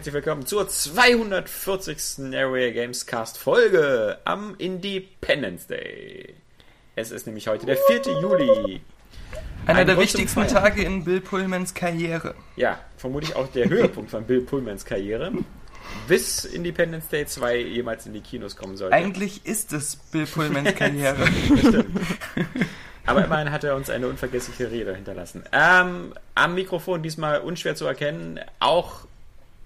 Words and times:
Herzlich 0.00 0.14
willkommen 0.14 0.46
zur 0.46 0.66
240. 0.66 2.34
Area 2.34 2.70
Games 2.70 3.04
Cast 3.04 3.36
Folge 3.36 4.16
am 4.24 4.54
Independence 4.56 5.66
Day. 5.66 6.36
Es 6.96 7.10
ist 7.10 7.26
nämlich 7.26 7.48
heute 7.48 7.66
der 7.66 7.76
4. 7.76 8.18
Juli. 8.22 8.80
Einer 9.66 9.80
Ein 9.80 9.86
der 9.86 9.98
wichtigsten. 9.98 10.48
Tage 10.48 10.84
in 10.84 11.04
Bill 11.04 11.20
Pullmans 11.20 11.74
Karriere. 11.74 12.34
Ja, 12.56 12.78
vermutlich 12.96 13.36
auch 13.36 13.48
der 13.48 13.68
Höhepunkt 13.68 14.10
von 14.10 14.24
Bill 14.24 14.40
Pullmans 14.40 14.86
Karriere. 14.86 15.32
Bis 16.08 16.46
Independence 16.46 17.08
Day 17.08 17.26
2 17.26 17.58
jemals 17.58 18.06
in 18.06 18.14
die 18.14 18.22
Kinos 18.22 18.56
kommen 18.56 18.78
sollte. 18.78 18.96
Eigentlich 18.96 19.44
ist 19.44 19.74
es 19.74 19.96
Bill 19.96 20.24
Pullmans 20.24 20.74
Karriere. 20.76 21.28
Aber 23.04 23.22
immerhin 23.22 23.50
hat 23.50 23.64
er 23.64 23.76
uns 23.76 23.90
eine 23.90 24.08
unvergessliche 24.08 24.70
Rede 24.70 24.94
hinterlassen. 24.94 25.44
Ähm, 25.52 26.14
am 26.34 26.54
Mikrofon 26.54 27.02
diesmal 27.02 27.40
unschwer 27.40 27.74
zu 27.74 27.84
erkennen, 27.84 28.40
auch 28.60 29.09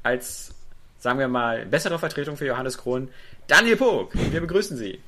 als, 0.05 0.53
sagen 1.01 1.19
wir 1.19 1.27
mal, 1.29 1.67
bessere 1.67 1.99
Vertretung 1.99 2.37
für 2.37 2.47
Johannes 2.47 2.79
Krohn, 2.79 3.09
Daniel 3.49 3.77
Pog. 3.77 4.13
Wir 4.15 4.41
begrüßen 4.41 4.77
Sie. 4.77 5.01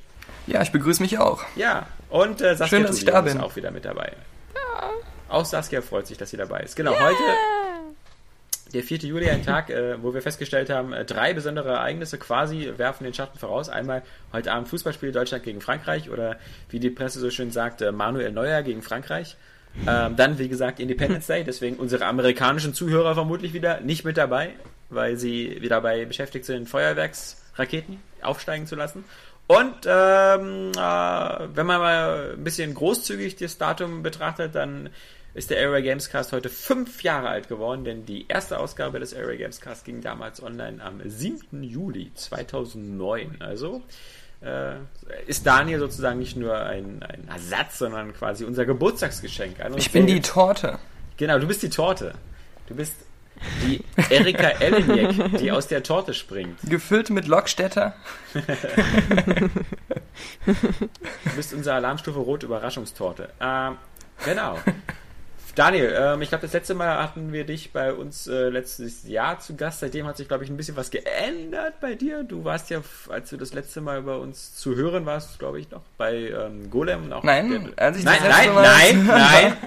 ja, 0.45 0.61
ich 0.61 0.71
begrüße 0.71 1.01
mich 1.01 1.17
auch. 1.17 1.41
Ja, 1.55 1.87
und 2.09 2.41
äh, 2.41 2.55
Saskia 2.55 2.67
Schön, 2.67 2.83
dass 2.87 2.97
ich 2.97 3.05
da 3.05 3.19
ist 3.19 3.33
bin. 3.33 3.41
auch 3.41 3.55
wieder 3.55 3.71
mit 3.71 3.85
dabei. 3.85 4.11
Auch 5.29 5.45
Saskia 5.45 5.81
freut 5.81 6.07
sich, 6.07 6.17
dass 6.17 6.29
sie 6.29 6.37
dabei 6.37 6.61
ist. 6.61 6.75
Genau, 6.75 6.91
heute, 6.97 7.17
der 8.73 8.81
4. 8.83 8.99
Juli, 8.99 9.29
ein 9.29 9.43
Tag, 9.43 9.69
äh, 9.69 10.01
wo 10.01 10.13
wir 10.13 10.21
festgestellt 10.21 10.69
haben, 10.69 10.93
äh, 10.93 11.03
drei 11.03 11.33
besondere 11.33 11.69
Ereignisse 11.69 12.17
quasi 12.17 12.71
werfen 12.77 13.03
den 13.03 13.13
Schatten 13.13 13.37
voraus. 13.37 13.67
Einmal 13.67 14.03
heute 14.31 14.53
Abend 14.53 14.69
Fußballspiel 14.69 15.11
Deutschland 15.11 15.43
gegen 15.43 15.59
Frankreich 15.59 16.09
oder 16.09 16.37
wie 16.69 16.79
die 16.79 16.89
Presse 16.89 17.19
so 17.19 17.29
schön 17.29 17.51
sagt, 17.51 17.81
äh, 17.81 17.91
Manuel 17.91 18.31
Neuer 18.31 18.61
gegen 18.61 18.81
Frankreich. 18.81 19.35
Ähm, 19.85 20.15
dann, 20.15 20.39
wie 20.39 20.47
gesagt, 20.47 20.79
Independence 20.79 21.27
Day, 21.27 21.43
deswegen 21.43 21.75
unsere 21.75 22.05
amerikanischen 22.05 22.73
Zuhörer 22.73 23.13
vermutlich 23.13 23.53
wieder 23.53 23.81
nicht 23.81 24.05
mit 24.05 24.17
dabei, 24.17 24.51
weil 24.89 25.17
sie 25.17 25.57
wieder 25.61 25.77
dabei 25.77 26.05
beschäftigt 26.05 26.45
sind, 26.45 26.69
Feuerwerksraketen 26.69 27.99
aufsteigen 28.21 28.67
zu 28.67 28.75
lassen. 28.75 29.03
Und 29.47 29.85
ähm, 29.85 30.71
äh, 30.73 30.77
wenn 30.77 31.65
man 31.65 31.79
mal 31.79 32.33
ein 32.33 32.43
bisschen 32.43 32.73
großzügig 32.73 33.37
das 33.37 33.57
Datum 33.57 34.03
betrachtet, 34.03 34.55
dann 34.55 34.89
ist 35.33 35.51
der 35.51 35.65
Area 35.65 35.81
Games 35.81 36.09
Cast 36.09 36.33
heute 36.33 36.49
fünf 36.49 37.03
Jahre 37.03 37.29
alt 37.29 37.47
geworden, 37.47 37.85
denn 37.85 38.05
die 38.05 38.25
erste 38.27 38.59
Ausgabe 38.59 38.99
des 38.99 39.15
Area 39.15 39.37
Games 39.37 39.61
Cast 39.61 39.85
ging 39.85 40.01
damals 40.01 40.41
online 40.41 40.83
am 40.83 40.99
7. 41.03 41.63
Juli 41.63 42.11
2009. 42.15 43.37
Also 43.39 43.83
äh, 44.41 44.75
ist 45.27 45.45
Daniel 45.45 45.79
sozusagen 45.79 46.19
nicht 46.19 46.35
nur 46.35 46.57
ein, 46.57 47.03
ein 47.03 47.27
Ersatz, 47.27 47.77
sondern 47.77 48.13
quasi 48.13 48.45
unser 48.45 48.65
Geburtstagsgeschenk. 48.65 49.63
Uns 49.63 49.77
Ich 49.77 49.91
bin 49.91 50.07
die. 50.07 50.21
Torte. 50.21 50.79
Genau, 51.17 51.39
du 51.39 51.47
bist 51.47 51.63
die 51.63 51.69
Torte. 51.69 52.13
Du 52.67 52.75
bist 52.75 52.95
die 53.65 53.83
Erika 54.09 54.47
Eleniak, 54.47 55.37
die 55.39 55.51
aus 55.51 55.67
der 55.67 55.83
Torte 55.83 56.13
springt. 56.13 56.57
Gefüllt 56.69 57.09
mit 57.09 57.27
Lockstädter. 57.27 57.93
Du 58.33 58.41
bist 61.35 61.53
unsere 61.53 61.75
Alarmstufe 61.75 62.19
Rot 62.19 62.43
Überraschungstorte. 62.43 63.29
Ähm, 63.39 63.77
genau. 64.25 64.57
Daniel, 65.57 65.91
ähm, 65.97 66.21
ich 66.21 66.29
glaube, 66.29 66.43
das 66.43 66.53
letzte 66.53 66.75
Mal 66.75 67.01
hatten 67.01 67.33
wir 67.33 67.43
dich 67.43 67.73
bei 67.73 67.91
uns 67.91 68.27
äh, 68.27 68.49
letztes 68.49 69.07
Jahr 69.07 69.39
zu 69.39 69.55
Gast. 69.55 69.79
Seitdem 69.79 70.05
hat 70.05 70.15
sich, 70.15 70.27
glaube 70.27 70.43
ich, 70.43 70.51
ein 70.51 70.57
bisschen 70.57 70.77
was 70.77 70.91
geändert 70.91 71.79
bei 71.81 71.95
dir. 71.95 72.23
Du 72.23 72.45
warst 72.45 72.69
ja, 72.69 72.81
als 73.09 73.31
du 73.31 73.37
das 73.37 73.53
letzte 73.53 73.81
Mal 73.81 74.03
bei 74.03 74.15
uns 74.15 74.55
zu 74.55 74.75
hören 74.75 75.07
warst, 75.07 75.39
glaube 75.39 75.59
ich, 75.59 75.71
noch 75.71 75.81
bei 75.97 76.29
ähm, 76.29 76.69
Golem. 76.69 77.11
Auch 77.11 77.23
Nein, 77.23 77.73
der, 77.75 77.83
als 77.83 77.97
ich 77.97 78.05
nein, 78.05 78.19
das 78.19 78.27
letzte 78.27 78.45
nein, 78.45 78.53
Mal 78.53 78.61
nein, 78.61 79.07
hören 79.07 79.17
nein. 79.17 79.57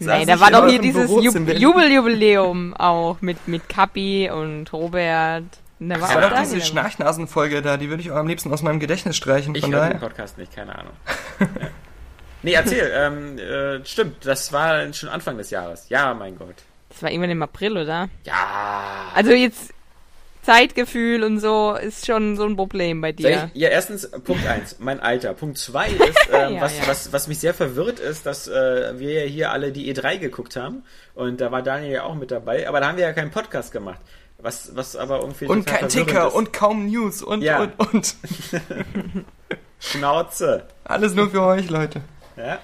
Nein, 0.00 0.26
da 0.26 0.38
war 0.40 0.50
doch 0.50 0.68
hier 0.68 0.80
dieses 0.80 1.06
Büro 1.06 1.20
Ju 1.20 1.32
in 1.32 1.44
Berlin. 1.46 1.62
Jubeljubiläum 1.62 2.74
auch 2.74 3.20
mit, 3.20 3.48
mit 3.48 3.68
Kapi 3.68 4.30
und 4.30 4.72
Robert. 4.72 5.44
Da 5.80 5.94
war 5.94 5.98
Das 6.00 6.14
war 6.14 6.20
doch 6.22 6.30
Daniel 6.30 6.42
diese 6.44 6.56
dabei. 6.56 6.66
Schnarchnase-Folge 6.66 7.62
da, 7.62 7.76
die 7.76 7.88
würde 7.88 8.02
ich 8.02 8.10
auch 8.10 8.16
am 8.16 8.26
liebsten 8.26 8.52
aus 8.52 8.62
meinem 8.62 8.80
Gedächtnis 8.80 9.16
streichen. 9.16 9.54
Ich 9.54 9.66
höre 9.66 9.90
den. 9.90 10.00
Podcast 10.00 10.38
nicht, 10.38 10.54
keine 10.54 10.76
Ahnung. 10.78 10.92
ja. 11.40 11.46
Nee, 12.42 12.52
erzähl. 12.52 12.90
Ähm, 12.94 13.38
äh, 13.38 13.84
stimmt, 13.84 14.24
das 14.24 14.52
war 14.52 14.92
schon 14.92 15.08
Anfang 15.08 15.36
des 15.38 15.50
Jahres. 15.50 15.88
Ja, 15.88 16.14
mein 16.14 16.36
Gott. 16.38 16.54
Das 16.88 17.02
war 17.02 17.10
irgendwann 17.10 17.30
im 17.30 17.42
April, 17.42 17.76
oder? 17.76 18.08
Ja. 18.24 18.34
Also 19.14 19.32
jetzt 19.32 19.72
Zeitgefühl 20.42 21.22
und 21.24 21.40
so 21.40 21.74
ist 21.74 22.06
schon 22.06 22.36
so 22.36 22.44
ein 22.44 22.56
Problem 22.56 23.00
bei 23.00 23.12
dir. 23.12 23.50
ich, 23.52 23.60
ja, 23.60 23.68
erstens, 23.68 24.08
Punkt 24.10 24.46
eins, 24.46 24.76
mein 24.78 25.00
Alter. 25.00 25.34
Punkt 25.34 25.58
zwei 25.58 25.88
ist, 25.90 26.28
ähm, 26.32 26.54
Ja, 26.54 26.60
was, 26.60 26.78
ja. 26.78 26.86
Was, 26.86 27.12
was 27.12 27.28
mich 27.28 27.38
sehr 27.38 27.52
verwirrt 27.54 28.00
ist, 28.00 28.24
dass 28.26 28.48
äh, 28.48 28.98
wir 28.98 29.12
ja 29.24 29.26
hier 29.26 29.50
alle 29.52 29.72
die 29.72 29.92
E3 29.94 30.18
geguckt 30.18 30.56
haben 30.56 30.84
und 31.14 31.40
da 31.40 31.52
war 31.52 31.62
Daniel 31.62 31.92
ja 31.92 32.02
auch 32.04 32.14
mit 32.14 32.30
dabei, 32.30 32.68
aber 32.68 32.80
da 32.80 32.88
haben 32.88 32.96
wir 32.96 33.04
ja 33.04 33.12
keinen 33.12 33.30
Podcast 33.30 33.72
gemacht. 33.72 34.00
Was, 34.40 34.76
was 34.76 34.94
aber 34.94 35.18
irgendwie 35.20 35.46
Und 35.46 35.66
total 35.66 35.80
kein 35.80 35.88
Ticker 35.88 36.28
ist. 36.28 36.34
und 36.34 36.52
kaum 36.52 36.86
News 36.86 37.22
und, 37.22 37.42
Ja. 37.42 37.60
und, 37.60 37.72
und. 37.92 38.14
Schnauze. 39.80 40.64
Alles 40.84 41.14
nur 41.14 41.30
für 41.30 41.42
euch, 41.42 41.68
Leute. 41.70 42.00
Ja? 42.36 42.58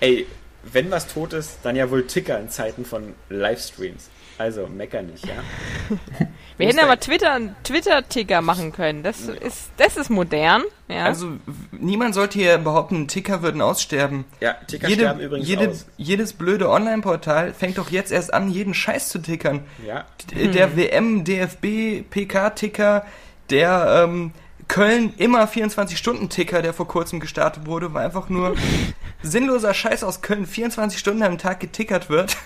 Ey, 0.00 0.26
wenn 0.64 0.90
was 0.90 1.06
tot 1.06 1.32
ist, 1.32 1.58
dann 1.62 1.76
ja 1.76 1.90
wohl 1.90 2.06
Ticker 2.06 2.38
in 2.38 2.48
Zeiten 2.48 2.84
von 2.84 3.14
Livestreams. 3.28 4.10
Also, 4.38 4.66
mecker 4.66 5.02
nicht, 5.02 5.24
ja? 5.26 5.34
Wir 6.56 6.68
hätten 6.68 6.78
aber 6.80 6.98
Twitter 7.00 7.40
Twitter-Ticker 7.64 8.40
machen 8.40 8.72
können. 8.72 9.02
Das 9.02 9.22
ist, 9.28 9.70
das 9.76 9.96
ist 9.96 10.08
modern. 10.10 10.62
Ja. 10.88 11.04
Also, 11.04 11.32
niemand 11.72 12.14
sollte 12.14 12.38
hier 12.38 12.58
behaupten, 12.58 13.08
Ticker 13.08 13.42
würden 13.42 13.60
aussterben. 13.60 14.24
Ja, 14.40 14.54
Ticker 14.66 14.88
sterben 14.88 15.18
Jede, 15.18 15.26
übrigens 15.26 15.48
jede, 15.48 15.68
aus. 15.70 15.86
jedes 15.96 16.32
blöde 16.32 16.68
Online-Portal 16.70 17.52
fängt 17.54 17.78
doch 17.78 17.90
jetzt 17.90 18.12
erst 18.12 18.32
an, 18.32 18.50
jeden 18.50 18.74
Scheiß 18.74 19.08
zu 19.08 19.18
tickern. 19.20 19.60
Ja, 19.86 20.04
D- 20.32 20.48
Der 20.48 20.76
WM, 20.76 21.24
DFB, 21.24 22.02
PK-Ticker, 22.08 23.04
der 23.50 24.04
ähm, 24.04 24.32
Köln 24.68 25.12
immer 25.16 25.44
24-Stunden-Ticker, 25.46 26.62
der 26.62 26.72
vor 26.72 26.86
kurzem 26.88 27.18
gestartet 27.20 27.66
wurde, 27.66 27.92
war 27.94 28.02
einfach 28.02 28.28
nur 28.28 28.54
sinnloser 29.22 29.74
Scheiß 29.74 30.04
aus 30.04 30.22
Köln, 30.22 30.46
24 30.46 30.98
Stunden 30.98 31.22
am 31.22 31.38
Tag 31.38 31.60
getickert 31.60 32.10
wird. 32.10 32.36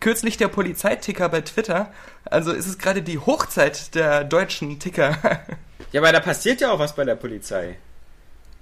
Kürzlich 0.00 0.36
der 0.38 0.48
Polizeiticker 0.48 1.28
bei 1.28 1.42
Twitter. 1.42 1.92
Also 2.24 2.52
ist 2.52 2.66
es 2.66 2.78
gerade 2.78 3.02
die 3.02 3.18
Hochzeit 3.18 3.94
der 3.94 4.24
deutschen 4.24 4.78
Ticker. 4.78 5.18
Ja, 5.92 6.00
aber 6.00 6.12
da 6.12 6.20
passiert 6.20 6.60
ja 6.60 6.70
auch 6.72 6.78
was 6.78 6.94
bei 6.94 7.04
der 7.04 7.16
Polizei. 7.16 7.76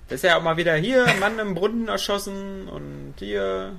Da 0.09 0.15
ist 0.15 0.25
ja 0.25 0.37
auch 0.39 0.43
mal 0.43 0.57
wieder 0.57 0.75
hier 0.75 1.05
ein 1.07 1.21
Mann 1.21 1.39
im 1.39 1.55
Brunnen 1.55 1.89
erschossen 1.89 2.69
und 2.69 3.15
hier 3.19 3.73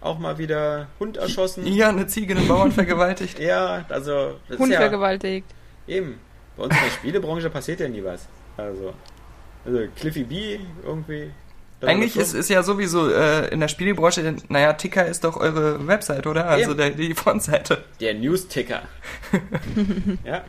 auch 0.00 0.18
mal 0.18 0.38
wieder 0.38 0.86
Hund 0.98 1.16
erschossen. 1.16 1.66
ja, 1.66 1.88
eine 1.90 2.06
Ziege 2.06 2.34
einen 2.36 2.48
Bauern 2.48 2.72
vergewaltigt. 2.72 3.38
Ja, 3.40 3.84
also 3.88 4.38
das 4.48 4.58
Hund 4.58 4.68
ist 4.70 4.74
ja 4.74 4.80
vergewaltigt. 4.80 5.46
eben. 5.86 6.18
Bei 6.56 6.64
uns 6.64 6.74
in 6.74 6.82
der 6.82 6.90
Spielebranche 6.90 7.50
passiert 7.50 7.80
ja 7.80 7.88
nie 7.88 8.02
was. 8.02 8.26
Also, 8.56 8.94
also 9.64 9.78
Cliffy 9.96 10.24
B 10.24 10.58
irgendwie. 10.84 11.30
Eigentlich 11.80 12.16
ist 12.16 12.34
es 12.34 12.48
ja 12.48 12.62
sowieso 12.62 13.08
äh, 13.10 13.48
in 13.48 13.60
der 13.60 13.68
Spielebranche, 13.68 14.34
naja, 14.48 14.72
Ticker 14.72 15.06
ist 15.06 15.22
doch 15.24 15.36
eure 15.36 15.86
Website, 15.86 16.26
oder? 16.26 16.46
Also 16.46 16.74
der, 16.74 16.90
die 16.90 17.14
Frontseite. 17.14 17.84
der 18.00 18.14
News-Ticker. 18.14 18.82
ja. 20.24 20.42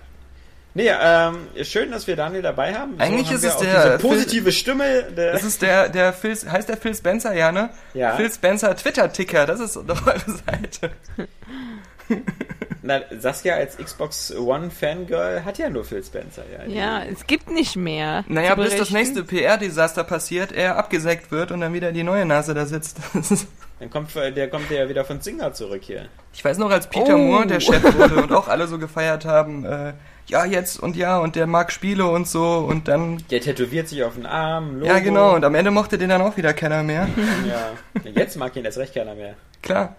Nee, 0.75 0.90
ähm, 1.01 1.47
schön, 1.63 1.91
dass 1.91 2.06
wir 2.07 2.16
Daniel 2.16 2.41
dabei 2.44 2.73
haben. 2.75 2.94
Eigentlich 3.00 3.28
haben 3.28 3.35
ist 3.35 3.44
es 3.44 3.57
der 3.57 3.84
diese 3.97 4.00
Phil- 4.00 4.09
positive 4.09 4.51
Stimme. 4.51 5.03
Der, 5.16 5.34
Das 5.34 5.43
ist 5.43 5.61
der, 5.61 5.90
der 5.90 6.14
Phil, 6.14 6.35
heißt 6.35 6.70
der 6.70 6.78
Phil 6.78 6.96
Spencer, 6.96 7.34
ja, 7.34 7.52
ne? 7.52 7.70
Ja. 7.93 8.16
Phil 8.16 8.31
Spencer 8.31 8.76
Twitter-Ticker, 8.76 9.46
das 9.46 9.59
ist 9.59 9.76
doch 9.76 10.05
eure 10.08 10.20
Seite. 10.46 10.91
na, 12.81 13.02
Saskia 13.17 13.55
als 13.55 13.78
Xbox 13.78 14.34
One 14.35 14.70
Fangirl 14.72 15.43
hat 15.46 15.58
ja 15.58 15.70
nur 15.70 15.84
Phil 15.84 16.03
Spencer. 16.03 16.43
Ja, 16.67 16.73
Ja, 16.73 17.03
es 17.03 17.26
gibt 17.28 17.49
nicht 17.49 17.76
mehr. 17.76 18.23
Naja, 18.28 18.55
bis 18.55 18.76
das 18.76 18.91
nächste 18.91 19.23
PR-Desaster 19.23 20.03
passiert, 20.03 20.52
er 20.52 20.78
abgesägt 20.78 21.31
wird 21.31 21.52
und 21.52 21.61
dann 21.61 21.73
wieder 21.73 21.91
die 21.91 22.03
neue 22.03 22.26
Nase 22.26 22.53
da 22.53 22.66
sitzt. 22.66 22.97
Dann 23.79 23.90
kommt, 23.90 24.14
der 24.14 24.49
kommt 24.49 24.70
ja 24.72 24.90
wieder 24.90 25.05
von 25.05 25.22
Singer 25.22 25.53
zurück 25.53 25.84
hier. 25.85 26.09
Ich 26.34 26.43
weiß 26.43 26.58
noch, 26.58 26.70
als 26.70 26.87
Peter 26.87 27.16
Oh. 27.16 27.17
Moore 27.17 27.47
der 27.47 27.61
Chef 27.61 27.81
wurde 27.97 28.16
und 28.23 28.34
auch 28.34 28.49
alle 28.49 28.67
so 28.67 28.78
gefeiert 28.78 29.23
haben, 29.23 29.64
äh, 29.64 29.93
ja, 30.28 30.43
jetzt 30.43 30.81
und 30.84 30.97
ja, 30.97 31.17
und 31.20 31.37
der 31.37 31.47
mag 31.47 31.72
Spiele 31.72 32.05
und 32.05 32.28
so 32.28 32.58
und 32.67 32.90
dann, 32.90 33.23
Der 33.31 33.40
tätowiert 33.40 33.87
sich 33.87 34.03
auf 34.03 34.16
den 34.16 34.26
Arm. 34.26 34.79
Logo. 34.79 34.85
ja 34.91 34.99
genau, 34.99 35.34
und 35.34 35.46
am 35.46 35.55
Ende 35.55 35.72
mochte 35.72 35.97
den 35.97 36.09
dann 36.09 36.22
auch 36.22 36.35
wieder 36.35 36.53
keiner 36.53 36.84
mehr. 36.84 37.08
Ja. 37.47 37.72
Jetzt 38.14 38.35
mag 38.35 38.53
ihn 38.58 38.66
erst 38.66 38.79
recht 38.79 38.93
keiner 38.96 39.16
mehr. 39.16 39.35
Klar. 39.61 39.96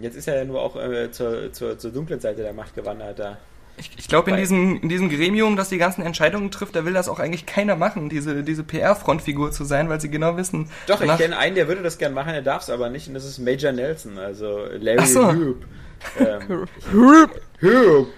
Jetzt 0.00 0.16
ist 0.16 0.28
er 0.28 0.36
ja 0.36 0.44
nur 0.44 0.60
auch 0.60 0.76
äh, 0.76 1.10
zur, 1.10 1.52
zur, 1.52 1.78
zur 1.78 1.92
dunklen 1.92 2.20
Seite 2.20 2.42
der 2.42 2.52
Macht 2.52 2.74
gewandert 2.74 3.18
da. 3.18 3.38
Ich, 3.76 3.90
ich 3.96 4.06
glaube, 4.06 4.30
in 4.30 4.36
diesem, 4.36 4.80
in 4.82 4.88
diesem 4.88 5.08
Gremium, 5.08 5.56
das 5.56 5.68
die 5.68 5.78
ganzen 5.78 6.02
Entscheidungen 6.02 6.52
trifft, 6.52 6.76
da 6.76 6.84
will 6.84 6.92
das 6.92 7.08
auch 7.08 7.18
eigentlich 7.18 7.44
keiner 7.44 7.74
machen, 7.74 8.08
diese, 8.08 8.44
diese 8.44 8.62
PR-Frontfigur 8.62 9.50
zu 9.50 9.64
sein, 9.64 9.88
weil 9.88 10.00
sie 10.00 10.10
genau 10.10 10.36
wissen. 10.36 10.70
Doch, 10.86 11.00
ich 11.00 11.16
kenne 11.16 11.36
einen, 11.36 11.56
der 11.56 11.66
würde 11.66 11.82
das 11.82 11.98
gern 11.98 12.14
machen, 12.14 12.32
der 12.32 12.42
darf 12.42 12.62
es 12.62 12.70
aber 12.70 12.88
nicht, 12.88 13.08
und 13.08 13.14
das 13.14 13.24
ist 13.24 13.40
Major 13.40 13.72
Nelson, 13.72 14.18
also 14.18 14.66
Larry 14.78 14.98
Ach 15.00 15.06
so. 15.06 15.32
Hoop. 15.32 15.64
Ähm, 16.20 16.66
Hoop. 16.92 17.30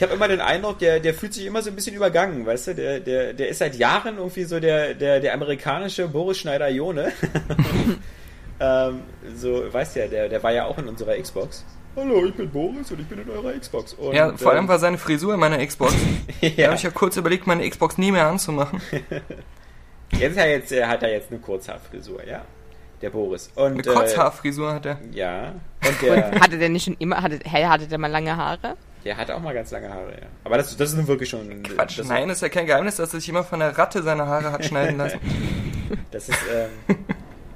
Ich 0.00 0.02
habe 0.02 0.14
immer 0.14 0.28
den 0.28 0.40
Eindruck, 0.40 0.78
der, 0.78 0.98
der 0.98 1.12
fühlt 1.12 1.34
sich 1.34 1.44
immer 1.44 1.60
so 1.60 1.68
ein 1.68 1.76
bisschen 1.76 1.94
übergangen, 1.94 2.46
weißt 2.46 2.68
du? 2.68 2.74
Der, 2.74 3.00
der, 3.00 3.34
der 3.34 3.48
ist 3.50 3.58
seit 3.58 3.76
Jahren 3.76 4.16
irgendwie 4.16 4.44
so 4.44 4.58
der, 4.58 4.94
der, 4.94 5.20
der 5.20 5.34
amerikanische 5.34 6.08
Boris 6.08 6.38
Schneider-Jone. 6.38 7.12
ähm, 8.60 9.02
so, 9.34 9.72
weißt 9.72 9.96
ja, 9.96 10.06
der, 10.06 10.28
der 10.28 10.42
war 10.42 10.52
ja 10.52 10.66
auch 10.66 10.78
in 10.78 10.88
unserer 10.88 11.16
Xbox. 11.16 11.64
Hallo, 11.96 12.24
ich 12.24 12.34
bin 12.34 12.48
Boris 12.50 12.90
und 12.92 13.00
ich 13.00 13.06
bin 13.06 13.20
in 13.20 13.28
eurer 13.30 13.52
Xbox. 13.58 13.94
Und, 13.94 14.14
Ja, 14.14 14.36
vor 14.36 14.52
allem 14.52 14.64
ähm, 14.64 14.68
war 14.68 14.78
seine 14.78 14.96
Frisur 14.96 15.34
in 15.34 15.40
meiner 15.40 15.64
Xbox. 15.64 15.94
Da 16.40 16.46
ja, 16.46 16.66
habe 16.66 16.76
ich 16.76 16.82
ja 16.82 16.90
kurz 16.90 17.16
überlegt, 17.16 17.46
meine 17.46 17.68
Xbox 17.68 17.98
nie 17.98 18.12
mehr 18.12 18.26
anzumachen. 18.26 18.80
jetzt, 20.12 20.38
hat 20.38 20.46
er 20.46 20.50
jetzt 20.50 20.72
er 20.72 20.88
hat 20.88 21.02
er 21.02 21.12
jetzt 21.12 21.30
eine 21.30 21.40
Kurzhaarfrisur, 21.40 22.24
ja. 22.26 22.42
Der 23.02 23.10
Boris. 23.10 23.50
Und, 23.54 23.72
Eine 23.72 23.82
Kurzhaarfrisur 23.82 24.74
hat 24.74 24.86
er. 24.86 24.92
Äh, 24.92 25.16
ja. 25.16 25.54
Und 25.86 26.02
der, 26.02 26.40
Hatte 26.40 26.58
der 26.58 26.68
nicht 26.68 26.84
schon 26.84 26.96
immer, 26.98 27.22
hatte, 27.22 27.40
hä, 27.42 27.64
hatte 27.64 27.86
der 27.86 27.98
mal 27.98 28.10
lange 28.10 28.36
Haare? 28.36 28.76
der 29.04 29.16
hatte 29.16 29.34
auch 29.34 29.40
mal 29.40 29.54
ganz 29.54 29.70
lange 29.70 29.88
Haare, 29.88 30.12
ja. 30.12 30.26
Aber 30.44 30.56
das, 30.56 30.76
das 30.76 30.90
ist 30.90 30.96
nun 30.96 31.06
wirklich 31.06 31.30
schon. 31.30 31.62
Quatsch, 31.62 31.98
das, 31.98 32.08
nein, 32.08 32.28
ist 32.28 32.42
ja 32.42 32.48
kein 32.48 32.66
Geheimnis, 32.66 32.96
dass 32.96 33.14
er 33.14 33.20
sich 33.20 33.28
immer 33.28 33.44
von 33.44 33.60
der 33.60 33.76
Ratte 33.76 34.02
seine 34.02 34.26
Haare 34.26 34.52
hat 34.52 34.64
schneiden 34.64 34.98
lassen. 34.98 35.20
Das 36.12 36.28
ist, 36.28 36.38
ähm, 36.54 36.96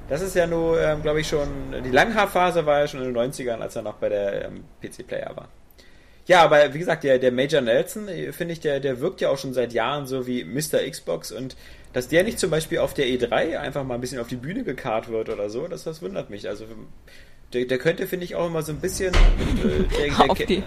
das 0.08 0.20
ist 0.20 0.34
ja 0.34 0.46
nur, 0.46 0.80
ähm, 0.80 1.02
glaube 1.02 1.20
ich, 1.20 1.28
schon. 1.28 1.48
Die 1.84 1.90
Langhaarphase 1.90 2.66
war 2.66 2.80
ja 2.80 2.88
schon 2.88 3.02
in 3.02 3.12
den 3.12 3.16
90ern, 3.16 3.58
als 3.58 3.76
er 3.76 3.82
noch 3.82 3.94
bei 3.94 4.08
der 4.08 4.46
ähm, 4.46 4.64
PC 4.82 5.06
Player 5.06 5.34
war. 5.34 5.48
Ja, 6.26 6.42
aber 6.42 6.72
wie 6.72 6.78
gesagt, 6.78 7.04
der, 7.04 7.18
der 7.18 7.32
Major 7.32 7.60
Nelson, 7.60 8.08
äh, 8.08 8.32
finde 8.32 8.54
ich, 8.54 8.60
der, 8.60 8.80
der 8.80 9.00
wirkt 9.00 9.20
ja 9.20 9.30
auch 9.30 9.38
schon 9.38 9.52
seit 9.52 9.72
Jahren 9.72 10.06
so 10.06 10.26
wie 10.26 10.44
Mr. 10.44 10.88
Xbox 10.88 11.32
und 11.32 11.56
dass 11.92 12.08
der 12.08 12.24
nicht 12.24 12.38
zum 12.38 12.50
Beispiel 12.50 12.78
auf 12.78 12.94
der 12.94 13.06
E3 13.06 13.58
einfach 13.58 13.84
mal 13.84 13.94
ein 13.94 14.00
bisschen 14.00 14.18
auf 14.18 14.26
die 14.26 14.36
Bühne 14.36 14.64
gekarrt 14.64 15.08
wird 15.08 15.28
oder 15.28 15.48
so, 15.48 15.68
das, 15.68 15.84
das 15.84 16.02
wundert 16.02 16.30
mich. 16.30 16.48
Also 16.48 16.64
der, 17.52 17.66
der 17.66 17.78
könnte, 17.78 18.06
finde 18.06 18.24
ich, 18.24 18.34
auch 18.34 18.46
immer 18.46 18.62
so 18.62 18.72
ein 18.72 18.80
bisschen. 18.80 19.14
Äh, 19.14 19.84
der, 19.96 20.08
der, 20.08 20.20
Auf 20.30 20.38
die 20.38 20.62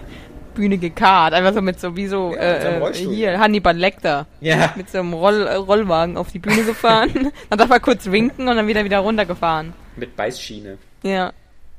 Bühne 0.58 0.76
gekarrt. 0.78 1.32
Einfach 1.34 1.54
so 1.54 1.62
mit 1.62 1.78
so 1.78 1.94
wie 1.96 2.08
so, 2.08 2.34
Ja, 2.34 2.40
äh, 2.40 2.78
Rollstuhl. 2.78 3.14
hier, 3.14 3.38
Hannibal 3.38 3.76
Lecter. 3.76 4.26
Ja. 4.40 4.74
Mit 4.76 4.90
so 4.90 4.98
einem 4.98 5.12
Roll, 5.12 5.46
äh, 5.46 5.54
Rollwagen 5.54 6.16
auf 6.16 6.32
die 6.32 6.40
Bühne 6.40 6.64
gefahren. 6.64 7.32
dann 7.50 7.58
darf 7.58 7.70
er 7.70 7.80
kurz 7.80 8.10
winken 8.10 8.48
und 8.48 8.56
dann 8.56 8.66
wieder 8.66 8.84
wieder 8.84 8.98
runtergefahren. 8.98 9.72
Mit 9.96 10.16
Beißschiene. 10.16 10.78
Ja. 11.04 11.32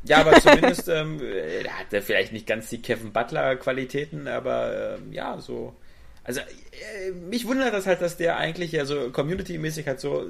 Ja, 0.04 0.18
aber 0.22 0.40
zumindest 0.40 0.88
ähm, 0.88 1.20
äh, 1.22 1.64
er 1.64 1.80
hat 1.80 1.92
er 1.92 2.02
vielleicht 2.02 2.32
nicht 2.32 2.48
ganz 2.48 2.70
die 2.70 2.82
Kevin 2.82 3.12
Butler 3.12 3.58
Qualitäten, 3.58 4.28
aber 4.30 4.96
ähm, 4.98 5.12
ja, 5.12 5.38
so. 5.40 5.76
Also 6.24 6.40
äh, 6.40 7.12
mich 7.12 7.46
wundert 7.46 7.74
das 7.74 7.86
halt, 7.86 8.02
dass 8.02 8.16
der 8.16 8.38
eigentlich 8.38 8.72
ja 8.72 8.86
so 8.86 9.10
community-mäßig 9.12 9.88
halt 9.88 10.00
so, 10.00 10.28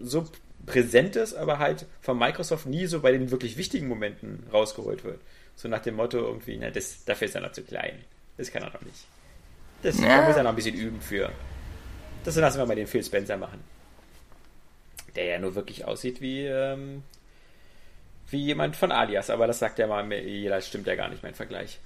so 0.00 0.26
präsent 0.66 1.16
ist, 1.16 1.34
aber 1.34 1.58
halt 1.58 1.86
von 2.00 2.18
Microsoft 2.18 2.66
nie 2.66 2.86
so 2.86 3.00
bei 3.00 3.10
den 3.10 3.30
wirklich 3.30 3.56
wichtigen 3.56 3.88
Momenten 3.88 4.44
rausgeholt 4.52 5.02
wird. 5.02 5.18
So 5.58 5.66
nach 5.66 5.80
dem 5.80 5.96
Motto 5.96 6.18
irgendwie, 6.18 6.56
na, 6.56 6.70
das, 6.70 7.04
dafür 7.04 7.26
ist 7.26 7.34
er 7.34 7.40
noch 7.40 7.50
zu 7.50 7.62
klein. 7.64 8.04
Das 8.36 8.52
kann 8.52 8.62
er 8.62 8.70
noch 8.70 8.80
nicht. 8.82 9.04
Das 9.82 9.98
Ja. 9.98 10.20
da 10.20 10.28
muss 10.28 10.36
er 10.36 10.44
noch 10.44 10.50
ein 10.50 10.56
bisschen 10.56 10.76
üben 10.76 11.00
für. 11.00 11.32
Das 12.22 12.36
lassen 12.36 12.58
wir 12.58 12.66
mal 12.66 12.76
den 12.76 12.86
Phil 12.86 13.02
Spencer 13.02 13.36
machen. 13.36 13.58
Der 15.16 15.24
ja 15.24 15.38
nur 15.40 15.56
wirklich 15.56 15.84
aussieht 15.84 16.20
wie, 16.20 16.44
ähm, 16.46 17.02
wie 18.30 18.40
jemand 18.44 18.76
von 18.76 18.92
Alias, 18.92 19.30
aber 19.30 19.48
das 19.48 19.58
sagt 19.58 19.80
ja 19.80 19.88
mal 19.88 20.08
jeder, 20.12 20.54
das 20.56 20.68
stimmt 20.68 20.86
ja 20.86 20.94
gar 20.94 21.08
nicht, 21.08 21.24
mein 21.24 21.34
Vergleich. 21.34 21.80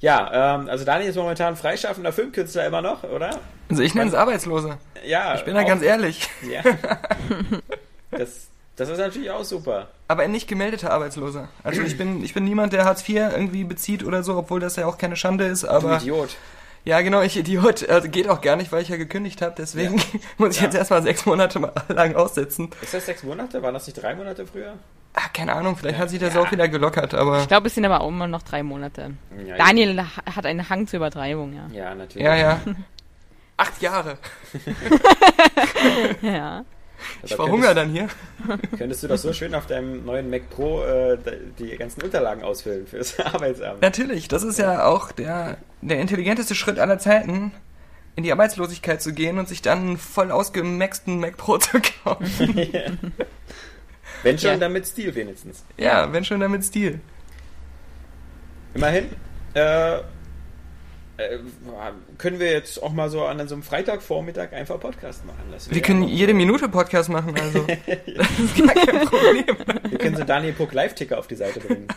Ja, 0.00 0.56
ähm, 0.56 0.68
also 0.68 0.84
Daniel 0.84 1.08
ist 1.08 1.16
momentan 1.16 1.56
freischaffender 1.56 2.12
Filmkünstler 2.12 2.66
immer 2.66 2.82
noch, 2.82 3.04
oder? 3.04 3.40
Also 3.70 3.82
ich 3.82 3.94
nenne 3.94 4.10
es 4.10 4.14
Arbeitslose. 4.14 4.76
Ja. 5.06 5.34
Ich 5.36 5.44
bin 5.46 5.54
da 5.54 5.62
ganz 5.62 5.82
ehrlich. 5.82 6.28
Ja. 6.46 6.62
das, 8.10 8.48
das 8.76 8.88
ist 8.88 8.98
natürlich 8.98 9.30
auch 9.30 9.44
super. 9.44 9.88
Aber 10.08 10.22
ein 10.22 10.32
nicht 10.32 10.48
gemeldeter 10.48 10.90
Arbeitsloser. 10.92 11.48
Also 11.62 11.82
ich 11.82 11.96
bin, 11.96 12.22
ich 12.24 12.34
bin 12.34 12.44
niemand, 12.44 12.72
der 12.72 12.84
Hartz 12.84 13.08
IV 13.08 13.16
irgendwie 13.16 13.64
bezieht 13.64 14.04
oder 14.04 14.22
so, 14.22 14.36
obwohl 14.36 14.60
das 14.60 14.76
ja 14.76 14.86
auch 14.86 14.98
keine 14.98 15.16
Schande 15.16 15.44
ist, 15.46 15.62
Du 15.64 15.68
aber. 15.70 15.96
Idiot. 15.96 16.36
Ja, 16.86 17.00
genau, 17.00 17.22
ich 17.22 17.36
Idiot. 17.38 17.88
Also 17.88 18.08
geht 18.10 18.28
auch 18.28 18.42
gar 18.42 18.56
nicht, 18.56 18.70
weil 18.70 18.82
ich 18.82 18.90
ja 18.90 18.96
gekündigt 18.98 19.40
habe, 19.40 19.54
deswegen 19.56 20.02
muss 20.38 20.50
ich 20.56 20.58
Ja. 20.60 20.64
jetzt 20.64 20.74
erstmal 20.74 21.02
sechs 21.02 21.24
Monate 21.24 21.58
mal 21.58 21.72
lang 21.88 22.14
aussetzen. 22.14 22.70
Ist 22.82 22.92
das 22.92 23.06
sechs 23.06 23.22
Monate? 23.22 23.62
Waren 23.62 23.72
das 23.74 23.86
nicht 23.86 24.02
drei 24.02 24.14
Monate 24.14 24.46
früher? 24.46 24.74
Ah, 25.14 25.28
keine 25.32 25.54
Ahnung, 25.54 25.76
vielleicht 25.76 25.98
hat 25.98 26.10
sich 26.10 26.18
das 26.18 26.34
Ja. 26.34 26.40
auch 26.40 26.50
wieder 26.50 26.68
gelockert, 26.68 27.14
aber. 27.14 27.40
Ich 27.40 27.48
glaube, 27.48 27.68
es 27.68 27.74
sind 27.74 27.84
aber 27.86 28.00
auch 28.00 28.08
immer 28.08 28.26
noch 28.26 28.42
drei 28.42 28.62
Monate. 28.62 29.12
Ja, 29.46 29.56
Daniel 29.56 29.98
ha- 30.02 30.34
hat 30.36 30.44
einen 30.44 30.68
Hang 30.68 30.86
zur 30.88 30.96
Übertreibung, 30.98 31.54
ja. 31.54 31.68
Ja, 31.72 31.94
natürlich. 31.94 32.26
Ja, 32.26 32.34
ja. 32.36 32.60
Acht 33.56 33.80
Jahre. 33.80 34.18
Ja. 36.22 36.64
Ich 37.22 37.34
verhungere 37.34 37.74
dann 37.74 37.90
hier. 37.90 38.08
Könntest, 38.78 39.02
du 39.02 39.08
doch 39.08 39.16
so 39.16 39.32
schön 39.32 39.54
auf 39.54 39.66
deinem 39.66 40.04
neuen 40.04 40.30
Mac 40.30 40.48
Pro 40.50 40.82
äh, 40.84 41.18
die 41.58 41.76
ganzen 41.76 42.02
Unterlagen 42.02 42.42
ausfüllen 42.42 42.86
fürs 42.86 43.18
Arbeitsamt. 43.24 43.82
Natürlich, 43.82 44.28
das 44.28 44.42
ist 44.42 44.58
ja 44.58 44.84
auch 44.86 45.12
der, 45.12 45.58
der 45.82 46.00
intelligenteste 46.00 46.54
Schritt 46.54 46.78
aller 46.78 46.98
Zeiten, 46.98 47.52
in 48.16 48.22
die 48.24 48.32
Arbeitslosigkeit 48.32 49.02
zu 49.02 49.12
gehen 49.12 49.38
und 49.38 49.48
sich 49.48 49.60
dann 49.62 49.78
einen 49.80 49.98
voll 49.98 50.30
ausgemaxten 50.30 51.18
Mac 51.20 51.36
Pro 51.36 51.58
zu 51.58 51.80
kaufen. 52.04 52.56
Wenn 54.22 54.38
schon, 54.38 54.50
Ja. 54.52 54.56
dann 54.56 54.72
mit 54.72 54.86
Stil 54.86 55.14
wenigstens. 55.14 55.64
ja, 55.76 56.10
wenn 56.12 56.24
schon 56.24 56.40
damit 56.40 56.64
Stil. 56.64 57.00
Immerhin. 58.72 59.10
Äh, 59.52 59.98
äh, 61.16 61.38
können 62.18 62.40
wir 62.40 62.50
jetzt 62.52 62.82
auch 62.82 62.92
mal 62.92 63.08
so 63.10 63.24
an 63.24 63.46
so 63.48 63.54
einem 63.54 63.62
Freitagvormittag 63.62 64.52
einfach 64.52 64.80
Podcast 64.80 65.24
machen. 65.26 65.38
Das 65.52 65.70
Wir 65.70 65.80
können 65.82 66.02
jede 66.04 66.34
Minute 66.34 66.68
Podcast 66.68 67.08
machen, 67.08 67.34
also. 67.40 67.66
Das 68.16 68.38
ist 68.38 68.56
gar 68.66 68.74
kein 68.74 69.06
Problem. 69.06 69.56
wir 69.88 69.98
können 69.98 70.16
so 70.16 70.24
Daniel 70.24 70.52
Puck 70.52 70.72
Live-Ticker 70.72 71.18
auf 71.18 71.26
die 71.26 71.36
Seite 71.36 71.60
bringen. 71.60 71.88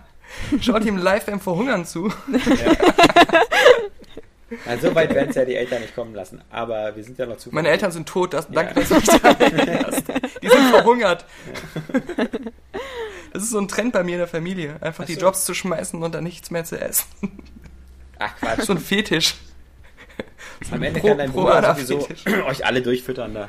Schaut 0.60 0.84
ihm 0.84 0.96
live 0.96 1.26
beim 1.26 1.40
Verhungern 1.40 1.84
zu. 1.86 2.12
Also 4.66 4.88
so 4.88 4.94
weit 4.94 5.14
werden 5.14 5.30
es 5.30 5.36
ja 5.36 5.44
die 5.44 5.54
Eltern 5.54 5.80
nicht 5.82 5.94
kommen 5.94 6.14
lassen. 6.14 6.42
Aber 6.50 6.94
wir 6.96 7.04
sind 7.04 7.18
ja 7.18 7.26
noch 7.26 7.36
zu. 7.38 7.50
Meine 7.52 7.68
Eltern 7.68 7.90
sind 7.92 8.08
tot, 8.08 8.34
das, 8.34 8.48
danke, 8.50 8.74
Ja. 8.74 8.80
dass 8.80 8.88
du 8.88 8.94
mich 8.96 9.06
daran 9.06 9.40
erinnerst. 9.40 10.02
Die 10.42 10.48
sind 10.48 10.70
verhungert. 10.70 11.24
Das 13.32 13.42
ist 13.42 13.50
so 13.50 13.58
ein 13.58 13.68
Trend 13.68 13.92
bei 13.92 14.02
mir 14.04 14.12
in 14.12 14.18
der 14.18 14.28
Familie. 14.28 14.76
Einfach 14.80 15.04
Ach 15.04 15.06
die 15.06 15.14
so. 15.14 15.20
Jobs 15.20 15.44
zu 15.44 15.54
schmeißen 15.54 16.02
und 16.02 16.14
dann 16.14 16.24
nichts 16.24 16.50
mehr 16.50 16.64
zu 16.64 16.78
essen. 16.78 17.06
Ach 18.24 18.36
Quatsch. 18.38 18.64
So 18.66 18.72
ein 18.72 18.78
Fetisch. 18.78 19.34
Am 20.70 20.82
Ende 20.82 21.00
Pro- 21.00 21.08
kann 21.08 21.18
dein 21.18 21.32
Bruder 21.32 21.74
sowieso 21.74 22.08
euch 22.46 22.64
alle 22.64 22.82
durchfüttern 22.82 23.34
da. 23.34 23.48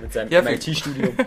Mit 0.00 0.12
seinem 0.12 0.30
Ja, 0.30 0.42
MIT-Studium. 0.42 1.16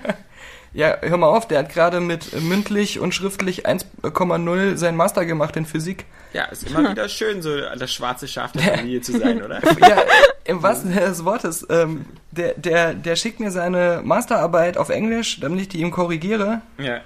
Ja, 0.72 0.98
hör 1.02 1.18
mal 1.18 1.30
auf, 1.30 1.48
der 1.48 1.58
hat 1.58 1.70
gerade 1.74 2.00
mit 2.00 2.32
mündlich 2.44 3.00
und 3.00 3.16
schriftlich 3.16 3.66
1,0 3.68 4.78
sein 4.78 4.96
Master 4.96 5.26
gemacht 5.26 5.56
in 5.58 5.66
Physik. 5.66 6.06
Ja, 6.32 6.44
ist 6.46 6.70
immer 6.70 6.88
wieder 6.92 7.10
schön, 7.10 7.42
so 7.42 7.58
das 7.76 7.92
schwarze 7.92 8.28
Schaf 8.28 8.52
der 8.52 8.76
Familie 8.78 9.02
zu 9.02 9.18
sein, 9.18 9.42
oder? 9.42 9.62
Ja, 9.80 10.04
im 10.46 10.62
wahrsten 10.62 10.94
Sinne 10.94 11.08
des 11.08 11.26
Wortes. 11.26 11.66
Ähm, 11.72 12.06
der, 12.30 12.54
der, 12.54 12.94
der 12.94 13.16
schickt 13.16 13.40
mir 13.40 13.50
seine 13.50 14.02
Masterarbeit 14.04 14.78
auf 14.78 14.90
Englisch, 14.90 15.40
damit 15.40 15.60
ich 15.62 15.70
die 15.70 15.80
ihm 15.80 15.90
korrigiere. 15.90 16.62
Ja. 16.78 17.02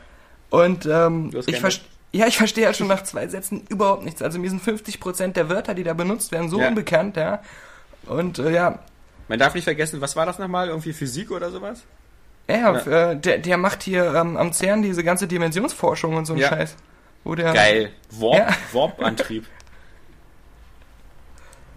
Und 0.50 0.86
ähm, 0.86 1.32
ich 1.46 1.58
verstehe. 1.62 1.88
Ja, 2.16 2.28
ich 2.28 2.38
verstehe 2.38 2.68
halt 2.68 2.78
schon 2.78 2.88
nach 2.88 3.04
zwei 3.04 3.28
Sätzen 3.28 3.66
überhaupt 3.70 4.06
nichts. 4.06 4.22
Also 4.22 4.38
mir 4.40 4.50
sind 4.50 4.62
50% 4.64 5.34
der 5.34 5.50
Wörter, 5.50 5.74
die 5.74 5.84
da 5.84 5.94
benutzt 5.94 6.32
werden, 6.32 6.48
so 6.50 6.60
Ja. 6.62 6.68
unbekannt, 6.68 7.18
ja. 7.18 7.42
Und 8.06 8.38
äh, 8.40 8.52
ja, 8.52 8.80
Man 9.28 9.40
darf 9.40 9.56
nicht 9.56 9.64
vergessen, 9.64 10.00
was 10.00 10.16
war 10.16 10.26
das 10.28 10.38
nochmal? 10.38 10.68
Irgendwie 10.68 10.94
Physik 10.94 11.32
oder 11.32 11.50
sowas? 11.50 11.84
ja, 12.48 12.76
Äh, 13.12 13.16
der, 13.18 13.38
der 13.40 13.58
macht 13.58 13.82
hier 13.84 14.14
ähm, 14.14 14.38
am 14.38 14.54
CERN 14.54 14.82
diese 14.84 15.04
ganze 15.04 15.28
Dimensionsforschung 15.28 16.16
und 16.16 16.26
so 16.26 16.34
einen 16.34 16.42
Ja. 16.44 16.50
Scheiß. 16.50 16.76
Wo 17.24 17.34
der, 17.36 17.54
Geil. 17.54 17.90
Warp, 18.12 18.38
Ja. 18.38 18.48
Warp-Antrieb. 18.74 19.46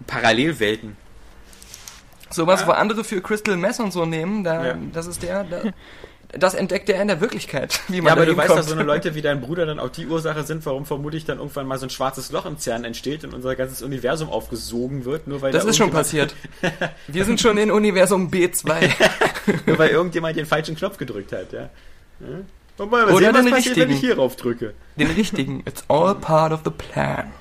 Parallelwelten. 0.07 0.97
Sowas, 2.29 2.61
Ja. 2.61 2.67
wo 2.67 2.71
andere 2.71 3.03
für 3.03 3.21
Crystal 3.21 3.55
Mess 3.57 3.79
und 3.79 3.91
so 3.93 4.05
nehmen, 4.05 4.43
da, 4.43 4.65
Ja. 4.65 4.75
das 4.93 5.07
ist 5.07 5.23
der, 5.23 5.43
da, 5.45 5.61
das 6.37 6.55
entdeckt 6.55 6.89
er 6.89 7.01
in 7.01 7.07
der 7.07 7.21
Wirklichkeit, 7.21 7.79
wie 7.87 8.01
man 8.01 8.07
Ja, 8.07 8.11
aber 8.13 8.25
du 8.25 8.31
weißt, 8.35 8.47
hinkommt. 8.47 8.59
dass 8.59 8.67
so 8.67 8.73
eine 8.75 8.83
Leute 8.83 9.15
wie 9.15 9.21
dein 9.21 9.39
Bruder 9.39 9.65
dann 9.65 9.79
auch 9.79 9.89
die 9.89 10.07
Ursache 10.07 10.43
sind, 10.43 10.65
warum 10.65 10.85
vermutlich 10.85 11.23
dann 11.25 11.37
irgendwann 11.37 11.65
mal 11.67 11.77
so 11.79 11.85
ein 11.85 11.89
schwarzes 11.89 12.31
Loch 12.33 12.45
im 12.45 12.57
CERN 12.57 12.83
entsteht 12.83 13.23
und 13.23 13.33
unser 13.33 13.55
ganzes 13.55 13.81
Universum 13.81 14.29
aufgesogen 14.29 15.05
wird, 15.05 15.27
nur 15.27 15.41
weil 15.41 15.51
Das 15.53 15.63
da 15.63 15.69
ist 15.69 15.77
schon 15.77 15.89
passiert. 15.91 16.35
Wir 17.07 17.23
sind 17.23 17.39
schon 17.39 17.57
in 17.57 17.71
Universum 17.71 18.29
B2. 18.29 18.91
Nur 19.65 19.79
weil 19.79 19.89
irgendjemand 19.91 20.35
den 20.35 20.45
falschen 20.45 20.75
Knopf 20.75 20.97
gedrückt 20.97 21.31
hat, 21.31 21.53
ja. 21.53 21.69
Und 22.77 22.91
mal 22.91 23.05
Oder 23.05 23.33
sehen, 23.33 23.45
was 23.45 23.49
passiert, 23.51 23.77
wenn 23.77 23.83
ich 23.89 23.95
richtigen. 23.95 23.99
hier 23.99 24.15
rauf 24.17 24.35
drücke. 24.35 24.73
Den 24.97 25.09
richtigen. 25.11 25.63
It's 25.65 25.83
all 25.87 26.13
part 26.15 26.51
of 26.51 26.59
the 26.65 26.69
plan. 26.71 27.31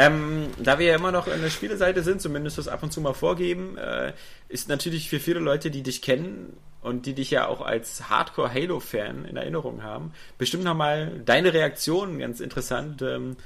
Ähm, 0.00 0.50
da 0.58 0.78
wir 0.78 0.86
ja 0.86 0.94
immer 0.94 1.10
noch 1.10 1.26
in 1.26 1.42
der 1.42 1.50
Spieleseite 1.50 2.04
sind, 2.04 2.22
zumindest 2.22 2.56
das 2.56 2.68
ab 2.68 2.84
und 2.84 2.92
zu 2.92 3.00
mal 3.00 3.14
vorgeben, 3.14 3.76
äh, 3.76 4.12
ist 4.48 4.68
natürlich 4.68 5.10
für 5.10 5.18
viele 5.18 5.40
Leute, 5.40 5.72
die 5.72 5.82
dich 5.82 6.02
kennen 6.02 6.56
und 6.82 7.04
die 7.04 7.14
dich 7.14 7.32
ja 7.32 7.48
auch 7.48 7.60
als 7.60 8.08
Hardcore 8.08 8.54
Halo-Fan 8.54 9.24
in 9.24 9.36
Erinnerung 9.36 9.82
haben, 9.82 10.12
bestimmt 10.38 10.62
nochmal 10.62 11.20
deine 11.24 11.52
Reaktion 11.52 12.20
ganz 12.20 12.38
interessant, 12.38 13.02
ähm, 13.02 13.36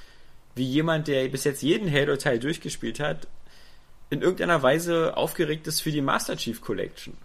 wie 0.54 0.66
jemand, 0.66 1.08
der 1.08 1.26
bis 1.28 1.44
jetzt 1.44 1.62
jeden 1.62 1.90
Halo-Teil 1.90 2.38
durchgespielt 2.38 3.00
hat, 3.00 3.28
in 4.10 4.20
irgendeiner 4.20 4.62
Weise 4.62 5.16
aufgeregt 5.16 5.66
ist 5.66 5.80
für 5.80 5.90
die 5.90 6.02
Master 6.02 6.36
Chief 6.36 6.60
Collection. 6.60 7.16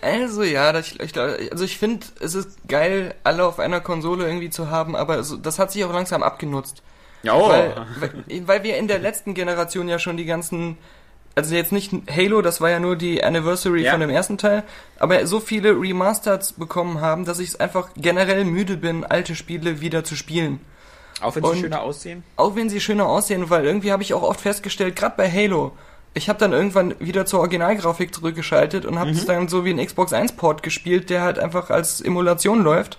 Also 0.00 0.42
ja, 0.42 0.72
das, 0.72 0.92
ich, 0.92 1.12
glaub- 1.12 1.36
also 1.50 1.64
ich 1.64 1.78
finde, 1.78 2.06
es 2.20 2.34
ist 2.34 2.68
geil, 2.68 3.14
alle 3.24 3.44
auf 3.44 3.58
einer 3.58 3.80
Konsole 3.80 4.26
irgendwie 4.26 4.50
zu 4.50 4.70
haben, 4.70 4.94
aber 4.94 5.16
das 5.16 5.58
hat 5.58 5.72
sich 5.72 5.84
auch 5.84 5.92
langsam 5.92 6.22
abgenutzt. 6.22 6.82
Ja, 7.24 7.34
oh. 7.34 7.48
Weil, 7.48 7.74
weil, 7.98 8.46
weil 8.48 8.62
wir 8.62 8.76
in 8.76 8.86
der 8.86 9.00
letzten 9.00 9.34
Generation 9.34 9.88
ja 9.88 9.98
schon 9.98 10.16
die 10.16 10.24
ganzen 10.24 10.78
also 11.34 11.54
jetzt 11.54 11.70
nicht 11.70 11.92
Halo, 12.10 12.42
das 12.42 12.60
war 12.60 12.68
ja 12.70 12.80
nur 12.80 12.96
die 12.96 13.22
Anniversary 13.22 13.84
Ja. 13.84 13.92
von 13.92 14.00
dem 14.00 14.10
ersten 14.10 14.38
Teil, 14.38 14.64
aber 14.98 15.24
so 15.24 15.38
viele 15.38 15.70
Remasters 15.70 16.52
bekommen 16.54 17.00
haben, 17.00 17.24
dass 17.24 17.38
ich 17.38 17.50
es 17.50 17.60
einfach 17.60 17.90
generell 17.96 18.44
müde 18.44 18.76
bin, 18.76 19.04
alte 19.04 19.36
Spiele 19.36 19.80
wieder 19.80 20.02
zu 20.02 20.16
spielen. 20.16 20.58
Auch 21.20 21.36
wenn 21.36 21.44
sie 21.44 21.50
Und- 21.50 21.58
schöner 21.60 21.82
aussehen. 21.82 22.24
Auch 22.34 22.56
wenn 22.56 22.68
sie 22.68 22.80
schöner 22.80 23.06
aussehen, 23.06 23.50
weil 23.50 23.64
irgendwie 23.64 23.92
habe 23.92 24.02
ich 24.02 24.14
auch 24.14 24.22
oft 24.24 24.40
festgestellt, 24.40 24.96
gerade 24.96 25.14
bei 25.16 25.30
Halo, 25.30 25.72
ich 26.14 26.28
habe 26.28 26.38
dann 26.38 26.52
irgendwann 26.52 26.94
wieder 26.98 27.26
zur 27.26 27.40
Originalgrafik 27.40 28.14
zurückgeschaltet 28.14 28.84
und 28.86 28.98
habe 28.98 29.10
es 29.10 29.26
dann 29.26 29.48
so 29.48 29.64
wie 29.64 29.70
ein 29.70 29.84
Xbox 29.84 30.12
1 30.12 30.32
Port 30.32 30.62
gespielt, 30.62 31.10
der 31.10 31.22
halt 31.22 31.38
einfach 31.38 31.70
als 31.70 32.00
Emulation 32.00 32.62
läuft, 32.62 32.98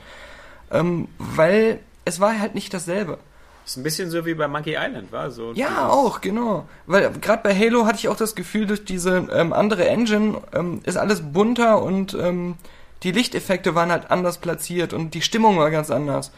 ähm, 0.71 1.07
weil 1.17 1.79
es 2.05 2.19
war 2.19 2.39
halt 2.39 2.55
nicht 2.55 2.73
dasselbe. 2.73 3.17
Ist 3.65 3.77
ein 3.77 3.83
bisschen 3.83 4.09
so 4.09 4.25
wie 4.25 4.33
bei 4.33 4.47
Monkey 4.47 4.75
Island, 4.79 5.11
war 5.11 5.29
so. 5.29 5.51
Ja, 5.53 5.89
auch, 5.89 6.21
genau. 6.21 6.67
Weil 6.87 7.11
gerade 7.21 7.43
bei 7.43 7.53
Halo 7.53 7.85
hatte 7.85 7.99
ich 7.99 8.07
auch 8.07 8.17
das 8.17 8.35
Gefühl, 8.35 8.65
durch 8.65 8.83
diese 8.83 9.27
ähm, 9.31 9.53
andere 9.53 9.87
Engine 9.87 10.41
ähm, 10.53 10.81
ist 10.85 10.97
alles 10.97 11.21
bunter 11.21 11.81
und 11.81 12.15
ähm, 12.15 12.55
die 13.03 13.11
Lichteffekte 13.11 13.75
waren 13.75 13.91
halt 13.91 14.11
anders 14.11 14.39
platziert 14.39 14.93
und 14.93 15.13
die 15.13 15.21
Stimmung 15.21 15.57
war 15.57 15.71
ganz 15.71 15.91
anders. 15.91 16.31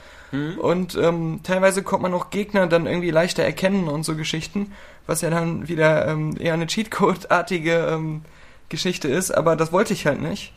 Und 0.59 0.95
ähm, 0.95 1.41
teilweise 1.43 1.83
konnte 1.83 2.03
man 2.03 2.13
auch 2.13 2.29
Gegner 2.29 2.65
dann 2.67 2.85
irgendwie 2.85 3.11
leichter 3.11 3.43
erkennen 3.43 3.89
und 3.89 4.03
so 4.03 4.15
Geschichten, 4.15 4.71
was 5.11 5.21
ja 5.21 5.29
dann 5.29 5.67
wieder 5.67 6.07
ähm, 6.07 6.35
eher 6.39 6.53
eine 6.53 6.67
Cheatcode-artige 6.67 7.89
ähm, 7.91 8.23
Geschichte 8.69 9.09
ist, 9.09 9.31
aber 9.31 9.55
das 9.55 9.71
wollte 9.71 9.93
ich 9.93 10.07
halt 10.07 10.21
nicht. 10.21 10.53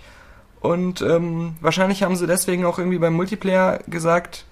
Und 0.61 1.03
ähm, 1.03 1.57
wahrscheinlich 1.61 2.03
haben 2.03 2.17
sie 2.17 2.27
deswegen 2.27 2.65
auch 2.65 2.79
irgendwie 2.79 2.99
beim 2.99 3.15
Multiplayer 3.15 3.81
gesagt, 3.87 4.47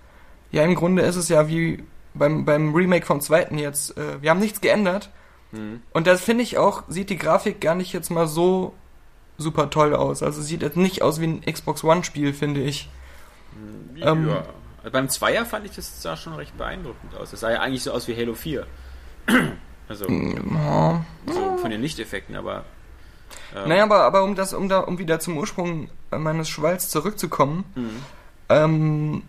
ja, 0.51 0.63
im 0.65 0.75
Grunde 0.75 1.03
ist 1.03 1.17
es 1.17 1.29
ja 1.29 1.49
wie 1.49 1.85
beim, 2.15 2.45
beim 2.45 2.75
Remake 2.75 3.07
vom 3.07 3.21
zweiten 3.21 3.57
jetzt, 3.57 3.97
äh, 3.97 4.21
wir 4.21 4.31
haben 4.31 4.41
nichts 4.41 4.61
geändert. 4.61 5.09
Mhm. 5.53 5.83
Und 5.93 6.07
das 6.07 6.21
finde 6.21 6.43
ich 6.43 6.59
auch, 6.59 6.83
sieht 6.89 7.09
die 7.09 7.17
Grafik 7.17 7.61
gar 7.61 7.75
nicht 7.75 7.93
jetzt 7.93 8.11
mal 8.11 8.27
so 8.27 8.75
super 9.39 9.71
toll 9.71 9.95
aus. 9.95 10.23
Also 10.23 10.43
sieht 10.43 10.63
jetzt 10.63 10.77
nicht 10.77 11.01
aus 11.01 11.21
wie 11.21 11.29
ein 11.29 11.41
Xbox 11.41 11.85
One-Spiel, 11.85 12.35
finde 12.35 12.61
ich. 12.61 12.91
Ja. 13.95 14.13
Ähm, 14.13 14.29
Also 14.83 14.91
beim 14.91 15.09
Zweier 15.09 15.47
fand 15.47 15.65
ich, 15.65 15.77
das 15.77 16.03
sah 16.03 16.17
schon 16.17 16.35
recht 16.35 16.59
beeindruckend 16.59 17.15
aus. 17.15 17.31
Das 17.31 17.41
sah 17.41 17.53
ja 17.53 17.61
eigentlich 17.61 17.85
so 17.85 17.93
aus 17.93 18.09
wie 18.09 18.17
Halo 18.17 18.35
4. 18.35 18.67
Also, 19.89 20.07
Ja. 20.09 21.05
so 21.27 21.57
von 21.59 21.71
den 21.71 21.81
Lichteffekten, 21.83 22.37
aber. 22.37 22.65
ähm, 23.55 23.69
Naja, 23.69 23.83
aber, 23.85 24.03
aber 24.05 24.23
um 24.25 24.35
das, 24.35 24.53
um 24.55 24.69
da, 24.69 24.81
um 24.81 24.99
wieder 24.99 25.21
zum 25.21 25.37
Ursprung 25.37 25.89
meines 26.11 26.49
Schwalls 26.49 26.89
zurückzukommen, 26.89 27.65
Mhm. 27.75 28.03
ähm, 28.49 29.23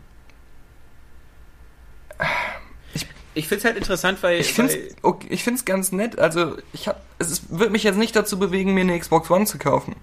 Ich 3.35 3.47
finde 3.47 3.59
es 3.61 3.65
halt 3.65 3.77
interessant, 3.77 4.21
weil. 4.21 4.39
ich 4.39 4.53
finde 4.53 4.73
weil, 4.73 4.95
okay, 5.01 5.27
ich 5.31 5.43
find's 5.43 5.65
ganz 5.65 5.91
nett. 5.91 6.19
Also 6.19 6.55
ich 6.71 6.87
hab, 6.87 7.01
es 7.17 7.41
wird 7.49 7.71
mich 7.71 7.81
jetzt 7.83 7.95
nicht 7.97 8.15
dazu 8.15 8.37
bewegen, 8.37 8.75
mir 8.75 8.81
eine 8.81 8.99
Xbox 8.99 9.31
One 9.31 9.45
zu 9.47 9.57
kaufen. 9.57 9.95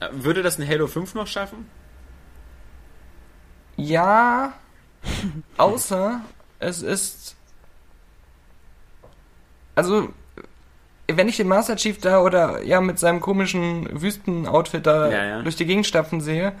äh, 0.00 0.08
würde 0.10 0.42
das 0.42 0.58
ein 0.58 0.66
Halo 0.66 0.88
5 0.88 1.14
noch 1.14 1.28
schaffen? 1.28 1.70
Ja, 3.76 4.54
außer 5.56 6.20
es 6.58 6.82
ist. 6.82 7.36
Also, 9.74 10.08
wenn 11.06 11.28
ich 11.28 11.36
den 11.36 11.48
Master 11.48 11.76
Chief 11.76 11.98
da 11.98 12.20
oder 12.20 12.62
ja 12.62 12.80
mit 12.80 12.98
seinem 12.98 13.20
komischen 13.20 14.00
Wüstenoutfit 14.00 14.86
da 14.86 15.10
Ja, 15.10 15.24
ja. 15.24 15.42
durch 15.42 15.56
die 15.56 15.66
Gegend 15.66 15.86
stapfen 15.86 16.20
sehe, 16.20 16.52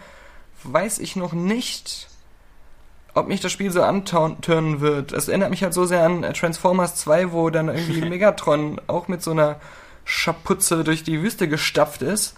weiß 0.64 0.98
ich 0.98 1.16
noch 1.16 1.32
nicht, 1.32 2.08
ob 3.14 3.28
mich 3.28 3.40
das 3.40 3.52
Spiel 3.52 3.70
so 3.70 3.82
antören 3.82 4.80
wird. 4.80 5.12
Es 5.12 5.28
erinnert 5.28 5.50
mich 5.50 5.62
halt 5.62 5.74
so 5.74 5.84
sehr 5.84 6.04
an 6.04 6.22
äh, 6.24 6.32
Transformers 6.32 6.96
2, 6.96 7.32
wo 7.32 7.50
dann 7.50 7.68
irgendwie 7.68 8.02
Megatron 8.08 8.80
auch 8.86 9.08
mit 9.08 9.22
so 9.22 9.32
einer 9.32 9.60
Schapuze 10.04 10.84
durch 10.84 11.04
die 11.04 11.22
Wüste 11.22 11.48
gestapft 11.48 12.02
ist. 12.02 12.36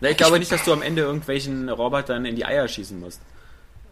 Na, 0.00 0.10
ich 0.10 0.16
glaube 0.16 0.38
nicht, 0.38 0.52
dass 0.52 0.64
du 0.64 0.72
am 0.72 0.82
Ende 0.82 1.02
irgendwelchen 1.02 1.68
Robotern 1.68 2.24
in 2.24 2.36
die 2.36 2.44
Eier 2.44 2.68
schießen 2.68 3.00
musst. 3.00 3.20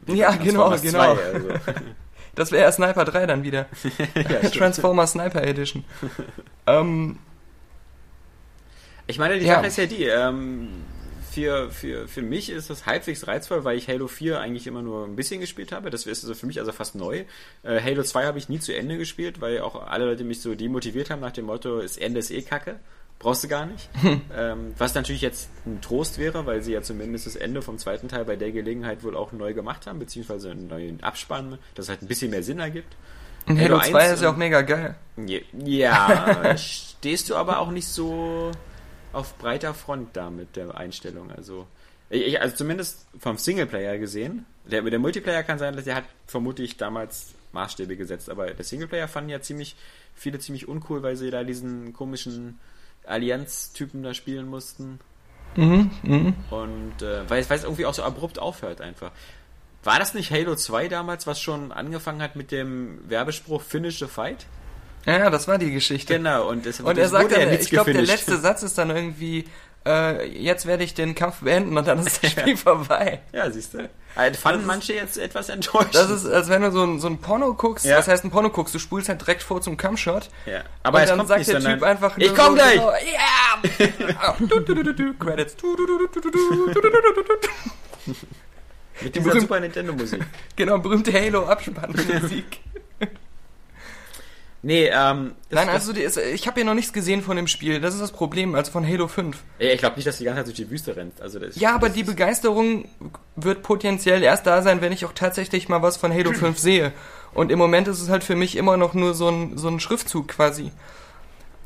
Ja, 0.06 0.30
genau, 0.36 0.70
genau. 0.70 1.16
2, 1.16 1.24
also. 1.32 1.48
Das 2.37 2.52
wäre 2.52 2.71
Sniper 2.71 3.05
3 3.05 3.26
dann 3.26 3.43
wieder. 3.43 3.66
ja, 4.14 4.38
stimmt. 4.38 4.55
Transformers 4.55 5.12
Sniper 5.12 5.43
Edition. 5.43 5.85
ähm, 6.66 7.19
Ich 9.09 9.19
meine, 9.19 9.38
die 9.38 9.47
Ja. 9.47 9.57
Sache 9.57 9.66
ist 9.66 9.76
ja 9.78 9.87
die, 9.87 10.05
ähm, 10.05 10.69
für, 11.31 11.71
für, 11.71 12.09
für 12.09 12.23
mich 12.23 12.50
ist 12.50 12.71
das 12.71 12.87
halbwegs 12.87 13.26
reizvoll, 13.26 13.64
weil 13.64 13.76
ich 13.76 13.88
Halo 13.88 14.09
4 14.09 14.40
eigentlich 14.40 14.66
immer 14.66 14.83
nur 14.83 15.05
ein 15.07 15.16
bisschen 15.16 15.40
gespielt 15.40 15.71
habe. 15.73 15.90
Das 15.90 16.07
ist 16.07 16.25
also 16.25 16.35
für 16.35 16.47
mich 16.47 16.59
also 16.59 16.73
fast 16.73 16.95
neu. 16.95 17.25
Äh, 17.62 17.81
Halo 17.83 18.02
2 18.02 18.25
habe 18.25 18.38
ich 18.38 18.49
nie 18.49 18.59
zu 18.59 18.75
Ende 18.75 18.97
gespielt, 18.99 19.40
weil 19.40 19.61
auch 19.61 19.87
alle 19.87 20.07
Leute 20.07 20.25
mich 20.25 20.40
so 20.40 20.55
demotiviert 20.55 21.11
haben 21.11 21.21
nach 21.21 21.33
dem 21.33 21.47
Motto, 21.47 21.81
das 21.83 21.97
Ende 21.99 22.21
ist 22.21 22.31
eh 22.31 22.43
kacke. 22.43 22.81
Brauchst 23.18 23.44
du 23.44 23.49
gar 23.49 23.66
nicht. 23.66 23.88
ähm, 24.37 24.75
was 24.76 24.94
natürlich 24.94 25.23
jetzt 25.23 25.49
ein 25.64 25.80
Trost 25.80 26.18
wäre, 26.18 26.44
weil 26.46 26.62
sie 26.62 26.73
ja 26.73 26.82
zumindest 26.82 27.26
das 27.26 27.37
Ende 27.37 27.62
vom 27.62 27.78
zweiten 27.78 28.08
Teil 28.08 28.25
bei 28.25 28.37
der 28.37 28.52
Gelegenheit 28.52 29.02
wohl 29.02 29.16
auch 29.16 29.32
neu 29.32 29.54
gemacht 29.54 29.87
haben, 29.87 29.99
beziehungsweise 29.99 30.50
einen 30.50 30.68
neuen 30.68 31.02
Abspann, 31.02 31.58
das 31.75 31.88
halt 31.88 32.02
ein 32.02 32.08
bisschen 32.08 32.30
mehr 32.30 32.42
Sinn 32.42 32.58
ergibt. 32.58 32.94
und 33.46 33.58
Halo 33.58 33.80
Halo 33.80 33.90
2 33.90 33.99
1 33.99 34.12
ist 34.12 34.23
ja 34.23 34.28
auch 34.28 34.32
und- 34.35 34.38
mega 34.38 34.61
geil. 34.62 34.96
Ja, 35.64 36.56
stehst 36.58 37.30
du 37.30 37.37
aber 37.37 37.58
auch 37.58 37.70
nicht 37.70 37.88
so 37.88 38.50
auf 39.12 39.38
breiter 39.38 39.73
Front 39.73 40.14
da 40.14 40.28
mit 40.30 40.56
der 40.56 40.76
Einstellung. 40.76 41.30
Also, 41.30 41.66
ich, 42.11 42.38
also 42.40 42.54
zumindest 42.54 43.06
vom 43.18 43.38
Singleplayer 43.38 43.96
gesehen. 43.99 44.44
Der, 44.70 44.82
der 44.82 44.99
Multiplayer 44.99 45.42
kann 45.42 45.58
sein, 45.58 45.75
dass 45.75 45.85
der 45.85 45.94
hat 45.94 46.04
vermutlich 46.26 46.76
damals 46.76 47.35
Maßstäbe 47.52 47.96
gesetzt, 47.96 48.28
aber 48.28 48.50
der 48.50 48.64
Singleplayer 48.64 49.08
fanden 49.08 49.30
ja 49.30 49.40
ziemlich 49.40 49.75
viele 50.14 50.38
ziemlich 50.38 50.68
uncool, 50.68 51.02
weil 51.02 51.16
sie 51.16 51.30
da 51.30 51.44
diesen 51.44 51.92
komischen 51.94 52.58
Allianz-Typen 53.06 54.02
da 54.02 54.14
spielen 54.14 54.48
mussten. 54.48 54.98
Mhm, 55.56 55.90
mhm. 56.02 56.34
Und 56.50 57.02
äh, 57.02 57.28
weil, 57.28 57.40
es- 57.40 57.48
weil 57.50 57.58
es 57.58 57.64
irgendwie 57.64 57.86
auch 57.86 57.94
so 57.94 58.02
abrupt 58.02 58.38
aufhört 58.38 58.80
einfach. 58.80 59.10
War 59.84 59.98
das 59.98 60.14
nicht 60.14 60.30
Halo 60.32 60.54
2 60.56 60.88
damals, 60.88 61.26
was 61.26 61.40
schon 61.40 61.70
angefangen 61.72 62.20
hat 62.20 62.34
mit 62.36 62.50
dem 62.50 62.98
Werbespruch 63.08 63.62
Finish 63.62 63.98
the 64.00 64.06
Fight? 64.06 64.46
Ja, 65.06 65.18
ja, 65.18 65.30
das 65.30 65.46
war 65.46 65.56
die 65.58 65.70
Geschichte. 65.70 66.14
Genau, 66.16 66.48
und, 66.48 66.66
es, 66.66 66.80
Und 66.80 66.98
er 66.98 67.08
sagt 67.08 67.30
dann, 67.30 67.52
ich 67.52 67.70
glaube, 67.70 67.92
der 67.92 68.02
letzte 68.02 68.36
Satz 68.38 68.64
ist 68.64 68.76
dann 68.76 68.90
irgendwie, 68.90 69.44
äh, 69.87 70.26
jetzt 70.26 70.66
werde 70.66 70.85
ich 70.85 70.95
den 70.95 71.14
Kampf 71.14 71.37
beenden 71.40 71.78
und 71.78 71.87
dann 71.87 72.00
ist 72.00 72.23
das 72.23 72.33
Spiel 72.33 72.57
vorbei. 72.57 73.21
Ja, 73.33 73.50
siehst 73.50 73.75
du. 73.75 73.88
Also 74.16 74.40
fanden 74.40 74.62
ist, 74.62 74.66
manche 74.66 74.95
jetzt 74.95 75.19
etwas 75.19 75.49
enttäuscht. 75.49 75.95
Das 75.95 76.11
ist, 76.11 76.26
als 76.26 76.49
wenn 76.49 76.62
du 76.62 76.73
so 76.73 76.83
ein, 76.83 76.99
so 76.99 77.07
ein 77.07 77.19
Porno 77.19 77.55
guckst. 77.55 77.85
Ja. 77.85 77.99
Was 77.99 78.09
heißt 78.09 78.25
ein 78.25 78.31
Porno 78.31 78.50
guckst? 78.50 78.75
Du 78.75 78.78
spulst 78.78 79.09
halt 79.09 79.21
direkt 79.21 79.43
vor 79.43 79.61
zum 79.61 79.76
Cumshot. 79.76 80.31
Ja. 80.47 80.62
Aber 80.83 81.00
und 81.00 81.09
dann 81.09 81.26
sagt 81.26 81.40
nicht, 81.40 81.52
der 81.52 81.61
Typ 81.61 81.83
einfach 81.83 82.16
Ich 82.19 82.35
komm 82.35 82.55
gleich! 82.55 82.76
Ja! 82.76 82.93
yeah! 83.62 84.37
du, 84.38 84.61
du, 84.61 84.75
du, 84.75 84.95
du, 84.95 85.14
Credits. 85.14 85.57
Mit 89.02 89.14
dem 89.14 89.31
Super 89.31 89.61
Nintendo 89.61 89.93
Musik. 89.93 90.23
genau, 90.57 90.78
berühmte 90.78 91.12
Halo 91.12 91.47
Abspannmusik. 91.47 92.61
Nee, 94.66 94.90
ähm, 94.92 95.37
Nein, 95.50 95.68
also 95.68 95.92
die 95.92 96.02
ich 96.02 96.49
habe 96.49 96.58
ja 96.58 96.66
noch 96.66 96.75
nichts 96.75 96.92
gesehen 96.92 97.23
von 97.23 97.37
dem 97.37 97.46
Spiel. 97.46 97.80
Das 97.80 97.94
ist 97.94 98.00
das 98.00 98.11
Problem, 98.11 98.56
also 98.56 98.73
von 98.73 98.85
Halo 98.85 99.06
5. 99.06 99.37
das, 99.61 99.68
ich 99.68 99.78
glaube 99.78 99.94
nicht, 99.94 100.08
dass 100.08 100.18
die 100.18 100.25
ganze 100.25 100.38
Zeit 100.40 100.46
durch 100.49 100.56
die 100.56 100.68
Wüste 100.70 100.96
rennt. 100.96 101.20
Also 101.20 101.38
das, 101.38 101.54
Ja, 101.54 101.76
aber 101.76 101.87
das 101.87 101.94
die 101.94 102.00
ist- 102.00 102.06
Begeisterung 102.08 102.88
wird 103.37 103.62
potenziell 103.62 104.25
erst 104.25 104.44
da 104.44 104.62
sein, 104.62 104.80
wenn 104.80 104.90
ich 104.90 105.04
auch 105.04 105.12
tatsächlich 105.12 105.68
mal 105.68 105.82
was 105.82 105.96
von 105.96 106.12
Halo 106.12 106.32
5 106.32 106.58
sehe. 106.58 106.92
Und 107.32 107.52
im 107.52 107.61
Moment 107.61 107.87
ist 107.87 108.02
es 108.02 108.08
halt 108.08 108.25
für 108.25 108.35
mich 108.35 108.56
immer 108.56 108.76
noch 108.76 108.92
nur 108.92 109.14
so 109.14 109.28
ein, 109.28 109.56
so 109.56 109.68
ein 109.68 109.78
Schriftzug 109.78 110.26
quasi. 110.26 110.73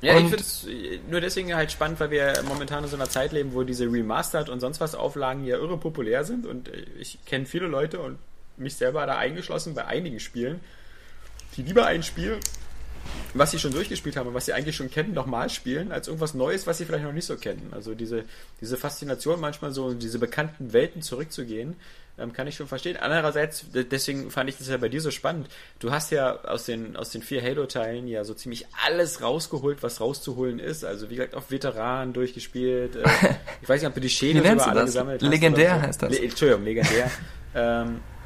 Ja, 0.03 0.13
ich 0.19 0.25
Und- 0.25 0.29
finde 0.29 0.43
es 0.43 0.67
nur 1.11 1.23
deswegen 1.23 1.55
halt 1.55 1.73
spannend, 1.73 2.01
weil 2.01 2.11
wir 2.11 2.35
momentan 2.49 2.85
in 2.85 2.91
so 2.91 2.97
einer 2.97 3.09
Zeit 3.09 3.33
leben, 3.33 3.55
wo 3.55 3.63
diese 3.63 3.85
Remastered 3.91 4.51
und 4.51 4.61
sonst 4.61 4.79
was 4.79 4.95
Auflagen 4.95 5.47
ja 5.47 5.57
irre 5.57 5.79
populär 5.79 6.25
sind 6.25 6.45
und 6.45 6.69
äh, 6.69 6.85
ich 6.99 7.19
kenne 7.25 7.47
viele 7.47 7.67
Leute 7.67 7.99
und 7.99 8.19
mich 8.59 8.75
selber 8.77 9.07
da 9.07 9.17
eingeschlossen 9.17 9.75
bei 9.75 9.87
einigen 9.87 10.21
Spielen, 10.21 10.61
die 11.57 11.63
lieber 11.63 11.87
ein 11.87 12.03
Spiel, 12.03 12.39
was 13.35 13.51
sie 13.51 13.59
schon 13.59 13.73
durchgespielt 13.73 14.17
haben 14.17 14.29
und 14.29 14.35
was 14.35 14.47
sie 14.47 14.53
eigentlich 14.53 14.77
schon 14.77 14.91
kennen, 14.91 15.15
nochmal 15.15 15.51
spielen, 15.51 15.93
als 15.93 16.09
irgendwas 16.09 16.35
Neues, 16.35 16.67
was 16.67 16.79
sie 16.79 16.85
vielleicht 16.85 17.05
noch 17.05 17.13
nicht 17.13 17.27
so 17.27 17.37
kennen. 17.37 17.71
Also 17.73 17.95
diese, 17.95 18.25
diese 18.61 18.77
Faszination 18.77 19.41
manchmal 19.41 19.73
so 19.73 19.95
diese 19.95 20.19
bekannten 20.19 20.73
Welten 20.73 21.03
zurückzugehen, 21.03 21.77
ähm, 22.19 22.33
kann 22.33 22.47
ich 22.47 22.57
schon 22.57 22.67
verstehen. 22.67 22.97
Andererseits, 22.97 23.65
deswegen 23.73 24.31
fand 24.31 24.51
ich 24.51 24.59
das 24.59 24.69
ja 24.69 24.77
bei 24.77 24.89
dir 24.89 25.01
so 25.01 25.11
spannend. 25.11 25.49
Du 25.79 25.91
hast 25.91 26.11
ja 26.11 26.45
aus 26.45 26.67
den, 26.67 26.97
aus 26.97 27.11
den 27.11 27.23
vier 27.23 27.43
Halo-Teilen 27.43 28.07
ja 28.07 28.25
so 28.25 28.35
ziemlich 28.35 28.67
alles 28.87 29.23
rausgeholt, 29.23 29.83
was 29.83 30.01
rauszuholen 30.01 30.59
ist. 30.59 30.85
Also 30.85 31.09
wie 31.09 31.17
gesagt, 31.17 31.35
auf 31.35 31.51
Veteranen 31.51 32.13
durchgespielt. 32.13 32.97
Äh, 32.97 33.05
ich 33.63 33.69
weiß 33.69 33.81
nicht, 33.81 33.89
ob 33.89 33.95
du 33.95 34.01
die 34.01 34.35
nennst 34.35 34.45
über 34.45 34.67
alle 34.67 34.81
das? 34.81 34.91
gesammelt 34.91 35.23
Legendär 35.23 35.71
hast. 35.73 35.79
oder 35.79 35.89
heißt 35.89 36.03
das. 36.03 36.11
Le 36.11 36.25
Entschuldigung, 36.25 36.65
legendär. 36.65 37.11
ähm, 37.55 37.97
äh, 37.97 38.20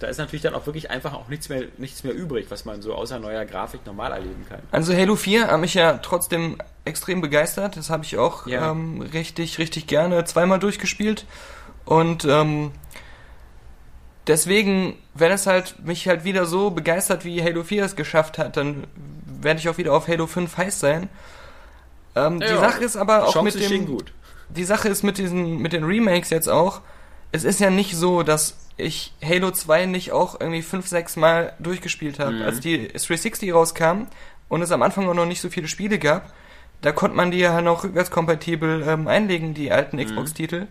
da 0.00 0.06
ist 0.08 0.18
natürlich 0.18 0.42
dann 0.42 0.54
auch 0.54 0.66
wirklich 0.66 0.90
einfach 0.90 1.12
auch 1.14 1.28
nichts 1.28 1.48
mehr, 1.48 1.64
nichts 1.78 2.02
mehr 2.04 2.14
übrig, 2.14 2.46
was 2.48 2.64
man 2.64 2.82
so 2.82 2.94
außer 2.94 3.18
neuer 3.18 3.44
Grafik 3.44 3.86
normal 3.86 4.12
erleben 4.12 4.44
kann. 4.48 4.60
Also 4.70 4.94
Halo 4.94 5.16
4 5.16 5.46
hat 5.48 5.60
mich 5.60 5.74
ja 5.74 5.98
trotzdem 5.98 6.58
extrem 6.84 7.20
begeistert. 7.20 7.76
Das 7.76 7.90
habe 7.90 8.04
ich 8.04 8.18
auch 8.18 8.46
Ja. 8.46 8.70
ähm, 8.72 9.00
richtig, 9.00 9.58
richtig 9.58 9.86
gerne 9.86 10.24
zweimal 10.24 10.58
durchgespielt. 10.58 11.26
Und 11.84 12.24
ähm, 12.24 12.72
deswegen, 14.26 14.96
wenn 15.14 15.32
es 15.32 15.46
halt 15.46 15.76
mich 15.84 16.08
halt 16.08 16.24
wieder 16.24 16.46
so 16.46 16.70
begeistert, 16.70 17.24
wie 17.24 17.42
Halo 17.42 17.64
4 17.64 17.84
es 17.84 17.96
geschafft 17.96 18.38
hat, 18.38 18.56
dann 18.56 18.86
werde 19.26 19.60
ich 19.60 19.68
auch 19.68 19.78
wieder 19.78 19.92
auf 19.92 20.08
Halo 20.08 20.26
5 20.26 20.56
heiß 20.56 20.80
sein. 20.80 21.08
Ähm, 22.14 22.40
die 22.40 22.46
Ja, 22.46 22.58
Sache 22.58 22.84
ist 22.84 22.96
aber 22.96 23.26
auch 23.26 23.42
mit 23.42 23.54
dem, 23.54 23.98
die 24.50 24.64
Sache 24.64 24.88
ist 24.88 25.02
mit 25.02 25.18
diesen, 25.18 25.58
mit 25.58 25.72
den 25.72 25.84
Remakes 25.84 26.30
jetzt 26.30 26.48
auch, 26.48 26.80
es 27.32 27.44
ist 27.44 27.60
ja 27.60 27.70
nicht 27.70 27.96
so, 27.96 28.22
dass 28.22 28.56
ich 28.76 29.12
Halo 29.22 29.50
2 29.50 29.86
nicht 29.86 30.12
auch 30.12 30.40
irgendwie 30.40 30.62
5, 30.62 30.86
6 30.86 31.16
Mal 31.16 31.52
durchgespielt 31.58 32.18
habe. 32.18 32.32
Mhm. 32.32 32.42
Als 32.42 32.60
die 32.60 32.88
360 32.88 33.52
rauskam 33.52 34.06
und 34.48 34.62
es 34.62 34.72
am 34.72 34.82
Anfang 34.82 35.08
auch 35.08 35.14
noch 35.14 35.26
nicht 35.26 35.40
so 35.40 35.50
viele 35.50 35.68
Spiele 35.68 35.98
gab, 35.98 36.32
da 36.80 36.92
konnte 36.92 37.16
man 37.16 37.30
die 37.30 37.38
ja 37.38 37.60
noch 37.60 37.84
rückwärtskompatibel 37.84 38.84
ähm, 38.86 39.08
einlegen, 39.08 39.54
die 39.54 39.70
alten 39.70 39.96
Mhm. 39.96 40.04
Xbox-Titel. 40.04 40.66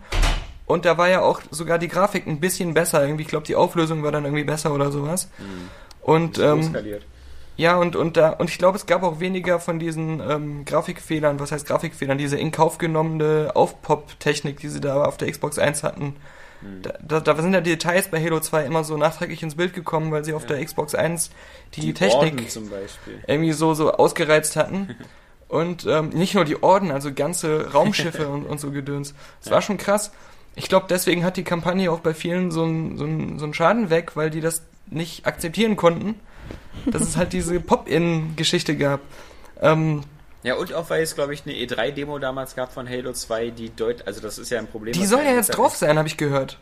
Und 0.66 0.86
da 0.86 0.98
war 0.98 1.10
ja 1.10 1.22
auch 1.22 1.42
sogar 1.52 1.80
die 1.80 1.88
Grafik 1.88 2.28
ein 2.28 2.40
bisschen 2.40 2.74
besser. 2.74 3.02
Irgendwie, 3.04 3.24
ich 3.24 3.30
glaube, 3.30 3.46
die 3.46 3.56
Auflösung 3.56 4.04
war 4.04 4.12
dann 4.12 4.26
irgendwie 4.26 4.44
besser 4.44 4.74
oder 4.74 4.92
sowas. 4.92 5.30
Und 6.02 6.38
So 6.38 6.44
ähm, 6.44 6.76
ja, 7.58 7.76
und, 7.78 7.96
und 7.96 8.18
da, 8.18 8.30
und 8.32 8.50
ich 8.50 8.58
glaube, 8.58 8.78
es 8.78 8.86
gab 8.86 9.04
auch 9.04 9.20
weniger 9.20 9.60
von 9.60 9.80
diesen 9.80 10.22
ähm, 10.28 10.66
Grafikfehlern, 10.66 11.40
was 11.40 11.52
heißt 11.52 11.68
Grafikfehlern, 11.68 12.18
diese 12.18 12.38
in 12.38 12.52
Kauf 12.52 12.78
genommene 12.78 13.52
Aufpop-Technik, 13.54 14.60
die 14.60 14.70
sie 14.70 14.80
da 14.82 15.04
auf 15.04 15.18
der 15.18 15.30
Xbox 15.30 15.60
1 15.60 15.84
hatten. 15.84 16.16
Da, 16.84 16.94
da, 17.02 17.20
da 17.20 17.42
sind 17.42 17.54
ja 17.54 17.62
die 17.62 17.72
Details 17.72 18.10
bei 18.10 18.24
Halo 18.24 18.40
2 18.40 18.66
immer 18.66 18.84
so 18.84 18.96
nachträglich 18.98 19.42
ins 19.42 19.56
Bild 19.56 19.74
gekommen, 19.74 20.12
weil 20.12 20.24
sie 20.24 20.34
auf 20.34 20.44
Ja. 20.44 20.50
der 20.56 20.66
Xbox 20.66 20.94
1 20.94 21.32
die, 21.74 21.82
Die 21.82 21.94
Technik 21.94 22.34
Orden 22.34 22.50
zum 22.50 22.70
Beispiel. 22.70 23.20
irgendwie 23.28 23.52
so, 23.54 23.74
so 23.74 23.92
ausgereizt 23.94 24.56
hatten. 24.56 24.96
Und 25.48 25.86
ähm, 25.86 26.10
nicht 26.10 26.34
nur 26.34 26.46
die 26.46 26.64
Orden, 26.64 26.92
also 26.92 27.12
ganze 27.14 27.74
Raumschiffe 27.74 28.30
und, 28.30 28.46
und 28.46 28.60
so 28.62 28.72
Gedöns. 28.72 29.14
Es 29.42 29.48
Ja. 29.48 29.54
war 29.56 29.62
schon 29.62 29.78
krass. 29.78 30.12
Ich 30.56 30.70
glaube, 30.70 30.86
deswegen 30.90 31.26
hat 31.26 31.36
die 31.36 31.44
Kampagne 31.44 31.92
auch 31.92 32.00
bei 32.00 32.14
vielen 32.14 32.52
so 32.52 32.64
einen 32.64 32.98
so 32.98 33.04
einen- 33.04 33.38
so 33.38 33.44
einen 33.44 33.54
Schaden 33.54 33.90
weg, 33.90 34.16
weil 34.16 34.30
die 34.30 34.40
das 34.40 34.62
nicht 34.88 35.26
akzeptieren 35.26 35.76
konnten, 35.76 36.16
dass 36.86 37.02
es 37.02 37.18
halt 37.18 37.34
diese 37.34 37.60
Pop-In-Geschichte 37.60 38.78
gab. 38.78 39.02
Ähm, 39.62 40.04
Ja, 40.44 40.56
und 40.56 40.74
auch 40.74 40.90
weil 40.90 41.04
es, 41.04 41.16
glaube 41.16 41.34
ich, 41.34 41.44
eine 41.46 41.54
E3-Demo 41.54 42.18
damals 42.20 42.56
gab 42.56 42.74
von 42.74 42.90
Halo 42.90 43.14
2, 43.14 43.52
die 43.52 43.70
deut 43.70 44.08
also 44.08 44.22
das 44.22 44.38
ist 44.40 44.50
ja 44.50 44.60
ein 44.60 44.68
Problem. 44.68 44.94
die 44.94 45.06
soll 45.06 45.24
ja 45.24 45.34
jetzt 45.34 45.50
drauf 45.50 45.76
sein, 45.76 45.98
habe 45.98 46.08
ich 46.08 46.18
gehört. 46.18 46.58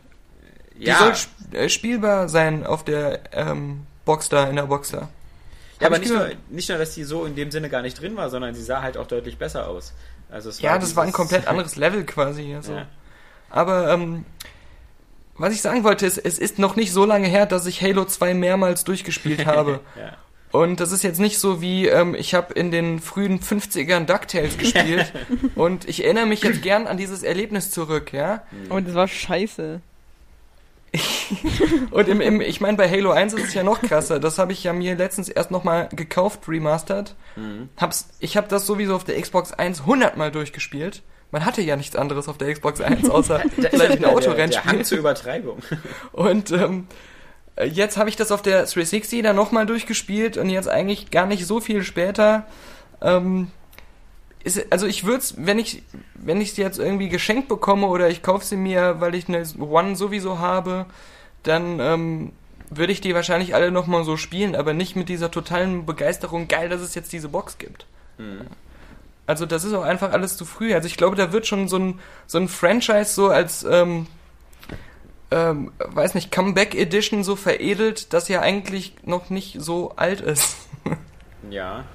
Die 0.77 0.85
Ja, 0.85 0.97
soll 0.97 1.11
sp 1.15 1.31
äh, 1.53 1.69
spielbar 1.69 2.29
sein 2.29 2.65
auf 2.65 2.83
der 2.83 3.21
ähm, 3.31 3.85
Box 4.05 4.29
da, 4.29 4.47
in 4.47 4.57
der 4.57 4.63
Box 4.63 4.89
da. 4.91 5.09
ja 5.79 5.87
aber 5.87 5.99
nicht 5.99 6.11
nur, 6.11 6.29
nicht 6.49 6.69
nur, 6.69 6.77
dass 6.77 6.93
die 6.93 7.03
so 7.03 7.25
in 7.25 7.35
dem 7.35 7.51
Sinne 7.51 7.69
gar 7.69 7.81
nicht 7.81 7.99
drin 7.99 8.17
war, 8.17 8.29
sondern 8.29 8.53
sie 8.53 8.63
sah 8.63 8.81
halt 8.81 8.97
auch 8.97 9.07
deutlich 9.07 9.37
besser 9.37 9.67
aus. 9.67 9.93
Also 10.29 10.49
es 10.49 10.61
Ja, 10.61 10.77
das 10.77 10.95
war 10.95 11.05
ein 11.05 11.13
komplett 11.13 11.47
anderes 11.47 11.75
Level 11.75 12.05
quasi. 12.05 12.53
Also. 12.53 12.73
Ja. 12.73 12.85
Aber 13.49 13.91
ähm, 13.91 14.25
was 15.37 15.53
ich 15.53 15.61
sagen 15.61 15.85
wollte, 15.85 16.05
ist, 16.05 16.17
es 16.17 16.37
ist 16.37 16.59
noch 16.59 16.75
nicht 16.75 16.91
so 16.91 17.05
lange 17.05 17.27
her, 17.27 17.45
dass 17.45 17.65
ich 17.65 17.81
Halo 17.81 18.03
2 18.03 18.33
mehrmals 18.33 18.83
durchgespielt 18.83 19.45
habe. 19.45 19.79
ja. 19.97 20.17
Und 20.51 20.79
das 20.79 20.91
ist 20.91 21.03
jetzt 21.03 21.19
nicht 21.19 21.37
so 21.37 21.61
wie, 21.61 21.87
ähm, 21.87 22.15
ich 22.15 22.33
habe 22.33 22.53
in 22.53 22.71
den 22.71 22.99
frühen 22.99 23.39
50ern 23.39 24.05
DuckTales 24.05 24.57
gespielt 24.57 25.13
und 25.55 25.87
ich 25.87 26.03
erinnere 26.03 26.25
mich 26.25 26.41
jetzt 26.41 26.61
gern 26.61 26.87
an 26.87 26.97
dieses 26.97 27.21
Erlebnis 27.21 27.69
zurück, 27.71 28.13
ja. 28.13 28.43
Und 28.69 28.87
das 28.87 28.95
war 28.95 29.07
scheiße. 29.07 29.81
Und 31.91 32.07
im, 32.07 32.21
im, 32.21 32.41
ich 32.41 32.61
meine, 32.61 32.77
bei 32.77 32.89
Halo 32.89 33.11
1 33.11 33.33
ist 33.33 33.49
es 33.49 33.53
ja 33.53 33.63
noch 33.63 33.81
krasser. 33.81 34.19
Das 34.19 34.39
habe 34.39 34.53
ich 34.53 34.63
ja 34.63 34.73
mir 34.73 34.95
letztens 34.95 35.29
erst 35.29 35.51
nochmal 35.51 35.89
gekauft, 35.91 36.47
remastered. 36.47 37.15
Mhm. 37.35 37.69
Hab's, 37.77 38.09
ich 38.19 38.37
habe 38.37 38.47
das 38.47 38.65
sowieso 38.65 38.95
auf 38.95 39.03
der 39.03 39.21
Xbox 39.21 39.53
1 39.53 39.81
100 39.81 40.17
Mal 40.17 40.31
durchgespielt. 40.31 41.03
Man 41.31 41.45
hatte 41.45 41.61
ja 41.61 41.75
nichts 41.75 41.95
anderes 41.95 42.27
auf 42.27 42.39
der 42.39 42.51
Xbox 42.51 42.81
1, 42.81 43.09
außer 43.09 43.39
vielleicht 43.55 43.73
ein 43.73 43.79
wieder 43.79 43.87
der, 43.87 43.97
der 43.97 44.09
Autorennspiel. 44.09 44.71
Hang 44.71 44.83
zur 44.83 44.97
Übertreibung. 44.97 45.59
Und 46.11 46.51
ähm, 46.51 46.87
äh, 46.89 46.91
jetzt 47.65 47.97
habe 47.97 48.09
ich 48.09 48.15
das 48.15 48.31
auf 48.31 48.41
der 48.41 48.59
360 48.59 49.23
dann 49.23 49.35
nochmal 49.35 49.65
durchgespielt 49.65 50.37
und 50.37 50.49
jetzt 50.49 50.69
eigentlich 50.69 51.11
gar 51.11 51.25
nicht 51.25 51.45
so 51.45 51.59
viel 51.59 51.83
später. 51.83 52.45
Ähm, 53.01 53.51
ist, 54.43 54.71
also 54.71 54.87
ich 54.87 55.03
würde 55.03 55.19
es, 55.19 55.35
wenn 55.37 55.59
ich 55.59 55.83
wenn 56.15 56.41
ich 56.41 56.53
sie 56.53 56.61
jetzt 56.61 56.79
irgendwie 56.79 57.09
geschenkt 57.09 57.47
bekomme 57.47 57.87
oder 57.87 58.09
ich 58.09 58.23
kaufe 58.23 58.45
sie 58.45 58.55
mir, 58.55 58.99
weil 58.99 59.15
ich 59.15 59.27
eine 59.27 59.43
One 59.59 59.95
sowieso 59.95 60.39
habe, 60.39 60.85
dann 61.43 61.79
ähm, 61.79 62.31
würde 62.69 62.93
ich 62.93 63.01
die 63.01 63.15
wahrscheinlich 63.15 63.55
alle 63.55 63.71
nochmal 63.71 64.03
so 64.03 64.15
spielen, 64.17 64.55
aber 64.55 64.73
nicht 64.73 64.95
mit 64.95 65.09
dieser 65.09 65.31
totalen 65.31 65.85
Begeisterung, 65.85 66.47
geil, 66.47 66.69
dass 66.69 66.81
es 66.81 66.95
jetzt 66.95 67.11
diese 67.11 67.29
Box 67.29 67.57
gibt. 67.57 67.85
Mhm. 68.17 68.41
Also 69.25 69.45
das 69.45 69.63
ist 69.63 69.73
auch 69.73 69.83
einfach 69.83 70.11
alles 70.11 70.37
zu 70.37 70.45
früh. 70.45 70.73
Also 70.73 70.87
ich 70.87 70.97
glaube, 70.97 71.15
da 71.15 71.31
wird 71.31 71.45
schon 71.45 71.67
so 71.67 71.77
ein, 71.77 71.99
so 72.25 72.37
ein 72.39 72.47
Franchise 72.47 73.13
so 73.13 73.29
als, 73.29 73.63
ähm, 73.63 74.07
ähm, 75.31 75.71
weiß 75.77 76.15
nicht, 76.15 76.31
Comeback 76.31 76.75
Edition 76.75 77.23
so 77.23 77.35
veredelt, 77.35 78.13
dass 78.13 78.27
ja 78.29 78.41
eigentlich 78.41 78.95
noch 79.03 79.29
nicht 79.29 79.61
so 79.61 79.91
alt 79.95 80.21
ist. 80.21 80.57
Ja. 81.49 81.85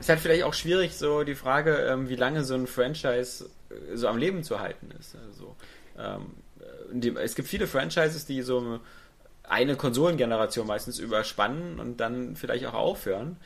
Ist 0.00 0.08
halt 0.08 0.20
vielleicht 0.20 0.44
auch 0.44 0.54
schwierig, 0.54 0.96
so 0.96 1.22
die 1.22 1.34
Frage, 1.34 1.76
ähm, 1.76 2.08
wie 2.08 2.16
lange 2.16 2.44
so 2.44 2.54
ein 2.54 2.66
Franchise 2.66 3.48
äh, 3.70 3.94
so 3.94 4.08
am 4.08 4.16
Leben 4.16 4.42
zu 4.42 4.58
halten 4.58 4.90
ist. 4.98 5.16
Also, 5.28 5.54
ähm, 5.98 6.34
äh, 6.58 6.64
die, 6.92 7.14
es 7.16 7.34
gibt 7.34 7.46
viele 7.46 7.66
Franchises, 7.66 8.24
die 8.24 8.40
so 8.40 8.80
eine 9.42 9.76
Konsolengeneration 9.76 10.66
meistens 10.66 10.98
überspannen 10.98 11.78
und 11.78 11.98
dann 11.98 12.36
vielleicht 12.36 12.66
auch 12.66 12.74
aufhören. 12.74 13.36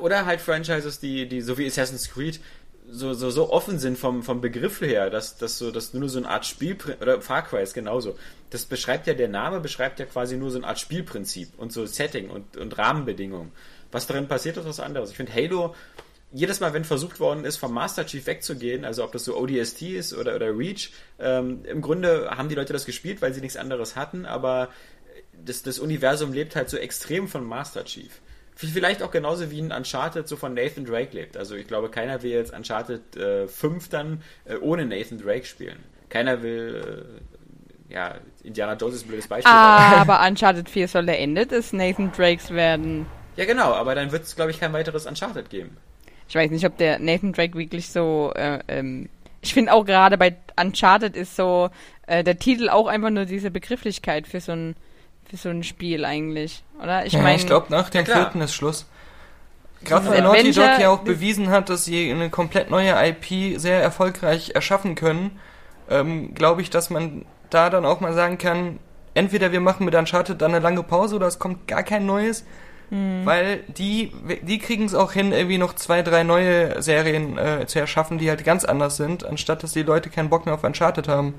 Oder 0.00 0.26
halt 0.26 0.40
Franchises, 0.40 1.00
die, 1.00 1.28
die 1.28 1.42
so 1.42 1.56
wie 1.58 1.66
Assassin's 1.66 2.10
Creed 2.10 2.40
so, 2.90 3.14
so, 3.14 3.30
so 3.30 3.50
offen 3.50 3.78
sind 3.78 3.98
vom, 3.98 4.22
vom 4.22 4.40
Begriff 4.40 4.80
her, 4.80 5.10
dass, 5.10 5.36
dass, 5.36 5.58
so, 5.58 5.70
dass 5.70 5.94
nur 5.94 6.08
so 6.08 6.18
eine 6.18 6.28
Art 6.28 6.46
Spiel, 6.46 6.76
oder 7.00 7.20
Far 7.20 7.42
Cry 7.42 7.62
ist 7.62 7.74
genauso. 7.74 8.18
Das 8.50 8.64
beschreibt 8.64 9.06
ja, 9.06 9.14
der 9.14 9.28
Name 9.28 9.60
beschreibt 9.60 9.98
ja 9.98 10.06
quasi 10.06 10.36
nur 10.36 10.50
so 10.50 10.58
eine 10.58 10.66
Art 10.66 10.78
Spielprinzip 10.78 11.58
und 11.58 11.72
so 11.72 11.86
Setting 11.86 12.30
und, 12.30 12.56
und 12.56 12.76
Rahmenbedingungen. 12.76 13.52
Was 13.92 14.06
darin 14.06 14.28
passiert, 14.28 14.56
ist 14.56 14.66
was 14.66 14.80
anderes. 14.80 15.10
Ich 15.10 15.16
finde 15.16 15.34
Halo, 15.34 15.74
jedes 16.32 16.60
Mal, 16.60 16.72
wenn 16.72 16.84
versucht 16.84 17.18
worden 17.18 17.44
ist, 17.44 17.56
vom 17.56 17.72
Master 17.72 18.06
Chief 18.06 18.24
wegzugehen, 18.26 18.84
also 18.84 19.04
ob 19.04 19.12
das 19.12 19.24
so 19.24 19.36
ODST 19.36 19.82
ist 19.82 20.14
oder, 20.14 20.36
oder 20.36 20.56
Reach, 20.56 20.92
ähm, 21.18 21.64
im 21.64 21.80
Grunde 21.80 22.30
haben 22.30 22.48
die 22.48 22.54
Leute 22.54 22.72
das 22.72 22.86
gespielt, 22.86 23.20
weil 23.20 23.34
sie 23.34 23.40
nichts 23.40 23.56
anderes 23.56 23.96
hatten, 23.96 24.26
aber 24.26 24.68
das, 25.44 25.62
das 25.62 25.78
Universum 25.78 26.32
lebt 26.32 26.54
halt 26.54 26.70
so 26.70 26.76
extrem 26.76 27.26
von 27.26 27.44
Master 27.44 27.84
Chief. 27.84 28.20
Vielleicht 28.68 29.02
auch 29.02 29.10
genauso 29.10 29.50
wie 29.50 29.60
ein 29.60 29.72
Uncharted 29.72 30.28
so 30.28 30.36
von 30.36 30.54
Nathan 30.54 30.84
Drake 30.84 31.16
lebt. 31.16 31.36
Also 31.36 31.54
ich 31.54 31.66
glaube, 31.66 31.88
keiner 31.88 32.22
will 32.22 32.30
jetzt 32.30 32.52
Uncharted 32.52 33.16
äh, 33.16 33.48
5 33.48 33.88
dann 33.88 34.22
äh, 34.44 34.56
ohne 34.56 34.84
Nathan 34.84 35.18
Drake 35.18 35.46
spielen. 35.46 35.78
Keiner 36.10 36.42
will, 36.42 37.08
äh, 37.88 37.94
ja, 37.94 38.16
Indiana 38.42 38.74
Jones 38.74 38.96
ist 38.96 39.04
ein 39.04 39.08
blödes 39.08 39.28
Beispiel. 39.28 39.50
Aber 39.52 40.20
Uncharted 40.26 40.68
4 40.68 40.88
soll 40.88 41.06
der 41.06 41.18
Ende 41.20 41.46
des 41.46 41.72
Nathan 41.72 42.12
Drakes 42.12 42.50
werden. 42.50 43.06
Ja 43.36 43.46
genau, 43.46 43.72
aber 43.72 43.94
dann 43.94 44.12
wird 44.12 44.24
es, 44.24 44.36
glaube 44.36 44.50
ich, 44.50 44.60
kein 44.60 44.72
weiteres 44.72 45.06
Uncharted 45.06 45.48
geben. 45.48 45.76
Ich 46.28 46.34
weiß 46.34 46.50
nicht, 46.50 46.66
ob 46.66 46.76
der 46.76 46.98
Nathan 46.98 47.32
Drake 47.32 47.56
wirklich 47.56 47.90
so. 47.90 48.32
Äh, 48.34 48.58
ähm, 48.68 49.08
ich 49.40 49.54
finde 49.54 49.72
auch 49.72 49.86
gerade 49.86 50.18
bei 50.18 50.36
Uncharted 50.60 51.16
ist 51.16 51.36
so 51.36 51.70
äh, 52.06 52.22
der 52.22 52.38
Titel 52.38 52.68
auch 52.68 52.86
einfach 52.86 53.10
nur 53.10 53.24
diese 53.24 53.50
Begrifflichkeit 53.50 54.26
für 54.26 54.40
so 54.40 54.52
ein 54.52 54.76
für 55.30 55.36
so 55.36 55.48
ein 55.48 55.62
Spiel 55.62 56.04
eigentlich, 56.04 56.64
oder? 56.82 57.06
Ich 57.06 57.12
ja, 57.12 57.22
meine, 57.22 57.36
ich 57.36 57.46
glaube, 57.46 57.66
nach 57.70 57.88
dem 57.88 58.04
klar. 58.04 58.18
vierten 58.18 58.40
ist 58.40 58.54
Schluss. 58.54 58.86
Gerade 59.84 60.10
weil 60.10 60.22
Naughty 60.22 60.52
Dog 60.52 60.78
ja 60.78 60.90
auch 60.90 61.00
bewiesen 61.00 61.48
hat, 61.48 61.70
dass 61.70 61.84
sie 61.84 62.10
eine 62.10 62.28
komplett 62.28 62.68
neue 62.68 62.92
IP 63.06 63.58
sehr 63.58 63.80
erfolgreich 63.80 64.50
erschaffen 64.54 64.94
können, 64.94 65.38
ähm, 65.88 66.34
glaube 66.34 66.60
ich, 66.60 66.68
dass 66.68 66.90
man 66.90 67.24
da 67.48 67.70
dann 67.70 67.86
auch 67.86 68.00
mal 68.00 68.12
sagen 68.12 68.36
kann, 68.36 68.78
entweder 69.14 69.52
wir 69.52 69.60
machen 69.60 69.86
mit 69.86 69.94
Uncharted 69.94 70.42
dann 70.42 70.52
eine 70.54 70.62
lange 70.62 70.82
Pause 70.82 71.16
oder 71.16 71.26
es 71.26 71.38
kommt 71.38 71.66
gar 71.66 71.82
kein 71.82 72.04
neues, 72.04 72.44
weil 73.24 73.62
die, 73.68 74.12
die 74.42 74.58
kriegen 74.58 74.84
es 74.84 74.94
auch 74.94 75.12
hin, 75.12 75.30
irgendwie 75.30 75.58
noch 75.58 75.76
zwei, 75.76 76.02
drei 76.02 76.24
neue 76.24 76.82
Serien 76.82 77.38
äh, 77.38 77.64
zu 77.68 77.78
erschaffen, 77.78 78.18
die 78.18 78.28
halt 78.28 78.44
ganz 78.44 78.64
anders 78.64 78.96
sind, 78.96 79.24
anstatt 79.24 79.62
dass 79.62 79.72
die 79.72 79.84
Leute 79.84 80.10
keinen 80.10 80.28
Bock 80.28 80.44
mehr 80.44 80.56
auf 80.56 80.64
Uncharted 80.64 81.06
haben. 81.06 81.34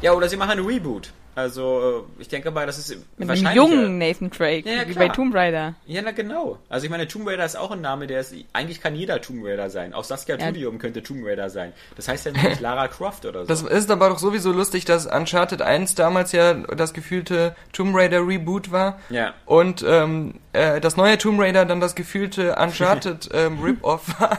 Ja, 0.00 0.14
oder 0.14 0.30
sie 0.30 0.38
machen 0.38 0.52
ein 0.52 0.64
Reboot. 0.64 1.12
Also 1.34 2.04
äh, 2.18 2.20
ich 2.22 2.28
denke 2.28 2.50
mal, 2.50 2.66
das 2.66 2.78
ist 2.78 2.90
mit 2.90 2.98
einem 3.18 3.28
wahrscheinlich 3.28 3.54
jungen 3.54 3.98
Nathan 3.98 4.30
Drake, 4.30 4.68
Ja, 4.68 4.82
ja, 4.82 4.88
wie 4.88 4.92
bei 4.92 5.08
Tomb 5.08 5.34
Raider. 5.34 5.74
Ja, 5.86 6.02
na 6.02 6.10
genau. 6.10 6.58
Also 6.68 6.84
ich 6.84 6.90
meine, 6.90 7.08
Tomb 7.08 7.26
Raider 7.26 7.44
ist 7.44 7.56
auch 7.56 7.70
ein 7.70 7.80
Name, 7.80 8.06
der 8.06 8.20
ist, 8.20 8.34
eigentlich 8.52 8.80
kann 8.82 8.94
jeder 8.94 9.20
Tomb 9.20 9.44
Raider 9.44 9.70
sein. 9.70 9.94
Auch 9.94 10.04
Saskia 10.04 10.36
Ja. 10.36 10.48
Tudium 10.48 10.78
könnte 10.78 11.02
Tomb 11.02 11.24
Raider 11.24 11.48
sein. 11.48 11.72
Das 11.96 12.08
heißt 12.08 12.26
ja 12.26 12.32
nicht 12.32 12.60
Lara 12.60 12.88
Croft 12.88 13.24
oder 13.24 13.40
so. 13.42 13.46
Das 13.46 13.62
ist 13.62 13.90
aber 13.90 14.10
doch 14.10 14.18
sowieso 14.18 14.52
lustig, 14.52 14.84
dass 14.84 15.06
Uncharted 15.06 15.62
1 15.62 15.94
damals 15.94 16.32
ja 16.32 16.54
das 16.54 16.92
gefühlte 16.92 17.56
Tomb 17.72 17.96
Raider 17.96 18.26
Reboot 18.26 18.70
war. 18.70 19.00
ja. 19.08 19.32
Und 19.46 19.84
ähm, 19.86 20.34
äh, 20.52 20.80
das 20.80 20.96
neue 20.96 21.16
Tomb 21.18 21.40
Raider 21.40 21.64
dann 21.64 21.80
das 21.80 21.94
gefühlte 21.94 22.56
Uncharted 22.56 23.30
ähm, 23.34 23.58
Rip-Off 23.62 24.20
war. 24.20 24.38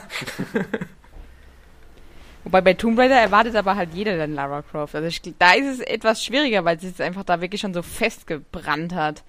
Wobei 2.43 2.61
bei 2.61 2.73
Tomb 2.73 2.99
Raider 2.99 3.15
erwartet 3.19 3.55
aber 3.55 3.75
halt 3.75 3.93
jeder 3.93 4.17
dann 4.17 4.33
Lara 4.33 4.61
Croft. 4.61 4.95
Also 4.95 5.07
ich, 5.07 5.21
da 5.39 5.53
ist 5.53 5.65
es 5.67 5.79
etwas 5.79 6.23
schwieriger, 6.23 6.65
weil 6.65 6.77
es 6.77 6.83
jetzt 6.83 7.01
einfach 7.01 7.23
da 7.23 7.39
wirklich 7.41 7.61
schon 7.61 7.73
so 7.73 7.81
festgebrannt 7.81 8.93
hat. 8.93 9.23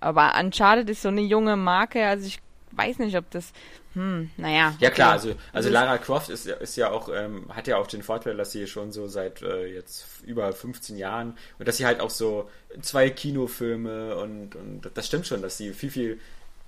Aber 0.00 0.34
Uncharted 0.38 0.90
ist 0.90 1.02
so 1.02 1.08
eine 1.08 1.20
junge 1.22 1.56
Marke, 1.56 2.04
also 2.06 2.26
ich 2.26 2.40
weiß 2.72 2.98
nicht, 2.98 3.16
ob 3.16 3.30
das, 3.30 3.52
hm, 3.94 4.30
naja. 4.36 4.74
Ja 4.80 4.90
klar, 4.90 5.12
also, 5.12 5.34
also 5.52 5.68
ist- 5.68 5.72
Lara 5.72 5.98
Croft 5.98 6.28
ist, 6.30 6.46
ist 6.46 6.76
ja 6.76 6.90
auch, 6.90 7.08
ähm, 7.14 7.46
hat 7.54 7.66
ja 7.68 7.76
auch 7.76 7.86
den 7.86 8.02
Vorteil, 8.02 8.36
dass 8.36 8.52
sie 8.52 8.66
schon 8.66 8.90
so 8.92 9.06
seit 9.08 9.42
äh, 9.42 9.66
jetzt 9.66 10.06
über 10.24 10.52
15 10.52 10.96
Jahren 10.98 11.36
und 11.58 11.68
dass 11.68 11.76
sie 11.76 11.86
halt 11.86 12.00
auch 12.00 12.10
so 12.10 12.50
zwei 12.80 13.10
Kinofilme 13.10 14.16
und, 14.16 14.56
und 14.56 14.90
das 14.94 15.06
stimmt 15.06 15.26
schon, 15.26 15.42
dass 15.42 15.56
sie 15.58 15.72
viel, 15.72 15.90
viel 15.90 16.20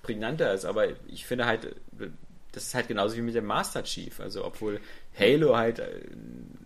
prägnanter 0.02 0.52
ist, 0.52 0.64
aber 0.66 0.88
ich 1.08 1.24
finde 1.26 1.46
halt, 1.46 1.74
das 2.52 2.64
ist 2.64 2.74
halt 2.74 2.88
genauso 2.88 3.16
wie 3.16 3.22
mit 3.22 3.34
dem 3.34 3.46
Master 3.46 3.82
Chief. 3.82 4.20
Also 4.20 4.44
obwohl 4.44 4.80
Halo 5.18 5.56
halt 5.56 5.78
äh, 5.78 5.86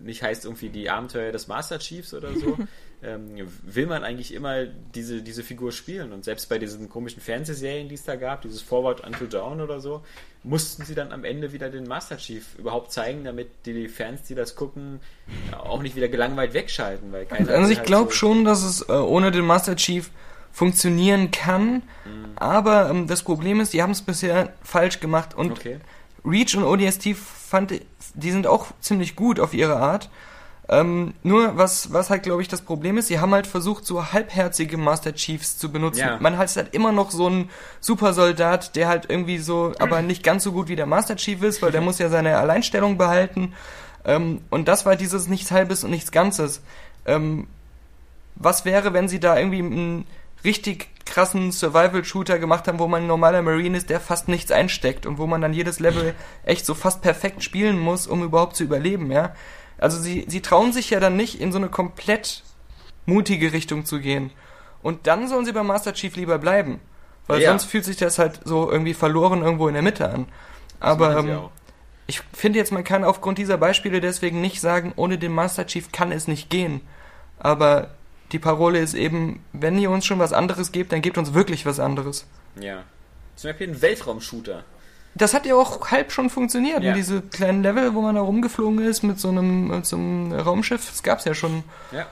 nicht 0.00 0.22
heißt 0.22 0.44
irgendwie 0.44 0.68
die 0.70 0.88
Abenteuer 0.90 1.32
des 1.32 1.48
Master 1.48 1.78
Chiefs 1.78 2.14
oder 2.14 2.34
so, 2.34 2.56
ähm, 3.02 3.26
will 3.62 3.86
man 3.86 4.04
eigentlich 4.04 4.32
immer 4.32 4.64
diese, 4.64 5.22
diese 5.22 5.42
Figur 5.42 5.70
spielen. 5.72 6.12
Und 6.12 6.24
selbst 6.24 6.48
bei 6.48 6.58
diesen 6.58 6.88
komischen 6.88 7.20
Fernsehserien, 7.20 7.88
die 7.88 7.94
es 7.96 8.04
da 8.04 8.16
gab, 8.16 8.42
dieses 8.42 8.62
Forward 8.62 9.04
Until 9.06 9.28
Dawn 9.28 9.60
oder 9.60 9.80
so, 9.80 10.02
mussten 10.44 10.84
sie 10.84 10.94
dann 10.94 11.12
am 11.12 11.24
Ende 11.24 11.52
wieder 11.52 11.68
den 11.68 11.84
Master 11.86 12.16
Chief 12.16 12.46
überhaupt 12.58 12.92
zeigen, 12.92 13.24
damit 13.24 13.48
die 13.66 13.88
Fans, 13.88 14.22
die 14.22 14.34
das 14.34 14.54
gucken, 14.54 15.00
auch 15.58 15.82
nicht 15.82 15.94
wieder 15.96 16.08
gelangweilt 16.08 16.54
wegschalten. 16.54 17.12
Weil 17.12 17.26
keiner 17.26 17.50
Also 17.50 17.70
ich 17.70 17.78
halt 17.78 17.86
glaube 17.86 18.10
so- 18.12 18.16
schon, 18.16 18.44
dass 18.44 18.62
es 18.62 18.82
äh, 18.88 18.92
ohne 18.92 19.30
den 19.30 19.44
Master 19.44 19.76
Chief 19.76 20.10
funktionieren 20.52 21.30
kann, 21.30 21.82
Mhm. 22.04 22.32
aber 22.36 22.88
ähm, 22.90 23.06
das 23.06 23.22
Problem 23.22 23.60
ist, 23.60 23.72
die 23.74 23.82
haben 23.82 23.90
es 23.92 24.02
bisher 24.02 24.54
falsch 24.62 24.98
gemacht 25.00 25.34
und 25.34 25.52
Okay. 25.52 25.78
Reach 26.24 26.56
und 26.56 26.64
ODST 26.64 27.14
fand, 27.48 27.72
die 28.14 28.30
sind 28.30 28.46
auch 28.46 28.66
ziemlich 28.80 29.16
gut 29.16 29.40
auf 29.40 29.54
ihre 29.54 29.76
Art. 29.76 30.10
Ähm, 30.70 31.14
nur 31.22 31.56
was, 31.56 31.94
was 31.94 32.10
halt 32.10 32.24
glaube 32.24 32.42
ich 32.42 32.48
das 32.48 32.60
Problem 32.60 32.98
ist, 32.98 33.08
sie 33.08 33.20
haben 33.20 33.32
halt 33.32 33.46
versucht, 33.46 33.86
so 33.86 34.12
halbherzige 34.12 34.76
Master 34.76 35.14
Chiefs 35.14 35.56
zu 35.56 35.72
benutzen. 35.72 36.00
Ja. 36.00 36.18
Man 36.20 36.36
hat 36.36 36.54
halt 36.56 36.74
immer 36.74 36.92
noch 36.92 37.10
so 37.10 37.26
einen 37.26 37.48
Supersoldat, 37.80 38.76
der 38.76 38.88
halt 38.88 39.06
irgendwie 39.08 39.38
so, 39.38 39.72
aber 39.78 40.02
nicht 40.02 40.22
ganz 40.22 40.44
so 40.44 40.52
gut 40.52 40.68
wie 40.68 40.76
der 40.76 40.84
Master 40.84 41.16
Chief 41.16 41.42
ist, 41.42 41.62
weil 41.62 41.72
der 41.72 41.80
muss 41.88 41.98
ja 41.98 42.10
seine 42.10 42.36
Alleinstellung 42.36 42.98
behalten. 42.98 43.54
Ähm, 44.04 44.42
und 44.50 44.68
das 44.68 44.84
war 44.84 44.96
dieses 44.96 45.26
nichts 45.26 45.50
Halbes 45.50 45.84
und 45.84 45.90
nichts 45.90 46.12
Ganzes. 46.12 46.60
Ähm, 47.06 47.46
was 48.34 48.66
wäre, 48.66 48.92
wenn 48.92 49.08
sie 49.08 49.20
da 49.20 49.38
irgendwie 49.38 49.60
einen 49.60 50.06
richtig 50.44 50.88
krassen 51.08 51.50
Survival-Shooter 51.52 52.38
gemacht 52.38 52.68
haben, 52.68 52.78
wo 52.78 52.86
man 52.86 53.02
ein 53.02 53.06
normaler 53.08 53.42
Marine 53.42 53.76
ist, 53.78 53.90
der 53.90 54.00
fast 54.00 54.28
nichts 54.28 54.52
einsteckt 54.52 55.06
und 55.06 55.18
wo 55.18 55.26
man 55.26 55.40
dann 55.40 55.52
jedes 55.52 55.80
Level 55.80 56.14
echt 56.44 56.64
so 56.64 56.74
fast 56.74 57.02
perfekt 57.02 57.42
spielen 57.42 57.78
muss, 57.78 58.06
um 58.06 58.22
überhaupt 58.22 58.56
zu 58.56 58.64
überleben, 58.64 59.10
ja. 59.10 59.34
Also 59.78 59.98
sie, 59.98 60.24
sie 60.28 60.40
trauen 60.40 60.72
sich 60.72 60.90
ja 60.90 61.00
dann 61.00 61.16
nicht 61.16 61.40
in 61.40 61.52
so 61.52 61.58
eine 61.58 61.68
komplett 61.68 62.42
mutige 63.06 63.52
Richtung 63.52 63.84
zu 63.84 64.00
gehen. 64.00 64.30
Und 64.82 65.06
dann 65.06 65.28
sollen 65.28 65.44
sie 65.44 65.52
beim 65.52 65.66
Master 65.66 65.92
Chief 65.94 66.14
lieber 66.16 66.38
bleiben. 66.38 66.80
Weil 67.26 67.42
Ja. 67.42 67.50
sonst 67.50 67.64
fühlt 67.64 67.84
sich 67.84 67.96
das 67.96 68.18
halt 68.18 68.40
so 68.44 68.70
irgendwie 68.70 68.94
verloren 68.94 69.42
irgendwo 69.42 69.68
in 69.68 69.74
der 69.74 69.82
Mitte 69.82 70.08
an. 70.10 70.26
Aber 70.80 71.16
ähm, 71.18 71.40
ich 72.06 72.22
finde 72.32 72.58
jetzt, 72.58 72.72
man 72.72 72.84
kann 72.84 73.04
aufgrund 73.04 73.38
dieser 73.38 73.58
Beispiele 73.58 74.00
deswegen 74.00 74.40
nicht 74.40 74.60
sagen, 74.60 74.92
ohne 74.96 75.18
den 75.18 75.32
Master 75.32 75.66
Chief 75.66 75.92
kann 75.92 76.10
es 76.10 76.26
nicht 76.26 76.48
gehen. 76.50 76.80
Aber 77.38 77.90
die 78.32 78.38
Parole 78.38 78.78
ist 78.78 78.94
eben, 78.94 79.42
wenn 79.52 79.78
ihr 79.78 79.90
uns 79.90 80.04
schon 80.04 80.18
was 80.18 80.32
anderes 80.32 80.72
gebt, 80.72 80.92
dann 80.92 81.02
gebt 81.02 81.18
uns 81.18 81.34
wirklich 81.34 81.66
was 81.66 81.80
anderes. 81.80 82.26
Ja. 82.60 82.84
Zum 83.36 83.50
Beispiel 83.50 83.68
ein 83.68 83.82
Weltraumshooter. 83.82 84.64
Das 85.14 85.34
hat 85.34 85.46
ja 85.46 85.54
auch 85.54 85.90
halb 85.90 86.12
schon 86.12 86.30
funktioniert. 86.30 86.82
Ja. 86.82 86.90
Und 86.90 86.96
diese 86.96 87.22
kleinen 87.22 87.62
Level, 87.62 87.94
wo 87.94 88.02
man 88.02 88.14
da 88.14 88.20
rumgeflogen 88.20 88.84
ist 88.84 89.02
mit 89.02 89.18
so 89.18 89.28
einem, 89.28 89.68
mit 89.68 89.86
so 89.86 89.96
einem 89.96 90.32
Raumschiff, 90.32 90.86
das 90.88 91.02
gab's 91.02 91.24
ja 91.24 91.34
schon. 91.34 91.64
Ja. 91.92 92.06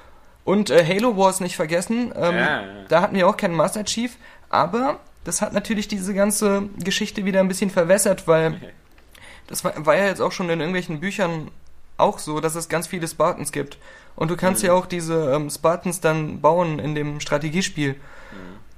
Und 0.44 0.70
äh, 0.70 0.84
Halo 0.84 1.16
Wars 1.16 1.40
nicht 1.40 1.56
vergessen. 1.56 2.12
Ähm, 2.16 2.36
Ja, 2.36 2.62
ja. 2.62 2.66
Da 2.88 3.00
hatten 3.02 3.16
wir 3.16 3.28
auch 3.28 3.36
keinen 3.36 3.54
Master 3.54 3.84
Chief. 3.84 4.16
Aber 4.48 5.00
das 5.24 5.42
hat 5.42 5.52
natürlich 5.52 5.88
diese 5.88 6.14
ganze 6.14 6.68
Geschichte 6.78 7.24
wieder 7.24 7.40
ein 7.40 7.48
bisschen 7.48 7.70
verwässert, 7.70 8.26
weil 8.28 8.60
das 9.46 9.64
war, 9.64 9.84
war 9.84 9.96
ja 9.96 10.06
jetzt 10.06 10.20
auch 10.20 10.32
schon 10.32 10.48
in 10.48 10.60
irgendwelchen 10.60 11.00
Büchern 11.00 11.50
auch 11.98 12.18
so, 12.18 12.40
dass 12.40 12.54
es 12.54 12.68
ganz 12.68 12.86
viele 12.86 13.08
Spartans 13.08 13.52
gibt. 13.52 13.78
Und 14.16 14.30
du 14.30 14.36
kannst 14.36 14.62
Mhm. 14.62 14.68
ja 14.68 14.72
auch 14.74 14.86
diese 14.86 15.32
ähm, 15.34 15.50
Spartans 15.50 16.00
dann 16.00 16.40
bauen 16.40 16.78
in 16.78 16.94
dem 16.94 17.20
Strategiespiel. 17.20 17.96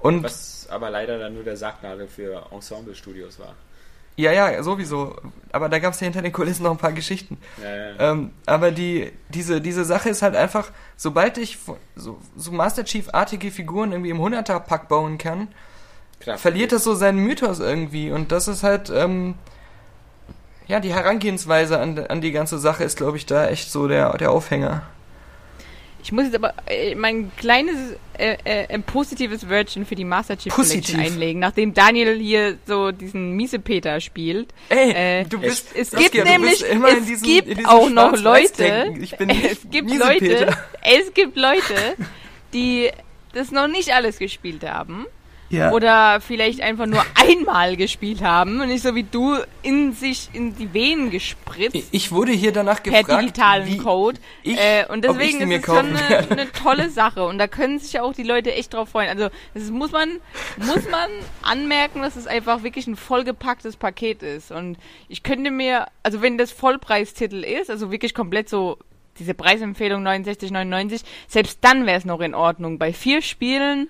Und 0.01 0.17
Mhm. 0.19 0.23
Was 0.25 0.67
aber 0.71 0.91
leider 0.91 1.19
dann 1.19 1.35
nur 1.35 1.45
der 1.45 1.57
Sargnagel 1.57 2.09
für 2.09 2.45
Ensemble-Studios 2.53 3.39
war. 3.39 3.55
ja, 4.17 4.33
ja, 4.33 4.63
sowieso. 4.63 5.17
Aber 5.53 5.69
da 5.69 5.79
gab 5.79 5.95
es 5.95 6.01
ja 6.01 6.05
hinter 6.07 6.23
den 6.23 6.33
Kulissen 6.33 6.65
noch 6.65 6.73
ein 6.73 6.77
paar 6.77 6.93
Geschichten. 6.93 7.39
Ja, 7.63 7.75
ja. 7.75 8.13
Ähm, 8.13 8.33
aber 8.47 8.71
die, 8.73 9.13
diese, 9.29 9.61
diese 9.61 9.85
Sache 9.85 10.09
ist 10.11 10.23
halt 10.23 10.35
einfach, 10.37 10.71
sobald 10.97 11.39
ich 11.39 11.57
so, 11.97 12.19
so 12.37 12.51
Master 12.53 12.85
Chief-artige 12.85 13.51
Figuren 13.53 13.93
irgendwie 13.93 14.11
im 14.11 14.19
100er-Pack 14.21 14.89
bauen 14.89 15.19
kann, 15.19 15.49
Klar. 16.21 16.37
verliert 16.37 16.73
das 16.73 16.83
so 16.85 16.95
seinen 16.97 17.19
Mythos 17.21 17.61
irgendwie. 17.61 18.11
Und 18.11 18.31
das 18.33 18.49
ist 18.49 18.63
halt, 18.65 18.91
ähm, 18.91 19.37
ja, 20.67 20.81
die 20.81 20.93
Herangehensweise 20.93 21.79
an, 21.79 21.99
an 21.99 22.21
die 22.21 22.33
ganze 22.33 22.59
Sache 22.59 22.85
ist, 22.85 22.97
glaube 22.99 23.17
ich, 23.17 23.25
da 23.25 23.47
echt 23.49 23.71
so 23.71 23.89
der, 23.89 24.17
der 24.19 24.33
Aufhänger. 24.33 24.83
Ich 26.03 26.13
muss 26.13 26.25
jetzt 26.25 26.35
aber 26.37 26.55
äh, 26.67 26.95
mein 26.95 27.31
kleines 27.37 27.75
äh, 28.17 28.37
äh, 28.45 28.79
positives 28.81 29.49
Wörtchen 29.49 29.85
für 29.85 29.95
die 29.95 30.05
Master 30.05 30.37
Chief 30.39 30.55
Positiv. 30.55 30.95
Collection 30.95 31.13
einlegen, 31.15 31.41
nachdem 31.41 31.75
Daniel 31.75 32.19
hier 32.19 32.59
so 32.67 32.93
diesen 32.93 33.33
Miesepeter 33.33 34.01
spielt. 34.01 34.49
Ey, 34.69 35.21
Äh, 35.21 35.25
du 35.25 35.39
bist, 35.39 35.69
Es 35.75 35.91
gibt 35.91 36.15
du 36.15 36.25
nämlich, 36.25 36.61
bist 36.61 36.63
immer 36.73 36.89
es 36.89 36.99
in 36.99 37.07
diesem, 37.07 37.27
gibt 37.27 37.67
auch 37.69 37.91
noch 37.91 38.17
Leute. 38.17 38.95
Ich 39.01 39.17
bin 39.17 39.31
es 39.51 39.69
gibt 39.71 39.91
Miesepeter. 39.91 40.47
Leute, 40.47 40.59
es 40.83 41.15
gibt 41.15 41.37
Leute, 41.37 41.75
die 42.55 42.91
das 43.33 43.51
noch 43.51 43.69
nicht 43.69 43.93
alles 43.93 44.19
gespielt 44.19 44.65
haben 44.65 45.07
Ja. 45.51 45.73
oder 45.73 46.21
vielleicht 46.21 46.61
einfach 46.61 46.85
nur 46.87 47.03
einmal 47.15 47.77
gespielt 47.77 48.21
haben 48.23 48.61
und 48.61 48.69
nicht 48.69 48.83
so 48.83 48.95
wie 48.95 49.03
du 49.05 49.37
in 49.63 49.93
sich 49.95 50.29
in 50.35 50.55
die 50.57 50.75
Venen 50.75 51.11
gespritzt 51.11 51.89
ich 51.91 52.13
wurde 52.13 52.33
hier 52.33 52.53
danach 52.53 52.83
per 52.83 53.03
gefragt, 53.03 53.23
digitalen 53.23 53.67
wie 53.67 53.79
Code. 53.79 54.19
ich- 54.43 54.59
äh, 54.59 54.85
und 54.91 55.05
deswegen 55.05 55.51
ist 55.51 55.61
es 55.61 55.65
schon 55.65 55.97
eine, 55.97 56.31
eine 56.31 56.53
tolle 56.53 56.91
Sache. 56.91 57.25
Und 57.25 57.39
da 57.39 57.47
können 57.47 57.79
sich 57.79 57.95
ja 57.95 58.03
auch 58.03 58.13
die 58.13 58.25
Leute 58.25 58.53
echt 58.55 58.75
drauf 58.75 58.91
freuen. 58.91 59.09
Also 59.09 59.31
das 59.55 59.71
muss 59.71 59.91
man, 59.91 60.21
muss 60.59 60.89
man 60.91 61.09
anmerken, 61.43 62.03
dass 62.03 62.17
es 62.17 62.27
einfach 62.27 62.63
wirklich 62.63 62.87
ein 62.87 62.97
vollgepacktes 62.97 63.77
Paket 63.77 64.23
ist. 64.23 64.51
Und 64.51 64.77
ich 65.09 65.23
könnte 65.23 65.51
mir, 65.51 65.87
also 66.03 66.21
wenn 66.21 66.37
das 66.37 66.53
Vollpreistitel 66.53 67.43
ist, 67.43 67.71
also 67.71 67.91
wirklich 67.91 68.13
komplett 68.15 68.49
so 68.51 68.77
diese 69.19 69.35
Preisempfehlung 69.35 70.07
69,99, 70.07 71.03
selbst 71.27 71.59
dann 71.63 71.87
wäre 71.87 71.99
es 71.99 72.05
noch 72.05 72.21
in 72.21 72.35
Ordnung. 72.35 72.79
Bei 72.79 72.93
vier 72.93 73.23
Spielen, 73.23 73.89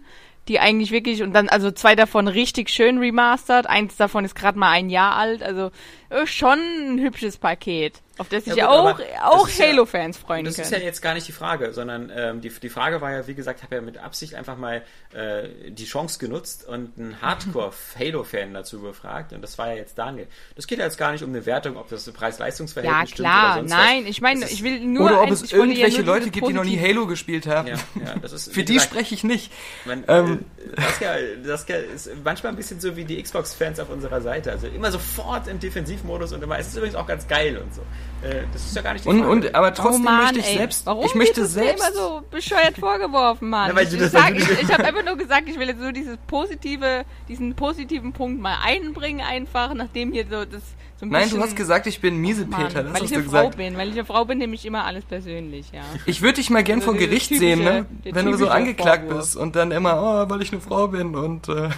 die 0.48 0.60
eigentlich 0.60 0.90
wirklich, 0.90 1.22
und 1.22 1.32
dann 1.32 1.48
also 1.48 1.70
zwei 1.70 1.94
davon 1.94 2.28
richtig 2.28 2.70
schön 2.70 2.98
remastered, 2.98 3.66
eins 3.66 3.96
davon 3.96 4.24
ist 4.24 4.34
gerade 4.34 4.58
mal 4.58 4.70
ein 4.70 4.90
Jahr 4.90 5.16
alt, 5.16 5.42
also 5.42 5.70
äh, 6.10 6.26
schon 6.26 6.58
ein 6.58 6.98
hübsches 6.98 7.38
Paket, 7.38 8.00
auf 8.18 8.28
das 8.28 8.44
sich 8.44 8.54
Ja, 8.56 8.72
ja, 8.72 8.92
gut, 8.92 9.02
auch, 9.22 9.32
auch 9.32 9.42
das 9.44 9.52
ist 9.52 9.58
ja- 9.58 9.66
Halo-Fans 9.68 10.18
freuen 10.18 10.44
Das 10.44 10.54
können. 10.56 10.64
ist 10.66 10.70
ja 10.72 10.78
jetzt 10.78 11.00
gar 11.02 11.14
nicht 11.14 11.26
die 11.28 11.32
Frage, 11.32 11.72
sondern 11.72 12.10
ähm, 12.14 12.40
die, 12.40 12.50
die 12.50 12.68
Frage 12.68 13.00
war 13.00 13.12
ja, 13.12 13.26
wie 13.26 13.34
gesagt, 13.34 13.62
habe 13.62 13.76
ja 13.76 13.80
mit 13.80 13.98
Absicht 13.98 14.34
einfach 14.34 14.56
mal 14.56 14.82
äh, 15.14 15.48
die 15.70 15.84
Chance 15.86 16.18
genutzt 16.18 16.66
und 16.68 16.98
einen 16.98 17.16
Hardcore-Halo-Fan 17.22 18.54
dazu 18.54 18.80
befragt 18.80 19.32
und 19.32 19.42
das 19.42 19.58
war 19.58 19.68
ja 19.68 19.74
jetzt 19.74 19.96
Daniel. 19.98 20.26
Das 20.56 20.66
geht 20.66 20.78
ja 20.78 20.84
jetzt 20.84 20.98
gar 20.98 21.12
nicht 21.12 21.22
um 21.22 21.30
eine 21.30 21.44
Wertung, 21.46 21.76
ob 21.76 21.88
das 21.88 22.06
ja, 22.06 22.12
Preis-Leistungs-Verhältnis 22.12 23.10
stimmt 23.10 23.28
oder 23.28 23.34
klar, 23.38 23.54
sonst 23.58 23.70
nein, 23.70 24.06
ich 24.06 24.20
meine, 24.20 24.40
Das 24.40 24.52
ich 24.52 24.62
will 24.62 24.80
nur 24.80 25.06
Oder 25.06 25.20
ob 25.22 25.26
ein- 25.28 25.32
es 25.32 25.50
ja 25.50 25.58
irgendwelche 25.58 26.02
nur 26.02 26.14
Leute 26.14 26.30
gibt, 26.30 26.46
die 26.48 26.52
noch 26.52 26.64
nie 26.64 26.78
Halo 26.78 27.06
gespielt 27.06 27.46
haben. 27.46 27.70
was. 27.72 27.80
Ja, 27.94 28.02
ja, 28.14 28.14
das 28.20 28.32
ist, 28.32 28.52
Für 28.58 28.64
die 28.64 28.74
gesagt, 28.74 28.92
spreche 28.92 29.14
ich 29.14 29.24
nicht. 29.24 29.52
Man, 29.84 30.04
Ähm, 30.08 30.44
äh, 30.76 30.80
Saskia, 30.80 31.14
Saskia 31.44 31.76
ist 31.76 32.10
manchmal 32.24 32.52
ein 32.52 32.56
bisschen 32.56 32.80
so 32.80 32.96
wie 32.96 33.04
die 33.04 33.22
Xbox-Fans 33.22 33.80
auf 33.80 33.90
unserer 33.90 34.20
Seite. 34.20 34.50
Also 34.50 34.66
immer 34.66 34.90
sofort 34.90 35.48
im 35.48 35.58
Defensivmodus 35.60 36.32
und 36.32 36.42
immer, 36.42 36.58
es 36.58 36.68
ist 36.68 36.76
übrigens 36.76 36.96
auch 36.96 37.06
ganz 37.06 37.26
geil 37.28 37.58
und 37.58 37.74
so. 37.74 37.82
Äh, 38.22 38.42
das 38.52 38.64
ist 38.66 38.74
ja 38.74 38.82
gar 38.82 38.92
nicht 38.94 39.04
die 39.04 39.08
Und, 39.08 39.18
Frage. 39.20 39.30
und 39.30 39.54
aber 39.54 39.72
trotzdem 39.74 40.02
oh 40.02 40.04
Mann, 40.10 40.22
möchte 40.24 40.38
ich 40.40 40.46
ey, 40.48 40.56
selbst, 40.58 40.86
warum 40.86 41.04
ich 41.06 41.14
möchte 41.14 41.40
das 41.42 41.52
selbst, 41.52 41.88
immer 41.88 41.96
so 41.96 42.22
bescheuert 42.30 42.76
vorgeworfen, 42.78 43.48
Mann? 43.48 43.70
Na, 43.72 43.80
ich 43.80 43.90
du 43.90 43.96
ich, 43.96 44.10
du 44.10 44.18
ich, 44.36 44.62
ich 44.62 44.72
habe 44.72 44.84
einfach 44.84 45.04
nur 45.04 45.16
gesagt, 45.16 45.48
ich 45.48 45.56
will 45.58 45.68
jetzt 45.68 45.80
nur 45.80 45.92
dieses 45.92 46.16
positive, 46.26 47.04
diesen 47.28 47.54
positiven 47.54 48.12
Punkt 48.12 48.40
mal 48.40 48.56
einbringen 48.64 49.20
einfach, 49.20 49.72
nachdem 49.74 50.12
hier 50.12 50.24
so 50.28 50.44
das 50.44 50.62
so 50.96 51.06
ein 51.06 51.10
Nein, 51.10 51.22
bisschen, 51.22 51.38
du 51.38 51.44
hast 51.44 51.54
gesagt, 51.54 51.86
ich 51.86 52.00
bin 52.00 52.16
Miesepeter, 52.16 52.58
Mann, 52.58 52.72
das 52.72 52.84
weil 52.86 52.92
hast 52.94 53.02
ich 53.02 53.08
du 53.10 53.14
eine 53.14 53.22
gesagt. 53.24 53.54
Frau 53.54 53.56
bin, 53.56 53.76
weil 53.76 53.88
ich 53.88 53.94
eine 53.94 54.04
Frau 54.04 54.24
bin, 54.24 54.38
nehme 54.38 54.54
ich 54.56 54.66
immer 54.66 54.84
alles 54.84 55.04
persönlich, 55.04 55.70
ja. 55.70 55.82
Ich 56.06 56.22
würde 56.22 56.34
dich 56.34 56.50
mal 56.50 56.64
gern 56.64 56.80
Also 56.80 56.90
vor 56.90 56.98
Gericht 56.98 57.28
typische- 57.28 57.38
sehen, 57.38 57.62
ne? 57.62 57.86
Wenn 58.02 58.26
du 58.26 58.36
so 58.36 58.48
angeklagt 58.48 59.04
Vorwurf. 59.04 59.20
bist 59.26 59.36
und 59.36 59.54
dann 59.54 59.70
immer, 59.70 60.26
oh, 60.26 60.28
weil 60.28 60.42
ich 60.42 60.50
eine 60.50 60.60
Frau 60.60 60.88
bin 60.88 61.14
und 61.14 61.48
äh, 61.48 61.68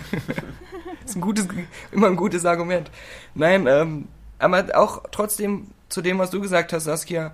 ist 1.05 1.17
ein 1.17 1.21
gutes, 1.21 1.47
immer 1.93 2.07
ein 2.07 2.17
gutes 2.17 2.47
Argument. 2.47 2.91
Nein, 3.35 3.67
ähm, 3.67 4.09
aber 4.39 4.65
auch 4.75 5.03
trotzdem 5.13 5.67
zu 5.91 6.01
dem, 6.01 6.19
was 6.19 6.31
du 6.31 6.41
gesagt 6.41 6.73
hast, 6.73 6.85
Saskia, 6.85 7.33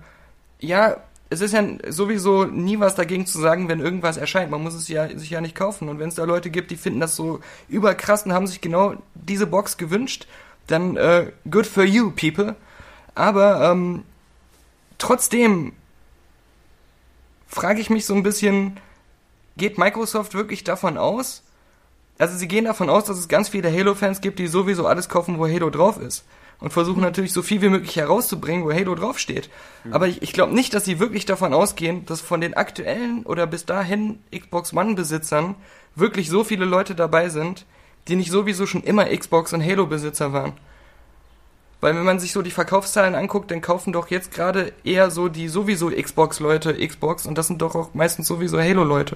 ja, 0.59 0.97
es 1.29 1.41
ist 1.41 1.53
ja 1.53 1.63
sowieso 1.89 2.45
nie 2.45 2.79
was 2.79 2.95
dagegen 2.95 3.25
zu 3.25 3.39
sagen, 3.39 3.67
wenn 3.67 3.79
irgendwas 3.79 4.17
erscheint. 4.17 4.51
Man 4.51 4.63
muss 4.63 4.73
es 4.73 4.87
ja 4.87 5.07
sich 5.17 5.29
ja 5.29 5.41
nicht 5.41 5.55
kaufen. 5.55 5.89
Und 5.89 5.99
wenn 5.99 6.09
es 6.09 6.15
da 6.15 6.23
Leute 6.23 6.49
gibt, 6.49 6.71
die 6.71 6.77
finden 6.77 6.99
das 6.99 7.15
so 7.15 7.41
überkrass 7.67 8.25
und 8.25 8.33
haben 8.33 8.47
sich 8.47 8.61
genau 8.61 8.95
diese 9.13 9.47
Box 9.47 9.77
gewünscht, 9.77 10.27
dann 10.67 10.95
äh, 10.97 11.31
good 11.49 11.67
for 11.67 11.83
you, 11.83 12.11
people. 12.11 12.55
Aber 13.13 13.71
ähm, 13.71 14.03
trotzdem 14.97 15.73
frage 17.47 17.81
ich 17.81 17.89
mich 17.89 18.05
so 18.05 18.13
ein 18.13 18.23
bisschen, 18.23 18.79
geht 19.57 19.77
Microsoft 19.77 20.33
wirklich 20.33 20.63
davon 20.63 20.97
aus? 20.97 21.43
Also 22.19 22.37
sie 22.37 22.47
gehen 22.47 22.65
davon 22.65 22.89
aus, 22.89 23.05
dass 23.05 23.17
es 23.17 23.27
ganz 23.27 23.49
viele 23.49 23.71
Halo-Fans 23.71 24.21
gibt, 24.21 24.39
die 24.39 24.47
sowieso 24.47 24.87
alles 24.87 25.09
kaufen, 25.09 25.37
wo 25.37 25.47
Halo 25.47 25.69
drauf 25.69 25.99
ist. 25.99 26.25
Und 26.59 26.73
versuchen 26.73 27.01
natürlich 27.01 27.33
so 27.33 27.43
viel 27.43 27.61
wie 27.61 27.69
möglich 27.69 27.95
herauszubringen, 27.95 28.65
wo 28.65 28.73
Halo 28.73 28.95
draufsteht. 28.95 29.49
Aber 29.91 30.07
ich, 30.07 30.23
ich 30.23 30.33
glaube 30.33 30.55
nicht, 30.55 30.73
dass 30.73 30.85
sie 30.85 30.99
wirklich 30.99 31.25
davon 31.25 31.53
ausgehen, 31.53 32.05
dass 32.07 32.19
von 32.19 32.41
den 32.41 32.55
aktuellen 32.55 33.23
oder 33.23 33.45
bis 33.45 33.65
dahin 33.65 34.19
Xbox 34.35 34.73
One-Besitzern 34.73 35.55
wirklich 35.95 36.29
so 36.29 36.43
viele 36.43 36.65
Leute 36.65 36.95
dabei 36.95 37.29
sind, 37.29 37.65
die 38.07 38.15
nicht 38.15 38.31
sowieso 38.31 38.65
schon 38.65 38.83
immer 38.83 39.05
Xbox 39.05 39.53
und 39.53 39.63
Halo-Besitzer 39.63 40.33
waren. 40.33 40.53
Weil 41.79 41.95
wenn 41.95 42.05
man 42.05 42.19
sich 42.19 42.31
so 42.31 42.41
die 42.41 42.51
Verkaufszahlen 42.51 43.13
anguckt, 43.13 43.51
dann 43.51 43.61
kaufen 43.61 43.93
doch 43.93 44.09
jetzt 44.09 44.31
gerade 44.31 44.73
eher 44.83 45.11
so 45.11 45.29
die 45.29 45.47
sowieso 45.47 45.91
Xbox-Leute 45.91 46.75
Xbox 46.87 47.27
und 47.27 47.37
das 47.37 47.47
sind 47.47 47.61
doch 47.61 47.75
auch 47.75 47.93
meistens 47.93 48.27
sowieso 48.27 48.59
Halo-Leute. 48.59 49.15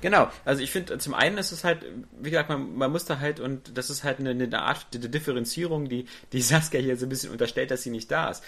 Genau, 0.00 0.30
also 0.44 0.62
ich 0.62 0.70
finde, 0.70 0.96
zum 0.98 1.12
einen 1.12 1.38
ist 1.38 1.50
es 1.50 1.64
halt, 1.64 1.84
wie 2.20 2.30
gesagt, 2.30 2.48
man, 2.48 2.76
man 2.76 2.92
muss 2.92 3.04
da 3.04 3.18
halt, 3.18 3.40
und 3.40 3.76
das 3.76 3.90
ist 3.90 4.04
halt 4.04 4.20
eine, 4.20 4.30
eine 4.30 4.62
Art 4.62 4.86
der 4.92 5.08
Differenzierung, 5.08 5.88
die, 5.88 6.06
die 6.32 6.40
Saskia 6.48 6.80
hier 6.80 6.96
so 6.96 7.06
ein 7.06 7.08
bisschen 7.08 7.32
unterstellt, 7.32 7.72
dass 7.72 7.82
sie 7.82 7.90
nicht 7.90 8.10
da 8.10 8.30
ist. 8.30 8.44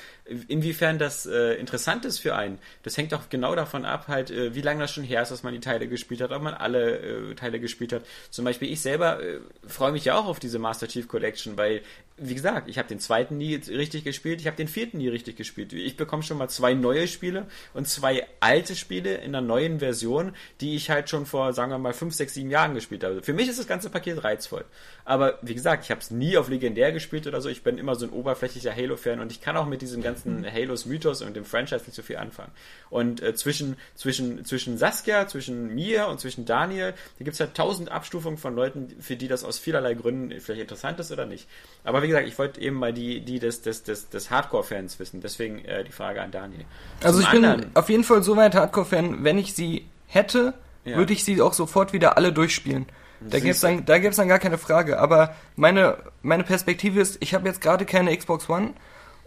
Inwiefern 0.47 0.99
das 0.99 1.27
äh, 1.27 1.55
interessant 1.55 2.05
ist 2.05 2.21
für 2.21 2.37
einen, 2.37 2.59
das 2.85 2.97
hängt 2.97 3.13
auch 3.15 3.29
genau 3.31 3.57
davon 3.57 3.85
ab, 3.85 4.07
halt, 4.07 4.31
äh, 4.31 4.55
wie 4.55 4.63
lange 4.63 4.81
das 4.81 4.93
schon 4.93 5.03
her 5.03 5.23
ist, 5.23 5.33
dass 5.33 5.43
man 5.43 5.53
die 5.53 5.61
Teile 5.61 5.89
gespielt 5.89 6.21
hat, 6.21 6.31
ob 6.31 6.43
man 6.43 6.55
alle 6.55 6.99
äh, 6.99 7.35
Teile 7.35 7.59
gespielt 7.59 7.93
hat. 7.93 8.05
Zum 8.31 8.45
Beispiel 8.45 8.71
ich 8.73 8.81
selber 8.81 9.21
äh, 9.21 9.41
freue 9.67 9.91
mich 9.91 10.05
ja 10.05 10.15
auch 10.17 10.27
auf 10.27 10.39
diese 10.39 10.61
Master 10.61 10.87
Chief 10.87 11.09
Collection, 11.09 11.57
weil 11.57 11.83
wie 12.23 12.35
gesagt, 12.35 12.69
ich 12.69 12.77
habe 12.77 12.87
den 12.87 13.01
zweiten 13.01 13.39
nie 13.39 13.55
richtig 13.55 14.05
gespielt, 14.05 14.41
ich 14.41 14.47
habe 14.47 14.57
den 14.57 14.69
vierten 14.69 14.99
nie 14.99 15.09
richtig 15.09 15.37
gespielt. 15.37 15.73
Ich 15.73 15.97
bekomme 15.97 16.23
schon 16.23 16.37
mal 16.37 16.49
zwei 16.49 16.75
neue 16.75 17.09
Spiele 17.09 17.47
und 17.73 17.89
zwei 17.89 18.27
alte 18.41 18.77
Spiele 18.77 19.15
in 19.17 19.35
einer 19.35 19.41
neuen 19.41 19.79
Version, 19.79 20.35
die 20.61 20.77
ich 20.77 20.91
halt 20.91 21.09
schon 21.09 21.25
vor, 21.25 21.55
sagen 21.55 21.73
wir 21.73 21.79
mal, 21.79 21.95
fünf, 21.95 22.15
sechs, 22.15 22.35
sieben 22.35 22.51
Jahren 22.51 22.75
gespielt 22.75 23.05
habe. 23.05 23.23
Für 23.23 23.33
mich 23.33 23.49
ist 23.49 23.59
das 23.59 23.67
ganze 23.67 23.89
Paket 23.89 24.23
reizvoll. 24.23 24.67
Aber 25.05 25.39
wie 25.43 25.55
gesagt, 25.55 25.85
ich 25.85 25.91
habe 25.91 26.01
es 26.01 26.11
nie 26.11 26.37
auf 26.37 26.49
legendär 26.49 26.93
gespielt 26.93 27.27
oder 27.27 27.41
so. 27.41 27.49
Ich 27.49 27.63
bin 27.63 27.79
immer 27.79 27.95
so 27.95 28.07
ein 28.07 28.13
oberflächlicher 28.13 28.75
Halo-Fan 28.75 29.21
und 29.21 29.33
ich 29.33 29.41
kann 29.41 29.57
auch 29.57 29.67
mit 29.67 29.83
diesem 29.83 30.03
ganzen 30.03 30.45
Halos-Mythos 30.45 31.23
und 31.23 31.35
dem 31.35 31.45
Franchise 31.45 31.85
nicht 31.85 31.95
so 31.95 32.03
viel 32.03 32.17
anfangen. 32.17 32.53
Und 32.91 33.23
äh, 33.23 33.35
zwischen, 33.35 33.77
zwischen, 33.95 34.45
zwischen 34.45 34.79
Saskia, 34.79 35.27
zwischen 35.27 35.75
mir 35.75 36.09
und 36.09 36.21
zwischen 36.21 36.45
Daniel, 36.45 36.93
da 37.19 37.25
gibt 37.25 37.35
es 37.35 37.41
halt 37.41 37.55
tausend 37.55 37.91
Abstufungen 37.91 38.39
von 38.39 38.55
Leuten, 38.55 38.95
für 39.01 39.17
die 39.17 39.29
das 39.29 39.45
aus 39.45 39.59
vielerlei 39.59 39.95
Gründen 39.95 40.39
vielleicht 40.41 40.63
interessant 40.63 41.01
ist 41.01 41.11
oder 41.13 41.27
nicht. 41.27 41.49
Aber 41.85 42.03
wie 42.03 42.09
gesagt, 42.09 42.29
ich 42.29 42.39
wollte 42.39 42.61
eben 42.61 42.77
mal 42.77 42.93
die, 42.93 43.21
die 43.21 43.39
des, 43.39 43.63
des, 43.63 43.83
des, 43.83 44.09
des 44.09 44.31
Hardcore-Fans 44.31 44.99
wissen. 44.99 45.21
Deswegen 45.21 45.65
äh, 45.65 45.85
die 45.85 45.93
Frage 45.93 46.23
an 46.23 46.31
Daniel. 46.31 46.65
Also 47.03 47.21
Zum 47.21 47.29
ich 47.29 47.35
anderen, 47.35 47.61
bin 47.61 47.71
auf 47.75 47.89
jeden 47.89 48.05
Fall 48.05 48.23
so 48.23 48.37
weit 48.37 48.55
Hardcore-Fan, 48.55 49.25
wenn 49.25 49.39
ich 49.39 49.55
sie 49.55 49.87
hätte, 50.07 50.55
ja. 50.85 50.97
würde 50.97 51.13
ich 51.13 51.25
sie 51.25 51.41
auch 51.41 51.55
sofort 51.55 51.93
wieder 51.93 52.17
alle 52.17 52.33
durchspielen. 52.33 52.87
Da 53.21 53.39
gibt 53.39 53.55
es 53.55 53.61
dann, 53.61 53.85
da 53.85 53.99
gibt's 53.99 54.17
dann 54.17 54.29
gar 54.29 54.39
keine 54.39 54.59
Frage. 54.59 54.99
Aber 54.99 55.35
meine, 55.57 55.99
meine 56.23 56.45
Perspektive 56.45 57.01
ist, 57.01 57.19
ich 57.21 57.35
habe 57.35 57.47
jetzt 57.49 57.61
gerade 57.61 57.85
keine 57.85 58.17
Xbox 58.17 58.49
One 58.49 58.71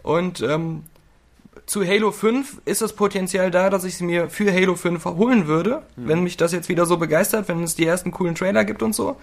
und 0.02 0.40
ähm, 0.40 0.84
zu 1.66 1.86
Halo 1.86 2.12
5 2.12 2.62
ist 2.64 2.82
das 2.82 2.94
Potenzial 2.94 3.50
da, 3.50 3.70
dass 3.70 3.84
ich 3.84 3.96
sie 3.96 4.04
mir 4.04 4.28
für 4.28 4.52
Halo 4.52 4.74
5 4.74 5.04
holen 5.04 5.46
würde, 5.46 5.82
mhm. 5.96 6.08
wenn 6.08 6.22
mich 6.22 6.36
das 6.36 6.52
jetzt 6.52 6.68
wieder 6.68 6.86
so 6.86 6.96
begeistert, 6.96 7.48
wenn 7.48 7.62
es 7.62 7.74
die 7.74 7.86
ersten 7.86 8.10
coolen 8.10 8.34
Trailer 8.34 8.64
gibt 8.64 8.82
und 8.82 8.94
so. 8.94 9.16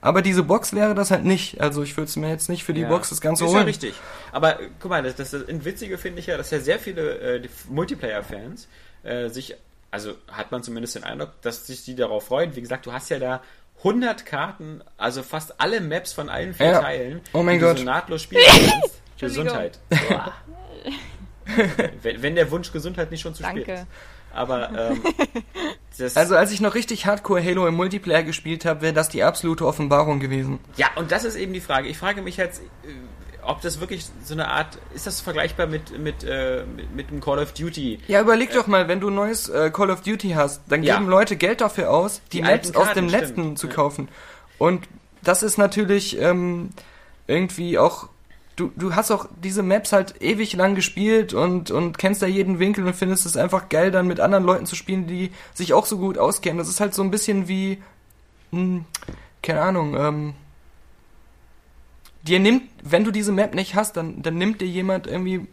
Aber 0.00 0.20
diese 0.20 0.42
Box 0.42 0.74
wäre 0.74 0.94
das 0.94 1.12
halt 1.12 1.24
nicht. 1.24 1.60
Also 1.60 1.82
ich 1.82 1.96
würde 1.96 2.08
es 2.08 2.16
mir 2.16 2.28
jetzt 2.28 2.48
nicht 2.48 2.64
für 2.64 2.74
die 2.74 2.80
ja. 2.80 2.88
Box 2.88 3.10
das 3.10 3.20
Ganze 3.20 3.44
holen. 3.44 3.68
Ist 3.68 3.82
ja 3.82 3.88
richtig. 3.88 3.94
Aber 4.32 4.58
guck 4.80 4.90
mal, 4.90 5.02
das, 5.02 5.14
das, 5.14 5.30
das 5.30 5.42
Witzige 5.64 5.96
finde 5.96 6.18
ich 6.18 6.26
ja, 6.26 6.36
dass 6.36 6.50
ja 6.50 6.58
sehr 6.58 6.80
viele 6.80 7.18
äh, 7.18 7.48
Multiplayer-Fans 7.68 8.68
äh, 9.04 9.28
sich, 9.28 9.54
also 9.92 10.14
hat 10.28 10.50
man 10.50 10.64
zumindest 10.64 10.96
den 10.96 11.04
Eindruck, 11.04 11.40
dass 11.42 11.68
sich 11.68 11.84
die 11.84 11.94
darauf 11.94 12.26
freuen. 12.26 12.56
Wie 12.56 12.60
gesagt, 12.60 12.84
du 12.84 12.92
hast 12.92 13.10
ja 13.10 13.20
da 13.20 13.42
100 13.84 14.24
Karten, 14.24 14.82
also 14.96 15.22
fast 15.22 15.60
alle 15.60 15.80
Maps 15.80 16.12
von 16.12 16.28
allen 16.28 16.54
vier 16.54 16.66
ja. 16.66 16.80
Teilen, 16.80 17.20
oh 17.32 17.42
mein 17.42 17.58
die 17.58 17.64
Gott. 17.64 17.76
du 17.76 17.80
so 17.80 17.84
nahtlos 17.84 18.22
spielen 18.22 18.42
kannst. 18.46 19.02
Gesundheit. 19.18 19.78
wenn, 22.02 22.22
wenn, 22.22 22.34
der 22.34 22.50
Wunsch 22.50 22.72
Gesundheit 22.72 23.10
nicht 23.10 23.20
schon 23.20 23.34
zu 23.34 23.42
Danke. 23.42 23.62
spät 23.62 23.78
ist. 23.78 23.86
Aber 24.34 24.70
ähm, 24.70 25.02
also 26.14 26.36
als 26.36 26.52
ich 26.52 26.60
noch 26.60 26.74
richtig 26.74 27.06
Hardcore 27.06 27.44
Halo 27.44 27.66
im 27.66 27.74
Multiplayer 27.74 28.22
gespielt 28.22 28.64
habe, 28.64 28.82
wäre 28.82 28.92
das 28.92 29.08
die 29.08 29.22
absolute 29.22 29.66
Offenbarung 29.66 30.20
gewesen. 30.20 30.58
Ja, 30.76 30.88
und 30.96 31.12
das 31.12 31.24
ist 31.24 31.36
eben 31.36 31.52
die 31.52 31.60
Frage. 31.60 31.88
Ich 31.88 31.98
frage 31.98 32.22
mich 32.22 32.36
jetzt, 32.36 32.62
ob 33.42 33.60
das 33.60 33.80
wirklich 33.80 34.06
so 34.24 34.34
eine 34.34 34.48
Art, 34.48 34.78
ist 34.94 35.06
das 35.06 35.20
vergleichbar 35.20 35.66
mit 35.66 35.98
mit 35.98 36.24
äh, 36.24 36.64
mit, 36.64 36.94
mit 36.94 37.08
einem 37.08 37.20
Call 37.20 37.38
of 37.38 37.52
Duty? 37.52 38.00
Ja, 38.08 38.20
überleg 38.20 38.50
äh, 38.50 38.54
doch 38.54 38.66
mal, 38.66 38.88
wenn 38.88 39.00
du 39.00 39.08
ein 39.08 39.14
neues 39.14 39.48
äh, 39.48 39.70
Call 39.70 39.90
of 39.90 40.02
Duty 40.02 40.30
hast, 40.30 40.62
dann 40.68 40.82
ja. 40.82 40.96
geben 40.96 41.08
Leute 41.08 41.36
Geld 41.36 41.60
dafür 41.60 41.90
aus, 41.90 42.20
die, 42.32 42.38
die 42.38 42.42
Maps 42.42 42.74
aus 42.74 42.92
dem 42.94 43.08
stimmt. 43.08 43.10
letzten 43.10 43.56
zu 43.56 43.68
kaufen. 43.68 44.08
Und 44.58 44.88
das 45.22 45.42
ist 45.42 45.58
natürlich 45.58 46.18
ähm, 46.18 46.70
irgendwie 47.26 47.78
auch 47.78 48.08
du, 48.56 48.70
du 48.76 48.94
hast 48.94 49.10
auch 49.10 49.26
diese 49.42 49.62
Maps 49.62 49.92
halt 49.92 50.20
ewig 50.20 50.54
lang 50.54 50.74
gespielt 50.74 51.34
und, 51.34 51.70
und 51.70 51.98
kennst 51.98 52.22
da 52.22 52.26
jeden 52.26 52.58
Winkel 52.58 52.86
und 52.86 52.94
findest 52.94 53.26
es 53.26 53.36
einfach 53.36 53.68
geil, 53.68 53.90
dann 53.90 54.06
mit 54.06 54.20
anderen 54.20 54.44
Leuten 54.44 54.66
zu 54.66 54.76
spielen, 54.76 55.06
die 55.06 55.30
sich 55.54 55.72
auch 55.72 55.86
so 55.86 55.98
gut 55.98 56.18
auskennen. 56.18 56.58
Das 56.58 56.68
ist 56.68 56.80
halt 56.80 56.94
so 56.94 57.02
ein 57.02 57.10
bisschen 57.10 57.48
wie, 57.48 57.82
hm, 58.50 58.84
keine 59.42 59.62
Ahnung, 59.62 59.96
ähm, 59.96 60.34
dir 62.22 62.38
nimmt, 62.38 62.64
wenn 62.82 63.04
du 63.04 63.10
diese 63.10 63.32
Map 63.32 63.54
nicht 63.54 63.74
hast, 63.74 63.96
dann, 63.96 64.22
dann 64.22 64.36
nimmt 64.36 64.60
dir 64.60 64.68
jemand 64.68 65.06
irgendwie 65.06 65.46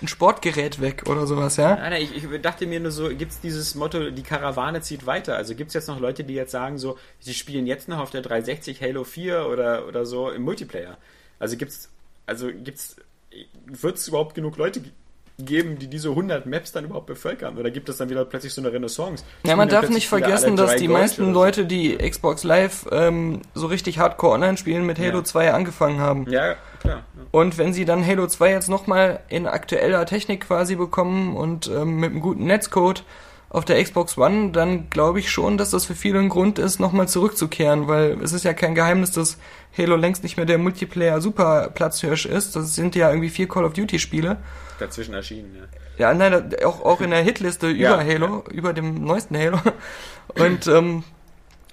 ein 0.00 0.08
Sportgerät 0.08 0.80
weg 0.80 1.04
oder 1.08 1.26
sowas, 1.26 1.56
ja? 1.56 1.76
Nein, 1.76 1.92
nein, 1.92 2.02
ich, 2.02 2.24
ich 2.24 2.40
dachte 2.40 2.66
mir 2.66 2.80
nur 2.80 2.90
so, 2.90 3.08
gibt's 3.10 3.40
dieses 3.40 3.74
Motto, 3.74 4.10
die 4.10 4.22
Karawane 4.22 4.80
zieht 4.80 5.06
weiter? 5.06 5.36
Also 5.36 5.54
gibt's 5.54 5.74
jetzt 5.74 5.86
noch 5.86 6.00
Leute, 6.00 6.24
die 6.24 6.34
jetzt 6.34 6.50
sagen 6.50 6.78
so, 6.78 6.98
sie 7.20 7.34
spielen 7.34 7.66
jetzt 7.66 7.88
noch 7.88 7.98
auf 7.98 8.10
der 8.10 8.22
360 8.22 8.80
Halo 8.82 9.04
4 9.04 9.46
oder, 9.46 9.86
oder 9.86 10.04
so 10.04 10.30
im 10.30 10.42
Multiplayer? 10.42 10.98
Also 11.38 11.56
gibt's 11.56 11.88
also 12.26 12.50
gibt's, 12.52 12.96
wird 13.66 13.96
es 13.96 14.08
überhaupt 14.08 14.34
genug 14.34 14.56
Leute 14.56 14.82
geben, 15.44 15.78
die 15.78 15.88
diese 15.88 16.10
100 16.10 16.46
Maps 16.46 16.72
dann 16.72 16.84
überhaupt 16.84 17.06
bevölkern? 17.06 17.58
Oder 17.58 17.70
gibt 17.70 17.88
es 17.88 17.96
dann 17.96 18.10
wieder 18.10 18.24
plötzlich 18.24 18.52
so 18.54 18.60
eine 18.60 18.72
Renaissance? 18.72 19.24
Ja, 19.44 19.56
man 19.56 19.68
darf 19.68 19.88
nicht 19.88 20.08
vergessen, 20.08 20.56
dass 20.56 20.76
die 20.76 20.88
meisten 20.88 21.32
Leute, 21.32 21.64
die 21.64 21.96
Xbox 21.96 22.44
Live 22.44 22.86
ähm, 22.90 23.42
so 23.54 23.66
richtig 23.66 23.98
Hardcore 23.98 24.34
online 24.34 24.56
spielen, 24.56 24.86
mit 24.86 24.98
Halo 24.98 25.18
ja. 25.18 25.24
2 25.24 25.52
angefangen 25.52 26.00
haben. 26.00 26.26
Ja, 26.30 26.56
klar. 26.80 27.04
Ja. 27.16 27.22
Und 27.30 27.58
wenn 27.58 27.72
sie 27.72 27.84
dann 27.84 28.06
Halo 28.06 28.26
2 28.26 28.50
jetzt 28.50 28.68
nochmal 28.68 29.20
in 29.28 29.46
aktueller 29.46 30.04
Technik 30.06 30.46
quasi 30.46 30.76
bekommen 30.76 31.36
und 31.36 31.68
ähm, 31.68 31.96
mit 31.96 32.10
einem 32.10 32.20
guten 32.20 32.44
Netzcode 32.44 33.04
auf 33.52 33.66
der 33.66 33.82
Xbox 33.84 34.16
One, 34.16 34.50
dann 34.50 34.88
glaube 34.88 35.18
ich 35.18 35.30
schon, 35.30 35.58
dass 35.58 35.70
das 35.70 35.84
für 35.84 35.94
viele 35.94 36.18
ein 36.18 36.30
Grund 36.30 36.58
ist, 36.58 36.80
nochmal 36.80 37.06
zurückzukehren, 37.06 37.86
weil 37.86 38.18
es 38.22 38.32
ist 38.32 38.44
ja 38.44 38.54
kein 38.54 38.74
Geheimnis, 38.74 39.10
dass 39.10 39.36
Halo 39.76 39.96
längst 39.96 40.22
nicht 40.22 40.38
mehr 40.38 40.46
der 40.46 40.56
Multiplayer 40.56 41.20
super 41.20 41.68
Platzhirsch 41.68 42.24
ist. 42.24 42.56
Das 42.56 42.74
sind 42.74 42.94
ja 42.94 43.10
irgendwie 43.10 43.28
vier 43.28 43.48
Call 43.48 43.66
of 43.66 43.74
Duty 43.74 43.98
Spiele. 43.98 44.38
Dazwischen 44.78 45.12
erschienen, 45.12 45.54
ja. 45.54 45.64
Ja, 45.98 46.14
nein, 46.14 46.54
auch, 46.64 46.82
auch 46.82 47.02
in 47.02 47.10
der 47.10 47.20
Hitliste 47.20 47.68
über 47.68 47.80
ja, 47.80 47.98
Halo, 47.98 48.42
ja. 48.48 48.52
über 48.54 48.72
dem 48.72 49.04
neuesten 49.04 49.36
Halo. 49.36 49.58
Und 50.34 50.66
ähm, 50.66 51.04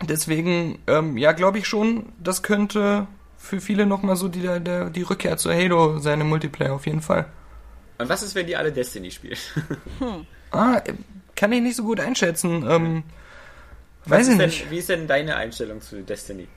deswegen, 0.06 0.80
ähm, 0.86 1.18
ja, 1.18 1.32
glaube 1.32 1.60
ich 1.60 1.68
schon, 1.68 2.12
das 2.22 2.44
könnte 2.44 3.08
für 3.38 3.62
viele 3.62 3.86
nochmal 3.86 4.18
so 4.18 4.28
die, 4.28 4.42
der, 4.42 4.90
die 4.90 5.02
Rückkehr 5.04 5.38
zu 5.38 5.50
Halo 5.54 6.00
sein 6.00 6.20
im 6.20 6.28
Multiplayer, 6.28 6.74
auf 6.74 6.86
jeden 6.86 7.02
Fall. 7.02 7.26
Und 7.98 8.10
was 8.10 8.22
ist, 8.22 8.36
wenn 8.36 8.48
die 8.48 8.58
alle 8.58 8.74
Destiny 8.74 9.12
spielen? 9.12 9.38
Hm. 10.00 10.26
Ah, 10.52 10.82
kann 11.40 11.54
ich 11.54 11.62
nicht 11.62 11.78
so 11.78 11.84
gut 11.84 12.02
einschätzen. 12.02 12.66
Ähm, 12.70 13.04
weiß 14.06 14.28
ich 14.28 14.38
denn, 14.38 14.48
nicht. 14.48 14.70
Wie 14.70 14.78
ist 14.78 14.90
denn 14.90 15.08
deine 15.08 15.38
Einstellung 15.38 15.80
zu 15.80 16.02
Destiny? 16.04 16.50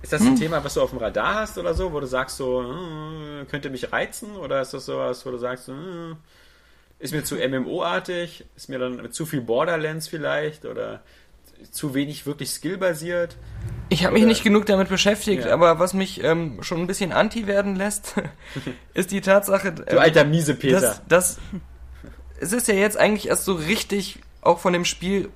Ist 0.00 0.12
das 0.12 0.22
ein 0.22 0.28
hm. 0.28 0.36
Thema, 0.36 0.64
was 0.64 0.74
du 0.74 0.80
auf 0.80 0.90
dem 0.90 0.98
Radar 0.98 1.34
hast 1.34 1.58
oder 1.58 1.74
so, 1.74 1.92
wo 1.92 2.00
du 2.00 2.06
sagst 2.06 2.38
so, 2.38 2.62
hm, 2.62 3.46
könnte 3.50 3.68
mich 3.68 3.92
reizen? 3.92 4.34
Oder 4.36 4.62
ist 4.62 4.72
das 4.72 4.86
sowas, 4.86 5.26
wo 5.26 5.30
du 5.30 5.36
sagst, 5.36 5.68
hm, 5.68 6.16
ist 6.98 7.12
mir 7.12 7.22
zu 7.22 7.36
MMO-artig? 7.48 8.46
Ist 8.56 8.70
mir 8.70 8.78
dann 8.78 9.12
zu 9.12 9.26
viel 9.26 9.42
Borderlands 9.42 10.08
vielleicht? 10.08 10.64
Oder 10.64 11.02
zu 11.70 11.94
wenig 11.94 12.24
wirklich 12.24 12.50
skillbasiert? 12.50 13.36
Ich 13.90 14.04
habe 14.04 14.14
mich 14.14 14.24
nicht 14.24 14.42
genug 14.42 14.64
damit 14.64 14.88
beschäftigt, 14.88 15.44
ja. 15.44 15.52
aber 15.52 15.78
was 15.78 15.92
mich 15.92 16.24
ähm, 16.24 16.62
schon 16.62 16.80
ein 16.80 16.86
bisschen 16.86 17.12
anti 17.12 17.46
werden 17.46 17.76
lässt, 17.76 18.14
ist 18.94 19.10
die 19.10 19.20
Tatsache, 19.20 19.68
äh, 19.68 19.72
du 19.72 20.00
alter 20.00 20.24
miese 20.24 20.54
Peter. 20.54 20.80
Dass, 20.80 21.06
dass 21.06 21.38
es 22.40 22.52
ist 22.52 22.68
ja 22.68 22.74
jetzt 22.74 22.96
eigentlich 22.96 23.28
erst 23.28 23.44
so 23.44 23.54
richtig 23.54 24.20
auch 24.40 24.58
von 24.58 24.72
dem 24.72 24.84
Spiel 24.84 25.30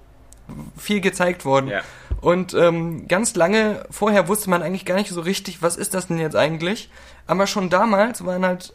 viel 0.77 1.01
gezeigt 1.01 1.45
worden. 1.45 1.69
Ja. 1.69 1.83
Und 2.21 2.55
ähm, 2.55 3.09
ganz 3.09 3.35
lange 3.35 3.85
vorher 3.91 4.29
wusste 4.29 4.51
man 4.51 4.63
eigentlich 4.63 4.85
gar 4.85 4.97
nicht 4.97 5.11
so 5.11 5.21
richtig, 5.21 5.63
was 5.63 5.77
ist 5.77 5.95
das 5.95 6.09
denn 6.09 6.19
jetzt 6.19 6.37
eigentlich. 6.37 6.91
Aber 7.27 7.47
schon 7.47 7.71
damals 7.71 8.25
waren 8.27 8.45
halt, 8.45 8.75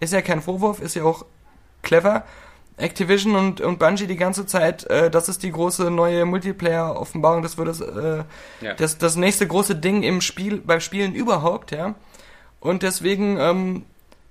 ist 0.00 0.12
ja 0.12 0.22
kein 0.22 0.42
Vorwurf, 0.42 0.80
ist 0.80 0.94
ja 0.94 1.04
auch 1.04 1.24
clever, 1.82 2.24
Activision 2.76 3.34
und, 3.34 3.60
und 3.60 3.78
Bungie 3.78 4.06
die 4.06 4.16
ganze 4.16 4.46
Zeit, 4.46 4.84
äh, 4.84 5.10
das 5.10 5.28
ist 5.28 5.42
die 5.42 5.50
große 5.50 5.90
neue 5.90 6.24
Multiplayer-Offenbarung, 6.24 7.42
das 7.42 7.58
wird 7.58 7.68
das, 7.68 7.80
äh, 7.80 8.24
ja. 8.60 8.74
das, 8.74 8.98
das 8.98 9.16
nächste 9.16 9.46
große 9.46 9.74
Ding 9.74 10.02
im 10.02 10.20
Spiel, 10.20 10.58
beim 10.58 10.80
Spielen 10.80 11.14
überhaupt, 11.14 11.72
ja. 11.72 11.94
Und 12.60 12.82
deswegen 12.82 13.38
ähm, 13.38 13.84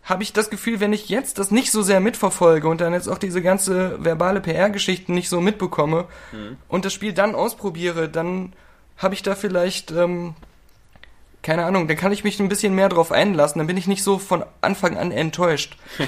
habe 0.08 0.24
ich 0.24 0.32
das 0.32 0.50
Gefühl, 0.50 0.80
wenn 0.80 0.94
ich 0.94 1.10
jetzt 1.10 1.38
das 1.38 1.52
nicht 1.52 1.70
so 1.70 1.82
sehr 1.82 2.00
mitverfolge 2.00 2.70
und 2.70 2.80
dann 2.80 2.94
jetzt 2.94 3.10
auch 3.10 3.18
diese 3.18 3.42
ganze 3.42 4.02
verbale 4.04 4.40
PR-Geschichten 4.40 5.14
nicht 5.14 5.28
so 5.28 5.42
mitbekomme 5.42 6.06
mhm. 6.32 6.58
und 6.70 6.86
das 6.86 6.94
Spiel 6.94 7.12
dann 7.12 7.36
ausprobiere, 7.36 8.08
dann 8.08 8.54
habe 8.96 9.14
ich 9.16 9.22
da 9.22 9.36
vielleicht, 9.36 9.92
ähm, 9.92 10.34
keine 11.44 11.66
Ahnung, 11.66 11.90
dann 11.90 11.98
kann 11.98 12.14
ich 12.14 12.24
mich 12.24 12.40
ein 12.40 12.48
bisschen 12.48 12.74
mehr 12.74 12.88
drauf 12.88 13.12
einlassen, 13.12 13.60
dann 13.60 13.68
bin 13.68 13.76
ich 13.76 13.88
nicht 13.88 14.02
so 14.02 14.18
von 14.18 14.46
Anfang 14.62 14.98
an 14.98 15.12
enttäuscht. 15.12 15.78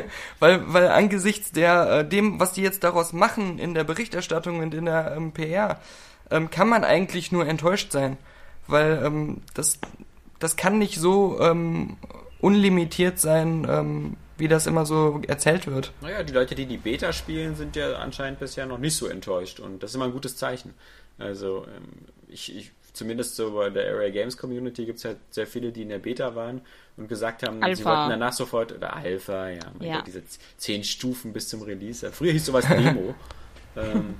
weil, 0.40 0.62
weil 0.72 0.88
angesichts 0.88 1.52
der, 1.52 2.00
äh, 2.00 2.08
dem, 2.08 2.40
was 2.40 2.52
die 2.52 2.62
jetzt 2.62 2.82
daraus 2.82 3.12
machen 3.12 3.60
in 3.60 3.74
der 3.74 3.84
Berichterstattung 3.84 4.58
und 4.58 4.74
in 4.74 4.86
der 4.86 5.14
ähm, 5.16 5.30
PR, 5.30 5.78
ähm, 6.32 6.50
kann 6.50 6.68
man 6.68 6.82
eigentlich 6.82 7.30
nur 7.30 7.46
enttäuscht 7.46 7.92
sein. 7.92 8.16
Weil 8.66 9.02
ähm, 9.04 9.42
das, 9.54 9.78
das 10.40 10.56
kann 10.56 10.78
nicht 10.78 10.98
so 10.98 11.40
ähm, 11.40 11.96
unlimitiert 12.40 13.18
sein, 13.18 13.66
ähm, 13.68 14.16
wie 14.38 14.48
das 14.48 14.66
immer 14.66 14.86
so 14.86 15.20
erzählt 15.26 15.66
wird. 15.66 15.92
Naja, 16.00 16.22
die 16.22 16.32
Leute, 16.32 16.54
die 16.54 16.66
die 16.66 16.78
Beta 16.78 17.12
spielen, 17.12 17.56
sind 17.56 17.76
ja 17.76 17.94
anscheinend 17.96 18.40
bisher 18.40 18.66
noch 18.66 18.78
nicht 18.78 18.96
so 18.96 19.06
enttäuscht 19.06 19.60
und 19.60 19.82
das 19.82 19.90
ist 19.90 19.94
immer 19.96 20.06
ein 20.06 20.12
gutes 20.12 20.36
Zeichen. 20.36 20.74
Also 21.18 21.66
ähm, 21.66 22.06
ich, 22.28 22.56
ich 22.56 22.72
zumindest 22.92 23.36
so 23.36 23.52
bei 23.52 23.70
der 23.70 23.92
Area 23.92 24.10
Games 24.10 24.36
Community 24.36 24.84
gibt 24.86 24.98
es 24.98 25.04
halt 25.04 25.18
sehr 25.30 25.46
viele, 25.46 25.72
die 25.72 25.82
in 25.82 25.90
der 25.90 25.98
Beta 25.98 26.34
waren 26.34 26.62
und 26.96 27.08
gesagt 27.08 27.46
haben, 27.46 27.62
Alpha. 27.62 27.76
sie 27.76 27.84
wollten 27.84 28.10
danach 28.10 28.32
sofort, 28.32 28.72
oder 28.72 28.94
Alpha, 28.96 29.48
ja, 29.48 29.60
Ja. 29.80 29.96
Gott, 29.96 30.06
diese 30.06 30.22
zehn 30.56 30.84
Stufen 30.84 31.32
bis 31.32 31.48
zum 31.48 31.62
Release. 31.62 32.10
Früher 32.12 32.32
hieß 32.32 32.46
sowas 32.46 32.66
Demo. 32.66 33.14
ähm, 33.76 34.16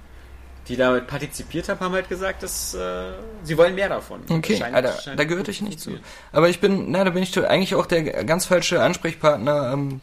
die 0.69 0.77
damit 0.77 1.07
partizipiert 1.07 1.69
haben, 1.69 1.81
haben 1.81 1.93
halt 1.95 2.09
gesagt, 2.09 2.43
dass 2.43 2.75
äh, 2.75 3.13
sie 3.43 3.57
wollen 3.59 3.75
mehr 3.75 3.89
davon. 3.89 4.21
Okay, 4.29 4.57
Scheint- 4.57 4.81
da, 4.83 4.93
scheint 5.01 5.19
da 5.19 5.25
gehörte 5.25 5.51
ich 5.51 5.63
nicht 5.63 5.81
zu. 5.81 5.99
Aber 6.33 6.49
ich 6.49 6.61
bin, 6.61 6.91
na, 6.91 7.03
da 7.05 7.11
bin 7.11 7.23
ich 7.23 7.37
eigentlich 7.39 7.75
auch 7.75 7.87
der 7.87 8.25
ganz 8.25 8.47
falsche 8.47 8.83
Ansprechpartner. 8.83 9.73
Ähm, 9.73 10.01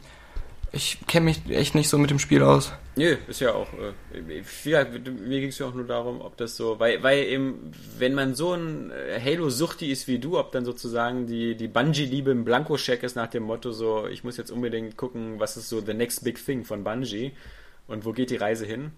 ich 0.73 0.99
kenne 1.07 1.25
mich 1.25 1.49
echt 1.49 1.75
nicht 1.75 1.87
so 1.87 1.97
mit 1.97 2.09
dem 2.09 2.19
Spiel 2.19 2.43
aus. 2.43 2.73
Nö, 2.97 3.15
ist 3.27 3.39
ja 3.39 3.53
auch. 3.53 3.67
Äh, 3.73 4.19
mir 4.21 5.39
ging 5.39 5.49
es 5.49 5.59
ja 5.59 5.67
auch 5.67 5.73
nur 5.73 5.85
darum, 5.85 6.19
ob 6.19 6.35
das 6.35 6.57
so, 6.57 6.77
weil, 6.79 7.01
weil 7.03 7.23
eben, 7.23 7.71
wenn 7.97 8.13
man 8.13 8.35
so 8.35 8.53
ein 8.53 8.91
äh, 8.91 9.19
Halo-Suchti 9.23 9.89
ist 9.89 10.07
wie 10.07 10.19
du, 10.19 10.37
ob 10.37 10.51
dann 10.51 10.65
sozusagen 10.65 11.25
die, 11.27 11.55
die 11.55 11.67
Bungie-Liebe 11.69 12.31
im 12.31 12.43
Blankoscheck 12.43 13.03
ist 13.03 13.15
nach 13.15 13.27
dem 13.27 13.43
Motto 13.43 13.71
so, 13.71 14.07
ich 14.07 14.23
muss 14.25 14.35
jetzt 14.35 14.51
unbedingt 14.51 14.97
gucken, 14.97 15.39
was 15.39 15.55
ist 15.55 15.69
so 15.69 15.79
the 15.79 15.93
next 15.93 16.23
big 16.25 16.43
thing 16.43 16.65
von 16.65 16.83
Bungie 16.83 17.31
und 17.87 18.03
wo 18.03 18.11
geht 18.11 18.29
die 18.31 18.35
Reise 18.35 18.65
hin. 18.65 18.91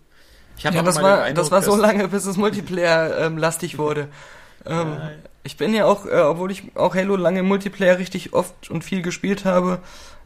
Ich 0.60 0.66
hab 0.66 0.76
Ja, 0.76 0.84
das 0.84 1.02
war, 1.02 1.24
Eindruck, 1.24 1.44
das 1.46 1.52
war 1.52 1.62
so 1.62 1.76
lange, 1.78 2.10
bis 2.10 2.26
es 2.26 2.36
Multiplayer 2.36 3.18
ähm, 3.26 3.38
lastig 3.38 3.78
wurde. 3.78 4.10
Ähm, 4.66 4.98
ich 5.44 5.56
bin 5.56 5.74
ja 5.74 5.86
auch, 5.86 6.06
äh, 6.06 6.20
obwohl 6.20 6.52
ich 6.52 6.64
auch 6.76 6.96
Halo 6.96 7.16
lange 7.16 7.44
Multiplayer 7.44 7.98
richtig 7.98 8.34
oft 8.34 8.70
und 8.70 8.84
viel 8.84 9.02
gespielt 9.02 9.46
habe, 9.46 9.80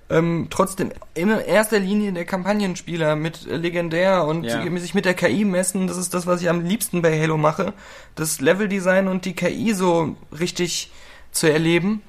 ähm, 0.09 0.47
trotzdem 0.49 0.91
in 1.13 1.29
erster 1.29 1.77
Linie 1.79 2.13
der 2.13 2.25
Kampagnenspieler 2.25 3.15
mit 3.15 3.45
legendär 3.45 4.25
und 4.25 4.43
Ja. 4.43 4.63
sich 4.79 4.95
mit 4.95 5.05
der 5.05 5.13
KI 5.13 5.45
messen, 5.45 5.85
das 5.85 5.97
ist 5.97 6.15
das, 6.15 6.25
was 6.25 6.41
ich 6.41 6.49
am 6.49 6.65
liebsten 6.65 7.03
bei 7.03 7.17
Halo 7.19 7.37
mache. 7.37 7.73
Das 8.15 8.41
Leveldesign 8.41 9.07
und 9.07 9.25
die 9.25 9.33
KI 9.35 9.73
so 9.73 10.15
richtig 10.37 10.91
zu 11.31 11.45
erleben. 11.51 12.01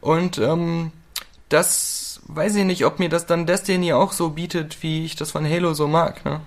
Und 0.00 0.38
ähm, 0.38 0.92
das 1.50 2.20
weiß 2.26 2.56
ich 2.56 2.64
nicht, 2.64 2.86
ob 2.86 2.98
mir 2.98 3.10
das 3.10 3.26
dann 3.26 3.44
Destiny 3.46 3.92
auch 3.92 4.12
so 4.12 4.30
bietet, 4.30 4.82
wie 4.82 5.04
ich 5.04 5.14
das 5.14 5.30
von 5.30 5.48
Halo 5.48 5.74
so 5.74 5.86
mag. 5.86 6.24
Ne? 6.24 6.40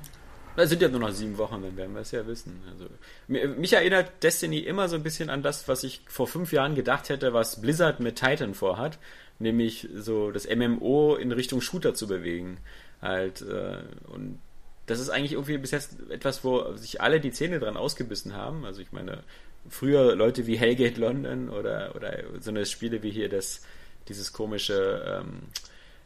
Es 0.61 0.69
sind 0.69 0.81
ja 0.81 0.89
nur 0.89 0.99
noch 0.99 1.11
sieben 1.11 1.37
Wochen, 1.37 1.61
dann 1.61 1.75
werden 1.77 1.93
wir 1.93 2.01
es 2.01 2.11
ja 2.11 2.25
wissen. 2.27 2.61
Also, 2.71 2.85
mi- 3.27 3.47
mich 3.47 3.73
erinnert 3.73 4.11
Destiny 4.23 4.59
immer 4.59 4.87
so 4.89 4.95
ein 4.95 5.03
bisschen 5.03 5.29
an 5.29 5.41
das, 5.43 5.67
was 5.67 5.83
ich 5.83 6.01
vor 6.07 6.27
fünf 6.27 6.51
Jahren 6.51 6.75
gedacht 6.75 7.09
hätte, 7.09 7.33
was 7.33 7.61
Blizzard 7.61 7.99
mit 7.99 8.15
Titan 8.17 8.53
vorhat, 8.53 8.97
nämlich 9.39 9.87
so 9.95 10.31
das 10.31 10.47
MMO 10.47 11.15
in 11.15 11.31
Richtung 11.31 11.61
Shooter 11.61 11.93
zu 11.93 12.07
bewegen. 12.07 12.57
Halt, 13.01 13.41
äh, 13.41 13.77
und 14.13 14.39
das 14.87 14.99
ist 14.99 15.09
eigentlich 15.09 15.33
irgendwie 15.33 15.57
bis 15.57 15.71
jetzt 15.71 15.97
etwas, 16.09 16.43
wo 16.43 16.75
sich 16.75 16.99
alle 16.99 17.19
die 17.19 17.31
Zähne 17.31 17.59
dran 17.59 17.77
ausgebissen 17.77 18.35
haben. 18.35 18.65
Also 18.65 18.81
ich 18.81 18.91
meine, 18.91 19.23
früher 19.69 20.15
Leute 20.15 20.47
wie 20.47 20.57
Hellgate 20.57 20.99
London 20.99 21.49
oder, 21.49 21.93
oder 21.95 22.17
so 22.39 22.49
eine 22.49 22.65
Spiele 22.65 23.03
wie 23.03 23.11
hier 23.11 23.29
das, 23.29 23.61
dieses 24.07 24.33
komische 24.33 25.21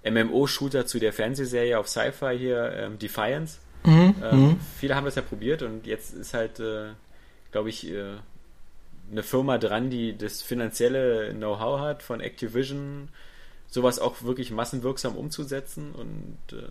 ähm, 0.04 0.24
MMO-Shooter 0.30 0.86
zu 0.86 1.00
der 1.00 1.14
Fernsehserie 1.14 1.80
auf 1.80 1.88
Sci-Fi 1.88 2.38
hier, 2.38 2.74
ähm, 2.76 3.00
Defiance. 3.00 3.60
Mhm, 3.86 4.16
Ähm, 4.24 4.60
viele 4.78 4.96
haben 4.96 5.06
das 5.06 5.16
ja 5.16 5.22
probiert 5.22 5.62
und 5.62 5.86
jetzt 5.88 6.14
ist 6.14 6.34
halt, 6.34 6.60
äh, 6.60 6.90
glaube 7.52 7.70
ich, 7.70 7.90
äh, 7.90 8.16
eine 9.12 9.24
Firma 9.24 9.58
dran, 9.58 9.90
die 9.90 10.18
das 10.18 10.42
finanzielle 10.42 11.34
Know-how 11.34 11.80
hat 11.80 12.04
von 12.04 12.22
Activision, 12.22 13.10
sowas 13.68 14.00
auch 14.00 14.24
wirklich 14.24 14.52
massenwirksam 14.52 15.16
umzusetzen 15.18 15.94
und 15.94 16.38
äh, 16.54 16.64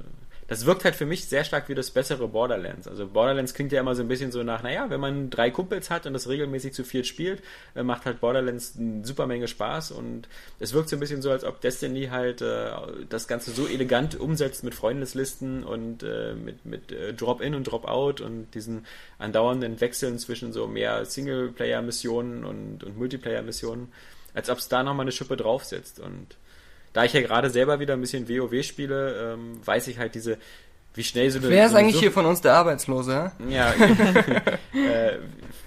das 0.48 0.66
wirkt 0.66 0.84
halt 0.84 0.96
für 0.96 1.06
mich 1.06 1.26
sehr 1.26 1.44
stark 1.44 1.68
wie 1.68 1.74
das 1.74 1.90
bessere 1.90 2.28
Borderlands. 2.28 2.88
Also 2.88 3.06
Borderlands 3.06 3.54
klingt 3.54 3.72
ja 3.72 3.80
immer 3.80 3.94
so 3.94 4.02
ein 4.02 4.08
bisschen 4.08 4.32
so 4.32 4.42
nach, 4.42 4.62
naja, 4.62 4.90
wenn 4.90 5.00
man 5.00 5.30
drei 5.30 5.50
Kumpels 5.50 5.88
hat 5.88 6.06
und 6.06 6.12
das 6.12 6.28
regelmäßig 6.28 6.74
zu 6.74 6.84
viert 6.84 7.06
spielt, 7.06 7.42
äh, 7.74 7.82
macht 7.82 8.06
halt 8.06 8.20
Borderlands 8.20 8.74
eine 8.78 9.04
super 9.04 9.26
Menge 9.26 9.48
Spaß 9.48 9.92
und 9.92 10.28
es 10.58 10.72
wirkt 10.72 10.88
so 10.88 10.96
ein 10.96 11.00
bisschen 11.00 11.22
so, 11.22 11.30
als 11.30 11.44
ob 11.44 11.60
Destiny 11.60 12.08
halt 12.10 12.42
äh, 12.42 12.70
das 13.08 13.28
Ganze 13.28 13.52
so 13.52 13.66
elegant 13.66 14.18
umsetzt 14.18 14.64
mit 14.64 14.74
Freundeslisten 14.74 15.64
und 15.64 16.02
äh, 16.02 16.34
mit, 16.34 16.64
mit 16.66 16.92
äh, 16.92 17.14
Drop-In 17.14 17.54
und 17.54 17.64
Drop-Out 17.64 18.20
und 18.20 18.48
diesen 18.54 18.86
andauernden 19.18 19.80
Wechseln 19.80 20.18
zwischen 20.18 20.52
so 20.52 20.66
mehr 20.66 21.04
Singleplayer-Missionen 21.04 22.44
und, 22.44 22.84
und 22.84 22.98
Multiplayer-Missionen, 22.98 23.92
als 24.34 24.50
ob 24.50 24.58
es 24.58 24.68
da 24.68 24.82
nochmal 24.82 25.04
eine 25.04 25.12
Schippe 25.12 25.36
draufsetzt 25.36 26.00
und 26.00 26.36
da 26.92 27.04
ich 27.04 27.12
ja 27.12 27.20
gerade 27.22 27.50
selber 27.50 27.80
wieder 27.80 27.94
ein 27.94 28.00
bisschen 28.00 28.28
WoW 28.28 28.62
spiele, 28.62 29.34
ähm, 29.34 29.60
weiß 29.64 29.88
ich 29.88 29.98
halt 29.98 30.14
diese, 30.14 30.38
wie 30.94 31.04
schnell 31.04 31.30
so 31.30 31.38
eine. 31.38 31.48
Wer 31.48 31.64
ist 31.66 31.72
so 31.72 31.76
eigentlich 31.78 31.94
Sucht- 31.94 32.00
hier 32.02 32.12
von 32.12 32.26
uns 32.26 32.40
der 32.42 32.54
Arbeitslose? 32.54 33.32
Ja, 33.48 33.72
äh, 34.74 35.18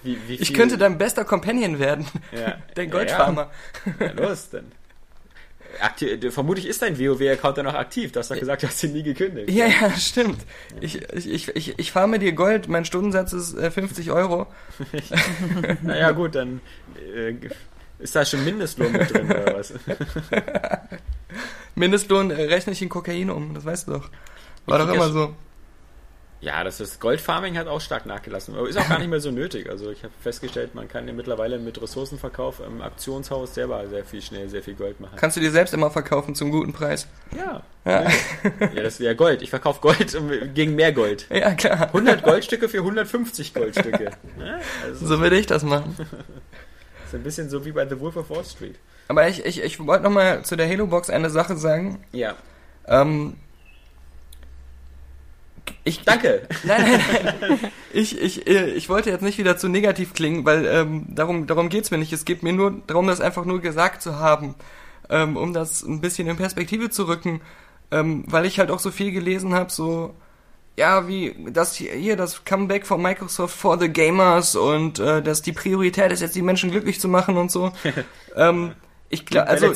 wie, 0.03 0.17
wie 0.27 0.35
Ich 0.35 0.53
könnte 0.53 0.77
dein 0.77 0.97
bester 0.97 1.25
Companion 1.25 1.79
werden. 1.79 2.05
ja, 2.31 2.57
Der 2.75 2.87
Goldfarmer. 2.87 3.49
Ja, 3.99 4.05
ja. 4.07 4.11
los 4.13 4.49
dann. 4.51 4.71
Akti 5.81 6.31
vermutlich 6.31 6.67
ist 6.67 6.81
dein 6.83 6.97
WoW-Account 6.97 7.57
dann 7.57 7.65
noch 7.65 7.73
aktiv. 7.73 8.13
Du 8.13 8.19
hast 8.19 8.31
doch 8.31 8.39
gesagt, 8.39 8.63
du 8.63 8.67
hast 8.67 8.81
ihn 8.85 8.93
nie 8.93 9.03
gekündigt. 9.03 9.49
Ja, 9.49 9.65
ja, 9.65 9.91
stimmt. 9.97 10.37
Ich, 10.79 11.01
ich, 11.11 11.29
ich, 11.29 11.47
ich, 11.55 11.77
ich 11.77 11.91
farme 11.91 12.17
dir 12.17 12.31
Gold, 12.31 12.69
mein 12.69 12.85
Stundensatz 12.85 13.33
ist 13.33 13.57
äh, 13.57 13.69
50 13.71 14.09
Euro. 14.11 14.47
Naja, 15.81 16.11
gut, 16.11 16.35
dann 16.35 16.61
äh, 17.13 17.33
ist 17.99 18.15
da 18.15 18.25
schon 18.25 18.43
Mindestlohn 18.43 18.91
mit 18.91 19.13
drin 19.13 19.25
oder 19.25 19.55
was? 19.57 19.73
Mindestlohn 21.75 22.31
äh, 22.31 22.43
rechne 22.43 22.73
ich 22.73 22.81
in 22.81 22.89
Kokain 22.89 23.29
um, 23.29 23.53
das 23.53 23.65
weißt 23.65 23.87
du 23.87 23.93
doch. 23.93 24.09
War 24.65 24.79
Ich 24.79 24.85
doch 24.85 24.93
immer 24.93 25.09
so. 25.09 25.35
Ja, 26.41 26.63
das 26.63 26.79
ist 26.79 26.99
Goldfarming 26.99 27.57
hat 27.57 27.67
auch 27.67 27.81
stark 27.81 28.05
nachgelassen. 28.05 28.55
Aber 28.55 28.69
ist 28.69 28.77
auch 28.77 28.87
gar 28.87 28.99
nicht 28.99 29.09
mehr 29.09 29.19
so 29.19 29.31
nötig. 29.31 29.67
Also 29.67 29.89
ich 29.89 30.03
habe 30.03 30.13
festgestellt, 30.21 30.75
man 30.75 30.87
kann 30.87 31.07
ja 31.07 31.13
mittlerweile 31.13 31.57
mit 31.57 31.81
Ressourcenverkauf 31.81 32.59
im 32.59 32.81
Aktionshaus 32.81 33.55
selber 33.55 33.87
sehr 33.87 34.05
viel 34.05 34.21
schnell 34.21 34.47
sehr 34.47 34.61
viel 34.61 34.75
Gold 34.75 34.99
machen. 34.99 35.15
Kannst 35.15 35.37
du 35.37 35.41
dir 35.41 35.49
selbst 35.49 35.73
immer 35.73 35.89
verkaufen 35.89 36.35
zum 36.35 36.51
guten 36.51 36.71
Preis. 36.71 37.07
Ja. 37.35 37.63
Ja, 37.83 38.03
Ja, 38.59 38.83
das 38.83 38.99
wäre 38.99 39.15
Gold. 39.15 39.41
Ich 39.41 39.49
verkaufe 39.49 39.81
Gold 39.81 40.15
gegen 40.53 40.75
mehr 40.75 40.91
Gold. 40.91 41.25
ja 41.31 41.53
klar. 41.55 41.87
100 41.87 42.21
Goldstücke 42.23 42.69
für 42.69 42.79
150 42.79 43.53
Goldstücke. 43.53 44.11
Ja, 44.37 44.59
also 44.83 45.07
So 45.07 45.19
würde 45.21 45.37
ich 45.37 45.47
das 45.47 45.63
machen. 45.63 45.95
ist 47.07 47.15
ein 47.15 47.23
bisschen 47.23 47.49
so 47.49 47.65
wie 47.65 47.71
bei 47.71 47.87
The 47.87 47.99
Wolf 47.99 48.17
of 48.17 48.29
Wall 48.29 48.43
Street. 48.43 48.75
Aber 49.07 49.27
ich, 49.27 49.45
ich, 49.45 49.61
ich 49.61 49.85
wollte 49.85 50.03
nochmal 50.03 50.43
zu 50.43 50.55
der 50.55 50.67
Halo-Box 50.67 51.09
eine 51.09 51.29
Sache 51.29 51.57
sagen. 51.57 52.03
Ja. 52.11 52.35
Ähm, 52.87 53.35
ich, 55.83 56.03
Danke. 56.03 56.47
Nein, 56.63 56.81
nein, 56.81 57.35
nein. 57.39 57.59
Ich, 57.93 58.19
ich, 58.19 58.47
äh, 58.47 58.71
ich 58.71 58.89
wollte 58.89 59.09
jetzt 59.09 59.21
nicht 59.21 59.37
wieder 59.37 59.57
zu 59.57 59.67
negativ 59.67 60.13
klingen, 60.13 60.45
weil 60.45 60.65
ähm, 60.65 61.05
darum, 61.09 61.47
darum 61.47 61.69
geht's 61.69 61.91
mir 61.91 61.97
nicht. 61.97 62.11
Es 62.11 62.25
geht 62.25 62.43
mir 62.43 62.53
nur 62.53 62.81
darum, 62.87 63.07
das 63.07 63.21
einfach 63.21 63.45
nur 63.45 63.61
gesagt 63.61 64.01
zu 64.01 64.19
haben, 64.19 64.55
ähm, 65.09 65.37
um 65.37 65.53
das 65.53 65.83
ein 65.83 66.01
bisschen 66.01 66.27
in 66.27 66.37
Perspektive 66.37 66.89
zu 66.89 67.07
rücken, 67.07 67.41
ähm, 67.91 68.23
weil 68.27 68.45
ich 68.45 68.59
halt 68.59 68.71
auch 68.71 68.79
so 68.79 68.91
viel 68.91 69.11
gelesen 69.11 69.53
habe, 69.53 69.71
so 69.71 70.15
ja, 70.77 71.07
wie 71.07 71.35
das 71.49 71.75
hier, 71.75 71.93
hier 71.93 72.17
das 72.17 72.43
Comeback 72.43 72.85
von 72.85 73.01
Microsoft 73.01 73.55
for 73.55 73.79
the 73.79 73.87
Gamers 73.87 74.55
und 74.55 74.99
äh, 74.99 75.21
dass 75.21 75.41
die 75.41 75.53
Priorität 75.53 76.11
ist 76.11 76.21
jetzt 76.21 76.35
die 76.35 76.41
Menschen 76.41 76.71
glücklich 76.71 76.99
zu 76.99 77.07
machen 77.07 77.37
und 77.37 77.51
so. 77.51 77.71
ähm, 78.35 78.73
ich 79.09 79.25
glaube, 79.25 79.47
also. 79.47 79.67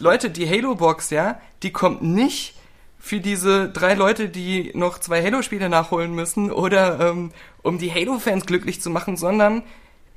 Leute, 0.00 0.30
die 0.30 0.48
Halo-Box, 0.48 1.10
ja, 1.10 1.40
die 1.62 1.70
kommt 1.70 2.02
nicht 2.02 2.54
für 2.98 3.20
diese 3.20 3.68
drei 3.68 3.94
Leute, 3.94 4.28
die 4.28 4.72
noch 4.74 4.98
zwei 4.98 5.22
Halo-Spiele 5.22 5.68
nachholen 5.68 6.14
müssen 6.14 6.50
oder 6.50 6.98
ähm, 7.00 7.32
um 7.62 7.78
die 7.78 7.92
Halo-Fans 7.92 8.46
glücklich 8.46 8.80
zu 8.80 8.90
machen, 8.90 9.16
sondern 9.16 9.62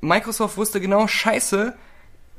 Microsoft 0.00 0.56
wusste 0.56 0.80
genau, 0.80 1.06
scheiße, 1.06 1.76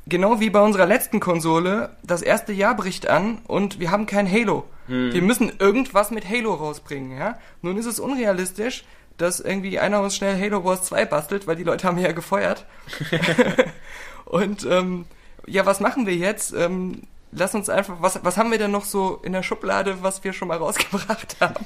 genau 0.09 0.39
wie 0.39 0.49
bei 0.49 0.61
unserer 0.61 0.85
letzten 0.85 1.19
Konsole, 1.19 1.95
das 2.03 2.21
erste 2.21 2.51
Jahr 2.53 2.75
bricht 2.75 3.09
an 3.09 3.39
und 3.47 3.79
wir 3.79 3.91
haben 3.91 4.05
kein 4.05 4.29
Halo. 4.29 4.65
Wir 5.11 5.21
müssen 5.21 5.51
irgendwas 5.59 6.09
mit 6.09 6.27
Halo 6.27 6.55
rausbringen, 6.55 7.15
ja. 7.15 7.37
Nun 7.61 7.77
ist 7.77 7.85
es 7.85 7.99
unrealistisch, 7.99 8.85
dass 9.17 9.39
irgendwie 9.39 9.77
einer 9.77 10.01
uns 10.01 10.15
schnell 10.15 10.39
Halo 10.41 10.63
Wars 10.63 10.83
2 10.85 11.05
bastelt, 11.05 11.45
weil 11.45 11.55
die 11.55 11.63
Leute 11.63 11.87
haben 11.87 11.99
ja 11.99 12.11
gefeuert. 12.11 12.65
und 14.25 14.65
ähm, 14.65 15.05
ja, 15.45 15.65
was 15.67 15.79
machen 15.79 16.07
wir 16.07 16.15
jetzt? 16.15 16.53
Ähm, 16.53 17.03
lass 17.31 17.53
uns 17.53 17.69
einfach, 17.69 17.97
was, 17.99 18.23
was 18.23 18.37
haben 18.37 18.49
wir 18.49 18.57
denn 18.57 18.71
noch 18.71 18.85
so 18.85 19.19
in 19.23 19.33
der 19.33 19.43
Schublade, 19.43 20.01
was 20.01 20.23
wir 20.23 20.33
schon 20.33 20.47
mal 20.47 20.57
rausgebracht 20.57 21.37
haben? 21.39 21.65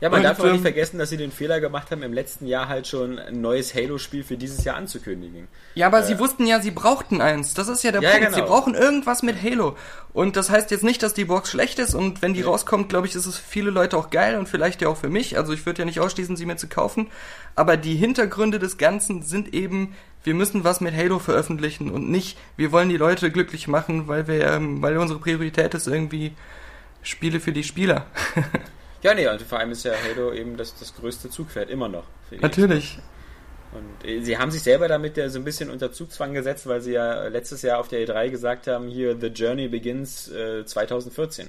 Ja, 0.00 0.10
man 0.10 0.18
Und, 0.18 0.24
darf 0.24 0.38
auch 0.40 0.44
nicht 0.44 0.56
ähm, 0.56 0.62
vergessen, 0.62 0.98
dass 0.98 1.08
sie 1.10 1.16
den 1.16 1.32
Fehler 1.32 1.58
gemacht 1.60 1.90
haben, 1.90 2.02
im 2.02 2.12
letzten 2.12 2.46
Jahr 2.46 2.68
halt 2.68 2.86
schon 2.86 3.18
ein 3.18 3.40
neues 3.40 3.74
Halo-Spiel 3.74 4.24
für 4.24 4.36
dieses 4.36 4.62
Jahr 4.64 4.76
anzukündigen. 4.76 5.48
Ja, 5.74 5.86
aber 5.86 6.02
sie 6.02 6.18
wussten 6.18 6.46
ja, 6.46 6.60
sie 6.60 6.70
brauchten 6.70 7.20
eins. 7.20 7.54
Das 7.54 7.68
ist 7.68 7.82
ja 7.82 7.92
der 7.92 8.02
Ja, 8.02 8.10
Punkt. 8.10 8.26
genau. 8.26 8.36
Sie 8.36 8.42
brauchen 8.42 8.74
irgendwas 8.74 9.22
mit 9.22 9.42
Halo. 9.42 9.76
Und 10.12 10.36
das 10.36 10.50
heißt 10.50 10.70
jetzt 10.70 10.84
nicht, 10.84 11.02
dass 11.02 11.14
die 11.14 11.24
Box 11.24 11.50
schlecht 11.50 11.78
ist. 11.78 11.94
Und 11.94 12.20
wenn 12.20 12.34
die 12.34 12.42
rauskommt, 12.42 12.88
glaube 12.90 13.06
ich, 13.06 13.14
ist 13.14 13.26
es 13.26 13.38
für 13.38 13.48
viele 13.48 13.70
Leute 13.70 13.96
auch 13.96 14.10
geil 14.10 14.38
und 14.38 14.48
vielleicht 14.48 14.82
ja 14.82 14.88
auch 14.88 14.96
für 14.98 15.08
mich. 15.08 15.38
Also 15.38 15.52
ich 15.52 15.64
würde 15.64 15.80
ja 15.80 15.84
nicht 15.86 16.00
ausschließen, 16.00 16.36
sie 16.36 16.46
mir 16.46 16.56
zu 16.56 16.68
kaufen. 16.68 17.08
Aber 17.54 17.76
die 17.78 17.96
Hintergründe 17.96 18.58
des 18.58 18.76
Ganzen 18.76 19.22
sind 19.22 19.54
eben, 19.54 19.94
wir 20.24 20.34
müssen 20.34 20.62
was 20.64 20.80
mit 20.82 20.94
Halo 20.94 21.18
veröffentlichen 21.18 21.90
und 21.90 22.10
nicht, 22.10 22.36
wir 22.56 22.70
wollen 22.72 22.88
die 22.90 22.96
Leute 22.98 23.30
glücklich 23.30 23.66
machen, 23.68 24.08
weil 24.08 24.26
wir, 24.28 24.46
ähm, 24.46 24.82
weil 24.82 24.96
unsere 24.98 25.20
Priorität 25.20 25.72
ist 25.74 25.86
irgendwie 25.86 26.32
Spiele 27.02 27.40
für 27.40 27.52
die 27.52 27.64
Spieler. 27.64 28.06
Ja, 29.06 29.14
nee, 29.14 29.28
und 29.28 29.40
vor 29.40 29.60
allem 29.60 29.70
ist 29.70 29.84
ja 29.84 29.92
Halo 29.92 30.32
eben 30.32 30.56
das, 30.56 30.76
das 30.76 30.92
größte 30.96 31.30
Zugpferd, 31.30 31.70
immer 31.70 31.88
noch. 31.88 32.02
Natürlich. 32.40 32.98
Und 33.70 34.04
äh, 34.04 34.20
sie 34.20 34.36
haben 34.36 34.50
sich 34.50 34.64
selber 34.64 34.88
damit 34.88 35.16
ja 35.16 35.28
so 35.28 35.38
ein 35.38 35.44
bisschen 35.44 35.70
unter 35.70 35.92
Zugzwang 35.92 36.34
gesetzt, 36.34 36.66
weil 36.66 36.80
sie 36.80 36.94
ja 36.94 37.28
letztes 37.28 37.62
Jahr 37.62 37.78
auf 37.78 37.86
der 37.86 38.04
E3 38.04 38.30
gesagt 38.30 38.66
haben, 38.66 38.88
hier, 38.88 39.16
The 39.16 39.28
Journey 39.28 39.68
begins 39.68 40.28
äh, 40.32 40.64
2014. 40.64 41.48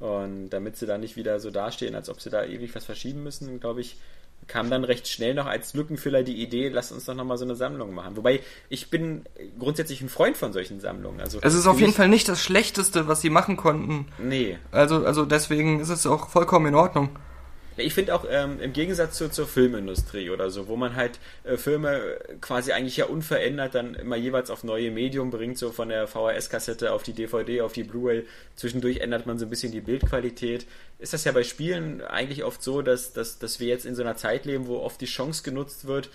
Und 0.00 0.50
damit 0.50 0.78
sie 0.78 0.86
da 0.86 0.98
nicht 0.98 1.14
wieder 1.14 1.38
so 1.38 1.52
dastehen, 1.52 1.94
als 1.94 2.10
ob 2.10 2.20
sie 2.20 2.28
da 2.28 2.44
ewig 2.44 2.74
was 2.74 2.84
verschieben 2.84 3.22
müssen, 3.22 3.60
glaube 3.60 3.82
ich, 3.82 3.98
kam 4.46 4.70
dann 4.70 4.84
recht 4.84 5.08
schnell 5.08 5.34
noch 5.34 5.46
als 5.46 5.74
Lückenfüller 5.74 6.22
die 6.22 6.42
Idee, 6.42 6.68
lasst 6.68 6.92
uns 6.92 7.04
doch 7.04 7.14
nochmal 7.14 7.38
so 7.38 7.44
eine 7.44 7.56
Sammlung 7.56 7.94
machen. 7.94 8.16
Wobei, 8.16 8.40
ich 8.68 8.90
bin 8.90 9.24
grundsätzlich 9.58 10.00
ein 10.00 10.08
Freund 10.08 10.36
von 10.36 10.52
solchen 10.52 10.80
Sammlungen. 10.80 11.20
Also 11.20 11.38
Es 11.42 11.54
ist 11.54 11.66
auf 11.66 11.80
jeden 11.80 11.92
Fall 11.92 12.08
nicht 12.08 12.28
das 12.28 12.42
Schlechteste, 12.42 13.08
was 13.08 13.20
sie 13.20 13.30
machen 13.30 13.56
konnten. 13.56 14.06
Nee, 14.18 14.58
Also, 14.72 15.04
also 15.04 15.24
deswegen 15.24 15.80
ist 15.80 15.88
es 15.88 16.06
auch 16.06 16.28
vollkommen 16.28 16.66
in 16.66 16.74
Ordnung. 16.74 17.10
Ich 17.78 17.92
finde 17.92 18.14
auch 18.14 18.24
ähm, 18.28 18.60
im 18.60 18.72
Gegensatz 18.72 19.18
zu, 19.18 19.30
zur 19.30 19.46
Filmindustrie 19.46 20.30
oder 20.30 20.50
so, 20.50 20.66
wo 20.66 20.76
man 20.76 20.96
halt 20.96 21.18
äh, 21.44 21.56
Filme 21.56 22.18
quasi 22.40 22.72
eigentlich 22.72 22.96
ja 22.96 23.06
unverändert 23.06 23.74
dann 23.74 23.94
immer 23.94 24.16
jeweils 24.16 24.50
auf 24.50 24.64
neue 24.64 24.90
Medium 24.90 25.30
bringt, 25.30 25.58
so 25.58 25.72
von 25.72 25.90
der 25.90 26.08
VHS-Kassette 26.08 26.92
auf 26.92 27.02
die 27.02 27.12
DVD, 27.12 27.60
auf 27.60 27.74
die 27.74 27.84
Blu-ray. 27.84 28.24
Zwischendurch 28.54 28.98
ändert 28.98 29.26
man 29.26 29.38
so 29.38 29.44
ein 29.44 29.50
bisschen 29.50 29.72
die 29.72 29.80
Bildqualität. 29.80 30.66
Ist 30.98 31.12
das 31.12 31.24
ja 31.24 31.32
bei 31.32 31.42
Spielen 31.42 32.00
eigentlich 32.00 32.44
oft 32.44 32.62
so, 32.62 32.80
dass, 32.80 33.12
dass, 33.12 33.38
dass 33.38 33.60
wir 33.60 33.68
jetzt 33.68 33.84
in 33.84 33.94
so 33.94 34.02
einer 34.02 34.16
Zeit 34.16 34.46
leben, 34.46 34.66
wo 34.66 34.78
oft 34.78 35.00
die 35.00 35.06
Chance 35.06 35.42
genutzt 35.42 35.86
wird, 35.86 36.08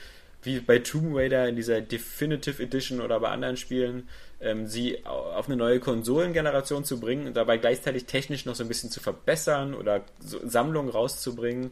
wie 0.44 0.60
bei 0.60 0.80
Tomb 0.80 1.16
Raider 1.16 1.48
in 1.48 1.56
dieser 1.56 1.82
Definitive 1.82 2.62
Edition 2.62 3.02
oder 3.02 3.20
bei 3.20 3.30
anderen 3.30 3.58
Spielen, 3.58 4.08
ähm, 4.42 4.68
sie 4.68 5.06
au- 5.06 5.10
auf 5.34 5.48
eine 5.48 5.56
neue 5.56 5.80
Konsolengeneration 5.80 6.84
zu 6.84 7.00
bringen 7.00 7.28
und 7.28 7.38
dabei 7.38 7.58
gleichzeitig 7.58 8.06
technisch 8.06 8.46
noch 8.46 8.56
so 8.56 8.64
ein 8.64 8.68
bisschen 8.68 8.90
zu 8.90 9.00
verbessern 9.00 9.74
oder 9.74 10.02
so 10.20 10.40
Sammlungen 10.48 10.90
rauszubringen, 10.92 11.72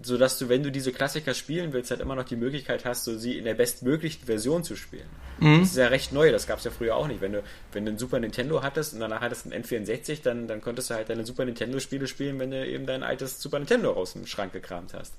sodass 0.00 0.38
du, 0.38 0.48
wenn 0.48 0.62
du 0.62 0.70
diese 0.70 0.92
Klassiker 0.92 1.34
spielen 1.34 1.72
willst, 1.72 1.90
halt 1.90 2.00
immer 2.00 2.14
noch 2.14 2.22
die 2.22 2.36
Möglichkeit 2.36 2.84
hast, 2.84 3.02
so 3.04 3.18
sie 3.18 3.36
in 3.36 3.44
der 3.44 3.54
bestmöglichen 3.54 4.24
Version 4.26 4.62
zu 4.62 4.76
spielen. 4.76 5.08
Das 5.40 5.70
ist 5.70 5.76
ja 5.76 5.88
recht 5.88 6.12
neu, 6.12 6.30
das 6.30 6.46
gab 6.46 6.58
es 6.58 6.64
ja 6.64 6.70
früher 6.70 6.94
auch 6.94 7.08
nicht. 7.08 7.20
Wenn 7.20 7.32
du, 7.32 7.42
wenn 7.72 7.84
du 7.84 7.90
ein 7.92 7.98
Super 7.98 8.20
Nintendo 8.20 8.62
hattest 8.62 8.94
und 8.94 9.00
danach 9.00 9.20
hattest 9.20 9.46
du 9.46 9.50
ein 9.50 9.64
N64, 9.64 10.22
dann, 10.22 10.46
dann 10.46 10.60
konntest 10.60 10.90
du 10.90 10.94
halt 10.94 11.08
deine 11.08 11.26
Super 11.26 11.44
Nintendo-Spiele 11.46 12.06
spielen, 12.06 12.38
wenn 12.38 12.52
du 12.52 12.64
eben 12.64 12.86
dein 12.86 13.02
altes 13.02 13.42
Super 13.42 13.58
Nintendo 13.58 13.92
aus 13.92 14.12
dem 14.12 14.24
Schrank 14.26 14.52
gekramt 14.52 14.94
hast. 14.94 15.14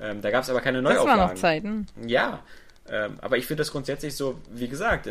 Ähm, 0.00 0.20
da 0.20 0.30
gab 0.32 0.42
es 0.42 0.50
aber 0.50 0.62
keine 0.62 0.82
Das 0.82 0.92
Neuauflagen. 0.94 1.20
waren 1.20 1.28
noch 1.30 1.40
Zeiten. 1.40 1.86
Ja, 2.06 2.42
ähm, 2.90 3.18
aber 3.20 3.36
ich 3.36 3.46
finde 3.46 3.60
das 3.60 3.70
grundsätzlich 3.70 4.16
so, 4.16 4.40
wie 4.50 4.66
gesagt, 4.66 5.06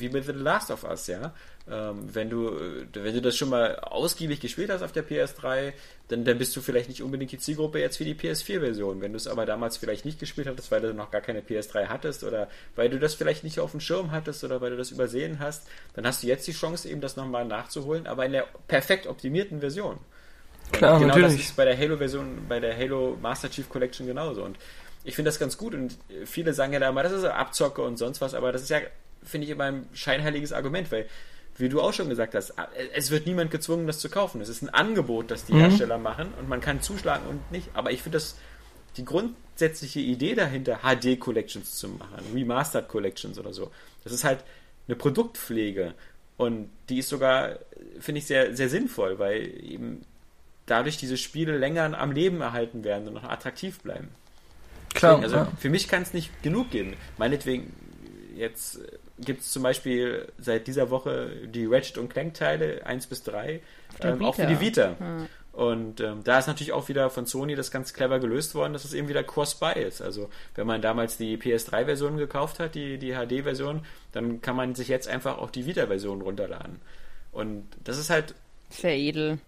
wie 0.00 0.08
mit 0.08 0.24
The 0.24 0.32
Last 0.32 0.70
of 0.70 0.84
Us, 0.84 1.06
ja. 1.06 1.32
Ähm, 1.68 2.14
wenn 2.14 2.30
du, 2.30 2.48
äh, 2.48 2.86
wenn 2.92 3.14
du 3.14 3.20
das 3.20 3.36
schon 3.36 3.48
mal 3.48 3.76
ausgiebig 3.80 4.40
gespielt 4.40 4.70
hast 4.70 4.82
auf 4.82 4.92
der 4.92 5.04
PS3, 5.04 5.72
dann, 6.08 6.24
dann 6.24 6.38
bist 6.38 6.54
du 6.54 6.60
vielleicht 6.60 6.88
nicht 6.88 7.02
unbedingt 7.02 7.32
die 7.32 7.38
Zielgruppe 7.38 7.80
jetzt 7.80 7.96
für 7.96 8.04
die 8.04 8.14
PS4-Version. 8.14 9.00
Wenn 9.00 9.12
du 9.12 9.16
es 9.16 9.26
aber 9.26 9.46
damals 9.46 9.76
vielleicht 9.76 10.04
nicht 10.04 10.20
gespielt 10.20 10.46
hattest, 10.46 10.70
weil 10.70 10.80
du 10.80 10.94
noch 10.94 11.10
gar 11.10 11.20
keine 11.20 11.40
PS3 11.40 11.88
hattest 11.88 12.22
oder 12.22 12.48
weil 12.76 12.88
du 12.88 13.00
das 13.00 13.14
vielleicht 13.14 13.42
nicht 13.42 13.58
auf 13.58 13.72
dem 13.72 13.80
Schirm 13.80 14.12
hattest 14.12 14.44
oder 14.44 14.60
weil 14.60 14.70
du 14.70 14.76
das 14.76 14.92
übersehen 14.92 15.40
hast, 15.40 15.66
dann 15.94 16.06
hast 16.06 16.22
du 16.22 16.28
jetzt 16.28 16.46
die 16.46 16.52
Chance, 16.52 16.88
eben 16.88 17.00
das 17.00 17.16
nochmal 17.16 17.44
nachzuholen, 17.44 18.06
aber 18.06 18.24
in 18.26 18.32
der 18.32 18.46
perfekt 18.68 19.08
optimierten 19.08 19.58
Version. 19.60 19.98
Klar, 20.72 20.98
genau 20.98 21.14
das 21.14 21.22
natürlich. 21.22 21.48
ist 21.48 21.56
bei 21.56 21.64
der 21.64 21.78
Halo-Version, 21.78 22.46
bei 22.48 22.60
der 22.60 22.76
Halo 22.76 23.16
Master 23.20 23.50
Chief 23.50 23.68
Collection 23.68 24.06
genauso. 24.06 24.42
Und 24.42 24.56
ich 25.04 25.14
finde 25.14 25.28
das 25.28 25.38
ganz 25.38 25.56
gut 25.56 25.74
und 25.74 25.96
viele 26.24 26.52
sagen 26.52 26.72
ja 26.72 26.80
da 26.80 26.88
immer, 26.88 27.02
das 27.02 27.12
ist 27.12 27.24
Abzocke 27.24 27.82
und 27.82 27.96
sonst 27.96 28.20
was, 28.20 28.34
aber 28.34 28.52
das 28.52 28.62
ist 28.62 28.70
ja, 28.70 28.80
finde 29.26 29.46
ich, 29.46 29.50
immer 29.50 29.64
ein 29.64 29.86
scheinheiliges 29.92 30.52
Argument, 30.52 30.90
weil, 30.90 31.06
wie 31.58 31.68
du 31.68 31.80
auch 31.80 31.92
schon 31.92 32.08
gesagt 32.08 32.34
hast, 32.34 32.54
es 32.94 33.10
wird 33.10 33.26
niemand 33.26 33.50
gezwungen, 33.50 33.86
das 33.86 33.98
zu 33.98 34.08
kaufen. 34.08 34.40
Es 34.40 34.48
ist 34.48 34.62
ein 34.62 34.70
Angebot, 34.70 35.30
das 35.30 35.44
die 35.44 35.54
Mhm. 35.54 35.60
Hersteller 35.60 35.98
machen 35.98 36.28
und 36.38 36.48
man 36.48 36.60
kann 36.60 36.80
zuschlagen 36.80 37.26
und 37.28 37.50
nicht. 37.52 37.68
Aber 37.74 37.90
ich 37.92 38.02
finde 38.02 38.16
das, 38.16 38.36
die 38.96 39.04
grundsätzliche 39.04 40.00
Idee 40.00 40.34
dahinter, 40.34 40.80
HD-Collections 40.82 41.76
zu 41.76 41.88
machen, 41.88 42.24
Remastered 42.34 42.88
Collections 42.88 43.38
oder 43.38 43.52
so, 43.52 43.70
das 44.04 44.12
ist 44.12 44.24
halt 44.24 44.44
eine 44.88 44.96
Produktpflege 44.96 45.94
und 46.36 46.70
die 46.88 46.98
ist 46.98 47.08
sogar, 47.08 47.58
finde 47.98 48.18
ich, 48.18 48.26
sehr, 48.26 48.54
sehr 48.54 48.68
sinnvoll, 48.68 49.18
weil 49.18 49.46
eben 49.62 50.04
dadurch 50.66 50.96
diese 50.96 51.16
Spiele 51.16 51.56
länger 51.56 51.98
am 51.98 52.12
Leben 52.12 52.40
erhalten 52.40 52.84
werden 52.84 53.08
und 53.08 53.14
noch 53.14 53.24
attraktiv 53.24 53.80
bleiben. 53.80 54.08
Klar. 54.94 55.20
Deswegen, 55.20 55.24
also 55.24 55.50
ja. 55.50 55.56
für 55.58 55.70
mich 55.70 55.88
kann 55.88 56.02
es 56.02 56.12
nicht 56.12 56.42
genug 56.42 56.70
geben. 56.70 56.94
Meinetwegen, 57.18 57.72
jetzt 58.36 58.80
gibt 59.18 59.40
es 59.40 59.50
zum 59.52 59.62
Beispiel 59.62 60.28
seit 60.38 60.66
dieser 60.66 60.90
Woche 60.90 61.30
die 61.46 61.66
Ratchet 61.66 61.98
und 61.98 62.08
Clank 62.10 62.34
Teile 62.34 62.84
1 62.84 63.06
bis 63.06 63.22
3, 63.24 63.60
der 64.02 64.12
ähm, 64.12 64.24
auch 64.24 64.34
für 64.34 64.46
die 64.46 64.60
Vita. 64.60 64.96
Ja. 65.00 65.26
Und 65.52 66.00
ähm, 66.02 66.22
da 66.22 66.38
ist 66.38 66.48
natürlich 66.48 66.72
auch 66.72 66.88
wieder 66.88 67.08
von 67.08 67.24
Sony 67.24 67.54
das 67.54 67.70
ganz 67.70 67.94
clever 67.94 68.18
gelöst 68.20 68.54
worden, 68.54 68.74
dass 68.74 68.84
es 68.84 68.92
eben 68.92 69.08
wieder 69.08 69.24
Cross-Buy 69.24 69.82
ist. 69.82 70.02
Also 70.02 70.28
wenn 70.54 70.66
man 70.66 70.82
damals 70.82 71.16
die 71.16 71.38
PS3-Version 71.38 72.18
gekauft 72.18 72.58
hat, 72.60 72.74
die, 72.74 72.98
die 72.98 73.12
HD-Version, 73.14 73.80
dann 74.12 74.42
kann 74.42 74.54
man 74.54 74.74
sich 74.74 74.88
jetzt 74.88 75.08
einfach 75.08 75.38
auch 75.38 75.50
die 75.50 75.64
Vita-Version 75.64 76.20
runterladen. 76.20 76.80
Und 77.32 77.66
das 77.84 77.96
ist 77.96 78.10
halt 78.10 78.34
Sehr 78.68 78.96
edel. 78.96 79.38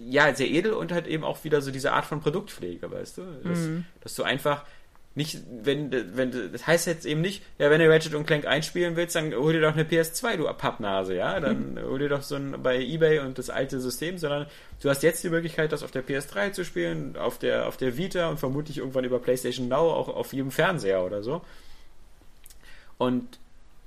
ja, 0.00 0.34
sehr 0.34 0.48
edel 0.50 0.72
und 0.72 0.90
halt 0.90 1.06
eben 1.06 1.22
auch 1.22 1.44
wieder 1.44 1.60
so 1.60 1.70
diese 1.70 1.92
Art 1.92 2.06
von 2.06 2.20
Produktpflege, 2.20 2.90
weißt 2.90 3.18
du? 3.18 3.22
Dass, 3.44 3.58
Mhm. 3.60 3.84
dass 4.00 4.14
du 4.16 4.24
einfach 4.24 4.64
nicht, 5.14 5.40
wenn, 5.62 5.90
wenn, 6.16 6.52
das 6.52 6.66
heißt 6.66 6.86
jetzt 6.86 7.04
eben 7.04 7.20
nicht, 7.20 7.42
ja, 7.58 7.70
wenn 7.70 7.80
du 7.80 7.90
Ratchet 7.90 8.14
und 8.14 8.26
Clank 8.26 8.46
einspielen 8.46 8.96
willst, 8.96 9.14
dann 9.14 9.34
hol 9.34 9.52
dir 9.52 9.60
doch 9.60 9.74
eine 9.74 9.84
PS2, 9.84 10.36
du 10.38 10.44
Pappnase, 10.54 11.14
ja? 11.14 11.38
Dann 11.38 11.78
hol 11.82 11.98
dir 11.98 12.08
doch 12.08 12.22
so 12.22 12.36
ein 12.36 12.62
bei 12.62 12.80
Ebay 12.80 13.18
und 13.18 13.36
das 13.36 13.50
alte 13.50 13.78
System, 13.80 14.16
sondern 14.16 14.46
du 14.80 14.88
hast 14.88 15.02
jetzt 15.02 15.22
die 15.22 15.28
Möglichkeit, 15.28 15.72
das 15.72 15.82
auf 15.82 15.90
der 15.90 16.04
PS3 16.04 16.52
zu 16.52 16.64
spielen, 16.64 17.16
auf 17.16 17.38
der, 17.38 17.68
auf 17.68 17.76
der 17.76 17.98
Vita 17.98 18.28
und 18.28 18.40
vermutlich 18.40 18.78
irgendwann 18.78 19.04
über 19.04 19.18
PlayStation 19.18 19.68
Now 19.68 19.92
auch 19.92 20.08
auf 20.08 20.32
jedem 20.32 20.50
Fernseher 20.50 21.04
oder 21.04 21.22
so. 21.22 21.42
Und 22.96 23.38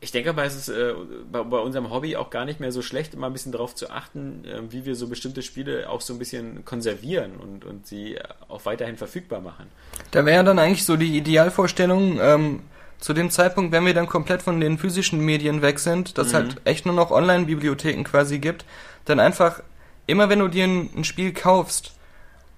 ich 0.02 0.12
denke 0.12 0.30
aber, 0.30 0.44
es 0.44 0.56
ist 0.56 0.70
äh, 0.70 0.94
bei, 1.32 1.42
bei 1.44 1.58
unserem 1.58 1.90
Hobby 1.90 2.16
auch 2.16 2.30
gar 2.30 2.46
nicht 2.46 2.60
mehr 2.60 2.72
so 2.72 2.82
schlecht, 2.82 3.14
immer 3.14 3.28
ein 3.28 3.34
bisschen 3.34 3.52
darauf 3.52 3.74
zu 3.76 3.90
achten, 3.90 4.44
äh, 4.46 4.62
wie 4.72 4.86
wir 4.86 4.96
so 4.96 5.08
bestimmte 5.08 5.42
Spiele 5.42 5.90
auch 5.90 6.02
so 6.02 6.14
ein 6.14 6.20
bisschen 6.20 6.64
konservieren 6.66 7.38
und, 7.38 7.66
und 7.66 7.88
sie 7.88 8.18
auch 8.48 8.66
weiterhin 8.66 8.98
verfügbar 8.98 9.42
machen. 9.42 9.68
Da 10.12 10.26
wäre 10.26 10.44
dann 10.44 10.60
eigentlich 10.60 10.84
so 10.86 10.96
die 10.98 11.18
Idealvorstellung, 11.18 12.20
ähm, 12.22 12.62
zu 13.00 13.14
dem 13.14 13.30
Zeitpunkt, 13.30 13.72
wenn 13.72 13.86
wir 13.86 13.94
dann 13.94 14.08
komplett 14.08 14.42
von 14.42 14.60
den 14.62 14.78
physischen 14.78 15.20
Medien 15.20 15.62
weg 15.62 15.80
sind, 15.80 16.18
dass 16.18 16.30
Mhm. 16.30 16.34
halt 16.34 16.62
echt 16.66 16.86
nur 16.86 16.96
noch 16.96 17.12
Online-Bibliotheken 17.12 18.04
quasi 18.04 18.40
gibt, 18.40 18.66
dann 19.06 19.20
einfach 19.20 19.62
immer 20.08 20.30
wenn 20.30 20.40
du 20.40 20.48
dir 20.48 20.66
ein, 20.66 20.90
ein 20.96 21.04
Spiel 21.04 21.34
kaufst 21.34 21.94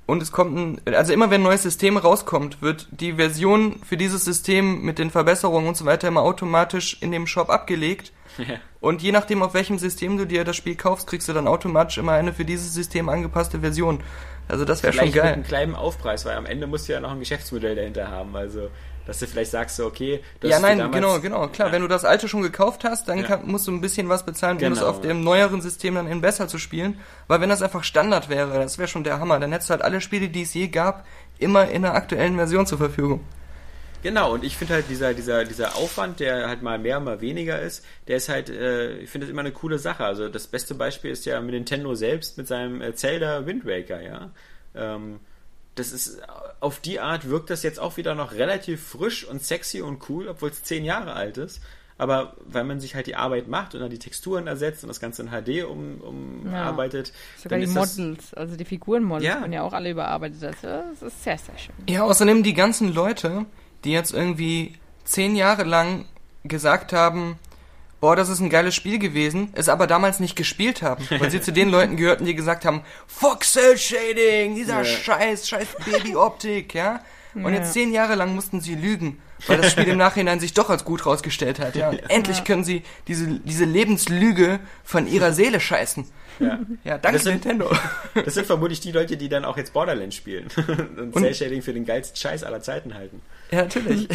und 0.07 0.23
es 0.23 0.31
kommt 0.31 0.57
ein, 0.57 0.95
also 0.95 1.13
immer 1.13 1.29
wenn 1.29 1.41
ein 1.41 1.43
neues 1.43 1.63
System 1.63 1.97
rauskommt, 1.97 2.61
wird 2.61 2.87
die 2.91 3.13
Version 3.13 3.81
für 3.83 3.97
dieses 3.97 4.25
System 4.25 4.81
mit 4.81 4.97
den 4.97 5.11
Verbesserungen 5.11 5.67
und 5.67 5.77
so 5.77 5.85
weiter 5.85 6.07
immer 6.07 6.21
automatisch 6.21 6.97
in 7.01 7.11
dem 7.11 7.27
Shop 7.27 7.49
abgelegt. 7.49 8.13
Und 8.79 9.01
je 9.01 9.11
nachdem, 9.11 9.41
auf 9.43 9.53
welchem 9.53 9.79
System 9.79 10.17
du 10.17 10.25
dir 10.25 10.43
das 10.43 10.55
Spiel 10.55 10.75
kaufst, 10.75 11.07
kriegst 11.07 11.27
du 11.27 11.33
dann 11.33 11.47
automatisch 11.47 11.97
immer 11.97 12.13
eine 12.13 12.33
für 12.33 12.45
dieses 12.45 12.73
System 12.73 13.09
angepasste 13.09 13.59
Version. 13.59 13.99
Also 14.47 14.63
das 14.63 14.81
wäre 14.83 14.93
schon 14.93 15.01
Vielleicht 15.01 15.15
mit 15.15 15.23
geil. 15.23 15.33
einem 15.33 15.43
kleinen 15.43 15.75
Aufpreis, 15.75 16.23
weil 16.25 16.37
am 16.37 16.45
Ende 16.45 16.67
musst 16.67 16.87
du 16.87 16.93
ja 16.93 16.99
noch 16.99 17.11
ein 17.11 17.19
Geschäftsmodell 17.19 17.75
dahinter 17.75 18.09
haben. 18.09 18.35
Also, 18.35 18.69
dass 19.07 19.19
du 19.19 19.25
vielleicht 19.25 19.49
sagst, 19.51 19.77
so, 19.77 19.85
okay, 19.87 20.19
du 20.41 20.47
Ja, 20.49 20.59
nein, 20.59 20.91
genau, 20.91 21.19
genau. 21.19 21.47
Klar, 21.47 21.69
Ja. 21.69 21.73
wenn 21.73 21.81
du 21.81 21.87
das 21.87 22.05
alte 22.05 22.27
schon 22.27 22.41
gekauft 22.43 22.83
hast, 22.83 23.07
dann 23.07 23.19
Ja. 23.19 23.23
kann, 23.23 23.47
musst 23.47 23.65
du 23.65 23.71
ein 23.71 23.81
bisschen 23.81 24.09
was 24.09 24.23
bezahlen, 24.25 24.57
um 24.57 24.63
es 24.73 24.79
Genau. 24.79 24.89
auf 24.91 25.01
dem 25.01 25.23
neueren 25.23 25.61
System 25.61 25.95
dann 25.95 26.11
eben 26.11 26.21
besser 26.21 26.47
zu 26.47 26.59
spielen. 26.59 26.99
Weil 27.27 27.41
wenn 27.41 27.49
das 27.49 27.61
einfach 27.61 27.83
Standard 27.83 28.29
wäre, 28.29 28.53
das 28.59 28.77
wäre 28.77 28.87
schon 28.87 29.03
der 29.03 29.19
Hammer. 29.19 29.39
Dann 29.39 29.51
hättest 29.51 29.69
du 29.69 29.71
halt 29.71 29.81
alle 29.81 30.01
Spiele, 30.01 30.27
die 30.29 30.43
es 30.43 30.53
je 30.53 30.67
gab, 30.67 31.05
immer 31.39 31.67
in 31.69 31.81
der 31.83 31.93
aktuellen 31.95 32.35
Version 32.35 32.67
zur 32.67 32.77
Verfügung. 32.77 33.21
Genau, 34.03 34.33
und 34.33 34.43
ich 34.43 34.55
finde 34.55 34.75
halt 34.75 34.89
dieser, 34.89 35.13
dieser, 35.15 35.43
dieser 35.43 35.75
Aufwand, 35.75 36.19
der 36.19 36.47
halt 36.47 36.61
mal 36.61 36.77
mehr, 36.77 36.99
mal 36.99 37.19
weniger 37.19 37.59
ist, 37.59 37.83
der 38.07 38.17
ist 38.17 38.29
halt, 38.29 38.49
äh, 38.49 38.97
ich 38.99 39.09
finde 39.09 39.25
das 39.25 39.31
immer 39.31 39.41
eine 39.41 39.51
coole 39.51 39.79
Sache. 39.79 40.03
Also 40.05 40.29
das 40.29 40.47
beste 40.47 40.75
Beispiel 40.75 41.11
ist 41.11 41.25
ja 41.25 41.41
mit 41.41 41.55
Nintendo 41.55 41.95
selbst 41.95 42.37
mit 42.37 42.47
seinem 42.47 42.81
äh, 42.81 42.93
Zelda 42.93 43.45
Wind 43.45 43.65
Waker, 43.65 44.01
ja. 44.01 44.29
Ähm, 44.75 45.19
das 45.79 45.91
ist, 45.91 46.19
auf 46.59 46.79
die 46.79 46.99
Art 46.99 47.29
wirkt 47.29 47.49
das 47.49 47.63
jetzt 47.63 47.79
auch 47.79 47.97
wieder 47.97 48.15
noch 48.15 48.33
relativ 48.33 48.85
frisch 48.85 49.25
und 49.25 49.43
sexy 49.43 49.81
und 49.81 50.09
cool, 50.09 50.27
obwohl 50.27 50.49
es 50.49 50.63
zehn 50.63 50.83
Jahre 50.85 51.13
alt 51.13 51.37
ist. 51.37 51.61
aber 51.99 52.35
weil 52.45 52.63
man 52.63 52.79
sich 52.79 52.93
halt 52.93 53.07
die 53.07 53.15
Arbeit 53.15 53.47
macht 53.47 53.73
und 53.73 53.81
dann 53.81 53.89
die 53.89 53.97
Texturen 53.97 54.45
ersetzt 54.45 54.83
und 54.83 54.87
das 54.89 54.99
Ganze 54.99 55.23
in 55.23 55.29
HD 55.29 55.63
um, 55.65 55.99
umarbeitet. 56.01 57.07
Ja. 57.07 57.41
Sogar 57.43 57.59
die 57.59 57.67
Models, 57.67 58.33
also 58.35 58.55
die 58.55 58.65
Figurenmodels 58.65 59.25
Ja. 59.25 59.39
werden 59.41 59.53
ja 59.53 59.63
auch 59.63 59.73
alle 59.73 59.89
überarbeitet. 59.89 60.43
Das 60.43 60.61
das 60.61 61.01
ist 61.01 61.23
sehr, 61.23 61.37
sehr 61.39 61.57
schön. 61.57 61.73
Ja, 61.89 62.03
außerdem 62.03 62.43
die 62.43 62.53
ganzen 62.53 62.93
Leute, 62.93 63.45
die 63.83 63.91
jetzt 63.93 64.13
irgendwie 64.13 64.75
zehn 65.05 65.35
Jahre 65.35 65.63
lang 65.63 66.05
gesagt 66.43 66.93
haben, 66.93 67.39
boah, 67.99 68.15
das 68.15 68.29
ist 68.29 68.39
ein 68.39 68.49
geiles 68.49 68.75
Spiel 68.75 68.99
gewesen, 68.99 69.49
es 69.53 69.69
aber 69.69 69.87
damals 69.87 70.19
nicht 70.19 70.35
gespielt 70.35 70.81
haben, 70.81 71.05
weil 71.19 71.31
sie 71.31 71.41
zu 71.41 71.51
den 71.51 71.69
Leuten 71.69 71.97
gehörten, 71.97 72.25
die 72.25 72.35
gesagt 72.35 72.65
haben, 72.65 72.81
fuck 73.07 73.43
Cell 73.43 73.77
Shading, 73.77 74.55
dieser 74.55 74.79
Ja. 74.79 74.85
Scheiß, 74.85 75.47
scheiß 75.49 75.67
Baby-Optik, 75.85 76.73
ja. 76.73 77.01
Und 77.33 77.43
Ja. 77.53 77.59
jetzt 77.59 77.73
zehn 77.73 77.91
Jahre 77.93 78.15
lang 78.15 78.33
mussten 78.33 78.61
sie 78.61 78.73
lügen, 78.75 79.19
weil 79.45 79.57
das 79.57 79.71
Spiel 79.71 79.87
im 79.89 79.97
Nachhinein 79.97 80.39
sich 80.39 80.53
doch 80.53 80.69
als 80.71 80.85
gut 80.85 81.05
rausgestellt 81.05 81.59
hat, 81.59 81.75
ja. 81.75 81.89
Und 81.89 82.09
endlich 82.09 82.43
können 82.43 82.63
sie 82.63 82.81
diese, 83.07 83.27
diese 83.27 83.65
Lebenslüge 83.65 84.59
von 84.83 85.05
ihrer 85.07 85.33
Seele 85.33 85.59
scheißen. 85.59 86.05
Ja. 86.39 86.59
Ja, 86.83 86.97
danke 86.97 87.17
Das 87.17 87.23
sind- 87.23 87.45
Nintendo. 87.45 87.69
Das 88.25 88.33
sind 88.35 88.45
vermutlich 88.47 88.79
die 88.79 88.91
Leute, 88.91 89.17
die 89.17 89.27
dann 89.29 89.43
auch 89.45 89.57
jetzt 89.57 89.73
Borderlands 89.73 90.15
spielen 90.15 90.47
und, 90.97 91.15
Und- 91.15 91.21
Cell 91.23 91.33
Shading 91.35 91.61
für 91.61 91.73
den 91.73 91.85
geilsten 91.85 92.15
Scheiß 92.15 92.43
aller 92.43 92.61
Zeiten 92.61 92.93
halten. 92.95 93.21
Ja, 93.51 93.63
natürlich. 93.63 94.07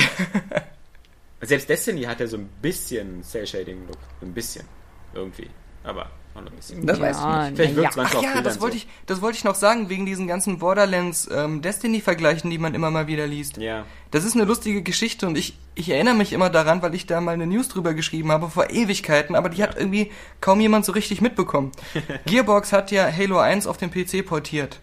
Selbst 1.42 1.68
Destiny 1.68 2.02
hat 2.02 2.20
ja 2.20 2.26
so 2.26 2.36
ein 2.36 2.48
bisschen 2.62 3.22
Cell 3.22 3.46
Shading 3.46 3.86
Look, 3.86 3.98
ein 4.22 4.32
bisschen 4.32 4.64
irgendwie, 5.12 5.50
aber 5.82 6.08
auch 6.34 6.40
noch 6.40 6.50
ein 6.50 6.56
bisschen. 6.56 6.86
Das 6.86 6.98
ja, 6.98 7.04
weiß 7.04 7.18
ich 7.18 7.24
nicht. 7.24 7.56
Vielleicht 7.56 7.76
na 7.76 7.82
wirkt's 7.82 7.96
ja. 7.96 8.02
manchmal 8.02 8.24
Ach 8.24 8.28
auf 8.30 8.36
ja, 8.36 8.42
das 8.42 8.60
wollte 8.60 8.76
so. 8.76 8.84
ich, 8.84 8.88
das 9.06 9.20
wollte 9.20 9.38
ich 9.38 9.44
noch 9.44 9.54
sagen, 9.54 9.88
wegen 9.88 10.06
diesen 10.06 10.26
ganzen 10.26 10.58
Borderlands 10.58 11.28
ähm, 11.32 11.60
Destiny-Vergleichen, 11.60 12.48
die 12.48 12.58
man 12.58 12.74
immer 12.74 12.90
mal 12.90 13.06
wieder 13.06 13.26
liest. 13.26 13.56
Ja, 13.56 13.84
Das 14.12 14.24
ist 14.24 14.34
eine 14.34 14.44
lustige 14.44 14.82
Geschichte 14.82 15.26
und 15.26 15.36
ich, 15.36 15.58
ich 15.74 15.90
erinnere 15.90 16.14
mich 16.14 16.32
immer 16.32 16.48
daran, 16.48 16.80
weil 16.80 16.94
ich 16.94 17.06
da 17.06 17.20
mal 17.20 17.32
eine 17.32 17.46
News 17.46 17.68
drüber 17.68 17.92
geschrieben 17.92 18.30
habe 18.30 18.48
vor 18.48 18.70
Ewigkeiten, 18.70 19.34
aber 19.34 19.48
die 19.48 19.62
hat 19.62 19.76
irgendwie 19.76 20.10
kaum 20.40 20.60
jemand 20.60 20.84
so 20.84 20.92
richtig 20.92 21.20
mitbekommen. 21.20 21.72
Gearbox 22.26 22.72
hat 22.72 22.90
ja 22.92 23.10
Halo 23.10 23.38
1 23.38 23.66
auf 23.66 23.76
den 23.76 23.90
PC 23.90 24.24
portiert. 24.24 24.80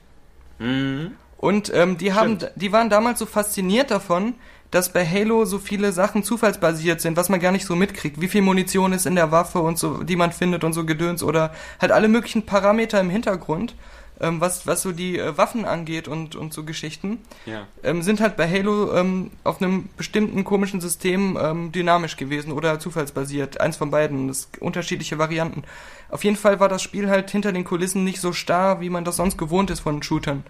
mhm. 0.60 1.12
Und 1.38 1.72
ähm, 1.74 1.97
die 1.97 2.12
haben, 2.12 2.38
die 2.55 2.74
waren 2.74 2.89
damals 2.89 3.18
so 3.18 3.26
fasziniert 3.26 3.91
davon, 3.91 4.34
dass 4.72 4.94
bei 4.94 5.06
Halo 5.06 5.46
so 5.46 5.58
viele 5.58 5.92
Sachen 5.92 6.24
zufallsbasiert 6.24 7.02
sind, 7.02 7.18
was 7.18 7.30
man 7.30 7.40
gar 7.40 7.52
nicht 7.52 7.66
so 7.66 7.76
mitkriegt. 7.76 8.22
Wie 8.22 8.28
viel 8.28 8.42
Munition 8.42 8.94
ist 8.94 9.06
in 9.06 9.16
der 9.16 9.32
Waffe 9.32 9.60
und 9.60 9.80
so, 9.80 10.04
die 10.04 10.16
man 10.16 10.32
findet 10.32 10.64
und 10.64 10.74
so 10.74 10.86
Gedöns 10.86 11.24
oder 11.24 11.54
halt 11.80 11.92
alle 11.92 12.08
möglichen 12.08 12.46
Parameter 12.46 13.00
im 13.00 13.10
Hintergrund, 13.10 13.76
ähm, 14.22 14.42
was, 14.42 14.68
was 14.68 14.82
so 14.82 14.92
die 14.92 15.18
äh, 15.18 15.38
Waffen 15.38 15.66
angeht 15.66 16.08
und, 16.08 16.36
und 16.36 16.54
so 16.54 16.64
Geschichten, 16.64 17.20
ja. 17.46 17.66
ähm, 17.84 18.02
sind 18.04 18.20
halt 18.20 18.38
bei 18.38 18.50
Halo 18.50 18.94
ähm, 18.96 19.32
auf 19.44 19.62
einem 19.62 19.90
bestimmten 19.98 20.44
komischen 20.44 20.82
System 20.82 21.38
ähm, 21.42 21.72
dynamisch 21.72 22.18
gewesen 22.18 22.52
oder 22.52 22.80
zufallsbasiert. 22.80 23.62
Eins 23.62 23.78
von 23.78 23.92
beiden. 23.92 24.28
Das 24.28 24.50
unterschiedliche 24.60 25.18
Varianten. 25.18 25.64
Auf 26.10 26.24
jeden 26.24 26.36
Fall 26.36 26.60
war 26.60 26.70
das 26.70 26.82
Spiel 26.82 27.10
halt 27.10 27.32
hinter 27.32 27.52
den 27.52 27.64
Kulissen 27.64 28.04
nicht 28.04 28.20
so 28.20 28.34
starr, 28.34 28.82
wie 28.82 28.90
man 28.90 29.06
das 29.06 29.16
sonst 29.16 29.38
gewohnt 29.38 29.72
ist 29.72 29.80
von 29.80 30.04
Shootern. 30.04 30.44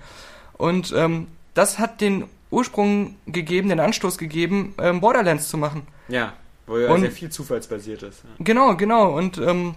Und 0.58 0.94
ähm, 0.96 1.28
das 1.54 1.80
hat 1.80 2.02
den 2.02 2.26
Ursprung 2.52 3.16
gegeben, 3.28 3.70
den 3.70 3.80
Anstoß 3.80 4.18
gegeben, 4.18 4.74
ähm, 4.82 5.02
Borderlands 5.02 5.50
zu 5.50 5.58
machen. 5.58 5.84
Ja, 6.08 6.34
wo 6.68 6.78
ja 6.78 6.90
Und- 6.92 7.02
sehr 7.02 7.12
viel 7.12 7.30
zufallsbasiert 7.30 8.04
ist. 8.04 8.24
Ja. 8.24 8.30
Genau, 8.40 8.76
genau. 8.76 9.16
Und, 9.16 9.38
ähm, 9.38 9.76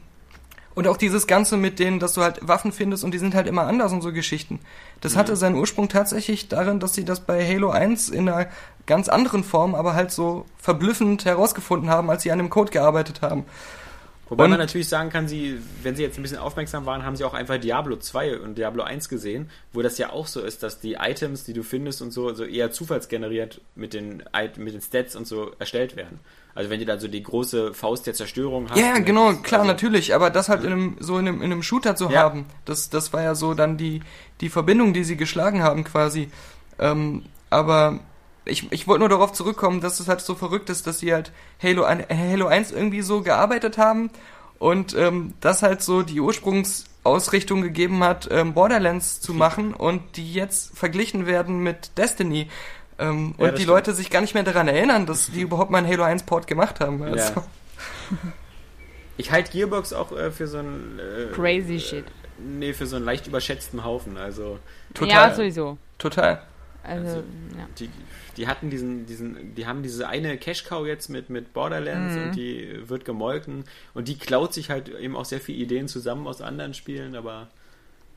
und 0.75 0.89
auch 0.89 0.97
dieses 0.97 1.27
Ganze 1.27 1.59
mit 1.59 1.79
denen, 1.79 1.99
dass 1.99 2.15
du 2.15 2.23
halt 2.23 2.39
Waffen 2.49 2.73
findest 2.73 3.05
und 3.05 3.13
die 3.13 3.19
sind 3.19 3.35
halt 3.35 3.47
immer 3.47 3.67
anders 3.67 3.93
und 3.93 4.01
so 4.01 4.11
Geschichten. 4.13 4.59
Das 5.03 5.17
hatte 5.17 5.37
seinen 5.37 5.57
Ursprung 5.57 5.89
tatsächlich 5.91 6.49
darin, 6.49 6.81
dass 6.81 6.95
sie 6.95 7.05
das 7.05 7.21
bei 7.21 7.47
Halo 7.47 7.69
1 7.71 8.09
in 8.09 8.27
einer 8.29 8.47
ganz 8.87 9.11
anderen 9.11 9.45
Form, 9.45 9.75
aber 9.75 9.95
halt 9.95 10.11
so 10.11 10.47
verblüffend 10.57 11.27
herausgefunden 11.27 11.91
haben, 11.91 12.09
als 12.09 12.23
sie 12.23 12.33
an 12.33 12.39
dem 12.39 12.49
Code 12.49 12.71
gearbeitet 12.71 13.21
haben. 13.21 13.45
Wobei 14.33 14.45
Und- 14.45 14.51
man 14.51 14.61
natürlich 14.61 14.89
sagen 14.89 15.11
kann, 15.11 15.29
sie, 15.29 15.59
wenn 15.83 15.95
sie 15.95 16.03
jetzt 16.03 16.19
ein 16.19 16.23
bisschen 16.23 16.39
aufmerksam 16.39 16.87
waren, 16.87 17.05
haben 17.05 17.17
sie 17.17 17.25
auch 17.25 17.35
einfach 17.35 17.59
Diablo 17.59 17.97
2 17.97 18.39
und 18.41 18.57
Diablo 18.57 18.83
1 18.83 19.11
gesehen, 19.11 19.51
wo 19.75 19.83
das 19.83 19.99
ja 19.99 20.09
auch 20.09 20.27
so 20.27 20.41
ist, 20.41 20.63
dass 20.63 20.81
die 20.81 20.95
Items, 20.95 21.45
die 21.45 21.53
du 21.53 21.63
findest 21.63 22.01
und 22.01 22.13
so, 22.13 22.33
so 22.33 22.45
eher 22.45 22.71
zufallsgeneriert 22.71 23.61
mit 23.75 23.93
den, 23.93 24.23
It- 24.35 24.57
mit 24.57 24.73
den 24.73 24.81
Stats 24.81 25.17
und 25.17 25.27
so 25.27 25.51
erstellt 25.59 25.97
werden. 25.97 26.19
Also 26.55 26.71
wenn 26.71 26.81
du 26.81 26.87
dann 26.87 26.99
so 26.99 27.09
die 27.09 27.23
große 27.23 27.75
Faust 27.75 28.07
der 28.07 28.15
Zerstörung 28.15 28.71
hast. 28.71 28.79
Ja, 28.81 28.97
genau, 29.01 29.35
klar, 29.35 29.61
also, 29.61 29.71
natürlich, 29.71 30.15
aber 30.15 30.31
das 30.31 30.49
halt 30.49 30.65
in 30.65 30.73
einem, 30.73 30.97
so 30.99 31.19
in 31.19 31.29
einem, 31.29 31.43
in 31.43 31.53
einem 31.53 31.63
Shooter 31.63 31.95
zu 31.95 32.09
Ja. 32.09 32.21
haben, 32.21 32.47
das, 32.65 32.89
das 32.89 33.13
war 33.13 33.21
ja 33.23 33.35
so 33.35 33.53
dann 33.53 33.77
die, 33.77 34.01
die 34.41 34.49
Verbindung, 34.49 34.95
die 34.95 35.05
sie 35.05 35.19
geschlagen 35.19 35.63
haben 35.63 35.85
quasi. 35.85 36.31
Ähm, 36.79 37.25
aber 37.51 38.01
ich, 38.45 38.71
ich 38.73 38.87
wollte 38.89 39.01
nur 39.01 39.09
darauf 39.09 39.33
zurückkommen, 39.33 39.81
dass 39.81 40.01
es 40.01 40.09
halt 40.09 40.21
so 40.21 40.35
verrückt 40.35 40.69
ist, 40.71 40.87
dass 40.87 40.99
sie 40.99 41.13
halt 41.13 41.33
Halo, 41.63 41.85
ein- 41.85 42.05
Halo 42.09 42.47
1 42.47 42.73
irgendwie 42.73 43.03
so 43.03 43.23
gearbeitet 43.23 43.79
haben 43.79 44.11
und 44.59 44.95
ähm, 44.97 45.35
das 45.41 45.63
halt 45.63 45.83
so 45.83 46.03
die 46.03 46.21
Ursprungsausrichtung 46.21 47.63
gegeben 47.63 48.03
hat, 48.05 48.29
ähm, 48.31 48.55
Borderlands 48.55 49.21
zu 49.21 49.35
machen 49.35 49.75
und 49.75 50.17
die 50.17 50.33
jetzt 50.33 50.77
verglichen 50.77 51.27
werden 51.27 51.61
mit 51.63 51.97
Destiny. 51.99 52.49
Ähm, 52.99 53.35
Ja, 53.39 53.45
und 53.47 53.53
die 53.53 53.63
stimmt. 53.63 53.67
Leute 53.69 53.95
sich 53.95 54.11
gar 54.11 54.21
nicht 54.21 54.35
mehr 54.35 54.43
daran 54.43 54.69
erinnern, 54.69 55.07
dass 55.07 55.27
die 55.31 55.41
überhaupt 55.41 55.71
mal 55.71 55.79
einen 55.79 55.89
Halo 55.89 56.03
1 56.05 56.25
Port 56.25 56.47
gemacht 56.47 56.81
haben. 56.81 57.03
Also, 57.03 57.17
Ja. 57.35 57.45
Ich 59.19 59.31
halte 59.31 59.53
Gearbox 59.53 59.93
auch 59.93 60.11
äh, 60.13 60.31
für 60.31 60.47
so 60.49 60.59
einen. 60.59 60.99
Äh, 60.99 61.33
Crazy 61.35 61.79
shit. 61.79 62.05
Nee, 62.39 62.73
für 62.73 62.87
so 62.87 62.97
einen 62.97 63.05
leicht 63.05 63.27
überschätzten 63.27 63.85
Haufen. 63.85 64.17
Also, 64.17 64.59
Total. 64.95 65.29
Ja, 65.31 65.35
sowieso. 65.35 65.77
Total. 65.99 66.43
Also, 66.85 67.07
Also- 67.07 67.19
ja. 67.59 67.67
die, 67.79 67.89
die 68.37 68.47
hatten 68.49 68.71
diesen, 68.71 69.07
diesen, 69.07 69.55
die 69.55 69.67
haben 69.67 69.83
diese 69.83 70.09
eine 70.09 70.37
Cash 70.39 70.65
Cow 70.65 70.87
jetzt 70.87 71.09
mit, 71.09 71.31
mit 71.31 71.53
Borderlands 71.53 72.15
Mhm. 72.17 72.23
und 72.23 72.37
die 72.37 72.89
wird 72.89 73.05
gemolken 73.05 73.65
und 73.95 74.09
die 74.09 74.17
klaut 74.19 74.53
sich 74.55 74.71
halt 74.71 74.89
eben 74.89 75.17
auch 75.17 75.25
sehr 75.25 75.41
viele 75.41 75.59
Ideen 75.59 75.89
zusammen 75.89 76.27
aus 76.27 76.41
anderen 76.41 76.75
Spielen, 76.75 77.15
aber 77.15 77.49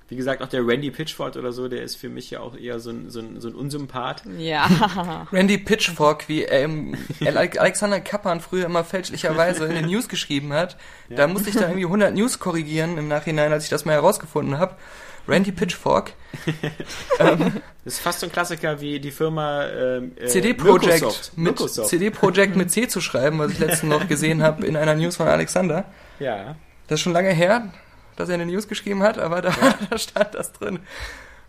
wie 0.07 0.15
gesagt, 0.15 0.43
auch 0.43 0.47
der 0.47 0.65
Randy 0.67 0.91
Pitchford 0.91 1.35
oder 1.35 1.51
so, 1.51 1.67
der 1.67 1.81
ist 1.81 1.95
für 1.95 2.09
mich 2.09 2.29
ja 2.29 2.39
auch 2.39 2.55
eher 2.55 2.79
so 2.79 2.91
ein, 2.91 3.09
so 3.09 3.19
ein, 3.21 3.41
so 3.41 3.47
ein 3.47 3.55
Unsympath. 3.55 4.21
Ja. 4.37 5.25
Randy 5.31 5.57
Pitchfork, 5.57 6.29
wie 6.29 6.43
ähm, 6.43 6.95
Ale- 7.21 7.59
Alexander 7.59 7.99
Kappan 8.01 8.39
früher 8.39 8.65
immer 8.67 8.83
fälschlicherweise 8.83 9.65
in 9.65 9.73
den 9.73 9.85
News 9.87 10.07
geschrieben 10.07 10.53
hat. 10.53 10.77
Da 11.09 11.25
musste 11.27 11.49
ich 11.49 11.55
dann 11.55 11.69
irgendwie 11.71 11.85
100 11.85 12.13
News 12.13 12.37
korrigieren 12.37 12.99
im 12.99 13.07
Nachhinein, 13.07 13.51
als 13.51 13.63
ich 13.63 13.71
das 13.71 13.85
mal 13.85 13.93
herausgefunden 13.93 14.59
habe. 14.59 14.75
Randy 15.27 15.51
Pitchfork, 15.51 16.13
Das 17.17 17.93
ist 17.93 17.99
fast 17.99 18.19
so 18.19 18.25
ein 18.25 18.31
Klassiker 18.31 18.81
wie 18.81 18.99
die 18.99 19.11
Firma 19.11 19.65
ähm, 19.67 20.11
äh, 20.17 20.25
CD 20.27 20.53
Projekt 20.53 20.85
Microsoft. 20.85 21.37
mit 21.37 21.47
Microsoft. 21.51 21.89
CD 21.89 22.09
Projekt 22.09 22.55
mit 22.55 22.71
C 22.71 22.87
zu 22.87 22.99
schreiben, 22.99 23.39
was 23.39 23.51
ich 23.51 23.59
letztens 23.59 23.91
noch 23.91 24.07
gesehen 24.07 24.41
habe 24.41 24.65
in 24.65 24.75
einer 24.75 24.95
News 24.95 25.15
von 25.17 25.27
Alexander. 25.27 25.85
Ja. 26.19 26.55
Das 26.87 26.99
ist 26.99 27.01
schon 27.03 27.13
lange 27.13 27.29
her, 27.29 27.71
dass 28.15 28.29
er 28.29 28.35
eine 28.35 28.45
News 28.45 28.67
geschrieben 28.67 29.03
hat, 29.03 29.19
aber 29.19 29.41
da, 29.41 29.53
da 29.89 29.97
stand 29.97 30.33
das 30.33 30.51
drin. 30.53 30.79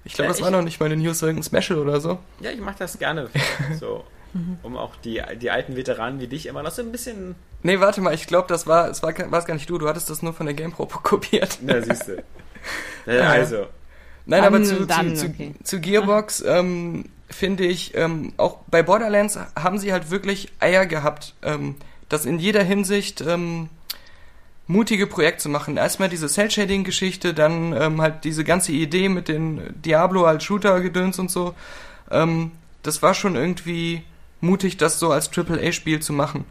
Ich 0.05 0.12
glaube, 0.12 0.29
Ja, 0.29 0.33
das 0.35 0.43
war 0.43 0.51
noch 0.51 0.62
nicht 0.62 0.79
mal 0.79 0.87
eine 0.87 0.97
News, 0.97 1.22
irgendein 1.22 1.62
Special 1.62 1.79
oder 1.81 2.01
so. 2.01 2.18
ja, 2.41 2.51
ich 2.51 2.61
mache 2.61 2.77
das 2.79 2.99
gerne. 2.99 3.29
so, 3.81 4.05
um 4.62 4.77
auch 4.77 4.95
die, 4.97 5.22
die 5.41 5.51
alten 5.51 5.74
Veteranen 5.77 6.20
wie 6.20 6.27
dich 6.27 6.47
immer 6.47 6.62
noch 6.62 6.70
so 6.70 6.83
ein 6.83 6.93
bisschen. 6.93 7.35
Nee, 7.62 7.81
warte 7.81 8.01
mal, 8.03 8.14
ich 8.14 8.27
glaube, 8.27 8.47
das 8.49 8.66
war, 8.66 8.91
es 8.91 9.03
war, 9.03 9.12
gar 9.14 9.55
nicht 9.55 9.68
du, 9.70 9.79
du 9.79 9.89
hattest 9.89 10.11
das 10.11 10.22
nur 10.22 10.35
von 10.35 10.47
der 10.47 10.55
GamePro 10.55 10.87
kopiert. 10.87 11.59
Na, 11.62 11.81
siehst 11.81 12.09
du. 12.09 12.22
Äh, 13.06 13.18
also, 13.20 13.66
Nein, 14.28 14.42
Dann- 14.42 14.54
aber 14.54 14.62
zu, 14.64 14.86
dann, 14.86 15.14
zu, 15.14 15.26
okay. 15.26 15.54
zu, 15.58 15.76
zu 15.76 15.80
Gearbox 15.80 16.42
ähm, 16.46 17.04
finde 17.30 17.64
ich, 17.64 17.94
ähm, 17.94 18.32
auch 18.36 18.58
bei 18.68 18.82
Borderlands 18.82 19.38
haben 19.56 19.78
sie 19.78 19.92
halt 19.92 20.10
wirklich 20.10 20.52
Eier 20.58 20.86
gehabt, 20.86 21.34
ähm, 21.42 21.76
das 22.08 22.24
in 22.26 22.38
jeder 22.40 22.62
Hinsicht 22.64 23.20
ähm, 23.20 23.68
mutige 24.66 25.06
Projekt 25.06 25.40
zu 25.40 25.48
machen. 25.48 25.76
Erstmal 25.76 26.08
diese 26.08 26.26
Cell-Shading-Geschichte, 26.28 27.34
dann 27.34 27.72
ähm, 27.72 28.00
halt 28.00 28.24
diese 28.24 28.42
ganze 28.42 28.72
Idee 28.72 29.08
mit 29.08 29.28
den 29.28 29.60
Diablo 29.82 30.24
als 30.24 30.42
Shooter-Gedöns 30.44 31.18
und 31.20 31.30
so. 31.30 31.54
Ähm, 32.10 32.50
das 32.82 33.02
war 33.02 33.14
schon 33.14 33.36
irgendwie 33.36 34.02
mutig, 34.40 34.76
das 34.76 34.98
so 34.98 35.10
als 35.12 35.30
AAA-Spiel 35.36 36.00
zu 36.00 36.12
machen. 36.12 36.44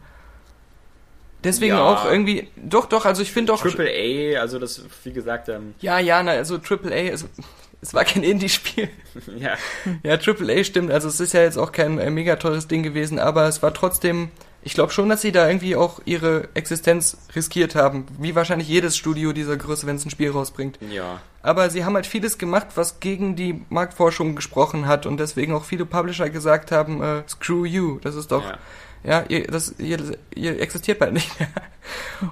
Deswegen 1.44 1.76
Ja. 1.76 1.84
auch 1.84 2.04
irgendwie, 2.10 2.48
doch, 2.56 2.86
doch, 2.86 3.04
also 3.04 3.22
ich 3.22 3.32
finde 3.32 3.52
auch... 3.52 3.60
Triple 3.60 3.88
A, 3.88 4.40
also 4.40 4.58
das, 4.58 4.82
wie 5.04 5.12
gesagt, 5.12 5.48
ähm, 5.48 5.74
Ja, 5.80 5.98
ja, 5.98 6.22
na, 6.22 6.32
also 6.32 6.56
AAA, 6.56 7.12
es, 7.12 7.26
es 7.80 7.94
war 7.94 8.04
kein 8.04 8.22
Indie-Spiel. 8.22 8.88
ja, 9.36 9.56
Ja, 10.02 10.14
AAA 10.14 10.64
stimmt. 10.64 10.90
Also 10.90 11.08
es 11.08 11.20
ist 11.20 11.34
ja 11.34 11.42
jetzt 11.42 11.58
auch 11.58 11.72
kein 11.72 11.98
äh, 11.98 12.10
mega 12.10 12.36
teures 12.36 12.66
Ding 12.68 12.82
gewesen, 12.82 13.18
aber 13.18 13.46
es 13.46 13.62
war 13.62 13.72
trotzdem. 13.74 14.30
Ich 14.62 14.74
glaube 14.74 14.92
schon, 14.92 15.08
dass 15.08 15.20
sie 15.22 15.30
da 15.30 15.46
irgendwie 15.46 15.76
auch 15.76 16.00
ihre 16.06 16.48
Existenz 16.54 17.16
riskiert 17.36 17.76
haben. 17.76 18.06
Wie 18.18 18.34
wahrscheinlich 18.34 18.66
jedes 18.66 18.96
Studio 18.96 19.32
dieser 19.32 19.56
Größe, 19.56 19.86
wenn 19.86 19.94
es 19.94 20.04
ein 20.04 20.10
Spiel 20.10 20.30
rausbringt. 20.30 20.78
ja. 20.90 21.20
Aber 21.42 21.70
sie 21.70 21.84
haben 21.84 21.94
halt 21.94 22.06
vieles 22.08 22.38
gemacht, 22.38 22.66
was 22.74 22.98
gegen 22.98 23.36
die 23.36 23.64
Marktforschung 23.68 24.34
gesprochen 24.34 24.88
hat 24.88 25.06
und 25.06 25.18
deswegen 25.20 25.54
auch 25.54 25.62
viele 25.64 25.86
Publisher 25.86 26.28
gesagt 26.28 26.72
haben, 26.72 27.00
äh, 27.00 27.22
screw 27.28 27.64
you. 27.64 28.00
Das 28.02 28.16
ist 28.16 28.32
doch, 28.32 28.42
ja. 28.42 28.58
Ja, 29.06 29.24
ihr, 29.28 29.46
das, 29.46 29.74
ihr, 29.78 29.98
ihr 30.34 30.60
existiert 30.60 30.98
bald 30.98 31.12
nicht 31.12 31.38
mehr. 31.38 31.48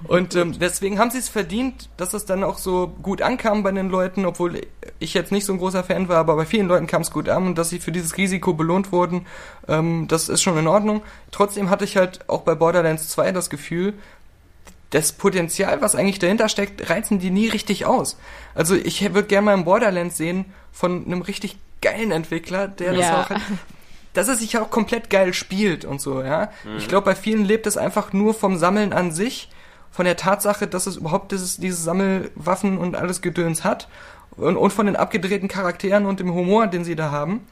Und 0.07 0.35
ähm, 0.35 0.59
deswegen 0.59 0.99
haben 0.99 1.09
sie 1.11 1.19
es 1.19 1.29
verdient, 1.29 1.89
dass 1.95 2.13
es 2.13 2.25
dann 2.25 2.43
auch 2.43 2.57
so 2.57 2.87
gut 3.01 3.21
ankam 3.21 3.63
bei 3.63 3.71
den 3.71 3.89
Leuten, 3.89 4.25
obwohl 4.25 4.61
ich 4.99 5.13
jetzt 5.13 5.31
nicht 5.31 5.45
so 5.45 5.53
ein 5.53 5.59
großer 5.59 5.83
Fan 5.83 6.09
war, 6.09 6.17
aber 6.17 6.35
bei 6.35 6.45
vielen 6.45 6.67
Leuten 6.67 6.87
kam 6.87 7.01
es 7.01 7.11
gut 7.11 7.29
an 7.29 7.45
und 7.47 7.57
dass 7.57 7.69
sie 7.69 7.79
für 7.79 7.91
dieses 7.93 8.17
Risiko 8.17 8.53
belohnt 8.53 8.91
wurden, 8.91 9.25
ähm, 9.67 10.07
das 10.09 10.27
ist 10.27 10.41
schon 10.41 10.57
in 10.57 10.67
Ordnung. 10.67 11.01
Trotzdem 11.31 11.69
hatte 11.69 11.85
ich 11.85 11.95
halt 11.95 12.27
auch 12.29 12.41
bei 12.41 12.55
Borderlands 12.55 13.07
2 13.09 13.31
das 13.31 13.49
Gefühl, 13.49 13.93
das 14.89 15.13
Potenzial, 15.13 15.81
was 15.81 15.95
eigentlich 15.95 16.19
dahinter 16.19 16.49
steckt, 16.49 16.89
reizen 16.89 17.19
die 17.19 17.31
nie 17.31 17.47
richtig 17.47 17.85
aus. 17.85 18.17
Also 18.53 18.75
ich 18.75 19.01
würde 19.13 19.27
gerne 19.27 19.45
mal 19.45 19.53
ein 19.53 19.65
Borderlands 19.65 20.17
sehen 20.17 20.45
von 20.71 21.05
einem 21.05 21.21
richtig 21.21 21.57
geilen 21.81 22.11
Entwickler, 22.11 22.67
der 22.67 22.93
das 22.93 23.01
Ja. 23.01 23.21
auch 23.23 23.29
hat, 23.29 23.41
dass 24.15 24.27
er 24.27 24.35
sich 24.35 24.57
auch 24.57 24.69
komplett 24.69 25.09
geil 25.09 25.33
spielt 25.33 25.85
und 25.85 26.01
so, 26.01 26.23
ja. 26.23 26.51
Ich 26.77 26.87
glaube, 26.87 27.05
bei 27.05 27.15
vielen 27.15 27.45
lebt 27.45 27.67
es 27.67 27.77
einfach 27.77 28.13
nur 28.13 28.33
vom 28.33 28.57
Sammeln 28.57 28.93
an 28.93 29.11
sich, 29.11 29.49
von 29.91 30.05
der 30.05 30.17
Tatsache, 30.17 30.67
dass 30.67 30.87
es 30.87 30.97
überhaupt 30.97 31.31
dieses, 31.31 31.57
diese 31.57 31.77
Sammelwaffen 31.77 32.77
und 32.77 32.95
alles 32.95 33.21
Gedöns 33.21 33.63
hat 33.63 33.87
und, 34.35 34.57
und 34.57 34.71
von 34.71 34.87
den 34.87 34.95
abgedrehten 34.95 35.47
Charakteren 35.47 36.05
und 36.05 36.19
dem 36.19 36.33
Humor, 36.33 36.67
den 36.67 36.83
sie 36.83 36.95
da 36.95 37.11
haben. 37.11 37.47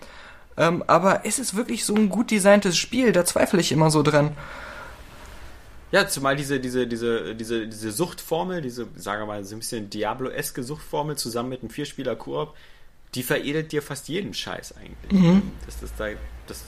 Ähm, 0.58 0.84
aber 0.88 1.26
ist 1.26 1.40
es 1.40 1.56
wirklich 1.56 1.86
so 1.86 1.96
ein 1.96 2.10
gut 2.10 2.32
designtes 2.32 2.78
Spiel? 2.78 3.12
Da 3.12 3.26
zweifle 3.26 3.62
ich 3.62 3.72
immer 3.72 3.90
so 3.90 4.04
dran. 4.04 4.36
Ja, 5.92 6.08
zumal 6.08 6.36
diese, 6.36 6.60
diese, 6.60 6.88
diese, 6.88 7.36
diese, 7.36 7.68
diese 7.68 7.92
Suchtformel, 7.92 8.62
diese, 8.62 8.88
sagen 8.96 9.22
wir 9.22 9.28
mal, 9.28 9.44
so 9.44 9.56
ein 9.56 9.60
bisschen 9.60 9.90
Diablo-eske 9.90 10.64
Suchtformel 10.64 11.18
zusammen 11.18 11.50
mit 11.50 11.62
einem 11.62 11.70
Vierspieler-Koop, 11.70 12.56
die 13.16 13.24
veredelt 13.24 13.72
dir 13.72 13.82
fast 13.82 14.10
jeden 14.10 14.34
Scheiß 14.34 14.76
eigentlich. 14.76 15.22
Das, 15.66 15.80
das, 15.80 15.96
da, 15.96 16.08
das, 16.48 16.64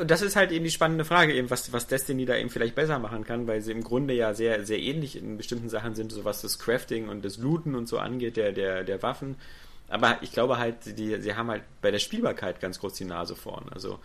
und 0.00 0.10
das 0.10 0.22
ist 0.22 0.36
halt 0.36 0.52
eben 0.52 0.64
die 0.64 0.70
spannende 0.70 1.04
Frage, 1.04 1.34
eben, 1.34 1.50
was, 1.50 1.72
was 1.72 1.86
Destiny 1.86 2.24
da 2.24 2.36
eben 2.36 2.50
vielleicht 2.50 2.74
besser 2.74 2.98
machen 2.98 3.24
kann, 3.24 3.46
weil 3.46 3.60
sie 3.62 3.72
im 3.72 3.82
Grunde 3.82 4.14
ja 4.14 4.32
sehr, 4.34 4.64
sehr 4.64 4.78
ähnlich 4.78 5.16
in 5.16 5.36
bestimmten 5.36 5.68
Sachen 5.68 5.94
sind, 5.94 6.12
so 6.12 6.24
was 6.24 6.42
das 6.42 6.58
Crafting 6.58 7.08
und 7.08 7.24
das 7.24 7.38
Looten 7.38 7.74
und 7.74 7.88
so 7.88 7.98
angeht, 7.98 8.36
der, 8.36 8.52
der, 8.52 8.84
der 8.84 9.02
Waffen. 9.02 9.36
Aber 9.88 10.18
ich 10.22 10.32
glaube 10.32 10.58
halt, 10.58 10.98
die, 10.98 11.20
sie 11.20 11.34
haben 11.34 11.50
halt 11.50 11.64
bei 11.80 11.90
der 11.90 11.98
Spielbarkeit 11.98 12.60
ganz 12.60 12.78
kurz 12.78 12.96
die 12.96 13.04
Nase 13.04 13.36
vorn. 13.36 13.66
Also, 13.70 13.98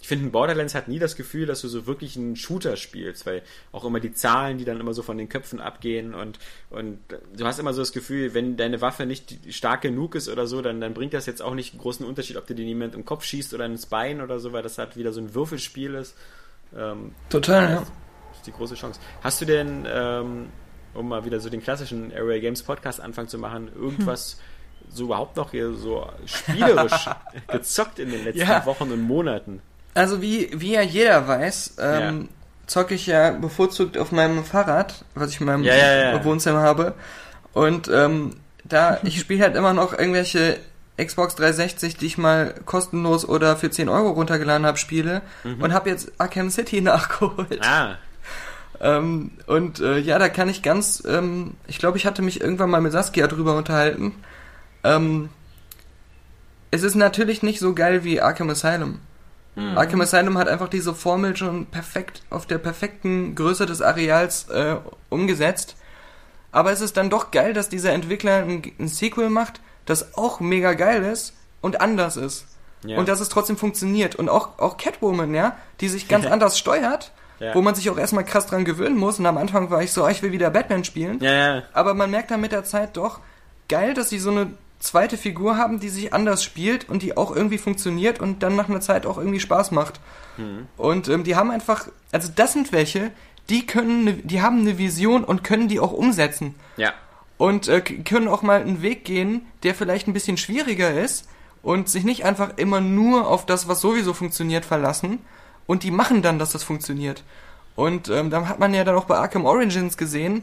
ich 0.00 0.08
finde, 0.08 0.26
ein 0.26 0.30
Borderlands 0.32 0.74
hat 0.74 0.88
nie 0.88 0.98
das 0.98 1.16
Gefühl, 1.16 1.46
dass 1.46 1.62
du 1.62 1.68
so 1.68 1.86
wirklich 1.86 2.16
einen 2.16 2.36
Shooter 2.36 2.76
spielst, 2.76 3.26
weil 3.26 3.42
auch 3.72 3.84
immer 3.84 3.98
die 3.98 4.12
Zahlen, 4.12 4.58
die 4.58 4.64
dann 4.64 4.78
immer 4.78 4.92
so 4.92 5.02
von 5.02 5.16
den 5.18 5.28
Köpfen 5.28 5.60
abgehen 5.60 6.14
und, 6.14 6.38
und 6.70 6.98
du 7.36 7.44
hast 7.44 7.58
immer 7.58 7.72
so 7.72 7.80
das 7.82 7.92
Gefühl, 7.92 8.34
wenn 8.34 8.56
deine 8.56 8.80
Waffe 8.80 9.06
nicht 9.06 9.38
stark 9.50 9.80
genug 9.80 10.14
ist 10.14 10.28
oder 10.28 10.46
so, 10.46 10.60
dann, 10.62 10.80
dann 10.80 10.94
bringt 10.94 11.14
das 11.14 11.26
jetzt 11.26 11.42
auch 11.42 11.54
nicht 11.54 11.72
einen 11.72 11.80
großen 11.80 12.06
Unterschied, 12.06 12.36
ob 12.36 12.46
du 12.46 12.54
dir 12.54 12.64
jemand 12.64 12.94
im 12.94 13.04
Kopf 13.04 13.24
schießt 13.24 13.54
oder 13.54 13.64
ins 13.66 13.86
Bein 13.86 14.20
oder 14.20 14.38
so, 14.38 14.52
weil 14.52 14.62
das 14.62 14.78
halt 14.78 14.96
wieder 14.96 15.12
so 15.12 15.20
ein 15.20 15.34
Würfelspiel 15.34 15.94
ist. 15.94 16.14
Ähm, 16.76 17.12
Total, 17.30 17.76
das 17.76 17.82
ist 18.38 18.46
die 18.46 18.52
große 18.52 18.74
Chance. 18.74 19.00
Hast 19.22 19.40
du 19.40 19.44
denn, 19.46 19.86
ähm, 19.90 20.48
um 20.94 21.08
mal 21.08 21.24
wieder 21.24 21.40
so 21.40 21.48
den 21.48 21.62
klassischen 21.62 22.12
Area 22.12 22.38
Games 22.38 22.62
Podcast 22.62 23.00
Anfang 23.00 23.28
zu 23.28 23.38
machen, 23.38 23.70
irgendwas 23.74 24.38
so 24.88 25.04
überhaupt 25.04 25.36
noch 25.36 25.50
hier 25.50 25.72
so 25.72 26.06
spielerisch 26.26 27.08
gezockt 27.48 27.98
in 27.98 28.10
den 28.10 28.24
letzten 28.24 28.42
Ja. 28.42 28.64
Wochen 28.66 28.92
und 28.92 29.02
Monaten? 29.02 29.62
Also 29.96 30.20
wie, 30.22 30.50
wie 30.54 30.72
ja 30.72 30.82
jeder 30.82 31.26
weiß, 31.26 31.76
ähm, 31.80 32.28
zocke 32.66 32.94
ich 32.94 33.06
ja 33.06 33.30
bevorzugt 33.30 33.96
auf 33.98 34.12
meinem 34.12 34.44
Fahrrad, 34.44 35.04
was 35.14 35.30
ich 35.30 35.40
in 35.40 35.46
meinem 35.46 35.62
Ja, 35.64 35.74
ja, 35.74 36.12
ja. 36.12 36.24
Wohnzimmer 36.24 36.60
habe. 36.60 36.94
Und 37.52 37.88
ähm, 37.88 38.36
da, 38.64 38.98
ich 39.04 39.18
spiele 39.20 39.42
halt 39.42 39.56
immer 39.56 39.72
noch 39.72 39.92
irgendwelche 39.98 40.58
Xbox 40.98 41.34
360, 41.36 41.96
die 41.96 42.06
ich 42.06 42.18
mal 42.18 42.54
kostenlos 42.64 43.28
oder 43.28 43.56
für 43.56 43.70
10 43.70 43.88
Euro 43.88 44.10
runtergeladen 44.10 44.66
habe, 44.66 44.78
Spiele 44.78 45.22
und 45.44 45.72
habe 45.72 45.90
jetzt 45.90 46.12
Arkham 46.18 46.50
City 46.50 46.80
nachgeholt. 46.82 47.60
Ah, 47.64 47.96
Ähm, 48.80 49.30
und 49.46 49.80
äh, 49.80 49.98
ja, 49.98 50.18
da 50.18 50.28
kann 50.28 50.48
ich 50.50 50.62
ganz, 50.62 51.02
ähm, 51.06 51.54
ich 51.66 51.78
glaube, 51.78 51.96
ich 51.98 52.04
hatte 52.06 52.20
mich 52.22 52.40
irgendwann 52.42 52.68
mal 52.70 52.80
mit 52.82 52.92
Saskia 52.92 53.26
drüber 53.26 53.56
unterhalten. 53.56 54.14
Ähm, 54.84 55.30
es 56.70 56.82
ist 56.82 56.94
natürlich 56.94 57.42
nicht 57.42 57.58
so 57.60 57.74
geil 57.74 58.04
wie 58.04 58.20
Arkham 58.20 58.50
Asylum. 58.50 59.00
Arkham 59.56 60.02
Asylum 60.02 60.36
hat 60.36 60.48
einfach 60.48 60.68
diese 60.68 60.94
Formel 60.94 61.34
schon 61.34 61.66
perfekt 61.66 62.22
auf 62.28 62.44
der 62.46 62.58
perfekten 62.58 63.34
Größe 63.34 63.64
des 63.64 63.80
Areals 63.80 64.48
äh, 64.50 64.76
umgesetzt. 65.08 65.76
Aber 66.52 66.72
es 66.72 66.80
ist 66.82 66.96
dann 66.96 67.08
doch 67.10 67.30
geil, 67.30 67.52
dass 67.54 67.68
dieser 67.68 67.92
Entwickler 67.92 68.36
ein, 68.44 68.62
ein 68.78 68.88
Sequel 68.88 69.30
macht, 69.30 69.60
das 69.86 70.14
auch 70.16 70.40
mega 70.40 70.74
geil 70.74 71.02
ist 71.04 71.34
und 71.62 71.80
anders 71.80 72.16
ist. 72.16 72.46
Ja. 72.84 72.98
Und 72.98 73.08
dass 73.08 73.20
es 73.20 73.28
trotzdem 73.30 73.56
funktioniert. 73.56 74.14
Und 74.16 74.28
auch, 74.28 74.58
auch 74.58 74.76
Catwoman, 74.76 75.34
ja, 75.34 75.56
die 75.80 75.88
sich 75.88 76.06
ganz 76.08 76.26
anders 76.26 76.58
steuert, 76.58 77.12
Ja. 77.38 77.54
wo 77.54 77.62
man 77.62 77.74
sich 77.74 77.88
auch 77.90 77.98
erstmal 77.98 78.24
krass 78.24 78.46
dran 78.46 78.64
gewöhnen 78.64 78.96
muss. 78.96 79.18
Und 79.18 79.26
am 79.26 79.38
Anfang 79.38 79.70
war 79.70 79.82
ich 79.82 79.92
so, 79.92 80.04
ah, 80.04 80.10
ich 80.10 80.22
will 80.22 80.32
wieder 80.32 80.50
Batman 80.50 80.84
spielen. 80.84 81.18
ja. 81.20 81.62
Aber 81.72 81.94
man 81.94 82.10
merkt 82.10 82.30
dann 82.30 82.40
mit 82.42 82.52
der 82.52 82.64
Zeit 82.64 82.96
doch, 82.96 83.20
geil, 83.68 83.94
dass 83.94 84.10
sie 84.10 84.18
so 84.18 84.30
eine 84.30 84.48
zweite 84.78 85.16
Figur 85.16 85.56
haben, 85.56 85.80
die 85.80 85.88
sich 85.88 86.12
anders 86.12 86.44
spielt 86.44 86.88
und 86.88 87.02
die 87.02 87.16
auch 87.16 87.34
irgendwie 87.34 87.58
funktioniert 87.58 88.20
und 88.20 88.42
dann 88.42 88.56
nach 88.56 88.68
einer 88.68 88.80
Zeit 88.80 89.06
auch 89.06 89.18
irgendwie 89.18 89.40
Spaß 89.40 89.70
macht. 89.70 90.00
Und 90.76 91.08
ähm, 91.08 91.24
die 91.24 91.34
haben 91.34 91.50
einfach, 91.50 91.88
also 92.12 92.30
das 92.34 92.52
sind 92.52 92.70
welche, 92.72 93.10
die 93.48 93.64
können, 93.64 94.04
ne, 94.04 94.12
die 94.14 94.42
haben 94.42 94.60
eine 94.60 94.76
Vision 94.76 95.24
und 95.24 95.42
können 95.44 95.68
die 95.68 95.80
auch 95.80 95.92
umsetzen 95.92 96.54
Ja. 96.76 96.92
und 97.38 97.68
äh, 97.68 97.80
können 97.80 98.28
auch 98.28 98.42
mal 98.42 98.60
einen 98.60 98.82
Weg 98.82 99.04
gehen, 99.06 99.46
der 99.62 99.74
vielleicht 99.74 100.08
ein 100.08 100.12
bisschen 100.12 100.36
schwieriger 100.36 100.92
ist 100.92 101.26
und 101.62 101.88
sich 101.88 102.04
nicht 102.04 102.26
einfach 102.26 102.50
immer 102.56 102.82
nur 102.82 103.28
auf 103.28 103.46
das, 103.46 103.66
was 103.66 103.80
sowieso 103.80 104.12
funktioniert, 104.12 104.66
verlassen 104.66 105.20
und 105.66 105.84
die 105.84 105.90
machen 105.90 106.20
dann, 106.20 106.38
dass 106.38 106.52
das 106.52 106.62
funktioniert. 106.64 107.24
Und 107.74 108.08
ähm, 108.10 108.28
dann 108.30 108.48
hat 108.48 108.58
man 108.58 108.74
ja 108.74 108.84
dann 108.84 108.96
auch 108.96 109.04
bei 109.06 109.16
Arkham 109.16 109.46
Origins 109.46 109.96
gesehen, 109.96 110.42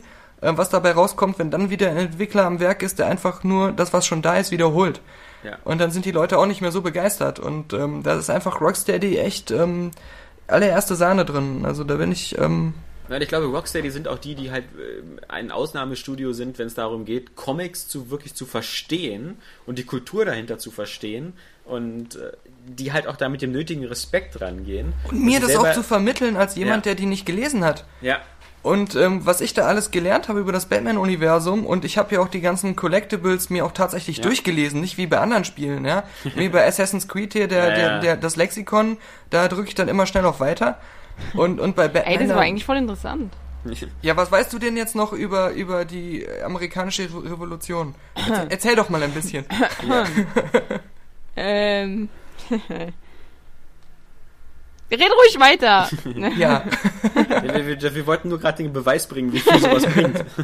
was 0.58 0.70
dabei 0.70 0.91
rauskommt, 0.91 1.39
wenn 1.39 1.52
dann 1.52 1.70
wieder 1.70 1.89
ein 1.89 1.98
Entwickler 1.98 2.46
am 2.46 2.60
Werk 2.60 2.84
ist, 2.84 3.00
der 3.00 3.08
einfach 3.08 3.44
nur 3.44 3.72
das, 3.72 3.94
was 3.94 4.06
schon 4.06 4.22
da 4.22 4.38
ist, 4.38 4.52
wiederholt. 4.52 5.02
Ja. 5.44 5.58
Und 5.64 5.80
dann 5.80 5.91
sind 5.91 6.06
die 6.06 6.12
Leute 6.12 6.38
auch 6.38 6.46
nicht 6.46 6.62
mehr 6.62 6.72
so 6.72 6.82
begeistert. 6.82 7.39
Und 7.39 7.74
ähm, 7.74 8.04
da 8.04 8.18
ist 8.18 8.30
einfach 8.30 8.62
Rocksteady 8.62 9.18
echt 9.18 9.52
ähm, 9.52 9.91
allererste 10.48 10.96
Sahne 10.96 11.26
drin. 11.26 11.66
Also 11.66 11.84
da 11.84 11.96
bin 11.96 12.12
ich 12.12 12.38
ähm, 12.38 12.74
ich 13.10 13.28
glaube, 13.28 13.48
Rocksteady 13.48 13.91
sind 13.91 14.08
auch 14.08 14.18
die, 14.18 14.34
die 14.34 14.50
halt 14.50 14.64
äh, 14.64 15.04
ein 15.28 15.52
Ausnahmestudio 15.52 16.32
sind, 16.34 16.58
wenn 16.58 16.68
es 16.68 16.74
darum 16.74 17.06
geht, 17.06 17.36
Comics 17.36 17.88
zu 17.88 18.10
wirklich 18.10 18.34
zu 18.34 18.46
verstehen 18.46 19.38
und 19.66 19.78
die 19.78 19.84
Kultur 19.84 20.26
dahinter 20.26 20.58
zu 20.58 20.72
verstehen 20.72 21.34
und 21.66 22.16
äh, 22.16 22.32
die 22.66 22.94
halt 22.94 23.08
auch 23.08 23.18
da 23.18 23.30
mit 23.30 23.41
dem 23.41 23.52
nötigen 23.52 23.86
Respekt 23.86 24.39
rangehen. 24.41 24.94
und 25.10 25.22
mir 25.22 25.39
das 25.41 25.56
auch 25.56 25.74
zu 25.74 25.84
vermitteln 25.84 26.38
als 26.38 26.56
jemand, 26.56 26.86
Ja. 26.86 26.91
der 26.91 26.96
die 26.96 27.06
nicht 27.06 27.26
gelesen 27.26 27.64
hat. 27.66 27.86
Ja, 28.02 28.20
Und 28.64 28.95
ähm, 28.95 29.26
was 29.26 29.41
ich 29.41 29.53
da 29.53 29.64
alles 29.68 29.91
gelernt 29.91 30.30
habe 30.30 30.39
über 30.39 30.51
das 30.53 30.68
Batman-Universum 30.68 31.66
und 31.66 31.84
ich 31.86 31.97
habe 31.97 32.16
ja 32.16 32.22
auch 32.22 32.30
die 32.30 32.39
ganzen 32.41 32.76
Collectibles 32.78 33.49
mir 33.49 33.66
auch 33.66 33.74
tatsächlich 33.74 34.18
Ja. 34.18 34.24
durchgelesen, 34.24 34.80
nicht 34.82 34.97
wie 34.97 35.05
bei 35.05 35.20
anderen 35.20 35.43
Spielen, 35.45 35.84
ja. 35.86 36.03
wie 36.36 36.47
bei 36.49 36.66
Assassin's 36.66 37.07
Creed 37.09 37.34
hier, 37.34 37.47
der, 37.49 37.68
Ja, 37.70 37.76
der, 37.76 37.88
ja. 37.91 37.99
der, 37.99 38.18
das 38.18 38.38
Lexikon, 38.38 38.97
da 39.30 39.47
drücke 39.49 39.68
ich 39.68 39.76
dann 39.76 39.89
immer 39.89 40.05
schnell 40.05 40.26
auf 40.26 40.39
Weiter. 40.39 40.80
Und, 41.36 41.59
und 41.59 41.76
bei 41.76 41.88
Batman. 41.89 42.14
Ey, 42.14 42.20
das 42.20 42.30
da- 42.30 42.36
war 42.36 42.41
eigentlich 42.43 42.66
voll 42.66 42.78
interessant. 42.78 43.34
ja, 44.01 44.16
was 44.18 44.32
weißt 44.32 44.51
du 44.53 44.59
denn 44.59 44.76
jetzt 44.78 44.95
noch 44.95 45.11
über, 45.14 45.51
über 45.51 45.86
die 45.86 46.26
amerikanische 46.45 47.03
Re- 47.03 47.32
Revolution? 47.32 47.95
Erzähl, 48.16 48.47
erzähl 48.49 48.76
doch 48.76 48.89
mal 48.89 49.03
ein 49.03 49.11
bisschen. 49.11 49.45
Ähm. 51.36 52.09
Red 54.94 55.12
ruhig 55.12 55.39
weiter. 55.39 55.89
Ja. 56.38 56.64
wir, 57.41 57.82
wir, 57.82 57.96
wir 57.96 58.08
wollten 58.08 58.30
nur 58.30 58.39
gerade 58.39 58.64
den 58.64 58.74
Beweis 58.74 59.08
bringen, 59.08 59.34
wie 59.34 59.39
viel 59.39 59.60
sowas 59.60 59.86
bringt. 59.86 60.24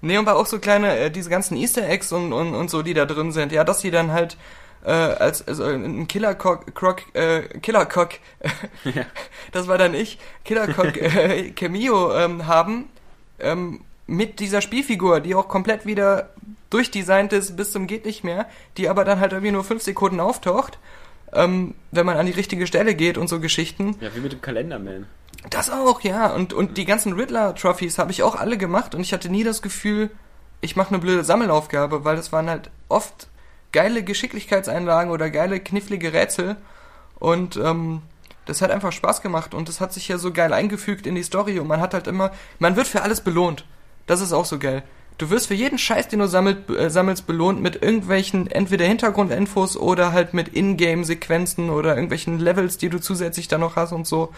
Nee, 0.00 0.18
und 0.18 0.28
auch 0.28 0.44
so 0.44 0.58
kleine, 0.58 0.98
äh, 0.98 1.10
diese 1.10 1.30
ganzen 1.30 1.56
Easter 1.56 1.88
Eggs 1.88 2.12
und, 2.12 2.34
und, 2.34 2.54
und 2.54 2.68
so, 2.68 2.82
die 2.82 2.92
da 2.92 3.06
drin 3.06 3.32
sind, 3.32 3.52
ja, 3.52 3.64
dass 3.64 3.80
sie 3.80 3.90
dann 3.90 4.12
halt 4.12 4.36
äh, 4.84 4.90
als 4.90 5.48
also 5.48 5.64
ein 5.64 6.06
Killercock, 6.06 6.74
Croc, 6.74 7.02
äh, 7.14 7.44
Killercock, 7.60 8.10
das 9.52 9.66
war 9.66 9.78
dann 9.78 9.94
ich, 9.94 10.18
Killercock 10.44 10.98
äh, 10.98 11.52
Cameo 11.52 12.14
ähm, 12.14 12.46
haben, 12.46 12.90
ähm, 13.38 13.80
mit 14.06 14.40
dieser 14.40 14.60
Spielfigur, 14.60 15.20
die 15.20 15.34
auch 15.34 15.48
komplett 15.48 15.86
wieder 15.86 16.28
durchdesignt 16.68 17.32
ist 17.32 17.56
bis 17.56 17.72
zum 17.72 17.86
geht 17.86 18.04
nicht 18.04 18.24
mehr, 18.24 18.46
die 18.76 18.88
aber 18.90 19.04
dann 19.04 19.20
halt 19.20 19.32
irgendwie 19.32 19.52
nur 19.52 19.64
fünf 19.64 19.82
Sekunden 19.82 20.20
auftaucht, 20.20 20.78
ähm, 21.34 21.74
wenn 21.90 22.06
man 22.06 22.16
an 22.16 22.26
die 22.26 22.32
richtige 22.32 22.66
Stelle 22.66 22.94
geht 22.94 23.18
und 23.18 23.28
so 23.28 23.40
Geschichten. 23.40 23.96
Ja, 24.00 24.14
wie 24.14 24.20
mit 24.20 24.32
dem 24.32 24.40
Kalenderman. 24.40 25.06
Das 25.50 25.70
auch, 25.70 26.00
ja. 26.00 26.32
Und, 26.32 26.52
und 26.52 26.76
die 26.76 26.84
ganzen 26.84 27.12
Riddler-Trophies 27.12 27.98
habe 27.98 28.12
ich 28.12 28.22
auch 28.22 28.34
alle 28.36 28.56
gemacht 28.56 28.94
und 28.94 29.00
ich 29.02 29.12
hatte 29.12 29.28
nie 29.28 29.44
das 29.44 29.62
Gefühl, 29.62 30.10
ich 30.60 30.76
mache 30.76 30.90
eine 30.90 30.98
blöde 30.98 31.24
Sammelaufgabe, 31.24 32.04
weil 32.04 32.16
das 32.16 32.32
waren 32.32 32.48
halt 32.48 32.70
oft 32.88 33.28
geile 33.72 34.02
Geschicklichkeitseinlagen 34.02 35.12
oder 35.12 35.30
geile 35.30 35.60
knifflige 35.60 36.12
Rätsel 36.12 36.56
und 37.18 37.56
ähm, 37.56 38.02
das 38.46 38.62
hat 38.62 38.70
einfach 38.70 38.92
Spaß 38.92 39.20
gemacht 39.20 39.54
und 39.54 39.68
das 39.68 39.80
hat 39.80 39.92
sich 39.92 40.08
ja 40.08 40.18
so 40.18 40.32
geil 40.32 40.52
eingefügt 40.52 41.06
in 41.06 41.14
die 41.14 41.22
Story 41.22 41.58
und 41.58 41.66
man 41.66 41.80
hat 41.80 41.94
halt 41.94 42.06
immer, 42.06 42.32
man 42.58 42.76
wird 42.76 42.86
für 42.86 43.02
alles 43.02 43.20
belohnt. 43.20 43.64
Das 44.06 44.20
ist 44.20 44.32
auch 44.32 44.44
so 44.44 44.58
geil. 44.58 44.82
Du 45.18 45.30
wirst 45.30 45.46
für 45.46 45.54
jeden 45.54 45.78
Scheiß, 45.78 46.08
den 46.08 46.18
du 46.18 46.26
sammelt, 46.26 46.68
äh, 46.70 46.90
sammelst, 46.90 47.26
belohnt 47.26 47.62
mit 47.62 47.80
irgendwelchen 47.82 48.48
entweder 48.50 48.84
Hintergrundinfos 48.84 49.76
oder 49.76 50.12
halt 50.12 50.34
mit 50.34 50.48
Ingame-Sequenzen 50.56 51.70
oder 51.70 51.90
irgendwelchen 51.94 52.40
Levels, 52.40 52.78
die 52.78 52.88
du 52.88 52.98
zusätzlich 53.00 53.46
da 53.46 53.56
noch 53.58 53.76
hast 53.76 53.92
und 53.92 54.06
so. 54.08 54.32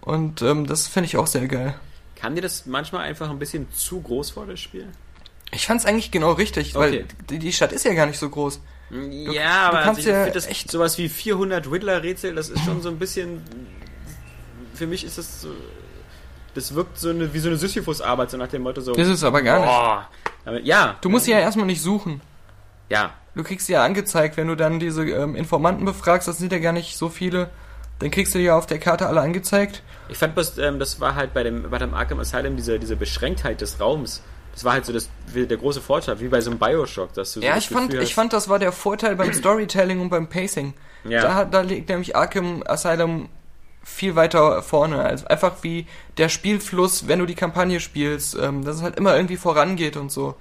Und 0.00 0.40
ähm, 0.42 0.66
das 0.66 0.86
finde 0.86 1.06
ich 1.06 1.16
auch 1.16 1.26
sehr 1.26 1.48
geil. 1.48 1.74
Kam 2.14 2.36
dir 2.36 2.42
das 2.42 2.64
manchmal 2.66 3.02
einfach 3.02 3.28
ein 3.28 3.38
bisschen 3.40 3.66
zu 3.72 4.00
groß 4.00 4.30
vor, 4.30 4.46
das 4.46 4.60
Spiel? 4.60 4.86
Ich 5.50 5.66
fand's 5.66 5.84
eigentlich 5.84 6.10
genau 6.12 6.32
richtig, 6.32 6.74
weil 6.74 6.92
Okay. 6.94 7.04
die, 7.30 7.38
die 7.40 7.52
Stadt 7.52 7.72
ist 7.72 7.84
ja 7.84 7.94
gar 7.94 8.06
nicht 8.06 8.18
so 8.18 8.28
groß. 8.30 8.60
ja, 8.90 9.68
aber 9.68 9.82
kannst 9.82 9.98
also 9.98 10.00
ich 10.00 10.06
ja 10.14 10.22
finde 10.22 10.34
das 10.34 10.46
echt- 10.46 10.70
sowas 10.70 10.96
wie 10.98 11.08
400 11.08 11.68
Riddler-Rätsel, 11.70 12.34
das 12.34 12.50
ist 12.50 12.64
schon 12.64 12.80
so 12.82 12.88
ein 12.88 12.98
bisschen. 12.98 13.42
Für 14.74 14.86
mich 14.86 15.04
ist 15.04 15.18
das 15.18 15.40
so. 15.42 15.48
Das 16.54 16.74
wirkt 16.74 16.98
so 16.98 17.10
eine, 17.10 17.32
wie 17.34 17.38
so 17.38 17.48
eine 17.48 17.56
Sisyphus-Arbeit, 17.56 18.30
so 18.30 18.36
nach 18.36 18.48
dem 18.48 18.62
Motto 18.62 18.80
so. 18.80 18.94
Das 18.94 19.08
ist 19.08 19.24
aber 19.24 19.42
gar 19.42 19.58
nicht. 19.60 19.66
boah. 19.68 20.08
Aber, 20.44 20.60
ja. 20.60 20.96
Du 21.00 21.08
musst 21.08 21.24
sie 21.24 21.32
ja 21.32 21.40
erstmal 21.40 21.66
nicht 21.66 21.82
suchen. 21.82 22.20
Ja. 22.88 23.10
Du 23.34 23.42
kriegst 23.42 23.66
sie 23.66 23.72
ja 23.72 23.84
angezeigt, 23.84 24.36
wenn 24.36 24.46
du 24.46 24.54
dann 24.54 24.78
diese 24.78 25.02
ähm, 25.04 25.34
Informanten 25.34 25.84
befragst, 25.84 26.28
das 26.28 26.38
sind 26.38 26.52
ja 26.52 26.58
gar 26.58 26.72
nicht 26.72 26.96
so 26.96 27.08
viele. 27.08 27.50
Dann 27.98 28.10
kriegst 28.10 28.34
du 28.34 28.38
die 28.38 28.44
ja 28.44 28.56
auf 28.56 28.66
der 28.66 28.78
Karte 28.78 29.06
alle 29.08 29.20
angezeigt. 29.20 29.82
Ich 30.08 30.18
fand 30.18 30.34
bloß, 30.34 30.58
ähm, 30.58 30.78
das 30.78 31.00
war 31.00 31.14
halt 31.16 31.32
bei 31.34 31.42
dem, 31.42 31.68
bei 31.70 31.78
dem 31.78 31.94
Arkham 31.94 32.20
Asylum 32.20 32.56
diese, 32.56 32.78
diese 32.78 32.94
Beschränktheit 32.96 33.60
des 33.60 33.80
Raums. 33.80 34.22
Das 34.52 34.62
war 34.64 34.74
halt 34.74 34.84
so 34.84 34.92
das, 34.92 35.08
der 35.34 35.56
große 35.56 35.80
Vorteil, 35.80 36.20
wie 36.20 36.28
bei 36.28 36.40
so 36.40 36.50
einem 36.50 36.60
Bioshock, 36.60 37.12
dass 37.14 37.32
du 37.34 37.40
so 37.40 37.46
Ja, 37.46 37.56
ich 37.56 37.68
fand, 37.68 37.88
Gefühl 37.88 38.02
ich 38.04 38.10
hast- 38.10 38.14
fand, 38.14 38.32
das 38.32 38.48
war 38.48 38.60
der 38.60 38.70
Vorteil 38.70 39.16
beim 39.16 39.32
Storytelling 39.32 40.00
und 40.00 40.10
beim 40.10 40.28
Pacing. 40.28 40.74
Ja. 41.02 41.22
Da, 41.22 41.44
da 41.44 41.60
liegt 41.62 41.88
nämlich 41.88 42.14
Arkham 42.14 42.62
Asylum 42.64 43.28
viel 43.84 44.16
weiter 44.16 44.62
vorne. 44.62 45.02
Also 45.04 45.26
einfach 45.26 45.56
wie 45.62 45.86
der 46.18 46.28
Spielfluss, 46.28 47.06
wenn 47.08 47.18
du 47.18 47.26
die 47.26 47.34
Kampagne 47.34 47.80
spielst, 47.80 48.36
ähm, 48.40 48.64
dass 48.64 48.76
es 48.76 48.82
halt 48.82 48.96
immer 48.96 49.14
irgendwie 49.16 49.36
vorangeht 49.36 49.96
und 49.96 50.10
so. 50.10 50.34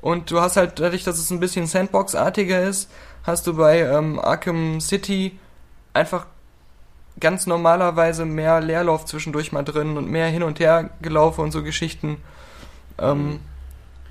Und 0.00 0.30
du 0.30 0.40
hast 0.40 0.56
halt, 0.56 0.78
dadurch, 0.78 1.04
dass 1.04 1.18
es 1.18 1.30
ein 1.30 1.40
bisschen 1.40 1.66
Sandbox-artiger 1.66 2.62
ist, 2.62 2.90
hast 3.24 3.46
du 3.46 3.56
bei 3.56 3.80
ähm, 3.80 4.20
Arkham 4.20 4.80
City 4.80 5.38
einfach 5.94 6.26
ganz 7.18 7.46
normalerweise 7.46 8.24
mehr 8.26 8.60
Leerlauf 8.60 9.06
zwischendurch 9.06 9.50
mal 9.52 9.62
drin 9.64 9.96
und 9.96 10.08
mehr 10.08 10.28
hin 10.28 10.42
und 10.42 10.60
her 10.60 10.90
gelaufen 11.02 11.40
und 11.40 11.50
so 11.50 11.62
Geschichten. 11.62 12.18
Ähm, 12.98 13.40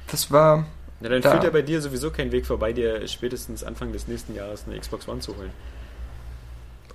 das 0.07 0.31
war 0.31 0.65
Ja, 0.99 1.09
dann 1.09 1.21
da. 1.21 1.31
führt 1.31 1.43
ja 1.43 1.49
bei 1.51 1.61
dir 1.61 1.81
sowieso 1.81 2.11
kein 2.11 2.31
Weg 2.31 2.45
vorbei, 2.45 2.73
dir 2.73 3.07
spätestens 3.07 3.63
Anfang 3.63 3.91
des 3.93 4.07
nächsten 4.07 4.35
Jahres 4.35 4.65
eine 4.67 4.79
Xbox 4.79 5.07
One 5.07 5.19
zu 5.19 5.37
holen. 5.37 5.51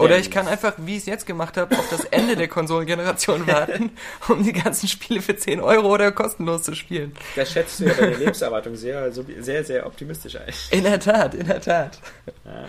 Oder 0.00 0.16
Ähm, 0.16 0.20
ich 0.22 0.30
kann 0.30 0.48
einfach, 0.48 0.74
wie 0.78 0.92
ich 0.96 1.02
es 1.02 1.06
jetzt 1.06 1.26
gemacht 1.26 1.56
habe, 1.56 1.76
auf 1.78 1.88
das 1.90 2.04
Ende 2.06 2.34
der 2.34 2.48
Konsolengeneration 2.48 3.46
warten, 3.46 3.90
um 4.28 4.42
die 4.42 4.52
ganzen 4.52 4.88
Spiele 4.88 5.20
für 5.20 5.36
10 5.36 5.60
Euro 5.60 5.92
oder 5.92 6.10
kostenlos 6.10 6.62
zu 6.62 6.74
spielen. 6.74 7.14
Das 7.36 7.52
schätzt 7.52 7.80
du 7.80 7.84
ja 7.84 7.92
bei 7.92 8.06
der 8.06 8.18
Lebenserwartung 8.18 8.76
sehr, 8.76 9.12
so, 9.12 9.24
sehr, 9.40 9.64
sehr 9.64 9.86
optimistisch 9.86 10.36
ein. 10.36 10.52
In 10.70 10.84
der 10.84 10.98
Tat, 10.98 11.34
in 11.34 11.46
der 11.46 11.60
Tat. 11.60 11.98
Ja. 12.44 12.68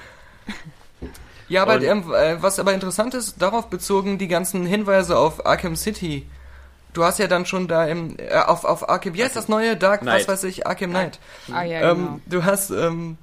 Ja, 1.47 1.63
aber 1.63 1.81
ähm, 1.81 2.13
äh, 2.13 2.41
was 2.41 2.59
aber 2.59 2.73
interessant 2.73 3.13
ist, 3.13 3.41
darauf 3.41 3.69
bezogen 3.69 4.17
die 4.17 4.29
ganzen 4.29 4.65
Hinweise 4.65 5.17
auf 5.17 5.45
Arkham 5.45 5.75
City. 5.75 6.25
Du 6.93 7.03
hast 7.03 7.19
ja 7.19 7.27
dann 7.27 7.45
schon 7.45 7.67
da 7.67 7.85
im, 7.85 8.15
äh, 8.19 8.35
auf, 8.35 8.63
auf 8.63 8.89
Arkham, 8.89 9.15
wie 9.15 9.23
heißt 9.23 9.35
das 9.35 9.49
neue? 9.49 9.75
Dark, 9.75 10.01
Knight. 10.01 10.21
was 10.21 10.27
weiß 10.29 10.43
ich, 10.45 10.65
Arkham 10.65 10.91
Knight. 10.91 11.19
Ah 11.51 11.63
ja, 11.63 11.79
genau. 11.79 11.91
Ähm, 11.91 12.21
du 12.25 12.45
hast, 12.45 12.69
ähm, 12.71 13.17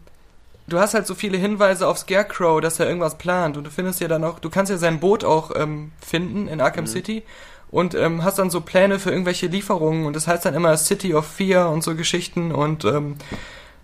du 0.69 0.79
hast 0.79 0.95
halt 0.95 1.07
so 1.07 1.15
viele 1.15 1.39
Hinweise 1.39 1.87
auf 1.87 1.99
Scarecrow, 1.99 2.61
dass 2.61 2.79
er 2.79 2.87
irgendwas 2.87 3.19
plant. 3.19 3.57
Und 3.57 3.65
du 3.65 3.71
findest 3.71 4.01
ja 4.01 4.09
dann 4.09 4.25
auch, 4.25 4.39
du 4.39 4.51
kannst 4.51 4.71
ja 4.71 4.77
sein 4.77 5.01
Boot 5.01 5.25
auch 5.25 5.51
ähm, 5.57 5.93
finden 6.05 6.49
in 6.49 6.61
Arkham 6.61 6.87
City 6.87 7.23
und 7.71 7.95
ähm, 7.95 8.25
hast 8.25 8.39
dann 8.39 8.51
so 8.51 8.61
Pläne 8.61 8.99
für 8.99 9.11
irgendwelche 9.11 9.47
Lieferungen. 9.47 10.07
Und 10.07 10.15
das 10.15 10.27
heißt 10.27 10.45
dann 10.45 10.55
immer 10.55 10.77
City 10.77 11.15
of 11.15 11.27
Fear 11.27 11.71
und 11.71 11.83
so 11.83 11.95
Geschichten. 11.95 12.53
Und 12.53 12.85
ähm, 12.85 13.17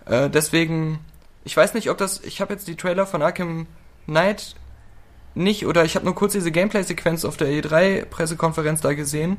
äh, 0.05 0.29
deswegen, 0.29 0.99
ich 1.43 1.55
weiß 1.55 1.73
nicht, 1.73 1.89
ob 1.89 1.97
das, 1.97 2.21
ich 2.21 2.41
habe 2.41 2.53
jetzt 2.53 2.67
die 2.67 2.75
Trailer 2.75 3.05
von 3.05 3.21
Arkham 3.21 3.67
Knight 4.05 4.55
nicht 5.33 5.65
oder 5.65 5.83
ich 5.83 5.95
habe 5.95 6.05
nur 6.05 6.15
kurz 6.15 6.33
diese 6.33 6.51
Gameplay-Sequenz 6.51 7.25
auf 7.25 7.35
der 7.37 7.49
E3-Pressekonferenz 7.49 8.81
da 8.81 8.93
gesehen. 8.93 9.37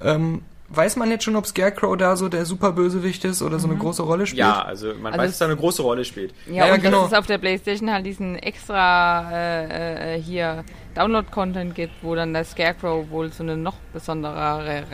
Ähm, 0.00 0.42
weiß 0.76 0.96
man 0.96 1.10
jetzt 1.10 1.24
schon, 1.24 1.36
ob 1.36 1.46
Scarecrow 1.46 1.96
da 1.96 2.16
so 2.16 2.28
der 2.28 2.44
Superbösewicht 2.46 3.24
ist 3.24 3.42
oder 3.42 3.58
so 3.58 3.68
eine 3.68 3.76
große 3.76 4.02
Rolle 4.02 4.26
spielt? 4.26 4.40
Ja, 4.40 4.62
also 4.62 4.88
man 5.00 5.12
Also 5.12 5.18
weiß, 5.24 5.30
dass 5.30 5.38
da 5.38 5.44
eine 5.46 5.56
große 5.56 5.82
Rolle 5.82 6.04
spielt. 6.04 6.32
Ja, 6.46 6.66
Ja, 6.66 6.74
und 6.74 6.82
genau. 6.82 7.02
dass 7.02 7.12
es 7.12 7.18
auf 7.18 7.26
der 7.26 7.38
Playstation 7.38 7.90
halt 7.92 8.06
diesen 8.06 8.36
extra 8.36 9.30
äh, 9.32 10.16
äh, 10.16 10.22
hier 10.22 10.64
Download-Content 10.94 11.74
gibt, 11.74 11.92
wo 12.02 12.14
dann 12.14 12.32
der 12.32 12.44
Scarecrow 12.44 13.08
wohl 13.10 13.32
so 13.32 13.42
eine 13.42 13.56
noch 13.56 13.76
besondere 13.92 14.84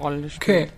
Rolle 0.00 0.30
spielt. 0.30 0.42
Okay. 0.42 0.68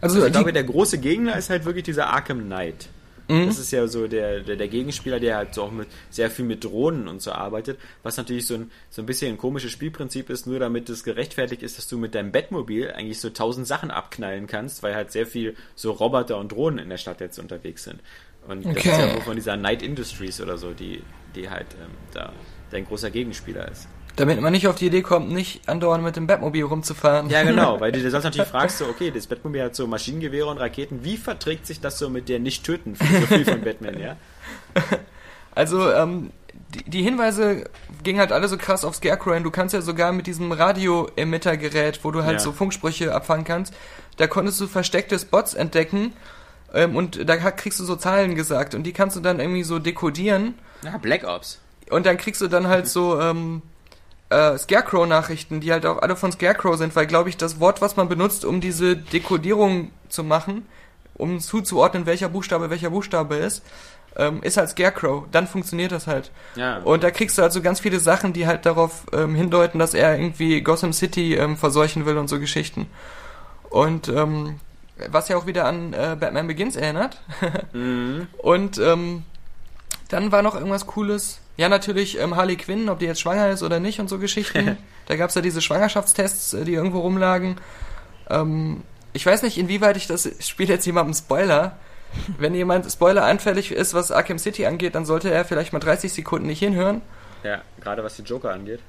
Also, 0.00 0.16
Also 0.16 0.26
ich 0.28 0.32
glaube, 0.32 0.52
der 0.52 0.64
große 0.64 0.98
Gegner 0.98 1.36
ist 1.36 1.50
halt 1.50 1.64
wirklich 1.64 1.84
dieser 1.84 2.06
Arkham 2.08 2.40
Knight. 2.40 2.88
Mhm. 3.30 3.46
Das 3.46 3.58
ist 3.58 3.70
ja 3.70 3.86
so 3.86 4.06
der, 4.08 4.40
der, 4.40 4.56
der 4.56 4.68
Gegenspieler, 4.68 5.20
der 5.20 5.36
halt 5.36 5.54
so 5.54 5.62
auch 5.62 5.70
mit 5.70 5.88
sehr 6.10 6.30
viel 6.30 6.44
mit 6.44 6.64
Drohnen 6.64 7.08
und 7.08 7.22
so 7.22 7.32
arbeitet, 7.32 7.78
was 8.02 8.16
natürlich 8.16 8.46
so 8.46 8.54
ein, 8.54 8.70
so 8.90 9.02
ein 9.02 9.06
bisschen 9.06 9.32
ein 9.32 9.38
komisches 9.38 9.70
Spielprinzip 9.72 10.30
ist, 10.30 10.46
nur 10.46 10.58
damit 10.58 10.88
es 10.90 11.04
gerechtfertigt 11.04 11.62
ist, 11.62 11.78
dass 11.78 11.88
du 11.88 11.98
mit 11.98 12.14
deinem 12.14 12.32
Bettmobil 12.32 12.90
eigentlich 12.90 13.20
so 13.20 13.30
tausend 13.30 13.66
Sachen 13.66 13.90
abknallen 13.90 14.46
kannst, 14.46 14.82
weil 14.82 14.94
halt 14.94 15.12
sehr 15.12 15.26
viel 15.26 15.56
so 15.74 15.92
Roboter 15.92 16.38
und 16.38 16.52
Drohnen 16.52 16.78
in 16.78 16.88
der 16.90 16.98
Stadt 16.98 17.20
jetzt 17.20 17.38
unterwegs 17.38 17.84
sind. 17.84 18.00
Und 18.48 18.74
das 18.74 18.76
Okay. 18.76 18.90
ist 18.90 18.98
ja 18.98 19.12
wohl 19.14 19.20
von 19.22 19.36
dieser 19.36 19.56
Night 19.56 19.82
Industries 19.82 20.40
oder 20.40 20.56
so, 20.58 20.72
die, 20.72 21.02
die 21.34 21.50
halt 21.50 21.74
ähm, 21.74 21.90
da 22.12 22.32
dein 22.70 22.84
großer 22.86 23.10
Gegenspieler 23.10 23.70
ist. 23.70 23.88
Damit 24.16 24.40
man 24.40 24.52
nicht 24.52 24.66
auf 24.68 24.74
die 24.76 24.86
Idee 24.86 25.02
kommt, 25.02 25.30
nicht 25.30 25.68
andauernd 25.68 26.02
mit 26.04 26.16
dem 26.16 26.26
Batmobil 26.26 26.64
rumzufahren. 26.64 27.30
Ja, 27.30 27.42
genau, 27.42 27.80
weil 27.80 27.92
du 27.92 28.00
dir 28.00 28.10
sonst 28.10 28.24
natürlich 28.24 28.48
fragst, 28.48 28.78
so, 28.78 28.86
okay, 28.86 29.10
das 29.10 29.26
Batmobil 29.26 29.62
hat 29.62 29.74
so 29.76 29.86
Maschinengewehre 29.86 30.46
und 30.48 30.58
Raketen, 30.58 31.04
wie 31.04 31.16
verträgt 31.16 31.66
sich 31.66 31.80
das 31.80 31.98
so 31.98 32.10
mit 32.10 32.28
der 32.28 32.38
Nicht-Töten 32.38 32.94
so 32.96 33.04
viel 33.26 33.44
von 33.44 33.60
Batman, 33.64 33.98
ja? 34.00 34.16
Also, 35.54 35.90
ähm, 35.92 36.30
die, 36.74 36.84
die 36.88 37.02
Hinweise 37.02 37.64
gingen 38.02 38.20
halt 38.20 38.32
alle 38.32 38.46
so 38.48 38.56
krass 38.56 38.84
auf 38.84 38.94
Scarecrow 38.94 39.34
hin. 39.34 39.42
Du 39.42 39.50
kannst 39.50 39.74
ja 39.74 39.80
sogar 39.80 40.12
mit 40.12 40.26
diesem 40.26 40.52
Radio-Emitter-Gerät, 40.52 42.00
wo 42.04 42.10
du 42.10 42.22
halt 42.22 42.34
Ja. 42.34 42.38
so 42.38 42.52
Funksprüche 42.52 43.14
abfangen 43.14 43.44
kannst, 43.44 43.74
da 44.16 44.26
konntest 44.26 44.60
du 44.60 44.66
versteckte 44.66 45.18
Spots 45.18 45.54
entdecken 45.54 46.12
ähm, 46.74 46.94
und 46.96 47.28
da 47.28 47.36
kriegst 47.50 47.80
du 47.80 47.84
so 47.84 47.96
Zahlen 47.96 48.34
gesagt 48.34 48.74
und 48.74 48.84
die 48.84 48.92
kannst 48.92 49.16
du 49.16 49.20
dann 49.20 49.40
irgendwie 49.40 49.62
so 49.64 49.78
dekodieren 49.78 50.54
Ja, 50.84 50.98
Black 50.98 51.24
Ops. 51.24 51.58
und 51.90 52.06
dann 52.06 52.16
kriegst 52.16 52.40
du 52.40 52.48
dann 52.48 52.68
halt 52.68 52.86
so 52.86 53.18
ähm, 53.20 53.62
äh, 54.30 54.56
Scarecrow-Nachrichten, 54.56 55.60
die 55.60 55.72
halt 55.72 55.84
auch 55.86 56.00
alle 56.00 56.16
von 56.16 56.32
Scarecrow 56.32 56.76
sind, 56.76 56.96
weil, 56.96 57.06
glaube 57.06 57.28
ich, 57.28 57.36
das 57.36 57.60
Wort, 57.60 57.82
was 57.82 57.96
man 57.96 58.08
benutzt, 58.08 58.44
um 58.44 58.60
diese 58.60 58.96
Dekodierung 58.96 59.90
zu 60.08 60.24
machen, 60.24 60.66
um 61.14 61.40
zuzuordnen, 61.40 62.06
welcher 62.06 62.28
Buchstabe 62.28 62.70
welcher 62.70 62.90
Buchstabe 62.90 63.36
ist, 63.36 63.62
ähm, 64.16 64.42
ist 64.42 64.56
halt 64.56 64.70
Scarecrow. 64.70 65.24
Dann 65.30 65.46
funktioniert 65.46 65.92
das 65.92 66.06
halt. 66.06 66.30
Ja. 66.54 66.78
Und 66.78 67.02
da 67.02 67.10
kriegst 67.10 67.38
du 67.38 67.42
also 67.42 67.60
ganz 67.60 67.80
viele 67.80 68.00
Sachen, 68.00 68.32
die 68.32 68.46
halt 68.46 68.66
darauf 68.66 69.04
ähm, 69.12 69.34
hindeuten, 69.34 69.78
dass 69.78 69.94
er 69.94 70.18
irgendwie 70.18 70.62
Gotham 70.62 70.92
City 70.92 71.34
ähm, 71.34 71.56
verseuchen 71.56 72.06
will 72.06 72.16
und 72.16 72.28
so 72.28 72.38
Geschichten. 72.40 72.86
Und 73.68 74.08
ähm, 74.08 74.58
was 75.08 75.28
ja 75.28 75.36
auch 75.36 75.46
wieder 75.46 75.64
an 75.64 75.92
äh, 75.92 76.16
Batman 76.18 76.46
Begins 76.46 76.76
erinnert. 76.76 77.20
Mhm. 77.72 78.26
Und 78.38 78.78
ähm, 78.78 79.22
dann 80.10 80.30
war 80.32 80.42
noch 80.42 80.54
irgendwas 80.54 80.86
Cooles. 80.86 81.40
Ja, 81.56 81.68
natürlich 81.68 82.18
ähm, 82.18 82.36
Harley 82.36 82.56
Quinn, 82.56 82.88
ob 82.88 82.98
die 82.98 83.06
jetzt 83.06 83.20
schwanger 83.20 83.50
ist 83.50 83.62
oder 83.62 83.80
nicht 83.80 84.00
und 84.00 84.08
so 84.08 84.18
Geschichten. 84.18 84.76
da 85.06 85.16
gab's 85.16 85.34
ja 85.34 85.40
diese 85.42 85.60
Schwangerschaftstests, 85.62 86.52
äh, 86.54 86.64
die 86.64 86.74
irgendwo 86.74 87.00
rumlagen. 87.00 87.56
Ähm, 88.28 88.82
ich 89.12 89.24
weiß 89.26 89.42
nicht, 89.42 89.58
inwieweit 89.58 89.96
ich 89.96 90.06
das 90.06 90.28
Spiel 90.46 90.68
jetzt 90.68 90.86
jemandem 90.86 91.14
Spoiler. 91.14 91.76
Wenn 92.38 92.54
jemand 92.54 92.90
Spoiler 92.90 93.24
anfällig 93.24 93.70
ist, 93.72 93.94
was 93.94 94.10
Arkham 94.10 94.38
City 94.38 94.66
angeht, 94.66 94.94
dann 94.94 95.04
sollte 95.04 95.30
er 95.30 95.44
vielleicht 95.44 95.72
mal 95.72 95.78
30 95.78 96.12
Sekunden 96.12 96.46
nicht 96.46 96.58
hinhören. 96.58 97.02
Ja, 97.44 97.62
gerade 97.80 98.02
was 98.04 98.16
die 98.16 98.22
Joker 98.22 98.52
angeht. 98.52 98.80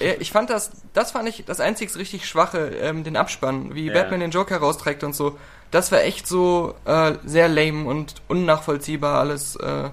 Äh, 0.00 0.14
Ich 0.18 0.32
fand 0.32 0.50
das, 0.50 0.70
das 0.92 1.12
fand 1.12 1.28
ich 1.28 1.44
das 1.44 1.60
einzig 1.60 1.94
richtig 1.96 2.26
schwache, 2.28 2.58
ähm, 2.80 3.04
den 3.04 3.16
Abspann, 3.16 3.74
wie 3.74 3.86
Ja. 3.86 3.92
Batman 3.94 4.20
den 4.20 4.30
Joker 4.30 4.56
rausträgt 4.58 5.04
und 5.04 5.14
so. 5.14 5.38
Das 5.70 5.92
war 5.92 6.02
echt 6.02 6.26
so 6.26 6.74
äh, 6.84 7.12
sehr 7.24 7.48
lame 7.48 7.84
und 7.84 8.14
unnachvollziehbar 8.28 9.20
alles. 9.20 9.56
Äh, 9.56 9.90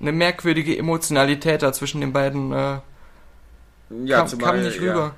eine 0.00 0.12
merkwürdige 0.12 0.76
Emotionalität 0.76 1.62
da 1.62 1.72
zwischen 1.72 2.00
den 2.00 2.12
beiden 2.12 2.52
äh, 2.52 2.78
Ja, 4.04 4.22
kam, 4.26 4.38
kam 4.38 4.62
nicht 4.62 4.80
rüber. 4.80 5.14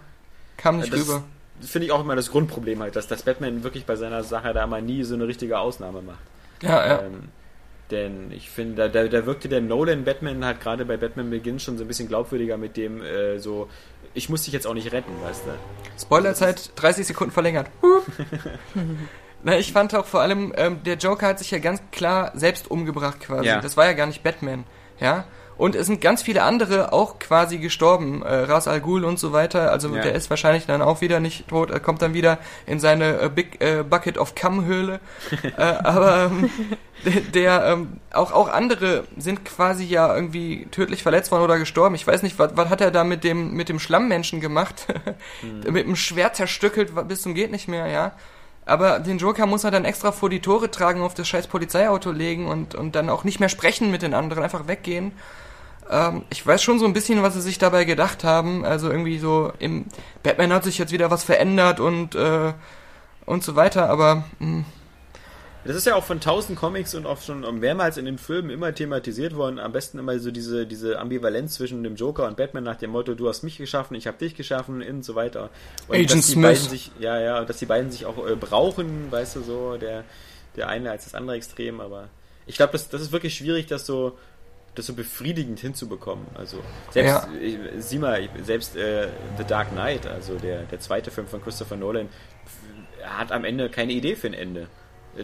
Kam 0.56 0.78
nicht 0.78 0.92
Das 0.92 1.00
rüber. 1.00 1.24
finde 1.60 1.86
ich 1.86 1.92
auch 1.92 2.00
immer 2.00 2.16
das 2.16 2.30
Grundproblem 2.30 2.80
halt, 2.80 2.94
dass 2.96 3.06
das 3.06 3.22
Batman 3.22 3.62
wirklich 3.64 3.86
bei 3.86 3.96
seiner 3.96 4.22
Sache 4.24 4.52
da 4.52 4.66
mal 4.66 4.82
nie 4.82 5.02
so 5.04 5.14
eine 5.14 5.26
richtige 5.26 5.58
Ausnahme 5.58 6.02
macht. 6.02 6.18
Ja, 6.62 6.86
ja. 6.86 7.02
Ähm, 7.02 7.28
denn 7.90 8.30
ich 8.32 8.50
finde, 8.50 8.74
da, 8.74 8.88
da, 8.88 9.08
da 9.08 9.26
wirkte 9.26 9.48
der 9.48 9.60
Nolan 9.60 10.04
Batman 10.04 10.44
halt 10.44 10.60
gerade 10.60 10.84
bei 10.84 10.96
Batman 10.96 11.30
Begins 11.30 11.62
schon 11.62 11.78
so 11.78 11.84
ein 11.84 11.88
bisschen 11.88 12.08
glaubwürdiger 12.08 12.56
mit 12.56 12.76
dem 12.76 13.02
äh, 13.02 13.38
so, 13.38 13.68
ich 14.14 14.28
muss 14.28 14.42
dich 14.42 14.52
jetzt 14.52 14.66
auch 14.66 14.74
nicht 14.74 14.92
retten, 14.92 15.12
weißt 15.22 15.42
du? 15.46 16.00
Spoilerzeit 16.02 16.70
30 16.76 17.06
Sekunden 17.06 17.32
verlängert. 17.32 17.68
Na, 19.44 19.58
ich 19.58 19.72
fand 19.72 19.94
auch 19.94 20.06
vor 20.06 20.20
allem, 20.22 20.52
ähm, 20.56 20.82
der 20.84 20.96
Joker 20.96 21.28
hat 21.28 21.38
sich 21.38 21.50
ja 21.50 21.58
ganz 21.58 21.82
klar 21.92 22.32
selbst 22.34 22.70
umgebracht 22.70 23.20
quasi. 23.20 23.46
Ja. 23.46 23.60
Das 23.60 23.76
war 23.76 23.84
ja 23.84 23.92
gar 23.92 24.06
nicht 24.06 24.22
Batman, 24.22 24.64
ja. 24.98 25.24
Und 25.56 25.76
es 25.76 25.86
sind 25.86 26.00
ganz 26.00 26.22
viele 26.22 26.42
andere 26.42 26.92
auch 26.92 27.18
quasi 27.20 27.58
gestorben, 27.58 28.22
äh, 28.22 28.34
Ras 28.34 28.66
Al 28.66 28.80
Ghul 28.80 29.04
und 29.04 29.18
so 29.20 29.32
weiter. 29.32 29.70
Also 29.70 29.94
Ja. 29.94 30.02
der 30.02 30.14
ist 30.14 30.28
wahrscheinlich 30.30 30.66
dann 30.66 30.82
auch 30.82 31.00
wieder 31.00 31.20
nicht 31.20 31.46
tot. 31.46 31.70
Er 31.70 31.78
kommt 31.78 32.02
dann 32.02 32.12
wieder 32.12 32.38
in 32.66 32.80
seine 32.80 33.20
äh, 33.20 33.28
Big 33.28 33.62
äh, 33.62 33.84
Bucket 33.84 34.18
of 34.18 34.34
Cum 34.34 34.64
Höhle. 34.64 34.98
äh, 35.56 35.62
aber 35.62 36.30
ähm, 36.32 36.50
der, 37.04 37.20
der 37.20 37.66
ähm, 37.66 38.00
auch 38.12 38.32
auch 38.32 38.48
andere 38.48 39.04
sind 39.16 39.44
quasi 39.44 39.84
ja 39.84 40.12
irgendwie 40.12 40.66
tödlich 40.72 41.02
verletzt 41.04 41.30
worden 41.30 41.42
oder 41.44 41.58
gestorben. 41.58 41.94
Ich 41.94 42.06
weiß 42.06 42.22
nicht, 42.22 42.38
was, 42.38 42.56
was 42.56 42.68
hat 42.68 42.80
er 42.80 42.90
da 42.90 43.04
mit 43.04 43.22
dem 43.22 43.52
mit 43.52 43.68
dem 43.68 43.78
Schlammmenschen 43.78 44.40
gemacht? 44.40 44.86
mit 45.70 45.86
dem 45.86 45.96
Schwert 45.96 46.34
zerstückelt 46.34 46.90
bis 47.06 47.22
zum 47.22 47.34
geht 47.34 47.52
nicht 47.52 47.68
mehr, 47.68 47.86
ja. 47.86 48.12
Aber 48.66 48.98
den 48.98 49.18
Joker 49.18 49.46
muss 49.46 49.64
er 49.64 49.70
dann 49.70 49.84
extra 49.84 50.10
vor 50.12 50.30
die 50.30 50.40
Tore 50.40 50.70
tragen, 50.70 51.02
auf 51.02 51.14
das 51.14 51.28
scheiß 51.28 51.48
Polizeiauto 51.48 52.10
legen 52.10 52.46
und, 52.46 52.74
und 52.74 52.94
dann 52.94 53.10
auch 53.10 53.24
nicht 53.24 53.40
mehr 53.40 53.50
sprechen 53.50 53.90
mit 53.90 54.02
den 54.02 54.14
anderen, 54.14 54.42
einfach 54.42 54.66
weggehen. 54.66 55.12
Ähm, 55.90 56.24
ich 56.30 56.46
weiß 56.46 56.62
schon 56.62 56.78
so 56.78 56.86
ein 56.86 56.94
bisschen, 56.94 57.22
was 57.22 57.34
sie 57.34 57.42
sich 57.42 57.58
dabei 57.58 57.84
gedacht 57.84 58.24
haben. 58.24 58.64
Also 58.64 58.90
irgendwie 58.90 59.18
so 59.18 59.52
im 59.58 59.84
Batman 60.22 60.52
hat 60.52 60.64
sich 60.64 60.78
jetzt 60.78 60.92
wieder 60.92 61.10
was 61.10 61.24
verändert 61.24 61.78
und 61.80 62.14
äh, 62.14 62.52
und 63.26 63.42
so 63.42 63.56
weiter, 63.56 63.88
aber 63.88 64.24
mh, 64.38 64.64
Das 65.64 65.74
ist 65.76 65.86
ja 65.86 65.94
auch 65.94 66.04
von 66.04 66.20
tausend 66.20 66.58
Comics 66.58 66.94
und 66.94 67.06
auch 67.06 67.20
schon 67.22 67.40
mehrmals 67.58 67.96
in 67.96 68.04
den 68.04 68.18
Filmen 68.18 68.50
immer 68.50 68.74
thematisiert 68.74 69.34
worden. 69.34 69.58
Am 69.58 69.72
besten 69.72 69.98
immer 69.98 70.18
so 70.18 70.30
diese, 70.30 70.66
diese 70.66 70.98
Ambivalenz 70.98 71.54
zwischen 71.54 71.82
dem 71.82 71.96
Joker 71.96 72.26
und 72.26 72.36
Batman 72.36 72.64
nach 72.64 72.76
dem 72.76 72.90
Motto, 72.90 73.14
du 73.14 73.28
hast 73.28 73.42
mich 73.42 73.56
geschaffen, 73.56 73.94
ich 73.94 74.06
habe 74.06 74.18
dich 74.18 74.34
geschaffen 74.34 74.82
und 74.82 75.04
so 75.04 75.14
weiter. 75.14 75.48
Und 75.88 75.94
Agent 75.96 76.10
dass 76.12 76.26
die 76.26 76.32
Smith. 76.32 76.44
beiden 76.58 76.68
sich, 76.68 76.90
ja, 76.98 77.18
ja, 77.18 77.44
dass 77.44 77.56
die 77.58 77.66
beiden 77.66 77.90
sich 77.90 78.04
auch 78.04 78.26
äh, 78.28 78.36
brauchen, 78.36 79.10
weißt 79.10 79.36
du, 79.36 79.42
so, 79.42 79.76
der, 79.78 80.04
der 80.56 80.68
eine 80.68 80.90
als 80.90 81.04
das 81.04 81.14
andere 81.14 81.36
Extrem, 81.36 81.80
aber 81.80 82.08
ich 82.46 82.56
glaube, 82.56 82.72
das, 82.72 82.90
das 82.90 83.00
ist 83.00 83.12
wirklich 83.12 83.34
schwierig, 83.34 83.64
das 83.66 83.86
so, 83.86 84.18
das 84.74 84.84
so 84.86 84.92
befriedigend 84.92 85.60
hinzubekommen. 85.60 86.26
Also 86.34 86.58
selbst, 86.90 87.10
Ja. 87.10 87.28
ich, 87.40 87.56
sieh 87.78 87.98
mal, 87.98 88.20
ich- 88.22 88.30
selbst 88.44 88.76
äh, 88.76 89.08
The 89.38 89.44
Dark 89.44 89.70
Knight, 89.70 90.06
also 90.06 90.34
der, 90.36 90.64
der 90.64 90.80
zweite 90.80 91.10
Film 91.10 91.26
von 91.26 91.42
Christopher 91.42 91.76
Nolan, 91.76 92.08
hat 93.02 93.32
am 93.32 93.44
Ende 93.44 93.70
keine 93.70 93.92
Idee 93.94 94.14
für 94.16 94.26
ein 94.26 94.34
Ende. 94.34 94.66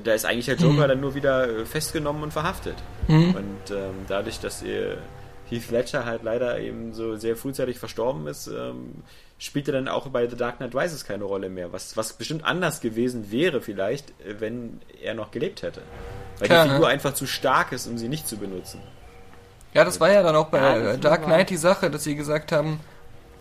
Da 0.05 0.13
ist 0.13 0.25
eigentlich 0.25 0.47
der 0.47 0.57
Joker 0.57 0.87
dann 0.87 1.01
nur 1.01 1.15
wieder 1.15 1.49
äh, 1.49 1.65
festgenommen 1.65 2.23
und 2.23 2.33
verhaftet. 2.33 2.77
Mhm. 3.09 3.35
Und 3.35 3.71
ähm, 3.71 3.95
dadurch, 4.07 4.39
dass 4.39 4.63
äh, 4.63 4.97
Heath 5.49 5.71
Ledger 5.71 6.05
halt 6.05 6.23
leider 6.23 6.61
eben 6.61 6.95
so 6.95 7.17
sehr 7.17 7.37
frühzeitig 7.37 7.79
verstorben 7.79 8.27
ist, 8.29 8.47
ähm, 8.47 9.03
spielt 9.39 9.69
er 9.69 9.75
dann 9.75 9.89
auch 9.89 10.07
bei 10.09 10.29
The 10.29 10.37
Dark 10.37 10.59
Knight 10.59 10.75
Rises 10.75 11.05
keine 11.05 11.25
Rolle 11.25 11.49
mehr. 11.49 11.73
Was, 11.73 11.97
was 11.97 12.13
bestimmt 12.13 12.45
anders 12.45 12.81
gewesen 12.81 13.31
wäre 13.31 13.61
vielleicht, 13.61 14.11
äh, 14.21 14.41
wenn 14.41 14.81
er 15.03 15.15
noch 15.15 15.31
gelebt 15.33 15.63
hätte. 15.63 15.83
Weil 16.39 16.49
Klar, 16.49 16.65
die 16.65 16.71
Figur 16.71 16.87
ne? 16.87 16.93
einfach 16.93 17.15
zu 17.15 17.27
stark 17.27 17.73
ist, 17.73 17.87
um 17.87 17.99
sie 17.99 18.09
nicht 18.09 18.29
zu 18.29 18.37
benutzen. 18.37 18.81
Ja, 19.75 19.85
das 19.85 20.01
war 20.01 20.11
ja 20.11 20.23
dann 20.23 20.37
auch 20.37 20.49
bei 20.49 20.59
Ja, 20.59 20.93
äh, 20.93 20.99
Dark 20.99 21.25
Knight 21.25 21.51
die 21.51 21.57
Sache, 21.57 21.91
dass 21.91 22.05
sie 22.05 22.17
gesagt 22.17 22.53
haben, 22.53 22.81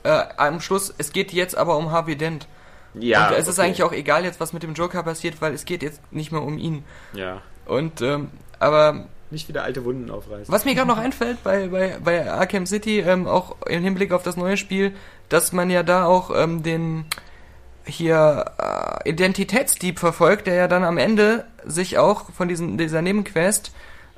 äh, 0.03 0.23
am 0.37 0.61
Schluss, 0.61 0.93
es 0.97 1.11
geht 1.11 1.33
jetzt 1.33 1.57
aber 1.57 1.77
um 1.77 1.91
Harvey 1.91 2.15
Dent. 2.15 2.47
Ja, 2.93 3.29
und 3.29 3.35
es 3.35 3.47
ist 3.47 3.59
okay. 3.59 3.67
eigentlich 3.67 3.83
auch 3.83 3.91
egal 3.91 4.23
jetzt, 4.23 4.39
was 4.39 4.53
mit 4.53 4.63
dem 4.63 4.73
Joker 4.73 5.03
passiert, 5.03 5.41
weil 5.41 5.53
es 5.53 5.65
geht 5.65 5.83
jetzt 5.83 6.01
nicht 6.11 6.31
mehr 6.31 6.41
um 6.41 6.57
ihn. 6.57 6.83
Ja. 7.13 7.41
Und, 7.65 8.01
ähm, 8.01 8.29
aber 8.59 9.05
Nicht 9.29 9.47
wieder 9.47 9.63
alte 9.63 9.85
Wunden 9.85 10.09
aufreißen. 10.09 10.51
was 10.51 10.65
mir 10.65 10.75
gerade 10.75 10.87
noch 10.87 10.97
einfällt 10.97 11.43
bei, 11.43 11.67
bei, 11.67 11.97
bei 12.03 12.31
Arkham 12.31 12.65
City, 12.65 12.99
ähm, 12.99 13.27
auch 13.27 13.55
im 13.67 13.83
Hinblick 13.83 14.11
auf 14.11 14.23
das 14.23 14.37
neue 14.37 14.57
Spiel, 14.57 14.93
dass 15.29 15.51
man 15.51 15.69
ja 15.69 15.83
da 15.83 16.05
auch 16.05 16.31
ähm, 16.35 16.63
den 16.63 17.05
hier 17.85 18.45
äh, 18.57 19.09
Identitätsdieb 19.09 19.99
verfolgt, 19.99 20.47
der 20.47 20.55
ja 20.55 20.67
dann 20.67 20.83
am 20.83 20.97
Ende 20.97 21.45
sich 21.65 21.97
auch 21.97 22.31
von 22.31 22.47
diesen, 22.47 22.77
dieser 22.77 23.01
Nebenquest 23.01 23.71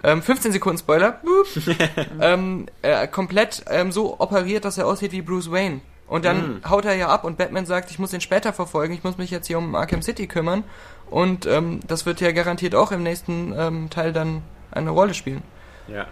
ähm, 0.03 0.21
15 0.21 0.51
Sekunden 0.51 0.79
Spoiler, 0.79 1.19
boop, 1.23 1.47
ähm, 2.21 2.67
äh, 2.81 3.07
komplett 3.07 3.63
ähm, 3.69 3.91
so 3.91 4.19
operiert, 4.19 4.65
dass 4.65 4.77
er 4.77 4.87
aussieht 4.87 5.11
wie 5.11 5.21
Bruce 5.21 5.51
Wayne. 5.51 5.81
Und 6.11 6.25
dann 6.25 6.55
Mm. 6.55 6.69
haut 6.69 6.83
er 6.83 6.93
ja 6.93 7.07
ab 7.07 7.23
und 7.23 7.37
Batman 7.37 7.65
sagt, 7.65 7.89
ich 7.89 7.97
muss 7.97 8.11
den 8.11 8.19
später 8.19 8.51
verfolgen, 8.51 8.93
ich 8.93 9.01
muss 9.05 9.17
mich 9.17 9.31
jetzt 9.31 9.47
hier 9.47 9.57
um 9.57 9.75
Arkham 9.75 10.01
City 10.01 10.27
kümmern. 10.27 10.65
Und 11.09 11.45
ähm, 11.45 11.79
das 11.87 12.05
wird 12.05 12.19
ja 12.19 12.33
garantiert 12.33 12.75
auch 12.75 12.91
im 12.91 13.01
nächsten 13.01 13.53
ähm, 13.57 13.89
Teil 13.89 14.11
dann 14.11 14.41
eine 14.71 14.89
Rolle 14.89 15.13
spielen. 15.13 15.41
Ja. 15.87 16.07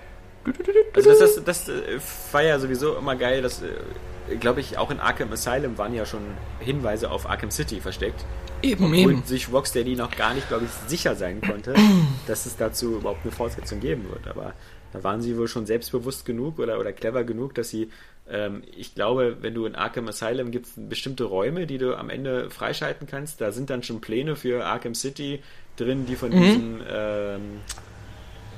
Also 0.93 1.09
das, 1.09 1.35
das, 1.35 1.43
das 1.43 1.69
äh, 1.69 1.99
war 2.31 2.43
ja 2.43 2.59
sowieso 2.59 2.95
immer 2.95 3.17
geil, 3.17 3.41
dass, 3.41 3.61
äh, 3.61 4.37
glaube 4.39 4.61
ich, 4.61 4.77
auch 4.77 4.89
in 4.89 5.01
Arkham 5.01 5.33
Asylum 5.33 5.77
waren 5.77 5.93
ja 5.93 6.05
schon 6.05 6.21
Hinweise 6.61 7.11
auf 7.11 7.29
Arkham 7.29 7.51
City 7.51 7.81
versteckt. 7.81 8.23
Eben, 8.61 8.85
Obwohl 8.85 9.21
sich 9.25 9.51
Rocksteady 9.51 9.97
noch 9.97 10.15
gar 10.15 10.33
nicht, 10.33 10.47
glaube 10.47 10.63
ich, 10.63 10.71
sicher 10.89 11.15
sein 11.17 11.41
konnte, 11.41 11.73
dass 12.27 12.45
es 12.45 12.55
dazu 12.55 12.95
überhaupt 12.95 13.19
eine 13.23 13.33
Fortsetzung 13.33 13.81
geben 13.81 14.05
wird. 14.09 14.27
Aber 14.29 14.53
da 14.93 15.03
waren 15.03 15.21
sie 15.21 15.37
wohl 15.37 15.49
schon 15.49 15.65
selbstbewusst 15.65 16.25
genug 16.25 16.57
oder, 16.57 16.79
oder 16.79 16.93
clever 16.93 17.25
genug, 17.25 17.53
dass 17.53 17.69
sie, 17.69 17.89
ähm, 18.31 18.63
ich 18.75 18.95
glaube, 18.95 19.37
wenn 19.41 19.53
du 19.53 19.65
in 19.65 19.75
Arkham 19.75 20.07
Asylum 20.07 20.51
gibt 20.51 20.67
es 20.67 20.73
bestimmte 20.75 21.23
Räume, 21.25 21.65
die 21.67 21.77
du 21.77 21.95
am 21.97 22.09
Ende 22.09 22.49
freischalten 22.49 23.07
kannst. 23.07 23.41
Da 23.41 23.51
sind 23.51 23.69
dann 23.69 23.83
schon 23.83 24.01
Pläne 24.01 24.35
für 24.35 24.65
Arkham 24.65 24.95
City 24.95 25.41
drin, 25.77 26.05
die 26.05 26.15
von 26.15 26.31
diesem, 26.31 26.81
ähm, 26.89 27.41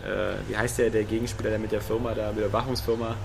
äh, 0.06 0.34
wie 0.50 0.58
heißt 0.58 0.80
der, 0.80 0.90
der 0.90 1.04
Gegenspieler, 1.04 1.50
der 1.52 1.60
mit 1.60 1.72
der 1.72 1.82
Firma 1.82 2.14
da, 2.14 2.30
mit 2.30 2.40
der 2.40 2.48
Überwachungsfirma, 2.48 3.16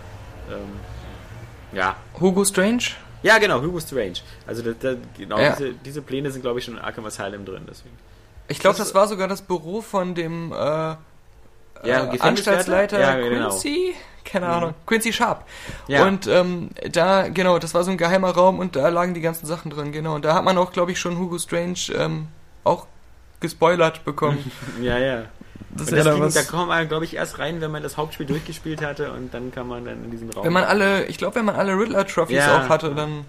ähm, 0.50 1.76
ja, 1.76 1.96
Hugo 2.20 2.44
Strange? 2.44 2.82
ja, 3.22 3.38
genau, 3.38 3.60
Hugo 3.60 3.80
Strange. 3.80 4.14
Also 4.46 4.62
da, 4.62 4.72
da, 4.78 4.96
genau 5.18 5.38
Ja. 5.40 5.50
diese, 5.56 5.72
diese 5.84 6.02
Pläne 6.02 6.30
sind, 6.30 6.42
glaube 6.42 6.58
ich, 6.60 6.64
schon 6.64 6.74
in 6.74 6.80
Arkham 6.80 7.04
Asylum 7.06 7.44
drin. 7.44 7.62
Deswegen. 7.68 7.96
Ich 8.48 8.60
glaube, 8.60 8.76
Das 8.78 8.88
das 8.88 8.94
war 8.94 9.08
sogar 9.08 9.26
das 9.26 9.42
Büro 9.42 9.80
von 9.80 10.14
dem 10.14 10.52
äh, 10.52 10.94
Ja, 11.84 12.12
äh? 12.12 12.18
Anstaltsleiter 12.20 13.00
Ja, 13.00 13.16
genau. 13.16 13.48
Quincy, 13.50 13.94
keine 14.24 14.46
Ahnung, 14.48 14.74
Quincy 14.86 15.12
Sharp. 15.12 15.44
Ja. 15.88 16.04
Und 16.04 16.26
ähm, 16.26 16.70
da, 16.92 17.28
genau, 17.28 17.58
das 17.58 17.74
war 17.74 17.84
so 17.84 17.90
ein 17.90 17.98
geheimer 17.98 18.30
Raum 18.30 18.58
und 18.58 18.76
da 18.76 18.88
lagen 18.88 19.14
die 19.14 19.20
ganzen 19.20 19.46
Sachen 19.46 19.70
drin, 19.70 19.92
genau. 19.92 20.14
Und 20.14 20.24
da 20.24 20.34
hat 20.34 20.44
man 20.44 20.58
auch, 20.58 20.72
glaube 20.72 20.92
ich, 20.92 20.98
schon 20.98 21.18
Hugo 21.18 21.38
Strange 21.38 21.78
ähm, 21.96 22.28
auch 22.64 22.86
gespoilert 23.40 24.04
bekommen. 24.04 24.50
Ja, 24.82 24.98
ja. 24.98 25.22
Das 25.70 25.88
das 25.88 26.04
da 26.04 26.14
ging, 26.14 26.32
da 26.32 26.42
kommt 26.42 26.68
man, 26.68 26.88
glaube 26.88 27.04
ich, 27.04 27.16
erst 27.16 27.38
rein, 27.38 27.60
wenn 27.60 27.70
man 27.70 27.82
das 27.82 27.96
Hauptspiel 27.98 28.24
durchgespielt 28.24 28.80
hatte 28.82 29.12
und 29.12 29.34
dann 29.34 29.52
kann 29.52 29.68
man 29.68 29.84
dann 29.84 30.04
in 30.04 30.10
diesen 30.10 30.30
Raum. 30.30 30.44
Wenn 30.44 30.52
man 30.52 30.64
alle, 30.64 31.04
ich 31.04 31.18
glaube, 31.18 31.34
wenn 31.36 31.44
man 31.44 31.54
alle 31.56 31.72
Riddler 31.72 32.06
Trophies 32.06 32.38
Ja. 32.38 32.64
auch 32.64 32.68
hatte, 32.68 32.94
dann. 32.94 33.26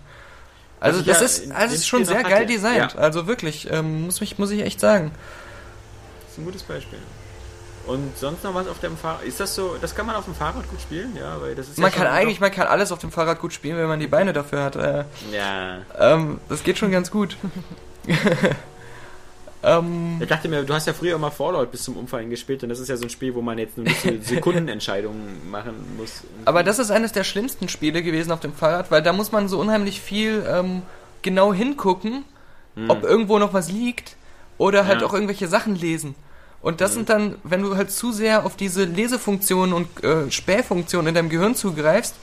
Also 0.79 1.01
das 1.01 1.19
ja 1.19 1.25
ist, 1.25 1.51
also 1.51 1.75
ist 1.75 1.87
schon 1.87 2.05
sehr 2.05 2.23
geil 2.23 2.45
designt. 2.45 2.93
Ja. 2.93 2.99
Also 2.99 3.27
wirklich, 3.27 3.67
ähm, 3.71 4.05
muss 4.05 4.21
mich, 4.21 4.37
muss 4.37 4.51
ich 4.51 4.61
echt 4.61 4.79
sagen. 4.79 5.11
Das 6.21 6.31
ist 6.33 6.37
ein 6.37 6.45
gutes 6.45 6.63
Beispiel. 6.63 6.99
Und 7.87 8.17
sonst 8.17 8.43
noch 8.43 8.53
was 8.53 8.67
auf 8.67 8.79
dem 8.79 8.97
Fahrrad? 8.97 9.23
Ist 9.23 9.39
das 9.39 9.55
so, 9.55 9.77
das 9.79 9.95
kann 9.95 10.05
man 10.05 10.15
auf 10.15 10.25
dem 10.25 10.35
Fahrrad 10.35 10.69
gut 10.69 10.81
spielen? 10.81 11.15
Ja, 11.17 11.39
weil 11.41 11.55
das 11.55 11.69
ist 11.69 11.77
Man 11.79 11.89
ja 11.91 11.97
kann 11.97 12.07
eigentlich, 12.07 12.39
man 12.41 12.51
kann 12.51 12.67
alles 12.67 12.91
auf 12.91 12.99
dem 12.99 13.11
Fahrrad 13.11 13.39
gut 13.39 13.53
spielen, 13.53 13.77
wenn 13.77 13.87
man 13.87 13.99
die 13.99 14.07
Beine 14.07 14.33
dafür 14.33 14.63
hat. 14.63 14.75
Äh, 14.75 15.05
ja. 15.31 15.77
ähm, 15.97 16.39
das 16.49 16.63
geht 16.63 16.77
schon 16.77 16.91
ganz 16.91 17.09
gut. 17.11 17.37
ähm, 19.63 20.17
Ich 20.21 20.27
dachte 20.27 20.47
mir, 20.49 20.63
du 20.63 20.73
hast 20.73 20.87
ja 20.87 20.93
früher 20.93 21.15
immer 21.15 21.31
Fallout 21.31 21.71
bis 21.71 21.83
zum 21.83 21.97
Umfallen 21.97 22.29
gespielt 22.29 22.63
und 22.63 22.69
das 22.69 22.79
ist 22.79 22.89
ja 22.89 22.97
so 22.97 23.05
ein 23.05 23.09
Spiel, 23.09 23.33
wo 23.35 23.41
man 23.41 23.57
jetzt 23.57 23.77
nur 23.77 23.85
nicht 23.85 24.01
Sekundenentscheidungen 24.25 25.49
machen 25.49 25.73
muss. 25.97 26.23
Aber 26.45 26.63
das 26.63 26.79
ist 26.79 26.91
eines 26.91 27.11
der 27.11 27.23
schlimmsten 27.23 27.69
Spiele 27.69 28.03
gewesen 28.03 28.31
auf 28.31 28.39
dem 28.39 28.53
Fahrrad, 28.53 28.91
weil 28.91 29.01
da 29.01 29.13
muss 29.13 29.31
man 29.31 29.47
so 29.47 29.59
unheimlich 29.59 30.01
viel 30.01 30.45
ähm, 30.47 30.81
genau 31.21 31.53
hingucken, 31.53 32.25
ob 32.89 33.03
irgendwo 33.03 33.39
noch 33.39 33.53
was 33.53 33.71
liegt 33.71 34.15
oder 34.59 34.85
halt 34.85 35.01
Ja. 35.01 35.07
auch 35.07 35.13
irgendwelche 35.13 35.47
Sachen 35.47 35.75
lesen. 35.75 36.13
Und 36.61 36.81
das 36.81 36.93
sind 36.93 37.09
dann, 37.09 37.35
wenn 37.43 37.61
du 37.61 37.77
halt 37.77 37.91
zu 37.91 38.11
sehr 38.11 38.45
auf 38.45 38.55
diese 38.55 38.83
Lesefunktion 38.83 39.73
und 39.73 40.03
äh, 40.03 40.31
Spähfunktion 40.31 41.07
in 41.07 41.13
deinem 41.13 41.29
Gehirn 41.29 41.55
zugreifst, 41.55 42.15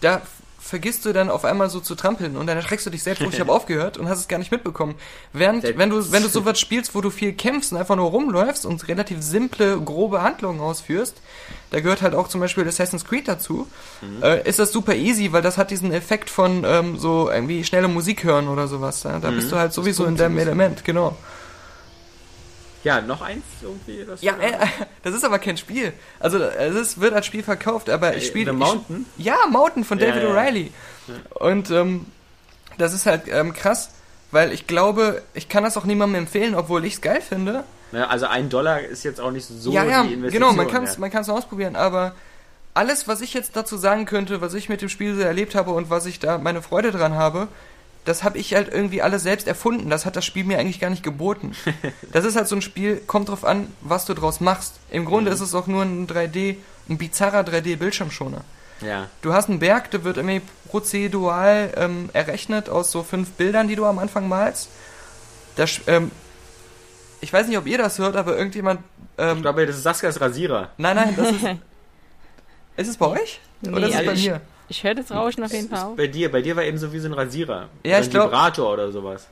da 0.00 0.22
vergisst 0.64 1.04
du 1.04 1.12
dann 1.12 1.28
auf 1.28 1.44
einmal 1.44 1.68
so 1.68 1.78
zu 1.78 1.94
trampeln 1.94 2.38
und 2.38 2.46
dann 2.46 2.56
erschreckst 2.56 2.86
du 2.86 2.90
dich 2.90 3.02
selbst, 3.02 3.22
wo 3.22 3.28
ich 3.28 3.38
habe 3.38 3.52
aufgehört 3.52 3.98
und 3.98 4.08
hast 4.08 4.20
es 4.20 4.28
gar 4.28 4.38
nicht 4.38 4.50
mitbekommen. 4.50 4.94
Während, 5.34 5.62
wenn 5.76 5.90
du, 5.90 6.10
wenn 6.10 6.22
du 6.22 6.28
sowas 6.30 6.58
spielst, 6.58 6.94
wo 6.94 7.02
du 7.02 7.10
viel 7.10 7.34
kämpfst 7.34 7.72
und 7.72 7.78
einfach 7.78 7.96
nur 7.96 8.08
rumläufst 8.08 8.64
und 8.64 8.88
relativ 8.88 9.22
simple, 9.22 9.78
grobe 9.78 10.22
Handlungen 10.22 10.60
ausführst, 10.60 11.20
da 11.70 11.80
gehört 11.80 12.00
halt 12.00 12.14
auch 12.14 12.28
zum 12.28 12.40
Beispiel 12.40 12.66
Assassin's 12.66 13.04
Creed 13.04 13.28
dazu, 13.28 13.68
äh, 14.22 14.48
ist 14.48 14.58
das 14.58 14.72
super 14.72 14.94
easy, 14.94 15.32
weil 15.32 15.42
das 15.42 15.58
hat 15.58 15.70
diesen 15.70 15.92
Effekt 15.92 16.30
von 16.30 16.64
ähm, 16.64 16.98
so 16.98 17.30
irgendwie 17.30 17.62
schnelle 17.64 17.88
Musik 17.88 18.24
hören 18.24 18.48
oder 18.48 18.66
sowas. 18.66 19.02
Ja? 19.02 19.18
Da 19.18 19.30
bist 19.30 19.52
du 19.52 19.56
halt 19.56 19.74
sowieso 19.74 20.06
in 20.06 20.16
deinem 20.16 20.38
Element, 20.38 20.84
genau. 20.84 21.14
Ja, 22.84 23.00
noch 23.00 23.22
eins 23.22 23.42
irgendwie? 23.62 24.04
Das 24.06 24.22
Ja, 24.22 24.36
äh, 24.38 24.52
das 25.02 25.14
ist 25.14 25.24
aber 25.24 25.38
kein 25.38 25.56
Spiel. 25.56 25.92
Also 26.20 26.38
es 26.38 26.74
ist, 26.74 27.00
wird 27.00 27.14
als 27.14 27.26
Spiel 27.26 27.42
verkauft, 27.42 27.90
aber 27.90 28.16
ich 28.16 28.24
Äh, 28.24 28.26
spiele... 28.26 28.52
The 28.52 28.56
Mountain? 28.56 29.06
Ich, 29.16 29.24
ja, 29.24 29.38
Mountain 29.50 29.84
von 29.84 29.98
Ja, 29.98 30.08
David 30.08 30.22
ja. 30.22 30.28
O'Reilly. 30.30 30.70
Und 31.34 31.70
ähm, 31.70 32.06
das 32.78 32.92
ist 32.92 33.06
halt 33.06 33.22
ähm, 33.28 33.52
krass, 33.52 33.90
weil 34.30 34.52
ich 34.52 34.66
glaube, 34.66 35.22
ich 35.32 35.48
kann 35.48 35.64
das 35.64 35.76
auch 35.76 35.84
niemandem 35.84 36.22
empfehlen, 36.22 36.54
obwohl 36.54 36.84
ich 36.84 36.94
es 36.94 37.00
geil 37.00 37.20
finde. 37.20 37.64
Ne, 37.92 38.08
also 38.08 38.26
ein 38.26 38.48
Dollar 38.48 38.80
ist 38.80 39.04
jetzt 39.04 39.20
auch 39.20 39.30
nicht 39.30 39.46
so 39.46 39.72
ja, 39.72 39.84
ja, 39.84 40.02
die 40.02 40.14
Investition. 40.14 40.48
genau, 40.48 40.52
man 40.52 40.68
kann 40.70 40.84
es 40.84 40.94
ja. 40.94 41.00
man 41.00 41.10
kann's 41.10 41.28
ausprobieren, 41.28 41.76
aber 41.76 42.14
alles, 42.74 43.06
was 43.06 43.20
ich 43.20 43.32
jetzt 43.34 43.54
dazu 43.56 43.76
sagen 43.76 44.04
könnte, 44.04 44.40
was 44.40 44.52
ich 44.52 44.68
mit 44.68 44.82
dem 44.82 44.88
Spiel 44.88 45.14
so 45.14 45.20
erlebt 45.20 45.54
habe 45.54 45.70
und 45.70 45.90
was 45.90 46.06
ich 46.06 46.18
da 46.18 46.38
meine 46.38 46.60
Freude 46.60 46.90
dran 46.90 47.14
habe, 47.14 47.46
das 48.04 48.22
habe 48.22 48.36
ich 48.38 48.54
halt 48.54 48.72
irgendwie 48.72 49.00
alles 49.02 49.22
selbst 49.22 49.46
erfunden. 49.48 49.88
Das 49.90 50.04
hat 50.06 50.14
das 50.16 50.24
Spiel 50.24 50.44
mir 50.44 50.58
eigentlich 50.58 50.80
gar 50.80 50.90
nicht 50.90 51.02
geboten. 51.02 51.52
Das 52.12 52.24
ist 52.24 52.36
halt 52.36 52.46
so 52.48 52.54
ein 52.56 52.62
Spiel, 52.62 52.98
kommt 53.06 53.28
drauf 53.28 53.44
an, 53.44 53.68
was 53.80 54.04
du 54.04 54.14
draus 54.14 54.40
machst. 54.40 54.74
Im 54.90 55.04
Grunde 55.04 55.30
Mhm. 55.30 55.34
ist 55.36 55.40
es 55.40 55.54
auch 55.54 55.66
nur 55.66 55.82
ein 55.82 56.06
3D, 56.06 56.56
ein 56.88 56.98
bizarrer 56.98 57.40
3D-Bildschirmschoner. 57.40 58.42
Ja. 58.80 59.08
Du 59.22 59.32
hast 59.32 59.48
einen 59.48 59.58
Berg, 59.60 59.90
der 59.92 60.04
wird 60.04 60.16
irgendwie 60.18 60.42
prozedural 60.70 61.72
ähm, 61.76 62.10
errechnet 62.12 62.68
aus 62.68 62.90
so 62.90 63.02
fünf 63.02 63.30
Bildern, 63.32 63.68
die 63.68 63.76
du 63.76 63.84
am 63.86 63.98
Anfang 63.98 64.28
malst. 64.28 64.68
Das, 65.56 65.80
ähm, 65.86 66.10
ich 67.20 67.32
weiß 67.32 67.46
nicht, 67.48 67.56
ob 67.56 67.66
ihr 67.66 67.78
das 67.78 67.98
hört, 67.98 68.16
aber 68.16 68.36
irgendjemand. 68.36 68.80
Ähm, 69.16 69.36
Ich 69.36 69.42
glaube, 69.42 69.64
das 69.66 69.76
ist 69.76 69.82
Saskas 69.84 70.20
Rasierer. 70.20 70.70
Nein, 70.76 70.96
nein, 70.96 71.14
das 71.16 71.30
ist. 71.30 71.42
ist 72.76 72.88
es 72.88 72.96
bei 72.96 73.06
euch? 73.06 73.40
Oder 73.62 73.70
Nee, 73.80 73.86
ist 73.86 73.90
es 73.90 73.96
also 73.96 74.06
bei 74.10 74.12
ich- 74.14 74.26
mir? 74.28 74.40
Ich 74.68 74.82
höre 74.82 74.94
das 74.94 75.10
Rauschen 75.10 75.44
auf 75.44 75.52
jeden 75.52 75.68
Fall. 75.68 75.92
Bei 75.96 76.06
dir, 76.06 76.30
bei 76.30 76.42
dir 76.42 76.56
war 76.56 76.64
eben 76.64 76.78
so 76.78 76.92
wie 76.92 76.98
so 76.98 77.08
ein 77.08 77.12
Rasierer. 77.12 77.68
Ja, 77.84 77.90
Oder 77.96 78.00
ich 78.00 78.06
ein 78.06 78.10
glaub- 78.10 78.28
Vibrator 78.28 78.72
oder 78.72 78.92
sowas. 78.92 79.26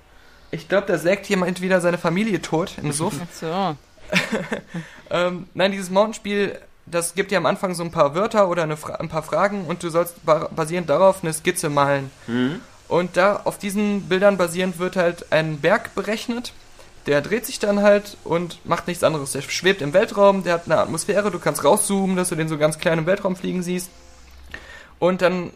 Ich 0.51 0.69
glaube, 0.69 0.87
da 0.87 0.99
sägt 0.99 1.27
jemand 1.27 1.63
wieder 1.63 1.81
seine 1.81 1.97
Familie 1.97 2.43
tot 2.43 2.73
im 2.83 2.93
Suff. 2.93 3.15
Ach 3.23 3.35
so. 3.35 3.77
ähm, 5.11 5.47
nein, 5.55 5.73
dieses 5.73 5.89
Mountain-Spiel, 5.89 6.59
das 6.85 7.15
gibt 7.15 7.31
dir 7.31 7.39
am 7.39 7.47
Anfang 7.47 7.75
so 7.75 7.83
ein 7.83 7.91
paar 7.91 8.15
Wörter 8.15 8.49
oder 8.49 8.63
eine 8.63 8.77
Fra 8.77 8.97
ein 8.97 9.09
paar 9.09 9.23
Fragen 9.23 9.65
und 9.65 9.83
du 9.83 9.89
sollst 9.89 10.25
ba 10.27 10.51
basierend 10.55 10.91
darauf 10.91 11.23
eine 11.23 11.33
Skizze 11.33 11.71
malen. 11.71 12.11
Mhm. 12.27 12.61
Und 12.89 13.17
da 13.17 13.41
auf 13.45 13.57
diesen 13.57 14.03
Bildern 14.03 14.37
basierend 14.37 14.79
wird 14.79 14.97
halt 14.97 15.33
ein 15.33 15.61
Berg 15.61 15.95
berechnet. 15.95 16.53
Der 17.07 17.23
dreht 17.23 17.47
sich 17.47 17.59
dann 17.59 17.81
halt 17.81 18.19
und 18.23 18.59
macht 18.67 18.87
nichts 18.87 19.03
anderes. 19.03 19.33
Der 19.33 19.41
schwebt 19.41 19.81
im 19.81 19.95
Weltraum, 19.95 20.45
der 20.45 20.55
hat 20.55 20.67
eine 20.67 20.79
Atmosphäre, 20.79 21.31
du 21.31 21.39
kannst 21.39 21.65
rauszoomen, 21.65 22.17
dass 22.17 22.29
du 22.29 22.35
den 22.37 22.49
so 22.49 22.59
ganz 22.59 22.79
klein 22.79 22.99
im 22.99 23.07
Weltraum 23.07 23.35
fliegen 23.35 23.63
siehst. 23.63 23.91
Und 25.03 25.21
dann 25.21 25.51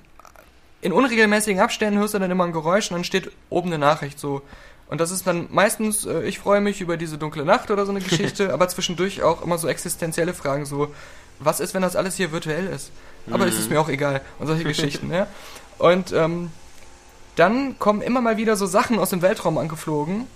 in 0.81 0.91
unregelmäßigen 0.91 1.61
Abständen 1.61 2.01
hörst 2.01 2.15
du 2.15 2.19
dann 2.19 2.33
immer 2.33 2.43
ein 2.43 2.53
Geräusch 2.53 2.91
und 2.91 2.97
dann 2.97 3.05
steht 3.05 3.31
oben 3.49 3.69
eine 3.69 3.79
Nachricht 3.79 4.19
so. 4.19 4.43
Und 4.89 5.01
das 5.01 5.13
ist 5.13 5.25
dann 5.25 5.47
meistens, 5.53 6.05
äh, 6.05 6.23
ich 6.23 6.41
freue 6.41 6.61
mich 6.61 6.81
über 6.81 6.97
diese 6.97 7.17
dunkle 7.17 7.45
Nacht 7.45 7.71
oder 7.71 7.87
so 7.87 7.93
eine 7.93 8.01
Geschichte, 8.09 8.53
aber 8.53 8.67
zwischendurch 8.67 9.23
auch 9.23 9.43
immer 9.43 9.57
so 9.57 9.69
existenzielle 9.69 10.35
Fragen, 10.35 10.67
so, 10.67 10.93
was 11.39 11.61
ist, 11.61 11.75
wenn 11.75 11.83
das 11.83 11.95
alles 11.95 12.17
hier 12.17 12.33
virtuell 12.33 12.67
ist? 12.67 12.91
Aber 13.31 13.47
es 13.47 13.57
ist 13.57 13.71
mir 13.71 13.81
auch 13.81 13.89
egal. 13.89 14.21
Und 14.41 14.49
solche 14.49 14.65
Geschichten, 14.65 15.13
ja. 15.13 15.29
Und 15.79 16.13
ähm, 16.13 16.51
dann 17.37 17.79
kommen 17.79 18.03
immer 18.03 18.21
mal 18.21 18.37
wieder 18.37 18.57
so 18.57 18.67
Sachen 18.67 18.99
aus 18.99 19.11
dem 19.11 19.23
Weltraum 19.23 19.59
angeflogen. 19.59 20.27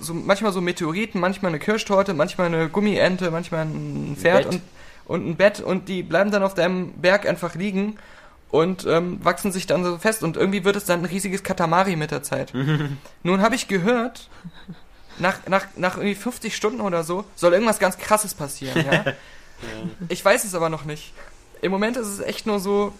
So, 0.00 0.14
manchmal 0.14 0.52
so 0.52 0.62
Meteoriten, 0.62 1.20
manchmal 1.20 1.50
eine 1.50 1.58
Kirschtorte, 1.58 2.14
manchmal 2.14 2.46
eine 2.46 2.70
Gummiente, 2.70 3.30
manchmal 3.30 3.66
ein 3.66 4.16
Pferd 4.18 4.44
Bett. 4.44 4.54
und, 4.54 4.62
und 5.06 5.26
ein 5.26 5.36
Bett 5.36 5.60
und 5.60 5.88
die 5.88 6.02
bleiben 6.02 6.30
dann 6.30 6.42
auf 6.42 6.54
deinem 6.54 6.92
Berg 6.94 7.26
einfach 7.26 7.54
liegen 7.54 7.96
und 8.50 8.86
ähm, 8.86 9.24
wachsen 9.24 9.52
sich 9.52 9.66
dann 9.66 9.84
so 9.84 9.98
fest 9.98 10.22
und 10.22 10.36
irgendwie 10.36 10.64
wird 10.64 10.76
es 10.76 10.84
dann 10.84 11.00
ein 11.00 11.04
riesiges 11.06 11.42
Katamari 11.42 11.96
mit 11.96 12.10
der 12.10 12.22
Zeit. 12.22 12.52
Nun 13.22 13.40
habe 13.40 13.54
ich 13.54 13.68
gehört, 13.68 14.28
nach, 15.18 15.38
nach, 15.48 15.66
nach 15.76 15.96
irgendwie 15.96 16.14
50 16.14 16.54
Stunden 16.54 16.80
oder 16.80 17.04
so 17.04 17.24
soll 17.34 17.52
irgendwas 17.52 17.78
ganz 17.78 17.98
krasses 17.98 18.34
passieren, 18.34 18.84
ja? 18.90 19.04
Ich 20.08 20.22
weiß 20.22 20.44
es 20.44 20.54
aber 20.54 20.68
noch 20.68 20.84
nicht. 20.84 21.14
Im 21.62 21.72
Moment 21.72 21.96
ist 21.96 22.08
es 22.08 22.20
echt 22.20 22.46
nur 22.46 22.60
so, 22.60 22.92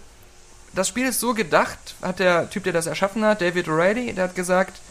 das 0.73 0.87
Spiel 0.87 1.07
ist 1.07 1.19
so 1.19 1.33
gedacht, 1.33 1.77
hat 2.01 2.19
der 2.19 2.49
Typ, 2.49 2.63
der 2.63 2.73
das 2.73 2.87
erschaffen 2.87 3.23
hat, 3.23 3.41
David 3.41 3.67
O'Reilly, 3.67 4.13
der 4.13 4.25
hat 4.25 4.35
gesagt, 4.35 4.81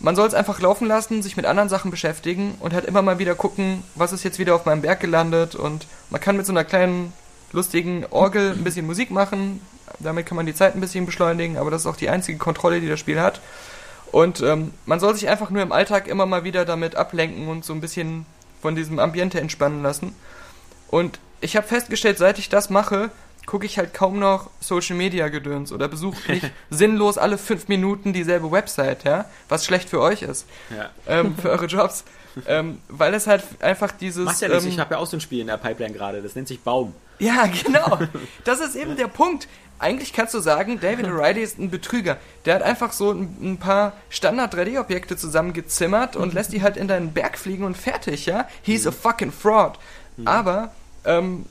man 0.00 0.16
soll 0.16 0.28
es 0.28 0.34
einfach 0.34 0.60
laufen 0.60 0.86
lassen, 0.86 1.22
sich 1.22 1.36
mit 1.36 1.46
anderen 1.46 1.68
Sachen 1.68 1.90
beschäftigen 1.90 2.56
und 2.60 2.74
halt 2.74 2.84
immer 2.84 3.02
mal 3.02 3.18
wieder 3.18 3.34
gucken, 3.34 3.82
was 3.94 4.12
ist 4.12 4.24
jetzt 4.24 4.38
wieder 4.38 4.54
auf 4.54 4.66
meinem 4.66 4.82
Berg 4.82 5.00
gelandet 5.00 5.54
und 5.54 5.86
man 6.10 6.20
kann 6.20 6.36
mit 6.36 6.46
so 6.46 6.52
einer 6.52 6.64
kleinen 6.64 7.12
lustigen 7.52 8.04
Orgel 8.10 8.52
ein 8.52 8.64
bisschen 8.64 8.86
Musik 8.86 9.10
machen, 9.10 9.60
damit 9.98 10.26
kann 10.26 10.36
man 10.36 10.46
die 10.46 10.54
Zeit 10.54 10.74
ein 10.74 10.80
bisschen 10.80 11.06
beschleunigen, 11.06 11.56
aber 11.56 11.70
das 11.70 11.82
ist 11.82 11.86
auch 11.86 11.96
die 11.96 12.10
einzige 12.10 12.38
Kontrolle, 12.38 12.80
die 12.80 12.88
das 12.88 13.00
Spiel 13.00 13.20
hat. 13.20 13.40
Und 14.12 14.40
ähm, 14.42 14.72
man 14.84 15.00
soll 15.00 15.14
sich 15.14 15.28
einfach 15.28 15.50
nur 15.50 15.62
im 15.62 15.72
Alltag 15.72 16.06
immer 16.08 16.26
mal 16.26 16.44
wieder 16.44 16.64
damit 16.64 16.94
ablenken 16.94 17.48
und 17.48 17.64
so 17.64 17.72
ein 17.72 17.80
bisschen 17.80 18.26
von 18.62 18.76
diesem 18.76 18.98
Ambiente 18.98 19.40
entspannen 19.40 19.82
lassen. 19.82 20.14
Und 20.88 21.18
ich 21.40 21.56
habe 21.56 21.66
festgestellt, 21.66 22.18
seit 22.18 22.38
ich 22.38 22.48
das 22.48 22.70
mache, 22.70 23.10
gucke 23.46 23.64
ich 23.66 23.78
halt 23.78 23.94
kaum 23.94 24.18
noch 24.18 24.50
Social 24.60 24.96
Media 24.96 25.28
Gedöns 25.28 25.72
oder 25.72 25.88
besuche 25.88 26.32
nicht 26.32 26.50
sinnlos 26.70 27.16
alle 27.16 27.38
fünf 27.38 27.68
Minuten 27.68 28.12
dieselbe 28.12 28.50
Website, 28.50 29.04
ja, 29.04 29.24
was 29.48 29.64
schlecht 29.64 29.88
für 29.88 30.00
euch 30.00 30.22
ist, 30.22 30.46
Ja. 30.76 30.90
ähm, 31.06 31.36
für 31.36 31.50
eure 31.50 31.66
Jobs, 31.66 32.04
ähm, 32.46 32.80
weil 32.88 33.14
es 33.14 33.26
halt 33.26 33.44
einfach 33.60 33.92
dieses 33.92 34.24
Macht 34.24 34.40
ja 34.40 34.48
nichts, 34.48 34.64
ähm, 34.64 34.70
ich 34.70 34.78
habe 34.80 34.94
ja 34.94 35.00
auch 35.00 35.06
so 35.06 35.16
ein 35.16 35.20
Spiel 35.20 35.40
in 35.40 35.46
der 35.46 35.56
Pipeline 35.58 35.94
gerade, 35.94 36.20
das 36.22 36.34
nennt 36.34 36.48
sich 36.48 36.60
Baum. 36.60 36.92
ja, 37.20 37.46
genau. 37.64 37.98
Das 38.44 38.60
ist 38.60 38.74
eben 38.76 38.96
der 38.96 39.08
Punkt. 39.08 39.48
Eigentlich 39.78 40.14
kannst 40.14 40.32
du 40.32 40.40
sagen, 40.40 40.80
David 40.80 41.04
O'Reilly 41.06 41.40
ist 41.40 41.58
ein 41.58 41.68
Betrüger. 41.70 42.16
Der 42.46 42.54
hat 42.54 42.62
einfach 42.62 42.92
so 42.92 43.10
ein, 43.12 43.36
ein 43.42 43.58
paar 43.58 43.92
Standard-3D-Objekte 44.08 45.18
zusammengezimmert 45.18 46.16
und 46.16 46.32
lässt 46.32 46.54
die 46.54 46.62
halt 46.62 46.78
in 46.78 46.88
deinen 46.88 47.12
Berg 47.12 47.36
fliegen 47.38 47.62
und 47.62 47.76
fertig, 47.76 48.24
ja? 48.24 48.48
He's 48.62 48.86
a 48.86 48.90
fucking 48.90 49.32
fraud. 49.32 49.78
Aber, 50.24 50.72
ähm, 51.04 51.44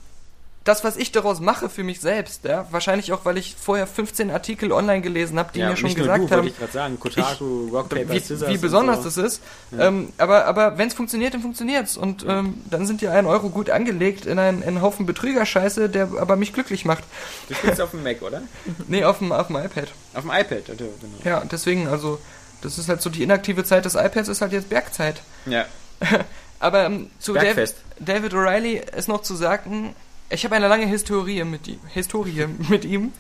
das, 0.66 0.84
was 0.84 0.98
ich 0.98 1.12
daraus 1.12 1.40
mache 1.40 1.70
für 1.70 1.84
mich 1.84 2.02
selbst, 2.02 2.44
ja, 2.44 2.68
wahrscheinlich 2.72 3.14
auch, 3.14 3.24
weil 3.24 3.38
ich 3.38 3.56
vorher 3.56 3.86
15 3.86 4.32
Artikel 4.32 4.72
online 4.72 5.02
gelesen 5.02 5.38
habe, 5.38 5.52
die 5.54 5.60
ja, 5.60 5.70
mir 5.70 5.78
schon 5.78 5.94
gesagt 5.94 6.30
du, 6.30 6.36
haben, 6.36 6.48
ich 6.48 6.56
sagen, 6.74 7.00
Kotaku, 7.00 7.68
Rock, 7.68 7.90
Paper, 7.90 8.10
wie, 8.10 8.20
Scissors 8.20 8.52
wie 8.52 8.58
besonders 8.58 8.98
so. 8.98 9.04
das 9.04 9.18
ist. 9.18 9.42
Ja. 9.72 9.88
Ähm, 9.88 10.12
aber 10.18 10.46
aber 10.46 10.80
wenn 10.80 10.88
es 10.88 10.96
funktioniert, 10.96 11.36
dann 11.36 11.42
funktioniert's. 11.42 11.98
Und 11.98 12.26
ähm, 12.28 12.56
dann 12.70 12.88
sind 12.88 13.02
die 13.02 13.08
einen 13.08 13.28
Euro 13.28 13.50
gut 13.50 13.70
angelegt 13.70 14.26
in 14.26 14.40
einen, 14.40 14.64
in 14.64 14.70
einen 14.70 14.82
Haufen 14.82 15.06
Betrügerscheiße, 15.06 15.88
der 15.88 16.10
aber 16.20 16.36
mich 16.36 16.52
glücklich 16.52 16.84
macht. 16.84 17.04
Du 17.48 17.54
spielst 17.54 17.80
auf 17.80 17.92
dem 17.92 18.02
Mac, 18.02 18.24
oder? 18.24 18.42
Nee, 18.88 19.04
auf 19.04 19.20
dem, 19.20 19.32
auf 19.32 19.48
dem 19.48 19.58
iPad. 19.58 19.90
Auf 20.16 20.24
dem 20.24 20.32
iPad, 20.32 20.66
genau. 20.66 20.90
Ja, 21.24 21.44
deswegen, 21.46 21.88
also, 21.88 22.20
das 22.62 22.80
ist 22.80 22.90
halt 22.90 23.04
so, 23.04 23.12
die 23.12 23.22
inaktive 23.22 23.64
Zeit 23.66 23.86
des 23.86 23.94
iPads 23.94 24.30
ist 24.30 24.42
halt 24.42 24.52
jetzt 24.52 24.70
Bergzeit. 24.70 25.22
Ja, 25.46 25.66
Aber 26.60 26.86
ähm, 26.86 27.12
zu 27.20 27.34
Bergfest. 27.34 27.78
David 28.00 28.34
O'Reilly 28.34 28.82
ist 28.96 29.08
noch 29.08 29.22
zu 29.22 29.36
sagen, 29.36 29.96
ich 30.30 30.44
habe 30.46 30.56
eine 30.56 30.68
lange 30.68 30.86
Historie 30.88 31.44
mit 31.44 31.68
ihm. 31.68 31.80
Historie 31.94 32.48
mit 32.70 32.86
ihm. 32.86 33.14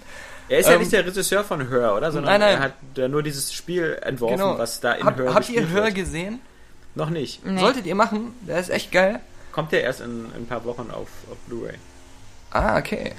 Er 0.47 0.59
ist 0.59 0.67
ja 0.67 0.73
Ähm, 0.73 0.79
nicht 0.81 0.91
der 0.91 1.05
Regisseur 1.05 1.43
von 1.43 1.67
Hör, 1.69 1.95
oder? 1.95 2.11
Sondern 2.11 2.33
nein, 2.33 2.41
nein. 2.41 2.53
er 2.57 2.59
hat 2.59 2.73
ja 2.95 3.07
nur 3.07 3.23
dieses 3.23 3.51
Spiel 3.53 3.97
entworfen, 4.03 4.37
Genau. 4.37 4.57
was 4.57 4.79
da 4.79 4.93
in 4.93 5.05
Hab, 5.05 5.17
Hör 5.17 5.33
habt 5.33 5.49
ihr 5.49 5.67
Hör 5.69 5.85
wird. 5.85 5.95
gesehen? 5.95 6.39
Noch 6.93 7.09
nicht. 7.09 7.43
Nee. 7.45 7.59
Solltet 7.59 7.85
ihr 7.87 7.95
machen, 7.95 8.33
der 8.41 8.59
ist 8.59 8.69
echt 8.69 8.91
geil. 8.91 9.19
Kommt 9.51 9.71
ja 9.71 9.79
erst 9.79 10.01
in, 10.01 10.25
in 10.35 10.43
ein 10.43 10.45
paar 10.47 10.63
Wochen 10.65 10.89
auf, 10.91 11.07
auf 11.31 11.37
Blu-ray. 11.47 11.75
Ah, 12.51 12.77
okay. 12.77 13.13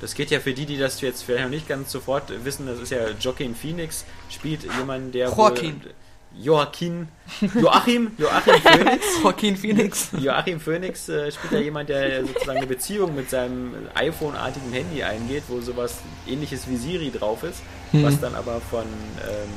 Das 0.00 0.14
geht 0.14 0.30
ja 0.30 0.40
für 0.40 0.52
die, 0.54 0.66
die 0.66 0.76
das 0.78 1.00
jetzt 1.00 1.22
vielleicht 1.22 1.44
noch 1.44 1.50
nicht 1.50 1.68
ganz 1.68 1.90
sofort 1.90 2.32
wissen, 2.44 2.66
das 2.66 2.78
ist 2.78 2.90
ja 2.90 3.10
Joaquin 3.18 3.54
Phoenix, 3.54 4.04
spielt 4.30 4.62
jemand, 4.78 5.14
der 5.14 5.28
Joaquin. 5.28 5.82
wohl... 5.82 5.90
Joaquin. 6.36 7.08
Joachim, 7.54 8.12
Joachim 8.18 8.54
Phoenix. 8.60 9.04
Joaquin 9.22 9.56
Phoenix. 9.56 10.08
Joachim 10.18 10.60
Phoenix 10.60 11.08
äh, 11.08 11.30
spielt 11.30 11.52
ja 11.52 11.58
jemand, 11.60 11.88
der 11.88 12.26
sozusagen 12.26 12.58
eine 12.58 12.66
Beziehung 12.66 13.14
mit 13.14 13.30
seinem 13.30 13.74
iPhone-artigen 13.94 14.72
Handy 14.72 15.02
eingeht, 15.02 15.44
wo 15.48 15.60
sowas 15.60 15.98
ähnliches 16.26 16.68
wie 16.68 16.76
Siri 16.76 17.10
drauf 17.10 17.42
ist, 17.44 17.62
was 17.92 18.20
dann 18.20 18.34
aber 18.34 18.60
von 18.60 18.82
ähm, 18.82 19.48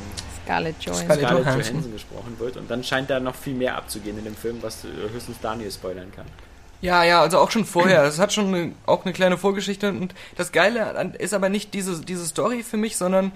Scarlett 0.47 0.75
Johansson. 0.82 1.05
Scarlett 1.05 1.28
Scarlett 1.28 1.45
Johansson. 1.45 1.73
Johansson 1.73 1.93
gesprochen 1.93 2.36
wird. 2.39 2.57
Und 2.57 2.71
dann 2.71 2.84
scheint 2.84 3.09
da 3.09 3.19
noch 3.19 3.36
viel 3.36 3.53
mehr 3.53 3.75
abzugehen 3.75 4.17
in 4.17 4.23
dem 4.23 4.36
Film, 4.36 4.59
was 4.61 4.86
äh, 4.86 4.88
höchstens 5.11 5.38
Daniel 5.41 5.71
spoilern 5.71 6.11
kann. 6.15 6.25
Ja, 6.80 7.03
ja, 7.03 7.21
also 7.21 7.39
auch 7.39 7.49
schon 7.49 7.65
vorher. 7.65 8.03
Es 8.03 8.19
hat 8.19 8.34
schon 8.34 8.53
eine, 8.53 8.71
auch 8.86 9.03
eine 9.03 9.13
kleine 9.13 9.38
Vorgeschichte. 9.38 9.89
Und 9.89 10.13
das 10.36 10.51
Geile 10.51 11.13
ist 11.17 11.34
aber 11.34 11.49
nicht 11.49 11.73
diese, 11.73 11.99
diese 12.01 12.25
Story 12.25 12.63
für 12.63 12.78
mich, 12.78 12.97
sondern 12.97 13.32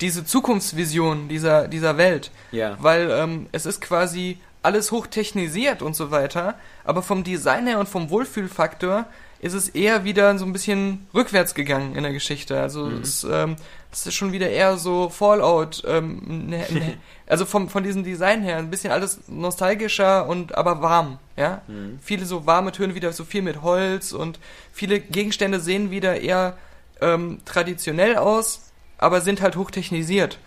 diese 0.00 0.24
Zukunftsvision 0.24 1.28
dieser, 1.28 1.68
dieser 1.68 1.96
Welt. 1.96 2.30
Ja. 2.52 2.76
Weil 2.80 3.10
ähm, 3.10 3.46
es 3.52 3.66
ist 3.66 3.80
quasi 3.80 4.38
alles 4.62 4.90
hochtechnisiert 4.90 5.80
und 5.80 5.94
so 5.94 6.10
weiter, 6.10 6.56
aber 6.84 7.02
vom 7.02 7.22
Design 7.22 7.66
her 7.66 7.78
und 7.78 7.88
vom 7.88 8.10
Wohlfühlfaktor 8.10 9.06
ist 9.38 9.52
es 9.52 9.68
eher 9.68 10.04
wieder 10.04 10.36
so 10.38 10.44
ein 10.44 10.52
bisschen 10.52 11.06
rückwärts 11.14 11.54
gegangen 11.54 11.94
in 11.94 12.02
der 12.02 12.12
Geschichte. 12.12 12.60
Also 12.60 12.88
es, 12.88 13.22
ähm, 13.22 13.56
es 13.92 14.06
ist 14.06 14.14
schon 14.14 14.32
wieder 14.32 14.48
eher 14.48 14.76
so 14.76 15.08
Fallout, 15.08 15.82
ähm, 15.86 16.48
ne, 16.48 16.66
ne, 16.70 16.98
also 17.26 17.44
vom, 17.44 17.68
von 17.68 17.84
diesem 17.84 18.02
Design 18.02 18.42
her 18.42 18.56
ein 18.56 18.70
bisschen 18.70 18.90
alles 18.90 19.20
nostalgischer 19.28 20.26
und 20.26 20.56
aber 20.56 20.82
warm, 20.82 21.18
ja. 21.36 21.62
Viele 22.02 22.24
so 22.24 22.46
warme 22.46 22.72
Töne, 22.72 22.94
wieder 22.94 23.12
so 23.12 23.24
viel 23.24 23.42
mit 23.42 23.62
Holz 23.62 24.12
und 24.12 24.40
viele 24.72 25.00
Gegenstände 25.00 25.60
sehen 25.60 25.90
wieder 25.90 26.20
eher 26.20 26.56
ähm, 27.00 27.40
traditionell 27.44 28.16
aus, 28.16 28.65
aber 28.98 29.20
sind 29.20 29.40
halt 29.40 29.56
hochtechnisiert. 29.56 30.38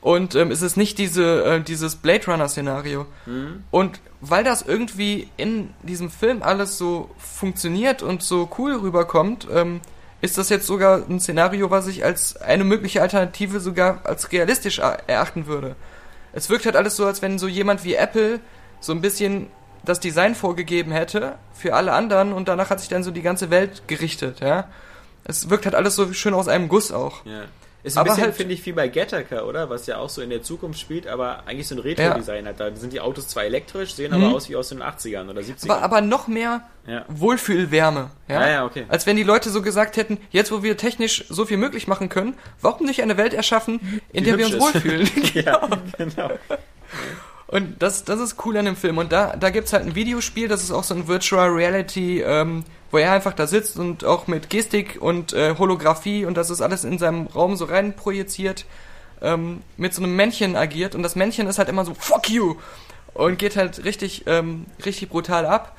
Und 0.00 0.34
ähm, 0.34 0.50
es 0.50 0.62
ist 0.62 0.76
nicht 0.76 0.98
diese, 0.98 1.44
äh, 1.44 1.60
dieses 1.60 1.96
Blade 1.96 2.26
Runner-Szenario. 2.26 3.06
Und 3.70 4.00
weil 4.20 4.44
das 4.44 4.62
irgendwie 4.62 5.28
in 5.36 5.70
diesem 5.82 6.10
Film 6.10 6.42
alles 6.42 6.78
so 6.78 7.10
funktioniert 7.18 8.02
und 8.02 8.22
so 8.22 8.48
cool 8.58 8.74
rüberkommt, 8.76 9.46
ähm, 9.52 9.80
ist 10.20 10.38
das 10.38 10.48
jetzt 10.48 10.66
sogar 10.66 11.02
ein 11.08 11.20
Szenario, 11.20 11.70
was 11.70 11.86
ich 11.86 12.04
als 12.04 12.36
eine 12.36 12.64
mögliche 12.64 13.02
Alternative 13.02 13.60
sogar 13.60 14.00
als 14.04 14.32
realistisch 14.32 14.78
er- 14.78 15.00
erachten 15.08 15.46
würde. 15.46 15.76
Es 16.32 16.50
wirkt 16.50 16.66
halt 16.66 16.76
alles 16.76 16.96
so, 16.96 17.04
als 17.06 17.20
wenn 17.22 17.38
so 17.38 17.48
jemand 17.48 17.84
wie 17.84 17.94
Apple 17.94 18.40
so 18.80 18.92
ein 18.92 19.00
bisschen 19.00 19.48
das 19.84 20.00
Design 20.00 20.34
vorgegeben 20.34 20.90
hätte 20.92 21.34
für 21.54 21.74
alle 21.74 21.92
anderen 21.92 22.32
und 22.32 22.48
danach 22.48 22.70
hat 22.70 22.80
sich 22.80 22.88
dann 22.88 23.02
so 23.04 23.10
die 23.10 23.22
ganze 23.22 23.50
Welt 23.50 23.82
gerichtet, 23.86 24.40
ja. 24.40 24.68
Es 25.28 25.50
wirkt 25.50 25.64
halt 25.66 25.74
alles 25.74 25.96
so 25.96 26.12
schön 26.12 26.34
aus 26.34 26.48
einem 26.48 26.68
Guss 26.68 26.92
auch. 26.92 27.24
Ja. 27.24 27.42
Ist 27.82 27.96
ein 27.96 28.00
Aber 28.00 28.10
bisschen, 28.10 28.24
halt- 28.24 28.34
finde 28.34 28.54
ich, 28.54 28.66
wie 28.66 28.72
bei 28.72 28.88
Gattaca, 28.88 29.42
oder? 29.42 29.70
Was 29.70 29.86
ja 29.86 29.98
auch 29.98 30.08
so 30.08 30.20
in 30.20 30.30
der 30.30 30.42
Zukunft 30.42 30.80
spielt, 30.80 31.06
aber 31.06 31.44
eigentlich 31.46 31.68
so 31.68 31.76
ein 31.76 31.78
Retro-Design 31.78 32.48
hat. 32.48 32.58
Da 32.58 32.74
sind 32.74 32.92
die 32.92 33.00
Autos 33.00 33.28
zwar 33.28 33.44
elektrisch, 33.44 33.94
sehen 33.94 34.12
aber 34.12 34.32
aus 34.34 34.48
wie 34.48 34.56
aus 34.56 34.70
den 34.70 34.82
80ern 34.82 35.30
oder 35.30 35.40
70ern. 35.40 35.70
Aber, 35.70 35.82
aber 35.82 36.00
noch 36.00 36.26
mehr 36.26 36.62
ja. 36.88 37.04
Wohlfühlwärme. 37.06 38.10
Ja? 38.26 38.38
Ah, 38.40 38.48
ja, 38.50 38.64
okay. 38.64 38.86
Als 38.88 39.06
wenn 39.06 39.14
die 39.16 39.22
Leute 39.22 39.50
so 39.50 39.62
gesagt 39.62 39.96
hätten, 39.96 40.18
jetzt 40.30 40.50
wo 40.50 40.64
wir 40.64 40.76
technisch 40.76 41.26
so 41.28 41.44
viel 41.44 41.58
möglich 41.58 41.86
machen 41.86 42.08
können, 42.08 42.34
warum 42.60 42.86
nicht 42.86 43.02
eine 43.02 43.16
Welt 43.18 43.34
erschaffen, 43.34 44.02
in 44.12 44.24
Die 44.24 44.30
der 44.30 44.38
wir 44.38 44.46
uns 44.46 44.54
ist. 44.56 44.60
wohlfühlen? 44.60 45.08
ja, 45.34 45.68
genau. 45.96 46.30
Und 47.46 47.80
das, 47.80 48.02
das 48.04 48.18
ist 48.18 48.44
cool 48.44 48.56
an 48.56 48.64
dem 48.64 48.76
Film. 48.76 48.98
Und 48.98 49.12
da, 49.12 49.36
da 49.36 49.50
gibt's 49.50 49.72
halt 49.72 49.84
ein 49.86 49.94
Videospiel, 49.94 50.48
das 50.48 50.64
ist 50.64 50.72
auch 50.72 50.82
so 50.82 50.94
ein 50.94 51.06
Virtual 51.06 51.48
Reality, 51.50 52.20
ähm, 52.22 52.64
wo 52.90 52.98
er 52.98 53.12
einfach 53.12 53.32
da 53.34 53.46
sitzt 53.46 53.78
und 53.78 54.04
auch 54.04 54.26
mit 54.26 54.48
Gestik 54.50 54.98
und 55.00 55.32
äh, 55.32 55.56
Holographie 55.58 56.24
und 56.24 56.36
das 56.36 56.50
ist 56.50 56.60
alles 56.60 56.84
in 56.84 56.98
seinem 56.98 57.26
Raum 57.26 57.56
so 57.56 57.64
rein 57.66 57.94
projiziert. 57.94 58.64
ähm, 59.22 59.62
mit 59.78 59.94
so 59.94 60.02
einem 60.02 60.14
Männchen 60.14 60.56
agiert 60.56 60.94
und 60.94 61.02
das 61.02 61.16
Männchen 61.16 61.46
ist 61.46 61.58
halt 61.58 61.68
immer 61.70 61.84
so 61.86 61.94
fuck 61.94 62.28
you 62.28 62.56
und 63.14 63.38
geht 63.38 63.56
halt 63.56 63.82
richtig 63.84 64.24
ähm, 64.26 64.66
richtig 64.84 65.08
brutal 65.08 65.46
ab 65.46 65.74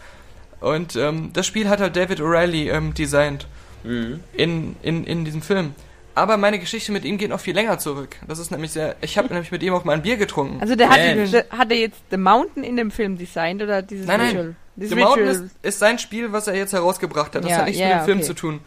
und 0.59 0.95
ähm, 0.95 1.29
das 1.33 1.45
Spiel 1.45 1.69
hat 1.69 1.79
halt 1.79 1.95
David 1.95 2.19
O'Reilly 2.19 2.71
ähm, 2.71 2.93
designt 2.93 3.45
Mhm. 3.83 4.21
in, 4.33 4.75
in, 4.81 5.03
in 5.05 5.23
diesem 5.23 5.43
Film. 5.43 5.75
Aber 6.15 6.35
meine 6.35 6.57
Geschichte 6.57 6.91
mit 6.91 7.05
ihm 7.05 7.19
geht 7.19 7.29
noch 7.29 7.39
viel 7.39 7.53
länger 7.53 7.77
zurück. 7.77 8.15
Das 8.27 8.39
ist 8.39 8.49
nämlich 8.49 8.71
sehr. 8.71 8.95
Ich 9.01 9.19
habe 9.19 9.27
nämlich 9.31 9.51
mit 9.51 9.61
ihm 9.61 9.71
auch 9.75 9.85
mal 9.85 9.93
ein 9.93 10.01
Bier 10.01 10.17
getrunken. 10.17 10.59
Also 10.59 10.75
der 10.75 10.89
hat, 10.89 10.99
hat 11.51 11.71
er 11.71 11.77
jetzt 11.77 12.01
The 12.09 12.17
Mountain 12.17 12.63
in 12.63 12.75
dem 12.75 12.89
Film 12.89 13.19
designt 13.19 13.61
oder 13.61 13.83
dieses 13.83 14.07
Nein, 14.07 14.19
nein. 14.19 14.29
Visual? 14.29 14.45
Dieses 14.45 14.66
The 14.78 14.95
Mountain 14.95 15.28
ist, 15.28 15.43
ist 15.61 15.80
sein 15.80 15.97
Spiel, 15.99 16.32
was 16.32 16.47
er 16.47 16.55
jetzt 16.55 16.73
herausgebracht 16.73 17.36
hat. 17.36 17.43
Das 17.43 17.51
Ja, 17.51 17.57
hat 17.57 17.65
nichts 17.65 17.80
ja, 17.82 17.88
mit 17.88 17.95
dem 17.97 18.05
Film 18.05 18.17
okay. 18.19 18.28
zu 18.28 18.34
tun. 18.34 18.59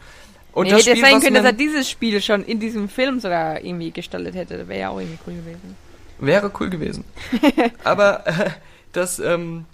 Und 0.53 0.65
nee, 0.65 0.71
das 0.71 0.81
hätte 0.81 0.97
Spiel, 0.97 1.03
sein 1.05 1.15
was 1.17 1.23
können, 1.23 1.35
dass 1.35 1.45
er 1.45 1.53
dieses 1.53 1.89
Spiel 1.89 2.21
schon 2.21 2.43
in 2.43 2.59
diesem 2.59 2.89
Film 2.89 3.19
sogar 3.21 3.63
irgendwie 3.63 3.91
gestaltet 3.91 4.35
hätte. 4.35 4.57
Das 4.57 4.67
wäre 4.67 4.79
ja 4.81 4.89
auch 4.89 4.99
irgendwie 4.99 5.19
cool 5.25 5.33
gewesen. 5.35 5.77
Wäre 6.19 6.51
cool 6.59 6.69
gewesen. 6.69 7.05
Aber 7.85 8.27
äh, 8.27 8.49
das, 8.91 9.19
ähm, 9.19 9.65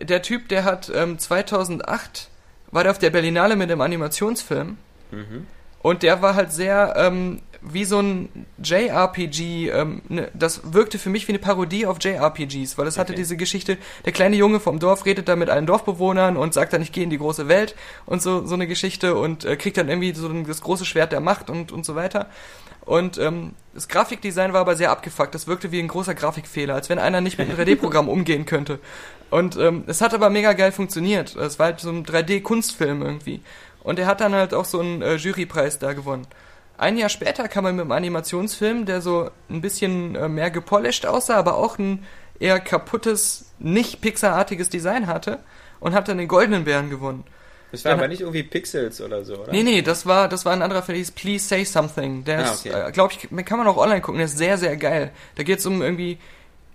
der 0.00 0.22
Typ, 0.22 0.48
der 0.48 0.64
hat 0.64 0.90
ähm, 0.94 1.18
2008 1.18 2.28
war 2.72 2.82
der 2.82 2.92
auf 2.92 2.98
der 2.98 3.10
Berlinale 3.10 3.56
mit 3.56 3.70
dem 3.70 3.80
Animationsfilm 3.80 4.78
Mhm. 5.12 5.46
und 5.82 6.02
der 6.02 6.20
war 6.20 6.34
halt 6.34 6.50
sehr 6.52 6.94
ähm, 6.96 7.40
wie 7.72 7.84
so 7.84 8.00
ein 8.00 8.46
JRPG. 8.62 9.70
Ähm, 9.70 10.02
ne, 10.08 10.30
das 10.34 10.72
wirkte 10.72 10.98
für 10.98 11.10
mich 11.10 11.26
wie 11.28 11.32
eine 11.32 11.38
Parodie 11.38 11.86
auf 11.86 11.98
JRPGs, 12.00 12.78
weil 12.78 12.86
es 12.86 12.98
hatte 12.98 13.12
Okay. 13.12 13.20
diese 13.22 13.36
Geschichte: 13.36 13.78
Der 14.04 14.12
kleine 14.12 14.36
Junge 14.36 14.60
vom 14.60 14.78
Dorf 14.78 15.04
redet 15.06 15.28
da 15.28 15.36
mit 15.36 15.50
allen 15.50 15.66
Dorfbewohnern 15.66 16.36
und 16.36 16.54
sagt 16.54 16.72
dann, 16.72 16.82
ich 16.82 16.92
gehe 16.92 17.04
in 17.04 17.10
die 17.10 17.18
große 17.18 17.48
Welt 17.48 17.74
und 18.06 18.22
so 18.22 18.46
so 18.46 18.54
eine 18.54 18.66
Geschichte 18.66 19.14
und 19.16 19.44
äh, 19.44 19.56
kriegt 19.56 19.76
dann 19.76 19.88
irgendwie 19.88 20.14
so 20.14 20.28
das 20.42 20.60
große 20.62 20.84
Schwert 20.84 21.12
der 21.12 21.20
Macht 21.20 21.50
und 21.50 21.72
und 21.72 21.84
so 21.84 21.94
weiter. 21.94 22.28
Und 22.82 23.18
ähm, 23.18 23.54
das 23.74 23.88
Grafikdesign 23.88 24.52
war 24.52 24.60
aber 24.60 24.76
sehr 24.76 24.92
abgefuckt. 24.92 25.34
Das 25.34 25.48
wirkte 25.48 25.72
wie 25.72 25.80
ein 25.80 25.88
großer 25.88 26.14
Grafikfehler, 26.14 26.74
als 26.74 26.88
wenn 26.88 27.00
einer 27.00 27.20
nicht 27.20 27.36
mit 27.36 27.48
einem 27.48 27.58
3D-Programm 27.60 28.08
umgehen 28.08 28.46
könnte. 28.46 28.78
Und 29.28 29.56
ähm, 29.56 29.82
es 29.88 30.00
hat 30.00 30.14
aber 30.14 30.30
mega 30.30 30.52
geil 30.52 30.70
funktioniert. 30.70 31.34
Es 31.34 31.58
war 31.58 31.66
halt 31.66 31.80
so 31.80 31.90
ein 31.90 32.06
3D-Kunstfilm 32.06 33.02
irgendwie. 33.02 33.40
Und 33.82 33.98
er 33.98 34.06
hat 34.06 34.20
dann 34.20 34.34
halt 34.34 34.54
auch 34.54 34.64
so 34.64 34.78
einen 34.78 35.02
äh, 35.02 35.16
Jurypreis 35.16 35.80
da 35.80 35.94
gewonnen. 35.94 36.28
Ein 36.78 36.96
Jahr 36.98 37.08
später 37.08 37.48
kam 37.48 37.64
er 37.66 37.72
mit 37.72 37.82
einem 37.82 37.92
Animationsfilm, 37.92 38.84
der 38.86 39.00
so 39.00 39.30
ein 39.48 39.60
bisschen 39.60 40.14
äh, 40.14 40.28
mehr 40.28 40.50
gepolished 40.50 41.06
aussah, 41.06 41.36
aber 41.36 41.56
auch 41.56 41.78
ein 41.78 42.04
eher 42.38 42.60
kaputtes, 42.60 43.46
nicht 43.58 44.00
Pixar-artiges 44.02 44.68
Design 44.68 45.06
hatte 45.06 45.38
und 45.80 45.94
hat 45.94 46.08
dann 46.08 46.18
den 46.18 46.28
Goldenen 46.28 46.64
Bären 46.64 46.90
gewonnen. 46.90 47.24
Das 47.72 47.84
war 47.84 47.92
Dann- 47.92 48.00
aber 48.00 48.08
nicht 48.08 48.20
irgendwie 48.20 48.42
Pixels 48.42 49.00
oder 49.00 49.24
so, 49.24 49.36
oder? 49.38 49.52
Nee, 49.52 49.62
nee, 49.62 49.82
das 49.82 50.06
war, 50.06 50.28
das 50.28 50.44
war 50.44 50.52
ein 50.52 50.62
anderer 50.62 50.82
Film, 50.82 50.94
der 50.94 50.98
hieß 51.00 51.10
Please 51.12 51.46
Say 51.48 51.64
Something. 51.64 52.24
Der 52.24 52.38
Ah, 52.40 52.52
ist, 52.52 52.66
okay. 52.66 52.88
äh, 52.88 52.92
glaube 52.92 53.12
ich, 53.14 53.28
kann 53.46 53.58
man 53.58 53.66
auch 53.66 53.76
online 53.78 54.00
gucken, 54.02 54.18
der 54.18 54.26
ist 54.26 54.38
sehr, 54.38 54.58
sehr 54.58 54.76
geil. 54.76 55.10
Da 55.34 55.42
geht 55.42 55.58
es 55.60 55.66
um 55.66 55.82
irgendwie, 55.82 56.18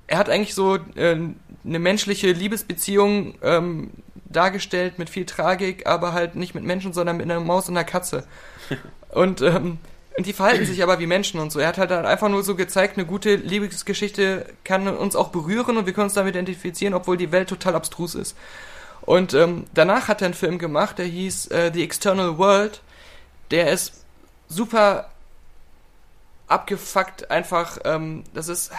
er 0.08 0.18
hat 0.18 0.30
eigentlich 0.30 0.54
so 0.56 0.76
äh, 0.96 1.16
eine 1.64 1.80
menschliche 1.80 2.32
Liebesbeziehung 2.32 3.36
ähm, 3.44 3.92
dargestellt 4.26 4.98
mit 5.00 5.10
viel 5.10 5.26
Tragik, 5.26 5.86
aber 5.88 6.14
halt 6.14 6.36
nicht 6.36 6.56
mit 6.56 6.64
Menschen, 6.64 6.92
sondern 6.94 7.18
mit 7.18 7.26
einer 7.30 7.40
Maus 7.40 7.70
und 7.70 7.78
einer 7.78 7.86
Katze. 7.86 8.26
und, 9.10 9.42
ähm, 9.42 9.78
und 10.18 10.26
die 10.26 10.34
verhalten 10.34 10.66
sich 10.66 10.84
aber 10.84 11.00
wie 11.00 11.08
Menschen 11.08 11.40
und 11.40 11.52
so. 11.52 11.60
Er 11.60 11.70
hat 11.70 11.78
halt 11.78 11.92
einfach 11.92 12.28
nur 12.28 12.44
so 12.44 12.56
gezeigt, 12.56 12.98
eine 12.98 13.06
gute 13.06 13.36
Liebesgeschichte 13.36 14.46
kann 14.64 14.88
uns 14.88 15.16
auch 15.16 15.30
berühren 15.30 15.78
und 15.78 15.86
wir 15.86 15.94
können 15.94 16.06
uns 16.06 16.16
damit 16.16 16.36
identifizieren, 16.36 16.94
obwohl 16.94 17.16
die 17.16 17.32
Welt 17.32 17.48
total 17.48 17.76
abstrus 17.76 18.16
ist. 18.16 18.36
Und 19.02 19.34
ähm, 19.34 19.66
danach 19.74 20.10
hat 20.10 20.22
er 20.22 20.26
einen 20.26 20.34
Film 20.34 20.60
gemacht, 20.60 20.98
der 20.98 21.06
hieß 21.06 21.48
äh, 21.48 21.72
The 21.74 21.84
External 21.84 22.38
World. 22.38 22.82
Der 23.52 23.72
ist 23.72 24.06
super 24.48 25.10
abgefuckt, 26.48 27.32
einfach, 27.32 27.80
ähm, 27.86 28.24
das 28.34 28.50
ist, 28.50 28.72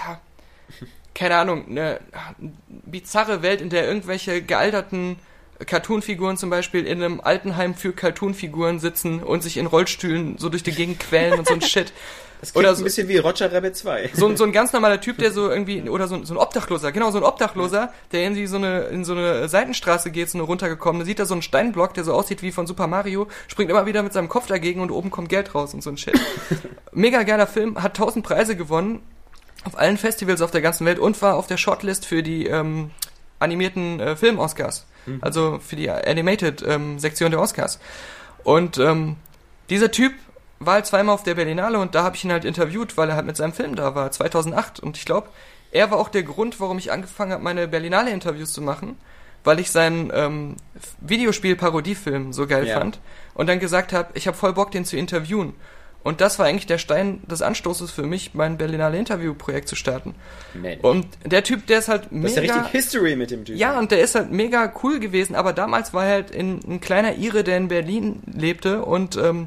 keine 1.15 1.37
Ahnung, 1.37 1.67
eine 1.69 2.01
bizarre 2.69 3.43
Welt, 3.43 3.61
in 3.63 3.71
der 3.71 3.87
irgendwelche 3.87 4.43
gealterten 4.43 5.19
Cartoonfiguren 5.67 6.37
zum 6.37 6.51
Beispiel 6.51 6.87
in 6.87 7.03
einem 7.03 7.21
Altenheim 7.21 7.75
für 7.75 7.93
Cartoonfiguren 7.93 8.79
sitzen 8.81 9.23
und 9.23 9.43
sich 9.43 9.57
in 9.57 9.67
Rollstühlen 9.67 10.37
so 10.39 10.49
durch 10.49 10.63
die 10.63 10.73
Gegend 10.73 11.01
quälen 11.01 11.39
und 11.39 11.47
so 11.49 11.55
ein 11.55 11.63
Shit. 11.63 11.93
Das 12.41 12.53
klingt 12.53 12.65
Oder 12.65 12.71
ein 12.71 12.77
so- 12.77 12.83
bisschen 12.83 13.07
wie 13.07 13.19
Roger 13.19 13.53
Rabbit 13.53 13.77
2. 13.77 14.11
So, 14.15 14.27
ein- 14.27 14.37
so 14.37 14.43
ein 14.43 14.51
ganz 14.51 14.73
normaler 14.73 15.01
Typ, 15.01 15.19
der 15.19 15.31
so 15.31 15.49
irgendwie, 15.49 15.89
oder 15.89 16.09
so, 16.09 16.17
ein- 16.17 16.25
so 16.25 16.35
ein 16.35 16.39
Obdachloser, 16.39 16.91
genau, 16.91 17.13
so 17.13 17.19
ein 17.19 17.23
Obdachloser, 17.25 17.93
der 18.11 18.23
irgendwie 18.23 18.47
so 18.47 18.57
eine, 18.57 18.81
in 18.87 19.05
so 19.05 19.13
eine 19.13 19.49
Seitenstraße 19.49 20.11
geht, 20.11 20.29
so 20.29 20.39
eine 20.39 20.45
runtergekommene, 20.47 21.05
sieht 21.05 21.21
da 21.21 21.25
so 21.25 21.35
einen 21.35 21.43
Steinblock, 21.43 21.95
der 21.95 22.03
so 22.03 22.13
aussieht 22.13 22.43
wie 22.43 22.51
von 22.51 22.67
Super 22.67 22.89
Mario, 22.89 23.29
springt 23.47 23.71
immer 23.71 23.87
wieder 23.87 24.03
mit 24.03 24.13
seinem 24.13 24.29
Kopf 24.29 24.49
dagegen 24.49 24.81
und 24.81 24.91
oben 24.91 25.11
kommt 25.11 25.29
Geld 25.29 25.55
raus 25.55 25.73
und 25.73 25.85
so 25.85 25.91
ein 25.91 25.97
Shit. 25.99 26.19
Mega 26.93 27.23
geiler 27.23 27.47
Film, 27.47 27.81
hat 27.81 27.97
tausend 27.97 28.25
Preise 28.25 28.57
gewonnen, 28.57 29.03
auf 29.65 29.79
allen 29.79 29.97
Festivals 29.97 30.43
auf 30.43 30.51
der 30.51 30.63
ganzen 30.63 30.85
Welt 30.85 30.99
und 30.99 31.23
war 31.23 31.37
auf 31.37 31.47
der 31.47 31.57
Shortlist 31.59 32.07
für 32.07 32.25
die 32.25 32.47
ähm, 32.49 32.91
animierten 33.39 34.01
äh, 34.01 34.17
Film-Oscars. 34.17 34.85
Also 35.21 35.59
für 35.59 35.77
die 35.77 35.91
Animated-Sektion 35.91 37.31
der 37.31 37.41
Oscars. 37.41 37.79
Und 38.45 38.79
ähm, 38.79 39.17
dieser 39.71 39.91
Typ 39.91 40.13
war 40.59 40.75
halt 40.75 40.87
zweimal 40.87 41.15
auf 41.15 41.23
der 41.23 41.35
Berlinale 41.35 41.79
und 41.79 41.95
da 41.95 42.05
habe 42.05 42.17
ich 42.17 42.25
ihn 42.25 42.33
halt 42.33 42.45
interviewt, 42.45 42.97
weil 42.97 43.09
er 43.09 43.17
halt 43.17 43.27
mit 43.27 43.37
seinem 43.37 43.53
Film 43.53 43.75
da 43.75 43.95
war, 43.95 44.11
2008. 44.11 44.81
Und 44.81 44.97
ich 44.97 45.05
glaube, 45.05 45.29
er 45.73 45.91
war 45.91 45.99
auch 45.99 46.09
der 46.09 46.23
Grund, 46.23 46.61
warum 46.61 46.79
ich 46.79 46.93
angefangen 46.93 47.33
habe, 47.33 47.43
meine 47.43 47.67
Berlinale-Interviews 47.69 48.53
zu 48.53 48.63
machen, 48.63 48.97
weil 49.45 49.59
ich 49.59 49.71
seinen 49.71 50.13
ähm, 50.15 50.57
Videospiel-Parodiefilm 51.01 52.33
so 52.33 52.47
geil 52.47 52.67
Ja. 52.67 52.79
fand 52.79 53.01
und 53.35 53.49
dann 53.49 53.59
gesagt 53.59 53.93
habe, 53.93 54.11
ich 54.15 54.27
habe 54.27 54.37
voll 54.37 54.53
Bock, 54.53 54.71
den 54.71 54.85
zu 54.85 54.97
interviewen. 54.97 55.55
Und 56.03 56.21
das 56.21 56.39
war 56.39 56.47
eigentlich 56.47 56.67
der 56.67 56.79
Stein 56.79 57.23
des 57.31 57.43
Anstoßes 57.43 57.91
für 57.91 58.03
mich, 58.03 58.35
mein 58.35 58.59
Berlinale 58.59 58.99
Interview-Projekt 58.99 59.69
zu 59.69 59.77
starten. 59.77 60.15
Mensch. 60.53 60.83
Und 60.83 61.07
der 61.25 61.45
Typ, 61.45 61.67
der 61.69 61.79
ist 61.79 61.89
halt 61.89 62.09
das 62.11 62.31
ist 62.31 62.37
ja 62.37 62.43
mega... 62.43 62.55
richtig 62.55 62.73
History 62.73 63.17
mit 63.17 63.31
dem 63.31 63.45
Typen. 63.45 63.59
Ja, 63.59 63.79
und 63.79 63.93
der 63.93 64.01
ist 64.01 64.15
halt 64.15 64.33
mega 64.33 64.73
cool 64.83 64.99
gewesen, 64.99 65.37
aber 65.37 65.53
damals 65.53 65.95
war 65.95 66.07
er 66.07 66.13
halt 66.13 66.31
in, 66.31 66.61
ein 66.67 66.81
kleiner 66.81 67.17
Ire, 67.19 67.45
der 67.45 67.57
in 67.57 67.69
Berlin 67.69 68.21
lebte 68.27 68.85
und 68.85 69.17
ähm, 69.17 69.47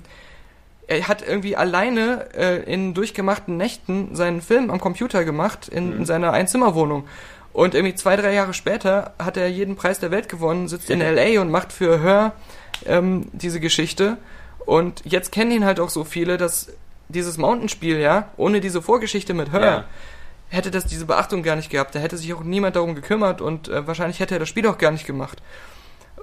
er 0.87 1.07
hat 1.07 1.27
irgendwie 1.27 1.55
alleine 1.55 2.27
äh, 2.35 2.71
in 2.71 2.93
durchgemachten 2.93 3.57
Nächten 3.57 4.15
seinen 4.15 4.41
Film 4.41 4.69
am 4.69 4.79
Computer 4.79 5.25
gemacht 5.25 5.67
in, 5.67 5.91
in 5.97 6.05
seiner 6.05 6.31
Einzimmerwohnung. 6.31 7.05
Und 7.53 7.73
irgendwie 7.73 7.95
zwei, 7.95 8.15
drei 8.17 8.33
Jahre 8.33 8.53
später 8.53 9.13
hat 9.17 9.37
er 9.37 9.47
jeden 9.47 9.75
Preis 9.75 9.99
der 9.99 10.11
Welt 10.11 10.29
gewonnen, 10.29 10.67
sitzt 10.67 10.89
in 10.89 10.99
LA 10.99 11.39
und 11.41 11.49
macht 11.49 11.71
für 11.71 12.01
Hör 12.01 12.33
ähm, 12.85 13.27
diese 13.31 13.59
Geschichte. 13.59 14.17
Und 14.65 15.01
jetzt 15.05 15.31
kennen 15.31 15.51
ihn 15.51 15.65
halt 15.65 15.79
auch 15.79 15.89
so 15.89 16.03
viele, 16.03 16.37
dass 16.37 16.71
dieses 17.09 17.37
Mountain-Spiel, 17.37 17.99
ja, 17.99 18.29
ohne 18.37 18.61
diese 18.61 18.81
Vorgeschichte 18.81 19.33
mit 19.33 19.51
Hör, 19.51 19.61
Ja. 19.61 19.83
hätte 20.49 20.71
das 20.71 20.85
diese 20.85 21.05
Beachtung 21.05 21.43
gar 21.43 21.55
nicht 21.55 21.69
gehabt. 21.69 21.93
Da 21.95 21.99
hätte 21.99 22.17
sich 22.17 22.33
auch 22.33 22.43
niemand 22.43 22.75
darum 22.75 22.95
gekümmert 22.95 23.41
und 23.41 23.67
äh, 23.67 23.85
wahrscheinlich 23.87 24.19
hätte 24.19 24.35
er 24.35 24.39
das 24.39 24.49
Spiel 24.49 24.65
auch 24.67 24.77
gar 24.77 24.91
nicht 24.91 25.05
gemacht. 25.05 25.41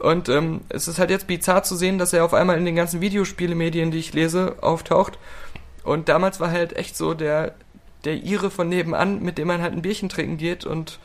Und 0.00 0.28
ähm, 0.28 0.62
es 0.68 0.88
ist 0.88 0.98
halt 0.98 1.10
jetzt 1.10 1.28
bizarr 1.28 1.62
zu 1.62 1.76
sehen, 1.76 1.98
dass 1.98 2.12
er 2.12 2.24
auf 2.24 2.34
einmal 2.34 2.58
in 2.58 2.64
den 2.64 2.74
ganzen 2.74 3.00
Videospielemedien, 3.00 3.92
die 3.92 3.98
ich 3.98 4.12
lese, 4.12 4.56
auftaucht. 4.60 5.18
Und 5.84 6.08
damals 6.08 6.40
war 6.40 6.50
halt 6.50 6.74
echt 6.76 6.96
so 6.96 7.14
der, 7.14 7.54
der 8.04 8.14
Ire 8.14 8.50
von 8.50 8.68
nebenan, 8.68 9.22
mit 9.22 9.38
dem 9.38 9.46
man 9.48 9.62
halt 9.62 9.72
ein 9.74 9.82
Bierchen 9.82 10.08
trinken 10.08 10.38
geht 10.38 10.64
und 10.64 10.98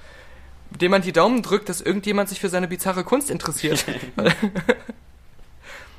dem 0.72 0.90
man 0.92 1.04
die 1.04 1.12
Daumen 1.14 1.44
drückt, 1.44 1.70
dass 1.70 1.82
irgendjemand 1.82 2.30
sich 2.30 2.40
für 2.40 2.50
seine 2.50 2.68
bizarre 2.68 3.04
Kunst 3.04 3.30
interessiert. 3.30 3.86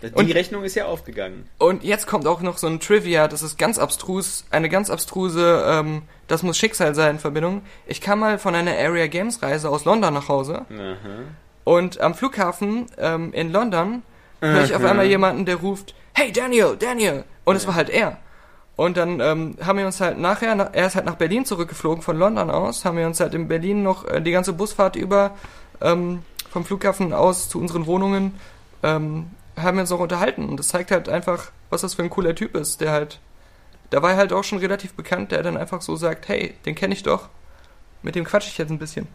Die 0.03 0.13
Und- 0.15 0.33
Rechnung 0.35 0.63
ist 0.65 0.75
ja 0.77 0.87
aufgegangen. 0.87 1.49
Und 1.59 1.83
jetzt 1.83 2.07
kommt 2.07 2.27
auch 2.27 2.41
noch 2.41 2.59
so 2.59 2.67
ein 2.69 2.79
Trivia, 2.81 3.27
das 3.29 3.43
ist 3.43 3.59
ganz 3.59 3.79
abstrus, 3.79 4.45
eine 4.51 4.69
ganz 4.69 4.91
abstruse, 4.91 5.65
ähm, 5.67 6.03
das 6.29 6.43
muss 6.43 6.57
Schicksal 6.57 6.95
sein, 6.95 7.19
Verbindung. 7.19 7.63
Ich 7.87 8.01
kam 8.01 8.21
mal 8.21 8.39
von 8.39 8.55
einer 8.55 8.73
Area 8.79 9.07
Games 9.09 9.43
Reise 9.43 9.69
aus 9.71 9.85
London 9.85 10.15
nach 10.15 10.29
Hause 10.29 10.67
Aha. 10.71 10.97
und 11.65 12.01
am 12.01 12.15
Flughafen 12.15 12.87
ähm, 12.99 13.33
in 13.33 13.51
London 13.51 14.03
höre 14.41 14.63
ich 14.65 14.75
auf 14.75 14.85
einmal 14.85 15.07
jemanden, 15.07 15.45
der 15.47 15.57
ruft, 15.57 15.95
Hey 16.15 16.31
Daniel, 16.33 16.77
Daniel! 16.79 17.25
Und 17.45 17.57
es 17.57 17.67
war 17.67 17.75
halt 17.75 17.91
er. 17.91 18.19
Und 18.77 18.97
dann 18.97 19.19
ähm, 19.19 19.57
haben 19.65 19.79
wir 19.79 19.87
uns 19.87 20.01
halt 20.01 20.19
nachher, 20.19 20.55
na- 20.55 20.71
er 20.73 20.87
ist 20.87 20.95
halt 20.95 21.07
nach 21.07 21.17
Berlin 21.17 21.45
zurückgeflogen 21.45 22.03
von 22.03 22.17
London 22.17 22.51
aus, 22.51 22.85
haben 22.85 22.97
wir 22.97 23.07
uns 23.07 23.19
halt 23.19 23.35
in 23.35 23.49
Berlin 23.49 23.83
noch 23.83 24.05
äh, 24.07 24.21
die 24.21 24.31
ganze 24.31 24.53
Busfahrt 24.53 24.95
über 24.95 25.33
ähm, 25.81 26.23
vom 26.51 26.65
Flughafen 26.65 27.13
aus 27.13 27.49
zu 27.49 27.59
unseren 27.61 27.87
Wohnungen 27.87 28.35
ähm, 28.85 29.31
haben 29.63 29.77
wir 29.77 29.83
uns 29.83 29.91
noch 29.91 30.01
unterhalten. 30.01 30.49
Und 30.49 30.59
das 30.59 30.69
zeigt 30.69 30.91
halt 30.91 31.09
einfach, 31.09 31.51
was 31.71 31.83
das 31.83 31.95
für 31.95 32.03
ein 32.03 32.11
cooler 32.11 32.35
Typ 32.35 32.55
ist, 32.57 32.81
der 32.81 32.93
halt, 32.93 33.21
da 33.91 34.03
war 34.03 34.13
er 34.13 34.17
halt 34.17 34.33
auch 34.33 34.45
schon 34.45 34.59
relativ 34.59 34.95
bekannt, 34.95 35.33
der 35.33 35.43
dann 35.43 35.57
einfach 35.57 35.83
so 35.83 35.97
sagt, 35.97 36.29
hey, 36.29 36.55
den 36.67 36.75
kenne 36.75 36.95
ich 36.95 37.03
doch. 37.03 37.29
Mit 38.03 38.15
dem 38.15 38.25
quatsch 38.25 38.47
ich 38.49 38.59
jetzt 38.59 38.71
ein 38.71 38.79
bisschen. 38.79 39.09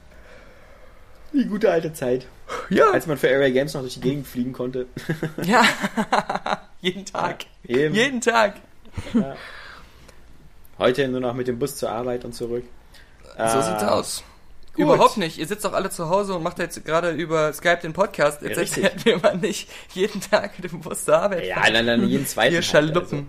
Die 1.33 1.45
gute 1.45 1.71
alte 1.71 1.93
Zeit. 1.93 2.27
Ja, 2.69 2.91
Als 2.91 3.07
man 3.07 3.17
für 3.17 3.29
Area 3.29 3.49
Games 3.49 3.73
noch 3.73 3.81
durch 3.81 3.95
die 3.95 4.01
Gegend 4.01 4.27
fliegen 4.27 4.53
konnte. 4.53 4.85
ja. 5.43 5.63
jeden 6.81 7.05
Tag. 7.05 7.45
Eben. 7.65 7.95
Jeden 7.95 8.21
Tag. 8.21 8.55
Heute 10.77 11.07
nur 11.07 11.21
noch 11.21 11.33
mit 11.33 11.47
dem 11.47 11.57
Bus 11.57 11.75
zur 11.77 11.89
Arbeit 11.89 12.25
und 12.25 12.33
zurück. 12.33 12.65
So 13.23 13.31
Ah, 13.37 13.61
sieht's 13.61 13.83
aus. 13.83 14.23
Gut. 14.73 14.85
Überhaupt 14.85 15.17
nicht. 15.17 15.37
Ihr 15.37 15.47
sitzt 15.47 15.65
doch 15.65 15.73
alle 15.73 15.89
zu 15.89 16.09
Hause 16.09 16.35
und 16.35 16.43
macht 16.43 16.59
jetzt 16.59 16.83
gerade 16.85 17.11
über 17.11 17.53
Skype 17.53 17.79
den 17.81 17.93
Podcast. 17.93 18.41
Jetzt 18.41 18.77
Ja, 18.77 18.83
erklärt 18.83 19.05
mir 19.05 19.19
man 19.19 19.39
nicht 19.39 19.69
jeden 19.93 20.21
Tag 20.21 20.59
mit 20.59 20.71
dem 20.71 20.81
Bus 20.81 21.05
zur 21.05 21.17
Arbeit. 21.17 21.45
Ja, 21.45 21.69
nein, 21.69 21.85
nein, 21.85 22.07
jeden 22.07 22.25
zweiten. 22.25 22.53
Ihr 22.53 22.57
halt, 22.57 22.65
Schaluppen. 22.65 23.27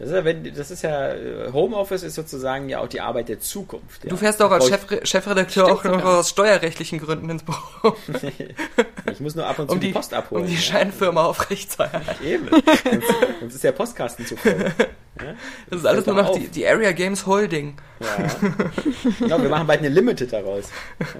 Das 0.00 0.08
ist 0.08 0.14
ja, 0.14 0.24
wenn, 0.24 0.54
das 0.54 0.70
ist 0.70 0.82
ja, 0.82 1.12
äh, 1.12 1.52
Homeoffice 1.52 2.02
ist 2.02 2.14
sozusagen 2.14 2.70
ja 2.70 2.78
auch 2.78 2.88
die 2.88 3.02
Arbeit 3.02 3.28
der 3.28 3.38
Zukunft. 3.38 4.02
Ja. 4.02 4.08
Du 4.08 4.16
fährst 4.16 4.40
auch 4.40 4.50
als 4.50 4.66
Chef, 4.66 4.86
Chefredakteur 5.02 5.70
auch 5.70 5.84
noch 5.84 6.02
aus 6.02 6.30
steuerrechtlichen 6.30 6.98
Gründen 6.98 7.28
ins 7.28 7.42
Büro, 7.42 7.94
Ich, 9.12 9.20
muss 9.20 9.34
nur 9.34 9.46
ab 9.46 9.58
und 9.58 9.68
zu 9.68 9.74
um 9.74 9.80
die, 9.80 9.88
die, 9.88 9.92
Post 9.92 10.14
abholen. 10.14 10.44
um 10.44 10.48
die 10.48 10.54
ja. 10.54 10.60
Scheinfirma 10.60 11.24
aufrechtzuerhalten. 11.24 12.24
Eben. 12.24 12.48
Sonst 13.40 13.56
ist 13.56 13.64
der 13.64 13.72
Postkasten 13.72 14.24
zu 14.24 14.38
voll. 14.38 14.72
Ja? 15.20 15.34
Das 15.68 15.80
ist 15.80 15.86
alles 15.86 16.06
nur 16.06 16.16
noch 16.16 16.32
die, 16.32 16.48
die 16.48 16.66
Area 16.66 16.92
Games 16.92 17.26
Holding. 17.26 17.76
Ja. 18.00 18.26
Genau, 19.18 19.42
wir 19.42 19.50
machen 19.50 19.66
bald 19.66 19.80
eine 19.80 19.90
Limited 19.90 20.32
daraus. 20.32 20.70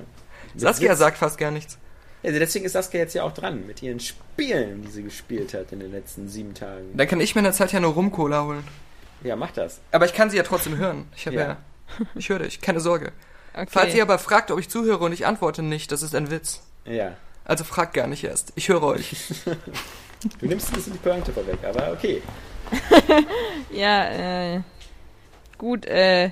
Saskia 0.57 0.97
sagt 0.97 1.19
fast 1.19 1.37
gar 1.37 1.51
nichts. 1.51 1.77
Also 2.23 2.39
deswegen 2.39 2.65
ist 2.67 2.73
Saskia 2.73 3.01
jetzt 3.01 3.15
ja 3.15 3.23
auch 3.23 3.33
dran 3.33 3.67
mit 3.67 3.83
ihren 3.83 4.01
Spielen, 4.01 4.83
die 4.83 4.91
sie 4.91 5.03
gespielt 5.03 5.55
hat 5.55 5.73
in 5.73 5.81
den 5.81 5.93
letzten 5.93 6.29
sieben 6.29 6.55
Tagen. 6.55 6.97
Dann 6.97 7.09
kann 7.09 7.21
ich 7.21 7.35
mir 7.35 7.41
in 7.41 7.45
der 7.45 7.53
Zeit 7.53 7.73
ja 7.73 7.81
nur 7.81 7.93
Rumcola 7.93 8.45
holen. 8.45 8.65
Ja, 9.23 9.37
mach 9.37 9.51
das. 9.53 9.81
Aber 9.93 10.05
ich 10.05 10.15
kann 10.15 10.31
sie 10.31 10.37
ja 10.37 10.43
trotzdem 10.43 10.77
hören. 10.77 11.07
Ich 11.17 11.27
habe 11.27 11.37
ja. 11.37 11.43
Ja. 11.43 11.57
ich 12.15 12.29
höre 12.29 12.41
dich, 12.41 12.61
keine 12.61 12.81
Sorge. 12.81 13.13
Okay. 13.55 13.67
Falls 13.71 13.95
ihr 13.95 14.03
aber 14.03 14.19
fragt, 14.19 14.51
ob 14.51 14.59
ich 14.59 14.69
zuhöre 14.69 15.05
und 15.05 15.13
ich 15.13 15.27
antworte 15.27 15.63
nicht, 15.63 15.93
das 15.93 16.03
ist 16.03 16.15
ein 16.15 16.31
Witz. 16.31 16.63
Ja. 16.85 17.17
Also 17.45 17.65
fragt 17.65 17.95
gar 17.95 18.07
nicht 18.07 18.23
erst. 18.25 18.53
Ich 18.55 18.69
höre 18.69 18.83
euch. 18.83 19.15
Du 20.39 20.45
nimmst 20.45 20.69
ein 20.69 20.75
bisschen 20.75 20.93
die 20.93 20.99
Pointe 20.99 21.33
vorweg, 21.33 21.57
aber 21.65 21.93
okay. 21.93 22.23
Ja, 23.71 24.55
äh, 24.57 24.61
gut, 25.57 25.87
äh, 25.87 26.31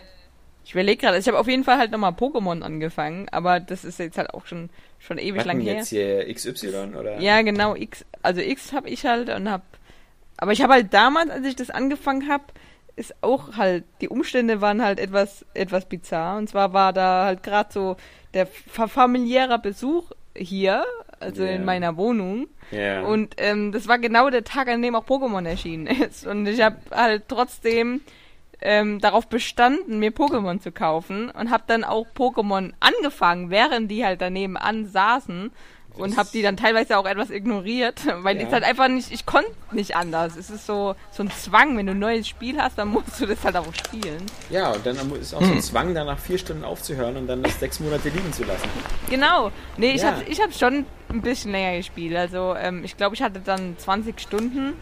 ich 0.69 0.75
überlege 0.75 1.01
gerade, 1.01 1.17
ich 1.17 1.27
habe 1.27 1.39
auf 1.39 1.49
jeden 1.49 1.65
Fall 1.65 1.79
halt 1.79 1.93
nochmal 1.93 2.11
Pokémon 2.13 2.61
angefangen, 2.61 3.27
aber 3.31 3.59
das 3.59 3.87
ist 3.87 3.99
jetzt 3.99 4.19
halt 4.19 4.35
auch 4.35 4.45
schon, 4.45 4.69
schon 4.99 5.17
ewig 5.17 5.39
Was 5.39 5.47
lang 5.47 5.61
her. 5.61 5.77
jetzt 5.77 5.89
hier 5.89 6.31
XY 6.31 6.95
oder? 6.95 7.19
Ja, 7.21 7.41
genau, 7.41 7.75
X, 7.75 8.05
also 8.21 8.43
X 8.43 8.75
habe 8.75 8.91
ich 8.91 9.07
halt 9.07 9.31
und 9.31 9.51
hab, 9.51 9.63
aber 10.37 10.53
ich 10.53 10.61
habe 10.61 10.75
halt 10.75 10.93
damals, 10.93 11.31
als 11.31 11.47
ich 11.47 11.57
das 11.57 11.71
angefangen 11.71 12.29
habe, 12.29 12.45
ist 12.97 13.15
auch 13.23 13.57
halt, 13.57 13.85
die 14.03 14.11
Umstände 14.11 14.61
waren 14.61 14.83
halt 14.85 15.01
etwas, 15.01 15.47
etwas 15.55 15.87
bizarr 15.87 16.37
und 16.37 16.51
zwar 16.51 16.75
war 16.75 16.93
da 16.93 17.25
halt 17.25 17.43
gerade 17.43 17.73
so 17.73 17.97
der 18.35 18.47
fa- 18.47 18.89
familiärer 18.89 19.57
Besuch 19.59 20.11
hier, 20.37 20.85
also 21.19 21.45
Ja. 21.45 21.53
in 21.53 21.65
meiner 21.65 21.97
Wohnung 21.97 22.47
Ja. 22.73 23.05
und 23.05 23.37
ähm, 23.39 23.73
das 23.73 23.89
war 23.89 23.99
genau 23.99 24.29
der 24.29 24.45
Tag, 24.45 24.69
an 24.69 24.83
dem 24.83 24.95
auch 24.97 25.07
Pokémon 25.07 25.47
erschienen 25.49 25.87
ist. 26.05 26.27
Und 26.27 26.47
ich 26.47 26.61
habe 26.61 26.77
halt 26.91 27.23
trotzdem 27.29 28.03
ähm, 28.61 29.01
darauf 29.01 29.29
bestanden, 29.29 29.99
mir 29.99 30.11
Pokémon 30.13 30.61
zu 30.61 30.73
kaufen 30.73 31.31
und 31.31 31.51
habe 31.51 31.65
dann 31.67 31.85
auch 31.85 32.07
Pokémon 32.17 32.73
angefangen, 32.81 33.51
während 33.51 33.91
die 33.91 34.05
halt 34.05 34.21
daneben 34.21 34.57
an 34.57 34.87
saßen 34.87 35.51
und 35.95 36.17
habe 36.17 36.29
die 36.33 36.43
dann 36.43 36.57
teilweise 36.57 36.97
auch 36.97 37.07
etwas 37.07 37.31
ignoriert, 37.31 38.01
weil 38.23 38.37
Ja. 38.37 38.47
ich 38.47 38.53
halt 38.53 38.63
einfach 38.65 38.87
nicht, 38.89 39.11
ich 39.13 39.27
konnte 39.27 39.51
nicht 39.73 39.97
anders. 39.97 40.37
Es 40.37 40.49
ist 40.51 40.65
so 40.67 40.95
so 41.11 41.23
ein 41.25 41.31
Zwang, 41.31 41.77
wenn 41.77 41.87
du 41.87 41.93
ein 41.93 41.99
neues 41.99 42.29
Spiel 42.29 42.61
hast, 42.61 42.79
dann 42.79 42.89
musst 42.89 43.21
du 43.21 43.27
das 43.27 43.43
halt 43.45 43.57
auch 43.57 43.73
spielen. 43.75 44.25
ja, 44.51 44.71
und 44.73 44.85
dann 44.87 44.97
ist 45.21 45.35
auch 45.35 45.43
so 45.43 45.53
ein 45.53 45.61
Zwang, 45.63 45.95
dann 45.95 46.07
nach 46.07 46.19
vier 46.19 46.39
Stunden 46.39 46.65
aufzuhören 46.65 47.17
und 47.17 47.27
dann 47.27 47.43
das 47.43 47.59
sechs 47.59 47.81
Monate 47.81 48.09
liegen 48.11 48.33
zu 48.33 48.45
lassen. 48.45 48.69
Genau. 49.11 49.51
Nee, 49.77 49.93
ich 49.93 50.03
Ja. 50.03 50.13
habe 50.13 50.25
ich 50.25 50.41
hab 50.41 50.53
schon 50.53 50.85
ein 51.11 51.21
bisschen 51.23 51.51
länger 51.53 51.77
gespielt. 51.79 52.17
Also 52.17 52.55
ähm, 52.57 52.83
ich 52.85 52.97
glaube, 52.97 53.15
ich 53.17 53.23
hatte 53.23 53.41
dann 53.41 53.77
20 53.79 54.21
Stunden. 54.21 54.75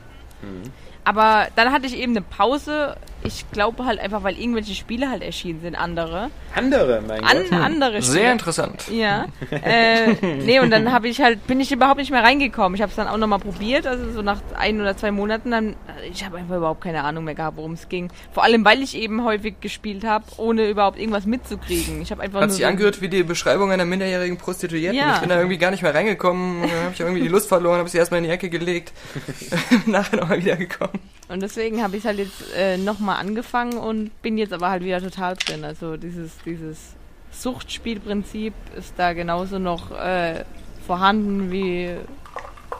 Mhm. 0.42 0.62
Aber 1.04 1.46
dann 1.54 1.72
hatte 1.72 1.86
ich 1.86 1.96
eben 1.96 2.12
eine 2.12 2.20
Pause. 2.22 2.96
Ich 3.26 3.44
glaube 3.52 3.84
halt 3.84 3.98
einfach, 4.00 4.22
weil 4.22 4.38
irgendwelche 4.38 4.74
Spiele 4.74 5.10
halt 5.10 5.22
erschienen 5.22 5.60
sind, 5.60 5.74
andere. 5.74 6.30
Andere, 6.54 7.02
mein 7.06 7.22
An, 7.24 7.36
Gott. 7.50 7.52
andere 7.60 7.90
Spiele. 8.02 8.02
Sehr 8.20 8.32
interessant. 8.32 8.84
Ja. 8.90 9.26
äh, 9.50 10.12
nee, 10.44 10.60
und 10.60 10.70
dann 10.70 10.92
habe 10.92 11.08
ich 11.08 11.20
halt, 11.20 11.46
bin 11.46 11.60
ich 11.60 11.70
überhaupt 11.72 11.98
nicht 11.98 12.10
mehr 12.10 12.22
reingekommen. 12.22 12.74
Ich 12.76 12.82
habe 12.82 12.90
es 12.90 12.96
dann 12.96 13.08
auch 13.08 13.18
nochmal 13.18 13.38
probiert, 13.38 13.86
also 13.86 14.10
so 14.12 14.22
nach 14.22 14.40
ein 14.56 14.80
oder 14.80 14.96
zwei 14.96 15.10
Monaten, 15.10 15.50
dann, 15.50 15.76
ich 16.10 16.24
habe 16.24 16.38
einfach 16.38 16.56
überhaupt 16.56 16.82
keine 16.82 17.04
Ahnung 17.04 17.24
mehr 17.24 17.34
gehabt, 17.34 17.56
worum 17.56 17.72
es 17.72 17.88
ging. 17.88 18.10
Vor 18.32 18.44
allem, 18.44 18.64
weil 18.64 18.82
ich 18.82 18.96
eben 18.96 19.24
häufig 19.24 19.60
gespielt 19.60 20.04
habe, 20.04 20.24
ohne 20.38 20.68
überhaupt 20.68 20.98
irgendwas 20.98 21.26
mitzukriegen. 21.26 22.00
Ich 22.00 22.10
habe 22.10 22.22
einfach 22.22 22.40
Hat 22.40 22.48
nur 22.48 22.54
sich 22.54 22.62
so- 22.64 22.68
angehört 22.68 23.00
wie 23.00 23.08
die 23.08 23.22
Beschreibung 23.22 23.70
einer 23.70 23.84
minderjährigen 23.84 24.38
Prostituierten. 24.38 24.98
Ja. 24.98 25.14
Ich 25.14 25.20
bin 25.20 25.28
da 25.28 25.36
irgendwie 25.36 25.58
gar 25.58 25.70
nicht 25.70 25.82
mehr 25.82 25.94
reingekommen. 25.94 26.62
Dann 26.62 26.70
habe 26.70 26.90
ich 26.94 27.00
irgendwie 27.00 27.20
die 27.22 27.28
Lust 27.28 27.48
verloren, 27.48 27.78
habe 27.78 27.88
sie 27.88 27.98
erstmal 27.98 28.18
in 28.18 28.24
die 28.24 28.30
Ecke 28.30 28.48
gelegt. 28.48 28.92
Nachher 29.86 30.16
nochmal 30.16 30.38
wiedergekommen. 30.38 30.98
Und 31.28 31.42
deswegen 31.42 31.82
habe 31.82 31.96
ich 31.96 32.04
halt 32.04 32.18
jetzt 32.18 32.54
äh, 32.56 32.76
nochmal 32.76 33.18
angefangen 33.18 33.78
und 33.78 34.10
bin 34.22 34.38
jetzt 34.38 34.52
aber 34.52 34.70
halt 34.70 34.84
wieder 34.84 35.00
total 35.00 35.34
drin. 35.36 35.64
Also 35.64 35.96
dieses, 35.96 36.38
dieses 36.44 36.94
Suchtspielprinzip 37.32 38.54
ist 38.76 38.94
da 38.96 39.12
genauso 39.12 39.58
noch 39.58 39.90
äh, 39.90 40.44
vorhanden 40.86 41.50
wie, 41.50 41.96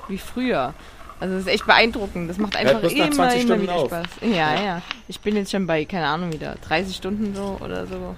wie 0.09 0.19
früher. 0.19 0.75
Also 1.19 1.35
das 1.35 1.45
ist 1.45 1.53
echt 1.53 1.67
beeindruckend. 1.67 2.31
Das 2.31 2.39
macht 2.39 2.57
einfach 2.57 2.83
nach 2.83 2.91
immer, 2.91 3.11
20 3.11 3.43
immer 3.43 3.61
wieder 3.61 3.75
auf. 3.75 3.87
Spaß. 3.87 4.07
Ja, 4.23 4.63
ja, 4.63 4.83
Ich 5.09 5.21
bin 5.21 5.35
jetzt 5.37 5.51
schon 5.51 5.67
bei, 5.67 5.85
keine 5.85 6.07
Ahnung, 6.07 6.33
wieder 6.33 6.57
30 6.63 6.95
Stunden 6.95 7.35
so 7.35 7.59
oder 7.61 7.87
so. 7.87 8.15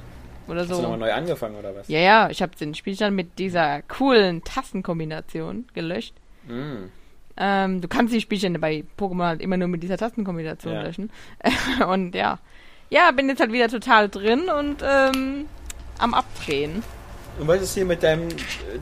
Oder 0.49 0.63
Hast 0.63 0.71
du 0.71 0.75
nochmal 0.77 0.99
so. 0.99 1.05
neu 1.05 1.13
angefangen 1.13 1.57
oder 1.57 1.75
was? 1.77 1.89
Ja, 1.89 2.01
ja, 2.01 2.31
ich 2.31 2.43
habe 2.43 2.57
den 2.57 2.75
Spielstand 2.75 3.15
mit 3.15 3.39
dieser 3.39 3.83
coolen 3.83 4.43
Tastenkombination 4.45 5.67
gelöscht. 5.75 6.15
Mm. 6.47 6.87
Ähm, 7.39 7.81
du 7.81 7.89
kannst 7.89 8.13
die 8.13 8.21
Spielstände 8.21 8.59
bei 8.59 8.85
Pokémon 8.99 9.25
halt 9.25 9.41
immer 9.41 9.57
nur 9.57 9.69
mit 9.69 9.83
dieser 9.83 9.97
Tastenkombination 9.97 10.75
Ja. 10.75 10.83
löschen. 10.83 11.11
und 11.89 12.15
ja. 12.15 12.39
Ja, 12.91 13.11
bin 13.13 13.29
jetzt 13.29 13.41
halt 13.41 13.53
wieder 13.53 13.69
total 13.69 14.09
drin 14.09 14.49
und 14.49 14.83
ähm, 14.83 15.47
am 15.99 16.15
Abdrehen. 16.15 16.83
Und 17.39 17.47
was 17.47 17.63
ist 17.63 17.75
hier 17.75 17.85
mit 17.85 18.03
deinem 18.03 18.29
äh, 18.29 18.33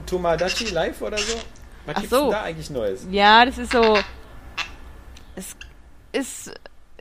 Tomodachi 0.07 0.67
Live 0.73 1.03
oder 1.03 1.19
so? 1.19 1.37
Was 1.85 1.97
Ach 1.97 2.01
gibt's 2.01 2.11
so. 2.17 2.23
denn 2.23 2.31
da 2.31 2.43
eigentlich 2.43 2.71
Neues? 2.71 3.07
Ja, 3.11 3.45
das 3.45 3.59
ist 3.59 3.73
so. 3.73 3.99
Es 5.35 5.55
ist, 6.13 6.55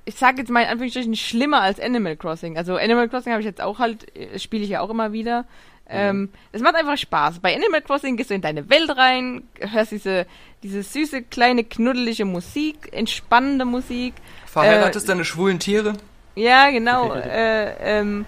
ich 0.03 0.15
sage 0.15 0.39
jetzt 0.39 0.49
mal 0.49 0.61
in 0.61 0.67
Anführungsstrichen, 0.69 1.15
schlimmer 1.15 1.61
als 1.61 1.79
Animal 1.79 2.17
Crossing. 2.17 2.57
Also 2.57 2.75
Animal 2.75 3.07
Crossing 3.07 3.31
habe 3.31 3.41
ich 3.41 3.45
jetzt 3.47 3.61
auch 3.61 3.79
halt, 3.79 4.13
äh, 4.17 4.37
spiele 4.39 4.63
ich 4.63 4.69
ja 4.69 4.81
auch 4.81 4.89
immer 4.89 5.13
wieder. 5.13 5.45
Ähm, 5.87 6.29
es 6.51 6.61
macht 6.61 6.75
einfach 6.75 6.97
Spaß. 6.97 7.39
Bei 7.39 7.55
Animal 7.55 7.81
Crossing 7.81 8.17
gehst 8.17 8.31
du 8.31 8.33
in 8.33 8.41
deine 8.41 8.69
Welt 8.69 8.89
rein, 8.97 9.43
hörst 9.59 9.91
diese, 9.91 10.25
diese 10.63 10.81
süße, 10.81 11.23
kleine, 11.23 11.63
knuddelige 11.63 12.25
Musik, 12.25 12.89
entspannende 12.91 13.65
Musik. 13.65 14.15
Verheiratest 14.47 15.07
deine 15.07 15.25
schwulen 15.25 15.59
Tiere? 15.59 15.93
Ja, 16.35 16.69
genau. 16.71 17.13
äh, 17.13 17.99
ähm, 17.99 18.25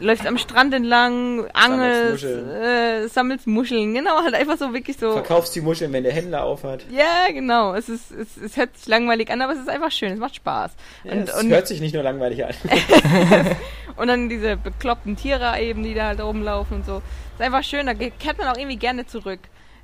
läufst 0.00 0.26
am 0.26 0.38
Strand 0.38 0.74
entlang, 0.74 1.46
angelst, 1.52 2.24
Muscheln. 2.24 2.50
äh, 2.50 3.08
sammelst 3.08 3.46
Muscheln. 3.46 3.94
Genau, 3.94 4.22
halt 4.22 4.34
einfach 4.34 4.58
so 4.58 4.72
wirklich 4.72 4.96
so. 4.96 5.12
Verkaufst 5.12 5.54
die 5.54 5.60
Muscheln, 5.60 5.92
wenn 5.92 6.02
der 6.02 6.12
Händler 6.12 6.44
aufhat. 6.44 6.84
Ja, 6.90 7.32
genau. 7.32 7.74
Es 7.74 7.88
ist, 7.88 8.10
es, 8.10 8.36
es 8.36 8.56
hört 8.56 8.76
sich 8.76 8.88
langweilig 8.88 9.30
an, 9.30 9.42
aber 9.42 9.52
es 9.52 9.58
ist 9.58 9.68
einfach 9.68 9.90
schön. 9.90 10.12
Es 10.12 10.18
macht 10.18 10.36
Spaß. 10.36 10.72
Ja, 11.04 11.12
und, 11.12 11.28
es 11.28 11.34
und, 11.34 11.50
hört 11.50 11.66
sich 11.66 11.80
nicht 11.80 11.94
nur 11.94 12.02
langweilig 12.02 12.44
an. 12.44 12.54
und 13.96 14.08
dann 14.08 14.28
diese 14.28 14.56
bekloppten 14.56 15.16
Tiere 15.16 15.60
eben, 15.60 15.82
die 15.82 15.94
da 15.94 16.08
halt 16.08 16.20
rumlaufen 16.20 16.78
und 16.78 16.86
so. 16.86 17.02
Ist 17.34 17.42
einfach 17.42 17.64
schön. 17.64 17.86
Da 17.86 17.94
kehrt 17.94 18.38
man 18.38 18.48
auch 18.48 18.56
irgendwie 18.56 18.76
gerne 18.76 19.06
zurück. 19.06 19.40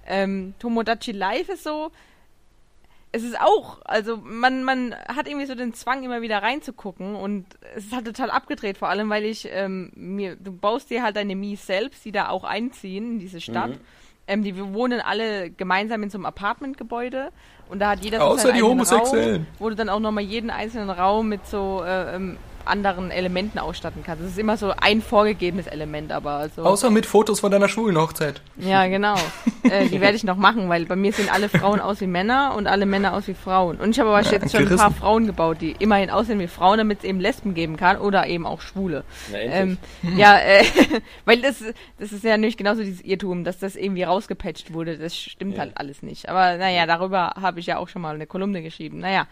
Ähm, 0.07 0.55
Tomodachi 0.59 1.13
Live 1.13 1.49
ist 1.49 1.65
so. 1.65 1.91
Es 3.17 3.23
ist 3.23 3.41
auch, 3.41 3.79
also 3.87 4.19
man, 4.23 4.63
man 4.63 4.95
hat 5.09 5.27
irgendwie 5.27 5.47
so 5.47 5.55
den 5.55 5.73
Zwang, 5.73 6.03
immer 6.03 6.21
wieder 6.21 6.43
reinzugucken 6.43 7.15
und 7.15 7.47
es 7.75 7.87
ist 7.87 7.95
halt 7.95 8.05
total 8.05 8.31
abgedreht, 8.31 8.77
vor 8.77 8.91
allem 8.91 9.09
weil 9.09 9.25
ich 9.25 9.49
ähm, 9.51 9.91
mir, 9.95 10.37
du 10.37 10.53
baust 10.53 10.91
dir 10.91 11.03
halt 11.03 11.17
deine 11.17 11.35
Mies 11.35 11.67
selbst, 11.67 12.05
die 12.05 12.13
da 12.13 12.29
auch 12.29 12.45
einziehen 12.45 13.13
in 13.13 13.19
diese 13.19 13.41
Stadt. 13.41 13.71
Mhm. 13.71 13.81
Ähm, 14.27 14.43
die 14.43 14.55
wohnen 14.75 15.01
alle 15.01 15.49
gemeinsam 15.49 16.03
in 16.03 16.11
so 16.11 16.19
einem 16.19 16.27
Apartmentgebäude 16.27 17.31
und 17.71 17.79
da 17.79 17.89
hat 17.89 18.05
jeder 18.05 18.19
so 18.19 18.25
Außer 18.25 18.49
seinen 18.49 18.57
die 18.57 18.63
Homosexuellen. 18.63 19.37
Raum, 19.37 19.47
wo 19.61 19.71
du 19.71 19.77
dann 19.77 19.89
auch 19.89 20.01
nochmal 20.01 20.25
jeden 20.25 20.51
einzelnen 20.51 20.91
Raum 20.91 21.31
mit 21.31 21.47
so 21.47 21.83
äh, 21.87 22.17
ähm, 22.17 22.37
anderen 22.67 23.11
Elementen 23.11 23.59
ausstatten 23.59 24.03
kannst. 24.05 24.23
Es 24.25 24.31
ist 24.33 24.39
immer 24.39 24.57
so 24.57 24.73
ein 24.77 25.01
vorgegebenes 25.03 25.67
Element, 25.67 26.13
aber 26.13 26.33
also. 26.33 26.63
Außer 26.63 26.91
mit 26.91 27.07
Fotos 27.07 27.41
von 27.41 27.51
deiner 27.51 27.69
schwulen 27.69 27.97
Hochzeit. 27.99 28.41
Ja, 28.57 28.87
genau. 28.87 29.15
äh, 29.63 29.87
die 29.89 30.01
werde 30.01 30.17
ich 30.17 30.25
noch 30.25 30.37
machen, 30.37 30.69
weil 30.69 30.85
bei 30.87 30.97
mir 30.97 31.13
sehen 31.13 31.29
alle 31.33 31.49
Frauen 31.49 31.81
aus 31.81 32.01
wie 32.01 32.07
Männer 32.07 32.55
und 32.57 32.67
alle 32.67 32.87
Männer 32.87 33.15
aus 33.15 33.27
wie 33.29 33.35
Frauen. 33.35 33.77
Und 33.77 33.91
ich 33.91 34.01
habe 34.01 34.11
aber 34.11 34.21
jetzt 34.23 34.31
schon 34.31 34.43
ein 34.61 34.65
gerissen. 34.65 34.77
paar 34.79 34.91
Frauen 34.93 35.27
gebaut, 35.27 35.59
die 35.61 35.77
immerhin 35.79 36.11
aussehen 36.11 36.39
wie 36.41 36.49
Frauen, 36.49 36.79
damit 36.79 36.99
es 36.99 37.05
eben 37.05 37.21
Lesben 37.21 37.55
geben 37.55 37.77
kann 37.77 37.97
oder 37.99 38.27
eben 38.27 38.47
auch 38.47 38.61
Schwule. 38.61 39.05
Na, 39.33 39.39
Ähm, 39.39 39.79
endlich. 40.03 40.19
ja, 40.19 40.39
äh, 40.39 40.65
weil 41.25 41.41
das, 41.43 41.63
das 41.99 42.13
ist 42.13 42.25
ja 42.25 42.37
nicht 42.37 42.59
genauso 42.59 42.83
dieses 42.83 43.01
Irrtum, 43.03 43.45
dass 43.45 43.59
das 43.59 43.77
irgendwie 43.77 44.03
rausgepatcht 44.03 44.73
wurde. 44.73 44.99
Das 44.99 45.17
stimmt 45.17 45.55
Ja. 45.55 45.61
halt 45.61 45.73
alles 45.77 46.03
nicht. 46.03 46.29
Aber 46.29 46.57
naja, 46.57 46.87
darüber 46.87 47.35
habe 47.41 47.61
ich 47.61 47.67
ja 47.67 47.79
auch 47.79 47.89
schon 47.89 48.03
mal 48.03 48.15
eine 48.15 48.27
Kolumne 48.27 48.63
geschrieben. 48.63 48.99
Naja. 48.99 49.27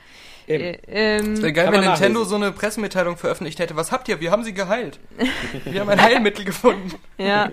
Äh, 0.46 0.76
ähm, 0.88 1.40
Wäre 1.40 1.52
geil, 1.52 1.66
wenn 1.72 1.80
Nintendo 1.80 2.20
nachlesen. 2.20 2.24
so 2.28 2.34
eine 2.36 2.52
Pressemitteilung 2.52 3.16
veröffentlicht 3.24 3.58
hätte. 3.58 3.74
Was 3.74 3.90
habt 3.90 4.08
ihr? 4.08 4.20
Wir 4.20 4.30
haben 4.30 4.44
sie 4.44 4.52
geheilt. 4.52 5.00
Wir 5.64 5.80
haben 5.80 5.88
ein 5.88 6.00
Heilmittel 6.00 6.44
gefunden. 6.44 6.94
Ja. 7.18 7.50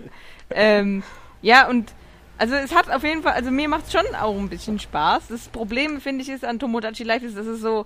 ähm, 0.49 1.01
ja, 1.41 1.67
und 1.69 1.93
also 2.37 2.55
es 2.55 2.75
hat 2.75 2.89
auf 2.89 3.03
jeden 3.03 3.23
Fall, 3.23 3.33
also 3.33 3.51
mir 3.51 3.69
macht 3.69 3.85
es 3.85 3.93
schon 3.93 4.15
auch 4.15 4.37
ein 4.37 4.49
bisschen 4.49 4.79
Spaß. 4.79 5.27
Das 5.29 5.47
Problem, 5.47 6.01
finde 6.01 6.23
ich, 6.23 6.29
ist 6.29 6.43
an 6.43 6.59
Tomodachi 6.59 7.03
Life 7.03 7.25
ist, 7.25 7.37
dass 7.37 7.45
es 7.45 7.61
so, 7.61 7.85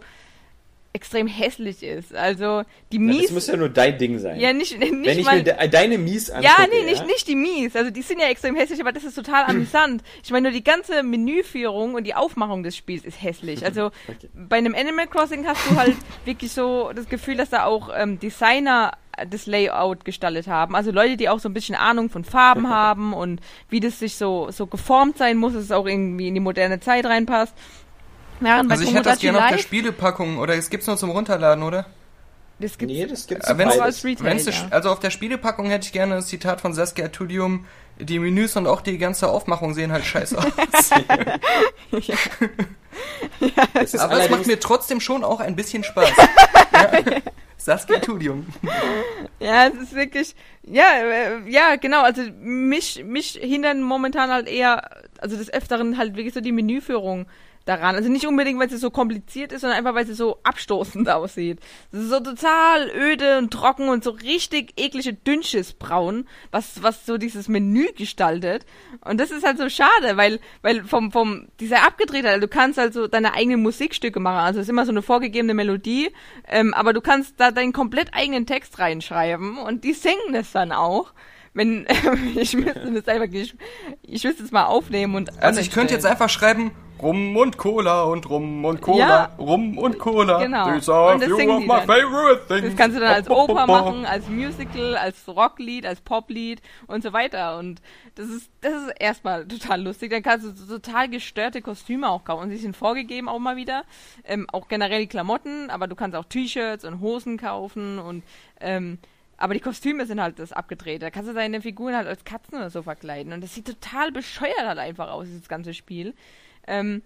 extrem 0.95 1.27
hässlich 1.27 1.83
ist. 1.83 2.15
Also 2.15 2.63
die 2.91 2.95
Ja, 2.97 3.01
Mies. 3.03 3.21
das 3.23 3.31
muss 3.31 3.47
ja 3.47 3.57
nur 3.57 3.69
dein 3.69 3.97
Ding 3.97 4.17
sein. 4.17 4.39
ja, 4.39 4.53
nicht, 4.53 4.79
nicht 4.79 4.91
Wenn 4.91 5.19
ich 5.19 5.25
mal. 5.25 5.35
mir 5.37 5.43
de 5.43 5.67
deine 5.67 5.97
Mies 5.97 6.29
angucke, 6.31 6.47
ja, 6.57 6.67
nee, 6.71 6.85
nicht, 6.85 7.01
ja? 7.01 7.05
nicht 7.05 7.27
die 7.27 7.35
Mies. 7.35 7.75
Also 7.75 7.91
die 7.91 8.01
sind 8.01 8.19
ja 8.19 8.27
extrem 8.27 8.55
hässlich, 8.55 8.79
aber 8.79 8.93
das 8.93 9.03
ist 9.03 9.15
total 9.15 9.43
amüsant. 9.47 10.01
Ich 10.23 10.31
meine, 10.31 10.49
nur 10.49 10.51
die 10.57 10.63
ganze 10.63 11.03
Menüführung 11.03 11.93
und 11.95 12.05
die 12.05 12.15
Aufmachung 12.15 12.63
des 12.63 12.75
Spiels 12.77 13.03
ist 13.05 13.21
hässlich. 13.21 13.63
Also 13.65 13.91
Okay. 14.07 14.29
bei 14.33 14.57
einem 14.57 14.73
Animal 14.75 15.07
Crossing 15.07 15.45
hast 15.45 15.69
du 15.69 15.75
halt 15.75 15.95
wirklich 16.25 16.51
so 16.53 16.91
das 16.95 17.09
Gefühl, 17.09 17.35
dass 17.35 17.49
da 17.49 17.65
auch 17.65 17.89
ähm, 17.95 18.19
Designer 18.19 18.93
das 19.29 19.45
Layout 19.45 20.03
gestaltet 20.05 20.47
haben. 20.47 20.75
Also 20.75 20.91
Leute, 20.91 21.15
die 21.17 21.29
auch 21.29 21.39
so 21.39 21.47
ein 21.49 21.53
bisschen 21.53 21.75
Ahnung 21.75 22.09
von 22.09 22.23
Farben 22.25 22.69
haben 22.81 23.13
und 23.13 23.39
wie 23.69 23.79
das 23.79 23.99
sich 23.99 24.15
so, 24.15 24.49
so 24.51 24.67
geformt 24.67 25.17
sein 25.17 25.37
muss, 25.37 25.53
dass 25.53 25.63
es 25.63 25.71
auch 25.71 25.85
irgendwie 25.85 26.27
in 26.27 26.33
die 26.33 26.39
moderne 26.41 26.79
Zeit 26.79 27.05
reinpasst. 27.05 27.53
Während 28.39 28.71
Also 28.71 28.83
ich 28.83 28.93
hätte 28.93 29.03
das 29.09 29.19
gerne 29.19 29.43
auf 29.43 29.49
der 29.49 29.57
Spielepackung, 29.57 30.37
oder 30.39 30.55
es 30.55 30.69
gibt's 30.69 30.87
nur 30.87 30.97
zum 30.97 31.09
Runterladen, 31.11 31.63
oder? 31.63 31.85
das 32.57 32.77
gibt's 32.77 32.93
Nee, 32.95 33.05
das 33.05 33.27
gibt's 33.27 33.49
Äh, 33.49 33.57
wenn's- 33.57 33.77
als 33.79 34.03
Retail, 34.05 34.25
Wenn's 34.25 34.45
ja. 34.45 34.53
Also 34.71 34.89
auf 34.89 34.99
der 34.99 35.09
Spielepackung 35.09 35.69
hätte 35.69 35.85
ich 35.87 35.91
gerne 35.91 36.15
das 36.15 36.27
Zitat 36.27 36.61
von 36.61 36.73
Saskia 36.73 37.09
Tudium, 37.09 37.65
die 37.99 38.17
Menüs 38.19 38.55
und 38.55 38.65
auch 38.67 38.81
die 38.81 38.97
ganze 38.97 39.27
Aufmachung 39.29 39.73
sehen 39.73 39.91
halt 39.91 40.05
scheiße 40.05 40.37
aus. 40.37 40.45
Das 43.73 43.93
ist 43.93 43.99
Aber 43.99 44.19
es 44.23 44.29
macht 44.29 44.47
mir 44.47 44.59
trotzdem 44.59 44.99
schon 45.01 45.23
auch 45.23 45.39
ein 45.41 45.55
bisschen 45.55 45.83
Spaß. 45.83 46.09
ja. 46.73 46.91
Saskia 47.57 47.99
Tudium. 47.99 48.45
Ja, 49.39 49.67
es 49.67 49.73
ist 49.75 49.95
wirklich, 49.95 50.35
ja, 50.63 50.85
äh, 51.03 51.49
ja, 51.49 51.75
genau, 51.77 52.03
also 52.03 52.21
mich, 52.39 53.03
mich 53.03 53.39
hindern 53.41 53.81
momentan 53.81 54.29
halt 54.29 54.47
eher, 54.47 54.89
also 55.19 55.35
des 55.35 55.51
Öfteren 55.53 55.97
halt 55.97 56.15
wirklich 56.15 56.33
so 56.33 56.41
die 56.41 56.51
Menüführung 56.51 57.25
daran. 57.65 57.95
Also 57.95 58.09
nicht 58.09 58.27
unbedingt, 58.27 58.59
weil 58.59 58.69
sie 58.69 58.77
so 58.77 58.91
kompliziert 58.91 59.51
ist, 59.51 59.61
sondern 59.61 59.79
einfach, 59.79 59.95
weil 59.95 60.05
sie 60.05 60.13
so 60.13 60.37
abstoßend 60.43 61.09
aussieht. 61.09 61.59
Es 61.91 61.99
ist 61.99 62.09
so 62.09 62.19
total 62.19 62.89
öde 62.95 63.39
und 63.39 63.51
trocken 63.51 63.89
und 63.89 64.03
so 64.03 64.11
richtig 64.11 64.73
eklige 64.77 65.13
Dünnschissbraun, 65.13 66.27
was, 66.51 66.81
was 66.83 67.05
so 67.05 67.17
dieses 67.17 67.47
Menü 67.47 67.87
gestaltet. 67.95 68.65
Und 69.03 69.19
das 69.19 69.31
ist 69.31 69.45
halt 69.45 69.57
so 69.57 69.67
schade, 69.69 70.15
weil, 70.15 70.39
weil 70.61 70.83
vom, 70.83 71.11
vom, 71.11 71.47
dieser 71.59 71.85
Abgedrehtheit, 71.85 72.33
also 72.33 72.47
du 72.47 72.47
kannst 72.47 72.77
halt 72.77 72.93
so 72.93 73.07
deine 73.07 73.33
eigenen 73.33 73.61
Musikstücke 73.61 74.19
machen. 74.19 74.45
Also 74.45 74.59
es 74.59 74.67
ist 74.67 74.69
immer 74.69 74.85
so 74.85 74.91
eine 74.91 75.01
vorgegebene 75.01 75.53
Melodie, 75.53 76.11
ähm, 76.47 76.73
aber 76.73 76.93
du 76.93 77.01
kannst 77.01 77.39
da 77.39 77.51
deinen 77.51 77.73
komplett 77.73 78.13
eigenen 78.13 78.45
Text 78.45 78.79
reinschreiben 78.79 79.57
und 79.57 79.83
die 79.83 79.93
singen 79.93 80.33
das 80.33 80.51
dann 80.51 80.71
auch. 80.71 81.13
Wenn, 81.53 81.87
ich 82.35 82.53
müsste 82.53 82.91
das 82.91 83.07
einfach, 83.07 83.33
ich, 83.33 83.55
ich 84.03 84.23
müsste 84.23 84.43
es 84.43 84.51
mal 84.51 84.65
aufnehmen 84.65 85.15
und. 85.15 85.41
Also 85.41 85.61
ich 85.61 85.71
könnte 85.71 85.93
jetzt 85.93 86.05
einfach 86.05 86.29
schreiben, 86.29 86.71
Rum 87.01 87.35
und 87.35 87.57
Cola 87.57 88.03
und 88.03 88.29
Rum 88.29 88.63
und 88.63 88.81
Cola, 88.81 88.97
Ja. 88.97 89.25
Rum 89.37 89.77
und 89.77 89.99
Cola. 89.99 90.41
Genau. 90.41 90.71
These 90.73 90.93
are 90.93 91.19
few 91.19 91.51
of 91.51 91.59
my 91.61 91.67
dann. 91.67 91.87
favorite 91.87 92.47
things. 92.47 92.63
Das 92.63 92.75
kannst 92.75 92.97
du 92.97 93.01
dann 93.01 93.13
als 93.13 93.29
Oper 93.29 93.67
machen, 93.67 94.05
als 94.05 94.27
Musical, 94.29 94.95
als 94.95 95.27
Rocklied, 95.27 95.85
als 95.85 96.01
Poplied 96.01 96.61
und 96.87 97.03
so 97.03 97.11
weiter. 97.13 97.57
Und 97.57 97.81
das 98.15 98.29
ist, 98.29 98.49
das 98.61 98.73
ist 98.73 98.93
erstmal 98.99 99.45
total 99.47 99.83
lustig. 99.83 100.11
Dann 100.11 100.23
kannst 100.23 100.45
du 100.45 100.67
total 100.67 101.09
gestörte 101.09 101.61
Kostüme 101.61 102.09
auch 102.09 102.23
kaufen. 102.23 102.43
Und 102.43 102.49
sie 102.51 102.57
sind 102.57 102.77
vorgegeben 102.77 103.27
auch 103.27 103.39
mal 103.39 103.55
wieder. 103.57 103.83
Ähm, 104.23 104.47
auch 104.51 104.67
generell 104.67 105.01
die 105.01 105.07
Klamotten, 105.07 105.69
aber 105.69 105.87
du 105.87 105.95
kannst 105.95 106.15
auch 106.15 106.25
T-Shirts 106.25 106.85
und 106.85 107.01
Hosen 107.01 107.37
kaufen 107.37 107.99
und 107.99 108.23
ähm, 108.61 108.99
aber 109.37 109.53
die 109.53 109.59
Kostüme 109.59 110.05
sind 110.05 110.21
halt 110.21 110.39
das 110.39 110.53
abgedreht. 110.53 111.01
Da 111.01 111.09
kannst 111.09 111.29
du 111.29 111.33
deine 111.33 111.61
Figuren 111.61 111.93
halt 111.93 112.07
als 112.07 112.23
Katzen 112.23 112.57
oder 112.57 112.69
so 112.69 112.83
verkleiden. 112.83 113.33
Und 113.33 113.43
das 113.43 113.53
sieht 113.53 113.67
total 113.67 114.13
bescheuert 114.13 114.65
halt 114.65 114.79
einfach 114.79 115.09
aus, 115.11 115.25
dieses 115.25 115.49
ganze 115.49 115.73
Spiel. 115.73 116.13
Ähm, 116.67 117.01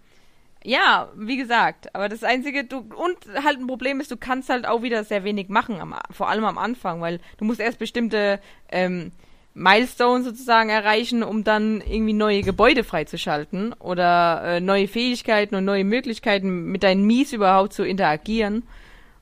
ja, 0.63 1.09
wie 1.15 1.37
gesagt, 1.37 1.95
aber 1.95 2.09
das 2.09 2.23
einzige, 2.23 2.65
du, 2.65 2.79
und 2.79 3.17
halt 3.43 3.59
ein 3.59 3.67
Problem 3.67 4.01
ist, 4.01 4.11
du 4.11 4.17
kannst 4.17 4.49
halt 4.49 4.67
auch 4.67 4.81
wieder 4.81 5.03
sehr 5.03 5.23
wenig 5.23 5.47
machen, 5.47 5.79
am, 5.79 5.95
vor 6.11 6.29
allem 6.29 6.43
am 6.43 6.57
Anfang, 6.57 6.99
weil 6.99 7.19
du 7.37 7.45
musst 7.45 7.61
erst 7.61 7.79
bestimmte 7.79 8.39
ähm, 8.69 9.11
Milestones 9.53 10.25
sozusagen 10.25 10.69
erreichen, 10.69 11.23
um 11.23 11.43
dann 11.43 11.81
irgendwie 11.81 12.13
neue 12.13 12.41
Gebäude 12.41 12.83
freizuschalten 12.83 13.73
oder 13.73 14.41
äh, 14.43 14.59
neue 14.59 14.87
Fähigkeiten 14.87 15.55
und 15.55 15.65
neue 15.65 15.85
Möglichkeiten 15.85 16.65
mit 16.65 16.83
deinen 16.83 17.05
Mies 17.05 17.33
überhaupt 17.33 17.73
zu 17.73 17.83
interagieren. 17.83 18.63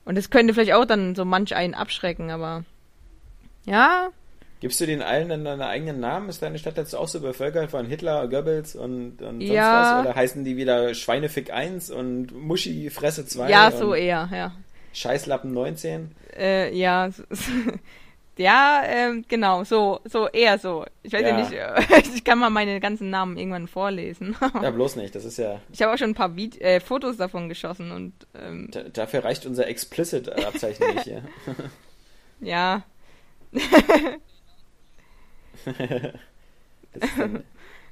Und 0.04 0.16
das 0.16 0.30
könnte 0.30 0.54
vielleicht 0.54 0.74
auch 0.74 0.86
dann 0.86 1.14
so 1.14 1.24
manch 1.24 1.54
einen 1.54 1.74
abschrecken, 1.74 2.30
aber 2.30 2.64
ja, 3.64 4.08
Gibst 4.60 4.80
du 4.80 4.86
den 4.86 5.02
allen 5.02 5.28
dann 5.28 5.44
deinen 5.44 5.62
eigenen 5.62 6.00
Namen? 6.00 6.28
Ist 6.28 6.42
deine 6.42 6.58
Stadt 6.58 6.76
jetzt 6.76 6.94
auch 6.94 7.06
so 7.08 7.20
bevölkert 7.20 7.70
von 7.70 7.86
Hitler, 7.86 8.26
Goebbels 8.28 8.74
und, 8.74 9.22
und 9.22 9.40
sonst 9.40 9.42
Ja. 9.54 9.96
was? 9.98 10.04
Oder 10.06 10.14
heißen 10.16 10.44
die 10.44 10.56
wieder 10.56 10.94
Schweinefick 10.94 11.52
1 11.52 11.90
und 11.90 12.32
Muschi 12.32 12.90
Fresse 12.90 13.24
2? 13.24 13.48
ja, 13.50 13.70
so 13.70 13.94
eher, 13.94 14.28
ja. 14.32 14.52
Scheißlappen 14.94 15.52
19? 15.52 16.10
Äh, 16.36 16.74
ja, 16.76 17.08
ja, 18.36 18.82
ähm, 18.86 19.24
genau, 19.28 19.62
so, 19.64 20.00
so 20.04 20.26
eher 20.28 20.58
so. 20.58 20.84
Ich 21.04 21.12
weiß 21.12 21.22
ja, 21.22 21.28
Ja. 21.28 21.36
nicht, 21.36 21.52
äh, 21.52 22.00
ich 22.14 22.24
kann 22.24 22.38
mal 22.40 22.50
meine 22.50 22.80
ganzen 22.80 23.10
Namen 23.10 23.36
irgendwann 23.36 23.68
vorlesen. 23.68 24.34
Ja, 24.62 24.70
bloß 24.72 24.96
nicht. 24.96 25.14
Das 25.14 25.24
ist 25.24 25.38
ja. 25.38 25.60
Ich 25.72 25.82
habe 25.82 25.92
auch 25.94 25.98
schon 25.98 26.10
ein 26.10 26.14
paar 26.14 26.34
Vide 26.34 26.60
äh, 26.60 26.80
Fotos 26.80 27.16
davon 27.16 27.48
geschossen 27.48 27.92
und 27.92 28.12
ähm, 28.40 28.68
Da, 28.72 28.82
dafür 28.82 29.22
reicht 29.24 29.46
unser 29.46 29.68
Explicit-Abzeichen 29.68 30.94
nicht 30.94 31.04
hier. 31.04 31.22
ja, 32.40 32.82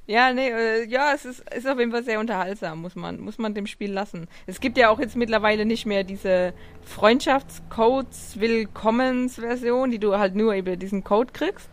ja, 0.07 0.31
nee, 0.33 0.49
äh, 0.49 0.85
ja, 0.87 1.11
es 1.13 1.25
ist, 1.25 1.43
ist 1.53 1.67
auf 1.67 1.79
jeden 1.79 1.91
Fall 1.91 2.03
sehr 2.03 2.19
unterhaltsam, 2.19 2.81
muss 2.81 2.95
man, 2.95 3.19
muss 3.19 3.37
man 3.37 3.53
dem 3.53 3.67
Spiel 3.67 3.91
lassen. 3.91 4.27
Es 4.45 4.59
gibt 4.59 4.77
ja 4.77 4.89
auch 4.89 4.99
jetzt 4.99 5.15
mittlerweile 5.15 5.65
nicht 5.65 5.85
mehr 5.85 6.03
diese 6.03 6.53
Freundschaftscodes 6.83 8.39
Willkommensversion, 8.39 9.91
die 9.91 9.99
du 9.99 10.17
halt 10.17 10.35
nur 10.35 10.53
über 10.53 10.75
diesen 10.75 11.03
Code 11.03 11.31
kriegst, 11.33 11.69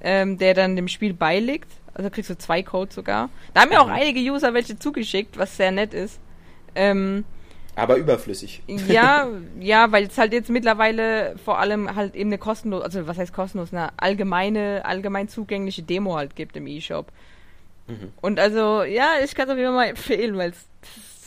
ähm, 0.00 0.38
der 0.38 0.54
dann 0.54 0.76
dem 0.76 0.88
Spiel 0.88 1.12
beiliegt. 1.14 1.70
Also 1.94 2.10
kriegst 2.10 2.30
du 2.30 2.38
zwei 2.38 2.62
Codes 2.62 2.94
sogar. 2.94 3.28
Da 3.54 3.62
haben 3.62 3.70
mir 3.70 3.80
auch 3.80 3.86
Mhm. 3.88 3.92
einige 3.94 4.20
User 4.32 4.54
welche 4.54 4.78
zugeschickt, 4.78 5.36
was 5.36 5.56
sehr 5.56 5.72
nett 5.72 5.92
ist. 5.94 6.20
Ähm, 6.74 7.24
aber 7.78 7.96
überflüssig. 7.96 8.62
ja, 8.66 9.28
ja, 9.60 9.92
weil 9.92 10.04
es 10.04 10.18
halt 10.18 10.32
jetzt 10.32 10.50
mittlerweile 10.50 11.36
vor 11.44 11.58
allem 11.58 11.94
halt 11.94 12.14
eben 12.14 12.28
eine 12.28 12.38
kostenlose, 12.38 12.84
also 12.84 13.06
was 13.06 13.18
heißt 13.18 13.32
kostenlos, 13.32 13.72
eine 13.72 13.90
allgemeine, 13.98 14.82
allgemein 14.84 15.28
zugängliche 15.28 15.82
Demo 15.82 16.16
halt 16.16 16.36
gibt 16.36 16.56
im 16.56 16.66
E-Shop. 16.66 17.12
Mhm. 17.86 18.12
Und 18.20 18.40
also, 18.40 18.82
ja, 18.82 19.12
ich 19.24 19.34
kann 19.34 19.46
es 19.46 19.52
auf 19.52 19.58
jeden 19.58 19.68
Fall 19.68 19.76
mal 19.76 19.90
empfehlen, 19.90 20.36
weil 20.36 20.50
es 20.50 20.66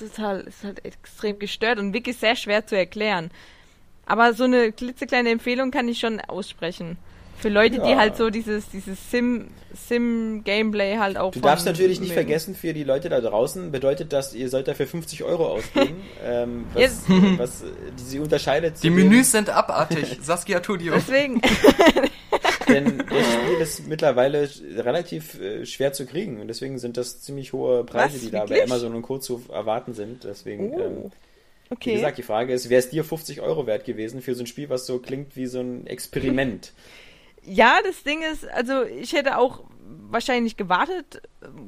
ist 0.02 0.16
total, 0.16 0.42
ist 0.42 0.64
halt 0.64 0.84
extrem 0.86 1.40
gestört 1.40 1.80
und 1.80 1.94
wirklich 1.94 2.18
sehr 2.18 2.36
schwer 2.36 2.66
zu 2.66 2.76
erklären. 2.78 3.32
Aber 4.06 4.34
so 4.34 4.44
eine 4.44 4.72
klitzekleine 4.72 5.30
Empfehlung 5.30 5.72
kann 5.72 5.88
ich 5.88 6.00
schon 6.00 6.20
aussprechen. 6.20 6.98
Für 7.42 7.50
Leute, 7.50 7.80
die 7.80 7.90
Ja. 7.92 7.98
halt 7.98 8.16
so 8.18 8.30
dieses, 8.30 8.70
dieses 8.70 8.98
Sim, 9.10 9.48
Sim-Gameplay 9.88 10.98
halt 10.98 11.18
auch 11.18 11.32
Du 11.32 11.40
darfst 11.40 11.66
natürlich 11.66 12.00
nicht 12.00 12.10
mögen. 12.10 12.22
vergessen, 12.22 12.56
für 12.56 12.74
die 12.74 12.84
Leute 12.84 13.10
da 13.10 13.20
draußen 13.20 13.72
bedeutet 13.72 14.14
das, 14.14 14.34
ihr 14.34 14.50
sollt 14.50 14.68
dafür 14.68 14.88
50 14.88 15.24
Euro 15.24 15.48
ausgeben. 15.48 15.96
ähm, 16.26 16.66
was, 16.74 16.82
Jetzt- 16.82 17.04
was 17.38 17.64
die 18.00 18.04
sie 18.04 18.20
unterscheidet 18.20 18.76
Die 18.84 18.90
Menüs 18.90 19.32
sind 19.32 19.50
abartig. 19.50 20.18
Saskia 20.22 20.60
Tudium. 20.60 20.96
Deswegen, 20.96 21.42
Denn 22.70 23.00
das 23.00 23.34
Spiel 23.34 23.58
ist 23.60 23.88
mittlerweile 23.88 24.50
relativ 24.78 25.40
äh, 25.42 25.66
schwer 25.66 25.92
zu 25.94 26.06
kriegen 26.06 26.40
und 26.40 26.48
deswegen 26.48 26.80
sind 26.80 26.96
das 26.96 27.22
ziemlich 27.22 27.52
hohe 27.54 27.84
Preise, 27.84 28.14
Was, 28.16 28.22
die 28.22 28.32
da 28.32 28.46
bei? 28.46 28.64
Amazon 28.64 28.96
und 28.96 29.02
Co. 29.02 29.18
zu 29.18 29.42
erwarten 29.52 29.94
sind. 29.94 30.24
Deswegen, 30.24 30.72
ähm, 30.74 30.80
oh, 31.06 31.12
wie 31.70 31.74
okay. 31.74 31.94
gesagt, 31.96 32.18
die 32.18 32.24
Frage 32.24 32.54
ist, 32.54 32.70
wäre 32.70 32.80
es 32.80 32.90
dir 32.90 33.04
50 33.04 33.42
Euro 33.42 33.68
wert 33.68 33.84
gewesen 33.86 34.22
für 34.22 34.36
so 34.36 34.44
ein 34.44 34.48
Spiel, 34.48 34.70
was 34.70 34.86
so 34.86 35.00
klingt 35.00 35.36
wie 35.36 35.48
so 35.48 35.60
ein 35.60 35.86
Experiment? 35.88 36.72
Ja, 37.44 37.80
das 37.84 38.04
Ding 38.04 38.22
ist, 38.22 38.48
also 38.50 38.84
ich 38.84 39.14
hätte 39.14 39.38
auch 39.38 39.64
wahrscheinlich 40.10 40.58
gewartet, 40.58 41.22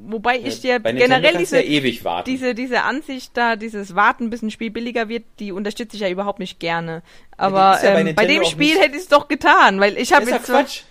wobei 0.06 0.38
ich 0.38 0.60
dir 0.60 0.78
bei 0.78 0.92
Nintendo 0.92 1.16
generell 1.16 1.38
diese, 1.38 1.56
ja 1.56 1.62
ewig 1.62 2.04
warten. 2.04 2.30
diese, 2.30 2.54
diese 2.54 2.82
Ansicht 2.82 3.30
da, 3.34 3.56
dieses 3.56 3.94
Warten, 3.94 4.30
bis 4.30 4.42
ein 4.42 4.50
Spiel 4.50 4.70
billiger 4.70 5.08
wird, 5.08 5.24
die 5.40 5.50
unterstütze 5.52 5.96
ich 5.96 6.02
ja 6.02 6.08
überhaupt 6.10 6.38
nicht 6.38 6.60
gerne. 6.60 7.02
Aber 7.36 7.78
ja 7.82 7.92
bei 7.94 8.00
ähm, 8.00 8.14
bei, 8.14 8.24
Nintendo 8.24 8.42
dem 8.42 8.44
Spiel 8.44 8.78
hätte 8.78 8.96
ich 8.96 9.02
es 9.02 9.08
doch 9.08 9.28
getan, 9.28 9.80
weil 9.80 9.96
ich 9.96 10.12
habe 10.12 10.24
ist 10.24 10.30
ja 10.30 10.36
jetzt 10.36 10.46
so, 10.46 10.52
Quatsch. 10.52 10.82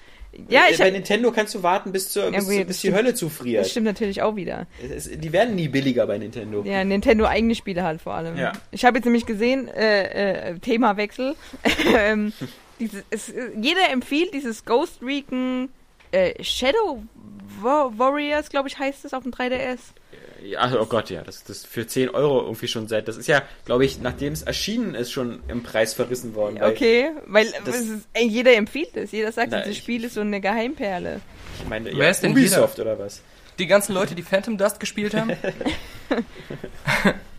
Ja, 0.49 0.61
Äh, 0.67 0.71
ich 0.71 0.79
bei 0.79 0.85
hab, 0.85 0.93
Nintendo 0.93 1.31
kannst 1.31 1.53
du 1.53 1.61
warten, 1.61 1.91
bis, 1.91 2.11
zur, 2.11 2.31
bis, 2.31 2.45
gut, 2.45 2.49
bis 2.49 2.57
das 2.57 2.67
die 2.67 2.79
stimmt. 2.87 2.95
Hölle 2.97 3.11
das 3.11 3.19
zufriert. 3.19 3.67
stimmt 3.67 3.85
natürlich 3.85 4.23
auch 4.23 4.35
wieder. 4.35 4.65
Es, 4.95 5.07
die 5.09 5.31
werden 5.31 5.55
nie 5.55 5.67
billiger 5.67 6.07
bei 6.07 6.17
Nintendo. 6.17 6.63
Ja, 6.65 6.83
Nintendo 6.83 7.25
eigene 7.25 7.53
Spiele 7.53 7.83
halt 7.83 8.01
vor 8.01 8.13
allem. 8.15 8.35
Ja. 8.35 8.51
Ich 8.71 8.83
habe 8.83 8.97
jetzt 8.97 9.05
nämlich 9.05 9.27
gesehen, 9.27 9.67
äh, 9.67 10.53
äh, 10.53 10.59
Themawechsel. 10.59 11.35
dieses, 12.79 13.03
es, 13.09 13.33
jeder 13.59 13.89
empfiehlt 13.91 14.33
dieses 14.33 14.65
Ghost 14.65 15.01
Recon 15.01 15.69
äh, 16.11 16.41
Shadow 16.43 17.03
Wa- 17.61 17.91
Warriors, 17.95 18.49
glaube 18.49 18.67
ich, 18.69 18.77
heißt 18.77 19.05
es 19.05 19.13
auf 19.13 19.23
dem 19.23 19.31
3DS. 19.31 19.79
Ja, 20.43 20.69
oh 20.79 20.85
Gott, 20.85 21.09
ja, 21.09 21.21
das 21.21 21.43
das 21.45 21.63
für 21.65 21.87
10 21.87 22.09
Euro 22.09 22.41
irgendwie 22.41 22.67
schon 22.67 22.87
seit. 22.89 23.07
Das 23.07 23.15
ist 23.15 23.27
ja, 23.27 23.43
glaube 23.65 23.85
ich, 23.85 23.99
nachdem 24.01 24.33
es 24.33 24.41
erschienen 24.41 24.93
ist, 24.93 25.11
schon 25.11 25.41
im 25.47 25.63
Preis 25.63 25.93
verrissen 25.93 26.35
worden. 26.35 26.59
weil 26.59 26.71
Okay, 26.73 27.11
weil 27.27 27.47
das- 27.63 27.75
es 27.79 27.89
ist, 27.89 28.07
ey, 28.13 28.27
jeder 28.27 28.53
empfiehlt 28.55 28.95
es. 28.97 29.11
Jeder 29.13 29.31
sagt, 29.31 29.51
Na, 29.51 29.59
dieses 29.61 29.77
ich- 29.77 29.83
Spiel 29.83 30.03
ist 30.03 30.15
so 30.15 30.21
eine 30.21 30.41
Geheimperle. 30.41 31.21
Ich 31.61 31.69
meine, 31.69 31.85
Wer 31.85 31.93
ja, 32.05 32.09
ist 32.09 32.21
denn 32.21 32.31
Ubisoft 32.31 32.77
oder 32.79 32.99
was? 32.99 33.21
Die 33.59 33.67
ganzen 33.67 33.93
Leute, 33.93 34.15
die 34.15 34.23
Phantom 34.23 34.57
Dust 34.57 34.79
gespielt 34.79 35.13
haben. 35.13 35.31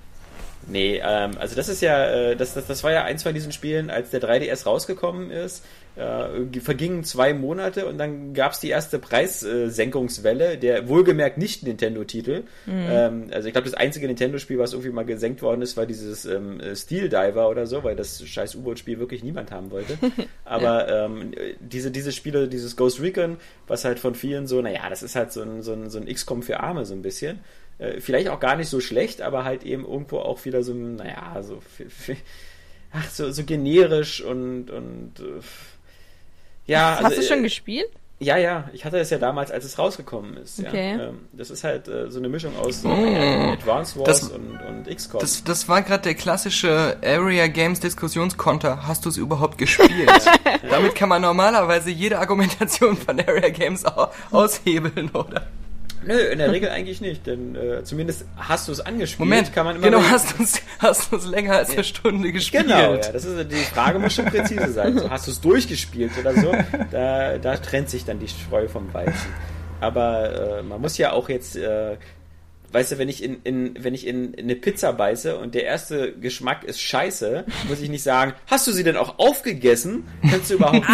Nee, 0.66 1.00
ähm, 1.04 1.32
also 1.38 1.54
das 1.54 1.68
ist 1.68 1.80
ja, 1.80 2.06
äh, 2.06 2.36
das, 2.36 2.54
das, 2.54 2.66
das 2.66 2.82
war 2.84 2.92
ja 2.92 3.04
eins 3.04 3.22
von 3.22 3.34
diesen 3.34 3.52
Spielen, 3.52 3.90
als 3.90 4.10
der 4.10 4.20
3DS 4.20 4.64
rausgekommen 4.64 5.30
ist, 5.30 5.64
äh, 5.96 6.60
vergingen 6.60 7.04
zwei 7.04 7.34
Monate 7.34 7.86
und 7.86 7.98
dann 7.98 8.34
gab 8.34 8.52
es 8.52 8.60
die 8.60 8.70
erste 8.70 8.98
Preissenkungswelle, 8.98 10.58
der 10.58 10.88
wohlgemerkt 10.88 11.38
nicht 11.38 11.62
Nintendo-Titel. 11.62 12.42
Mhm. 12.66 12.86
Ähm, 12.90 13.26
also 13.32 13.46
ich 13.46 13.54
glaube, 13.54 13.70
das 13.70 13.78
einzige 13.78 14.06
Nintendo-Spiel, 14.06 14.58
was 14.58 14.72
irgendwie 14.72 14.90
mal 14.90 15.04
gesenkt 15.04 15.42
worden 15.42 15.62
ist, 15.62 15.76
war 15.76 15.86
dieses 15.86 16.24
ähm, 16.24 16.60
Steel 16.74 17.08
Diver 17.08 17.48
oder 17.48 17.66
so, 17.66 17.84
weil 17.84 17.94
das 17.94 18.26
scheiß 18.26 18.56
U-Boot-Spiel 18.56 18.98
wirklich 18.98 19.22
niemand 19.22 19.52
haben 19.52 19.70
wollte. 19.70 19.98
Aber 20.44 20.88
ähm, 20.88 21.32
diese, 21.60 21.90
diese 21.90 22.10
Spiele, 22.10 22.48
dieses 22.48 22.76
Ghost 22.76 23.00
Recon, 23.00 23.36
was 23.66 23.84
halt 23.84 23.98
von 23.98 24.14
vielen 24.14 24.46
so, 24.46 24.60
naja, 24.60 24.88
das 24.88 25.02
ist 25.02 25.14
halt 25.14 25.32
so 25.32 25.42
ein, 25.42 25.62
so 25.62 25.72
ein, 25.74 25.90
so 25.90 25.98
ein 25.98 26.06
XCOM 26.06 26.42
für 26.42 26.60
Arme 26.60 26.84
so 26.84 26.94
ein 26.94 27.02
bisschen. 27.02 27.40
Äh, 27.78 28.00
vielleicht 28.00 28.28
auch 28.28 28.40
gar 28.40 28.56
nicht 28.56 28.68
so 28.68 28.80
schlecht, 28.80 29.20
aber 29.20 29.44
halt 29.44 29.64
eben 29.64 29.84
irgendwo 29.84 30.18
auch 30.18 30.44
wieder 30.44 30.62
so, 30.62 30.72
naja, 30.74 31.42
so, 31.42 31.60
ach, 32.92 33.10
so, 33.10 33.30
so 33.30 33.44
generisch 33.44 34.22
und, 34.22 34.70
und 34.70 35.12
äh, 35.18 35.40
ja. 36.66 36.96
Hast 36.96 37.04
also, 37.04 37.20
du 37.20 37.26
schon 37.26 37.40
äh, 37.40 37.42
gespielt? 37.42 37.90
Ja, 38.20 38.36
ja, 38.36 38.70
ich 38.72 38.84
hatte 38.84 38.98
es 38.98 39.10
ja 39.10 39.18
damals, 39.18 39.50
als 39.50 39.64
es 39.64 39.78
rausgekommen 39.78 40.36
ist. 40.36 40.60
Okay. 40.60 40.96
Ja. 40.96 41.08
Ähm, 41.08 41.18
das 41.32 41.50
ist 41.50 41.64
halt 41.64 41.88
äh, 41.88 42.10
so 42.10 42.20
eine 42.20 42.28
Mischung 42.28 42.56
aus 42.56 42.84
äh, 42.84 42.88
Oh. 42.88 43.52
Advance 43.52 43.98
Wars 43.98 44.20
Das- 44.20 44.30
und, 44.30 44.60
und 44.60 44.88
XCOM. 44.88 45.20
Das, 45.20 45.42
das 45.42 45.68
war 45.68 45.82
gerade 45.82 46.04
der 46.04 46.14
klassische 46.14 46.96
Area 47.04 47.48
Games 47.48 47.80
Diskussionskonter. 47.80 48.86
Hast 48.86 49.04
du 49.04 49.08
es 49.08 49.16
überhaupt 49.16 49.58
gespielt? 49.58 50.10
Damit 50.70 50.94
kann 50.94 51.08
man 51.08 51.22
normalerweise 51.22 51.90
jede 51.90 52.18
Argumentation 52.20 52.96
von 52.96 53.18
Area 53.20 53.48
Games 53.50 53.84
au 53.84 54.08
aushebeln, 54.30 55.10
oder? 55.10 55.48
Nö, 56.06 56.18
in 56.18 56.38
der 56.38 56.52
Regel 56.52 56.68
eigentlich 56.68 57.00
nicht, 57.00 57.26
denn 57.26 57.56
äh, 57.56 57.84
zumindest 57.84 58.26
hast 58.36 58.68
du 58.68 58.72
es 58.72 58.80
angespielt, 58.80 59.20
Moment, 59.20 59.52
kann 59.52 59.66
man 59.66 59.76
immer 59.76 59.86
genau, 59.86 60.02
hast 60.02 60.38
du 60.38 60.42
es 60.42 60.60
hast 60.78 61.12
du's 61.12 61.26
länger 61.26 61.56
als 61.56 61.70
eine 61.70 61.84
Stunde 61.84 62.32
gespielt? 62.32 62.64
Genau, 62.64 62.94
ja, 62.94 62.96
das 62.96 63.24
ist 63.24 63.50
die 63.50 63.56
Frage 63.56 63.98
muss 63.98 64.14
schon 64.14 64.26
präzise 64.26 64.72
sein. 64.72 64.98
So, 64.98 65.10
hast 65.10 65.26
du 65.26 65.30
es 65.30 65.40
durchgespielt 65.40 66.12
oder 66.18 66.34
so? 66.34 66.52
Da, 66.90 67.38
da 67.38 67.56
trennt 67.56 67.90
sich 67.90 68.04
dann 68.04 68.18
die 68.18 68.28
Spreu 68.28 68.68
vom 68.68 68.92
Weizen. 68.92 69.32
Aber 69.80 70.58
äh, 70.58 70.62
man 70.62 70.80
muss 70.80 70.96
ja 70.98 71.12
auch 71.12 71.28
jetzt, 71.28 71.56
äh, 71.56 71.96
weißt 72.74 72.92
du, 72.92 72.98
wenn 72.98 73.08
ich 73.08 73.22
in, 73.22 73.38
in 73.44 73.74
wenn 73.80 73.94
ich 73.94 74.06
in, 74.06 74.34
in 74.34 74.44
eine 74.44 74.56
Pizza 74.56 74.92
beiße 74.92 75.38
und 75.38 75.54
der 75.54 75.64
erste 75.64 76.12
Geschmack 76.12 76.64
ist 76.64 76.80
scheiße, 76.82 77.44
muss 77.68 77.80
ich 77.80 77.88
nicht 77.88 78.02
sagen, 78.02 78.34
hast 78.48 78.66
du 78.66 78.72
sie 78.72 78.84
denn 78.84 78.96
auch 78.96 79.18
aufgegessen? 79.18 80.04
Kannst 80.30 80.50
du 80.50 80.54
überhaupt 80.54 80.84
sagen, 80.86 80.90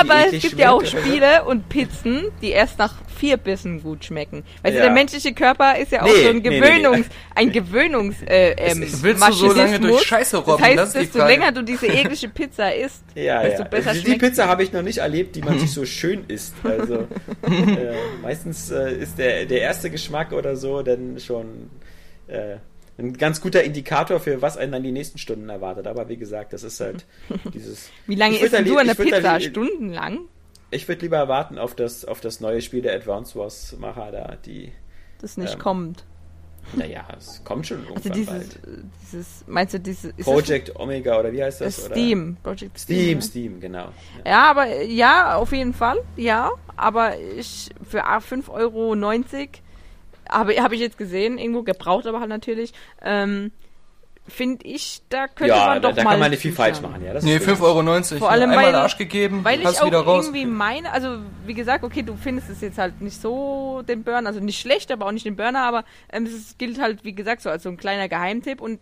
ob 0.00 0.04
die 0.06 0.10
Aber 0.10 0.20
es 0.20 0.26
eklig 0.28 0.42
gibt 0.42 0.58
ja 0.58 0.70
auch 0.72 0.84
schmeckt? 0.84 1.06
Spiele 1.06 1.44
und 1.44 1.68
Pizzen, 1.68 2.24
die 2.40 2.50
erst 2.50 2.78
nach 2.78 2.94
vier 3.16 3.38
Bissen 3.38 3.82
gut 3.82 4.04
schmecken. 4.04 4.44
Weißt 4.62 4.74
Ja. 4.74 4.80
du, 4.82 4.86
der 4.88 4.90
menschliche 4.90 5.32
Körper 5.32 5.78
ist 5.78 5.90
ja 5.90 6.02
auch 6.02 6.06
Nee, 6.06 6.22
so 6.22 6.28
ein 6.28 6.36
nee, 6.36 6.48
nee, 6.50 6.60
Gewöhnungs, 6.60 6.98
nee. 7.08 7.14
ein 7.34 7.50
Gewöhnungs, 7.52 8.16
äh, 8.28 8.50
ähm, 8.50 8.82
Es 8.82 8.92
ist- 8.92 9.02
Willst 9.02 9.26
du 9.28 9.32
so 9.32 9.52
lange 9.52 9.80
durch 9.80 10.02
Scheiße 10.02 10.36
robben? 10.36 10.58
Das 10.60 10.68
heißt, 10.68 10.78
Das 10.78 10.92
desto 10.92 11.18
Frage. 11.20 11.32
länger 11.32 11.52
du 11.52 11.62
diese 11.62 11.86
eklige 11.86 12.28
Pizza 12.28 12.74
isst, 12.74 13.02
Ja, 13.14 13.42
desto 13.42 13.62
ja. 13.62 13.68
besser 13.68 13.92
die, 13.94 14.00
die 14.00 14.04
schmeckt 14.04 14.20
Pizza 14.20 14.46
habe 14.48 14.62
ich 14.62 14.72
noch 14.72 14.82
nicht 14.82 14.98
erlebt, 14.98 15.34
die 15.34 15.40
man 15.42 15.58
sich 15.58 15.72
so 15.72 15.86
schön 15.86 16.24
isst. 16.28 16.52
Also 16.62 16.94
äh, 17.42 17.94
meistens 18.22 18.70
äh, 18.70 18.92
ist 18.98 19.18
der, 19.18 19.46
der 19.46 19.60
erste 19.62 19.88
Geschmack 19.90 20.32
oder 20.32 20.54
so 20.56 20.82
dann 20.82 21.15
schon 21.20 21.70
äh, 22.26 22.56
ein 22.98 23.12
ganz 23.16 23.40
guter 23.40 23.62
Indikator 23.62 24.20
für 24.20 24.40
was 24.42 24.56
einen 24.56 24.72
dann 24.72 24.82
die 24.82 24.92
nächsten 24.92 25.18
Stunden 25.18 25.48
erwartet. 25.48 25.86
Aber 25.86 26.08
wie 26.08 26.16
gesagt, 26.16 26.52
das 26.52 26.62
ist 26.62 26.80
halt 26.80 27.04
dieses. 27.54 27.90
Wie 28.06 28.14
lange 28.14 28.38
isst 28.38 28.52
du 28.54 28.64
würd 28.66 28.88
da 28.88 28.94
Pizza? 28.94 29.40
Stundenlang? 29.40 30.20
Ich 30.70 30.88
würde 30.88 31.02
lieber 31.02 31.28
warten 31.28 31.58
auf 31.58 31.74
das, 31.74 32.04
auf 32.04 32.20
das 32.20 32.40
neue 32.40 32.60
Spiel 32.60 32.82
der 32.82 32.94
Advance 32.94 33.38
Wars 33.38 33.76
Macher 33.78 34.10
da, 34.10 34.36
die. 34.44 34.72
Das 35.20 35.36
nicht 35.36 35.54
Ähm, 35.54 35.58
kommt. 35.60 36.04
Naja, 36.74 37.06
es 37.16 37.42
kommt 37.44 37.66
schon 37.68 37.78
Also 37.94 38.08
irgendwann 38.08 38.12
dieses, 38.12 38.26
bald. 38.26 38.58
dieses, 39.02 39.44
meinst 39.46 39.74
du 39.74 39.78
diese, 39.80 40.08
ist 40.16 40.24
Project 40.24 40.74
Omega 40.74 41.18
oder 41.20 41.32
wie 41.32 41.42
heißt 41.44 41.60
das, 41.60 41.76
das? 41.76 41.84
äh, 41.84 41.86
oder? 41.86 41.94
Steam. 41.94 42.36
Project 42.42 42.78
Steam, 42.80 43.18
ne? 43.18 43.22
Steam, 43.22 43.60
genau. 43.60 43.92
Ja. 44.24 44.30
Ja, 44.30 44.50
aber 44.50 44.82
ja, 44.82 45.36
auf 45.36 45.52
jeden 45.52 45.72
Fall, 45.74 45.98
ja. 46.16 46.50
Aber 46.76 47.16
ich 47.18 47.70
für 47.88 48.04
5,90 48.04 48.48
Euro 48.50 48.94
habe 50.30 50.54
hab 50.62 50.72
ich 50.72 50.80
jetzt 50.80 50.98
gesehen, 50.98 51.38
irgendwo 51.38 51.62
gebraucht, 51.62 52.06
aber 52.06 52.20
halt 52.20 52.28
natürlich. 52.30 52.72
Ähm, 53.02 53.52
Finde 54.28 54.66
ich, 54.66 55.02
da 55.08 55.28
könnte 55.28 55.54
Ja, 55.54 55.66
man 55.66 55.82
da, 55.82 55.88
doch 55.90 55.96
da 55.96 56.02
mal. 56.02 56.10
kann 56.10 56.18
man 56.18 56.30
nicht 56.32 56.40
viel 56.40 56.50
falsch 56.52 56.80
machen, 56.80 57.00
ja. 57.04 57.12
Das 57.12 57.22
Nee, 57.22 57.36
ist 57.36 57.46
5,90 57.48 57.62
Euro. 58.14 58.18
Vor 58.18 58.28
allem, 58.28 58.50
Einmal 58.50 58.66
weil- 58.66 58.74
Arsch 58.74 58.96
gegeben, 58.98 59.44
Weil 59.44 59.60
ich 59.60 59.68
auch 59.68 59.86
wieder 59.86 60.00
raus. 60.00 60.24
irgendwie 60.26 60.46
meine, 60.46 60.90
also 60.90 61.18
wie 61.46 61.54
gesagt, 61.54 61.84
okay, 61.84 62.02
du 62.02 62.16
findest 62.16 62.50
es 62.50 62.60
jetzt 62.60 62.76
halt 62.76 63.00
nicht 63.00 63.20
so 63.20 63.82
den 63.88 64.02
Burner, 64.02 64.26
also 64.26 64.40
nicht 64.40 64.60
schlecht, 64.60 64.90
aber 64.90 65.06
auch 65.06 65.12
nicht 65.12 65.26
den 65.26 65.36
Burner, 65.36 65.62
aber 65.62 65.84
ähm, 66.12 66.24
es 66.24 66.58
gilt 66.58 66.80
halt, 66.80 67.04
wie 67.04 67.14
gesagt, 67.14 67.40
so 67.40 67.50
als 67.50 67.62
so 67.62 67.68
ein 67.68 67.76
kleiner 67.76 68.08
Geheimtipp 68.08 68.60
und 68.60 68.80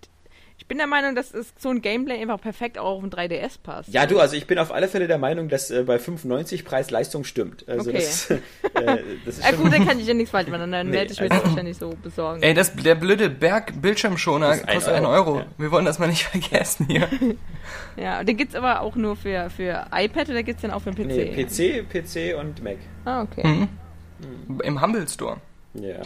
ich 0.57 0.67
bin 0.69 0.79
der 0.79 0.87
Meinung, 0.87 1.15
dass 1.17 1.35
es 1.35 1.53
so 1.59 1.69
ein 1.71 1.83
Gameplay 1.83 2.21
einfach 2.23 2.41
perfekt 2.41 2.79
auch 2.79 2.99
auf 2.99 3.03
ein 3.03 3.11
3DS 3.11 3.59
passt. 3.63 3.89
Ja, 3.93 4.07
du, 4.07 4.19
also 4.21 4.37
ich 4.37 4.47
bin 4.47 4.59
auf 4.59 4.73
alle 4.73 4.89
Fälle 4.89 5.09
der 5.09 5.19
Meinung, 5.19 5.49
dass 5.49 5.71
äh, 5.71 5.83
bei 5.83 5.97
5,90 5.97 6.65
Preis-Leistung 6.65 7.25
stimmt. 7.25 7.69
Also 7.69 7.91
Okay. 7.91 7.99
das, 7.99 8.31
äh, 8.31 8.39
das 9.27 9.39
ist 9.39 9.45
Ja 9.45 9.51
gut, 9.57 9.73
dann 9.73 9.87
kann 9.87 9.99
ich 9.99 10.07
ja 10.07 10.15
nichts 10.15 10.31
falsch 10.31 10.49
machen, 10.49 10.71
dann 10.71 10.87
Nee, 10.87 10.93
werde 10.93 11.13
ich 11.13 11.21
mir 11.21 11.31
also- 11.31 11.43
das 11.43 11.51
wahrscheinlich 11.51 11.77
so 11.77 11.91
besorgen. 12.03 12.43
Ey, 12.43 12.55
das, 12.55 12.75
der 12.75 12.95
blöde 12.95 13.29
Berg-Bildschirmschoner 13.31 14.47
Das 14.49 14.57
ist 14.59 14.69
ein 14.69 14.75
kostet 14.77 14.95
1 14.95 15.07
Euro, 15.07 15.31
Euro. 15.33 15.39
ja. 15.41 15.47
Wir 15.59 15.71
wollen 15.73 15.85
das 15.85 15.99
mal 15.99 16.09
nicht 16.09 16.23
vergessen 16.25 16.87
hier. 16.89 17.09
Ja, 17.97 18.23
den 18.25 18.37
gibt's 18.37 18.55
aber 18.57 18.81
auch 18.81 18.97
nur 18.97 19.17
für, 19.17 19.49
für 19.51 19.87
iPad 19.93 20.29
oder 20.29 20.43
gibt's 20.43 20.63
den 20.63 20.71
auch 20.71 20.83
für 20.83 20.91
den 20.91 21.07
PC? 21.09 21.57
nee, 21.59 21.83
PC, 21.85 21.89
PC 21.89 22.39
und 22.39 22.63
Mac. 22.63 22.77
Ah, 23.05 23.23
okay. 23.23 23.47
Mhm. 23.47 24.61
Im 24.63 24.81
Humble 24.83 25.07
Store. 25.09 25.37
Ja. 25.75 25.97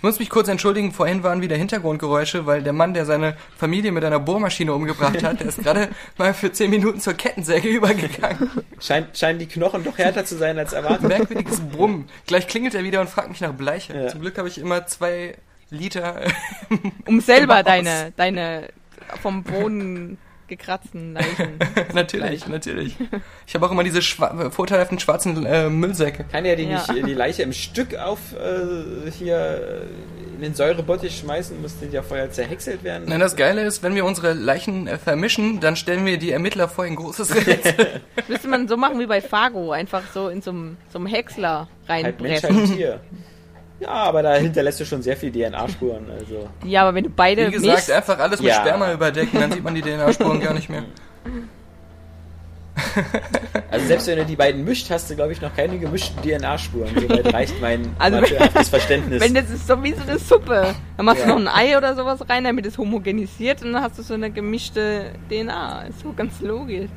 Ich 0.00 0.02
muss 0.02 0.18
mich 0.18 0.30
kurz 0.30 0.48
entschuldigen, 0.48 0.92
vorhin 0.92 1.22
waren 1.22 1.42
wieder 1.42 1.56
Hintergrundgeräusche, 1.56 2.46
weil 2.46 2.62
der 2.62 2.72
Mann, 2.72 2.94
der 2.94 3.04
seine 3.04 3.36
Familie 3.58 3.92
mit 3.92 4.02
einer 4.02 4.18
Bohrmaschine 4.18 4.72
umgebracht 4.72 5.22
hat, 5.22 5.40
der 5.40 5.48
ist 5.48 5.62
gerade 5.62 5.90
mal 6.16 6.32
für 6.32 6.50
10 6.50 6.70
Minuten 6.70 7.00
zur 7.00 7.12
Kettensäge 7.12 7.68
übergegangen. 7.76 8.50
Scheint, 8.80 9.18
scheinen 9.18 9.38
die 9.38 9.46
Knochen 9.46 9.84
doch 9.84 9.98
härter 9.98 10.24
zu 10.24 10.38
sein 10.38 10.58
als 10.58 10.72
erwartet. 10.72 11.06
Merkwürdiges 11.06 11.60
Brummen. 11.60 12.08
Gleich 12.26 12.48
klingelt 12.48 12.74
er 12.74 12.82
wieder 12.82 13.02
und 13.02 13.10
fragt 13.10 13.28
mich 13.28 13.42
nach 13.42 13.52
Bleiche. 13.52 13.94
Ja. 13.94 14.08
Zum 14.08 14.22
Glück 14.22 14.38
habe 14.38 14.48
ich 14.48 14.56
immer 14.56 14.86
zwei 14.86 15.36
Liter. 15.68 16.22
Um 17.04 17.20
selber 17.20 17.62
deine, 17.62 18.14
deine 18.16 18.70
vom 19.20 19.42
Boden 19.42 20.16
gekratzten 20.50 21.14
Leichen. 21.14 21.58
natürlich, 21.94 22.46
natürlich. 22.46 22.96
Ich 23.46 23.54
habe 23.54 23.64
auch 23.66 23.70
immer 23.70 23.82
diese 23.84 24.02
schwa 24.02 24.50
vorteilhaften 24.50 24.98
schwarzen 25.00 25.46
äh, 25.46 25.70
Müllsäcke. 25.70 26.24
Kann 26.30 26.44
ja 26.44 26.54
die 26.56 26.64
Ja. 26.64 26.84
nicht 26.92 27.06
die 27.06 27.14
Leiche 27.14 27.42
im 27.42 27.54
Stück 27.54 27.94
auf 27.96 28.18
äh, 28.34 29.10
hier 29.10 29.36
äh, 29.38 30.34
in 30.34 30.42
den 30.42 30.54
Säurebottich 30.54 31.18
schmeißen, 31.18 31.60
muss 31.62 31.78
die 31.78 31.86
ja 31.86 32.02
vorher 32.02 32.30
zerhäckselt 32.30 32.84
werden. 32.84 33.04
Nein, 33.08 33.20
das 33.20 33.36
Geile 33.36 33.62
ist, 33.62 33.82
wenn 33.82 33.94
wir 33.94 34.04
unsere 34.04 34.32
Leichen 34.34 34.86
äh, 34.86 34.98
vermischen, 34.98 35.60
dann 35.60 35.76
stellen 35.76 36.04
wir 36.04 36.18
die 36.18 36.30
Ermittler 36.32 36.68
vor 36.68 36.84
ein 36.84 36.96
großes 36.96 37.34
Rätsel. 37.46 38.00
Müsste 38.28 38.48
man 38.48 38.68
so 38.68 38.76
machen 38.76 38.98
wie 39.00 39.06
bei 39.06 39.20
Fargo, 39.22 39.72
einfach 39.72 40.02
so 40.12 40.28
in 40.28 40.42
so 40.42 40.50
einem 40.50 41.06
Häcksler 41.06 41.68
Mensch, 41.88 42.04
reinpressen. 42.06 42.56
halb 42.56 42.66
Tier. 42.76 43.00
Ja, 43.80 43.88
aber 43.88 44.22
da 44.22 44.34
hinterlässt 44.34 44.78
du 44.80 44.84
schon 44.84 45.00
sehr 45.02 45.16
viel 45.16 45.32
DNA-Spuren. 45.32 46.06
Also. 46.10 46.48
Ja, 46.66 46.82
aber 46.82 46.94
wenn 46.94 47.04
du 47.04 47.10
beide 47.10 47.46
Wie 47.48 47.52
gesagt, 47.52 47.74
mischst, 47.76 47.90
einfach 47.90 48.18
alles 48.18 48.40
mit 48.40 48.50
Ja. 48.50 48.56
Sperma 48.60 48.92
überdecken, 48.92 49.40
dann 49.40 49.50
sieht 49.52 49.64
man 49.64 49.74
die 49.74 49.80
DNA-Spuren 49.82 50.38
gar 50.40 50.52
nicht 50.54 50.68
mehr. 50.68 50.84
also 53.70 53.86
selbst 53.86 54.06
wenn 54.06 54.18
du 54.18 54.24
die 54.24 54.36
beiden 54.36 54.64
mischt, 54.64 54.90
hast 54.90 55.10
du, 55.10 55.16
glaube 55.16 55.32
ich, 55.32 55.40
noch 55.40 55.54
keine 55.54 55.78
gemischten 55.78 56.22
DNA-Spuren. 56.22 56.88
Soweit 56.94 57.32
reicht 57.34 57.60
mein 57.60 57.88
Also 57.98 58.16
wenn- 58.18 58.24
amateurhaftes 58.24 58.68
Verständnis. 58.68 59.20
wenn 59.22 59.34
das 59.34 59.50
ist 59.50 59.66
so 59.66 59.82
wie 59.82 59.92
so 59.92 60.02
eine 60.02 60.18
Suppe, 60.18 60.74
dann 60.96 61.06
machst 61.06 61.20
Ja. 61.22 61.26
du 61.34 61.38
noch 61.38 61.40
ein 61.40 61.48
Ei 61.48 61.76
oder 61.76 61.94
sowas 61.94 62.20
rein, 62.28 62.44
damit 62.44 62.66
es 62.66 62.78
homogenisiert 62.78 63.62
und 63.62 63.72
dann 63.72 63.82
hast 63.82 63.98
du 63.98 64.02
so 64.02 64.14
eine 64.14 64.30
gemischte 64.30 65.10
DNA. 65.30 65.82
Ist 65.88 66.00
so 66.00 66.12
ganz 66.12 66.40
logisch. 66.40 66.90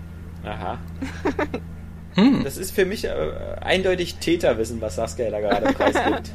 Aha. 0.46 0.78
Hm. 2.16 2.44
Das 2.44 2.58
ist 2.58 2.76
für 2.76 2.86
mich 2.86 3.06
äh, 3.06 3.12
eindeutig 3.62 4.18
Täterwissen, 4.18 4.80
was 4.82 4.98
Saskia 4.98 5.32
da 5.32 5.40
gerade 5.40 5.74
preisgibt. 5.74 6.30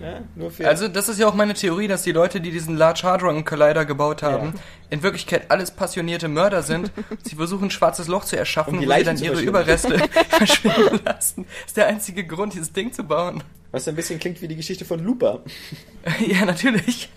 Ja, 0.00 0.66
Also, 0.66 0.88
das 0.88 1.08
ist 1.08 1.18
ja 1.20 1.26
auch 1.28 1.34
meine 1.34 1.54
Theorie, 1.54 1.86
dass 1.88 2.02
die 2.02 2.12
Leute, 2.12 2.40
die 2.40 2.50
diesen 2.50 2.76
Large 2.76 3.02
Hadron 3.04 3.44
Collider 3.44 3.84
gebaut 3.84 4.22
haben, 4.22 4.48
Ja. 4.54 4.60
in 4.90 5.02
Wirklichkeit 5.02 5.50
alles 5.50 5.70
passionierte 5.70 6.28
Mörder 6.28 6.62
sind. 6.62 6.90
Sie 7.22 7.36
versuchen, 7.36 7.64
ein 7.68 7.70
schwarzes 7.70 8.08
Loch 8.08 8.24
zu 8.24 8.36
erschaffen, 8.36 8.74
Um 8.74 8.80
die 8.80 8.88
wo 8.88 8.92
sie 8.92 9.04
dann 9.04 9.16
ihre. 9.18 9.40
Überreste 9.40 9.98
verschwinden 10.30 11.00
lassen. 11.04 11.46
Das 11.46 11.66
ist 11.66 11.76
der 11.76 11.86
einzige 11.86 12.26
Grund, 12.26 12.54
dieses 12.54 12.72
Ding 12.72 12.92
zu 12.92 13.04
bauen. 13.04 13.42
was 13.70 13.86
ein 13.88 13.94
bisschen 13.94 14.18
klingt 14.18 14.42
wie 14.42 14.48
die 14.48 14.56
Geschichte 14.56 14.84
von 14.84 15.02
Looper. 15.02 15.40
ja, 16.26 16.44
natürlich. 16.44 17.10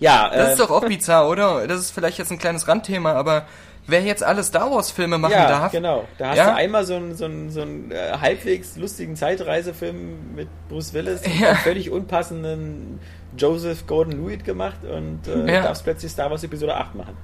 Ja, 0.00 0.28
Das 0.30 0.48
äh, 0.48 0.52
ist 0.52 0.60
doch 0.60 0.70
auch 0.70 0.84
bizarr, 0.86 1.28
oder? 1.28 1.66
Das 1.66 1.80
ist 1.80 1.90
vielleicht 1.92 2.18
jetzt 2.18 2.32
ein 2.32 2.38
kleines 2.38 2.66
Randthema, 2.68 3.12
aber 3.12 3.46
wer 3.86 4.00
jetzt 4.02 4.22
alle 4.22 4.42
Star 4.42 4.70
Wars 4.70 4.90
Filme 4.90 5.18
machen 5.18 5.32
ja, 5.32 5.48
darf, 5.48 5.72
genau. 5.72 6.04
Da 6.18 6.28
hast 6.30 6.38
Ja. 6.38 6.46
du 6.50 6.54
einmal 6.56 6.84
so 6.86 6.94
einen, 6.96 7.14
so 7.14 7.24
einen, 7.26 7.50
so 7.50 7.62
einen 7.62 7.90
äh, 7.90 8.12
halbwegs 8.20 8.76
lustigen 8.76 9.16
Zeitreisefilm 9.16 10.34
mit 10.34 10.48
Bruce 10.68 10.92
Willis 10.94 11.22
und 11.24 11.38
Ja. 11.38 11.54
völlig 11.56 11.90
unpassenden 11.90 13.00
Joseph 13.36 13.86
Gordon-Lewitt 13.86 14.44
gemacht 14.44 14.78
und 14.84 15.26
äh, 15.28 15.52
Ja. 15.54 15.62
darfst 15.62 15.84
plötzlich 15.84 16.10
Star 16.12 16.30
Wars 16.30 16.42
Episode 16.44 16.74
8 16.76 16.94
machen. 16.94 17.16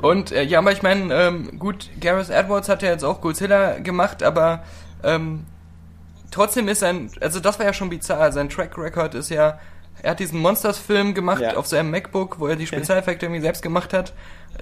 Und 0.00 0.32
äh, 0.32 0.42
ja, 0.42 0.58
aber 0.58 0.72
ich 0.72 0.82
meine, 0.82 1.12
ähm, 1.14 1.58
gut, 1.58 1.90
Gareth 2.00 2.30
Edwards 2.30 2.68
hat 2.68 2.82
ja 2.82 2.90
jetzt 2.90 3.04
auch 3.04 3.20
Godzilla 3.20 3.78
gemacht, 3.78 4.22
aber 4.22 4.64
ähm, 5.04 5.44
trotzdem 6.30 6.68
ist 6.68 6.80
sein, 6.80 7.10
also 7.20 7.38
das 7.40 7.58
war 7.58 7.66
ja 7.66 7.72
schon 7.72 7.90
bizarr, 7.90 8.32
sein 8.32 8.48
Track 8.48 8.76
Record 8.78 9.14
ist 9.14 9.28
ja 9.30 9.58
er 10.00 10.12
hat 10.12 10.20
diesen 10.20 10.40
Monsters-Film 10.40 11.14
gemacht 11.14 11.42
Ja. 11.42 11.56
auf 11.56 11.66
seinem 11.66 11.90
MacBook, 11.90 12.40
wo 12.40 12.46
er 12.48 12.56
die 12.56 12.66
Spezialeffekte 12.72 13.26
irgendwie 13.26 13.42
selbst 13.42 13.62
gemacht 13.62 13.92
hat. 13.92 14.12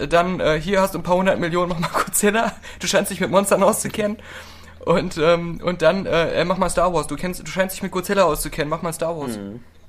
Dann, 0.09 0.39
äh, 0.39 0.59
hier 0.59 0.81
hast 0.81 0.93
du 0.93 0.99
ein 0.99 1.03
paar 1.03 1.17
hundert 1.17 1.39
Millionen, 1.39 1.69
mach 1.69 1.79
mal 1.79 2.03
Godzilla. 2.03 2.53
Du 2.79 2.87
scheinst 2.87 3.11
dich 3.11 3.19
mit 3.19 3.29
Monstern 3.29 3.63
auszukennen. 3.63 4.17
Und, 4.85 5.17
ähm, 5.17 5.61
und 5.63 5.81
dann, 5.81 6.05
äh, 6.05 6.43
mach 6.45 6.57
mal 6.57 6.69
Star 6.69 6.93
Wars. 6.93 7.07
Du 7.07 7.15
kennst, 7.15 7.41
du 7.41 7.47
scheinst 7.47 7.75
dich 7.75 7.83
mit 7.83 7.91
Godzilla 7.91 8.23
auszukennen, 8.23 8.69
mach 8.69 8.81
mal 8.81 8.93
Star 8.93 9.17
Wars. 9.17 9.37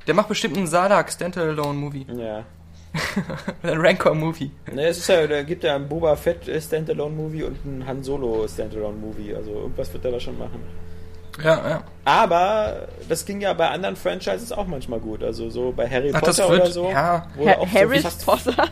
Der 0.07 0.15
macht 0.15 0.29
bestimmt 0.29 0.57
einen 0.57 0.67
Sarlacc 0.67 1.11
Standalone-Movie. 1.13 2.07
Ja. 2.15 2.45
Oder 3.63 3.73
einen 3.73 3.81
Rancor-Movie. 3.81 4.51
Ne, 4.73 4.89
es 4.89 4.99
ist 4.99 5.09
ja, 5.09 5.27
da 5.27 5.43
gibt 5.43 5.65
ja 5.65 5.77
einen 5.77 5.89
Boba 5.89 6.15
Fett 6.15 6.45
Standalone-Movie 6.45 7.45
und 7.45 7.57
einen 7.65 7.87
Han 7.87 8.03
Solo 8.03 8.47
Standalone-Movie. 8.47 9.35
Also 9.35 9.53
irgendwas 9.53 9.93
wird 9.93 10.05
er 10.05 10.13
da 10.13 10.21
schon 10.21 10.39
machen. 10.39 10.61
Ja, 11.43 11.69
ja. 11.69 11.83
Aber 12.05 12.89
das 13.09 13.25
ging 13.25 13.41
ja 13.41 13.53
bei 13.53 13.69
anderen 13.69 13.95
Franchises 13.97 14.51
auch 14.53 14.67
manchmal 14.67 14.99
gut. 15.01 15.23
Also 15.23 15.51
so 15.51 15.73
bei 15.75 15.89
Harry 15.89 16.11
Ach, 16.13 16.21
Potter 16.21 16.27
das 16.37 16.51
wird- 16.51 16.63
oder 16.63 16.71
so. 16.71 16.91
ja. 16.91 16.95
Ha 16.95 17.27
so 17.39 17.67
Harry 17.73 18.01
fast- 18.01 18.27
Potter. 18.27 18.55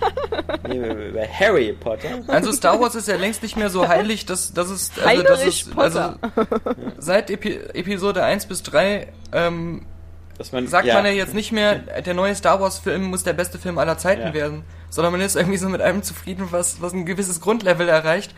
Nee, 0.69 0.79
bei 1.15 1.27
Harry 1.27 1.73
Potter. 1.73 2.09
Also 2.29 2.53
Star 2.53 2.81
Wars 2.81 2.95
ist 2.95 3.09
ja 3.09 3.17
längst 3.17 3.43
nicht 3.43 3.57
mehr 3.57 3.71
so 3.71 3.89
heilig, 3.89 4.27
dass, 4.27 4.53
dass 4.53 4.69
es, 4.69 4.93
also, 5.05 5.23
dass 5.23 5.39
Heinrich 5.41 5.67
es, 5.69 5.79
also 5.79 6.01
Potter. 6.35 6.77
seit 6.99 7.31
Epi 7.31 7.57
Episode 7.75 8.23
1 8.23 8.47
bis 8.47 8.63
3 8.65 9.09
ähm, 9.33 9.87
Dass 10.39 10.53
man, 10.53 10.67
sagt 10.69 10.87
man 10.89 11.05
ja 11.07 11.13
jetzt 11.13 11.35
nicht 11.35 11.51
mehr, 11.53 11.77
der 11.77 12.15
neue 12.15 12.35
Star 12.35 12.61
Wars 12.61 12.79
Film 12.79 13.05
muss 13.05 13.25
der 13.25 13.33
beste 13.33 13.59
Film 13.59 13.79
aller 13.79 13.97
Zeiten 13.99 14.29
Ja. 14.29 14.35
werden, 14.35 14.65
sondern 14.91 15.13
man 15.13 15.21
ist 15.23 15.35
irgendwie 15.37 15.57
so 15.59 15.69
mit 15.69 15.81
einem 15.81 16.03
zufrieden, 16.03 16.49
was, 16.51 16.81
was 16.83 16.93
ein 16.93 17.07
gewisses 17.07 17.41
Grundlevel 17.41 17.89
erreicht. 17.89 18.35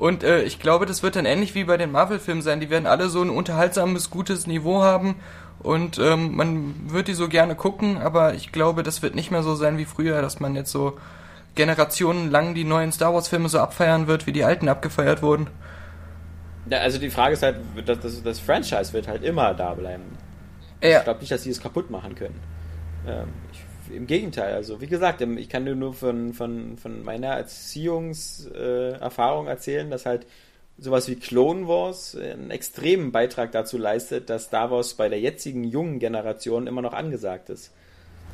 Und 0.00 0.24
äh, 0.24 0.42
ich 0.44 0.58
glaube, 0.58 0.86
das 0.86 1.02
wird 1.02 1.14
dann 1.14 1.26
ähnlich 1.26 1.54
wie 1.54 1.64
bei 1.64 1.76
den 1.76 1.92
Marvel-Filmen 1.92 2.40
sein. 2.40 2.58
Die 2.58 2.70
werden 2.70 2.86
alle 2.86 3.10
so 3.10 3.20
ein 3.20 3.28
unterhaltsames, 3.28 4.08
gutes 4.08 4.46
Niveau 4.46 4.82
haben 4.82 5.16
und 5.62 5.98
ähm, 5.98 6.34
man 6.36 6.90
wird 6.90 7.08
die 7.08 7.12
so 7.12 7.28
gerne 7.28 7.54
gucken, 7.54 7.98
aber 7.98 8.32
ich 8.32 8.50
glaube, 8.50 8.82
das 8.82 9.02
wird 9.02 9.14
nicht 9.14 9.30
mehr 9.30 9.42
so 9.42 9.54
sein 9.54 9.76
wie 9.76 9.84
früher, 9.84 10.22
dass 10.22 10.40
man 10.40 10.54
jetzt 10.54 10.70
so 10.72 10.96
generationenlang 11.54 12.54
die 12.54 12.64
neuen 12.64 12.92
Star 12.92 13.12
Wars-Filme 13.12 13.50
so 13.50 13.58
abfeiern 13.58 14.06
wird, 14.06 14.26
wie 14.26 14.32
die 14.32 14.42
alten 14.42 14.70
abgefeiert 14.70 15.20
wurden. 15.20 15.48
Ja, 16.70 16.78
also 16.78 16.98
die 16.98 17.10
Frage 17.10 17.34
ist 17.34 17.42
halt, 17.42 17.56
das, 17.84 18.00
das, 18.00 18.22
das 18.22 18.40
Franchise 18.40 18.94
wird 18.94 19.06
halt 19.06 19.22
immer 19.22 19.52
da 19.52 19.74
bleiben. 19.74 20.16
Ja. 20.82 20.98
Ich 20.98 21.04
glaube 21.04 21.20
nicht, 21.20 21.30
dass 21.30 21.42
sie 21.42 21.50
es 21.50 21.60
kaputt 21.60 21.90
machen 21.90 22.14
können. 22.14 22.40
Ähm, 23.06 23.28
Im 23.92 24.06
Gegenteil, 24.06 24.54
also 24.54 24.80
wie 24.80 24.86
gesagt, 24.86 25.20
ich 25.20 25.48
kann 25.48 25.64
dir 25.64 25.74
nur 25.74 25.94
von, 25.94 26.32
von, 26.32 26.78
von 26.78 27.02
meiner 27.02 27.28
Erziehungserfahrung 27.28 28.54
äh, 28.54 28.98
Erfahrung 28.98 29.46
erzählen, 29.46 29.90
dass 29.90 30.06
halt 30.06 30.26
sowas 30.78 31.08
wie 31.08 31.16
Clone 31.16 31.68
Wars 31.68 32.16
einen 32.16 32.50
extremen 32.50 33.12
Beitrag 33.12 33.52
dazu 33.52 33.76
leistet, 33.76 34.30
dass 34.30 34.44
Star 34.44 34.70
Wars 34.70 34.94
bei 34.94 35.08
der 35.08 35.20
jetzigen 35.20 35.64
jungen 35.64 35.98
Generation 35.98 36.66
immer 36.66 36.82
noch 36.82 36.94
angesagt 36.94 37.50
ist. 37.50 37.72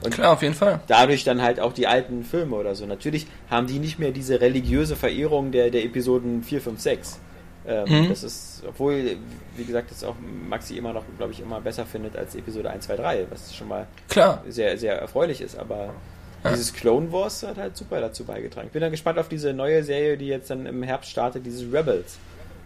Und 0.05 0.13
Klar, 0.13 0.35
auf 0.35 0.43
jeden 0.43 0.55
Fall. 0.55 0.81
dadurch 0.87 1.25
dann 1.25 1.43
halt 1.43 1.59
auch 1.59 1.73
die 1.73 1.87
alten 1.87 2.23
Filme 2.23 2.57
oder 2.57 2.75
so. 2.75 2.87
Natürlich 2.87 3.27
haben 3.51 3.67
die 3.67 3.79
nicht 3.79 3.99
mehr 3.99 4.13
diese 4.13 4.41
religiöse 4.41 4.95
Verehrung 4.95 5.53
der, 5.53 5.71
der 5.71 5.85
Episoden 5.85 6.43
4, 6.43 6.61
5, 6.61 6.81
6. 6.81 7.21
Ähm, 7.67 8.05
Mhm. 8.05 8.09
Das 8.09 8.23
ist, 8.23 8.63
obwohl, 8.67 9.17
wie 9.57 9.65
gesagt, 9.65 9.91
das 9.91 10.05
auch 10.05 10.15
Maxi 10.49 10.77
immer 10.77 10.93
noch, 10.93 11.05
glaube 11.19 11.33
ich, 11.33 11.41
immer 11.41 11.61
besser 11.61 11.85
findet 11.87 12.17
als 12.17 12.35
Episode 12.35 12.71
1, 12.71 12.85
2, 12.87 12.97
3, 12.97 13.27
was 13.31 13.55
schon 13.55 13.69
mal 13.69 13.87
Klar. 14.09 14.45
sehr, 14.49 14.79
sehr 14.79 14.99
erfreulich 15.01 15.41
ist. 15.41 15.59
Aber 15.59 15.95
dieses 16.49 16.73
Clone 16.73 17.11
Wars 17.11 17.43
hat 17.43 17.57
halt 17.57 17.77
super 17.77 18.01
dazu 18.01 18.25
beigetragen. 18.25 18.69
Ich 18.69 18.73
bin 18.73 18.81
dann 18.81 18.93
gespannt 18.93 19.19
auf 19.19 19.29
diese 19.29 19.53
neue 19.53 19.83
Serie, 19.83 20.17
die 20.17 20.29
jetzt 20.29 20.49
dann 20.51 20.67
im 20.67 20.83
Herbst 20.83 21.11
startet, 21.11 21.45
dieses 21.45 21.73
Rebels. 21.73 22.19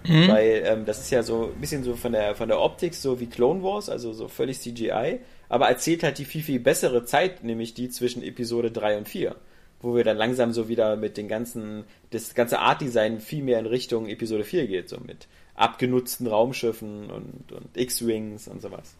Mhm. 0.07 0.29
Weil 0.29 0.63
ähm, 0.67 0.87
das 0.87 1.01
ist 1.01 1.11
ja 1.11 1.23
so 1.23 1.53
ein 1.55 1.61
bisschen 1.61 1.85
so 1.85 1.95
von 1.95 2.13
der 2.13 2.35
von 2.35 2.49
der 2.49 2.61
Optik 2.61 2.95
so 2.95 3.21
wie 3.21 3.27
Clone 3.27 3.63
Wars, 3.63 3.89
also 3.91 4.13
so 4.13 4.29
völlig 4.29 4.59
CGI, 4.61 5.21
aber 5.49 5.69
erzählt 5.69 6.03
halt 6.03 6.19
die 6.19 6.25
viel, 6.25 6.43
viel 6.43 6.61
bessere 6.61 7.05
Zeit, 7.05 7.45
nämlich 7.45 7.75
die 7.75 7.91
zwischen 7.91 8.23
Episode 8.23 8.71
3 8.71 8.99
und 8.99 9.09
4. 9.09 9.35
Wo 9.83 9.95
wir 9.95 10.05
dann 10.05 10.17
langsam 10.17 10.53
so 10.53 10.69
wieder 10.69 10.97
mit 10.97 11.17
den 11.17 11.29
ganzen, 11.29 11.85
das 12.11 12.35
ganze 12.35 12.59
Art-Design 12.59 13.21
viel 13.21 13.43
mehr 13.43 13.59
in 13.59 13.67
Richtung 13.67 14.09
Episode 14.09 14.45
4 14.45 14.67
geht, 14.67 14.89
so 14.89 14.99
mit 14.99 15.27
abgenutzten 15.55 16.27
Raumschiffen 16.27 17.11
und, 17.11 17.53
und 17.53 17.77
X-Wings 17.77 18.49
und 18.49 18.61
sowas. 18.61 18.95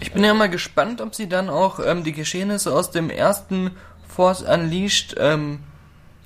Ich 0.00 0.12
bin 0.12 0.24
ja 0.24 0.34
mal 0.34 0.50
gespannt, 0.50 1.00
ob 1.00 1.14
sie 1.14 1.28
dann 1.28 1.48
auch 1.48 1.80
ähm, 1.84 2.04
die 2.04 2.12
Geschehnisse 2.12 2.72
aus 2.74 2.90
dem 2.90 3.08
ersten 3.08 3.70
Force 4.06 4.42
Unleashed, 4.42 5.14
ähm, 5.18 5.60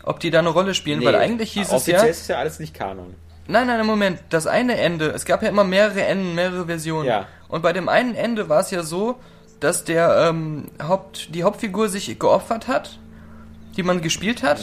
ob 0.02 0.20
die 0.20 0.30
da 0.30 0.40
eine 0.40 0.48
Rolle 0.48 0.74
spielen, 0.74 1.04
weil 1.04 1.14
eigentlich 1.14 1.52
hieß 1.52 1.72
es 1.72 1.86
ja. 1.86 2.02
ist 2.02 2.28
ja 2.28 2.38
alles 2.38 2.58
nicht 2.58 2.74
Kanon. 2.74 3.14
Nein, 3.46 3.66
nein, 3.66 3.84
Moment, 3.84 4.20
das 4.28 4.46
eine 4.46 4.76
Ende, 4.78 5.08
es 5.08 5.24
gab 5.24 5.42
ja 5.42 5.48
immer 5.48 5.64
mehrere 5.64 6.04
Enden, 6.04 6.34
mehrere 6.34 6.66
Versionen. 6.66 7.06
Ja. 7.06 7.26
Und 7.48 7.62
bei 7.62 7.72
dem 7.72 7.88
einen 7.88 8.14
Ende 8.14 8.48
war 8.48 8.60
es 8.60 8.70
ja 8.70 8.82
so, 8.82 9.16
dass 9.58 9.84
der 9.84 10.28
ähm, 10.28 10.66
Haupt, 10.80 11.34
die 11.34 11.42
Hauptfigur 11.42 11.88
sich 11.88 12.18
geopfert 12.18 12.68
hat, 12.68 12.98
die 13.76 13.82
man 13.82 14.00
gespielt 14.02 14.42
hat. 14.42 14.60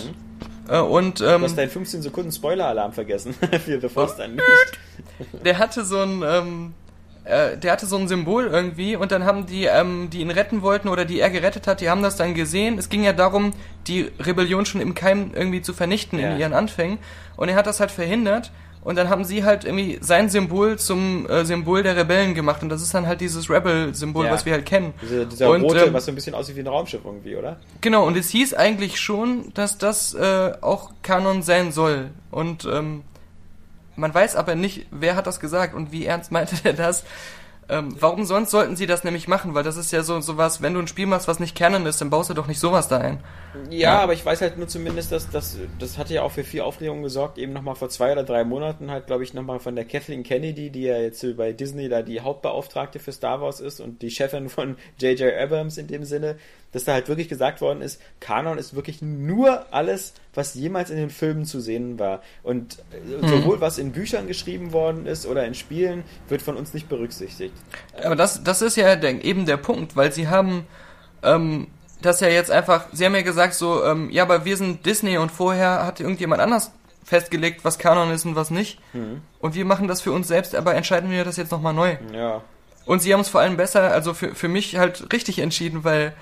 Äh, 0.69 0.79
und 0.79 1.19
Du 1.21 1.25
ähm, 1.25 1.43
hast 1.43 1.57
deinen 1.57 1.69
15 1.69 2.01
Sekunden 2.01 2.31
Spoiler-Alarm 2.31 2.91
vergessen 2.93 3.33
für 3.65 3.79
The 3.79 3.89
Force 3.89 4.19
Unleashed. 4.19 4.79
der 5.45 5.57
hatte 5.59 5.85
so 5.85 5.99
ein, 6.01 6.23
ähm, 6.25 6.73
äh, 7.23 7.57
der 7.57 7.71
hatte 7.71 7.85
so 7.85 7.97
ein 7.97 8.07
Symbol 8.07 8.47
irgendwie 8.47 8.95
und 8.95 9.11
dann 9.11 9.23
haben 9.25 9.45
die, 9.45 9.65
ähm, 9.65 10.09
die 10.11 10.19
ihn 10.21 10.31
retten 10.31 10.61
wollten 10.61 10.87
oder 10.89 11.05
die 11.05 11.19
er 11.19 11.29
gerettet 11.29 11.67
hat, 11.67 11.79
die 11.81 11.89
haben 11.89 12.01
das 12.03 12.15
dann 12.17 12.33
gesehen. 12.33 12.77
Es 12.77 12.89
ging 12.89 13.03
ja 13.03 13.13
darum, 13.13 13.51
die 13.87 14.11
Rebellion 14.19 14.65
schon 14.65 14.81
im 14.81 14.93
Keim 14.93 15.31
irgendwie 15.33 15.61
zu 15.61 15.73
vernichten 15.73 16.19
Ja. 16.19 16.31
in 16.33 16.39
ihren 16.39 16.53
Anfängen. 16.53 16.99
Und 17.37 17.49
er 17.49 17.55
hat 17.55 17.67
das 17.67 17.79
halt 17.79 17.91
verhindert. 17.91 18.51
Und 18.87 18.95
dann 18.95 19.09
haben 19.09 19.25
sie 19.25 19.43
halt 19.43 19.65
irgendwie 19.65 19.97
sein 19.99 20.29
Symbol 20.29 20.79
zum 20.79 21.29
äh, 21.29 21.43
Symbol 21.43 21.83
der 21.83 21.97
Rebellen 21.97 22.33
gemacht. 22.35 22.63
Und 22.63 22.69
das 22.69 22.81
ist 22.81 22.93
dann 22.93 23.05
halt 23.05 23.19
dieses 23.19 23.49
Rebel-Symbol, 23.49 24.27
Ja. 24.27 24.31
was 24.31 24.45
wir 24.45 24.53
halt 24.53 24.65
kennen. 24.65 24.93
Diese, 25.01 25.25
dieser 25.25 25.49
Und, 25.49 25.63
rote, 25.63 25.79
ähm, 25.87 25.93
was 25.93 26.05
so 26.05 26.11
ein 26.13 26.15
bisschen 26.15 26.33
aussieht 26.33 26.55
wie 26.55 26.61
ein 26.61 26.67
Raumschiff 26.67 27.01
irgendwie, 27.03 27.35
oder? 27.35 27.57
Genau, 27.81 28.07
und 28.07 28.15
es 28.15 28.29
hieß 28.29 28.53
eigentlich 28.53 28.97
schon, 28.97 29.51
dass 29.55 29.77
das 29.77 30.13
äh, 30.13 30.53
auch 30.61 30.91
Kanon 31.03 31.41
sein 31.43 31.73
soll. 31.73 32.11
Und 32.31 32.63
ähm, 32.63 33.03
man 33.97 34.13
weiß 34.13 34.37
aber 34.37 34.55
nicht, 34.55 34.85
wer 34.91 35.17
hat 35.17 35.27
das 35.27 35.41
gesagt 35.41 35.73
und 35.75 35.91
wie 35.91 36.05
ernst 36.05 36.31
meinte 36.31 36.55
der 36.63 36.71
das. 36.85 37.03
Ähm, 37.69 37.95
warum 37.99 38.23
sonst 38.25 38.51
sollten 38.51 38.75
sie 38.77 38.85
das 38.87 39.03
nämlich 39.03 39.27
machen? 39.27 39.53
Weil 39.53 39.63
das 39.63 39.75
ist 39.77 39.91
ja 39.91 40.01
so 40.03 40.21
sowas, 40.21 40.61
wenn 40.61 40.73
du 40.73 40.79
ein 40.79 40.87
Spiel 40.87 41.05
machst, 41.05 41.27
was 41.27 41.39
nicht 41.39 41.55
Canon 41.55 41.85
ist, 41.85 41.99
dann 41.99 42.09
baust 42.09 42.29
du 42.29 42.33
doch 42.33 42.47
nicht 42.47 42.59
sowas 42.59 42.87
da 42.87 42.97
ein. 42.99 43.19
Ja, 43.69 43.93
Ja. 43.93 43.99
aber 43.99 44.13
ich 44.13 44.25
weiß 44.25 44.41
halt 44.41 44.57
nur 44.57 44.67
zumindest, 44.67 45.11
dass 45.11 45.29
das, 45.29 45.57
das 45.79 45.97
hatte 45.97 46.13
ja 46.13 46.21
auch 46.23 46.31
für 46.31 46.43
viel 46.45 46.61
Aufregung 46.61 47.03
gesorgt, 47.03 47.37
eben 47.37 47.51
nochmal 47.53 47.75
vor 47.75 47.89
zwei 47.89 48.11
oder 48.13 48.23
drei 48.23 48.43
Monaten 48.45 48.89
halt, 48.91 49.07
glaube 49.07 49.23
ich, 49.23 49.33
nochmal 49.33 49.59
von 49.59 49.75
der 49.75 49.83
Kathleen 49.85 50.23
Kennedy, 50.23 50.69
die 50.69 50.83
ja 50.83 50.97
jetzt 50.97 51.25
bei 51.35 51.51
Disney 51.51 51.89
da 51.89 52.01
die 52.03 52.21
Hauptbeauftragte 52.21 52.99
für 52.99 53.11
Star 53.11 53.41
Wars 53.41 53.59
ist 53.59 53.79
und 53.81 54.01
die 54.01 54.11
Chefin 54.11 54.47
von 54.49 54.77
J.J. 54.99 55.33
Abrams 55.33 55.77
in 55.77 55.87
dem 55.87 56.05
Sinne, 56.05 56.37
dass 56.71 56.83
da 56.83 56.93
halt 56.93 57.07
wirklich 57.07 57.29
gesagt 57.29 57.61
worden 57.61 57.81
ist, 57.81 58.01
Kanon 58.19 58.57
ist 58.57 58.75
wirklich 58.75 59.01
nur 59.01 59.73
alles, 59.73 60.13
was 60.33 60.53
jemals 60.53 60.89
in 60.89 60.97
den 60.97 61.09
Filmen 61.09 61.45
zu 61.45 61.59
sehen 61.59 61.97
war. 61.97 62.21
Und 62.43 62.79
äh, 62.91 63.27
sowohl 63.27 63.61
was 63.61 63.77
in 63.77 63.91
Büchern 63.91 64.27
geschrieben 64.27 64.73
worden 64.73 65.05
ist 65.05 65.25
oder 65.25 65.45
in 65.45 65.53
Spielen, 65.53 66.03
wird 66.27 66.41
von 66.41 66.57
uns 66.57 66.73
nicht 66.73 66.89
berücksichtigt. 66.89 67.53
Aber 68.03 68.15
das, 68.15 68.43
das 68.43 68.61
ist 68.61 68.75
ja 68.75 69.01
eben 69.01 69.45
der 69.45 69.57
Punkt, 69.57 69.95
weil 69.95 70.11
sie 70.11 70.27
haben 70.27 70.67
ähm, 71.23 71.67
das 72.01 72.19
ja 72.19 72.27
jetzt 72.27 72.51
einfach, 72.51 72.87
sie 72.91 73.05
haben 73.05 73.15
ja 73.15 73.21
gesagt 73.21 73.53
so, 73.53 73.83
ähm, 73.83 74.09
ja, 74.11 74.23
aber 74.23 74.45
wir 74.45 74.57
sind 74.57 74.85
Disney 74.85 75.17
und 75.17 75.31
vorher 75.31 75.85
hat 75.85 75.99
irgendjemand 75.99 76.41
anders 76.41 76.71
festgelegt, 77.03 77.63
was 77.63 77.79
Kanon 77.79 78.11
ist 78.11 78.25
und 78.25 78.35
was 78.35 78.51
nicht. 78.51 78.79
Und 79.39 79.55
wir 79.55 79.63
machen 79.63 79.87
das 79.87 80.01
für 80.01 80.11
uns 80.11 80.27
selbst, 80.27 80.53
aber 80.53 80.75
entscheiden 80.75 81.09
wir 81.09 81.23
das 81.23 81.37
jetzt 81.37 81.51
nochmal 81.51 81.73
neu. 81.73 81.95
Ja. 82.13 82.41
Und 82.85 83.01
sie 83.01 83.13
haben 83.13 83.21
es 83.21 83.29
vor 83.29 83.41
allem 83.41 83.57
besser, 83.57 83.91
also 83.91 84.13
für, 84.13 84.35
für 84.35 84.47
mich 84.49 84.77
halt 84.77 85.11
richtig 85.13 85.39
entschieden, 85.39 85.83
weil 85.83 86.13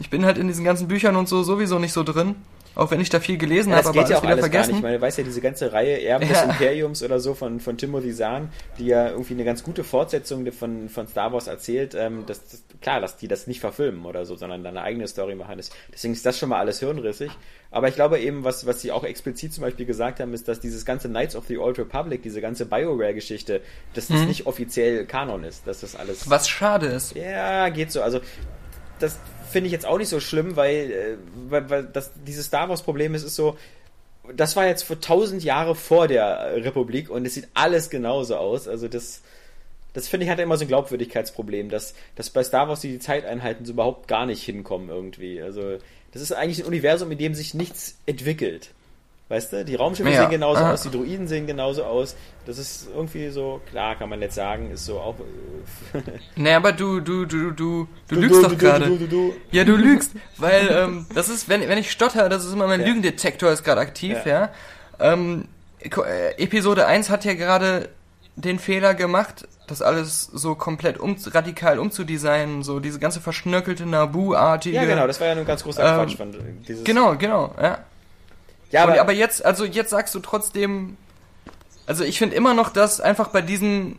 ich 0.00 0.10
bin 0.10 0.24
halt 0.24 0.38
in 0.38 0.48
diesen 0.48 0.64
ganzen 0.64 0.88
Büchern 0.88 1.16
und 1.16 1.28
so 1.28 1.42
sowieso 1.42 1.78
nicht 1.78 1.92
so 1.92 2.02
drin. 2.02 2.36
Auch 2.74 2.90
wenn 2.90 3.02
ich 3.02 3.10
da 3.10 3.20
viel 3.20 3.36
gelesen 3.36 3.68
Ja, 3.70 3.76
habe, 3.76 3.90
aber 3.90 3.98
geht 4.00 4.08
ja 4.08 4.16
auch 4.16 4.22
wieder 4.22 4.32
alles 4.32 4.44
gar 4.44 4.50
vergessen. 4.50 4.70
nicht. 4.70 4.78
Ich 4.78 4.82
meine, 4.82 4.96
du 4.96 5.02
weißt 5.02 5.18
ja, 5.18 5.24
diese 5.24 5.42
ganze 5.42 5.74
Reihe 5.74 6.00
Erben 6.02 6.26
des 6.26 6.38
Ja. 6.38 6.44
Imperiums 6.44 7.02
oder 7.02 7.20
so 7.20 7.34
von, 7.34 7.60
von 7.60 7.76
Timothy 7.76 8.14
Zahn, 8.14 8.48
die 8.78 8.86
ja 8.86 9.10
irgendwie 9.10 9.34
eine 9.34 9.44
ganz 9.44 9.62
gute 9.62 9.84
Fortsetzung 9.84 10.50
von, 10.52 10.88
von 10.88 11.06
Star 11.06 11.34
Wars 11.34 11.48
erzählt, 11.48 11.94
ähm, 11.94 12.24
das, 12.26 12.40
das, 12.48 12.62
klar, 12.80 13.02
dass 13.02 13.18
die 13.18 13.28
das 13.28 13.46
nicht 13.46 13.60
verfilmen 13.60 14.06
oder 14.06 14.24
so, 14.24 14.36
sondern 14.36 14.64
dann 14.64 14.74
eine 14.78 14.86
eigene 14.86 15.06
Story 15.06 15.34
machen. 15.34 15.60
Deswegen 15.92 16.14
ist 16.14 16.24
das 16.24 16.38
schon 16.38 16.48
mal 16.48 16.60
alles 16.60 16.80
hirnrissig. 16.80 17.30
Aber 17.70 17.88
ich 17.88 17.94
glaube 17.94 18.18
eben, 18.20 18.42
was, 18.42 18.66
was 18.66 18.80
sie 18.80 18.90
auch 18.90 19.04
explizit 19.04 19.52
zum 19.52 19.64
Beispiel 19.64 19.84
gesagt 19.84 20.20
haben, 20.20 20.32
ist, 20.32 20.48
dass 20.48 20.58
dieses 20.58 20.86
ganze 20.86 21.10
Knights 21.10 21.36
of 21.36 21.44
the 21.48 21.58
Old 21.58 21.78
Republic, 21.78 22.22
diese 22.22 22.40
ganze 22.40 22.64
BioWare-Geschichte, 22.64 23.60
dass 23.92 24.08
das 24.08 24.22
nicht 24.22 24.46
offiziell 24.46 25.04
Kanon 25.04 25.44
ist, 25.44 25.66
dass 25.66 25.80
das 25.80 25.94
alles... 25.94 26.30
Was 26.30 26.48
schade 26.48 26.86
ist. 26.86 27.14
Ja, 27.14 27.68
geht 27.68 27.92
so. 27.92 28.00
Also, 28.00 28.20
das 28.98 29.18
finde 29.52 29.66
ich 29.66 29.72
jetzt 29.72 29.86
auch 29.86 29.98
nicht 29.98 30.08
so 30.08 30.20
schlimm, 30.20 30.56
weil, 30.56 30.90
äh, 30.90 31.16
weil, 31.48 31.70
weil 31.70 31.84
das, 31.84 32.12
dieses 32.26 32.46
Star 32.46 32.68
Wars-Problem 32.68 33.14
ist, 33.14 33.22
ist 33.22 33.36
so, 33.36 33.56
das 34.34 34.56
war 34.56 34.66
jetzt 34.66 34.82
vor 34.82 35.00
tausend 35.00 35.42
Jahre 35.42 35.74
vor 35.74 36.08
der 36.08 36.64
Republik 36.64 37.10
und 37.10 37.26
es 37.26 37.34
sieht 37.34 37.48
alles 37.54 37.90
genauso 37.90 38.36
aus. 38.36 38.68
Also, 38.68 38.88
das, 38.88 39.22
das 39.94 40.08
finde 40.08 40.26
ich 40.26 40.30
hat 40.30 40.38
immer 40.38 40.56
so 40.56 40.64
ein 40.64 40.68
Glaubwürdigkeitsproblem, 40.68 41.68
dass, 41.68 41.94
dass 42.16 42.30
bei 42.30 42.42
Star 42.42 42.68
Wars 42.68 42.80
die 42.80 42.98
Zeiteinheiten 42.98 43.66
so 43.66 43.72
überhaupt 43.72 44.08
gar 44.08 44.26
nicht 44.26 44.42
hinkommen 44.42 44.88
irgendwie. 44.88 45.42
Also, 45.42 45.78
das 46.12 46.22
ist 46.22 46.32
eigentlich 46.32 46.60
ein 46.60 46.66
Universum, 46.66 47.10
in 47.10 47.18
dem 47.18 47.34
sich 47.34 47.54
nichts 47.54 47.96
entwickelt. 48.06 48.70
Weißt 49.28 49.52
du, 49.52 49.64
die 49.64 49.76
Raumschiffe 49.76 50.10
Ja. 50.10 50.22
sehen 50.22 50.30
genauso 50.30 50.60
Ah. 50.62 50.72
aus, 50.72 50.82
die 50.82 50.90
Droiden 50.90 51.26
sehen 51.26 51.46
genauso 51.46 51.84
aus. 51.84 52.16
Das 52.44 52.58
ist 52.58 52.88
irgendwie 52.94 53.30
so, 53.30 53.62
klar 53.70 53.94
kann 53.96 54.10
man 54.10 54.20
jetzt 54.20 54.34
sagen, 54.34 54.70
ist 54.70 54.84
so 54.84 54.98
auch. 55.00 55.14
äh, 55.94 55.98
Nee, 56.36 56.52
aber 56.52 56.72
du, 56.72 57.00
du, 57.00 57.24
du, 57.24 57.50
du, 57.52 57.88
du 58.08 58.14
lügst 58.14 58.42
doch 58.44 58.50
du, 58.50 58.56
gerade. 58.58 58.86
Du, 58.86 58.98
du, 58.98 59.06
du, 59.06 59.34
Ja, 59.50 59.64
du 59.64 59.74
lügst, 59.76 60.12
weil 60.36 60.68
ähm, 60.70 61.06
das 61.14 61.28
ist, 61.30 61.48
wenn, 61.48 61.66
wenn 61.66 61.78
ich 61.78 61.90
stotter, 61.90 62.28
das 62.28 62.44
ist 62.44 62.52
immer 62.52 62.66
mein 62.66 62.80
Ja. 62.80 62.86
Lügendetektor 62.88 63.50
ist 63.50 63.64
gerade 63.64 63.80
aktiv, 63.80 64.18
ja. 64.26 64.50
Ja. 65.00 65.12
Ähm, 65.12 65.46
äh, 65.80 66.34
Episode 66.42 66.86
1 66.86 67.08
hat 67.08 67.24
ja 67.24 67.32
gerade 67.34 67.88
den 68.36 68.58
Fehler 68.58 68.94
gemacht, 68.94 69.48
das 69.66 69.80
alles 69.82 70.24
so 70.24 70.54
komplett 70.54 70.98
um, 70.98 71.16
radikal 71.26 71.78
umzudesignen, 71.78 72.62
so 72.62 72.80
diese 72.80 72.98
ganze 72.98 73.20
verschnörkelte 73.20 73.86
Nabu-artige. 73.86 74.76
Ja, 74.76 74.84
genau, 74.84 75.06
das 75.06 75.20
war 75.20 75.28
ja 75.28 75.34
nur 75.34 75.44
ein 75.44 75.46
ganz 75.46 75.62
großer 75.62 75.82
Ähm, 75.82 75.94
Quatsch 76.06 76.16
von 76.16 76.34
dieses. 76.68 76.84
Genau, 76.84 77.16
genau, 77.16 77.54
ja. 77.60 77.78
Ja, 78.72 78.82
aber, 78.82 78.92
aber, 78.92 79.00
aber 79.02 79.12
jetzt, 79.12 79.44
also 79.44 79.64
jetzt 79.64 79.90
sagst 79.90 80.14
du 80.14 80.20
trotzdem, 80.20 80.96
also 81.86 82.04
ich 82.04 82.18
finde 82.18 82.34
immer 82.34 82.54
noch, 82.54 82.70
dass 82.70 83.00
einfach 83.00 83.28
bei 83.28 83.42
diesen 83.42 83.98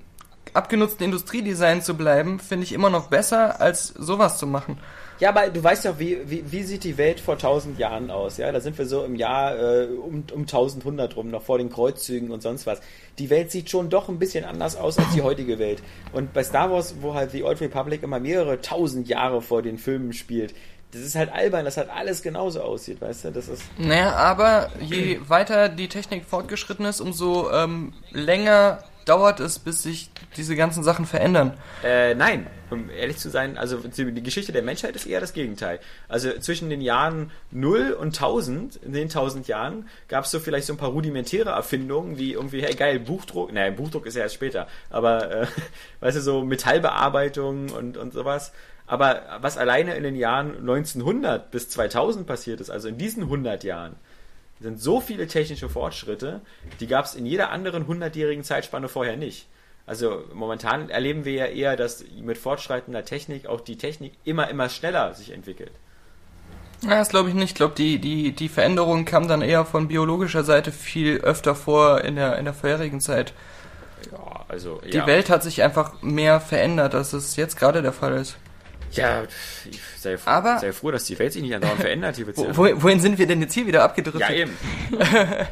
abgenutzten 0.53 1.05
Industriedesign 1.05 1.81
zu 1.81 1.95
bleiben, 1.95 2.39
finde 2.39 2.65
ich 2.65 2.73
immer 2.73 2.89
noch 2.89 3.07
besser, 3.07 3.61
als 3.61 3.87
sowas 3.87 4.37
zu 4.37 4.47
machen. 4.47 4.77
ja, 5.19 5.29
aber 5.29 5.49
du 5.49 5.63
weißt 5.63 5.85
ja, 5.85 5.99
wie, 5.99 6.17
wie, 6.25 6.43
wie 6.51 6.63
sieht 6.63 6.83
die 6.83 6.97
Welt 6.97 7.19
vor 7.19 7.35
1000 7.35 7.79
Jahren 7.79 8.11
aus? 8.11 8.37
Ja, 8.37 8.51
da 8.51 8.59
sind 8.59 8.77
wir 8.77 8.85
so 8.85 9.03
im 9.03 9.15
Jahr 9.15 9.57
äh, 9.57 9.85
um, 9.85 10.25
um 10.31 10.41
1100 10.41 11.15
rum, 11.15 11.29
noch 11.29 11.43
vor 11.43 11.57
den 11.57 11.69
Kreuzzügen 11.69 12.31
und 12.31 12.41
sonst 12.41 12.65
was. 12.65 12.81
Die 13.19 13.29
Welt 13.29 13.51
sieht 13.51 13.69
schon 13.69 13.89
doch 13.89 14.09
ein 14.09 14.19
bisschen 14.19 14.43
anders 14.45 14.75
aus 14.75 14.97
als 14.97 15.11
die 15.13 15.21
heutige 15.21 15.59
Welt. 15.59 15.81
Und 16.11 16.33
bei 16.33 16.43
Star 16.43 16.71
Wars, 16.71 16.95
wo 17.01 17.13
halt 17.13 17.31
The 17.31 17.43
Old 17.43 17.61
Republic 17.61 18.03
immer 18.03 18.19
mehrere 18.19 18.61
tausend 18.61 19.07
Jahre 19.07 19.41
vor 19.41 19.61
den 19.61 19.77
Filmen 19.77 20.13
spielt, 20.13 20.53
das 20.93 21.01
ist 21.01 21.15
halt 21.15 21.33
albern, 21.33 21.65
dass 21.65 21.77
halt 21.77 21.89
alles 21.89 22.21
genauso 22.21 22.61
aussieht, 22.61 23.01
weißt 23.01 23.25
du? 23.25 23.31
Das 23.31 23.47
ist. 23.47 23.63
Naja, 23.77 24.13
aber 24.15 24.69
je 24.79 25.19
weiter 25.27 25.67
die 25.67 25.87
Technik 25.87 26.25
fortgeschritten 26.25 26.85
ist, 26.85 27.01
umso 27.01 27.51
ähm, 27.51 27.93
länger 28.11 28.83
dauert 29.05 29.39
es, 29.39 29.59
bis 29.59 29.83
sich 29.83 30.09
diese 30.37 30.55
ganzen 30.55 30.83
Sachen 30.83 31.05
verändern. 31.05 31.57
Äh, 31.83 32.15
nein, 32.15 32.47
um 32.69 32.89
ehrlich 32.89 33.17
zu 33.17 33.29
sein, 33.29 33.57
also 33.57 33.77
die 33.77 34.23
Geschichte 34.23 34.51
der 34.51 34.61
Menschheit 34.61 34.95
ist 34.95 35.05
eher 35.05 35.19
das 35.19 35.33
Gegenteil. 35.33 35.79
Also 36.07 36.31
zwischen 36.39 36.69
den 36.69 36.79
Jahren 36.79 37.31
0 37.51 37.91
und 37.91 38.15
1000, 38.15 38.77
in 38.77 38.93
den 38.93 39.03
1000 39.03 39.47
Jahren, 39.47 39.89
gab 40.07 40.25
es 40.25 40.31
so 40.31 40.39
vielleicht 40.39 40.67
so 40.67 40.73
ein 40.73 40.77
paar 40.77 40.89
rudimentäre 40.89 41.49
Erfindungen, 41.49 42.17
wie 42.17 42.33
irgendwie, 42.33 42.61
hey 42.61 42.75
geil, 42.75 42.99
Buchdruck, 42.99 43.51
nein, 43.51 43.75
Buchdruck 43.75 44.05
ist 44.05 44.15
ja 44.15 44.23
erst 44.23 44.35
später, 44.35 44.67
aber, 44.89 45.31
äh, 45.31 45.47
weißt 45.99 46.17
du, 46.17 46.21
so 46.21 46.43
Metallbearbeitung 46.43 47.71
und, 47.71 47.97
und 47.97 48.13
sowas. 48.13 48.53
Aber 48.93 49.23
was 49.41 49.57
alleine 49.57 49.95
in 49.95 50.03
den 50.03 50.15
Jahren 50.15 50.55
1900 50.57 51.49
bis 51.49 51.67
2000 51.67 52.27
passiert 52.27 52.61
ist, 52.61 52.69
also 52.69 52.87
in 52.87 52.99
diesen 52.99 53.23
100 53.23 53.63
Jahren, 53.63 53.95
sind 54.59 54.79
so 54.79 55.01
viele 55.01 55.25
technische 55.25 55.67
Fortschritte, 55.67 56.41
die 56.79 56.85
gab 56.85 57.05
es 57.05 57.15
in 57.15 57.25
jeder 57.25 57.49
anderen 57.49 57.87
hundertjährigen 57.87 58.43
Zeitspanne 58.43 58.89
vorher 58.89 59.17
nicht. 59.17 59.47
Also 59.87 60.25
momentan 60.31 60.91
erleben 60.91 61.25
wir 61.25 61.33
ja 61.33 61.45
eher, 61.47 61.75
dass 61.75 62.05
mit 62.21 62.37
fortschreitender 62.37 63.03
Technik 63.03 63.47
auch 63.47 63.61
die 63.61 63.79
Technik 63.79 64.13
immer, 64.25 64.47
immer 64.51 64.69
schneller 64.69 65.15
sich 65.15 65.31
entwickelt. 65.31 65.71
Ja, 66.83 66.99
das 66.99 67.09
glaube 67.09 67.29
ich 67.29 67.35
nicht. 67.35 67.49
Ich 67.49 67.55
glaube, 67.55 67.73
die, 67.75 67.97
die, 67.97 68.33
die 68.33 68.47
Veränderung 68.47 69.05
kam 69.05 69.27
dann 69.27 69.41
eher 69.41 69.65
von 69.65 69.87
biologischer 69.87 70.43
Seite 70.43 70.71
viel 70.71 71.17
öfter 71.21 71.55
vor 71.55 72.01
in 72.01 72.15
der, 72.15 72.37
in 72.37 72.45
der 72.45 72.53
vorherigen 72.53 73.01
Zeit. 73.01 73.33
Ja, 74.11 74.45
also 74.47 74.81
Die 74.85 74.97
ja. 74.97 75.07
Welt 75.07 75.31
hat 75.31 75.41
sich 75.41 75.63
einfach 75.63 75.99
mehr 76.03 76.39
verändert, 76.39 76.93
als 76.93 77.11
es 77.13 77.37
jetzt 77.37 77.57
gerade 77.57 77.81
der 77.81 77.93
Fall 77.93 78.17
ist. 78.17 78.37
Ja, 78.95 79.23
ich 79.69 79.79
sei, 79.99 80.17
froh, 80.17 80.29
Aber- 80.29 80.59
sei 80.59 80.71
froh, 80.73 80.91
dass 80.91 81.05
die 81.05 81.17
Welt 81.19 81.33
sich 81.33 81.41
nicht 81.41 81.53
andauernd 81.55 81.81
verändert. 81.81 82.15
Hier 82.15 82.27
wird's 82.27 82.39
Wo, 82.39 82.45
ja, 82.45 82.77
wo, 82.77 82.83
wohin 82.83 82.99
sind 82.99 83.17
wir 83.17 83.27
denn 83.27 83.41
jetzt 83.41 83.53
hier 83.53 83.65
wieder 83.67 83.83
abgedriftet? 83.83 84.21
ja, 84.21 84.35
eben. 84.35 84.57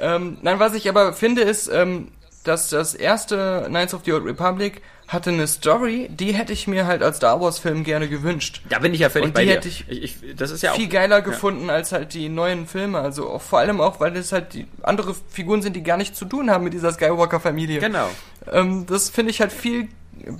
Ähm, 0.00 0.38
nein, 0.42 0.58
was 0.58 0.74
ich 0.74 0.88
aber 0.88 1.12
finde, 1.12 1.42
ist, 1.42 1.68
ähm, 1.68 2.08
dass 2.42 2.68
das 2.68 2.94
erste 2.94 3.64
Knights 3.68 3.94
of 3.94 4.02
the 4.04 4.12
Old 4.12 4.24
Republic 4.24 4.82
hatte 5.06 5.30
eine 5.30 5.46
Story, 5.46 6.08
die 6.10 6.32
hätte 6.34 6.52
ich 6.52 6.66
mir 6.66 6.86
halt 6.86 7.02
als 7.02 7.18
Star 7.18 7.40
Wars 7.40 7.58
Film 7.58 7.84
gerne 7.84 8.08
gewünscht. 8.08 8.62
Da 8.68 8.78
bin 8.80 8.92
ich 8.94 9.00
ja 9.00 9.08
völlig 9.10 9.28
Und 9.28 9.34
bei 9.34 9.42
die 9.42 9.48
dir. 9.48 9.54
hätte 9.56 9.68
ich 9.68 9.84
ich, 9.88 10.16
das 10.34 10.50
ist 10.50 10.62
ja 10.62 10.72
auch 10.72 10.76
viel 10.76 10.88
geiler 10.88 11.22
gefunden 11.22 11.70
als 11.70 11.92
halt 11.92 12.14
die 12.14 12.28
neuen 12.28 12.66
Filme. 12.66 12.98
Also 12.98 13.28
auch, 13.30 13.40
vor 13.42 13.58
allem 13.60 13.80
auch, 13.80 14.00
weil 14.00 14.12
das 14.12 14.32
halt 14.32 14.54
die 14.54 14.66
andere 14.82 15.14
Figuren 15.28 15.62
sind, 15.62 15.76
die 15.76 15.82
gar 15.82 15.96
nichts 15.98 16.18
zu 16.18 16.24
tun 16.24 16.50
haben 16.50 16.64
mit 16.64 16.72
dieser 16.72 16.92
Skywalker-Familie. 16.92 17.80
Genau. 17.80 18.08
Ähm, 18.50 18.86
das 18.86 19.10
finde 19.10 19.30
ich 19.30 19.40
halt 19.40 19.52
viel 19.52 19.88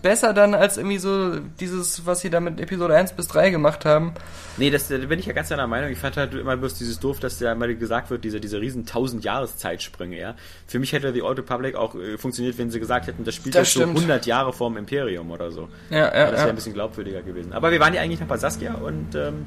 besser 0.02 0.32
dann 0.32 0.55
als 0.55 0.77
irgendwie 0.77 0.98
so 0.98 1.39
dieses, 1.61 2.06
was 2.06 2.20
sie 2.20 2.31
da 2.31 2.40
mit 2.40 2.61
Episode 2.61 2.94
1 2.94 3.12
bis 3.15 3.28
3 3.28 3.51
gemacht 3.51 3.85
haben. 3.85 4.15
Nee, 4.56 4.70
das, 4.70 4.89
da 4.89 4.98
bin 4.98 5.19
ich 5.19 5.27
ja 5.27 5.32
ganz 5.32 5.48
deiner 5.48 5.66
Meinung. 5.66 5.90
Ich 5.90 5.98
fand 5.98 6.16
halt 6.16 6.35
immer 6.35 6.56
bloß 6.56 6.74
dieses 6.74 7.01
doof, 7.01 7.20
dass 7.20 7.39
da 7.39 7.52
immer 7.52 7.69
gesagt 7.69 8.11
wird, 8.11 8.24
diese, 8.24 8.40
diese 8.40 8.61
riesen 8.61 8.82
1000 8.82 9.24
Jahreszeitsprünge, 9.24 10.19
ja. 10.19 10.35
Für 10.66 10.78
mich 10.78 10.93
hätte 10.93 11.12
The 11.12 11.23
Old 11.23 11.39
Republic 11.39 11.74
auch 11.74 11.94
äh, 11.94 12.19
funktioniert, 12.19 12.56
wenn 12.59 12.70
sie 12.70 12.81
gesagt 12.81 13.06
hätten, 13.06 13.24
das 13.24 13.35
spielt 13.35 13.55
Das 13.55 13.73
so 13.73 13.81
stimmt. 13.81 13.97
100 13.97 14.27
Jahre 14.27 14.52
vorm 14.52 14.77
Imperium 14.77 15.31
oder 15.31 15.51
so. 15.51 15.69
Ja, 15.90 15.98
ja, 15.98 16.06
Aber 16.06 16.12
das 16.12 16.32
wäre 16.32 16.40
ja. 16.40 16.47
ein 16.47 16.55
bisschen 16.55 16.74
glaubwürdiger 16.74 17.23
gewesen. 17.23 17.52
Aber 17.52 17.70
wir 17.70 17.81
waren 17.81 17.94
ja 17.94 18.01
eigentlich 18.01 18.20
noch 18.20 18.28
bei 18.28 18.39
Saskia 18.39 18.74
und 18.74 19.15
ähm, 19.15 19.47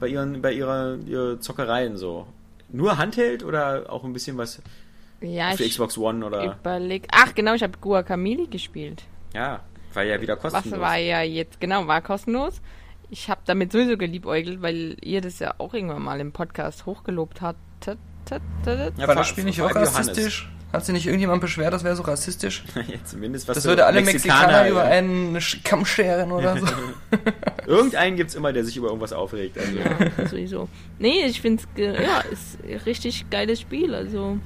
bei 0.00 0.08
ihren, 0.08 0.42
bei 0.42 0.52
ihrer, 0.52 0.96
ihrer 1.06 1.40
Zockereien 1.40 1.96
so. 1.96 2.26
Nur 2.72 2.98
Handheld 2.98 3.44
oder 3.44 3.86
auch 3.88 4.04
ein 4.04 4.12
bisschen 4.12 4.38
was 4.38 4.62
Ja, 5.20 5.52
für 5.52 5.64
ich 5.64 5.72
Xbox 5.72 5.98
One 5.98 6.24
oder 6.24 6.44
überleg. 6.60 7.06
Ach, 7.12 7.34
genau, 7.34 7.54
ich 7.54 7.62
habe 7.62 7.78
Guacamole 7.80 8.46
gespielt. 8.46 9.04
Ja, 9.34 9.60
war 9.94 10.02
ja 10.02 10.20
wieder 10.20 10.36
Was 10.42 10.52
kostenlos. 10.52 10.80
war 10.80 10.96
ja 10.96 11.22
jetzt, 11.22 11.60
genau, 11.60 11.86
war 11.86 12.00
kostenlos. 12.00 12.60
Ich 13.10 13.28
habe 13.28 13.40
damit 13.44 13.72
sowieso 13.72 13.96
geliebäugelt, 13.96 14.62
weil 14.62 14.96
ihr 15.02 15.20
das 15.20 15.40
ja 15.40 15.54
auch 15.58 15.74
irgendwann 15.74 16.02
mal 16.02 16.20
im 16.20 16.32
Podcast 16.32 16.86
hochgelobt 16.86 17.38
tat. 17.38 17.56
Ja, 18.96 19.08
War 19.08 19.14
das 19.16 19.26
Spiel 19.28 19.44
nicht 19.44 19.60
auch 19.62 19.74
rassistisch? 19.74 20.48
Hat 20.72 20.84
sich 20.84 20.92
nicht 20.92 21.06
irgendjemand 21.06 21.40
beschwert, 21.40 21.72
das 21.72 21.82
wäre 21.82 21.96
so 21.96 22.04
rassistisch? 22.04 22.62
ja, 22.76 23.04
zumindest 23.04 23.48
was 23.48 23.56
Das 23.56 23.64
würde 23.64 23.84
alle 23.86 24.02
Mexikaner, 24.02 24.68
über 24.68 24.84
ja. 24.84 24.90
einen 24.90 25.36
Sch- 25.38 25.64
Kamm 25.64 25.84
scheren 25.84 26.30
oder 26.30 26.56
so. 26.56 26.66
Irgendeinen 27.66 28.16
gibt's 28.16 28.36
immer, 28.36 28.52
der 28.52 28.64
sich 28.64 28.76
über 28.76 28.86
irgendwas 28.86 29.12
aufregt. 29.12 29.58
Also. 29.58 29.72
Ja, 29.76 30.26
sowieso. 30.28 30.68
Nee, 31.00 31.24
ich 31.26 31.40
finde 31.40 31.64
es, 31.74 31.80
ja, 32.00 32.20
ist 32.20 32.58
ein 32.62 32.76
richtig 32.86 33.28
geiles 33.30 33.60
Spiel, 33.60 33.92
also. 33.92 34.38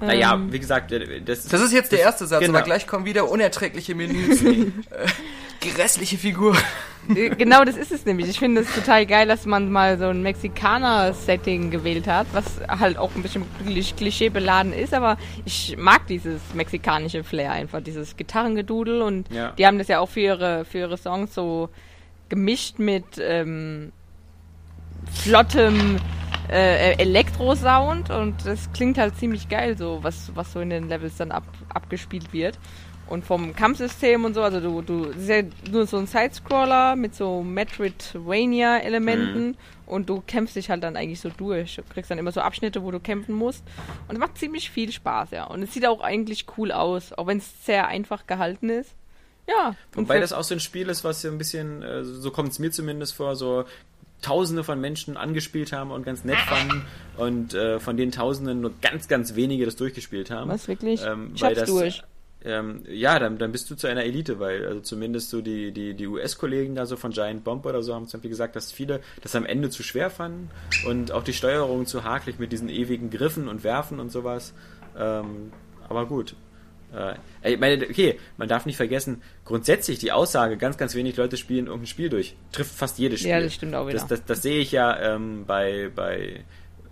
Naja, 0.00 0.34
ähm, 0.34 0.52
wie 0.52 0.58
gesagt, 0.58 0.92
äh, 0.92 1.20
das, 1.20 1.46
Das 1.46 1.60
ist 1.60 1.72
jetzt 1.72 1.92
der 1.92 2.00
erste 2.00 2.26
Satz, 2.26 2.40
Genau. 2.40 2.58
aber 2.58 2.64
gleich 2.64 2.86
kommen 2.86 3.04
wieder 3.04 3.30
unerträgliche 3.30 3.94
Menüs. 3.94 4.42
äh, 4.42 4.66
grässliche 5.60 6.18
Figur. 6.18 6.56
Äh, 7.14 7.30
Genau, 7.30 7.64
das 7.64 7.76
ist 7.76 7.92
es 7.92 8.04
nämlich. 8.04 8.28
Ich 8.28 8.38
finde 8.38 8.62
es 8.62 8.74
total 8.74 9.06
geil, 9.06 9.26
dass 9.28 9.46
man 9.46 9.70
mal 9.70 9.98
so 9.98 10.06
ein 10.06 10.22
Mexikaner-Setting 10.22 11.70
gewählt 11.70 12.06
hat, 12.06 12.26
was 12.32 12.44
halt 12.68 12.96
auch 12.98 13.14
ein 13.14 13.22
bisschen 13.22 13.44
klisch- 13.66 13.94
klischeebeladen 13.96 14.72
ist, 14.72 14.92
aber 14.94 15.16
ich 15.44 15.76
mag 15.78 16.06
dieses 16.06 16.40
mexikanische 16.54 17.22
Flair 17.24 17.52
einfach, 17.52 17.80
dieses 17.82 18.16
Gitarrengedudel 18.16 19.00
und 19.02 19.30
Ja. 19.32 19.52
die 19.52 19.66
haben 19.66 19.78
das 19.78 19.88
ja 19.88 20.00
auch 20.00 20.08
für 20.08 20.20
ihre, 20.20 20.64
für 20.64 20.78
ihre 20.78 20.96
Songs 20.98 21.34
so 21.34 21.68
gemischt 22.30 22.78
mit 22.78 23.04
ähm, 23.20 23.92
flottem 25.12 25.96
äh, 26.50 26.98
Elektro-Sound 26.98 28.10
und 28.10 28.46
das 28.46 28.72
klingt 28.72 28.98
halt 28.98 29.16
ziemlich 29.16 29.48
geil, 29.48 29.78
so 29.78 30.00
was, 30.02 30.32
was 30.34 30.52
so 30.52 30.58
in 30.60 30.70
den 30.70 30.88
Levels 30.88 31.16
dann 31.16 31.30
ab, 31.30 31.44
abgespielt 31.68 32.32
wird. 32.32 32.58
Und 33.06 33.24
vom 33.24 33.54
Kampfsystem 33.54 34.24
und 34.24 34.32
so, 34.32 34.42
also 34.42 34.60
du, 34.60 34.80
du, 34.80 35.04
ist 35.04 35.28
ja 35.28 35.42
nur 35.70 35.86
so 35.86 35.98
ein 35.98 36.06
Sidescroller 36.06 36.96
mit 36.96 37.14
so 37.14 37.42
Metroidvania-Elementen 37.42 39.58
und 39.86 40.08
du 40.08 40.22
kämpfst 40.26 40.56
dich 40.56 40.70
halt 40.70 40.82
dann 40.82 40.96
eigentlich 40.96 41.20
so 41.20 41.28
durch. 41.28 41.76
Du 41.76 41.82
kriegst 41.82 42.10
dann 42.10 42.16
immer 42.16 42.32
so 42.32 42.40
Abschnitte, 42.40 42.82
wo 42.82 42.90
du 42.90 43.00
kämpfen 43.00 43.34
musst. 43.34 43.62
Und 44.08 44.14
es 44.14 44.20
macht 44.20 44.38
ziemlich 44.38 44.70
viel 44.70 44.90
Spaß, 44.90 45.32
ja. 45.32 45.44
Und 45.44 45.62
es 45.62 45.74
sieht 45.74 45.86
auch 45.86 46.00
eigentlich 46.00 46.46
cool 46.56 46.72
aus, 46.72 47.12
auch 47.12 47.26
wenn 47.26 47.36
es 47.38 47.66
sehr 47.66 47.88
einfach 47.88 48.26
gehalten 48.26 48.70
ist. 48.70 48.94
Ja. 49.46 49.76
und 49.94 50.04
Wobei 50.04 50.20
das 50.20 50.32
auch 50.32 50.42
so 50.42 50.54
ein 50.54 50.60
Spiel 50.60 50.88
ist, 50.88 51.04
was 51.04 51.22
ja 51.22 51.30
ein 51.30 51.36
bisschen, 51.36 51.82
äh, 51.82 52.02
so 52.02 52.30
kommt 52.30 52.52
es 52.52 52.58
mir 52.58 52.70
zumindest 52.70 53.14
vor, 53.14 53.36
so 53.36 53.66
Tausende 54.24 54.64
von 54.64 54.80
Menschen 54.80 55.16
angespielt 55.16 55.72
haben 55.72 55.90
und 55.90 56.04
ganz 56.04 56.24
nett 56.24 56.38
fanden 56.38 56.82
und 57.18 57.52
äh, 57.52 57.78
von 57.78 57.96
den 57.96 58.10
Tausenden 58.10 58.62
nur 58.62 58.72
ganz, 58.80 59.06
ganz 59.06 59.34
wenige 59.34 59.66
das 59.66 59.76
durchgespielt 59.76 60.30
haben. 60.30 60.50
Was, 60.50 60.66
wirklich? 60.66 61.04
Ähm, 61.04 61.32
Ich 61.34 61.42
weil 61.42 61.54
das, 61.54 61.68
durch. 61.68 62.02
Ähm, 62.42 62.82
ja, 62.88 63.18
dann, 63.18 63.38
dann 63.38 63.52
bist 63.52 63.70
du 63.70 63.74
zu 63.74 63.86
einer 63.86 64.04
Elite, 64.04 64.38
weil 64.38 64.66
also 64.66 64.80
zumindest 64.80 65.30
so 65.30 65.40
die, 65.40 65.72
die, 65.72 65.94
die 65.94 66.06
US-Kollegen 66.06 66.74
da 66.74 66.86
so 66.86 66.96
von 66.96 67.10
Giant 67.10 67.44
Bomb 67.44 67.64
oder 67.66 67.82
so 67.82 67.94
haben 67.94 68.06
zum 68.06 68.18
Beispiel 68.18 68.30
gesagt, 68.30 68.56
dass 68.56 68.72
viele 68.72 69.00
das 69.22 69.34
am 69.34 69.46
Ende 69.46 69.70
zu 69.70 69.82
schwer 69.82 70.10
fanden 70.10 70.50
und 70.86 71.12
auch 71.12 71.22
die 71.22 71.32
Steuerung 71.32 71.86
zu 71.86 72.04
hakelig 72.04 72.38
mit 72.38 72.52
diesen 72.52 72.68
ewigen 72.68 73.10
Griffen 73.10 73.48
und 73.48 73.64
Werfen 73.64 73.98
und 73.98 74.10
sowas. 74.10 74.52
Ähm, 74.96 75.52
aber 75.88 76.06
gut. 76.06 76.34
Äh, 76.94 77.52
ich 77.54 77.60
meine, 77.60 77.84
okay, 77.84 78.18
man 78.36 78.48
darf 78.48 78.66
nicht 78.66 78.76
vergessen, 78.76 79.22
grundsätzlich 79.44 79.98
die 79.98 80.12
Aussage, 80.12 80.56
ganz, 80.56 80.76
ganz 80.76 80.94
wenig 80.94 81.16
Leute 81.16 81.36
spielen 81.36 81.66
irgendein 81.66 81.86
Spiel 81.86 82.08
durch, 82.08 82.36
trifft 82.52 82.74
fast 82.74 82.98
jedes 82.98 83.20
Spiel. 83.20 83.30
Ja, 83.30 83.40
das 83.40 83.54
stimmt 83.54 83.74
auch 83.74 83.86
wieder. 83.86 83.98
Das, 83.98 84.06
das, 84.06 84.24
das 84.24 84.42
sehe 84.42 84.60
ich 84.60 84.72
ja 84.72 85.14
ähm, 85.14 85.44
bei, 85.46 85.90
bei, 85.94 86.44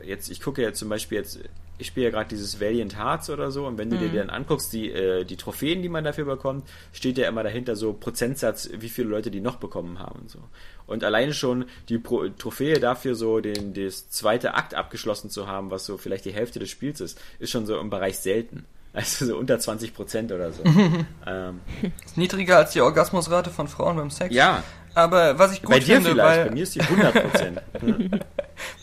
jetzt, 0.05 0.31
ich 0.31 0.41
gucke 0.41 0.63
ja 0.63 0.73
zum 0.73 0.89
Beispiel 0.89 1.19
jetzt 1.19 1.41
ich 1.83 1.89
spiele 1.89 2.07
ja 2.07 2.11
gerade 2.11 2.29
dieses 2.29 2.61
Valiant 2.61 2.97
Hearts 2.97 3.29
oder 3.29 3.51
so 3.51 3.67
und 3.67 3.77
wenn 3.77 3.91
du 3.91 3.99
dir 3.99 4.09
dann 4.13 4.31
anguckst, 4.31 4.73
die, 4.73 4.91
äh, 4.91 5.25
die 5.25 5.37
Trophäen, 5.37 5.83
die 5.83 5.89
man 5.89 6.05
dafür 6.05 6.25
bekommt, 6.25 6.69
steht 6.93 7.19
ja 7.19 7.29
immer 7.29 7.43
dahinter 7.43 7.77
so 7.77 7.93
Prozentsatz, 7.93 8.71
wie 8.79 8.89
viele 8.89 9.09
Leute 9.09 9.31
die 9.31 9.41
noch 9.41 9.57
bekommen 9.57 9.99
haben 9.99 10.21
und 10.21 10.31
so. 10.31 10.39
Und 10.87 11.03
alleine 11.03 11.35
schon 11.35 11.65
die 11.89 11.99
Pro 11.99 12.29
Trophäe 12.29 12.79
dafür 12.79 13.15
so 13.15 13.41
den, 13.41 13.75
das 13.75 14.09
zweite 14.11 14.55
Akt 14.55 14.75
abgeschlossen 14.75 15.29
zu 15.29 15.47
haben, 15.47 15.71
was 15.71 15.85
so 15.85 15.97
vielleicht 15.97 16.25
die 16.25 16.33
Hälfte 16.33 16.59
des 16.59 16.71
Spiels 16.71 17.01
ist, 17.01 17.21
ist 17.39 17.51
schon 17.51 17.67
so 17.67 17.79
im 17.79 17.91
Bereich 17.91 18.19
selten. 18.19 18.65
Also 18.95 19.25
so 19.27 19.37
unter 19.39 19.59
20 19.59 19.95
Prozent 19.95 20.33
oder 20.33 20.53
so. 20.53 20.63
ähm, 21.27 21.61
Ist 22.05 22.17
niedriger 22.19 22.59
als 22.59 22.73
die 22.73 22.81
Orgasmusrate 22.83 23.51
von 23.51 23.67
Frauen 23.69 23.97
beim 23.97 24.11
Sex. 24.11 24.35
ja, 24.35 24.63
Aber 24.95 25.39
was 25.39 25.53
ich 25.53 25.63
gut 25.63 25.71
bei 25.71 25.79
dir 25.79 25.95
finde, 25.97 26.11
vielleicht, 26.11 26.29
weil 26.39 26.45
bei 26.47 26.55
mir 26.55 26.63
ist 26.63 26.75
die 26.75 26.81
100 26.83 27.15
Prozent. 27.31 27.63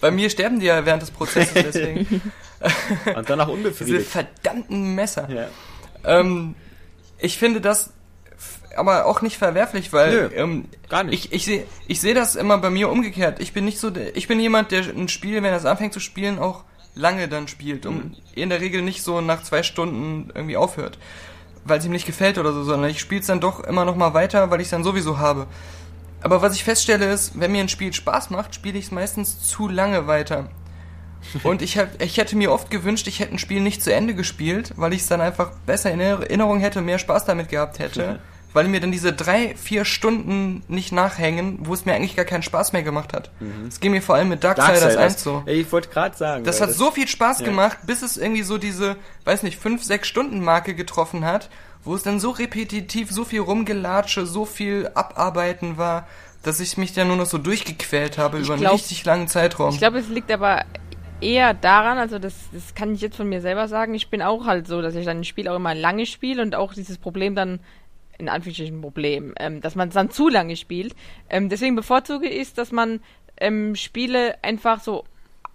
bei 0.01 0.11
mir 0.11 0.29
sterben 0.31 0.59
die 0.59 0.65
ja 0.65 0.83
während 0.85 1.03
des 1.03 1.11
Prozesses 1.11 1.53
deswegen. 1.53 2.21
und 3.15 3.29
dann 3.29 3.39
auch 3.41 3.45
Diese 3.47 3.57
unbefriedigt. 3.57 4.07
verdammten 4.09 4.95
Messer. 4.95 5.29
Ja. 5.29 5.47
Ähm, 6.03 6.55
ich 7.19 7.37
finde 7.37 7.61
das 7.61 7.93
aber 8.75 9.05
auch 9.05 9.21
nicht 9.21 9.37
verwerflich, 9.37 9.91
weil 9.93 10.11
Nö, 10.11 10.29
ähm, 10.35 10.65
gar 10.89 11.03
nicht. 11.03 11.25
ich, 11.25 11.33
ich 11.33 11.45
sehe 11.45 11.65
ich 11.87 12.01
seh 12.01 12.13
das 12.13 12.35
immer 12.35 12.57
bei 12.57 12.69
mir 12.69 12.89
umgekehrt. 12.89 13.39
Ich 13.39 13.53
bin 13.53 13.65
nicht 13.65 13.79
so, 13.79 13.89
der, 13.89 14.15
ich 14.15 14.27
bin 14.27 14.39
jemand, 14.39 14.71
der 14.71 14.83
ein 14.83 15.09
Spiel, 15.09 15.35
wenn 15.35 15.45
er 15.45 15.57
es 15.57 15.65
anfängt 15.65 15.93
zu 15.93 15.99
spielen, 15.99 16.39
auch 16.39 16.63
lange 16.95 17.27
dann 17.27 17.47
spielt 17.47 17.85
und 17.85 17.95
Mhm. 18.11 18.15
in 18.35 18.49
der 18.49 18.61
Regel 18.61 18.81
nicht 18.81 19.03
so 19.03 19.21
nach 19.21 19.43
zwei 19.43 19.63
Stunden 19.63 20.31
irgendwie 20.33 20.57
aufhört, 20.57 20.97
weil 21.65 21.79
es 21.79 21.85
ihm 21.85 21.91
nicht 21.91 22.05
gefällt 22.07 22.37
oder 22.37 22.51
so, 22.53 22.63
sondern 22.63 22.89
ich 22.89 22.99
spiele 22.99 23.21
es 23.21 23.27
dann 23.27 23.39
doch 23.39 23.59
immer 23.61 23.85
noch 23.85 23.95
mal 23.95 24.13
weiter, 24.13 24.49
weil 24.51 24.59
ich 24.61 24.65
es 24.67 24.71
dann 24.71 24.83
sowieso 24.83 25.17
habe. 25.19 25.47
Aber 26.21 26.41
was 26.41 26.55
ich 26.55 26.63
feststelle 26.63 27.11
ist, 27.11 27.39
wenn 27.39 27.51
mir 27.51 27.61
ein 27.61 27.69
Spiel 27.69 27.93
Spaß 27.93 28.29
macht, 28.31 28.53
spiele 28.55 28.77
ich 28.77 28.85
es 28.85 28.91
meistens 28.91 29.39
zu 29.47 29.67
lange 29.69 30.07
weiter. 30.07 30.49
Und 31.43 31.61
ich, 31.61 31.77
hab, 31.77 32.01
ich 32.01 32.17
hätte 32.17 32.35
mir 32.35 32.51
oft 32.51 32.69
gewünscht, 32.71 33.07
ich 33.07 33.19
hätte 33.19 33.33
ein 33.33 33.39
Spiel 33.39 33.61
nicht 33.61 33.83
zu 33.83 33.93
Ende 33.93 34.15
gespielt, 34.15 34.73
weil 34.77 34.93
ich 34.93 35.01
es 35.01 35.07
dann 35.07 35.21
einfach 35.21 35.51
besser 35.65 35.91
in 35.91 35.99
Erinnerung 35.99 36.59
hätte, 36.59 36.81
mehr 36.81 36.99
Spaß 36.99 37.25
damit 37.25 37.49
gehabt 37.49 37.79
hätte. 37.79 38.19
Weil 38.51 38.67
mir 38.67 38.79
dann 38.79 38.91
diese 38.91 39.13
drei, 39.13 39.55
vier 39.55 39.85
Stunden 39.85 40.63
nicht 40.67 40.91
nachhängen, 40.91 41.59
wo 41.61 41.73
es 41.73 41.85
mir 41.85 41.93
eigentlich 41.93 42.15
gar 42.15 42.25
keinen 42.25 42.41
Spaß 42.41 42.73
mehr 42.73 42.81
gemacht 42.81 43.13
hat. 43.13 43.29
Es 43.67 43.79
ging 43.79 43.91
mir 43.91 44.01
vor 44.01 44.15
allem 44.15 44.29
mit 44.29 44.43
Darksiders, 44.43 44.79
Darksiders 44.81 44.97
1 44.97 45.23
so. 45.23 45.43
Ich 45.45 45.71
wollte 45.71 45.89
gerade 45.89 46.17
sagen. 46.17 46.43
Das 46.43 46.59
hat 46.59 46.71
so 46.71 46.89
viel 46.89 47.07
Spaß 47.07 47.41
ja. 47.41 47.45
gemacht, 47.45 47.77
bis 47.85 48.01
es 48.01 48.17
irgendwie 48.17 48.41
so 48.41 48.57
diese, 48.57 48.95
weiß 49.25 49.43
nicht, 49.43 49.59
5, 49.59 49.83
6 49.83 50.07
Stunden 50.07 50.43
Marke 50.43 50.73
getroffen 50.73 51.25
hat, 51.25 51.49
wo 51.83 51.93
es 51.93 52.03
dann 52.03 52.19
so 52.19 52.31
repetitiv, 52.31 53.11
so 53.11 53.23
viel 53.23 53.41
Rumgelatsche, 53.41 54.25
so 54.25 54.45
viel 54.45 54.89
Abarbeiten 54.95 55.77
war, 55.77 56.07
dass 56.43 56.59
ich 56.59 56.77
mich 56.77 56.93
dann 56.93 57.07
nur 57.07 57.17
noch 57.17 57.25
so 57.25 57.37
durchgequält 57.37 58.17
habe 58.17 58.39
Ich 58.39 58.45
über 58.45 58.53
einen 58.53 58.63
glaub- 58.63 58.75
richtig 58.75 59.05
langen 59.05 59.27
Zeitraum. 59.27 59.73
Ich 59.73 59.79
glaube, 59.79 59.99
es 59.99 60.07
liegt 60.07 60.31
aber 60.31 60.63
eher 61.21 61.53
daran, 61.53 61.97
also 61.97 62.17
das, 62.17 62.33
das 62.53 62.75
kann 62.75 62.93
ich 62.93 63.01
jetzt 63.01 63.17
von 63.17 63.27
mir 63.27 63.41
selber 63.41 63.67
sagen, 63.67 63.93
ich 63.93 64.09
bin 64.09 64.21
auch 64.21 64.45
halt 64.45 64.67
so, 64.67 64.81
dass 64.81 64.95
ich 64.95 65.05
dann 65.05 65.17
ein 65.17 65.23
Spiel 65.25 65.47
auch 65.47 65.57
immer 65.57 65.75
lange 65.75 66.05
spiele 66.05 66.41
und 66.41 66.55
auch 66.55 66.73
dieses 66.73 66.97
Problem 66.97 67.35
dann, 67.35 67.59
in 68.19 68.29
Anführungsstrichen 68.29 68.81
Problem, 68.81 69.33
ähm, 69.39 69.61
dass 69.61 69.75
man 69.75 69.87
es 69.87 69.95
dann 69.95 70.11
zu 70.11 70.29
lange 70.29 70.55
spielt. 70.55 70.95
Ähm, 71.29 71.49
deswegen 71.49 71.75
bevorzuge 71.75 72.29
ich 72.29 72.41
es, 72.41 72.53
dass 72.53 72.71
man 72.71 72.99
ähm, 73.37 73.75
Spiele 73.75 74.43
einfach 74.43 74.81
so 74.81 75.05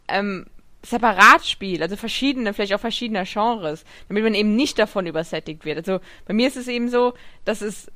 ähm, 0.08 0.46
separat 0.82 1.46
spielt, 1.46 1.82
also 1.82 1.96
verschiedene, 1.96 2.52
vielleicht 2.52 2.74
auch 2.74 2.80
verschiedener 2.80 3.24
Genres, 3.24 3.84
damit 4.08 4.24
man 4.24 4.34
eben 4.34 4.56
nicht 4.56 4.78
davon 4.78 5.06
übersättigt 5.06 5.64
wird. 5.64 5.78
Also 5.78 6.00
bei 6.26 6.34
mir 6.34 6.48
ist 6.48 6.56
es 6.56 6.68
eben 6.68 6.88
so, 6.88 7.14
dass 7.44 7.62
es 7.62 7.90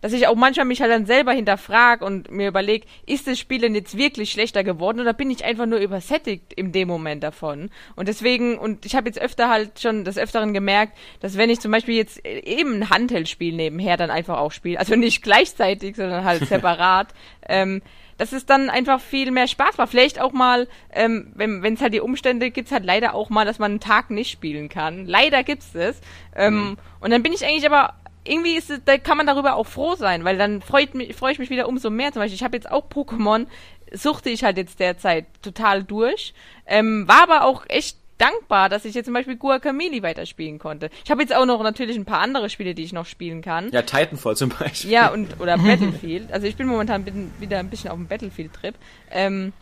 dass 0.00 0.12
ich 0.12 0.26
auch 0.26 0.34
manchmal 0.34 0.66
mich 0.66 0.80
halt 0.80 0.92
dann 0.92 1.06
selber 1.06 1.32
hinterfrag 1.32 2.02
und 2.02 2.30
mir 2.30 2.48
überlege, 2.48 2.86
ist 3.06 3.26
das 3.26 3.38
Spiel 3.38 3.60
denn 3.60 3.74
jetzt 3.74 3.96
wirklich 3.96 4.30
schlechter 4.30 4.64
geworden 4.64 5.00
oder 5.00 5.12
bin 5.12 5.30
ich 5.30 5.44
einfach 5.44 5.66
nur 5.66 5.78
übersättigt 5.78 6.52
in 6.52 6.72
dem 6.72 6.88
Moment 6.88 7.22
davon? 7.22 7.70
Und 7.96 8.08
deswegen, 8.08 8.58
und 8.58 8.86
ich 8.86 8.94
habe 8.94 9.08
jetzt 9.08 9.20
öfter 9.20 9.48
halt 9.48 9.80
schon 9.80 10.04
des 10.04 10.18
Öfteren 10.18 10.54
gemerkt, 10.54 10.96
dass 11.20 11.36
wenn 11.36 11.50
ich 11.50 11.60
zum 11.60 11.72
Beispiel 11.72 11.96
jetzt 11.96 12.24
eben 12.24 12.74
ein 12.74 12.90
Handheldspiel 12.90 13.54
nebenher 13.54 13.96
dann 13.96 14.10
einfach 14.10 14.38
auch 14.38 14.52
spiele, 14.52 14.78
also 14.78 14.96
nicht 14.96 15.22
gleichzeitig, 15.22 15.96
sondern 15.96 16.24
halt 16.24 16.44
separat, 16.48 17.08
ähm, 17.48 17.82
dass 18.18 18.32
es 18.32 18.46
dann 18.46 18.68
einfach 18.68 19.00
viel 19.00 19.30
mehr 19.30 19.46
Spaß 19.46 19.78
macht. 19.78 19.90
Vielleicht 19.90 20.20
auch 20.20 20.32
mal, 20.32 20.66
ähm, 20.92 21.32
wenn 21.36 21.72
es 21.74 21.80
halt 21.80 21.94
die 21.94 22.00
Umstände 22.00 22.50
gibt, 22.50 22.72
halt 22.72 22.84
leider 22.84 23.14
auch 23.14 23.30
mal, 23.30 23.44
dass 23.44 23.60
man 23.60 23.70
einen 23.70 23.80
Tag 23.80 24.10
nicht 24.10 24.30
spielen 24.30 24.68
kann. 24.68 25.06
Leider 25.06 25.44
gibt's 25.44 25.70
das. 25.72 26.00
Ähm, 26.34 26.76
Und 27.00 27.12
dann 27.12 27.22
bin 27.22 27.32
ich 27.32 27.44
eigentlich 27.44 27.66
aber 27.66 27.94
irgendwie 28.28 28.56
ist 28.56 28.70
es, 28.70 28.80
da 28.84 28.98
kann 28.98 29.16
man 29.16 29.26
darüber 29.26 29.56
auch 29.56 29.66
froh 29.66 29.94
sein, 29.94 30.24
weil 30.24 30.38
dann 30.38 30.62
freut 30.62 30.94
mich, 30.94 31.14
freue 31.14 31.32
ich 31.32 31.38
mich 31.38 31.50
wieder 31.50 31.68
umso 31.68 31.90
mehr. 31.90 32.12
Zum 32.12 32.20
Beispiel, 32.20 32.36
ich 32.36 32.44
habe 32.44 32.56
jetzt 32.56 32.70
auch 32.70 32.88
Pokémon, 32.88 33.46
suchte 33.92 34.30
ich 34.30 34.44
halt 34.44 34.56
jetzt 34.56 34.80
derzeit 34.80 35.26
total 35.42 35.82
durch, 35.82 36.34
ähm, 36.66 37.08
war 37.08 37.22
aber 37.22 37.44
auch 37.44 37.64
echt 37.68 37.96
dankbar, 38.18 38.68
dass 38.68 38.84
ich 38.84 38.94
jetzt 38.94 39.06
zum 39.06 39.14
Beispiel 39.14 39.36
Guacamole 39.36 40.02
weiterspielen 40.02 40.58
konnte. 40.58 40.90
Ich 41.04 41.10
habe 41.10 41.22
jetzt 41.22 41.34
auch 41.34 41.46
noch 41.46 41.62
natürlich 41.62 41.96
ein 41.96 42.04
paar 42.04 42.20
andere 42.20 42.50
Spiele, 42.50 42.74
die 42.74 42.82
ich 42.82 42.92
noch 42.92 43.06
spielen 43.06 43.42
kann. 43.42 43.70
Ja, 43.70 43.82
Titanfall 43.82 44.36
zum 44.36 44.50
Beispiel. 44.50 44.90
Ja, 44.90 45.08
und 45.08 45.40
oder 45.40 45.56
Battlefield. 45.56 46.32
Also 46.32 46.46
ich 46.46 46.56
bin 46.56 46.66
momentan 46.66 47.04
bin, 47.04 47.30
wieder 47.38 47.58
ein 47.58 47.70
bisschen 47.70 47.90
auf 47.90 47.96
dem 47.96 48.08
Battlefield-Trip. 48.08 48.74
Ähm, 49.10 49.52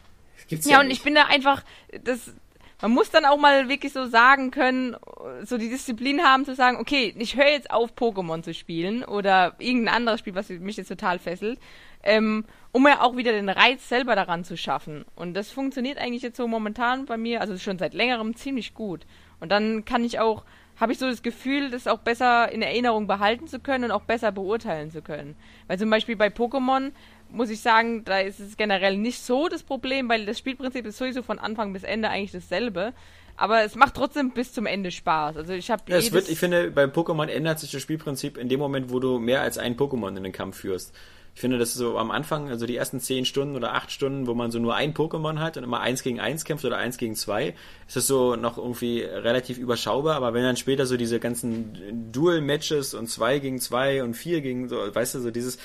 Gibt's 0.48 0.68
ja, 0.68 0.80
und 0.80 0.88
nicht. 0.88 0.98
ich 0.98 1.02
bin 1.02 1.14
da 1.14 1.24
einfach, 1.24 1.62
das, 2.02 2.32
man 2.80 2.90
muss 2.90 3.10
dann 3.10 3.24
auch 3.24 3.38
mal 3.38 3.68
wirklich 3.68 3.92
so 3.92 4.06
sagen 4.06 4.50
können, 4.50 4.96
so 5.44 5.56
die 5.56 5.70
Disziplin 5.70 6.22
haben 6.22 6.44
zu 6.44 6.54
sagen, 6.54 6.76
okay, 6.78 7.14
ich 7.18 7.36
höre 7.36 7.50
jetzt 7.50 7.70
auf, 7.70 7.94
Pokémon 7.94 8.42
zu 8.42 8.52
spielen 8.52 9.04
oder 9.04 9.54
irgendein 9.58 9.94
anderes 9.94 10.20
Spiel, 10.20 10.34
was 10.34 10.48
mich 10.50 10.76
jetzt 10.76 10.88
total 10.88 11.18
fesselt, 11.18 11.58
ähm, 12.02 12.44
um 12.72 12.82
mir 12.82 13.02
auch 13.02 13.16
wieder 13.16 13.32
den 13.32 13.48
Reiz 13.48 13.88
selber 13.88 14.14
daran 14.14 14.44
zu 14.44 14.56
schaffen. 14.56 15.06
Und 15.14 15.34
das 15.34 15.50
funktioniert 15.50 15.98
eigentlich 15.98 16.22
jetzt 16.22 16.36
so 16.36 16.46
momentan 16.46 17.06
bei 17.06 17.16
mir, 17.16 17.40
also 17.40 17.56
schon 17.56 17.78
seit 17.78 17.94
längerem 17.94 18.36
ziemlich 18.36 18.74
gut. 18.74 19.06
Und 19.40 19.50
dann 19.50 19.84
kann 19.86 20.04
ich 20.04 20.18
auch, 20.18 20.44
habe 20.78 20.92
ich 20.92 20.98
so 20.98 21.06
das 21.06 21.22
Gefühl, 21.22 21.70
das 21.70 21.86
auch 21.86 21.98
besser 21.98 22.52
in 22.52 22.60
Erinnerung 22.60 23.06
behalten 23.06 23.48
zu 23.48 23.58
können 23.58 23.84
und 23.84 23.90
auch 23.90 24.02
besser 24.02 24.32
beurteilen 24.32 24.90
zu 24.90 25.00
können. 25.00 25.34
Weil 25.66 25.78
zum 25.78 25.88
Beispiel 25.88 26.16
bei 26.16 26.28
Pokémon 26.28 26.92
muss 27.30 27.50
ich 27.50 27.60
sagen, 27.60 28.04
da 28.04 28.20
ist 28.20 28.40
es 28.40 28.56
generell 28.56 28.96
nicht 28.96 29.20
so 29.20 29.48
das 29.48 29.62
Problem, 29.62 30.08
weil 30.08 30.26
das 30.26 30.38
Spielprinzip 30.38 30.86
ist 30.86 30.98
sowieso 30.98 31.22
von 31.22 31.38
Anfang 31.38 31.72
bis 31.72 31.82
Ende 31.82 32.08
eigentlich 32.08 32.32
dasselbe. 32.32 32.92
Aber 33.36 33.62
es 33.62 33.74
macht 33.74 33.94
trotzdem 33.94 34.30
bis 34.30 34.52
zum 34.52 34.66
Ende 34.66 34.90
Spaß. 34.90 35.36
Also 35.36 35.52
ich 35.52 35.70
habe 35.70 35.82
Ja, 35.88 35.98
es 35.98 36.10
wird, 36.10 36.28
ich 36.28 36.38
finde, 36.38 36.70
bei 36.70 36.84
Pokémon 36.84 37.26
ändert 37.26 37.60
sich 37.60 37.70
das 37.70 37.82
Spielprinzip 37.82 38.38
in 38.38 38.48
dem 38.48 38.58
Moment, 38.58 38.90
wo 38.90 38.98
du 38.98 39.18
mehr 39.18 39.42
als 39.42 39.58
ein 39.58 39.76
Pokémon 39.76 40.16
in 40.16 40.22
den 40.22 40.32
Kampf 40.32 40.58
führst. 40.58 40.94
Ich 41.36 41.42
finde, 41.42 41.58
das 41.58 41.68
ist 41.68 41.74
so 41.74 41.98
am 41.98 42.10
Anfang, 42.10 42.48
also 42.48 42.64
die 42.64 42.76
ersten 42.76 42.98
zehn 42.98 43.26
Stunden 43.26 43.56
oder 43.56 43.74
acht 43.74 43.92
Stunden, 43.92 44.26
wo 44.26 44.32
man 44.32 44.50
so 44.50 44.58
nur 44.58 44.74
ein 44.74 44.94
Pokémon 44.94 45.38
hat 45.38 45.58
und 45.58 45.64
immer 45.64 45.80
eins 45.80 46.02
gegen 46.02 46.18
eins 46.18 46.46
kämpft 46.46 46.64
oder 46.64 46.78
eins 46.78 46.96
gegen 46.96 47.14
zwei, 47.14 47.54
ist 47.86 47.94
das 47.94 48.06
so 48.06 48.36
noch 48.36 48.56
irgendwie 48.56 49.02
relativ 49.02 49.58
überschaubar. 49.58 50.16
Aber 50.16 50.32
wenn 50.32 50.44
dann 50.44 50.56
später 50.56 50.86
so 50.86 50.96
diese 50.96 51.20
ganzen 51.20 52.10
Dual-Matches 52.10 52.94
und 52.94 53.08
zwei 53.08 53.38
gegen 53.38 53.60
zwei 53.60 54.02
und 54.02 54.14
vier 54.14 54.40
gegen 54.40 54.70
so, 54.70 54.76
weißt 54.76 55.16
du, 55.16 55.20
so 55.20 55.30
dieses, 55.30 55.58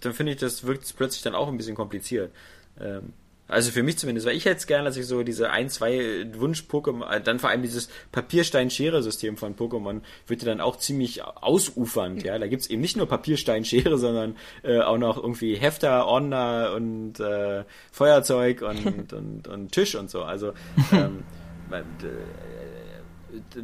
dann 0.00 0.14
finde 0.14 0.32
ich, 0.32 0.38
das 0.38 0.66
wirkt 0.66 0.92
plötzlich 0.96 1.22
dann 1.22 1.36
auch 1.36 1.46
ein 1.46 1.56
bisschen 1.56 1.76
kompliziert. 1.76 2.32
Ähm, 2.80 3.12
also 3.46 3.70
für 3.70 3.82
mich 3.82 3.98
zumindest, 3.98 4.26
weil 4.26 4.36
ich 4.36 4.46
hätte 4.46 4.56
es 4.56 4.66
gern, 4.66 4.86
dass 4.86 4.96
ich 4.96 5.06
so 5.06 5.22
diese 5.22 5.50
ein, 5.50 5.68
zwei 5.68 6.26
Wunsch-Pokémon, 6.34 7.10
äh, 7.10 7.20
dann 7.20 7.38
vor 7.38 7.50
allem 7.50 7.60
dieses 7.60 7.88
Papierstein-Schere-System 8.10 9.36
von 9.36 9.54
Pokémon 9.54 10.00
wird 10.26 10.42
ja 10.42 10.48
dann 10.48 10.60
auch 10.60 10.76
ziemlich 10.76 11.22
ausufernd, 11.22 12.22
ja. 12.22 12.38
Da 12.38 12.46
gibt's 12.46 12.68
eben 12.68 12.80
nicht 12.80 12.96
nur 12.96 13.06
Papierstein-Schere, 13.06 13.98
sondern 14.04 14.36
äh, 14.62 14.80
auch 14.80 14.96
noch 14.96 15.18
irgendwie 15.18 15.56
Hefter, 15.56 16.06
Ordner 16.06 16.72
und 16.74 17.20
äh, 17.20 17.64
Feuerzeug 17.92 18.62
und, 18.62 19.12
und, 19.12 19.46
und 19.46 19.72
Tisch 19.72 19.94
und 19.94 20.08
so. 20.08 20.22
Also 20.22 20.54
ähm, 20.92 21.24
äh, 21.70 21.82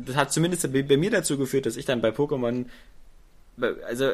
das 0.05 0.17
hat 0.17 0.33
zumindest 0.33 0.71
bei 0.73 0.97
mir 0.97 1.11
dazu 1.11 1.39
geführt, 1.39 1.65
dass 1.65 1.77
ich 1.77 1.87
dann 1.87 2.03
bei 2.03 2.11
Pokémon 2.11 2.67
also 3.87 4.11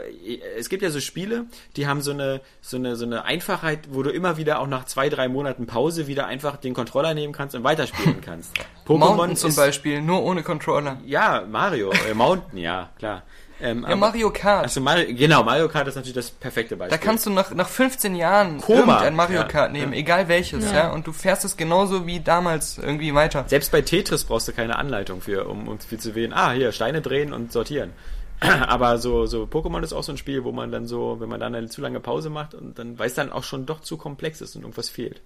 es 0.59 0.69
gibt 0.69 0.83
ja 0.83 0.91
so 0.91 1.01
Spiele, 1.01 1.47
die 1.77 1.87
haben 1.87 2.01
so 2.03 2.11
eine 2.13 2.41
so 2.61 2.77
eine 2.77 2.97
so 2.97 3.05
eine 3.05 3.25
Einfachheit, 3.25 3.81
wo 3.91 4.03
du 4.03 4.11
immer 4.11 4.37
wieder 4.37 4.61
auch 4.61 4.67
nach 4.67 4.85
zwei 4.85 5.09
drei 5.09 5.29
Monaten 5.29 5.67
Pause 5.67 6.07
wieder 6.07 6.27
einfach 6.27 6.57
den 6.57 6.75
Controller 6.75 7.15
nehmen 7.15 7.33
kannst 7.33 7.55
und 7.55 7.65
weiterspielen 7.65 8.21
kannst. 8.21 8.53
Mountain 8.87 9.37
zum 9.37 9.51
ist- 9.51 9.57
Beispiel, 9.57 10.01
nur 10.01 10.23
ohne 10.23 10.43
Controller. 10.43 10.99
Ja, 11.05 11.45
Mario, 11.51 11.91
äh, 12.09 12.15
Mountain, 12.15 12.59
ja 12.59 12.91
klar. 12.99 13.23
Ähm, 13.59 13.87
Ja, 13.89 13.97
Mario 13.97 14.31
Kart. 14.31 14.65
Also 14.65 14.83
Mario, 14.83 15.07
genau, 15.17 15.43
Mario 15.43 15.67
Kart 15.69 15.89
ist 15.89 15.95
natürlich 15.95 16.15
das 16.15 16.31
perfekte 16.31 16.77
Beispiel. 16.77 16.99
Da 16.99 17.03
kannst 17.03 17.25
du 17.25 17.31
nach, 17.31 17.53
nach 17.55 17.69
15 17.71 18.15
Jahren 18.15 18.61
Koma. 18.61 18.81
irgendein 18.81 19.15
Mario 19.17 19.37
Ja. 19.41 19.45
Kart 19.45 19.73
nehmen, 19.73 19.95
egal 19.95 20.29
welches, 20.29 20.71
ja. 20.71 20.91
Und 20.93 21.07
du 21.07 21.13
fährst 21.15 21.43
es 21.47 21.57
genauso 21.57 22.07
wie 22.07 22.21
damals 22.21 22.77
irgendwie 22.77 23.15
weiter. 23.15 23.45
Selbst 23.49 23.73
bei 23.73 23.81
Tetris 23.81 24.25
brauchst 24.25 24.47
du 24.47 24.53
keine 24.53 24.77
Anleitung 24.77 25.23
für, 25.23 25.49
um, 25.49 25.69
um 25.69 25.79
viel 25.81 25.99
zu 25.99 26.15
wählen. 26.15 26.35
Ah, 26.35 26.53
hier, 26.53 26.71
Steine 26.73 27.01
drehen 27.01 27.33
und 27.33 27.51
sortieren. 27.51 27.93
Aber 28.41 28.99
so, 28.99 29.27
so 29.27 29.45
Pokémon 29.45 29.83
ist 29.83 29.93
auch 29.93 30.03
so 30.03 30.13
ein 30.13 30.19
Spiel, 30.19 30.45
wo 30.45 30.53
man 30.53 30.71
dann 30.71 30.87
so, 30.87 31.21
wenn 31.21 31.29
man 31.29 31.41
dann 31.41 31.55
eine 31.55 31.69
zu 31.69 31.81
lange 31.81 32.01
Pause 32.01 32.31
macht 32.31 32.55
und 32.55 32.79
dann, 32.79 32.99
weil 32.99 33.07
es 33.07 33.15
dann 33.15 33.33
auch 33.33 33.45
schon 33.45 33.67
doch 33.67 33.81
zu 33.81 33.97
komplex 33.97 34.41
ist 34.41 34.57
und 34.57 34.63
irgendwas 34.63 34.89
fehlt. 34.89 35.21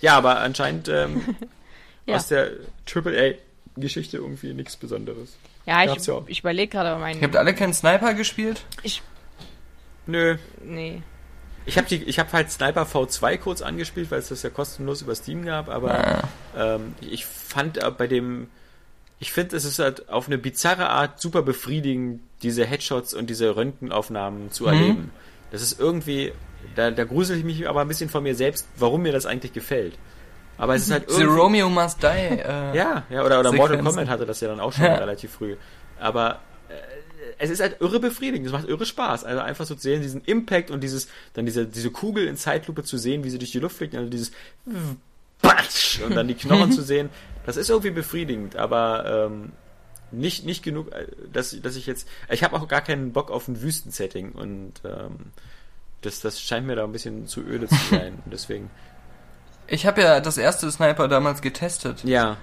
Ja, 0.00 0.16
aber 0.16 0.40
anscheinend 0.40 0.88
ähm, 0.88 1.22
Ja. 2.06 2.16
aus 2.16 2.28
der 2.28 2.52
AAA-Geschichte 2.90 4.16
irgendwie 4.16 4.54
nichts 4.54 4.76
Besonderes. 4.76 5.36
Ja, 5.66 5.84
ich, 5.84 6.06
ja 6.06 6.14
auch. 6.14 6.24
ich 6.26 6.40
überlege 6.40 6.70
gerade 6.72 6.98
meinen. 6.98 7.20
Ihr 7.20 7.26
habt 7.26 7.36
alle 7.36 7.54
keinen 7.54 7.74
Sniper 7.74 8.14
gespielt? 8.14 8.64
Ich, 8.82 9.02
Nö, 10.08 10.38
nee. 10.64 11.02
Ich 11.66 11.76
habe 11.76 11.86
hab 11.86 12.32
halt 12.32 12.50
Sniper 12.50 12.84
V2 12.84 13.36
kurz 13.36 13.60
angespielt, 13.60 14.10
weil 14.10 14.20
es 14.20 14.28
das 14.28 14.42
ja 14.42 14.48
kostenlos 14.48 15.02
über 15.02 15.14
Steam 15.14 15.44
gab, 15.44 15.68
aber 15.68 16.22
ja. 16.56 16.74
ähm, 16.76 16.94
ich 17.02 17.26
fand 17.26 17.76
äh, 17.76 17.90
bei 17.90 18.06
dem, 18.06 18.48
ich 19.20 19.32
finde, 19.32 19.56
es 19.56 19.64
ist 19.64 19.78
halt 19.78 20.08
auf 20.08 20.26
eine 20.26 20.38
bizarre 20.38 20.88
Art 20.90 21.20
super 21.20 21.42
befriedigend, 21.42 22.20
diese 22.42 22.64
Headshots 22.64 23.14
und 23.14 23.28
diese 23.28 23.56
Röntgenaufnahmen 23.56 24.52
zu 24.52 24.64
mhm. 24.64 24.68
erleben. 24.68 25.10
Das 25.50 25.62
ist 25.62 25.80
irgendwie, 25.80 26.32
da, 26.76 26.90
da 26.90 27.04
grusel 27.04 27.38
ich 27.38 27.44
mich 27.44 27.68
aber 27.68 27.80
ein 27.80 27.88
bisschen 27.88 28.10
von 28.10 28.22
mir 28.22 28.34
selbst, 28.34 28.68
warum 28.76 29.02
mir 29.02 29.12
das 29.12 29.26
eigentlich 29.26 29.52
gefällt. 29.52 29.98
Aber 30.56 30.74
es 30.74 30.82
ist 30.82 30.92
halt 30.92 31.04
irgendwie. 31.08 31.24
The 31.24 31.40
Romeo 31.40 31.68
Must 31.68 32.02
Die. 32.02 32.06
Äh, 32.06 32.40
ja, 32.76 33.04
ja, 33.10 33.24
oder, 33.24 33.40
oder 33.40 33.52
Mortal 33.52 33.82
Kombat 33.82 34.08
hatte 34.08 34.26
das 34.26 34.40
ja 34.40 34.48
dann 34.48 34.60
auch 34.60 34.72
schon 34.72 34.84
relativ 34.84 35.32
früh. 35.32 35.56
Aber 35.98 36.40
es 37.38 37.50
ist 37.50 37.60
halt 37.60 37.80
irre 37.80 38.00
befriedigend, 38.00 38.46
es 38.46 38.52
macht 38.52 38.68
irre 38.68 38.84
Spaß. 38.84 39.24
Also 39.24 39.40
einfach 39.40 39.66
so 39.66 39.74
zu 39.74 39.82
sehen, 39.82 40.02
diesen 40.02 40.22
Impact 40.24 40.70
und 40.70 40.82
dieses, 40.82 41.08
dann 41.34 41.46
diese, 41.46 41.66
diese 41.66 41.90
Kugel 41.90 42.26
in 42.26 42.36
Zeitlupe 42.36 42.82
zu 42.82 42.98
sehen, 42.98 43.24
wie 43.24 43.30
sie 43.30 43.38
durch 43.38 43.52
die 43.52 43.60
Luft 43.60 43.76
fliegt, 43.76 43.94
also 43.94 44.10
dieses 44.10 44.32
Batsch 45.40 46.00
und 46.00 46.16
dann 46.16 46.28
die 46.28 46.34
Knochen 46.34 46.72
zu 46.72 46.82
sehen, 46.82 47.10
das 47.48 47.56
ist 47.56 47.70
irgendwie 47.70 47.92
befriedigend, 47.92 48.56
aber 48.56 49.30
ähm, 49.30 49.52
nicht, 50.10 50.44
nicht 50.44 50.62
genug, 50.62 50.92
äh, 50.92 51.06
dass, 51.32 51.58
dass 51.62 51.76
ich 51.76 51.86
jetzt, 51.86 52.06
ich 52.28 52.44
habe 52.44 52.54
auch 52.54 52.68
gar 52.68 52.82
keinen 52.82 53.14
Bock 53.14 53.30
auf 53.30 53.48
ein 53.48 53.62
Wüstensetting 53.62 54.32
und 54.32 54.74
ähm, 54.84 55.32
das, 56.02 56.20
das 56.20 56.42
scheint 56.42 56.66
mir 56.66 56.76
da 56.76 56.84
ein 56.84 56.92
bisschen 56.92 57.26
zu 57.26 57.40
öde 57.40 57.66
zu 57.66 57.74
sein, 57.90 58.18
deswegen. 58.26 58.68
Ich 59.66 59.86
habe 59.86 60.02
ja 60.02 60.20
das 60.20 60.36
erste 60.36 60.70
Sniper 60.70 61.08
damals 61.08 61.40
getestet. 61.40 62.04
Ja. 62.04 62.36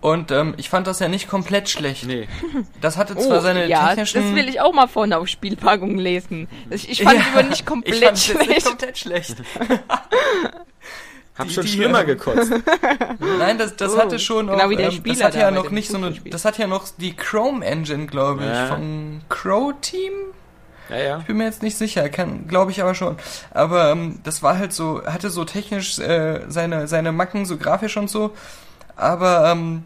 Und 0.00 0.32
ähm, 0.32 0.54
ich 0.56 0.68
fand 0.70 0.88
das 0.88 0.98
ja 0.98 1.06
nicht 1.06 1.28
komplett 1.28 1.68
schlecht. 1.68 2.04
Nee. 2.04 2.26
Das 2.80 2.96
hatte 2.96 3.16
zwar 3.16 3.38
oh, 3.38 3.40
seine 3.40 3.68
ja, 3.68 3.90
technischen... 3.90 4.22
das 4.22 4.34
will 4.34 4.48
ich 4.48 4.60
auch 4.60 4.72
mal 4.72 4.88
vorne 4.88 5.18
auf 5.18 5.28
Spielpackungen 5.28 5.98
lesen. 5.98 6.48
Ich 6.68 7.00
fand 7.00 7.16
ja, 7.18 7.20
es 7.20 7.26
aber 7.32 7.48
nicht 7.48 7.64
komplett 7.64 7.94
ich 7.94 8.04
fand 8.04 8.18
schlecht. 8.18 8.48
Nicht 8.48 8.66
komplett 8.66 8.98
schlecht. 8.98 9.36
Hab 11.38 11.46
die, 11.46 11.54
schon 11.54 11.64
die, 11.64 11.70
schlimmer 11.70 12.04
gekotzt. 12.04 12.50
Nein, 13.38 13.58
das, 13.58 13.76
das 13.76 13.94
oh, 13.94 13.98
hatte 13.98 14.18
schon 14.18 14.48
genau 14.48 14.64
auch, 14.64 14.70
wie 14.70 14.76
der 14.76 14.92
ähm, 14.92 15.02
das 15.04 15.22
hat 15.22 15.34
ja 15.36 15.50
noch 15.50 15.70
nicht 15.70 15.88
so 15.88 15.96
eine, 15.96 16.12
das 16.12 16.44
hat 16.44 16.58
ja 16.58 16.66
noch 16.66 16.88
die 16.96 17.14
Chrome 17.14 17.64
Engine, 17.64 18.06
glaube 18.06 18.42
ich, 18.42 18.50
ja. 18.50 18.66
von 18.66 19.20
Crow 19.28 19.72
Team. 19.80 20.12
Ja, 20.88 20.96
ja. 20.96 21.18
Ich 21.18 21.26
bin 21.26 21.36
mir 21.36 21.44
jetzt 21.44 21.62
nicht 21.62 21.76
sicher, 21.76 22.08
kann, 22.08 22.48
glaube 22.48 22.70
ich 22.70 22.82
aber 22.82 22.94
schon. 22.94 23.16
Aber 23.52 23.90
ähm, 23.90 24.18
das 24.24 24.42
war 24.42 24.58
halt 24.58 24.72
so, 24.72 25.04
hatte 25.06 25.30
so 25.30 25.44
technisch 25.44 25.98
äh, 25.98 26.40
seine 26.48 26.88
seine 26.88 27.12
Macken, 27.12 27.46
so 27.46 27.56
grafisch 27.56 27.96
und 27.96 28.10
so. 28.10 28.32
Aber, 28.96 29.48
ähm, 29.52 29.84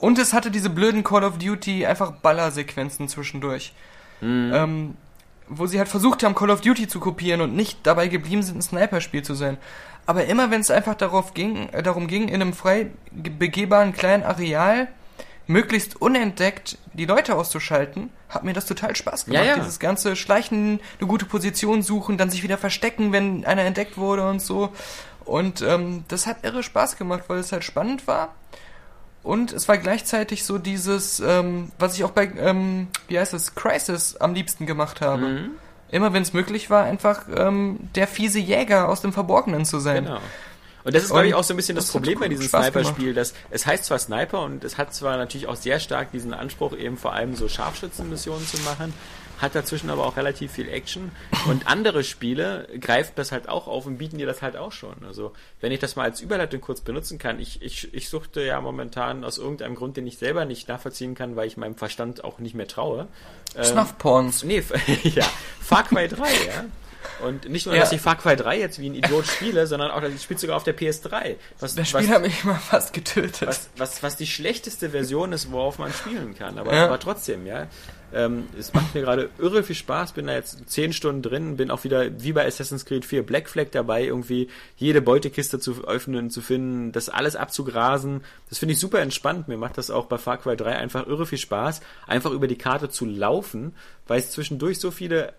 und 0.00 0.18
es 0.18 0.32
hatte 0.32 0.50
diese 0.50 0.70
blöden 0.70 1.04
Call 1.04 1.22
of 1.22 1.38
Duty 1.38 1.86
einfach 1.86 2.10
Ballersequenzen 2.10 3.06
zwischendurch. 3.06 3.72
Mhm. 4.20 4.52
Ähm, 4.52 4.94
wo 5.50 5.66
sie 5.66 5.78
halt 5.78 5.88
versucht 5.88 6.22
haben, 6.22 6.34
Call 6.34 6.50
of 6.50 6.60
Duty 6.60 6.86
zu 6.86 7.00
kopieren 7.00 7.40
und 7.40 7.54
nicht 7.54 7.80
dabei 7.82 8.06
geblieben 8.06 8.42
sind, 8.42 8.58
ein 8.58 8.62
Sniper-Spiel 8.62 9.22
zu 9.22 9.34
sein. 9.34 9.58
Aber 10.10 10.24
immer 10.24 10.50
wenn 10.50 10.60
es 10.60 10.72
einfach 10.72 10.96
darauf 10.96 11.34
ging, 11.34 11.68
äh, 11.68 11.84
darum 11.84 12.08
ging, 12.08 12.26
in 12.26 12.42
einem 12.42 12.52
frei 12.52 12.90
begehbaren 13.12 13.92
kleinen 13.92 14.24
Areal 14.24 14.88
möglichst 15.46 16.02
unentdeckt 16.02 16.78
die 16.94 17.04
Leute 17.04 17.36
auszuschalten, 17.36 18.10
hat 18.28 18.42
mir 18.42 18.52
das 18.52 18.66
total 18.66 18.96
Spaß 18.96 19.26
gemacht. 19.26 19.44
Ja, 19.44 19.50
ja. 19.50 19.54
Dieses 19.54 19.78
ganze 19.78 20.16
Schleichen, 20.16 20.80
eine 20.98 21.06
gute 21.06 21.26
Position 21.26 21.82
suchen, 21.82 22.18
dann 22.18 22.28
sich 22.28 22.42
wieder 22.42 22.58
verstecken, 22.58 23.12
wenn 23.12 23.44
einer 23.44 23.62
entdeckt 23.62 23.98
wurde 23.98 24.28
und 24.28 24.42
so. 24.42 24.72
Und 25.24 25.62
ähm, 25.62 26.02
das 26.08 26.26
hat 26.26 26.38
irre 26.42 26.64
Spaß 26.64 26.96
gemacht, 26.96 27.22
weil 27.28 27.38
es 27.38 27.52
halt 27.52 27.62
spannend 27.62 28.08
war. 28.08 28.34
Und 29.22 29.52
es 29.52 29.68
war 29.68 29.78
gleichzeitig 29.78 30.44
so 30.44 30.58
dieses, 30.58 31.20
ähm, 31.20 31.70
was 31.78 31.94
ich 31.94 32.02
auch 32.02 32.10
bei, 32.10 32.32
ähm, 32.36 32.88
wie 33.06 33.16
heißt 33.16 33.32
es, 33.32 33.54
Crisis 33.54 34.16
am 34.16 34.34
liebsten 34.34 34.66
gemacht 34.66 35.02
habe. 35.02 35.22
Mhm. 35.22 35.50
Immer 35.90 36.12
wenn 36.12 36.22
es 36.22 36.32
möglich 36.32 36.70
war, 36.70 36.84
einfach 36.84 37.22
ähm, 37.34 37.78
der 37.94 38.06
fiese 38.06 38.38
Jäger 38.38 38.88
aus 38.88 39.00
dem 39.00 39.12
Verborgenen 39.12 39.64
zu 39.64 39.78
sein. 39.80 40.04
Genau. 40.04 40.20
Und 40.82 40.94
das 40.94 41.04
ist, 41.04 41.10
glaube 41.10 41.28
ich, 41.28 41.34
auch 41.34 41.44
so 41.44 41.52
ein 41.52 41.56
bisschen 41.56 41.74
das, 41.74 41.86
das 41.86 41.92
Problem 41.92 42.18
bei 42.20 42.28
diesem 42.28 42.48
Sniper-Spiel, 42.48 43.12
dass 43.12 43.34
es 43.50 43.66
heißt 43.66 43.84
zwar 43.84 43.98
Sniper 43.98 44.42
und 44.42 44.64
es 44.64 44.78
hat 44.78 44.94
zwar 44.94 45.16
natürlich 45.18 45.46
auch 45.46 45.56
sehr 45.56 45.78
stark 45.78 46.10
diesen 46.12 46.32
Anspruch, 46.32 46.74
eben 46.74 46.96
vor 46.96 47.12
allem 47.12 47.34
so 47.36 47.48
Scharfschützenmissionen 47.48 48.46
zu 48.46 48.58
machen, 48.58 48.94
hat 49.40 49.54
dazwischen 49.54 49.90
aber 49.90 50.06
auch 50.06 50.16
relativ 50.16 50.52
viel 50.52 50.68
Action. 50.68 51.12
Und 51.48 51.66
andere 51.66 52.04
Spiele 52.04 52.68
greifen 52.80 53.12
das 53.16 53.32
halt 53.32 53.48
auch 53.48 53.66
auf 53.66 53.86
und 53.86 53.98
bieten 53.98 54.18
dir 54.18 54.26
das 54.26 54.42
halt 54.42 54.56
auch 54.56 54.72
schon. 54.72 54.94
Also, 55.06 55.32
wenn 55.60 55.72
ich 55.72 55.80
das 55.80 55.96
mal 55.96 56.04
als 56.04 56.20
Überleitung 56.20 56.60
kurz 56.60 56.80
benutzen 56.80 57.18
kann, 57.18 57.40
ich, 57.40 57.62
ich, 57.62 57.92
ich 57.94 58.08
suchte 58.08 58.42
ja 58.42 58.60
momentan 58.60 59.24
aus 59.24 59.38
irgendeinem 59.38 59.74
Grund, 59.74 59.96
den 59.96 60.06
ich 60.06 60.18
selber 60.18 60.44
nicht 60.44 60.68
nachvollziehen 60.68 61.14
kann, 61.14 61.36
weil 61.36 61.46
ich 61.46 61.56
meinem 61.56 61.74
Verstand 61.74 62.24
auch 62.24 62.38
nicht 62.38 62.54
mehr 62.54 62.68
traue. 62.68 63.08
Ähm, 63.56 63.64
Snuff-Porns. 63.64 64.44
Nee, 64.44 64.62
ja, 65.02 65.26
Far 65.60 65.84
Cry 65.84 66.08
3, 66.08 66.16
ja. 66.16 66.64
Und 67.24 67.48
nicht 67.48 67.66
nur, 67.66 67.74
ja. 67.74 67.80
dass 67.80 67.92
ich 67.92 68.00
Far 68.00 68.16
Cry 68.16 68.36
3 68.36 68.58
jetzt 68.58 68.78
wie 68.78 68.88
ein 68.88 68.94
Idiot 68.94 69.26
spiele, 69.26 69.66
sondern 69.66 69.90
auch, 69.90 70.00
dass 70.00 70.12
ich 70.12 70.22
spiele 70.22 70.40
sogar 70.40 70.56
auf 70.56 70.64
der 70.64 70.76
PS3. 70.76 71.36
Was, 71.58 71.74
das 71.74 71.88
Spiel 71.88 72.00
was, 72.00 72.08
hat 72.08 72.22
mich 72.22 72.44
mal 72.44 72.54
fast 72.54 72.92
getötet. 72.92 73.48
Was, 73.48 73.68
was, 73.76 74.02
was 74.02 74.16
die 74.16 74.26
schlechteste 74.26 74.90
Version 74.90 75.32
ist, 75.32 75.50
worauf 75.52 75.78
man 75.78 75.92
spielen 75.92 76.34
kann. 76.34 76.58
Aber, 76.58 76.74
ja. 76.74 76.86
aber 76.86 76.98
trotzdem, 76.98 77.46
ja. 77.46 77.68
Ähm, 78.12 78.48
es 78.58 78.72
macht 78.74 78.94
mir 78.94 79.02
gerade 79.02 79.30
irre 79.38 79.62
viel 79.62 79.76
Spaß, 79.76 80.12
bin 80.12 80.26
da 80.26 80.34
jetzt 80.34 80.68
zehn 80.68 80.92
Stunden 80.92 81.22
drin, 81.22 81.56
bin 81.56 81.70
auch 81.70 81.84
wieder 81.84 82.22
wie 82.22 82.32
bei 82.32 82.44
Assassin's 82.44 82.84
Creed 82.84 83.04
4 83.04 83.24
Black 83.24 83.48
Flag 83.48 83.66
dabei, 83.70 84.04
irgendwie 84.04 84.48
jede 84.76 85.00
Beutekiste 85.00 85.60
zu 85.60 85.84
öffnen, 85.84 86.30
zu 86.30 86.40
finden, 86.40 86.90
das 86.90 87.08
alles 87.08 87.36
abzugrasen. 87.36 88.24
Das 88.48 88.58
finde 88.58 88.72
ich 88.74 88.80
super 88.80 89.00
entspannt. 89.00 89.46
Mir 89.46 89.58
macht 89.58 89.78
das 89.78 89.90
auch 89.90 90.06
bei 90.06 90.18
Far 90.18 90.38
Cry 90.38 90.56
3 90.56 90.76
einfach 90.76 91.06
irre 91.06 91.26
viel 91.26 91.38
Spaß, 91.38 91.80
einfach 92.06 92.32
über 92.32 92.48
die 92.48 92.58
Karte 92.58 92.88
zu 92.88 93.06
laufen, 93.06 93.76
weil 94.08 94.18
es 94.18 94.32
zwischendurch 94.32 94.80
so 94.80 94.90
viele 94.90 95.32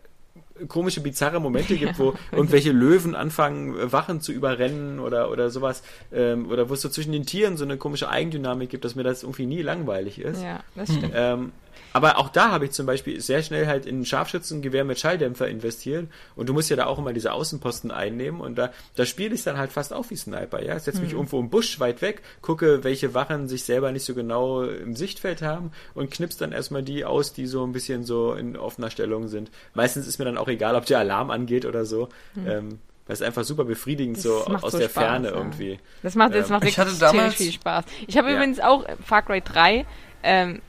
komische, 0.67 1.01
bizarre 1.01 1.39
Momente 1.39 1.75
gibt, 1.77 1.99
wo 1.99 2.13
irgendwelche 2.31 2.71
Löwen 2.71 3.15
anfangen, 3.15 3.91
Wachen 3.91 4.21
zu 4.21 4.31
überrennen 4.31 4.99
oder, 4.99 5.31
oder 5.31 5.49
sowas, 5.49 5.83
ähm, 6.13 6.49
oder 6.49 6.69
wo 6.69 6.73
es 6.73 6.81
so 6.81 6.89
zwischen 6.89 7.11
den 7.11 7.25
Tieren 7.25 7.57
so 7.57 7.63
eine 7.63 7.77
komische 7.77 8.09
Eigendynamik 8.09 8.69
gibt, 8.69 8.85
dass 8.85 8.95
mir 8.95 9.03
das 9.03 9.23
irgendwie 9.23 9.45
nie 9.45 9.61
langweilig 9.61 10.19
ist. 10.19 10.41
Ja, 10.41 10.61
das 10.75 10.93
stimmt. 10.93 11.13
Ähm, 11.15 11.51
aber 11.93 12.17
auch 12.17 12.29
da 12.29 12.51
habe 12.51 12.65
ich 12.65 12.71
zum 12.71 12.85
Beispiel 12.85 13.19
sehr 13.21 13.43
schnell 13.43 13.67
halt 13.67 13.85
in 13.85 14.01
ein 14.01 14.05
Scharfschützengewehr 14.05 14.83
mit 14.83 14.99
Schalldämpfer 14.99 15.47
investiert 15.47 16.07
und 16.35 16.49
du 16.49 16.53
musst 16.53 16.69
ja 16.69 16.75
da 16.75 16.85
auch 16.85 16.99
immer 16.99 17.13
diese 17.13 17.33
Außenposten 17.33 17.91
einnehmen 17.91 18.41
und 18.41 18.55
da, 18.57 18.71
da 18.95 19.05
spiele 19.05 19.35
ich 19.35 19.43
dann 19.43 19.57
halt 19.57 19.71
fast 19.71 19.93
auch 19.93 20.09
wie 20.09 20.15
Sniper, 20.15 20.63
ja. 20.63 20.79
Setze 20.79 21.01
mich 21.01 21.11
mhm. 21.11 21.17
irgendwo 21.17 21.39
im 21.39 21.49
Busch 21.49 21.79
weit 21.79 22.01
weg, 22.01 22.21
gucke, 22.41 22.83
welche 22.83 23.13
Wachen 23.13 23.47
sich 23.47 23.63
selber 23.63 23.91
nicht 23.91 24.05
so 24.05 24.15
genau 24.15 24.63
im 24.63 24.95
Sichtfeld 24.95 25.41
haben 25.41 25.71
und 25.93 26.11
knips 26.11 26.37
dann 26.37 26.51
erstmal 26.51 26.83
die 26.83 27.05
aus, 27.05 27.33
die 27.33 27.47
so 27.47 27.65
ein 27.65 27.71
bisschen 27.71 28.03
so 28.03 28.33
in 28.33 28.57
offener 28.57 28.89
Stellung 28.89 29.27
sind. 29.27 29.51
Meistens 29.73 30.07
ist 30.07 30.19
mir 30.19 30.25
dann 30.25 30.37
auch 30.37 30.47
egal, 30.47 30.75
ob 30.75 30.85
der 30.85 30.99
Alarm 30.99 31.31
angeht 31.31 31.65
oder 31.65 31.85
so. 31.85 32.09
Mhm. 32.35 32.47
Ähm, 32.47 32.79
weil 33.07 33.15
es 33.15 33.21
einfach 33.21 33.43
super 33.43 33.65
befriedigend 33.65 34.17
das 34.17 34.23
so 34.23 34.45
aus 34.45 34.71
so 34.71 34.77
der 34.77 34.87
Spaß, 34.87 35.03
Ferne 35.03 35.29
ja. 35.29 35.33
irgendwie. 35.33 35.79
Das 36.03 36.15
macht, 36.15 36.33
das 36.33 36.47
ähm, 36.47 36.53
macht 36.53 36.63
wirklich 36.63 36.99
damals, 36.99 37.35
viel 37.35 37.51
Spaß. 37.51 37.83
Ich 38.07 38.17
habe 38.17 38.29
ja. 38.29 38.35
übrigens 38.35 38.59
auch 38.59 38.85
Far 39.03 39.23
Cry 39.23 39.41
3 39.41 39.85
ähm, 40.23 40.61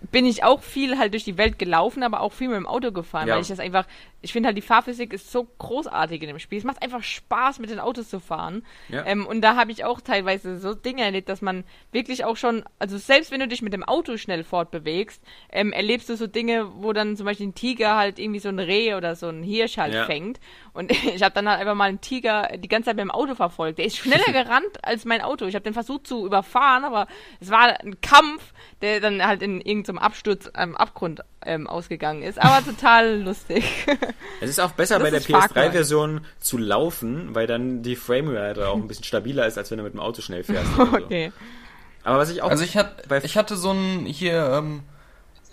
bin 0.00 0.26
ich 0.26 0.44
auch 0.44 0.62
viel 0.62 0.98
halt 0.98 1.12
durch 1.12 1.24
die 1.24 1.36
Welt 1.36 1.58
gelaufen, 1.58 2.02
aber 2.02 2.20
auch 2.20 2.32
viel 2.32 2.48
mit 2.48 2.56
dem 2.56 2.66
Auto 2.66 2.92
gefahren, 2.92 3.28
ja. 3.28 3.34
weil 3.34 3.42
ich 3.42 3.48
das 3.48 3.60
einfach, 3.60 3.86
ich 4.20 4.32
finde 4.32 4.48
halt 4.48 4.56
die 4.56 4.62
Fahrphysik 4.62 5.12
ist 5.12 5.30
so 5.30 5.44
großartig 5.58 6.22
in 6.22 6.28
dem 6.28 6.38
Spiel. 6.40 6.58
Es 6.58 6.64
macht 6.64 6.82
einfach 6.82 7.02
Spaß, 7.02 7.60
mit 7.60 7.70
den 7.70 7.78
Autos 7.78 8.08
zu 8.08 8.18
fahren. 8.18 8.64
Ja. 8.88 9.06
Ähm, 9.06 9.26
und 9.26 9.42
da 9.42 9.54
habe 9.54 9.70
ich 9.70 9.84
auch 9.84 10.00
teilweise 10.00 10.58
so 10.58 10.74
Dinge 10.74 11.04
erlebt, 11.04 11.28
dass 11.28 11.40
man 11.40 11.64
wirklich 11.92 12.24
auch 12.24 12.36
schon, 12.36 12.64
also 12.80 12.98
selbst 12.98 13.30
wenn 13.30 13.40
du 13.40 13.46
dich 13.46 13.62
mit 13.62 13.72
dem 13.72 13.84
Auto 13.84 14.16
schnell 14.16 14.42
fortbewegst, 14.42 15.22
ähm, 15.52 15.72
erlebst 15.72 16.08
du 16.08 16.16
so 16.16 16.26
Dinge, 16.26 16.68
wo 16.82 16.92
dann 16.92 17.16
zum 17.16 17.26
Beispiel 17.26 17.46
ein 17.46 17.54
Tiger 17.54 17.96
halt 17.96 18.18
irgendwie 18.18 18.40
so 18.40 18.48
ein 18.48 18.58
Reh 18.58 18.94
oder 18.94 19.14
so 19.14 19.28
ein 19.28 19.44
Hirsch 19.44 19.78
halt 19.78 19.94
ja. 19.94 20.04
fängt. 20.06 20.40
Und 20.72 20.90
ich 21.14 21.22
habe 21.22 21.34
dann 21.34 21.48
halt 21.48 21.60
einfach 21.60 21.76
mal 21.76 21.88
einen 21.88 22.00
Tiger 22.00 22.48
die 22.56 22.68
ganze 22.68 22.86
Zeit 22.86 22.96
mit 22.96 23.04
dem 23.04 23.12
Auto 23.12 23.36
verfolgt. 23.36 23.78
Der 23.78 23.86
ist 23.86 23.98
schneller 23.98 24.32
gerannt 24.32 24.78
als 24.82 25.04
mein 25.04 25.20
Auto. 25.20 25.46
Ich 25.46 25.54
habe 25.54 25.62
den 25.62 25.74
versucht 25.74 26.08
zu 26.08 26.26
überfahren, 26.26 26.84
aber 26.84 27.06
es 27.38 27.50
war 27.50 27.80
ein 27.80 28.00
Kampf, 28.00 28.52
der 28.82 28.98
dann 29.00 29.24
halt 29.24 29.42
in 29.42 29.60
irgendeinem 29.60 29.98
Absturz 29.98 30.50
am 30.54 30.74
Abgrund 30.74 31.22
ähm, 31.44 31.66
ausgegangen 31.66 32.22
ist. 32.22 32.40
Aber 32.40 32.64
total 32.64 33.20
lustig. 33.20 33.64
Es 34.40 34.50
ist 34.50 34.60
auch 34.60 34.70
besser 34.70 35.00
das 35.00 35.02
bei 35.02 35.10
der 35.10 35.20
PS3-Version 35.20 36.20
zu 36.38 36.58
laufen, 36.58 37.34
weil 37.34 37.48
dann 37.48 37.82
die 37.82 37.96
Framerate 37.96 38.68
auch 38.68 38.76
ein 38.76 38.86
bisschen 38.86 39.02
stabiler 39.02 39.48
ist, 39.48 39.58
als 39.58 39.72
wenn 39.72 39.78
du 39.78 39.84
mit 39.84 39.94
dem 39.94 39.98
Auto 39.98 40.22
schnell 40.22 40.44
fährst. 40.44 40.70
okay. 40.78 41.32
So. 41.34 42.08
Aber 42.08 42.18
was 42.18 42.30
ich 42.30 42.40
auch. 42.42 42.48
Also 42.48 42.62
ich, 42.62 42.76
hat, 42.76 43.02
ich 43.24 43.36
hatte 43.36 43.56
so 43.56 43.72
ein 43.72 44.06
hier. 44.06 44.48
Ähm, 44.52 44.82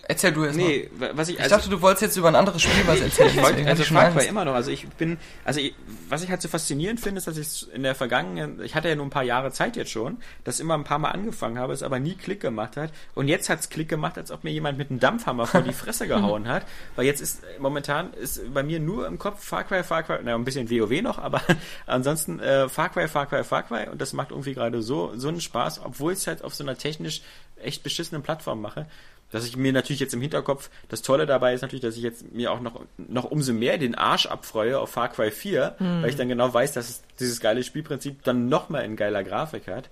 Erzähl 0.08 0.32
du 0.32 0.46
jetzt 0.46 0.56
nee, 0.56 0.90
mal. 1.00 1.18
was 1.18 1.30
ich, 1.30 1.40
also, 1.40 1.56
ich 1.56 1.62
dachte, 1.62 1.70
du 1.70 1.82
wolltest 1.82 2.04
jetzt 2.04 2.18
über 2.18 2.28
ein 2.28 2.36
anderes 2.36 2.62
Spiel 2.62 2.86
was 2.86 3.00
erzählen. 3.02 3.30
ich 3.30 3.42
wollte, 3.42 3.66
also 3.66 3.84
Far 3.84 4.14
war 4.14 4.24
immer 4.24 4.46
noch. 4.46 4.54
Also 4.54 4.70
ich 4.70 4.88
bin, 4.88 5.18
also 5.44 5.60
ich, 5.60 5.74
was 6.10 6.22
ich 6.22 6.30
halt 6.30 6.44
so 6.44 6.48
faszinierend 6.48 7.00
finde, 7.00 7.18
ist, 7.18 7.28
dass 7.28 7.38
ich 7.38 7.74
in 7.74 7.82
der 7.82 7.96
vergangenen, 7.96 8.62
ich 8.64 8.76
hatte 8.76 8.88
ja 8.88 8.96
nur 8.96 9.08
ein 9.08 9.10
paar 9.10 9.24
Jahre 9.24 9.52
Zeit 9.52 9.76
jetzt 9.76 9.90
schon, 9.90 10.18
das 10.44 10.60
immer 10.60 10.76
ein 10.76 10.84
paar 10.84 11.00
Mal 11.00 11.10
angefangen 11.10 11.58
habe, 11.58 11.74
es 11.74 11.82
aber 11.82 12.00
nie 12.00 12.14
Klick 12.14 12.40
gemacht 12.40 12.78
hat. 12.78 12.92
Und 13.16 13.28
jetzt 13.28 13.50
hat 13.50 13.62
es 13.62 13.70
Klick 13.70 13.90
gemacht, 13.90 14.18
als 14.20 14.30
ob 14.30 14.44
mir 14.44 14.52
jemand 14.52 14.78
mit 14.78 14.92
einem 14.92 15.00
Dampfhammer 15.00 15.48
vor 15.48 15.62
die 15.62 15.74
Fresse 15.74 16.08
gehauen 16.08 16.48
hat. 16.48 16.68
Weil 16.96 17.06
jetzt 17.06 17.22
ist 17.22 17.42
momentan 17.58 18.14
ist 18.14 18.54
bei 18.54 18.62
mir 18.62 18.80
nur 18.80 19.08
im 19.08 19.18
Kopf 19.18 19.44
Far 19.44 19.64
Cry, 19.64 19.84
Far 19.84 20.04
Cry, 20.04 20.20
na 20.24 20.36
ein 20.36 20.46
bisschen 20.46 20.70
WoW 20.70 21.02
noch, 21.02 21.18
aber 21.18 21.42
ansonsten 21.88 22.40
äh, 22.40 22.70
Far 22.70 22.90
Cry, 22.90 23.08
Far 23.08 23.26
Cry, 23.26 23.44
Far 23.44 23.64
Cry 23.64 23.90
und 23.90 24.00
das 24.02 24.14
macht 24.14 24.30
irgendwie 24.30 24.54
gerade 24.54 24.84
so 24.84 25.14
so 25.16 25.30
einen 25.30 25.42
Spaß, 25.42 25.82
obwohl 25.84 26.14
ich 26.14 26.20
es 26.20 26.28
halt 26.28 26.44
auf 26.44 26.54
so 26.54 26.64
einer 26.64 26.78
technisch 26.78 27.22
echt 27.58 27.84
beschissenen 27.84 28.22
Plattform 28.22 28.62
mache 28.62 28.86
dass 29.36 29.46
ich 29.46 29.58
mir 29.58 29.74
natürlich 29.74 30.00
jetzt 30.00 30.14
im 30.14 30.22
Hinterkopf, 30.22 30.70
das 30.88 31.02
Tolle 31.02 31.26
dabei 31.26 31.54
ist 31.54 31.62
natürlich, 31.62 31.82
dass 31.82 31.98
ich 31.98 32.04
jetzt 32.04 32.32
mir 32.34 32.52
auch 32.52 32.62
noch, 32.62 32.80
noch 32.98 33.26
umso 33.26 33.52
mehr 33.52 33.78
den 33.78 33.94
Arsch 33.94 34.28
abfreue 34.28 34.80
auf 34.80 34.92
Far 34.92 35.10
Cry 35.10 35.30
4, 35.30 35.76
Hm. 35.78 36.02
weil 36.02 36.10
ich 36.10 36.16
dann 36.16 36.30
genau 36.30 36.54
weiß, 36.54 36.72
dass 36.72 36.90
es 36.90 37.04
dieses 37.20 37.42
geile 37.42 37.62
Spielprinzip 37.64 38.24
dann 38.24 38.48
nochmal 38.48 38.86
in 38.86 38.96
geiler 38.96 39.24
Grafik 39.26 39.68
hat. 39.68 39.90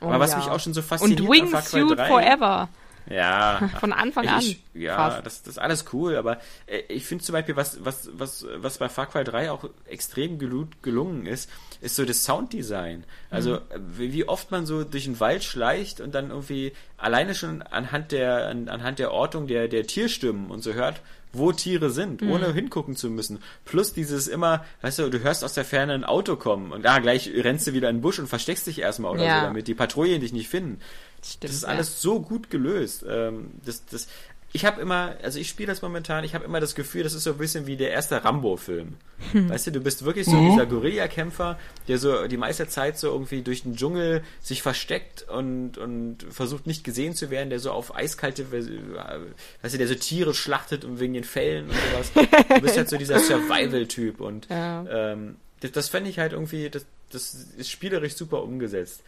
Oh 0.00 0.06
Aber 0.06 0.20
was 0.20 0.30
ja. 0.30 0.38
mich 0.38 0.48
auch 0.48 0.60
schon 0.60 0.74
so 0.74 0.82
fasziniert 0.82 1.20
Und 1.20 1.28
Wingsuit 1.28 1.98
3, 1.98 2.06
Forever. 2.06 2.68
Ja. 3.08 3.70
Von 3.80 3.92
Anfang 3.92 4.26
an. 4.28 4.40
Ich, 4.40 4.62
ja, 4.74 4.96
fast. 4.96 5.26
das, 5.26 5.42
das 5.42 5.52
ist 5.54 5.58
alles 5.58 5.84
cool, 5.92 6.16
aber 6.16 6.38
äh, 6.66 6.80
ich 6.88 7.06
finde 7.06 7.24
zum 7.24 7.34
Beispiel, 7.34 7.56
was, 7.56 7.84
was, 7.84 8.08
was, 8.12 8.46
was 8.56 8.78
bei 8.78 8.88
Far 8.88 9.06
Cry 9.06 9.24
3 9.24 9.50
auch 9.50 9.68
extrem 9.86 10.38
gelu 10.38 10.66
gelungen 10.82 11.26
ist, 11.26 11.50
ist 11.80 11.96
so 11.96 12.04
das 12.04 12.24
Sounddesign. 12.24 13.04
Also, 13.30 13.56
äh, 13.56 13.60
wie, 13.78 14.26
oft 14.26 14.50
man 14.50 14.66
so 14.66 14.84
durch 14.84 15.04
den 15.04 15.20
Wald 15.20 15.44
schleicht 15.44 16.00
und 16.00 16.14
dann 16.14 16.30
irgendwie 16.30 16.72
alleine 16.96 17.34
schon 17.34 17.62
anhand 17.62 18.12
der, 18.12 18.48
an, 18.48 18.68
anhand 18.68 18.98
der 18.98 19.12
Ortung 19.12 19.46
der, 19.46 19.68
der 19.68 19.86
Tierstimmen 19.86 20.50
und 20.50 20.62
so 20.62 20.72
hört, 20.72 21.00
wo 21.34 21.50
Tiere 21.52 21.90
sind, 21.90 22.22
ohne 22.22 22.52
hingucken 22.52 22.94
zu 22.94 23.10
müssen. 23.10 23.40
Plus 23.64 23.92
dieses 23.92 24.28
immer, 24.28 24.64
weißt 24.82 25.00
du, 25.00 25.10
du 25.10 25.20
hörst 25.20 25.42
aus 25.44 25.52
der 25.52 25.64
Ferne 25.64 25.92
ein 25.92 26.04
Auto 26.04 26.36
kommen 26.36 26.70
und 26.72 26.84
da 26.84 27.00
gleich 27.00 27.28
rennst 27.34 27.66
du 27.66 27.72
wieder 27.72 27.90
in 27.90 27.96
den 27.96 28.02
Busch 28.02 28.20
und 28.20 28.28
versteckst 28.28 28.66
dich 28.68 28.80
erstmal 28.80 29.10
oder 29.12 29.24
Ja. 29.24 29.40
so, 29.40 29.46
damit 29.46 29.66
die 29.66 29.74
Patrouillen 29.74 30.20
dich 30.20 30.32
nicht 30.32 30.48
finden. 30.48 30.80
Stimmt, 31.24 31.44
Das 31.44 31.52
ist 31.52 31.62
ja. 31.62 31.68
alles 31.68 32.02
so 32.02 32.20
gut 32.20 32.50
gelöst. 32.50 33.04
Ähm, 33.08 33.52
das, 33.64 33.84
das, 33.86 34.06
ich 34.52 34.64
habe 34.64 34.80
immer, 34.80 35.16
also 35.22 35.40
ich 35.40 35.48
spiele 35.48 35.66
das 35.66 35.82
momentan, 35.82 36.22
ich 36.22 36.32
habe 36.36 36.44
immer 36.44 36.60
das 36.60 36.76
Gefühl, 36.76 37.02
das 37.02 37.12
ist 37.12 37.24
so 37.24 37.30
ein 37.32 37.38
bisschen 37.38 37.66
wie 37.66 37.76
der 37.76 37.90
erste 37.90 38.22
Rambo-Film. 38.24 38.94
Hm. 39.32 39.48
Weißt 39.48 39.66
du, 39.66 39.72
du 39.72 39.80
bist 39.80 40.04
wirklich 40.04 40.26
so 40.26 40.40
dieser 40.48 40.64
Guerillakämpfer, 40.66 41.58
der 41.88 41.98
so 41.98 42.28
die 42.28 42.36
meiste 42.36 42.68
Zeit 42.68 42.96
so 42.96 43.08
irgendwie 43.08 43.42
durch 43.42 43.64
den 43.64 43.74
Dschungel 43.74 44.22
sich 44.40 44.62
versteckt 44.62 45.26
und, 45.28 45.76
und 45.76 46.18
versucht 46.30 46.68
nicht 46.68 46.84
gesehen 46.84 47.16
zu 47.16 47.30
werden, 47.30 47.50
der 47.50 47.58
so 47.58 47.72
auf 47.72 47.96
eiskalte, 47.96 48.52
weißt 48.52 49.74
du, 49.74 49.78
der 49.78 49.88
so 49.88 49.94
Tiere 49.96 50.34
schlachtet 50.34 50.84
und 50.84 51.00
wegen 51.00 51.14
den 51.14 51.24
Fällen 51.24 51.64
und 51.70 51.74
sowas. 51.90 52.28
Du 52.48 52.60
bist 52.60 52.76
halt 52.76 52.88
so 52.88 52.96
dieser 52.96 53.18
Survival-Typ 53.20 54.20
und 54.20 54.48
Ja. 54.50 54.84
ähm, 54.88 55.36
das, 55.60 55.72
das 55.72 55.88
fände 55.88 56.10
ich 56.10 56.18
halt 56.20 56.32
irgendwie, 56.32 56.70
das, 56.70 56.84
das 57.10 57.34
ist 57.56 57.70
spielerisch 57.70 58.14
super 58.14 58.42
umgesetzt. 58.42 59.02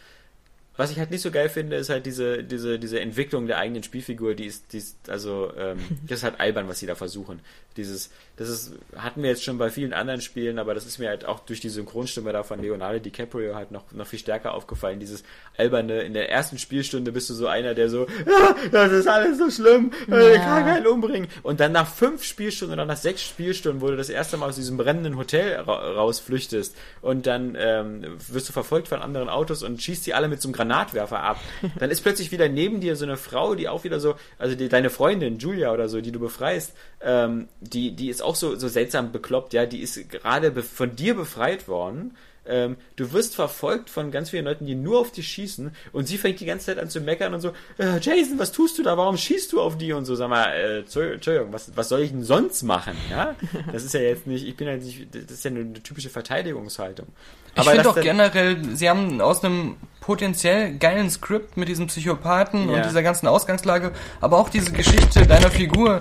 Was 0.76 0.90
ich 0.90 0.98
halt 0.98 1.10
nicht 1.10 1.22
so 1.22 1.30
geil 1.30 1.48
finde, 1.48 1.76
ist 1.76 1.88
halt 1.88 2.04
diese, 2.04 2.44
diese, 2.44 2.78
diese 2.78 3.00
Entwicklung 3.00 3.46
der 3.46 3.58
eigenen 3.58 3.82
Spielfigur, 3.82 4.34
die 4.34 4.44
ist, 4.46 4.72
die 4.72 4.78
ist, 4.78 5.08
also, 5.08 5.52
ähm, 5.56 5.78
das 6.06 6.18
ist 6.18 6.24
halt 6.24 6.40
albern, 6.40 6.68
was 6.68 6.78
sie 6.78 6.86
da 6.86 6.94
versuchen. 6.94 7.40
Dieses, 7.76 8.10
das 8.36 8.50
ist, 8.50 8.72
hatten 8.94 9.22
wir 9.22 9.30
jetzt 9.30 9.44
schon 9.44 9.56
bei 9.56 9.70
vielen 9.70 9.94
anderen 9.94 10.20
Spielen, 10.20 10.58
aber 10.58 10.74
das 10.74 10.84
ist 10.84 10.98
mir 10.98 11.08
halt 11.08 11.24
auch 11.24 11.40
durch 11.40 11.60
die 11.60 11.70
Synchronstimme 11.70 12.32
da 12.32 12.42
von 12.42 12.60
Leonardo 12.60 12.98
DiCaprio 12.98 13.54
halt 13.54 13.70
noch, 13.70 13.90
noch 13.92 14.06
viel 14.06 14.18
stärker 14.18 14.52
aufgefallen. 14.52 15.00
Dieses 15.00 15.24
alberne, 15.56 16.02
in 16.02 16.12
der 16.12 16.30
ersten 16.30 16.58
Spielstunde 16.58 17.12
bist 17.12 17.30
du 17.30 17.34
so 17.34 17.46
einer, 17.46 17.74
der 17.74 17.88
so, 17.88 18.06
ah, 18.26 18.54
das 18.70 18.92
ist 18.92 19.08
alles 19.08 19.38
so 19.38 19.50
schlimm, 19.50 19.90
äh, 20.10 20.34
ich 20.34 20.42
kann 20.42 20.64
keinen 20.64 20.86
umbringen. 20.86 21.28
Und 21.42 21.60
dann 21.60 21.72
nach 21.72 21.88
fünf 21.88 22.24
Spielstunden 22.24 22.74
oder 22.74 22.84
nach 22.84 22.98
sechs 22.98 23.22
Spielstunden, 23.22 23.80
wo 23.80 23.88
du 23.88 23.96
das 23.96 24.10
erste 24.10 24.36
Mal 24.36 24.50
aus 24.50 24.56
diesem 24.56 24.76
brennenden 24.76 25.16
Hotel 25.16 25.54
ra 25.60 25.94
rausflüchtest 25.94 26.76
und 27.00 27.26
dann 27.26 27.56
ähm, 27.58 28.18
wirst 28.28 28.50
du 28.50 28.52
verfolgt 28.52 28.88
von 28.88 29.00
anderen 29.00 29.30
Autos 29.30 29.62
und 29.62 29.82
schießt 29.82 30.06
die 30.06 30.12
alle 30.12 30.28
mit 30.28 30.42
so 30.42 30.48
einem 30.48 30.54
Granatwerfer 30.54 31.22
ab, 31.22 31.40
dann 31.78 31.90
ist 31.90 32.02
plötzlich 32.02 32.32
wieder 32.32 32.50
neben 32.50 32.80
dir 32.80 32.96
so 32.96 33.06
eine 33.06 33.16
Frau, 33.16 33.54
die 33.54 33.68
auch 33.68 33.84
wieder 33.84 33.98
so, 33.98 34.14
also 34.38 34.54
die, 34.54 34.68
deine 34.68 34.90
Freundin 34.90 35.38
Julia 35.38 35.72
oder 35.72 35.88
so, 35.88 36.02
die 36.02 36.12
du 36.12 36.20
befreist, 36.20 36.74
ähm, 37.00 37.48
die, 37.60 37.96
die 37.96 38.10
ist 38.10 38.25
auch 38.26 38.36
so, 38.36 38.56
so 38.56 38.68
seltsam 38.68 39.12
bekloppt, 39.12 39.52
ja, 39.54 39.66
die 39.66 39.80
ist 39.80 40.10
gerade 40.10 40.52
von 40.62 40.94
dir 40.96 41.14
befreit 41.14 41.68
worden. 41.68 42.16
Ähm, 42.48 42.76
du 42.94 43.12
wirst 43.12 43.34
verfolgt 43.34 43.90
von 43.90 44.12
ganz 44.12 44.30
vielen 44.30 44.44
Leuten, 44.44 44.66
die 44.66 44.76
nur 44.76 45.00
auf 45.00 45.10
dich 45.10 45.26
schießen 45.26 45.72
und 45.92 46.06
sie 46.06 46.16
fängt 46.16 46.38
die 46.38 46.44
ganze 46.46 46.66
Zeit 46.66 46.78
an 46.78 46.88
zu 46.88 47.00
meckern 47.00 47.34
und 47.34 47.40
so, 47.40 47.48
äh, 47.76 47.98
Jason, 48.00 48.38
was 48.38 48.52
tust 48.52 48.78
du 48.78 48.84
da? 48.84 48.96
Warum 48.96 49.16
schießt 49.16 49.52
du 49.52 49.60
auf 49.60 49.76
die? 49.76 49.92
Und 49.92 50.04
so, 50.04 50.14
sag 50.14 50.28
mal, 50.28 50.44
äh, 50.52 50.78
Entschuldigung, 50.78 51.52
was, 51.52 51.72
was 51.76 51.88
soll 51.88 52.02
ich 52.02 52.12
denn 52.12 52.22
sonst 52.22 52.62
machen? 52.62 52.94
Ja, 53.10 53.34
das 53.72 53.82
ist 53.82 53.94
ja 53.94 54.00
jetzt 54.00 54.28
nicht, 54.28 54.46
ich 54.46 54.56
bin 54.56 54.68
ja 54.68 54.76
nicht, 54.76 55.08
das 55.12 55.24
ist 55.32 55.44
ja 55.44 55.50
eine, 55.50 55.58
eine 55.58 55.82
typische 55.82 56.08
Verteidigungshaltung. 56.08 57.08
Ich 57.54 57.60
Aber 57.62 57.70
finde 57.70 57.82
das 57.82 57.86
auch 57.90 57.94
dann- 57.96 58.04
generell, 58.04 58.64
sie 58.76 58.88
haben 58.88 59.20
aus 59.20 59.42
einem 59.42 59.74
potenziell 60.00 60.76
geilen 60.78 61.10
Skript 61.10 61.56
mit 61.56 61.66
diesem 61.68 61.88
Psychopathen 61.88 62.68
Ja. 62.70 62.76
und 62.76 62.84
dieser 62.84 63.02
ganzen 63.02 63.26
Ausgangslage, 63.26 63.90
aber 64.20 64.38
auch 64.38 64.50
diese 64.50 64.70
Geschichte 64.70 65.26
deiner 65.26 65.50
Figur. 65.50 66.00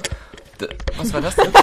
Was 0.98 1.14
war 1.14 1.22
das 1.22 1.36
denn? 1.36 1.52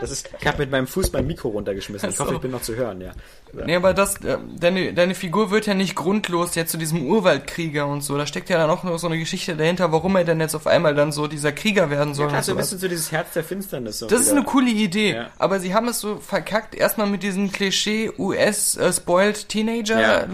Das 0.00 0.10
ist, 0.10 0.28
ich 0.38 0.46
habe 0.46 0.58
mit 0.58 0.70
meinem 0.70 0.86
Fuß 0.86 1.12
mein 1.12 1.26
Mikro 1.26 1.48
runtergeschmissen. 1.48 2.10
Ich 2.10 2.18
hoffe, 2.18 2.34
ich 2.34 2.40
bin 2.40 2.50
noch 2.50 2.60
zu 2.60 2.74
hören, 2.74 3.00
ja. 3.00 3.12
ja. 3.56 3.64
Nee, 3.64 3.76
aber 3.76 3.94
das, 3.94 4.16
äh, 4.22 4.36
deine, 4.58 4.92
deine 4.92 5.14
Figur 5.14 5.50
wird 5.50 5.66
ja 5.66 5.72
nicht 5.74 5.94
grundlos 5.94 6.54
jetzt 6.54 6.70
zu 6.72 6.76
diesem 6.76 7.06
Urwaldkrieger 7.06 7.86
und 7.86 8.02
so. 8.02 8.18
Da 8.18 8.26
steckt 8.26 8.50
ja 8.50 8.58
dann 8.58 8.68
auch 8.70 8.84
noch 8.84 8.98
so 8.98 9.06
eine 9.06 9.18
Geschichte 9.18 9.56
dahinter, 9.56 9.92
warum 9.92 10.16
er 10.16 10.24
denn 10.24 10.40
jetzt 10.40 10.54
auf 10.54 10.66
einmal 10.66 10.94
dann 10.94 11.10
so 11.12 11.26
dieser 11.26 11.52
Krieger 11.52 11.88
werden 11.90 12.12
soll. 12.14 12.26
Ja, 12.26 12.30
klar, 12.32 12.42
so 12.42 12.52
ein 12.52 12.58
bisschen 12.58 12.78
so 12.78 12.88
dieses 12.88 13.12
Herz 13.12 13.32
der 13.32 13.44
Finsternis. 13.44 14.00
So 14.00 14.06
Das 14.06 14.20
ist 14.20 14.26
wieder. 14.26 14.36
eine 14.38 14.44
coole 14.44 14.70
Idee, 14.70 15.14
Ja. 15.14 15.30
aber 15.38 15.60
sie 15.60 15.74
haben 15.74 15.88
es 15.88 16.00
so 16.00 16.16
verkackt, 16.16 16.74
erstmal 16.74 17.06
mit 17.06 17.22
diesen 17.22 17.50
Klischee 17.50 18.10
US 18.18 18.76
äh, 18.76 18.92
Ja. 20.00 20.26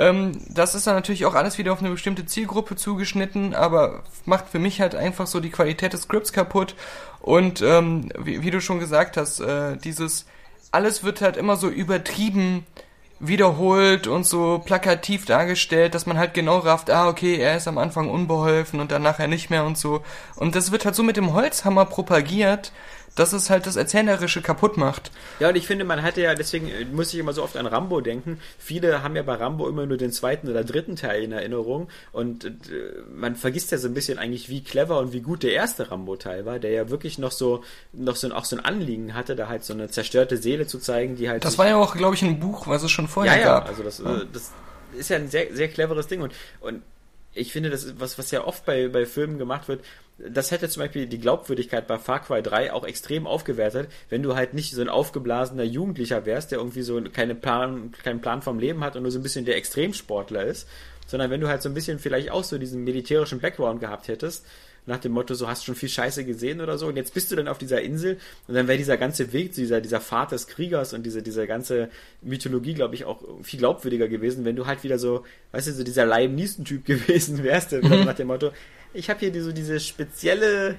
Ähm, 0.00 0.32
das 0.48 0.74
ist 0.74 0.86
dann 0.86 0.94
natürlich 0.94 1.26
auch 1.26 1.34
alles 1.34 1.58
wieder 1.58 1.74
auf 1.74 1.80
eine 1.80 1.90
bestimmte 1.90 2.24
Zielgruppe 2.24 2.74
zugeschnitten, 2.74 3.54
aber 3.54 4.02
macht 4.24 4.48
für 4.48 4.58
mich 4.58 4.80
halt 4.80 4.94
einfach 4.94 5.26
so 5.26 5.40
die 5.40 5.50
Qualität 5.50 5.92
des 5.92 6.02
Scripts 6.02 6.32
kaputt. 6.32 6.74
Und 7.20 7.60
ähm, 7.60 8.10
wie, 8.18 8.42
wie 8.42 8.50
du 8.50 8.62
schon 8.62 8.80
gesagt 8.80 9.18
hast, 9.18 9.40
äh, 9.40 9.76
dieses 9.76 10.24
alles 10.72 11.04
wird 11.04 11.20
halt 11.20 11.36
immer 11.36 11.56
so 11.56 11.68
übertrieben 11.68 12.64
wiederholt 13.18 14.06
und 14.06 14.24
so 14.24 14.62
plakativ 14.64 15.26
dargestellt, 15.26 15.94
dass 15.94 16.06
man 16.06 16.16
halt 16.16 16.32
genau 16.32 16.58
rafft, 16.58 16.90
ah, 16.90 17.06
okay, 17.06 17.36
er 17.36 17.56
ist 17.56 17.68
am 17.68 17.76
Anfang 17.76 18.08
unbeholfen 18.08 18.80
und 18.80 18.90
dann 18.90 19.02
nachher 19.02 19.28
nicht 19.28 19.50
mehr 19.50 19.64
und 19.64 19.76
so. 19.76 20.02
Und 20.36 20.56
das 20.56 20.72
wird 20.72 20.86
halt 20.86 20.94
so 20.94 21.02
mit 21.02 21.18
dem 21.18 21.34
Holzhammer 21.34 21.84
propagiert, 21.84 22.72
dass 23.16 23.32
es 23.32 23.50
halt 23.50 23.66
das 23.66 23.76
Erzählerische 23.76 24.40
kaputt 24.42 24.76
macht. 24.76 25.10
Ja, 25.40 25.48
und 25.48 25.56
ich 25.56 25.66
finde, 25.66 25.84
man 25.84 26.02
hatte 26.02 26.20
ja, 26.22 26.34
deswegen 26.34 26.68
äh, 26.68 26.84
muss 26.84 27.12
ich 27.12 27.18
immer 27.18 27.32
so 27.32 27.42
oft 27.42 27.56
an 27.56 27.66
Rambo 27.66 28.00
denken. 28.00 28.38
Viele 28.58 29.02
haben 29.02 29.16
ja 29.16 29.22
bei 29.22 29.34
Rambo 29.34 29.68
immer 29.68 29.84
nur 29.86 29.96
den 29.96 30.12
zweiten 30.12 30.48
oder 30.48 30.64
dritten 30.64 30.96
Teil 30.96 31.22
in 31.24 31.32
Erinnerung 31.32 31.88
und 32.12 32.44
äh, 32.44 32.50
man 33.14 33.36
vergisst 33.36 33.72
ja 33.72 33.78
so 33.78 33.88
ein 33.88 33.94
bisschen 33.94 34.18
eigentlich, 34.18 34.48
wie 34.48 34.62
clever 34.62 34.98
und 34.98 35.12
wie 35.12 35.20
gut 35.20 35.42
der 35.42 35.52
erste 35.52 35.90
Rambo-Teil 35.90 36.46
war, 36.46 36.58
der 36.58 36.70
ja 36.70 36.90
wirklich 36.90 37.18
noch 37.18 37.32
so, 37.32 37.62
noch 37.92 38.16
so, 38.16 38.26
ein- 38.28 38.32
auch 38.32 38.44
so 38.44 38.56
ein 38.56 38.64
Anliegen 38.64 39.14
hatte, 39.14 39.36
da 39.36 39.48
halt 39.48 39.64
so 39.64 39.72
eine 39.72 39.90
zerstörte 39.90 40.36
Seele 40.36 40.66
zu 40.66 40.78
zeigen, 40.78 41.16
die 41.16 41.28
halt. 41.28 41.44
Das 41.44 41.58
war 41.58 41.66
ja 41.68 41.76
auch, 41.76 41.96
glaube 41.96 42.14
ich, 42.14 42.22
ein 42.22 42.38
Buch, 42.40 42.66
was 42.68 42.82
es 42.82 42.90
schon 42.90 43.08
vorher 43.08 43.34
ja, 43.34 43.38
ja, 43.40 43.44
gab. 43.60 43.68
also 43.68 43.82
das, 43.82 44.00
äh, 44.00 44.26
das 44.32 44.52
ist 44.96 45.10
ja 45.10 45.16
ein 45.16 45.28
sehr, 45.28 45.54
sehr 45.54 45.68
cleveres 45.68 46.06
Ding 46.06 46.20
und, 46.22 46.32
und 46.60 46.82
ich 47.34 47.52
finde, 47.52 47.70
das 47.70 47.84
ist 47.84 48.00
was, 48.00 48.18
was 48.18 48.30
ja 48.30 48.44
oft 48.44 48.64
bei, 48.64 48.88
bei 48.88 49.06
Filmen 49.06 49.38
gemacht 49.38 49.68
wird, 49.68 49.84
das 50.18 50.50
hätte 50.50 50.68
zum 50.68 50.82
Beispiel 50.82 51.06
die 51.06 51.18
Glaubwürdigkeit 51.18 51.86
bei 51.86 51.98
Far 51.98 52.20
Cry 52.20 52.42
3 52.42 52.72
auch 52.72 52.84
extrem 52.84 53.26
aufgewertet, 53.26 53.88
wenn 54.10 54.22
du 54.22 54.34
halt 54.34 54.52
nicht 54.52 54.74
so 54.74 54.80
ein 54.82 54.88
aufgeblasener 54.88 55.62
Jugendlicher 55.62 56.26
wärst, 56.26 56.50
der 56.50 56.58
irgendwie 56.58 56.82
so 56.82 57.00
keine 57.02 57.34
Plan, 57.34 57.92
keinen 57.92 58.20
Plan 58.20 58.42
vom 58.42 58.58
Leben 58.58 58.84
hat 58.84 58.96
und 58.96 59.02
nur 59.02 59.12
so 59.12 59.18
ein 59.18 59.22
bisschen 59.22 59.44
der 59.44 59.56
Extremsportler 59.56 60.44
ist, 60.44 60.68
sondern 61.06 61.30
wenn 61.30 61.40
du 61.40 61.48
halt 61.48 61.62
so 61.62 61.68
ein 61.68 61.74
bisschen 61.74 61.98
vielleicht 61.98 62.30
auch 62.30 62.44
so 62.44 62.58
diesen 62.58 62.84
militärischen 62.84 63.40
Background 63.40 63.80
gehabt 63.80 64.08
hättest, 64.08 64.44
nach 64.90 64.98
dem 64.98 65.12
Motto, 65.12 65.34
so 65.34 65.48
hast 65.48 65.64
schon 65.64 65.74
viel 65.74 65.88
Scheiße 65.88 66.24
gesehen 66.24 66.60
oder 66.60 66.76
so, 66.76 66.86
und 66.88 66.96
jetzt 66.96 67.14
bist 67.14 67.30
du 67.32 67.36
dann 67.36 67.48
auf 67.48 67.58
dieser 67.58 67.80
Insel 67.80 68.18
und 68.46 68.54
dann 68.54 68.68
wäre 68.68 68.76
dieser 68.76 68.98
ganze 68.98 69.32
Weg, 69.32 69.52
dieser, 69.54 69.80
dieser 69.80 70.00
Pfad 70.00 70.32
des 70.32 70.46
Kriegers 70.46 70.92
und 70.92 71.04
diese, 71.04 71.22
diese 71.22 71.46
ganze 71.46 71.88
Mythologie, 72.20 72.74
glaube 72.74 72.94
ich, 72.94 73.04
auch 73.04 73.22
viel 73.42 73.58
glaubwürdiger 73.58 74.08
gewesen, 74.08 74.44
wenn 74.44 74.56
du 74.56 74.66
halt 74.66 74.84
wieder 74.84 74.98
so, 74.98 75.24
weißt 75.52 75.68
du, 75.68 75.72
so 75.72 75.84
dieser 75.84 76.04
Liam 76.04 76.34
Neeson-Typ 76.34 76.84
gewesen 76.84 77.42
wärst, 77.42 77.72
wieder 77.72 78.04
nach 78.04 78.14
dem 78.14 78.26
Motto, 78.26 78.50
ich 78.92 79.08
habe 79.08 79.20
hier 79.20 79.30
die, 79.30 79.40
so 79.40 79.52
diese 79.52 79.80
spezielle 79.80 80.76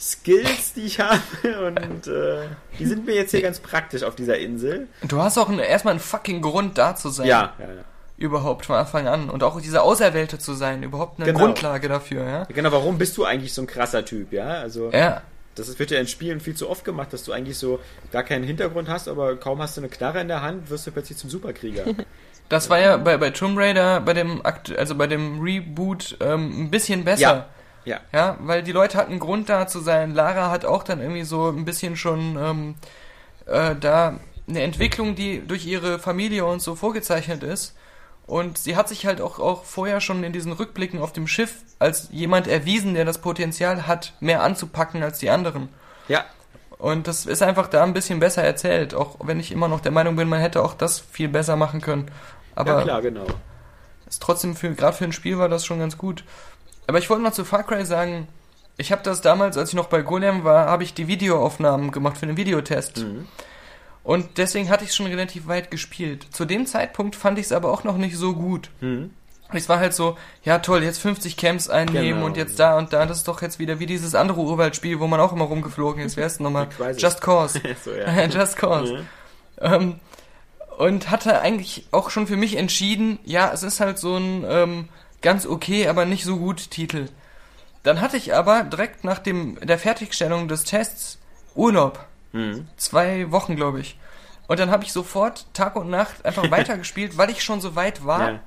Skills, 0.00 0.72
die 0.74 0.82
ich 0.82 0.98
habe 0.98 1.20
und 1.66 2.06
äh, 2.08 2.48
die 2.78 2.86
sind 2.86 3.06
mir 3.06 3.14
jetzt 3.14 3.30
hier 3.30 3.42
ganz 3.42 3.60
praktisch 3.60 4.02
auf 4.02 4.16
dieser 4.16 4.38
Insel. 4.38 4.88
Du 5.06 5.20
hast 5.20 5.38
auch 5.38 5.48
einen, 5.48 5.60
erstmal 5.60 5.92
einen 5.92 6.00
fucking 6.00 6.40
Grund 6.40 6.78
da 6.78 6.96
zu 6.96 7.10
sein. 7.10 7.28
Ja, 7.28 7.54
ja, 7.58 7.66
ja. 7.66 7.84
Überhaupt 8.16 8.66
von 8.66 8.76
Anfang 8.76 9.08
an. 9.08 9.28
Und 9.30 9.42
auch 9.42 9.60
diese 9.60 9.82
Auserwählte 9.82 10.38
zu 10.38 10.54
sein. 10.54 10.82
Überhaupt 10.82 11.18
eine 11.18 11.26
Genau. 11.32 11.46
Grundlage 11.46 11.88
dafür, 11.88 12.24
ja. 12.24 12.44
Genau, 12.44 12.70
warum 12.72 12.96
bist 12.98 13.16
du 13.16 13.24
eigentlich 13.24 13.52
so 13.52 13.62
ein 13.62 13.66
krasser 13.66 14.04
Typ, 14.04 14.32
ja? 14.32 14.46
Also 14.48 14.90
Ja. 14.92 15.22
Das 15.56 15.78
wird 15.78 15.92
ja 15.92 16.00
in 16.00 16.08
Spielen 16.08 16.40
viel 16.40 16.56
zu 16.56 16.68
oft 16.68 16.84
gemacht, 16.84 17.12
dass 17.12 17.22
du 17.22 17.32
eigentlich 17.32 17.56
so 17.58 17.78
gar 18.10 18.24
keinen 18.24 18.42
Hintergrund 18.42 18.88
hast, 18.88 19.06
aber 19.06 19.36
kaum 19.36 19.62
hast 19.62 19.76
du 19.76 19.82
eine 19.82 19.88
Knarre 19.88 20.20
in 20.20 20.26
der 20.26 20.42
Hand, 20.42 20.68
wirst 20.68 20.84
du 20.86 20.90
plötzlich 20.90 21.18
zum 21.18 21.30
Superkrieger. 21.30 21.84
Das 22.50 22.68
war 22.68 22.78
ja 22.78 22.98
bei, 22.98 23.16
bei 23.16 23.30
Tomb 23.30 23.56
Raider, 23.58 24.02
bei 24.02 24.12
dem 24.12 24.44
Akt, 24.44 24.76
also 24.76 24.94
bei 24.94 25.06
dem 25.06 25.40
Reboot, 25.40 26.18
ähm, 26.20 26.64
ein 26.64 26.70
bisschen 26.70 27.02
besser. 27.02 27.48
ja. 27.86 28.00
Ja, 28.12 28.36
weil 28.40 28.62
die 28.62 28.72
Leute 28.72 28.98
hatten 28.98 29.18
Grund 29.18 29.48
da 29.48 29.66
zu 29.66 29.80
sein. 29.80 30.14
Lara 30.14 30.50
hat 30.50 30.66
auch 30.66 30.82
dann 30.82 31.00
irgendwie 31.00 31.22
so 31.24 31.48
ein 31.48 31.64
bisschen 31.64 31.96
schon 31.96 32.36
ähm, 32.38 32.74
äh, 33.46 33.74
da 33.80 34.18
eine 34.46 34.60
Entwicklung, 34.62 35.14
die 35.14 35.40
durch 35.46 35.64
ihre 35.64 35.98
Familie 35.98 36.44
und 36.44 36.60
so 36.60 36.74
vorgezeichnet 36.74 37.42
ist. 37.42 37.74
Und 38.26 38.56
sie 38.56 38.76
hat 38.76 38.88
sich 38.88 39.04
halt 39.04 39.20
auch, 39.20 39.38
auch 39.38 39.64
vorher 39.64 40.00
schon 40.00 40.24
in 40.24 40.32
diesen 40.32 40.52
Rückblicken 40.52 41.00
auf 41.00 41.12
dem 41.12 41.26
Schiff 41.26 41.56
als 41.78 42.08
jemand 42.10 42.48
erwiesen, 42.48 42.94
der 42.94 43.04
das 43.04 43.18
Potenzial 43.18 43.86
hat, 43.86 44.14
mehr 44.20 44.42
anzupacken 44.42 45.02
als 45.02 45.18
die 45.18 45.28
anderen. 45.30 45.68
Ja, 46.08 46.24
Und 46.78 47.06
das 47.06 47.26
ist 47.26 47.42
einfach 47.42 47.68
da 47.68 47.82
ein 47.82 47.92
bisschen 47.92 48.20
besser 48.20 48.42
erzählt, 48.42 48.94
auch 48.94 49.16
wenn 49.22 49.40
ich 49.40 49.52
immer 49.52 49.68
noch 49.68 49.80
der 49.80 49.92
Meinung 49.92 50.16
bin, 50.16 50.28
man 50.28 50.40
hätte 50.40 50.62
auch 50.62 50.74
das 50.74 51.00
viel 51.00 51.28
besser 51.28 51.56
machen 51.56 51.80
können. 51.80 52.10
Aber 52.54 52.78
ja 52.78 52.82
klar, 52.82 53.02
genau. 53.02 53.26
ist 54.06 54.22
trotzdem 54.22 54.56
für 54.56 54.72
gerade 54.74 54.96
für 54.96 55.04
ein 55.04 55.12
Spiel 55.12 55.38
war 55.38 55.48
das 55.48 55.66
schon 55.66 55.78
ganz 55.78 55.98
gut. 55.98 56.24
Aber 56.86 56.98
ich 56.98 57.10
wollte 57.10 57.22
noch 57.22 57.32
zu 57.32 57.44
Far 57.44 57.62
Cry 57.62 57.84
sagen, 57.84 58.28
ich 58.76 58.92
habe 58.92 59.02
das 59.02 59.20
damals, 59.20 59.56
als 59.56 59.70
ich 59.70 59.74
noch 59.74 59.86
bei 59.86 60.02
Golem 60.02 60.44
war, 60.44 60.66
habe 60.66 60.82
ich 60.82 60.94
die 60.94 61.08
Videoaufnahmen 61.08 61.90
gemacht 61.92 62.18
für 62.18 62.26
den 62.26 62.36
Videotest. 62.36 62.98
Mhm. 62.98 63.28
Und 64.04 64.36
deswegen 64.38 64.68
hatte 64.68 64.84
ich 64.84 64.90
es 64.90 64.96
schon 64.96 65.06
relativ 65.06 65.46
weit 65.48 65.70
gespielt. 65.70 66.26
Zu 66.30 66.44
dem 66.44 66.66
Zeitpunkt 66.66 67.16
fand 67.16 67.38
ich 67.38 67.46
es 67.46 67.52
aber 67.52 67.72
auch 67.72 67.84
noch 67.84 67.96
nicht 67.96 68.16
so 68.16 68.34
gut. 68.34 68.70
Mhm. 68.80 69.10
Es 69.52 69.68
war 69.68 69.78
halt 69.78 69.94
so, 69.94 70.16
ja 70.42 70.58
toll, 70.58 70.82
jetzt 70.82 71.00
50 71.00 71.36
Camps 71.36 71.68
einnehmen 71.70 72.14
Genau. 72.16 72.26
und 72.26 72.36
jetzt 72.36 72.58
da 72.58 72.76
und 72.76 72.92
da. 72.92 73.06
Das 73.06 73.18
ist 73.18 73.28
doch 73.28 73.40
jetzt 73.40 73.58
wieder 73.58 73.78
wie 73.78 73.86
dieses 73.86 74.14
andere 74.14 74.40
Urwaldspiel, 74.40 75.00
wo 75.00 75.06
man 75.06 75.20
auch 75.20 75.32
immer 75.32 75.44
rumgeflogen 75.44 76.02
ist. 76.02 76.16
Wer 76.16 76.26
ist 76.26 76.40
nochmal? 76.40 76.68
Just 76.96 77.20
Cause. 77.20 77.60
so, 77.84 77.92
ja. 77.92 78.24
Just 78.26 78.56
Cause. 78.56 78.92
Mhm. 78.94 79.06
Ähm, 79.60 80.00
und 80.76 81.10
hatte 81.10 81.40
eigentlich 81.40 81.86
auch 81.92 82.10
schon 82.10 82.26
für 82.26 82.36
mich 82.36 82.56
entschieden, 82.56 83.18
ja, 83.24 83.52
es 83.52 83.62
ist 83.62 83.80
halt 83.80 83.98
so 83.98 84.16
ein 84.16 84.44
ähm, 84.48 84.88
ganz 85.22 85.46
okay, 85.46 85.86
aber 85.88 86.04
nicht 86.04 86.24
so 86.24 86.36
gut 86.36 86.70
Titel. 86.70 87.06
Dann 87.84 88.00
hatte 88.00 88.16
ich 88.16 88.34
aber 88.34 88.64
direkt 88.64 89.04
nach 89.04 89.18
dem 89.20 89.58
der 89.60 89.78
Fertigstellung 89.78 90.48
des 90.48 90.64
Tests 90.64 91.18
Urlaub. 91.54 92.04
Mhm. 92.34 92.68
Zwei 92.76 93.30
Wochen, 93.30 93.56
glaube 93.56 93.80
ich. 93.80 93.98
Und 94.46 94.58
dann 94.60 94.70
habe 94.70 94.84
ich 94.84 94.92
sofort 94.92 95.46
Tag 95.54 95.76
und 95.76 95.88
Nacht 95.88 96.24
einfach 96.26 96.50
weitergespielt, 96.50 97.16
weil 97.16 97.30
ich 97.30 97.42
schon 97.42 97.60
so 97.62 97.74
weit 97.76 98.04
war. 98.04 98.30
Ja. 98.32 98.40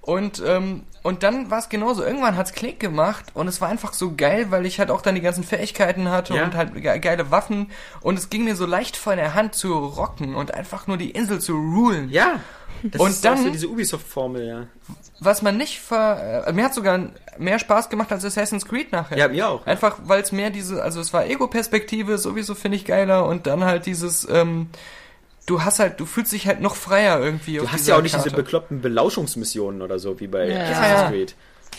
Und, 0.00 0.42
ähm, 0.46 0.84
und 1.02 1.22
dann 1.22 1.50
war 1.50 1.58
es 1.58 1.68
genauso. 1.68 2.02
Irgendwann 2.02 2.36
hat's 2.38 2.52
Klick 2.54 2.80
gemacht 2.80 3.26
und 3.34 3.46
es 3.46 3.60
war 3.60 3.68
einfach 3.68 3.92
so 3.92 4.14
geil, 4.16 4.46
weil 4.50 4.64
ich 4.64 4.78
halt 4.78 4.90
auch 4.90 5.02
dann 5.02 5.14
die 5.16 5.20
ganzen 5.20 5.44
Fähigkeiten 5.44 6.08
hatte 6.10 6.34
Ja. 6.34 6.44
und 6.44 6.54
halt 6.54 6.72
ge 6.74 6.98
geile 6.98 7.30
Waffen. 7.30 7.70
Und 8.00 8.18
es 8.18 8.30
ging 8.30 8.44
mir 8.44 8.56
so 8.56 8.64
leicht 8.64 8.96
von 8.96 9.16
der 9.18 9.34
Hand 9.34 9.54
zu 9.54 9.76
rocken 9.76 10.34
und 10.34 10.54
einfach 10.54 10.86
nur 10.86 10.96
die 10.96 11.10
Insel 11.10 11.40
zu 11.40 11.52
rulen. 11.52 12.08
Ja. 12.08 12.40
Das 12.82 13.00
Und 13.00 13.10
ist 13.10 13.26
auch 13.26 13.34
dann- 13.34 13.44
so 13.44 13.50
diese 13.50 13.68
Ubisoft-Formel, 13.68 14.46
ja. 14.46 14.66
Was 15.20 15.42
man 15.42 15.56
nicht 15.56 15.80
ver... 15.80 16.44
Äh, 16.46 16.52
mir 16.52 16.64
hat 16.64 16.74
sogar 16.74 17.00
mehr 17.38 17.58
Spaß 17.58 17.88
gemacht 17.90 18.12
als 18.12 18.24
Assassin's 18.24 18.64
Creed 18.66 18.92
nachher. 18.92 19.18
Ja, 19.18 19.28
mir 19.28 19.48
auch. 19.48 19.66
Einfach, 19.66 19.98
weil 20.04 20.22
es 20.22 20.30
mehr 20.32 20.50
diese, 20.50 20.82
also 20.82 21.00
es 21.00 21.12
war 21.12 21.26
Ego-Perspektive, 21.26 22.18
sowieso 22.18 22.54
finde 22.54 22.76
ich 22.76 22.84
geiler 22.84 23.26
und 23.26 23.46
dann 23.48 23.64
halt 23.64 23.86
dieses, 23.86 24.28
ähm, 24.30 24.68
du 25.46 25.62
hast 25.64 25.80
halt, 25.80 25.98
du 25.98 26.06
fühlst 26.06 26.32
dich 26.32 26.46
halt 26.46 26.60
noch 26.60 26.76
freier 26.76 27.20
irgendwie. 27.20 27.56
Du 27.56 27.64
auf 27.64 27.72
hast 27.72 27.88
ja 27.88 27.96
auch 27.96 28.02
nicht 28.02 28.12
Karte. 28.12 28.28
diese 28.28 28.36
bekloppten 28.36 28.80
Belauschungsmissionen 28.80 29.82
oder 29.82 29.98
so, 29.98 30.20
wie 30.20 30.28
bei 30.28 30.48
Ja. 30.48 30.60
Assassin's. 30.70 31.10
Creed. 31.10 31.34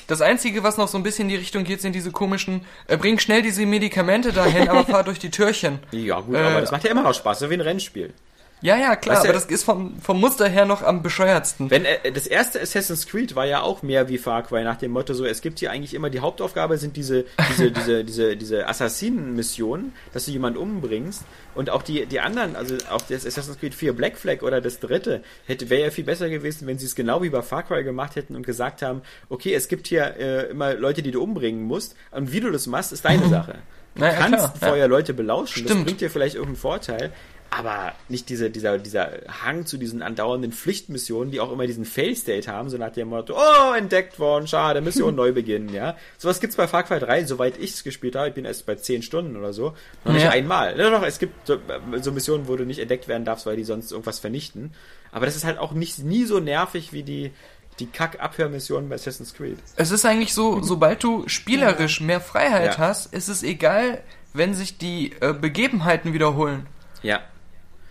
Das 0.08 0.22
Einzige, 0.22 0.64
was 0.64 0.78
noch 0.78 0.88
so 0.88 0.98
ein 0.98 1.04
bisschen 1.04 1.26
in 1.26 1.30
die 1.30 1.36
Richtung 1.36 1.64
geht, 1.64 1.82
sind 1.82 1.94
diese 1.94 2.12
komischen, 2.12 2.62
äh, 2.88 2.98
bring 2.98 3.20
schnell 3.20 3.42
diese 3.44 3.66
Medikamente 3.66 4.34
dahin, 4.34 4.68
aber 4.68 4.84
fahr 4.92 5.04
durch 5.04 5.20
die 5.20 5.30
Türchen. 5.30 5.80
Ja, 5.92 6.20
gut, 6.20 6.36
Äh, 6.36 6.40
aber 6.40 6.62
das 6.62 6.72
macht 6.72 6.84
ja 6.84 6.90
immer 6.92 7.04
noch 7.04 7.14
Spaß, 7.14 7.40
so 7.40 7.50
wie 7.50 7.54
ein 7.54 7.62
Rennspiel. 7.62 8.14
Ja, 8.62 8.78
ja, 8.78 8.96
klar, 8.96 9.18
Weißt 9.18 9.26
aber 9.26 9.34
das 9.34 9.46
ist 9.46 9.64
vom, 9.64 9.98
vom 10.02 10.20
Muster 10.20 10.48
her 10.50 10.66
noch 10.66 10.82
am 10.82 11.02
bescheuertsten. 11.02 11.70
Wenn 11.72 11.86
äh, 11.86 12.12
das 12.12 12.28
erste 12.28 12.60
Assassin's 12.60 13.08
Creed 13.08 13.36
war 13.36 13.46
ja 13.46 13.62
auch 13.62 13.84
mehr 13.84 14.10
wie 14.10 14.18
Far 14.18 14.44
Cry 14.44 14.64
nach 14.64 14.76
dem 14.76 14.92
Motto 14.92 15.14
so, 15.14 15.26
es 15.26 15.42
gibt 15.42 15.60
hier 15.60 15.72
eigentlich 15.72 15.94
immer 15.94 16.10
die 16.10 16.20
Hauptaufgabe 16.20 16.78
sind 16.78 16.98
diese 16.98 17.26
diese 17.50 17.72
diese 17.80 18.04
diese 18.04 18.36
diese 18.36 18.68
Assassinen-Missionen, 18.68 19.94
dass 20.14 20.26
du 20.26 20.32
jemanden 20.32 20.60
umbringst 20.60 21.24
und 21.56 21.70
auch 21.70 21.84
die 21.84 22.06
die 22.06 22.20
anderen, 22.20 22.56
also 22.56 22.76
auch 22.92 23.02
das 23.02 23.26
Assassin's 23.26 23.60
Creed 23.60 23.74
4 23.74 23.94
Black 23.94 24.18
Flag 24.18 24.42
oder 24.42 24.60
das 24.60 24.80
dritte 24.80 25.24
hätte 25.46 25.70
wäre 25.70 25.84
ja 25.84 25.92
viel 25.92 26.04
besser 26.04 26.30
gewesen, 26.30 26.68
wenn 26.68 26.78
sie 26.78 26.86
es 26.86 26.96
genau 26.96 27.22
wie 27.24 27.30
bei 27.30 27.42
Far 27.42 27.64
Cry 27.64 27.84
gemacht 27.84 28.18
hätten 28.18 28.36
und 28.36 28.46
gesagt 28.46 28.82
haben, 28.82 29.02
okay, 29.30 29.54
es 29.54 29.70
gibt 29.70 29.88
hier 29.88 30.16
äh, 30.18 30.50
immer 30.50 30.74
Leute, 30.74 31.02
die 31.02 31.12
du 31.12 31.24
umbringen 31.24 31.64
musst 31.64 31.96
und 32.12 32.34
wie 32.34 32.42
du 32.42 32.52
das 32.52 32.68
machst, 32.68 32.92
ist 32.92 33.06
deine 33.06 33.28
Sache. 33.30 33.60
Du 33.96 34.02
Na 34.02 34.12
ja, 34.12 34.14
kannst 34.14 34.38
klar, 34.38 34.54
ja. 34.62 34.68
vorher 34.68 34.88
Leute 34.88 35.14
belauschen, 35.14 35.64
das 35.64 35.72
Stimmt. 35.72 35.86
bringt 35.86 36.02
dir 36.02 36.12
vielleicht 36.12 36.36
irgendeinen 36.36 36.58
Vorteil, 36.58 37.12
aber 37.52 37.94
nicht 38.10 38.30
diese, 38.30 38.50
dieser, 38.50 38.78
dieser 38.78 39.12
Hang 39.44 39.66
zu 39.66 39.78
diesen 39.78 40.02
andauernden 40.02 40.52
Pflichtmissionen, 40.52 41.32
die 41.32 41.40
auch 41.40 41.52
immer 41.52 41.66
diesen 41.66 41.84
Fail-State 41.86 42.52
haben, 42.52 42.70
so 42.70 42.78
nach 42.78 42.92
dem 42.92 43.08
Motto, 43.10 43.36
oh, 43.36 43.74
entdeckt 43.74 44.20
worden, 44.20 44.48
schade, 44.48 44.82
Mission 44.82 45.16
neu 45.16 45.32
beginnen, 45.32 45.74
ja. 45.74 45.96
Sowas 46.18 46.40
gibt's 46.40 46.56
bei 46.56 46.68
Far 46.68 46.84
Cry 46.84 47.00
3, 47.00 47.26
soweit 47.26 47.58
ich 47.58 47.72
es 47.72 47.84
gespielt 47.84 48.16
habe, 48.16 48.28
ich 48.30 48.34
bin 48.36 48.46
erst 48.46 48.66
bei 48.66 48.76
10 48.76 49.02
Stunden 49.02 49.36
oder 49.36 49.52
so, 49.54 49.74
noch 50.06 50.14
nicht 50.14 50.24
Ja. 50.24 50.30
einmal. 50.30 50.78
Ja, 50.80 50.90
doch, 50.92 51.04
es 51.04 51.18
gibt 51.20 51.48
so, 51.48 51.58
so 52.02 52.12
Missionen, 52.12 52.48
wo 52.48 52.56
du 52.56 52.66
nicht 52.66 52.80
entdeckt 52.80 53.08
werden 53.08 53.26
darfst, 53.26 53.46
weil 53.46 53.56
die 53.56 53.64
sonst 53.64 53.92
irgendwas 53.92 54.20
vernichten. 54.20 54.74
Aber 55.12 55.26
das 55.26 55.36
ist 55.36 55.44
halt 55.44 55.58
auch 55.58 55.72
nicht, 55.72 56.00
nie 56.00 56.26
so 56.26 56.40
nervig 56.40 56.94
wie 56.94 57.02
die, 57.04 57.32
die 57.80 57.88
Kack-Abhörmissionen 57.88 58.90
bei 58.90 58.96
Assassin's 58.96 59.34
Creed. 59.34 59.58
Es 59.76 59.90
ist 59.90 60.06
eigentlich 60.06 60.34
so, 60.34 60.62
sobald 60.62 61.04
du 61.04 61.24
spielerisch 61.28 62.02
mehr 62.02 62.22
Freiheit 62.22 62.74
Ja. 62.74 62.78
hast, 62.78 63.12
ist 63.14 63.28
es 63.28 63.42
egal, 63.42 64.04
wenn 64.34 64.54
sich 64.54 64.78
die 64.78 65.14
äh, 65.22 65.34
Begebenheiten 65.34 66.14
wiederholen. 66.14 66.68
Ja. 67.02 67.22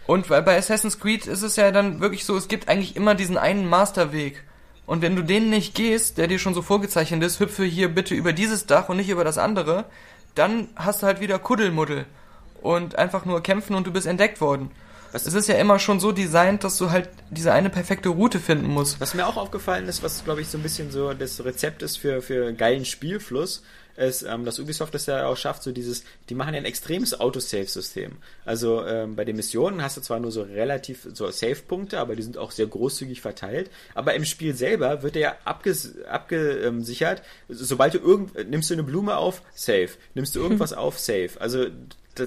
Und 0.09 0.31
weil 0.31 0.43
bei 0.43 0.57
Assassin's 0.57 0.99
Creed 0.99 1.27
ist 1.27 1.43
es 1.43 1.57
ja 1.57 1.71
dann 1.71 2.01
wirklich 2.01 2.25
so, 2.25 2.35
es 2.35 2.49
gibt 2.49 2.69
eigentlich 2.71 2.97
immer 2.97 3.15
diesen 3.15 3.37
einen 3.37 3.69
Masterweg. 3.69 4.43
Und 4.87 5.03
wenn 5.03 5.15
du 5.15 5.23
den 5.23 5.51
nicht 5.51 5.75
gehst, 5.75 6.17
der 6.17 6.29
dir 6.29 6.39
schon 6.39 6.55
so 6.55 6.63
vorgezeichnet 6.63 7.23
ist, 7.23 7.41
hüpfe 7.41 7.63
hier 7.65 7.95
bitte 7.95 8.15
über 8.15 8.33
dieses 8.33 8.65
Dach 8.65 8.89
und 8.89 8.97
nicht 8.97 9.11
über 9.11 9.23
das 9.23 9.37
andere, 9.37 9.85
dann 10.35 10.69
hast 10.77 11.03
du 11.03 11.07
halt 11.07 11.21
wieder 11.21 11.39
Kuddelmuddel. 11.39 12.07
Und 12.63 12.97
einfach 12.97 13.27
nur 13.27 13.43
kämpfen 13.43 13.75
und 13.77 13.87
du 13.87 13.93
bist 13.93 14.07
entdeckt 14.07 14.41
worden. 14.41 14.71
Was- 15.13 15.27
es 15.27 15.35
ist 15.35 15.47
ja 15.47 15.57
immer 15.57 15.79
schon 15.79 16.01
so 16.01 16.11
designt, 16.11 16.65
dass 16.65 16.79
du 16.79 16.91
halt 16.91 17.11
diese 17.31 17.53
eine 17.53 17.69
perfekte 17.69 18.09
Route 18.09 18.41
finden 18.41 18.69
musst. 18.69 19.01
Was 19.03 19.13
mir 19.13 19.27
auch 19.27 19.37
aufgefallen 19.37 19.89
ist, 19.89 20.03
was 20.03 20.25
glaube 20.25 20.41
ich 20.41 20.49
so 20.49 20.57
ein 20.57 20.63
bisschen 20.63 20.91
so 20.91 21.13
das 21.13 21.45
Rezept 21.45 21.83
ist 21.83 21.99
für, 21.99 22.23
für 22.23 22.55
geilen 22.55 22.87
Spielfluss, 22.87 23.63
ist, 23.99 24.23
ähm, 24.23 24.45
dass 24.45 24.59
Ubisoft 24.59 24.95
das 24.95 25.07
ja 25.07 25.27
auch 25.27 25.37
schafft, 25.37 25.63
so 25.63 25.73
dieses, 25.73 26.05
die 26.29 26.35
machen 26.35 26.55
ja 26.55 26.61
ein 26.61 26.65
extremes 26.65 27.19
Autosave-System. 27.19 28.17
Also 28.45 28.85
ähm, 28.87 29.17
bei 29.17 29.25
den 29.25 29.37
Missionen 29.37 29.83
hast 29.83 29.97
du 29.97 30.01
zwar 30.01 30.21
nur 30.21 30.31
so 30.31 30.43
relativ 30.43 31.07
so 31.13 31.31
Save-Punkte, 31.31 31.99
aber 31.99 32.17
die 32.17 32.23
sind 32.23 32.39
auch 32.39 32.51
sehr 32.51 32.67
großzügig 32.67 33.21
verteilt. 33.21 33.71
Aber 33.95 34.15
im 34.15 34.25
Spiel 34.25 34.55
selber 34.55 35.03
wird 35.03 35.17
der 35.17 35.23
ja 35.23 35.37
abges 35.45 36.03
abgesichert, 36.05 37.23
sobald 37.49 37.95
du 37.95 37.99
irgend 37.99 38.49
nimmst 38.49 38.71
du 38.71 38.75
eine 38.75 38.85
Blume 38.85 39.17
auf, 39.17 39.43
Save. 39.55 39.91
Nimmst 40.15 40.35
du 40.35 40.41
irgendwas 40.41 40.73
auf, 40.73 40.99
Save. 40.99 41.31
Also 41.39 41.67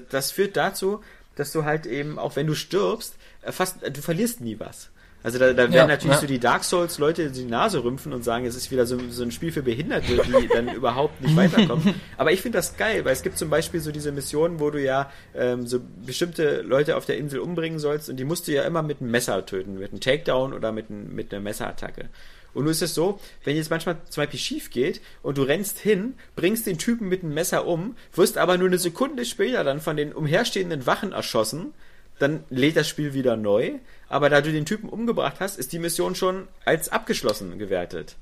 das 0.09 0.31
führt 0.31 0.55
dazu, 0.57 1.01
dass 1.35 1.51
du 1.51 1.65
halt 1.65 1.85
eben, 1.85 2.19
auch 2.19 2.35
wenn 2.35 2.47
du 2.47 2.53
stirbst, 2.53 3.15
äh, 3.41 3.51
fast, 3.51 3.77
du 3.81 4.01
verlierst 4.01 4.41
nie 4.41 4.59
was. 4.59 4.90
Also 5.23 5.37
da, 5.37 5.47
da 5.53 5.57
werden 5.57 5.73
Ja, 5.73 5.85
natürlich 5.87 6.15
ja. 6.15 6.21
so 6.21 6.27
die 6.27 6.39
Dark 6.39 6.63
Souls 6.63 6.97
Leute 6.97 7.29
die 7.29 7.45
Nase 7.45 7.83
rümpfen 7.83 8.11
und 8.13 8.23
sagen, 8.23 8.45
es 8.45 8.55
ist 8.55 8.71
wieder 8.71 8.85
so, 8.87 8.97
so 9.09 9.21
ein 9.23 9.31
Spiel 9.31 9.51
für 9.51 9.61
Behinderte, 9.61 10.07
die 10.41 10.47
dann 10.53 10.67
überhaupt 10.73 11.21
nicht 11.21 11.35
weiterkommen. 11.35 11.93
Aber 12.17 12.31
ich 12.31 12.41
finde 12.41 12.57
das 12.57 12.75
geil, 12.77 13.05
weil 13.05 13.13
es 13.13 13.21
gibt 13.21 13.37
zum 13.37 13.49
Beispiel 13.49 13.79
so 13.81 13.91
diese 13.91 14.11
Missionen, 14.11 14.59
wo 14.59 14.71
du 14.71 14.81
ja 14.81 15.11
ähm, 15.35 15.67
so 15.67 15.79
bestimmte 16.05 16.61
Leute 16.61 16.97
auf 16.97 17.05
der 17.05 17.17
Insel 17.17 17.39
umbringen 17.39 17.77
sollst 17.79 18.09
und 18.09 18.17
die 18.17 18.23
musst 18.23 18.47
du 18.47 18.51
ja 18.51 18.63
immer 18.63 18.81
mit 18.81 19.01
einem 19.01 19.11
Messer 19.11 19.45
töten, 19.45 19.77
mit 19.77 19.91
einem 19.91 19.99
Takedown 20.01 20.53
oder 20.53 20.71
mit, 20.71 20.89
einem- 20.89 21.13
mit 21.13 21.31
einer 21.33 21.41
Messerattacke. 21.41 22.09
Und 22.53 22.63
nun 22.63 22.71
ist 22.71 22.81
es 22.81 22.93
so, 22.93 23.19
wenn 23.45 23.55
jetzt 23.55 23.69
manchmal 23.69 23.97
zum 24.09 24.23
Beispiel 24.23 24.39
schief 24.39 24.71
geht 24.71 24.99
und 25.21 25.37
du 25.37 25.43
rennst 25.43 25.79
hin, 25.79 26.15
bringst 26.35 26.65
den 26.65 26.77
Typen 26.77 27.07
mit 27.07 27.23
einem 27.23 27.33
Messer 27.33 27.65
um, 27.65 27.95
wirst 28.13 28.37
aber 28.37 28.57
nur 28.57 28.67
eine 28.67 28.77
Sekunde 28.77 29.23
später 29.23 29.63
dann 29.63 29.79
von 29.79 29.95
den 29.95 30.11
umherstehenden 30.11 30.85
Wachen 30.85 31.13
erschossen, 31.13 31.73
dann 32.21 32.43
lädt 32.49 32.75
das 32.77 32.87
Spiel 32.87 33.13
wieder 33.13 33.35
neu. 33.35 33.71
Aber 34.09 34.29
da 34.29 34.41
du 34.41 34.51
den 34.51 34.65
Typen 34.65 34.89
umgebracht 34.89 35.35
hast, 35.39 35.57
ist 35.57 35.71
die 35.73 35.79
Mission 35.79 36.15
schon 36.15 36.47
als 36.65 36.89
abgeschlossen 36.89 37.57
gewertet. 37.57 38.15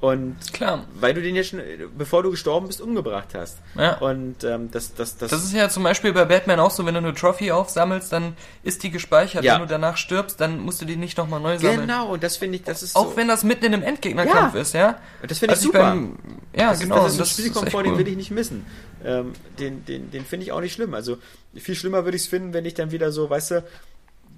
Und 0.00 0.36
Klar. 0.52 0.84
weil 1.00 1.12
du 1.12 1.20
den 1.20 1.34
ja 1.34 1.42
schon, 1.42 1.60
bevor 1.96 2.22
du 2.22 2.30
gestorben 2.30 2.68
bist, 2.68 2.80
umgebracht 2.80 3.30
hast. 3.34 3.58
Ja. 3.76 3.96
Und 3.98 4.44
ähm, 4.44 4.70
das, 4.70 4.94
das, 4.94 5.16
das, 5.16 5.30
Das 5.32 5.42
ist 5.42 5.52
ja 5.52 5.68
zum 5.68 5.82
Beispiel 5.82 6.12
bei 6.12 6.24
Batman 6.24 6.60
auch 6.60 6.70
so, 6.70 6.86
wenn 6.86 6.94
du 6.94 6.98
eine 7.00 7.14
Trophy 7.14 7.50
aufsammelst, 7.50 8.12
dann 8.12 8.36
ist 8.62 8.84
die 8.84 8.90
gespeichert. 8.92 9.42
Ja. 9.42 9.54
Wenn 9.54 9.62
du 9.62 9.66
danach 9.66 9.96
stirbst, 9.96 10.40
dann 10.40 10.60
musst 10.60 10.80
du 10.80 10.84
die 10.84 10.94
nicht 10.94 11.18
nochmal 11.18 11.40
neu 11.40 11.58
sammeln. 11.58 11.80
genau. 11.80 12.10
Und 12.12 12.22
das 12.22 12.36
finde 12.36 12.58
ich, 12.58 12.62
das 12.62 12.84
ist 12.84 12.94
Auch 12.94 13.10
so, 13.10 13.16
wenn 13.16 13.26
das 13.26 13.42
mitten 13.42 13.64
in 13.64 13.74
einem 13.74 13.82
Endgegnerkampf 13.82 14.54
Ja. 14.54 14.60
ist, 14.60 14.72
ja? 14.72 14.98
das 15.26 15.40
finde 15.40 15.54
ich 15.54 15.58
Als 15.58 15.62
super. 15.64 15.78
beim- 15.80 16.16
ja, 16.56 16.70
das, 16.70 16.78
genau. 16.78 16.94
Das 17.02 17.06
ist 17.06 17.12
ein 17.14 17.18
das 17.18 17.30
Spielkomfort, 17.32 17.66
echt 17.80 17.86
den 17.86 17.92
cool. 17.94 17.98
will 17.98 18.08
ich 18.08 18.16
nicht 18.16 18.30
missen. 18.30 18.64
Ähm, 19.04 19.32
den 19.58 19.84
den, 19.84 20.10
den 20.10 20.24
finde 20.24 20.44
ich 20.44 20.52
auch 20.52 20.60
nicht 20.60 20.72
schlimm. 20.72 20.94
Also 20.94 21.18
viel 21.54 21.74
schlimmer 21.74 22.04
würde 22.04 22.16
ich 22.16 22.22
es 22.22 22.28
finden, 22.28 22.52
wenn 22.52 22.64
ich 22.64 22.74
dann 22.74 22.90
wieder 22.90 23.12
so, 23.12 23.30
weißt 23.30 23.50
du, 23.52 23.64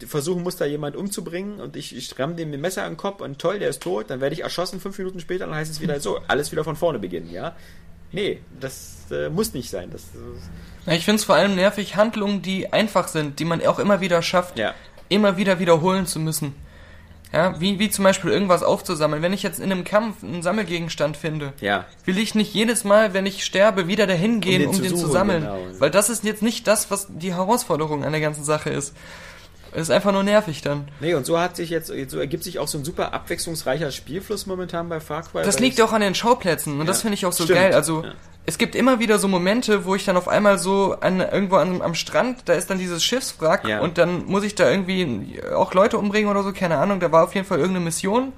versuchen 0.06 0.42
muss, 0.42 0.56
da 0.56 0.64
jemand 0.64 0.96
umzubringen 0.96 1.60
und 1.60 1.76
ich, 1.76 1.94
ich 1.96 2.18
ramm 2.18 2.36
dem 2.36 2.50
mit 2.50 2.58
dem 2.58 2.62
Messer 2.62 2.84
an 2.84 2.92
den 2.92 2.96
Kopf 2.96 3.20
und 3.20 3.38
toll, 3.38 3.58
der 3.58 3.68
ist 3.68 3.82
tot, 3.82 4.10
dann 4.10 4.20
werde 4.20 4.34
ich 4.34 4.42
erschossen, 4.42 4.80
fünf 4.80 4.96
Minuten 4.98 5.20
später, 5.20 5.46
dann 5.46 5.54
heißt 5.54 5.70
es 5.70 5.80
wieder 5.80 6.00
so, 6.00 6.20
alles 6.28 6.52
wieder 6.52 6.64
von 6.64 6.76
vorne 6.76 6.98
beginnen, 6.98 7.30
ja? 7.30 7.54
Nee, 8.12 8.40
das 8.58 9.06
äh, 9.10 9.28
muss 9.28 9.54
nicht 9.54 9.70
sein. 9.70 9.90
Das, 9.90 10.08
das 10.86 10.94
ich 10.96 11.04
finde 11.04 11.20
es 11.20 11.24
vor 11.24 11.36
allem 11.36 11.54
nervig, 11.54 11.96
Handlungen, 11.96 12.42
die 12.42 12.72
einfach 12.72 13.08
sind, 13.08 13.38
die 13.38 13.44
man 13.44 13.64
auch 13.64 13.78
immer 13.78 14.00
wieder 14.00 14.20
schafft, 14.22 14.58
ja. 14.58 14.74
immer 15.08 15.36
wieder 15.36 15.58
wiederholen 15.58 16.06
zu 16.06 16.18
müssen. 16.18 16.54
Ja, 17.32 17.60
wie, 17.60 17.78
wie 17.78 17.88
zum 17.90 18.02
Beispiel 18.04 18.30
irgendwas 18.32 18.62
aufzusammeln. 18.64 19.22
Wenn 19.22 19.32
ich 19.32 19.42
jetzt 19.44 19.60
in 19.60 19.70
einem 19.70 19.84
Kampf 19.84 20.24
einen 20.24 20.42
Sammelgegenstand 20.42 21.16
finde, 21.16 21.52
Ja. 21.60 21.84
will 22.04 22.18
ich 22.18 22.34
nicht 22.34 22.52
jedes 22.54 22.82
Mal, 22.82 23.14
wenn 23.14 23.24
ich 23.24 23.44
sterbe, 23.44 23.86
wieder 23.86 24.08
dahin 24.08 24.40
gehen, 24.40 24.62
Um 24.62 24.70
um 24.70 24.74
den 24.74 24.82
den, 24.82 24.90
zu 24.90 24.96
zu 24.96 25.00
suchen, 25.02 25.12
sammeln. 25.12 25.42
genau. 25.42 25.58
Weil 25.78 25.90
das 25.92 26.10
ist 26.10 26.24
jetzt 26.24 26.42
nicht 26.42 26.66
das, 26.66 26.90
was 26.90 27.06
die 27.08 27.32
Herausforderung 27.34 28.04
an 28.04 28.10
der 28.12 28.20
ganzen 28.20 28.42
Sache 28.44 28.70
ist. 28.70 28.96
Es 29.72 29.82
ist 29.82 29.90
einfach 29.90 30.10
nur 30.10 30.24
nervig 30.24 30.62
dann. 30.62 30.88
Nee, 30.98 31.14
und 31.14 31.24
so 31.24 31.38
hat 31.38 31.54
sich 31.54 31.70
jetzt, 31.70 31.86
so 32.08 32.18
ergibt 32.18 32.42
sich 32.42 32.58
auch 32.58 32.66
so 32.66 32.76
ein 32.78 32.84
super 32.84 33.14
abwechslungsreicher 33.14 33.92
Spielfluss 33.92 34.46
momentan 34.46 34.88
bei 34.88 34.98
Far 34.98 35.22
Cry. 35.22 35.44
Das 35.44 35.60
liegt 35.60 35.80
auch 35.80 35.92
an 35.92 36.00
den 36.00 36.16
Schauplätzen 36.16 36.80
und 36.80 36.86
das 36.86 36.98
Ja, 36.98 37.02
finde 37.02 37.14
ich 37.14 37.24
auch 37.26 37.32
so 37.32 37.44
stimmt. 37.44 37.60
geil. 37.60 37.72
Also 37.74 38.02
Ja. 38.02 38.12
Es 38.50 38.58
gibt 38.58 38.74
immer 38.74 38.98
wieder 38.98 39.18
so 39.18 39.28
Momente, 39.28 39.84
wo 39.84 39.94
ich 39.94 40.04
dann 40.04 40.16
auf 40.16 40.26
einmal 40.28 40.58
so 40.58 40.96
an, 41.00 41.20
irgendwo 41.20 41.56
an, 41.56 41.80
am 41.82 41.94
Strand, 41.94 42.42
da 42.46 42.52
ist 42.54 42.68
dann 42.68 42.78
dieses 42.78 43.02
Schiffswrack 43.04 43.66
Ja. 43.66 43.80
und 43.80 43.96
dann 43.96 44.26
muss 44.26 44.42
ich 44.44 44.54
da 44.56 44.68
irgendwie 44.68 45.40
auch 45.54 45.72
Leute 45.72 45.98
umbringen 45.98 46.28
oder 46.30 46.42
so, 46.42 46.52
keine 46.52 46.76
Ahnung. 46.78 46.98
Da 47.00 47.12
war 47.12 47.24
auf 47.24 47.34
jeden 47.34 47.46
Fall 47.46 47.58
irgendeine 47.58 47.84
Mission 47.84 48.32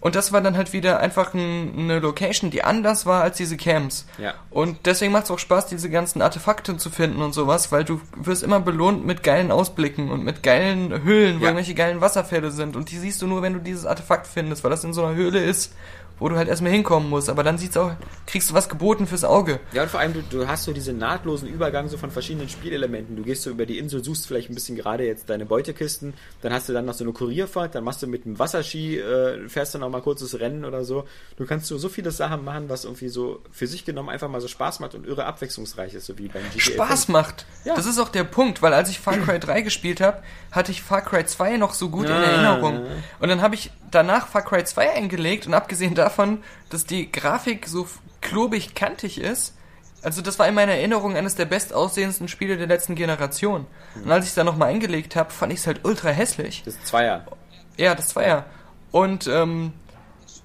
Und 0.00 0.14
das 0.16 0.32
war 0.32 0.42
dann 0.42 0.54
halt 0.56 0.74
wieder 0.74 1.00
einfach 1.00 1.32
ein, 1.32 1.72
eine 1.78 1.98
Location, 1.98 2.50
die 2.50 2.62
anders 2.62 3.06
war 3.06 3.22
als 3.22 3.38
diese 3.38 3.56
Camps. 3.56 4.04
Ja. 4.18 4.34
Und 4.50 4.84
deswegen 4.84 5.12
macht 5.12 5.24
es 5.24 5.30
auch 5.30 5.38
Spaß, 5.38 5.66
diese 5.68 5.88
ganzen 5.88 6.20
Artefakte 6.20 6.76
zu 6.76 6.90
finden 6.90 7.22
und 7.22 7.32
sowas, 7.32 7.72
weil 7.72 7.84
du 7.84 8.00
wirst 8.16 8.42
immer 8.42 8.60
belohnt 8.60 9.06
mit 9.06 9.22
geilen 9.22 9.50
Ausblicken 9.50 10.10
und 10.10 10.22
mit 10.22 10.42
geilen 10.42 11.02
Höhlen, 11.04 11.36
wo 11.40 11.44
Ja. 11.44 11.48
irgendwelche 11.50 11.74
geilen 11.74 12.02
Wasserfälle 12.02 12.50
sind. 12.50 12.76
Und 12.76 12.90
die 12.90 12.98
siehst 12.98 13.22
du 13.22 13.26
nur, 13.26 13.40
wenn 13.40 13.54
du 13.54 13.60
dieses 13.60 13.86
Artefakt 13.86 14.26
findest, 14.26 14.62
weil 14.62 14.70
das 14.70 14.84
in 14.84 14.92
so 14.92 15.02
einer 15.04 15.14
Höhle 15.16 15.42
ist, 15.42 15.72
wo 16.18 16.28
du 16.28 16.36
halt 16.36 16.48
erstmal 16.48 16.72
hinkommen 16.72 17.08
musst. 17.10 17.28
Aber 17.28 17.42
dann 17.42 17.58
sieht's 17.58 17.76
auch, 17.76 17.92
kriegst 18.26 18.50
du 18.50 18.54
was 18.54 18.68
geboten 18.68 19.06
fürs 19.06 19.24
Auge. 19.24 19.60
Ja, 19.72 19.82
und 19.82 19.90
vor 19.90 20.00
allem, 20.00 20.12
du, 20.14 20.22
du 20.22 20.46
hast 20.46 20.64
so 20.64 20.72
diesen 20.72 20.98
nahtlosen 20.98 21.48
Übergang 21.48 21.88
so 21.88 21.96
von 21.96 22.10
verschiedenen 22.10 22.48
Spielelementen. 22.48 23.16
Du 23.16 23.22
gehst 23.22 23.42
so 23.42 23.50
über 23.50 23.66
die 23.66 23.78
Insel, 23.78 24.02
suchst 24.04 24.26
vielleicht 24.26 24.50
ein 24.50 24.54
bisschen 24.54 24.76
gerade 24.76 25.04
jetzt 25.04 25.28
deine 25.28 25.44
Beutekisten, 25.46 26.14
dann 26.42 26.52
hast 26.52 26.68
du 26.68 26.72
dann 26.72 26.84
noch 26.86 26.94
so 26.94 27.04
eine 27.04 27.12
Kurierfahrt, 27.12 27.74
dann 27.74 27.84
machst 27.84 28.02
du 28.02 28.06
mit 28.06 28.24
dem 28.24 28.38
Wasserski, 28.38 28.98
äh, 28.98 29.48
fährst 29.48 29.74
du 29.74 29.78
noch 29.78 29.88
mal 29.90 30.00
kurzes 30.02 30.38
Rennen 30.38 30.64
oder 30.64 30.84
so. 30.84 31.04
Du 31.36 31.46
kannst 31.46 31.66
so, 31.66 31.78
so 31.78 31.88
viele 31.88 32.10
Sachen 32.10 32.44
machen, 32.44 32.68
was 32.68 32.84
irgendwie 32.84 33.08
so 33.08 33.40
für 33.50 33.66
sich 33.66 33.84
genommen 33.84 34.08
einfach 34.08 34.28
mal 34.28 34.40
so 34.40 34.48
Spaß 34.48 34.80
macht 34.80 34.94
und 34.94 35.06
irre 35.06 35.24
abwechslungsreich 35.26 35.94
ist, 35.94 36.06
so 36.06 36.16
wie 36.18 36.28
beim 36.28 36.42
GTA 36.52 36.60
Spaß 36.74 37.04
5. 37.06 37.08
macht. 37.08 37.46
Ja. 37.64 37.74
Das 37.74 37.86
ist 37.86 37.98
auch 37.98 38.08
der 38.08 38.24
Punkt, 38.24 38.62
weil 38.62 38.72
als 38.72 38.88
ich 38.90 39.00
Far 39.00 39.16
Cry 39.18 39.38
3 39.40 39.62
gespielt 39.62 40.00
habe, 40.00 40.22
hatte 40.52 40.70
ich 40.70 40.82
Far 40.82 41.02
Cry 41.02 41.24
2 41.26 41.56
noch 41.56 41.74
so 41.74 41.88
gut 41.88 42.06
in 42.06 42.12
Ah. 42.12 42.22
Erinnerung. 42.22 42.86
Und 43.18 43.28
dann 43.28 43.42
habe 43.42 43.54
ich 43.54 43.70
danach 43.90 44.28
Far 44.28 44.42
Cry 44.42 44.64
2 44.64 44.92
eingelegt 44.92 45.46
und 45.46 45.54
abgesehen 45.54 45.94
davon, 45.94 46.42
dass 46.70 46.84
die 46.84 47.10
Grafik 47.10 47.66
so 47.66 47.86
klobig 48.20 48.74
kantig 48.74 49.20
ist, 49.20 49.54
also 50.04 50.20
das 50.20 50.38
war 50.38 50.46
in 50.46 50.54
meiner 50.54 50.72
Erinnerung 50.72 51.16
eines 51.16 51.34
der 51.34 51.46
bestaussehendsten 51.46 52.28
Spiele 52.28 52.58
der 52.58 52.66
letzten 52.66 52.94
Generation. 52.94 53.66
Und 53.94 54.12
als 54.12 54.26
ich 54.26 54.30
es 54.30 54.34
dann 54.34 54.44
nochmal 54.44 54.68
eingelegt 54.68 55.16
habe, 55.16 55.30
fand 55.30 55.52
ich 55.52 55.60
es 55.60 55.66
halt 55.66 55.80
ultra 55.84 56.10
hässlich. 56.10 56.62
Das 56.64 56.78
Zweier. 56.84 57.24
Ja, 57.78 57.94
das 57.94 58.14
ja. 58.14 58.44
Und 58.92 59.26
ähm, 59.26 59.72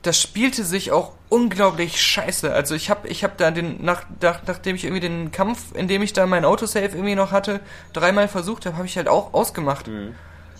das 0.01 0.19
spielte 0.21 0.63
sich 0.63 0.91
auch 0.91 1.11
unglaublich 1.27 2.01
scheiße. 2.01 2.53
Also 2.53 2.73
ich 2.73 2.89
habe 2.89 3.09
ich 3.09 3.25
hab 3.25 3.37
da 3.37 3.51
den, 3.51 3.83
nach, 3.83 4.03
nach, 4.21 4.41
nachdem 4.47 4.77
ich 4.77 4.85
irgendwie 4.85 5.01
den 5.01 5.31
Kampf, 5.31 5.75
in 5.75 5.89
dem 5.89 6.01
ich 6.01 6.13
da 6.13 6.25
mein 6.25 6.45
Autosave 6.45 6.95
irgendwie 6.95 7.15
noch 7.15 7.31
hatte, 7.31 7.59
dreimal 7.91 8.29
versucht 8.29 8.65
habe, 8.65 8.77
habe 8.77 8.87
ich 8.87 8.95
halt 8.95 9.09
auch 9.09 9.33
ausgemacht. 9.33 9.89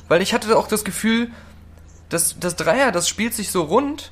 Weil 0.09 0.21
ich 0.21 0.33
hatte 0.33 0.57
auch 0.57 0.67
das 0.67 0.83
Gefühl, 0.83 1.31
dass 2.09 2.37
das 2.39 2.55
Dreier, 2.55 2.91
das 2.91 3.07
spielt 3.07 3.33
sich 3.33 3.51
so 3.51 3.63
rund 3.63 4.11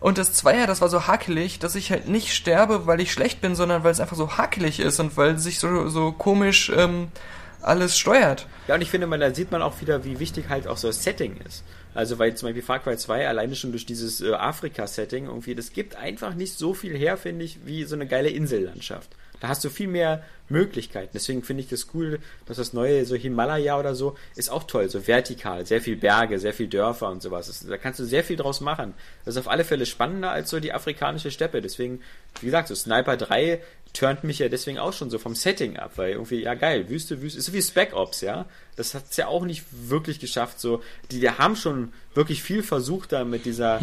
und 0.00 0.18
das 0.18 0.32
Zweier, 0.32 0.66
das 0.66 0.80
war 0.80 0.88
so 0.88 1.06
hakelig, 1.06 1.58
dass 1.58 1.74
ich 1.74 1.90
halt 1.90 2.08
nicht 2.08 2.34
sterbe, 2.34 2.86
weil 2.86 3.00
ich 3.00 3.12
schlecht 3.12 3.40
bin, 3.40 3.54
sondern 3.54 3.82
weil 3.82 3.92
es 3.92 4.00
einfach 4.00 4.16
so 4.16 4.36
hakelig 4.36 4.80
ist 4.80 5.00
und 5.00 5.16
weil 5.16 5.38
sich 5.38 5.58
so, 5.58 5.88
so 5.88 6.12
komisch 6.12 6.70
ähm, 6.74 7.08
alles 7.62 7.98
steuert. 7.98 8.46
Ja, 8.68 8.74
und 8.74 8.82
ich 8.82 8.90
finde, 8.90 9.06
man, 9.06 9.20
da 9.20 9.34
sieht 9.34 9.50
man 9.50 9.62
auch 9.62 9.80
wieder, 9.80 10.04
wie 10.04 10.18
wichtig 10.18 10.48
halt 10.48 10.66
auch 10.66 10.76
so 10.76 10.88
das 10.88 11.02
Setting 11.02 11.38
ist. 11.46 11.64
Also, 11.94 12.18
weil 12.18 12.34
zum 12.36 12.48
Beispiel 12.48 12.62
Far 12.62 12.80
Cry 12.80 12.96
2 12.96 13.26
alleine 13.26 13.56
schon 13.56 13.70
durch 13.70 13.86
dieses 13.86 14.20
äh, 14.20 14.32
Afrika-Setting 14.34 15.26
irgendwie, 15.26 15.54
das 15.54 15.72
gibt 15.72 15.96
einfach 15.96 16.34
nicht 16.34 16.58
so 16.58 16.74
viel 16.74 16.96
her, 16.96 17.16
finde 17.16 17.44
ich, 17.44 17.64
wie 17.64 17.84
so 17.84 17.94
eine 17.94 18.06
geile 18.06 18.28
Insellandschaft. 18.28 19.08
Da 19.40 19.48
hast 19.48 19.64
du 19.64 19.70
viel 19.70 19.88
mehr 19.88 20.22
Möglichkeiten. 20.48 21.10
Deswegen 21.14 21.42
finde 21.42 21.62
ich 21.62 21.68
das 21.68 21.88
cool, 21.94 22.20
dass 22.46 22.56
das 22.56 22.72
neue, 22.72 23.04
so 23.04 23.16
Himalaya 23.16 23.78
oder 23.78 23.94
so, 23.94 24.16
ist 24.36 24.50
auch 24.50 24.64
toll, 24.64 24.88
so 24.88 25.06
vertikal, 25.06 25.66
sehr 25.66 25.80
viel 25.80 25.96
Berge, 25.96 26.38
sehr 26.38 26.52
viel 26.52 26.68
Dörfer 26.68 27.10
und 27.10 27.22
sowas. 27.22 27.48
Das, 27.48 27.66
da 27.66 27.76
kannst 27.76 27.98
du 28.00 28.04
sehr 28.04 28.24
viel 28.24 28.36
draus 28.36 28.60
machen. 28.60 28.94
Das 29.24 29.34
ist 29.34 29.40
auf 29.40 29.48
alle 29.48 29.64
Fälle 29.64 29.86
spannender 29.86 30.30
als 30.30 30.50
so 30.50 30.60
die 30.60 30.72
afrikanische 30.72 31.30
Steppe. 31.30 31.60
Deswegen, 31.60 32.00
wie 32.40 32.46
gesagt, 32.46 32.68
so 32.68 32.74
Sniper 32.74 33.16
3 33.16 33.60
turnt 33.92 34.24
mich 34.24 34.38
ja 34.38 34.48
deswegen 34.48 34.78
auch 34.78 34.92
schon 34.92 35.08
so 35.08 35.18
vom 35.18 35.34
Setting 35.34 35.78
ab, 35.78 35.92
weil 35.96 36.12
irgendwie, 36.12 36.42
ja 36.42 36.54
geil, 36.54 36.88
Wüste, 36.90 37.22
Wüste, 37.22 37.38
ist 37.38 37.46
so 37.46 37.52
wie 37.54 37.62
Spec 37.62 37.94
Ops, 37.94 38.20
ja. 38.20 38.44
Das 38.76 38.92
hat 38.92 39.04
es 39.10 39.16
ja 39.16 39.26
auch 39.26 39.44
nicht 39.44 39.64
wirklich 39.70 40.20
geschafft, 40.20 40.60
so. 40.60 40.82
Die, 41.10 41.20
die 41.20 41.30
haben 41.30 41.56
schon 41.56 41.92
wirklich 42.14 42.42
viel 42.42 42.62
versucht, 42.62 43.12
da 43.12 43.24
mit 43.24 43.46
dieser 43.46 43.80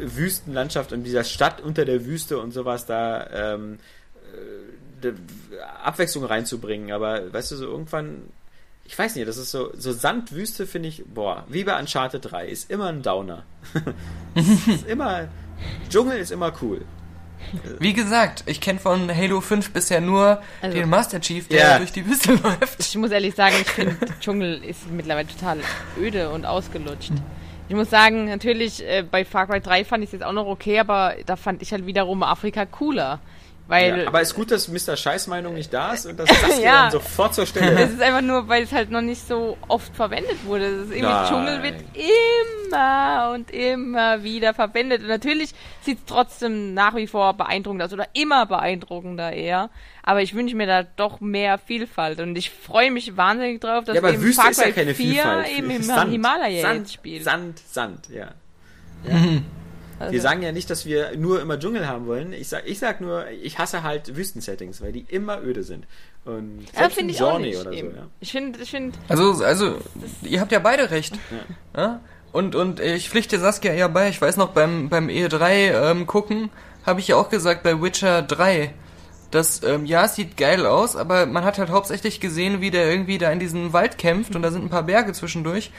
Wüstenlandschaft 0.00 0.92
und 0.92 1.02
dieser 1.02 1.24
Stadt 1.24 1.60
unter 1.60 1.84
der 1.84 2.06
Wüste 2.06 2.38
und 2.38 2.52
sowas 2.52 2.86
da 2.86 3.54
ähm, 3.54 3.74
äh, 3.74 3.78
Abwechslung 5.84 6.24
reinzubringen, 6.24 6.92
aber 6.92 7.32
weißt 7.32 7.52
du, 7.52 7.56
so 7.56 7.64
irgendwann, 7.66 8.22
ich 8.84 8.98
weiß 8.98 9.14
nicht, 9.16 9.28
das 9.28 9.36
ist 9.36 9.50
so, 9.50 9.70
so 9.76 9.92
Sandwüste 9.92 10.66
finde 10.66 10.88
ich, 10.88 11.04
boah, 11.06 11.44
wie 11.48 11.64
bei 11.64 11.78
Uncharted 11.78 12.30
3, 12.30 12.46
ist 12.48 12.70
immer 12.70 12.86
ein 12.88 13.02
Downer. 13.02 13.44
ist 14.34 14.86
immer, 14.86 15.28
Dschungel 15.88 16.18
ist 16.18 16.32
immer 16.32 16.52
cool. 16.62 16.84
Wie 17.78 17.92
gesagt, 17.92 18.42
ich 18.46 18.60
kenne 18.60 18.80
von 18.80 19.14
Halo 19.14 19.40
5 19.40 19.70
bisher 19.72 20.00
nur 20.00 20.42
Also- 20.60 20.76
den 20.76 20.90
Master 20.90 21.20
Chief, 21.20 21.46
der 21.46 21.58
Ja. 21.60 21.78
durch 21.78 21.92
die 21.92 22.04
Wüste 22.04 22.32
läuft. 22.42 22.80
Ich 22.80 22.96
muss 22.96 23.12
ehrlich 23.12 23.34
sagen, 23.36 23.54
ich 23.60 23.68
finde, 23.70 23.96
Dschungel 24.20 24.64
ist 24.64 24.90
mittlerweile 24.90 25.28
total 25.28 25.58
öde 25.98 26.30
und 26.30 26.44
ausgelutscht. 26.44 27.12
Ich 27.68 27.76
muss 27.76 27.90
sagen, 27.90 28.24
natürlich, 28.26 28.82
äh, 28.84 29.04
bei 29.08 29.24
Far 29.24 29.46
Cry 29.46 29.60
3 29.60 29.84
fand 29.84 30.02
ich 30.02 30.08
es 30.08 30.12
jetzt 30.14 30.24
auch 30.24 30.32
noch 30.32 30.46
okay, 30.46 30.80
aber 30.80 31.14
da 31.26 31.36
fand 31.36 31.62
ich 31.62 31.70
halt 31.70 31.86
wiederum 31.86 32.22
Afrika 32.24 32.66
cooler. 32.66 33.20
Weil 33.68 34.00
Ja, 34.00 34.06
aber 34.08 34.22
ist 34.22 34.34
gut, 34.34 34.50
dass 34.50 34.66
Mr. 34.68 34.96
Scheißmeinung 34.96 35.52
nicht 35.52 35.72
da 35.74 35.92
ist 35.92 36.06
und 36.06 36.18
dass 36.18 36.28
das 36.28 36.58
Ja. 36.62 36.84
dann 36.84 36.92
sofort 36.92 37.34
zur 37.34 37.44
Stelle 37.44 37.78
es 37.82 37.90
ist 37.92 38.00
einfach 38.00 38.22
nur, 38.22 38.48
weil 38.48 38.62
es 38.62 38.72
halt 38.72 38.90
noch 38.90 39.02
nicht 39.02 39.28
so 39.28 39.58
oft 39.68 39.94
verwendet 39.94 40.44
wurde. 40.46 40.64
Es 40.64 40.86
ist 40.86 40.92
irgendwie, 40.92 41.02
Nein. 41.12 41.26
Dschungel 41.28 41.62
wird 41.62 41.74
immer 41.94 43.32
und 43.34 43.50
immer 43.50 44.22
wieder 44.22 44.54
verwendet. 44.54 45.02
Und 45.02 45.08
natürlich 45.08 45.54
sieht 45.82 45.98
es 45.98 46.04
trotzdem 46.06 46.72
nach 46.72 46.94
wie 46.96 47.06
vor 47.06 47.34
beeindruckend 47.34 47.82
aus 47.82 47.92
oder 47.92 48.06
immer 48.14 48.46
beeindruckender 48.46 49.32
eher. 49.32 49.68
Aber 50.02 50.22
ich 50.22 50.34
wünsche 50.34 50.56
mir 50.56 50.66
da 50.66 50.84
doch 50.84 51.20
mehr 51.20 51.58
Vielfalt 51.58 52.20
und 52.20 52.36
ich 52.38 52.48
freue 52.50 52.90
mich 52.90 53.18
wahnsinnig 53.18 53.60
drauf, 53.60 53.84
dass 53.84 53.94
Ja, 53.96 54.00
aber 54.00 54.14
eben 54.14 54.22
Wüste 54.22 54.40
Far 54.40 54.50
ist 54.50 54.58
ja 54.60 54.64
Cry 54.64 54.72
keine 54.72 54.94
4 54.94 55.06
Vielfalt. 55.12 55.58
eben 55.58 55.70
im 55.70 55.82
Sand, 55.82 56.10
Himalaya 56.10 56.62
Sand, 56.62 56.90
spielt. 56.90 57.22
Sand, 57.24 57.60
Sand, 57.70 58.08
ja. 58.08 58.28
Also- 59.98 60.12
Wir 60.12 60.20
sagen 60.20 60.42
ja 60.42 60.52
nicht, 60.52 60.70
dass 60.70 60.86
wir 60.86 61.16
nur 61.16 61.40
immer 61.40 61.58
Dschungel 61.58 61.86
haben 61.88 62.06
wollen. 62.06 62.32
Ich 62.32 62.48
sag, 62.48 62.66
ich 62.66 62.78
sag 62.78 63.00
nur, 63.00 63.28
ich 63.30 63.58
hasse 63.58 63.82
halt 63.82 64.16
Wüstensettings, 64.16 64.80
weil 64.80 64.92
die 64.92 65.04
immer 65.08 65.42
öde 65.42 65.62
sind. 65.62 65.86
Und 66.24 66.64
Ja, 66.74 66.88
finde 66.88 67.00
in 67.00 67.08
ich 67.10 67.22
auch 67.22 67.30
Journey 67.32 67.48
nicht. 67.48 67.60
oder 67.60 67.72
eben. 67.72 67.90
so, 67.90 67.96
ja. 67.96 68.06
Ich 68.20 68.32
finde, 68.32 68.58
ich 68.60 68.70
finde, 68.70 68.98
Also, 69.08 69.44
also, 69.44 69.76
ihr 70.22 70.40
habt 70.40 70.52
ja 70.52 70.58
beide 70.58 70.90
recht. 70.90 71.14
Ja? 71.76 72.00
Und, 72.32 72.54
und 72.54 72.80
ich 72.80 73.08
pflichte 73.08 73.38
Saskia 73.38 73.72
ja 73.72 73.88
bei, 73.88 74.08
ich 74.10 74.20
weiß 74.20 74.36
noch, 74.36 74.50
beim, 74.50 74.88
beim 74.88 75.08
E3 75.08 75.90
ähm, 75.90 76.06
gucken, 76.06 76.50
habe 76.84 77.00
ich 77.00 77.08
ja 77.08 77.16
auch 77.16 77.30
gesagt, 77.30 77.62
bei 77.62 77.80
Witcher 77.82 78.22
3, 78.22 78.72
das, 79.30 79.62
ähm, 79.62 79.84
ja, 79.86 80.04
es 80.04 80.14
sieht 80.14 80.36
geil 80.36 80.64
aus, 80.66 80.94
aber 80.96 81.26
man 81.26 81.44
hat 81.44 81.58
halt 81.58 81.70
hauptsächlich 81.70 82.20
gesehen, 82.20 82.60
wie 82.60 82.70
der 82.70 82.90
irgendwie 82.90 83.18
da 83.18 83.30
in 83.30 83.38
diesem 83.38 83.72
Wald 83.72 83.98
kämpft 83.98 84.36
und 84.36 84.42
da 84.42 84.50
sind 84.50 84.62
ein 84.64 84.70
paar 84.70 84.82
Berge 84.84 85.12
zwischendurch. 85.12 85.70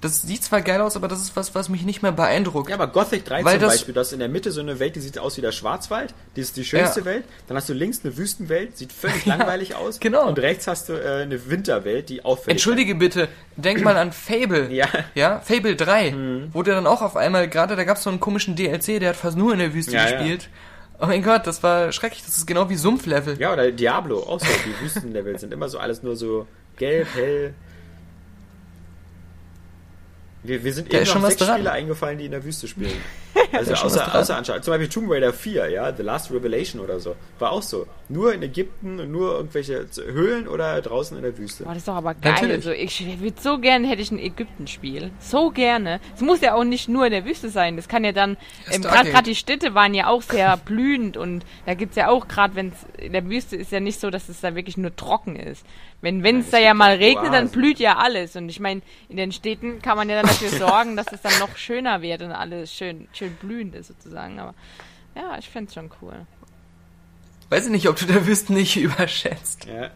Das 0.00 0.22
sieht 0.22 0.42
zwar 0.42 0.62
geil 0.62 0.80
aus, 0.80 0.96
aber 0.96 1.08
das 1.08 1.20
ist 1.20 1.36
was, 1.36 1.54
was 1.54 1.68
mich 1.68 1.82
nicht 1.82 2.00
mehr 2.02 2.12
beeindruckt. 2.12 2.70
Ja, 2.70 2.76
aber 2.76 2.86
Gothic 2.86 3.24
3 3.26 3.44
Weil 3.44 3.52
zum 3.54 3.60
das- 3.62 3.72
Beispiel, 3.74 3.92
das 3.94 4.06
ist 4.06 4.12
in 4.14 4.18
der 4.20 4.30
Mitte 4.30 4.50
so 4.50 4.60
eine 4.62 4.78
Welt, 4.78 4.96
die 4.96 5.00
sieht 5.00 5.18
aus 5.18 5.36
wie 5.36 5.42
der 5.42 5.52
Schwarzwald. 5.52 6.14
Die 6.36 6.40
ist 6.40 6.56
die 6.56 6.64
schönste 6.64 7.00
Ja. 7.00 7.06
Welt. 7.06 7.24
Dann 7.48 7.56
hast 7.58 7.68
du 7.68 7.74
links 7.74 8.00
eine 8.02 8.16
Wüstenwelt, 8.16 8.78
sieht 8.78 8.92
völlig 8.94 9.26
langweilig 9.26 9.74
aus. 9.74 10.00
genau. 10.00 10.26
Und 10.26 10.38
rechts 10.38 10.66
hast 10.66 10.88
du 10.88 10.94
äh, 10.94 11.22
eine 11.22 11.50
Winterwelt, 11.50 12.08
die 12.08 12.24
auffällig 12.24 12.52
Entschuldige 12.54 12.94
bitte, 12.94 13.28
denk 13.56 13.82
mal 13.84 13.96
an 13.98 14.12
Fable. 14.12 14.72
Ja. 14.72 14.88
Ja, 15.14 15.40
Fable 15.40 15.76
3, 15.76 16.12
Mhm. 16.12 16.48
wo 16.52 16.62
der 16.62 16.76
dann 16.76 16.86
auch 16.86 17.02
auf 17.02 17.16
einmal, 17.16 17.48
gerade 17.48 17.76
da 17.76 17.84
gab 17.84 17.98
es 17.98 18.02
so 18.04 18.08
einen 18.10 18.20
komischen 18.20 18.56
DLC, 18.56 19.00
der 19.00 19.10
hat 19.10 19.16
fast 19.16 19.36
nur 19.36 19.52
in 19.52 19.58
der 19.58 19.74
Wüste 19.74 19.92
Ja, 19.92 20.08
ja. 20.08 20.16
gespielt. 20.16 20.48
Oh 20.98 21.06
mein 21.06 21.22
Gott, 21.22 21.46
das 21.46 21.62
war 21.62 21.92
schrecklich, 21.92 22.22
das 22.24 22.36
ist 22.38 22.46
genau 22.46 22.68
wie 22.70 22.76
Sumpflevel. 22.76 23.38
Ja, 23.38 23.52
oder 23.52 23.70
Diablo, 23.70 24.20
auch 24.20 24.40
so. 24.40 24.46
Die 24.66 24.82
Wüstenlevel 24.84 25.38
sind 25.38 25.52
immer 25.52 25.68
so 25.68 25.78
alles 25.78 26.02
nur 26.02 26.16
so 26.16 26.46
gelb, 26.76 27.06
hell. 27.14 27.52
Wir, 30.42 30.64
wir 30.64 30.72
sind 30.72 30.92
Da 30.92 30.98
eben 30.98 31.06
noch 31.06 31.12
schon 31.12 31.22
sechs 31.22 31.36
dran. 31.36 31.56
Spiele 31.56 31.72
eingefallen, 31.72 32.18
die 32.18 32.24
in 32.26 32.30
der 32.30 32.44
Wüste 32.44 32.66
spielen. 32.68 32.92
Also 33.60 33.74
außer, 33.74 34.14
außer 34.14 34.38
Uncharted. 34.38 34.64
Zum 34.64 34.72
Beispiel 34.72 34.88
Tomb 34.88 35.10
Raider 35.10 35.32
4, 35.32 35.70
ja, 35.70 35.92
The 35.92 36.02
Last 36.02 36.30
Revelation 36.30 36.80
oder 36.80 37.00
so. 37.00 37.16
War 37.38 37.52
auch 37.52 37.62
so. 37.62 37.86
Nur 38.08 38.32
in 38.32 38.42
Ägypten 38.42 39.00
und 39.00 39.10
nur 39.10 39.36
irgendwelche 39.36 39.86
Höhlen 40.06 40.48
oder 40.48 40.80
draußen 40.80 41.16
in 41.16 41.22
der 41.22 41.36
Wüste. 41.36 41.64
Boah, 41.64 41.70
das 41.70 41.78
ist 41.78 41.88
doch 41.88 41.94
aber 41.94 42.14
geil. 42.14 42.32
Natürlich. 42.32 42.56
Also 42.56 42.72
ich 42.72 43.20
würde 43.20 43.40
so 43.40 43.58
gerne, 43.58 43.88
hätte 43.88 44.02
ich 44.02 44.10
ein 44.10 44.18
Ägypten-Spiel. 44.18 45.10
So 45.18 45.50
gerne. 45.50 46.00
Es 46.14 46.22
muss 46.22 46.40
ja 46.40 46.54
auch 46.54 46.64
nicht 46.64 46.88
nur 46.88 47.06
in 47.06 47.12
der 47.12 47.24
Wüste 47.24 47.50
sein. 47.50 47.76
Das 47.76 47.88
kann 47.88 48.04
ja 48.04 48.12
dann, 48.12 48.36
ähm, 48.70 48.82
gerade 48.82 49.22
die 49.22 49.34
Städte 49.34 49.74
waren 49.74 49.94
ja 49.94 50.08
auch 50.08 50.22
sehr 50.22 50.56
blühend 50.64 51.16
und 51.16 51.44
da 51.66 51.74
gibt's 51.74 51.96
ja 51.96 52.08
auch, 52.08 52.28
gerade 52.28 52.54
wenn 52.54 52.68
es 52.68 53.04
in 53.04 53.12
der 53.12 53.28
Wüste 53.28 53.56
ist 53.56 53.72
ja 53.72 53.80
nicht 53.80 54.00
so, 54.00 54.10
dass 54.10 54.28
es 54.28 54.40
da 54.40 54.54
wirklich 54.54 54.76
nur 54.76 54.94
trocken 54.94 55.36
ist. 55.36 55.64
Wenn 56.02 56.24
es 56.24 56.46
es 56.46 56.50
da 56.50 56.58
ja 56.58 56.70
gibt 56.70 56.78
mal 56.78 56.94
regnet, 56.94 57.32
dann 57.32 57.50
blüht 57.50 57.78
ja 57.78 57.96
alles. 57.98 58.34
Und 58.36 58.48
ich 58.48 58.60
meine, 58.60 58.80
in 59.08 59.16
den 59.16 59.32
Städten 59.32 59.82
kann 59.82 59.96
man 59.96 60.08
ja 60.08 60.16
dann 60.16 60.26
dafür 60.26 60.48
sorgen, 60.66 60.96
dass 60.96 61.12
es 61.12 61.20
dann 61.20 61.38
noch 61.38 61.56
schöner 61.56 62.00
wird 62.02 62.22
und 62.22 62.32
alles 62.32 62.72
schön, 62.72 63.08
schön 63.12 63.36
blühend 63.40 63.74
ist 63.74 63.88
sozusagen. 63.88 64.38
Aber 64.38 64.54
ja, 65.16 65.36
ich 65.38 65.48
find's 65.48 65.74
schon 65.74 65.90
cool. 66.00 66.14
Weiß 67.48 67.66
ich 67.66 67.72
nicht, 67.72 67.88
ob 67.88 67.96
du 67.96 68.06
der 68.06 68.26
Wüsten 68.26 68.54
nicht 68.54 68.76
überschätzt. 68.80 69.64
Ja. 69.66 69.90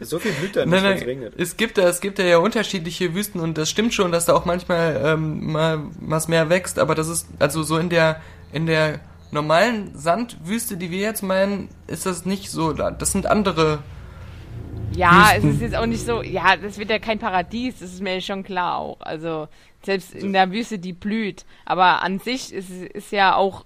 So 0.00 0.18
viel 0.18 0.32
blüht 0.32 0.56
da 0.56 0.64
nicht, 0.64 0.72
Nein, 0.72 0.82
wenn 0.82 0.92
es 0.94 1.00
nein, 1.00 1.08
regnet. 1.08 1.34
es 1.38 1.56
gibt 1.56 1.78
da, 1.78 1.82
es 1.88 2.00
gibt 2.00 2.18
da 2.18 2.24
ja 2.24 2.38
unterschiedliche 2.38 3.14
Wüsten 3.14 3.38
und 3.40 3.56
das 3.58 3.70
stimmt 3.70 3.94
schon, 3.94 4.10
dass 4.10 4.24
da 4.24 4.34
auch 4.34 4.44
manchmal 4.44 5.00
ähm, 5.04 5.52
mal 5.52 5.82
was 6.00 6.26
mehr 6.26 6.48
wächst, 6.48 6.78
aber 6.80 6.94
das 6.96 7.06
ist, 7.08 7.28
also 7.38 7.62
so 7.62 7.78
in 7.78 7.90
der, 7.90 8.20
in 8.52 8.66
der 8.66 8.98
normalen 9.30 9.96
Sandwüste, 9.96 10.76
die 10.76 10.90
wir 10.90 11.00
jetzt 11.00 11.22
meinen, 11.22 11.68
ist 11.86 12.06
das 12.06 12.24
nicht 12.24 12.50
so, 12.50 12.72
das 12.72 13.12
sind 13.12 13.26
andere 13.26 13.80
Ja, 14.92 15.32
Wüsten. 15.34 15.48
es 15.50 15.54
ist 15.56 15.60
jetzt 15.62 15.76
auch 15.76 15.86
nicht 15.86 16.04
so, 16.04 16.22
ja, 16.22 16.56
das 16.56 16.78
wird 16.78 16.90
ja 16.90 16.98
kein 16.98 17.18
Paradies, 17.20 17.78
das 17.78 17.92
ist 17.92 18.02
mir 18.02 18.20
schon 18.20 18.42
klar 18.42 18.78
auch. 18.78 19.00
Also, 19.00 19.48
selbst 19.86 20.14
in 20.14 20.32
der 20.32 20.50
Wüste, 20.50 20.78
die 20.78 20.92
blüht. 20.92 21.44
Aber 21.64 22.02
an 22.02 22.18
sich 22.18 22.52
ist, 22.52 22.70
ist 22.70 23.12
ja 23.12 23.34
auch 23.36 23.64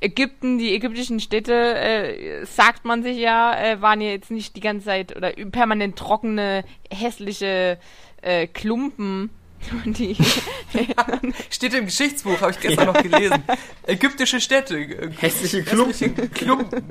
Ägypten, 0.00 0.58
die 0.58 0.74
ägyptischen 0.74 1.20
Städte, 1.20 1.54
äh, 1.54 2.44
sagt 2.44 2.84
man 2.84 3.04
sich 3.04 3.18
ja, 3.18 3.54
äh, 3.56 3.80
waren 3.80 4.00
ja 4.00 4.10
jetzt 4.10 4.32
nicht 4.32 4.56
die 4.56 4.60
ganze 4.60 4.86
Zeit 4.86 5.16
oder 5.16 5.30
permanent 5.30 5.96
trockene, 5.96 6.64
hässliche 6.90 7.78
äh, 8.20 8.46
Klumpen. 8.48 9.30
Die, 9.84 10.16
Steht 11.50 11.72
im 11.74 11.84
Geschichtsbuch, 11.84 12.40
habe 12.40 12.50
ich 12.50 12.58
gestern 12.58 12.86
noch 12.86 13.00
gelesen. 13.00 13.44
Ägyptische 13.86 14.40
Städte. 14.40 14.76
äh, 14.76 15.10
Hässliche 15.20 15.62
Klumpen. 15.62 15.92
hässliche 15.92 16.28
Klumpen. 16.30 16.82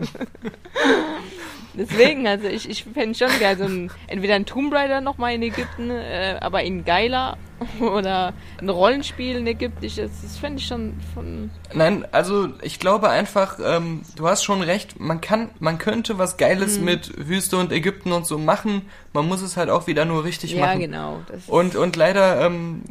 Deswegen, 1.73 2.27
also 2.27 2.47
ich, 2.47 2.69
ich 2.69 2.83
fände 2.83 3.17
schon 3.17 3.29
geil, 3.39 3.57
so 3.57 3.63
ein, 3.65 3.91
entweder 4.07 4.35
ein 4.35 4.45
Tomb 4.45 4.73
Raider 4.73 5.01
nochmal 5.01 5.33
in 5.33 5.41
Ägypten, 5.43 5.89
äh, 5.89 6.37
aber 6.41 6.63
in 6.63 6.83
geiler, 6.85 7.37
oder 7.79 8.33
ein 8.59 8.69
Rollenspiel 8.69 9.37
in 9.37 9.45
ägyptisches, 9.47 10.09
das 10.23 10.37
fände 10.37 10.59
ich 10.59 10.65
schon 10.65 10.93
von, 11.13 11.51
Nein, 11.73 12.05
also 12.11 12.49
ich 12.63 12.79
glaube 12.79 13.09
einfach, 13.09 13.59
ähm, 13.63 14.01
du 14.15 14.27
hast 14.27 14.43
schon 14.43 14.61
recht, 14.61 14.99
man 14.99 15.21
kann, 15.21 15.49
man 15.59 15.77
könnte 15.77 16.17
was 16.17 16.37
Geiles 16.37 16.79
Mhm. 16.79 16.85
mit 16.85 17.27
Wüste 17.29 17.57
und 17.57 17.71
Ägypten 17.71 18.11
und 18.13 18.25
so 18.25 18.37
machen, 18.39 18.83
man 19.13 19.27
muss 19.27 19.41
es 19.43 19.57
halt 19.57 19.69
auch 19.69 19.85
wieder 19.87 20.05
nur 20.05 20.23
richtig 20.23 20.53
ja 20.53 20.65
machen. 20.65 20.79
genau. 20.79 21.21
Das 21.27 21.47
Und, 21.47 21.75
und 21.75 21.95
leider 21.95 22.41
ähm, 22.45 22.81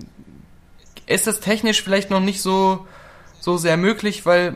ist 1.07 1.27
das 1.27 1.40
technisch 1.40 1.82
vielleicht 1.82 2.11
noch 2.11 2.20
nicht 2.20 2.40
so, 2.40 2.86
so 3.40 3.57
sehr 3.57 3.77
möglich, 3.77 4.24
weil 4.24 4.55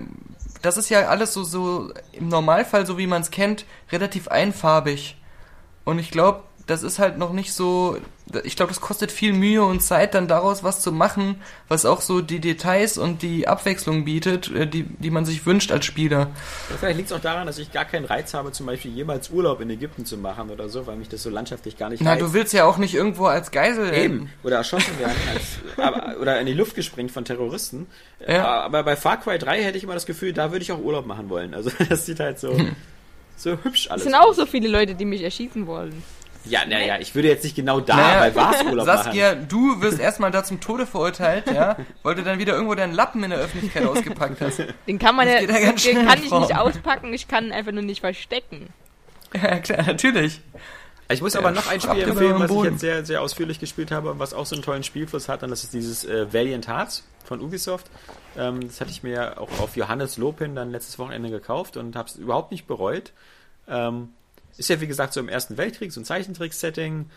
das 0.64 0.78
ist 0.78 0.88
ja 0.88 1.08
alles 1.08 1.34
so, 1.34 1.44
so 1.44 1.92
im 2.12 2.28
Normalfall, 2.28 2.86
so 2.86 2.96
wie 2.96 3.06
man 3.06 3.20
es 3.22 3.30
kennt, 3.30 3.66
relativ 3.92 4.28
einfarbig. 4.28 5.16
Und 5.84 5.98
ich 5.98 6.10
glaube, 6.10 6.42
das 6.66 6.82
ist 6.82 6.98
halt 6.98 7.18
noch 7.18 7.32
nicht 7.32 7.52
so. 7.52 7.98
Ich 8.42 8.56
glaube, 8.56 8.70
das 8.70 8.80
kostet 8.80 9.12
viel 9.12 9.34
Mühe 9.34 9.62
und 9.62 9.82
Zeit, 9.82 10.14
dann 10.14 10.28
daraus 10.28 10.64
was 10.64 10.80
zu 10.80 10.92
machen, 10.92 11.36
was 11.68 11.84
auch 11.84 12.00
so 12.00 12.22
die 12.22 12.40
Details 12.40 12.96
und 12.96 13.20
die 13.20 13.46
Abwechslung 13.46 14.06
bietet, 14.06 14.50
äh, 14.50 14.66
die, 14.66 14.84
die 14.84 15.10
man 15.10 15.26
sich 15.26 15.44
wünscht 15.44 15.70
als 15.70 15.84
Spieler. 15.84 16.30
Ja, 16.70 16.76
Vielleicht 16.78 16.96
liegt 16.96 17.10
es 17.10 17.16
auch 17.16 17.20
daran, 17.20 17.46
dass 17.46 17.58
ich 17.58 17.70
gar 17.70 17.84
keinen 17.84 18.06
Reiz 18.06 18.32
habe, 18.32 18.50
zum 18.52 18.64
Beispiel 18.64 18.92
jemals 18.92 19.28
Urlaub 19.28 19.60
in 19.60 19.68
Ägypten 19.68 20.06
zu 20.06 20.16
machen 20.16 20.48
oder 20.50 20.70
so, 20.70 20.86
weil 20.86 20.96
mich 20.96 21.10
das 21.10 21.22
so 21.22 21.28
landschaftlich 21.28 21.76
gar 21.76 21.90
nicht 21.90 22.02
Na, 22.02 22.12
reizt. 22.12 22.22
du 22.22 22.32
willst 22.32 22.54
ja 22.54 22.64
auch 22.64 22.78
nicht 22.78 22.94
irgendwo 22.94 23.26
als 23.26 23.50
Geisel 23.50 23.92
Eben. 23.92 24.30
Oder 24.42 24.56
erschossen 24.56 24.98
werden. 24.98 25.16
Als, 25.32 25.58
aber, 25.76 26.18
oder 26.18 26.40
in 26.40 26.46
die 26.46 26.54
Luft 26.54 26.74
gesprengt 26.74 27.10
von 27.10 27.26
Terroristen. 27.26 27.86
Ja. 28.26 28.46
Aber 28.46 28.82
bei 28.84 28.96
Far 28.96 29.20
Cry 29.20 29.38
3 29.38 29.62
hätte 29.62 29.76
ich 29.76 29.84
immer 29.84 29.94
das 29.94 30.06
Gefühl, 30.06 30.32
da 30.32 30.50
würde 30.50 30.62
ich 30.62 30.72
auch 30.72 30.78
Urlaub 30.78 31.04
machen 31.04 31.28
wollen. 31.28 31.52
Also 31.52 31.70
das 31.90 32.06
sieht 32.06 32.20
halt 32.20 32.40
so, 32.40 32.56
so 33.36 33.58
hübsch 33.62 33.84
es 33.84 33.90
alles 33.90 34.04
sind 34.04 34.14
auch 34.14 34.32
so 34.32 34.46
viele 34.46 34.68
Leute, 34.68 34.94
die 34.94 35.04
mich 35.04 35.22
erschießen 35.22 35.66
wollen. 35.66 36.02
Ja, 36.46 36.66
naja, 36.66 36.98
ich 37.00 37.14
würde 37.14 37.28
jetzt 37.28 37.42
nicht 37.44 37.56
genau 37.56 37.80
da 37.80 37.96
Naja, 37.96 38.20
bei 38.20 38.34
Vars 38.34 38.62
Urlaub 38.64 38.86
machen. 38.86 39.04
Saskia, 39.04 39.34
du 39.34 39.80
wirst 39.80 39.98
erstmal 39.98 40.30
da 40.30 40.44
zum 40.44 40.60
Tode 40.60 40.86
verurteilt, 40.86 41.50
ja, 41.50 41.76
weil 42.02 42.14
du 42.14 42.22
dann 42.22 42.38
wieder 42.38 42.52
irgendwo 42.54 42.74
deinen 42.74 42.92
Lappen 42.92 43.22
in 43.24 43.30
der 43.30 43.38
Öffentlichkeit 43.38 43.86
ausgepackt 43.86 44.40
hast. 44.40 44.62
Den 44.86 44.98
kann 44.98 45.16
man 45.16 45.26
Das 45.26 45.42
ja, 45.42 45.58
ja 45.58 45.72
den 45.72 46.06
kann 46.06 46.18
ich 46.22 46.28
vor. 46.28 46.40
nicht 46.40 46.56
auspacken, 46.56 47.12
ich 47.14 47.28
kann 47.28 47.46
ihn 47.46 47.52
einfach 47.52 47.72
nur 47.72 47.82
nicht 47.82 48.00
verstecken. 48.00 48.68
Ja, 49.34 49.58
klar, 49.58 49.82
natürlich. 49.86 50.40
Ich 51.10 51.20
muss 51.20 51.36
aber 51.36 51.50
noch 51.50 51.66
ein 51.66 51.80
Spiel 51.80 52.02
empfehlen, 52.02 52.38
was 52.38 52.50
ich 52.50 52.62
jetzt 52.62 52.80
sehr, 52.80 53.04
sehr 53.04 53.20
ausführlich 53.20 53.58
gespielt 53.60 53.90
habe 53.90 54.10
und 54.10 54.18
was 54.18 54.32
auch 54.32 54.46
so 54.46 54.54
einen 54.54 54.62
tollen 54.62 54.82
Spielfluss 54.82 55.28
hat, 55.28 55.42
und 55.42 55.50
das 55.50 55.62
ist 55.64 55.74
dieses 55.74 56.04
äh, 56.04 56.32
Valiant 56.32 56.66
Hearts 56.68 57.04
von 57.24 57.40
Ubisoft. 57.40 57.86
Ähm, 58.36 58.66
das 58.66 58.80
hatte 58.80 58.90
ich 58.90 59.02
mir 59.02 59.40
auch 59.40 59.60
auf 59.60 59.76
Johannes 59.76 60.16
Lopin 60.18 60.54
dann 60.54 60.70
letztes 60.70 60.98
Wochenende 60.98 61.30
gekauft 61.30 61.76
und 61.76 61.94
habe 61.96 62.08
es 62.08 62.16
überhaupt 62.16 62.52
nicht 62.52 62.66
bereut. 62.66 63.12
Ähm, 63.68 64.10
ist 64.56 64.68
ja 64.68 64.80
wie 64.80 64.86
gesagt 64.86 65.12
so 65.12 65.20
im 65.20 65.28
Ersten 65.28 65.56
Weltkrieg, 65.56 65.92
so 65.92 66.00
ein 66.00 66.04
Zeichentrick-Setting. 66.04 67.10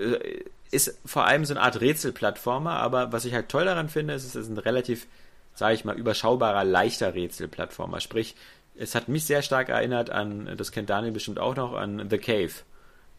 Äh, 0.00 0.44
ist 0.70 0.98
vor 1.06 1.24
allem 1.26 1.46
so 1.46 1.54
eine 1.54 1.62
Art 1.62 1.80
Rätselplattformer, 1.80 2.72
aber 2.72 3.10
was 3.10 3.24
ich 3.24 3.32
halt 3.32 3.48
toll 3.48 3.64
daran 3.64 3.88
finde, 3.88 4.12
ist, 4.12 4.24
es 4.24 4.34
ist 4.34 4.48
ein 4.50 4.58
relativ, 4.58 5.06
sage 5.54 5.74
ich 5.74 5.84
mal, 5.86 5.96
überschaubarer, 5.96 6.62
leichter 6.62 7.14
Rätselplattformer. 7.14 8.00
Sprich, 8.00 8.36
es 8.76 8.94
hat 8.94 9.08
mich 9.08 9.24
sehr 9.24 9.40
stark 9.40 9.70
erinnert 9.70 10.10
an, 10.10 10.54
das 10.58 10.70
kennt 10.70 10.90
Daniel 10.90 11.12
bestimmt 11.12 11.38
auch 11.38 11.56
noch, 11.56 11.72
an 11.72 12.08
The 12.10 12.18
Cave. 12.18 12.50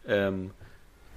Ähm, 0.08 0.52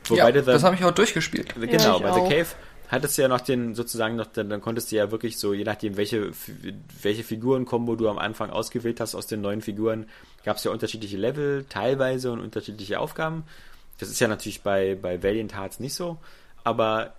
Ja, 0.09 0.31
du 0.31 0.41
The- 0.41 0.47
das 0.47 0.63
habe 0.65 0.75
ich 0.75 0.83
auch 0.85 0.91
durchgespielt. 0.93 1.55
Genau, 1.55 1.97
ich 1.99 2.03
bei 2.03 2.11
auch. 2.11 2.29
The 2.29 2.35
Cave 2.35 2.49
hattest 2.93 3.17
du 3.17 3.23
ja 3.23 3.29
noch 3.29 3.41
den, 3.41 3.75
sozusagen 3.75 4.17
noch, 4.17 4.27
dann, 4.27 4.51
dann 4.51 4.61
konntest 4.61 4.93
du 4.93 4.97
ja 4.97 5.11
wirklich 5.11 5.39
so, 5.39 5.55
je 5.55 5.65
nachdem, 5.65 5.97
welche, 5.97 6.31
welche 7.03 7.25
Figurenkombo 7.25 7.97
du 7.97 8.09
am 8.09 8.19
Anfang 8.19 8.51
ausgewählt 8.51 9.01
hast 9.01 9.15
aus 9.15 9.27
den 9.27 9.41
neuen 9.41 9.63
Figuren, 9.63 10.07
gab 10.45 10.59
es 10.59 10.65
ja 10.65 10.71
unterschiedliche 10.71 11.17
Level, 11.17 11.65
teilweise 11.69 12.31
und 12.31 12.41
unterschiedliche 12.41 13.01
Aufgaben. 13.01 13.45
Das 13.99 14.11
ist 14.11 14.21
ja 14.21 14.29
natürlich 14.29 14.61
bei, 14.61 14.95
bei 14.95 15.23
Valiant 15.23 15.57
Hearts 15.57 15.81
nicht 15.81 15.95
so. 15.95 16.19
Aber 16.65 17.15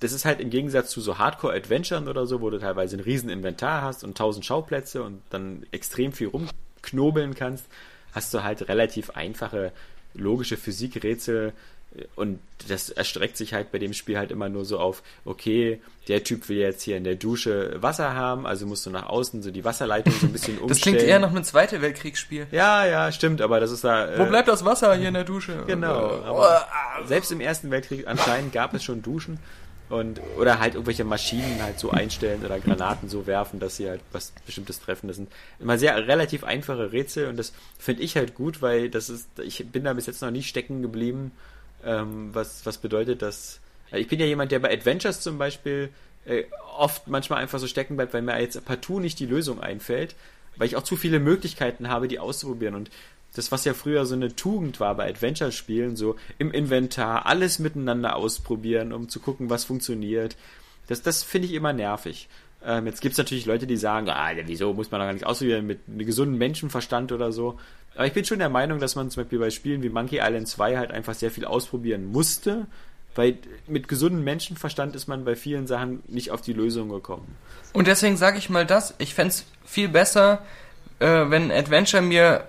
das 0.00 0.12
ist 0.12 0.24
halt 0.24 0.40
im 0.40 0.50
Gegensatz 0.50 0.90
zu 0.90 1.00
so 1.00 1.18
Hardcore-Adventuren 1.18 2.08
oder 2.08 2.26
so, 2.26 2.40
wo 2.40 2.50
du 2.50 2.58
teilweise 2.58 2.96
ein 2.96 3.00
riesen 3.00 3.30
Inventar 3.30 3.82
hast 3.82 4.02
und 4.02 4.18
tausend 4.18 4.44
Schauplätze 4.44 5.02
und 5.02 5.22
dann 5.30 5.64
extrem 5.70 6.12
viel 6.12 6.28
rumknobeln 6.28 7.34
kannst, 7.34 7.66
hast 8.12 8.34
du 8.34 8.42
halt 8.42 8.68
relativ 8.68 9.10
einfache 9.10 9.72
logische 10.14 10.56
Physikrätsel 10.56 11.52
und 12.16 12.38
das 12.68 12.90
erstreckt 12.90 13.36
sich 13.36 13.52
halt 13.54 13.72
bei 13.72 13.78
dem 13.78 13.92
Spiel 13.92 14.16
halt 14.16 14.30
immer 14.30 14.48
nur 14.48 14.64
so 14.64 14.78
auf, 14.78 15.02
okay, 15.24 15.80
der 16.08 16.24
Typ 16.24 16.48
will 16.48 16.56
jetzt 16.56 16.82
hier 16.82 16.96
in 16.96 17.04
der 17.04 17.16
Dusche 17.16 17.76
Wasser 17.80 18.14
haben, 18.14 18.46
also 18.46 18.66
musst 18.66 18.86
du 18.86 18.90
nach 18.90 19.06
außen 19.06 19.42
so 19.42 19.50
die 19.50 19.64
Wasserleitung 19.64 20.12
so 20.14 20.26
ein 20.26 20.32
bisschen 20.32 20.58
umstellen. 20.58 20.68
Das 20.68 20.80
klingt 20.80 21.02
eher 21.02 21.18
nach 21.18 21.30
einem 21.30 21.44
Zweite 21.44 21.82
Weltkriegsspiel. 21.82 22.46
Ja, 22.50 22.86
ja, 22.86 23.12
stimmt, 23.12 23.40
aber 23.40 23.60
das 23.60 23.70
ist 23.70 23.84
da. 23.84 24.08
Wo 24.16 24.22
äh, 24.22 24.26
bleibt 24.26 24.48
das 24.48 24.64
Wasser 24.64 24.94
hier 24.94 25.08
in 25.08 25.14
der 25.14 25.24
Dusche? 25.24 25.64
Genau. 25.66 26.18
Äh, 26.18 26.24
Aber 26.24 26.66
selbst 27.06 27.30
im 27.30 27.40
Ersten 27.40 27.70
Weltkrieg 27.70 28.06
anscheinend 28.06 28.52
gab 28.52 28.74
es 28.74 28.82
schon 28.82 29.02
Duschen 29.02 29.38
und 29.92 30.20
oder 30.38 30.58
halt 30.58 30.74
irgendwelche 30.74 31.04
Maschinen 31.04 31.62
halt 31.62 31.78
so 31.78 31.90
einstellen 31.90 32.42
oder 32.44 32.58
Granaten 32.58 33.10
so 33.10 33.26
werfen, 33.26 33.60
dass 33.60 33.76
sie 33.76 33.88
halt 33.90 34.00
was 34.10 34.32
bestimmtes 34.46 34.80
treffen. 34.80 35.08
Das 35.08 35.16
sind 35.16 35.30
immer 35.60 35.76
sehr 35.76 36.06
relativ 36.08 36.44
einfache 36.44 36.92
Rätsel 36.92 37.28
und 37.28 37.36
das 37.36 37.52
finde 37.78 38.02
ich 38.02 38.16
halt 38.16 38.34
gut, 38.34 38.62
weil 38.62 38.88
das 38.88 39.10
ist, 39.10 39.28
ich 39.42 39.66
bin 39.70 39.84
da 39.84 39.92
bis 39.92 40.06
jetzt 40.06 40.22
noch 40.22 40.30
nie 40.30 40.42
stecken 40.42 40.80
geblieben, 40.80 41.32
ähm, 41.84 42.34
was, 42.34 42.64
was 42.66 42.78
bedeutet, 42.78 43.22
dass 43.22 43.60
ich 43.92 44.08
bin 44.08 44.20
ja 44.20 44.26
jemand, 44.26 44.52
der 44.52 44.58
bei 44.58 44.72
Adventures 44.72 45.20
zum 45.20 45.38
Beispiel 45.38 45.90
äh, 46.24 46.44
oft 46.76 47.08
manchmal 47.08 47.42
einfach 47.42 47.58
so 47.58 47.66
stecken 47.66 47.96
bleibt, 47.96 48.14
weil 48.14 48.22
mir 48.22 48.40
jetzt 48.40 48.64
partout 48.64 49.00
nicht 49.00 49.18
die 49.18 49.26
Lösung 49.26 49.60
einfällt, 49.60 50.14
weil 50.56 50.66
ich 50.66 50.76
auch 50.76 50.82
zu 50.82 50.96
viele 50.96 51.20
Möglichkeiten 51.20 51.88
habe, 51.88 52.08
die 52.08 52.18
auszuprobieren 52.18 52.74
und 52.74 52.90
das, 53.34 53.50
was 53.50 53.64
ja 53.64 53.72
früher 53.72 54.04
so 54.04 54.14
eine 54.14 54.34
Tugend 54.36 54.78
war 54.78 54.94
bei 54.94 55.08
Adventure-Spielen, 55.08 55.96
so 55.96 56.16
im 56.38 56.50
Inventar 56.52 57.24
alles 57.24 57.58
miteinander 57.58 58.16
ausprobieren, 58.16 58.92
um 58.92 59.08
zu 59.08 59.20
gucken, 59.20 59.48
was 59.48 59.64
funktioniert. 59.64 60.36
Das, 60.86 61.00
das 61.00 61.22
finde 61.22 61.48
ich 61.48 61.54
immer 61.54 61.72
nervig. 61.72 62.28
Ähm, 62.64 62.86
jetzt 62.86 63.00
gibt 63.00 63.12
es 63.12 63.18
natürlich 63.18 63.46
Leute, 63.46 63.66
die 63.66 63.78
sagen, 63.78 64.08
ah, 64.10 64.32
wieso 64.44 64.74
muss 64.74 64.90
man 64.90 65.00
doch 65.00 65.06
gar 65.06 65.12
nichts 65.12 65.26
ausprobieren 65.26 65.66
mit 65.66 65.80
einem 65.88 66.06
gesunden 66.06 66.36
Menschenverstand 66.36 67.10
oder 67.10 67.32
so. 67.32 67.58
Aber 67.94 68.06
ich 68.06 68.12
bin 68.12 68.24
schon 68.24 68.38
der 68.38 68.48
Meinung, 68.48 68.78
dass 68.80 68.94
man 68.94 69.10
zum 69.10 69.22
Beispiel 69.24 69.38
bei 69.38 69.50
Spielen 69.50 69.82
wie 69.82 69.88
Monkey 69.90 70.18
Island 70.22 70.48
2 70.48 70.76
halt 70.78 70.90
einfach 70.90 71.14
sehr 71.14 71.30
viel 71.30 71.44
ausprobieren 71.44 72.06
musste, 72.06 72.66
weil 73.14 73.36
mit 73.66 73.88
gesundem 73.88 74.24
Menschenverstand 74.24 74.96
ist 74.96 75.06
man 75.06 75.24
bei 75.24 75.36
vielen 75.36 75.66
Sachen 75.66 76.02
nicht 76.08 76.30
auf 76.30 76.40
die 76.40 76.54
Lösung 76.54 76.88
gekommen. 76.88 77.36
Und 77.74 77.86
deswegen 77.86 78.16
sage 78.16 78.38
ich 78.38 78.48
mal 78.48 78.64
das, 78.64 78.94
ich 78.98 79.14
fänd's 79.14 79.44
viel 79.66 79.88
besser, 79.88 80.42
äh, 81.00 81.06
wenn 81.28 81.50
Adventure 81.50 82.02
mir 82.02 82.46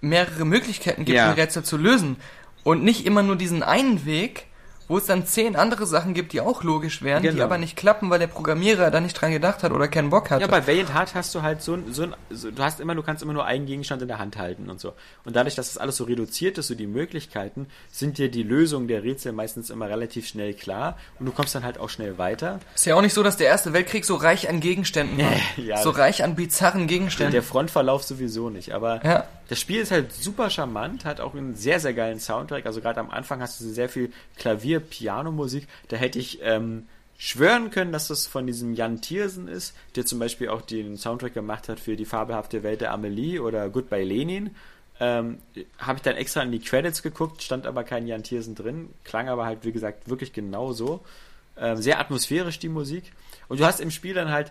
mehrere 0.00 0.44
Möglichkeiten 0.44 1.04
gibt, 1.04 1.16
Ja. 1.16 1.28
ein 1.30 1.34
Rätsel 1.34 1.62
zu 1.62 1.76
lösen. 1.76 2.16
Und 2.64 2.82
nicht 2.82 3.06
immer 3.06 3.22
nur 3.22 3.36
diesen 3.36 3.62
einen 3.62 4.04
Weg, 4.04 4.46
wo 4.88 4.98
es 4.98 5.06
dann 5.06 5.26
zehn 5.26 5.56
andere 5.56 5.86
Sachen 5.86 6.14
gibt, 6.14 6.32
die 6.32 6.40
auch 6.40 6.62
logisch 6.62 7.02
wären, 7.02 7.22
die 7.22 7.28
Genau. 7.30 7.44
aber 7.44 7.58
nicht 7.58 7.76
klappen, 7.76 8.10
weil 8.10 8.18
der 8.18 8.26
Programmierer 8.26 8.90
da 8.90 9.00
nicht 9.00 9.14
dran 9.14 9.32
gedacht 9.32 9.62
hat 9.62 9.72
oder 9.72 9.88
keinen 9.88 10.10
Bock 10.10 10.30
hatte. 10.30 10.42
Ja, 10.42 10.46
bei 10.48 10.66
Valiant 10.66 10.94
Heart 10.94 11.14
hast 11.14 11.34
du 11.34 11.42
halt 11.42 11.62
so 11.62 11.74
ein, 11.74 11.92
so 11.92 12.02
ein 12.04 12.14
so, 12.30 12.50
du 12.50 12.62
hast 12.62 12.80
immer, 12.80 12.94
du 12.94 13.02
kannst 13.02 13.22
immer 13.22 13.32
nur 13.32 13.44
einen 13.44 13.66
Gegenstand 13.66 14.02
in 14.02 14.08
der 14.08 14.18
Hand 14.18 14.36
halten 14.38 14.68
und 14.70 14.80
so. 14.80 14.92
Und 15.24 15.36
dadurch, 15.36 15.54
dass 15.54 15.68
das 15.68 15.78
alles 15.78 15.96
so 15.96 16.04
reduziert 16.04 16.58
ist, 16.58 16.68
so 16.68 16.74
die 16.74 16.86
Möglichkeiten, 16.86 17.66
sind 17.90 18.18
dir 18.18 18.30
die 18.30 18.42
Lösungen 18.42 18.88
der 18.88 19.02
Rätsel 19.02 19.32
meistens 19.32 19.70
immer 19.70 19.88
relativ 19.88 20.26
schnell 20.26 20.54
klar 20.54 20.96
und 21.18 21.26
du 21.26 21.32
kommst 21.32 21.54
dann 21.54 21.64
halt 21.64 21.78
auch 21.78 21.88
schnell 21.88 22.18
weiter. 22.18 22.60
ist 22.74 22.84
ja 22.86 22.94
auch 22.94 23.02
nicht 23.02 23.14
so, 23.14 23.22
dass 23.22 23.36
der 23.36 23.46
Erste 23.48 23.72
Weltkrieg 23.72 24.04
so 24.04 24.14
reich 24.16 24.48
an 24.48 24.60
Gegenständen 24.60 25.18
war. 25.18 25.32
Ja, 25.56 25.76
so 25.82 25.90
reich 25.90 26.24
an 26.24 26.34
bizarren 26.34 26.86
Gegenständen. 26.86 27.32
Der 27.32 27.42
Frontverlauf 27.42 28.02
sowieso 28.02 28.50
nicht, 28.50 28.72
aber 28.72 29.04
Ja. 29.04 29.24
Das 29.48 29.60
Spiel 29.60 29.80
ist 29.80 29.90
halt 29.90 30.12
super 30.12 30.50
charmant, 30.50 31.04
hat 31.04 31.20
auch 31.20 31.34
einen 31.34 31.54
sehr, 31.54 31.80
sehr 31.80 31.94
geilen 31.94 32.20
Soundtrack. 32.20 32.66
Also 32.66 32.80
gerade 32.80 33.00
am 33.00 33.10
Anfang 33.10 33.40
hast 33.40 33.60
du 33.60 33.64
sehr 33.64 33.88
viel 33.88 34.12
Klavier-Piano-Musik. 34.36 35.66
Da 35.88 35.96
hätte 35.96 36.18
ich 36.18 36.40
ähm, 36.42 36.86
schwören 37.18 37.70
können, 37.70 37.92
dass 37.92 38.08
das 38.08 38.26
von 38.26 38.46
diesem 38.46 38.74
Jan 38.74 39.00
Tiersen 39.00 39.48
ist, 39.48 39.76
der 39.94 40.06
zum 40.06 40.18
Beispiel 40.18 40.48
auch 40.48 40.62
den 40.62 40.96
Soundtrack 40.96 41.34
gemacht 41.34 41.68
hat 41.68 41.80
für 41.80 41.96
die 41.96 42.04
fabelhafte 42.04 42.62
Welt 42.62 42.80
der 42.80 42.92
Amelie 42.92 43.40
oder 43.40 43.68
Goodbye 43.68 44.04
Lenin. 44.04 44.54
Ähm, 45.00 45.38
Habe 45.78 45.98
ich 45.98 46.02
dann 46.02 46.16
extra 46.16 46.42
in 46.42 46.52
die 46.52 46.60
Credits 46.60 47.02
geguckt, 47.02 47.42
stand 47.42 47.66
aber 47.66 47.84
kein 47.84 48.06
Jan 48.06 48.22
Tiersen 48.22 48.54
drin, 48.54 48.90
klang 49.04 49.28
aber 49.28 49.44
halt, 49.44 49.64
wie 49.64 49.72
gesagt, 49.72 50.08
wirklich 50.08 50.32
genau 50.32 50.72
so. 50.72 51.04
Ähm, 51.56 51.76
sehr 51.76 52.00
atmosphärisch 52.00 52.58
die 52.58 52.68
Musik. 52.68 53.12
Und 53.48 53.60
du 53.60 53.66
hast 53.66 53.80
im 53.80 53.90
Spiel 53.90 54.14
dann 54.14 54.30
halt 54.30 54.50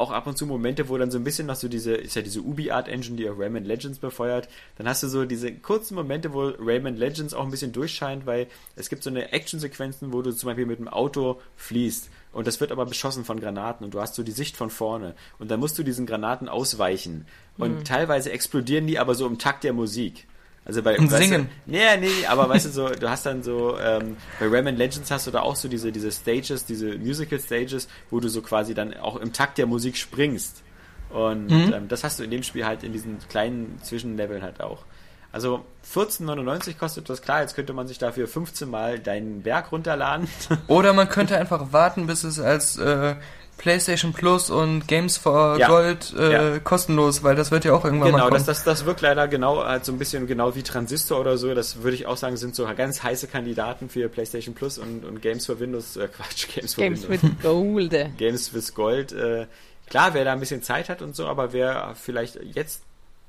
auch 0.00 0.10
ab 0.10 0.26
und 0.26 0.38
zu 0.38 0.46
Momente, 0.46 0.88
wo 0.88 0.96
dann 0.96 1.10
so 1.10 1.18
ein 1.18 1.24
bisschen 1.24 1.46
noch 1.46 1.56
so 1.56 1.68
diese, 1.68 1.94
ist 1.94 2.16
ja 2.16 2.22
diese 2.22 2.40
Ubi-Art-Engine, 2.40 3.16
die 3.16 3.28
auch 3.28 3.38
Rayman 3.38 3.64
Legends 3.64 3.98
befeuert. 3.98 4.48
Dann 4.78 4.88
hast 4.88 5.02
du 5.02 5.08
so 5.08 5.26
diese 5.26 5.52
kurzen 5.52 5.94
Momente, 5.94 6.32
wo 6.32 6.48
Rayman 6.58 6.96
Legends 6.96 7.34
auch 7.34 7.44
ein 7.44 7.50
bisschen 7.50 7.72
durchscheint, 7.72 8.24
weil 8.24 8.46
es 8.76 8.88
gibt 8.88 9.02
so 9.02 9.10
eine 9.10 9.32
Action-Sequenzen, 9.32 10.12
wo 10.12 10.22
du 10.22 10.32
zum 10.32 10.48
Beispiel 10.48 10.66
mit 10.66 10.78
dem 10.78 10.88
Auto 10.88 11.40
fließt. 11.56 12.08
Und 12.32 12.46
das 12.46 12.60
wird 12.60 12.72
aber 12.72 12.86
beschossen 12.86 13.24
von 13.24 13.40
Granaten 13.40 13.84
und 13.84 13.92
du 13.92 14.00
hast 14.00 14.14
so 14.14 14.22
die 14.22 14.32
Sicht 14.32 14.56
von 14.56 14.70
vorne. 14.70 15.14
Und 15.38 15.50
dann 15.50 15.60
musst 15.60 15.78
du 15.78 15.82
diesen 15.82 16.06
Granaten 16.06 16.48
ausweichen. 16.48 17.26
Und 17.58 17.86
teilweise 17.86 18.32
explodieren 18.32 18.86
die 18.86 18.98
aber 18.98 19.14
so 19.14 19.26
im 19.26 19.38
Takt 19.38 19.64
der 19.64 19.74
Musik. 19.74 20.26
Also 20.70 20.82
bei 20.84 20.96
Und 20.96 21.10
singen. 21.10 21.48
Du, 21.66 21.72
nee, 21.72 21.96
nee, 21.98 22.26
aber 22.28 22.48
weißt 22.48 22.66
du 22.66 22.70
so, 22.70 22.88
du 22.90 23.10
hast 23.10 23.26
dann 23.26 23.42
so, 23.42 23.76
ähm, 23.76 24.16
bei 24.38 24.46
Rayman 24.46 24.76
Legends 24.76 25.10
hast 25.10 25.26
du 25.26 25.32
da 25.32 25.40
auch 25.40 25.56
so 25.56 25.66
diese, 25.66 25.90
diese 25.90 26.12
Stages, 26.12 26.64
diese 26.64 26.96
Musical 26.96 27.40
Stages, 27.40 27.88
wo 28.08 28.20
du 28.20 28.28
so 28.28 28.40
quasi 28.40 28.72
dann 28.72 28.96
auch 28.96 29.16
im 29.16 29.32
Takt 29.32 29.58
der 29.58 29.66
Musik 29.66 29.96
springst. 29.96 30.62
Und 31.08 31.48
Mhm. 31.48 31.72
ähm, 31.74 31.88
das 31.88 32.04
hast 32.04 32.20
du 32.20 32.22
in 32.22 32.30
dem 32.30 32.44
Spiel 32.44 32.64
halt 32.66 32.84
in 32.84 32.92
diesen 32.92 33.18
kleinen 33.28 33.80
Zwischenleveln 33.82 34.42
halt 34.42 34.60
auch. 34.60 34.84
Also 35.32 35.64
14,99 35.92 36.78
kostet 36.78 37.08
das, 37.10 37.20
klar, 37.20 37.40
jetzt 37.40 37.56
könnte 37.56 37.72
man 37.72 37.88
sich 37.88 37.98
dafür 37.98 38.28
15 38.28 38.70
Mal 38.70 39.00
deinen 39.00 39.42
Berg 39.42 39.72
runterladen. 39.72 40.28
Oder 40.68 40.92
man 40.92 41.08
könnte 41.08 41.36
einfach 41.36 41.72
warten, 41.72 42.06
bis 42.06 42.22
es 42.22 42.38
als 42.38 42.76
äh, 42.78 43.16
PlayStation 43.60 44.14
Plus 44.14 44.48
und 44.48 44.88
Games 44.88 45.18
for 45.18 45.58
Ja. 45.58 45.68
Gold 45.68 46.14
äh, 46.18 46.32
Ja. 46.54 46.58
kostenlos, 46.60 47.22
weil 47.22 47.36
das 47.36 47.50
wird 47.50 47.66
ja 47.66 47.74
auch 47.74 47.84
irgendwann 47.84 48.12
mal 48.12 48.16
Genau, 48.16 48.30
das, 48.30 48.46
das, 48.46 48.64
das 48.64 48.86
wirkt 48.86 49.02
leider 49.02 49.28
genau 49.28 49.62
halt 49.62 49.84
so 49.84 49.92
ein 49.92 49.98
bisschen 49.98 50.26
genau 50.26 50.54
wie 50.54 50.62
Transistor 50.62 51.20
oder 51.20 51.36
so. 51.36 51.52
Das 51.54 51.82
würde 51.82 51.94
ich 51.94 52.06
auch 52.06 52.16
sagen, 52.16 52.38
sind 52.38 52.54
so 52.54 52.66
ganz 52.74 53.02
heiße 53.02 53.26
Kandidaten 53.26 53.90
für 53.90 54.08
PlayStation 54.08 54.54
Plus 54.54 54.78
und, 54.78 55.04
und 55.04 55.20
Games 55.20 55.44
for 55.44 55.60
Windows, 55.60 55.98
äh, 55.98 56.08
Quatsch, 56.08 56.48
Games 56.54 56.72
for 56.74 56.84
Games 56.84 57.02
Windows. 57.06 57.22
with 57.22 57.42
Gold. 57.42 57.90
Games 58.16 58.54
with 58.54 58.74
Gold. 58.74 59.12
Äh, 59.12 59.46
klar, 59.90 60.14
wer 60.14 60.24
da 60.24 60.32
ein 60.32 60.40
bisschen 60.40 60.62
Zeit 60.62 60.88
hat 60.88 61.02
und 61.02 61.14
so, 61.14 61.26
aber 61.26 61.52
wer 61.52 61.94
vielleicht 62.00 62.38
jetzt 62.54 62.80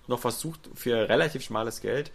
noch 0.08 0.24
was 0.24 0.40
sucht 0.40 0.62
für 0.76 1.10
relativ 1.10 1.44
schmales 1.44 1.82
Geld, 1.82 2.10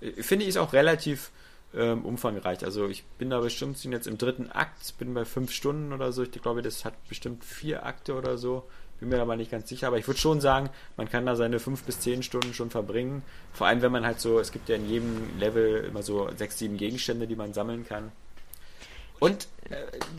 äh, 0.00 0.22
finde 0.22 0.44
ich 0.44 0.50
es 0.50 0.56
auch 0.56 0.72
relativ 0.72 1.30
ähm, 1.76 2.04
umfangreich. 2.04 2.64
Also 2.64 2.88
ich 2.88 3.04
bin 3.18 3.30
da 3.30 3.40
bestimmt 3.40 3.82
jetzt 3.84 4.06
im 4.06 4.18
dritten 4.18 4.50
Akt, 4.50 4.96
bin 4.98 5.14
bei 5.14 5.24
fünf 5.24 5.52
Stunden 5.52 5.92
oder 5.92 6.12
so. 6.12 6.22
Ich 6.22 6.30
glaube, 6.30 6.62
das 6.62 6.84
hat 6.84 6.94
bestimmt 7.08 7.44
vier 7.44 7.84
Akte 7.84 8.14
oder 8.14 8.38
so. 8.38 8.64
Bin 8.98 9.10
mir 9.10 9.20
aber 9.20 9.36
nicht 9.36 9.50
ganz 9.50 9.68
sicher, 9.68 9.88
aber 9.88 9.98
ich 9.98 10.06
würde 10.06 10.18
schon 10.18 10.40
sagen, 10.40 10.70
man 10.96 11.08
kann 11.10 11.26
da 11.26 11.36
seine 11.36 11.58
fünf 11.58 11.82
bis 11.82 12.00
zehn 12.00 12.22
Stunden 12.22 12.54
schon 12.54 12.70
verbringen. 12.70 13.22
Vor 13.52 13.66
allem, 13.66 13.82
wenn 13.82 13.92
man 13.92 14.06
halt 14.06 14.20
so, 14.20 14.40
es 14.40 14.52
gibt 14.52 14.70
ja 14.70 14.76
in 14.76 14.88
jedem 14.88 15.38
Level 15.38 15.84
immer 15.84 16.02
so 16.02 16.30
sechs, 16.34 16.58
sieben 16.58 16.78
Gegenstände, 16.78 17.26
die 17.26 17.36
man 17.36 17.52
sammeln 17.52 17.86
kann. 17.86 18.10
Und 19.18 19.48
äh, 19.70 19.76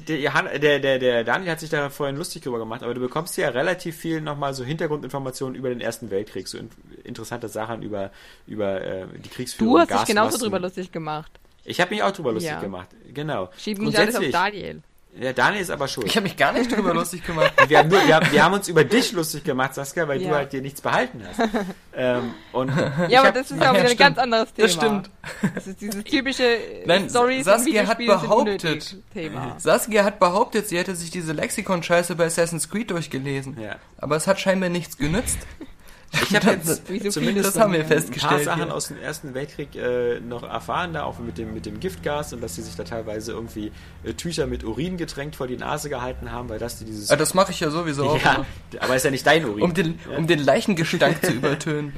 der, 0.08 0.20
Johann, 0.20 0.48
der, 0.60 0.80
der, 0.80 1.00
der 1.00 1.24
Daniel 1.24 1.52
hat 1.52 1.60
sich 1.60 1.70
da 1.70 1.90
vorhin 1.90 2.18
lustig 2.18 2.44
drüber 2.44 2.60
gemacht, 2.60 2.84
aber 2.84 2.94
du 2.94 3.00
bekommst 3.00 3.38
ja 3.38 3.50
relativ 3.50 3.96
viel 3.96 4.22
nochmal 4.22 4.54
so 4.54 4.64
Hintergrundinformationen 4.64 5.56
über 5.56 5.70
den 5.70 5.82
Ersten 5.82 6.10
Weltkrieg, 6.10 6.48
so 6.48 6.58
in, 6.58 6.70
interessante 7.04 7.48
Sachen 7.48 7.82
über, 7.84 8.12
über 8.48 8.82
äh, 8.82 9.06
die 9.24 9.30
Kriegsführung. 9.30 9.74
Du 9.74 9.80
hast 9.80 9.92
dich 9.92 10.08
genauso 10.08 10.38
drüber 10.38 10.60
lustig 10.60 10.92
gemacht. 10.92 11.32
Ich 11.68 11.82
habe 11.82 11.94
mich 11.94 12.02
auch 12.02 12.12
drüber 12.12 12.32
lustig 12.32 12.52
Ja. 12.52 12.60
gemacht, 12.62 12.88
genau. 13.14 13.50
Schieb 13.58 13.78
nicht 13.80 13.98
alles 14.00 14.16
auf 14.16 14.24
Daniel. 14.32 14.82
Der 15.20 15.34
Daniel 15.34 15.62
ist 15.64 15.72
aber 15.72 15.88
schuld. 15.88 16.06
Ich 16.06 16.16
habe 16.16 16.26
mich 16.26 16.38
gar 16.38 16.54
nicht 16.54 16.72
drüber 16.72 16.94
lustig 16.94 17.26
gemacht. 17.26 17.52
Wir 17.68 17.80
haben, 17.80 17.90
nur, 17.90 18.06
wir, 18.06 18.16
haben, 18.18 18.32
wir 18.32 18.44
haben 18.44 18.54
uns 18.54 18.68
über 18.68 18.84
dich 18.84 19.12
lustig 19.14 19.44
gemacht, 19.44 19.74
Saskia, 19.74 20.08
weil 20.08 20.20
du 20.20 20.26
Ja. 20.26 20.36
halt 20.36 20.54
dir 20.54 20.62
nichts 20.62 20.80
behalten 20.80 21.24
hast. 21.28 21.50
ähm, 21.96 22.36
und 22.52 22.70
Ja, 23.10 23.20
aber 23.22 23.30
hab- 23.30 23.34
das 23.34 23.50
ist 23.50 23.60
Ja, 23.60 23.70
auch 23.72 23.74
wieder 23.74 23.82
ein 23.82 23.86
stimmt. 23.88 24.00
ganz 24.00 24.18
anderes 24.20 24.54
Thema. 24.54 24.68
Das 24.68 24.74
stimmt. 24.76 25.10
Das 25.56 25.66
ist 25.68 25.82
dieses 25.82 26.04
typische 26.04 26.58
Nein, 26.86 27.10
Stories 27.10 27.46
Saskia 27.46 27.88
hat 27.88 27.98
behauptet- 27.98 28.96
Thema. 29.12 29.56
Saskia 29.58 30.04
hat 30.04 30.20
behauptet, 30.20 30.68
sie 30.68 30.78
hätte 30.78 30.96
sich 30.96 31.10
diese 31.10 31.34
Lexikon-Scheiße 31.34 32.16
bei 32.16 32.26
Assassin's 32.28 32.70
Creed 32.70 32.92
durchgelesen. 32.92 33.60
Ja. 33.60 33.78
Aber 33.98 34.18
es 34.18 34.28
hat 34.28 34.40
scheinbar 34.40 34.70
nichts 34.70 34.98
genützt. 34.98 35.40
Ich 36.24 36.36
habe 36.36 36.52
jetzt 36.52 36.90
Wie 36.90 37.00
so 37.00 37.10
zumindest 37.10 37.56
Das 37.56 37.60
haben 37.62 37.74
wir 37.74 37.80
ein 37.80 37.88
paar 37.88 37.98
festgestellt. 37.98 38.44
Sachen 38.46 38.66
hier. 38.66 38.74
aus 38.74 38.88
dem 38.88 39.00
Ersten 39.00 39.34
Weltkrieg 39.34 39.76
äh, 39.76 40.20
noch 40.20 40.44
erfahren, 40.44 40.94
da 40.94 41.04
auch 41.04 41.20
mit 41.20 41.38
dem, 41.38 41.54
mit 41.54 41.66
dem 41.66 41.80
Giftgas 41.80 42.34
und 42.34 42.42
dass 42.42 42.56
sie 42.56 42.62
sich 42.62 42.76
da 42.76 42.84
teilweise 42.84 43.32
irgendwie 43.32 43.72
äh, 44.04 44.14
Tücher 44.14 44.48
mit 44.48 44.64
Urin 44.64 44.98
getränkt 44.98 45.36
vor 45.36 45.48
die 45.48 45.58
Nase 45.58 45.90
gehalten 45.90 46.32
haben, 46.32 46.50
weil 46.50 46.60
das 46.60 46.80
die 46.80 46.86
dieses... 46.86 47.12
Ah, 47.12 47.16
das 47.16 47.34
mache 47.34 47.52
ich 47.52 47.60
ja 47.60 47.70
sowieso 47.70 48.10
auch. 48.10 48.22
ja, 48.22 48.36
immer. 48.36 48.46
aber 48.84 48.96
ist 48.96 49.06
ja 49.06 49.12
nicht 49.12 49.26
dein 49.26 49.46
Urin. 49.46 49.64
Um 49.64 49.74
den, 49.74 50.00
ja. 50.10 50.18
um 50.18 50.28
den 50.28 50.40
Leichengestank 50.40 51.26
zu 51.26 51.32
übertönen. 51.34 51.94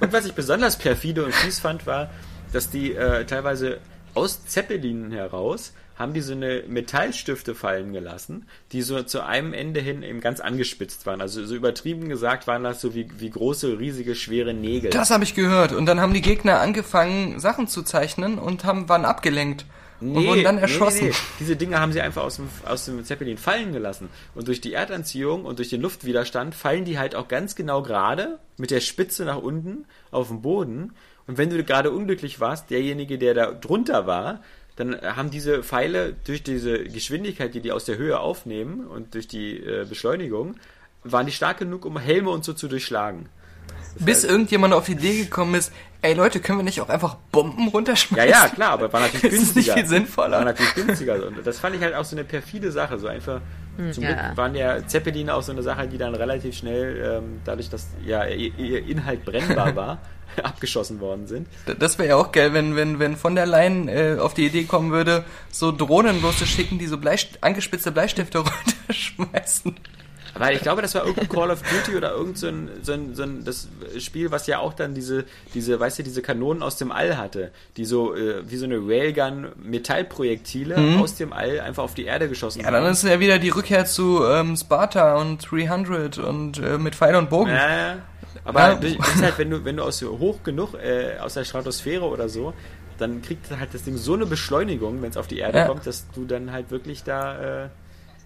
Und 0.00 0.12
was 0.12 0.26
ich 0.26 0.34
besonders 0.34 0.76
perfide 0.76 1.24
und 1.24 1.34
fies 1.34 1.58
fand, 1.58 1.86
war, 1.86 2.10
dass 2.52 2.70
die 2.70 2.94
äh, 2.94 3.24
teilweise 3.24 3.78
aus 4.14 4.46
Zeppelinen 4.46 5.10
heraus 5.12 5.72
haben 5.98 6.14
die 6.14 6.20
so 6.20 6.32
eine 6.32 6.62
Metallstifte 6.68 7.54
fallen 7.54 7.92
gelassen, 7.92 8.46
die 8.70 8.82
so 8.82 9.02
zu 9.02 9.24
einem 9.24 9.52
Ende 9.52 9.80
hin 9.80 10.02
eben 10.02 10.20
ganz 10.20 10.38
angespitzt 10.40 11.06
waren. 11.06 11.20
Also 11.20 11.44
so 11.44 11.56
übertrieben 11.56 12.08
gesagt 12.08 12.46
waren 12.46 12.62
das 12.62 12.80
so 12.80 12.94
wie, 12.94 13.08
wie 13.18 13.30
große, 13.30 13.78
riesige, 13.78 14.14
schwere 14.14 14.54
Nägel. 14.54 14.90
Das 14.90 15.10
habe 15.10 15.24
ich 15.24 15.34
gehört. 15.34 15.72
Und 15.72 15.86
dann 15.86 16.00
haben 16.00 16.14
die 16.14 16.20
Gegner 16.20 16.60
angefangen, 16.60 17.40
Sachen 17.40 17.66
zu 17.66 17.82
zeichnen 17.82 18.38
und 18.38 18.64
haben, 18.64 18.88
waren 18.88 19.04
abgelenkt. 19.04 19.66
und 20.00 20.14
wurden 20.14 20.44
dann 20.44 20.58
erschossen. 20.58 21.06
Nee, 21.06 21.10
nee. 21.10 21.36
Diese 21.40 21.56
Dinge 21.56 21.80
haben 21.80 21.92
sie 21.92 22.00
einfach 22.00 22.22
aus 22.22 22.36
dem, 22.36 22.48
aus 22.64 22.84
dem 22.84 23.04
Zeppelin 23.04 23.36
fallen 23.36 23.72
gelassen. 23.72 24.08
Und 24.36 24.46
durch 24.46 24.60
die 24.60 24.74
Erdanziehung 24.74 25.44
und 25.44 25.58
durch 25.58 25.70
den 25.70 25.82
Luftwiderstand 25.82 26.54
fallen 26.54 26.84
die 26.84 27.00
halt 27.00 27.16
auch 27.16 27.26
ganz 27.26 27.56
genau 27.56 27.82
gerade 27.82 28.38
mit 28.56 28.70
der 28.70 28.80
Spitze 28.80 29.24
nach 29.24 29.38
unten 29.38 29.86
auf 30.12 30.28
den 30.28 30.42
Boden. 30.42 30.92
Und 31.28 31.38
wenn 31.38 31.50
du 31.50 31.62
gerade 31.62 31.90
unglücklich 31.92 32.40
warst, 32.40 32.70
derjenige, 32.70 33.18
der 33.18 33.34
da 33.34 33.52
drunter 33.52 34.06
war, 34.08 34.40
dann 34.76 35.00
haben 35.02 35.30
diese 35.30 35.62
Pfeile 35.62 36.14
durch 36.24 36.42
diese 36.42 36.84
Geschwindigkeit, 36.84 37.54
die 37.54 37.60
die 37.60 37.70
aus 37.72 37.84
der 37.84 37.98
Höhe 37.98 38.18
aufnehmen 38.18 38.86
und 38.86 39.14
durch 39.14 39.28
die 39.28 39.58
äh, 39.58 39.84
Beschleunigung, 39.88 40.56
waren 41.04 41.26
die 41.26 41.32
stark 41.32 41.58
genug, 41.58 41.84
um 41.84 41.98
Helme 41.98 42.30
und 42.30 42.44
so 42.44 42.52
zu 42.54 42.66
durchschlagen. 42.68 43.28
Bis 43.98 44.24
irgendjemand 44.24 44.74
auf 44.74 44.86
die 44.86 44.92
Idee 44.92 45.24
gekommen 45.24 45.54
ist, 45.56 45.72
ey 46.02 46.14
Leute, 46.14 46.40
können 46.40 46.58
wir 46.60 46.62
nicht 46.62 46.80
auch 46.80 46.88
einfach 46.88 47.16
Bomben 47.32 47.64
Ja, 47.66 47.70
runterschmeißen? 47.70 48.28
ja, 48.28 48.48
klar, 48.48 48.70
aber 48.70 48.92
war 48.92 49.00
natürlich 49.12 49.24
Ist 49.24 49.32
das 49.32 49.54
günstiger. 49.54 49.74
nicht 49.74 49.80
viel 49.82 49.88
sinnvoller? 49.88 50.38
War 50.38 50.44
natürlich 50.44 50.74
günstiger. 50.74 51.26
Und 51.26 51.44
das 51.46 51.58
fand 51.58 51.74
ich 51.76 51.82
halt 51.82 51.94
auch 51.94 52.04
so 52.04 52.14
eine 52.16 52.24
perfide 52.24 52.70
Sache. 52.70 52.98
So 52.98 53.08
einfach, 53.08 53.40
zum 53.92 54.04
ja. 54.04 54.12
Glück 54.12 54.36
waren 54.36 54.54
ja 54.54 54.86
Zeppeline 54.86 55.34
auch 55.34 55.42
so 55.42 55.52
eine 55.52 55.62
Sache, 55.62 55.88
die 55.88 55.98
dann 55.98 56.14
relativ 56.14 56.56
schnell, 56.56 57.18
ähm, 57.22 57.40
dadurch, 57.44 57.68
dass 57.70 57.88
ja 58.04 58.24
ihr 58.26 58.56
ihr 58.58 58.86
Inhalt 58.86 59.24
brennbar 59.24 59.74
war, 59.74 59.98
abgeschossen 60.44 61.00
worden 61.00 61.26
sind. 61.26 61.48
Das 61.78 61.98
wäre 61.98 62.10
ja 62.10 62.16
auch 62.16 62.32
geil, 62.32 62.52
wenn, 62.52 62.76
wenn, 62.76 62.98
wenn 62.98 63.16
von 63.16 63.34
der 63.34 63.46
Leyen 63.46 63.88
äh, 63.88 64.16
auf 64.20 64.34
die 64.34 64.46
Idee 64.46 64.64
kommen 64.64 64.92
würde, 64.92 65.24
so 65.50 65.72
Drohnen 65.72 66.20
loszuschicken, 66.22 66.78
die 66.78 66.86
so 66.86 66.98
Bleist 66.98 67.38
angespitzte 67.40 67.92
Bleistifte 67.92 68.38
runterschmeißen. 68.88 69.74
Aber 70.34 70.52
ich 70.52 70.60
glaube, 70.60 70.82
das 70.82 70.94
war 70.94 71.04
irgendein 71.04 71.28
Call 71.28 71.50
of 71.50 71.62
Duty 71.62 71.96
oder 71.96 72.12
irgend 72.12 72.38
so 72.38 72.46
ein, 72.46 72.70
so 72.82 72.92
ein, 72.92 73.14
so 73.14 73.22
ein 73.24 73.44
das 73.44 73.68
Spiel, 73.98 74.30
was 74.30 74.46
ja 74.46 74.58
auch 74.60 74.72
dann 74.72 74.94
diese, 74.94 75.24
diese, 75.54 75.80
weißt 75.80 75.98
du, 75.98 76.02
diese 76.04 76.22
Kanonen 76.22 76.62
aus 76.62 76.76
dem 76.76 76.92
All 76.92 77.16
hatte, 77.16 77.50
die 77.76 77.84
so 77.84 78.14
äh, 78.14 78.48
wie 78.48 78.56
so 78.56 78.64
eine 78.64 78.76
Railgun 78.76 79.48
Metallprojektile 79.56 81.00
aus 81.00 81.16
dem 81.16 81.32
All 81.32 81.60
einfach 81.60 81.82
auf 81.82 81.94
die 81.94 82.04
Erde 82.04 82.28
geschossen 82.28 82.58
Mhm. 82.58 82.64
Ja, 82.64 82.70
dann 82.70 82.86
ist 82.86 83.04
ja 83.04 83.20
wieder 83.20 83.38
die 83.38 83.50
Rückkehr 83.50 83.84
zu 83.84 84.24
ähm, 84.24 84.56
Sparta 84.56 85.16
und 85.16 85.38
300 85.38 86.18
und 86.18 86.58
äh, 86.58 86.78
mit 86.78 86.94
Pfeil 86.94 87.14
und 87.14 87.30
Bogen. 87.30 87.50
Ja, 87.50 87.70
ja. 87.70 87.96
Aber 88.48 88.60
Ja. 88.70 88.74
das 88.76 88.92
ist 88.92 89.22
halt, 89.22 89.36
wenn 89.38 89.50
du, 89.50 89.64
wenn 89.64 89.76
du 89.76 89.82
aus 89.84 90.00
hoch 90.02 90.42
genug, 90.42 90.72
äh, 90.74 91.18
aus 91.20 91.34
der 91.34 91.44
Stratosphäre 91.44 92.04
oder 92.06 92.28
so, 92.30 92.54
dann 92.96 93.20
kriegt 93.22 93.50
halt 93.50 93.74
das 93.74 93.82
Ding 93.84 93.96
so 93.98 94.14
eine 94.14 94.24
Beschleunigung, 94.26 95.02
wenn 95.02 95.10
es 95.10 95.16
auf 95.18 95.26
die 95.26 95.38
Erde 95.38 95.58
Ja. 95.58 95.66
kommt, 95.66 95.86
dass 95.86 96.06
du 96.14 96.24
dann 96.24 96.50
halt 96.50 96.70
wirklich 96.70 97.04
da. 97.04 97.64
Äh, 97.64 97.68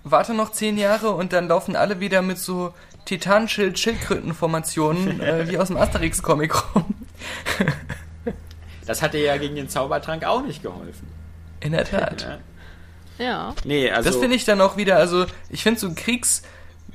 Warte 0.04 0.32
noch 0.34 0.50
zehn 0.52 0.78
Jahre 0.78 1.10
und 1.10 1.32
dann 1.32 1.48
laufen 1.48 1.74
alle 1.76 1.98
wieder 2.00 2.22
mit 2.22 2.38
so 2.38 2.72
Titanschild-Schildkrötenformationen 3.04 5.20
äh, 5.20 5.48
wie 5.48 5.58
aus 5.58 5.68
dem 5.68 5.76
Asterix-Comic 5.76 6.74
rum. 6.74 6.84
das 8.86 9.02
hat 9.02 9.14
dir 9.14 9.20
ja 9.22 9.36
gegen 9.36 9.54
den 9.56 9.68
Zaubertrank 9.68 10.24
auch 10.24 10.42
nicht 10.44 10.62
geholfen. 10.62 11.08
In 11.60 11.72
der 11.72 11.84
Tat. 11.84 12.22
Ja. 12.22 12.38
Ja. 13.24 13.54
Nee, 13.64 13.90
also. 13.90 14.10
Das 14.10 14.18
finde 14.18 14.36
ich 14.36 14.44
dann 14.44 14.60
auch 14.60 14.76
wieder, 14.76 14.96
also 14.96 15.26
ich 15.50 15.62
finde 15.62 15.78
so 15.80 15.92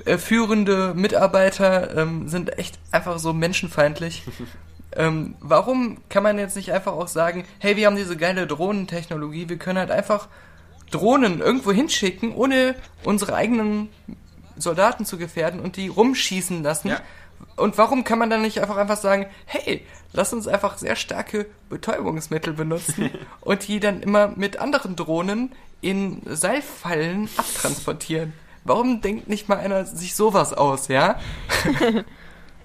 kriegsführende 0.04 0.94
Mitarbeiter 0.94 1.96
ähm, 1.96 2.28
sind 2.28 2.58
echt 2.58 2.78
einfach 2.92 3.18
so 3.18 3.32
menschenfeindlich. 3.32 4.22
ähm, 4.96 5.36
warum 5.40 5.98
kann 6.08 6.22
man 6.22 6.38
jetzt 6.38 6.56
nicht 6.56 6.72
einfach 6.72 6.92
auch 6.92 7.08
sagen, 7.08 7.44
hey, 7.58 7.76
wir 7.76 7.86
haben 7.86 7.96
diese 7.96 8.16
geile 8.16 8.46
Drohnentechnologie, 8.46 9.48
wir 9.48 9.58
können 9.58 9.78
halt 9.78 9.90
einfach 9.90 10.28
Drohnen 10.90 11.40
irgendwo 11.40 11.72
hinschicken, 11.72 12.34
ohne 12.34 12.74
unsere 13.04 13.34
eigenen 13.34 13.88
Soldaten 14.56 15.04
zu 15.04 15.18
gefährden 15.18 15.60
und 15.60 15.76
die 15.76 15.88
rumschießen 15.88 16.62
lassen. 16.62 16.88
Ja. 16.88 17.00
Und 17.56 17.78
warum 17.78 18.04
kann 18.04 18.18
man 18.18 18.30
dann 18.30 18.42
nicht 18.42 18.60
einfach 18.60 18.76
einfach 18.76 18.96
sagen, 18.96 19.26
hey, 19.46 19.84
lass 20.12 20.32
uns 20.32 20.48
einfach 20.48 20.78
sehr 20.78 20.96
starke 20.96 21.46
Betäubungsmittel 21.68 22.52
benutzen 22.54 23.10
und 23.40 23.68
die 23.68 23.80
dann 23.80 24.00
immer 24.00 24.28
mit 24.28 24.58
anderen 24.58 24.96
Drohnen 24.96 25.52
in 25.80 26.22
Seilfallen 26.24 27.28
abtransportieren? 27.36 28.32
Warum 28.68 29.00
denkt 29.00 29.28
nicht 29.28 29.48
mal 29.48 29.56
einer 29.58 29.84
sich 29.86 30.14
sowas 30.14 30.52
aus, 30.52 30.88
ja? 30.88 31.18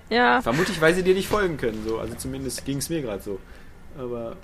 Ja. 0.09 0.41
Vermutlich, 0.41 0.79
weil 0.79 0.93
sie 0.93 1.01
dir 1.01 1.15
nicht 1.15 1.27
folgen 1.27 1.57
können, 1.57 1.83
so. 1.87 1.97
Also 1.97 2.13
zumindest 2.15 2.65
ging 2.65 2.77
es 2.77 2.89
mir 2.89 3.01
gerade 3.01 3.21
so. 3.23 3.39
Aber 3.97 4.35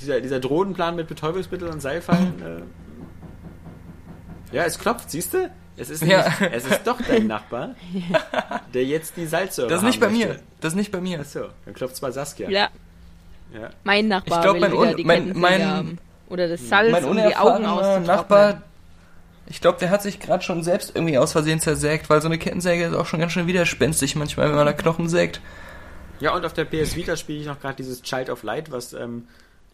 dieser, 0.00 0.20
dieser 0.20 0.40
Drohnenplan 0.40 0.96
mit 0.96 1.08
Betäubungsmitteln 1.08 1.70
und 1.72 1.80
Seilfallen, 1.80 2.42
äh, 4.52 4.56
Ja, 4.56 4.64
es 4.64 4.78
klopft, 4.78 5.10
siehst 5.10 5.32
du? 5.32 5.50
Es 5.76 5.88
ist, 5.88 6.02
Ja. 6.04 6.28
nicht, 6.28 6.52
es 6.52 6.64
ist 6.66 6.80
doch 6.86 6.98
dein 7.00 7.26
Nachbar, 7.28 7.76
der 8.74 8.84
jetzt 8.84 9.16
die 9.16 9.26
Salzsäure 9.26 9.70
Das 9.70 9.78
ist 9.80 9.86
nicht 9.86 10.00
bei 10.00 10.06
haben 10.08 10.18
mir. 10.18 10.26
möchte. 10.28 10.42
Das 10.60 10.72
ist 10.72 10.76
nicht 10.76 10.92
bei 10.92 11.00
mir. 11.00 11.20
Achso, 11.20 11.44
dann 11.64 11.72
klopft 11.72 11.96
zwar 11.96 12.12
Saskia. 12.12 12.50
Ja, 12.50 12.68
Ja. 13.54 13.70
mein 13.84 14.08
Nachbar 14.08 14.38
Ich 14.38 14.42
glaub, 14.42 14.54
will 14.54 14.60
mein 14.60 14.72
wieder 14.72 14.94
die 14.94 15.04
mein- 15.04 15.32
mein- 15.38 15.66
haben. 15.66 15.98
Oder 16.28 16.48
das 16.48 16.68
Salz, 16.68 16.92
mein 16.92 17.04
um 17.04 17.16
die 17.16 17.22
Augen 17.36 17.64
unerfahrener 17.64 17.72
auszutrocknen. 17.72 18.06
Nachbar, 18.06 18.62
ich 19.46 19.60
glaube, 19.60 19.78
der 19.78 19.90
hat 19.90 20.02
sich 20.02 20.20
gerade 20.20 20.42
schon 20.42 20.62
selbst 20.62 20.92
irgendwie 20.94 21.18
aus 21.18 21.32
Versehen 21.32 21.60
zersägt, 21.60 22.08
weil 22.10 22.20
so 22.20 22.28
eine 22.28 22.38
Kettensäge 22.38 22.84
ist 22.84 22.94
auch 22.94 23.06
schon 23.06 23.20
ganz 23.20 23.32
schön 23.32 23.46
widerspenstig 23.46 24.16
manchmal, 24.16 24.48
wenn 24.48 24.56
man 24.56 24.66
da 24.66 24.72
Knochen 24.72 25.08
sägt. 25.08 25.40
Ja, 26.20 26.34
und 26.34 26.44
auf 26.44 26.52
der 26.52 26.64
PS 26.64 26.94
Vita 26.94 27.16
spiele 27.16 27.40
ich 27.40 27.46
noch 27.46 27.60
gerade 27.60 27.76
dieses 27.76 28.02
Child 28.02 28.30
of 28.30 28.44
Light, 28.44 28.70
was, 28.70 28.92
ähm, 28.92 29.26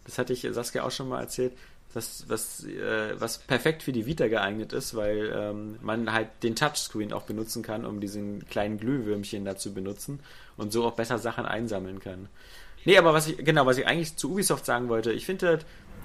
das 0.06 0.18
hatte 0.18 0.32
ich 0.32 0.46
Saskia 0.50 0.82
auch 0.82 0.90
schon 0.90 1.08
mal 1.08 1.20
erzählt, 1.20 1.52
das, 1.94 2.24
was, 2.28 2.64
äh, 2.64 3.18
was 3.18 3.38
perfekt 3.38 3.82
für 3.82 3.92
die 3.92 4.06
Vita 4.06 4.28
geeignet 4.28 4.72
ist, 4.72 4.94
weil 4.94 5.32
ähm, 5.34 5.76
man 5.82 6.12
halt 6.12 6.28
den 6.42 6.54
Touchscreen 6.56 7.12
auch 7.12 7.22
benutzen 7.22 7.62
kann, 7.62 7.84
um 7.84 8.00
diesen 8.00 8.46
kleinen 8.48 8.78
Glühwürmchen 8.78 9.44
da 9.44 9.56
zu 9.56 9.72
benutzen 9.72 10.20
und 10.56 10.72
so 10.72 10.84
auch 10.86 10.92
besser 10.92 11.18
Sachen 11.18 11.46
einsammeln 11.46 12.00
kann. 12.00 12.28
Nee, 12.84 12.96
aber 12.96 13.12
was 13.12 13.28
ich, 13.28 13.38
genau, 13.38 13.66
was 13.66 13.78
ich 13.78 13.86
eigentlich 13.86 14.16
zu 14.16 14.30
Ubisoft 14.32 14.64
sagen 14.64 14.88
wollte, 14.88 15.12
ich 15.12 15.26
finde, 15.26 15.58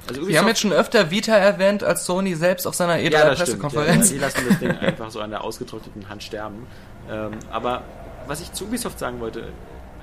also 0.08 0.22
Ubisoft, 0.22 0.30
Wir 0.30 0.40
haben 0.40 0.48
jetzt 0.48 0.62
schon 0.62 0.74
öfter 0.74 1.12
Vita 1.12 1.36
erwähnt 1.36 1.84
als 1.84 2.06
Sony 2.06 2.36
selbst 2.36 2.68
auf 2.68 2.76
seiner 2.76 2.98
ja, 2.98 3.10
das 3.10 3.42
stimmt. 3.42 3.64
Ja, 3.64 3.70
E3-Pressekonferenz. 3.70 4.10
die 4.10 4.18
lassen 4.18 4.46
das 4.50 4.60
Ding 4.60 4.72
einfach 4.78 5.12
so 5.12 5.22
an 5.22 5.30
der 5.30 5.44
ausgetrockneten 5.44 6.10
Hand 6.10 6.24
sterben. 6.24 6.68
Ähm, 7.10 7.34
aber 7.52 7.84
was 8.28 8.42
ich 8.42 8.52
zu 8.54 8.66
Ubisoft 8.66 9.00
sagen 9.00 9.20
wollte, 9.20 9.50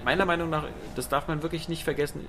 meiner 0.05 0.25
Meinung 0.25 0.51
nach, 0.51 0.65
das 0.97 1.09
darf 1.09 1.29
man 1.29 1.43
wirklich 1.43 1.69
nicht 1.69 1.85
vergessen. 1.85 2.27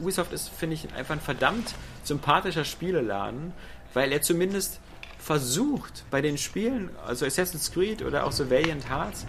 Ubisoft 0.00 0.32
ist, 0.32 0.48
finde 0.48 0.74
ich, 0.74 0.92
einfach 0.94 1.14
ein 1.14 1.20
verdammt 1.20 1.74
sympathischer 2.02 2.64
Spieleladen, 2.64 3.52
weil 3.94 4.12
er 4.12 4.22
zumindest 4.22 4.80
versucht, 5.24 6.04
bei 6.10 6.20
den 6.20 6.36
Spielen, 6.36 6.90
also 7.06 7.24
Assassin's 7.24 7.72
Creed 7.72 8.02
oder 8.02 8.26
auch 8.26 8.32
so 8.32 8.50
Valiant 8.50 8.90
Hearts, 8.90 9.24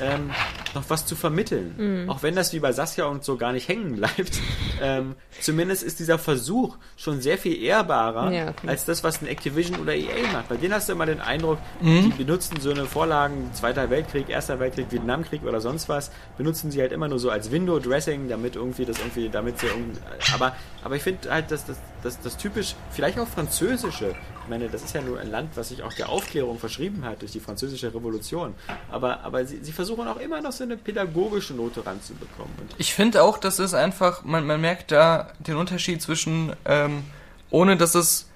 ähm, 0.00 0.30
noch 0.74 0.84
was 0.88 1.06
zu 1.06 1.16
vermitteln. 1.16 2.06
Auch 2.08 2.22
wenn 2.22 2.36
das 2.36 2.52
wie 2.52 2.60
bei 2.60 2.72
Saskia 2.72 3.06
und 3.06 3.24
so 3.24 3.36
gar 3.38 3.52
nicht 3.52 3.68
hängen 3.68 3.96
bleibt. 3.96 4.38
Ähm, 4.80 5.16
zumindest 5.40 5.82
ist 5.82 5.98
dieser 5.98 6.20
Versuch 6.20 6.76
schon 6.96 7.20
sehr 7.20 7.36
viel 7.36 7.60
ehrbarer 7.60 8.30
Ja, 8.32 8.52
klar. 8.52 8.70
als 8.70 8.84
das, 8.84 9.02
was 9.02 9.20
ein 9.20 9.26
Activision 9.26 9.80
oder 9.80 9.92
EA 9.92 10.30
macht. 10.32 10.48
Bei 10.48 10.56
denen 10.56 10.72
hast 10.72 10.88
du 10.88 10.92
immer 10.92 11.04
den 11.04 11.20
Eindruck, 11.20 11.58
die 11.80 12.12
benutzen 12.16 12.60
so 12.60 12.70
eine 12.70 12.86
Vorlagen, 12.86 13.50
Zweiter 13.54 13.90
Weltkrieg, 13.90 14.28
Erster 14.28 14.60
Weltkrieg, 14.60 14.86
Vietnamkrieg 14.92 15.42
oder 15.42 15.60
sonst 15.60 15.88
was, 15.88 16.12
benutzen 16.36 16.70
sie 16.70 16.80
halt 16.80 16.92
immer 16.92 17.08
nur 17.08 17.18
so 17.18 17.28
als 17.28 17.50
Window-Dressing, 17.50 18.28
damit 18.28 18.54
irgendwie 18.54 18.84
das 18.84 18.98
irgendwie, 19.00 19.28
damit 19.28 19.58
sie 19.58 19.66
irgendwie, 19.66 19.98
aber, 20.32 20.54
aber 20.84 20.94
ich 20.94 21.02
finde 21.02 21.28
halt, 21.28 21.50
dass 21.50 21.66
das, 21.66 21.78
das, 22.04 22.20
das 22.20 22.36
typisch, 22.36 22.76
vielleicht 22.92 23.18
auch 23.18 23.26
französische, 23.26 24.14
meine, 24.48 24.68
das 24.68 24.82
ist 24.82 24.94
ja 24.94 25.00
nur 25.00 25.18
ein 25.18 25.30
Land, 25.30 25.50
was 25.56 25.68
sich 25.68 25.82
auch 25.82 25.92
der 25.92 26.08
Aufklärung 26.08 26.58
verschrieben 26.58 27.04
hat 27.04 27.22
durch 27.22 27.32
die 27.32 27.40
französische 27.40 27.92
Revolution, 27.94 28.54
aber, 28.90 29.20
aber 29.20 29.44
sie, 29.44 29.62
sie 29.62 29.72
versuchen 29.72 30.06
auch 30.08 30.18
immer 30.18 30.40
noch 30.40 30.52
so 30.52 30.64
eine 30.64 30.76
pädagogische 30.76 31.54
Note 31.54 31.84
ranzubekommen. 31.84 32.52
Und 32.60 32.74
Ich 32.78 32.94
finde 32.94 33.22
auch, 33.22 33.38
das 33.38 33.58
ist 33.58 33.74
einfach, 33.74 34.24
man, 34.24 34.46
man 34.46 34.60
merkt 34.60 34.92
da 34.92 35.32
den 35.38 35.56
Unterschied 35.56 36.02
zwischen, 36.02 36.52
ähm, 36.64 37.04
ohne 37.50 37.76
dass 37.76 37.94
es 37.94 38.26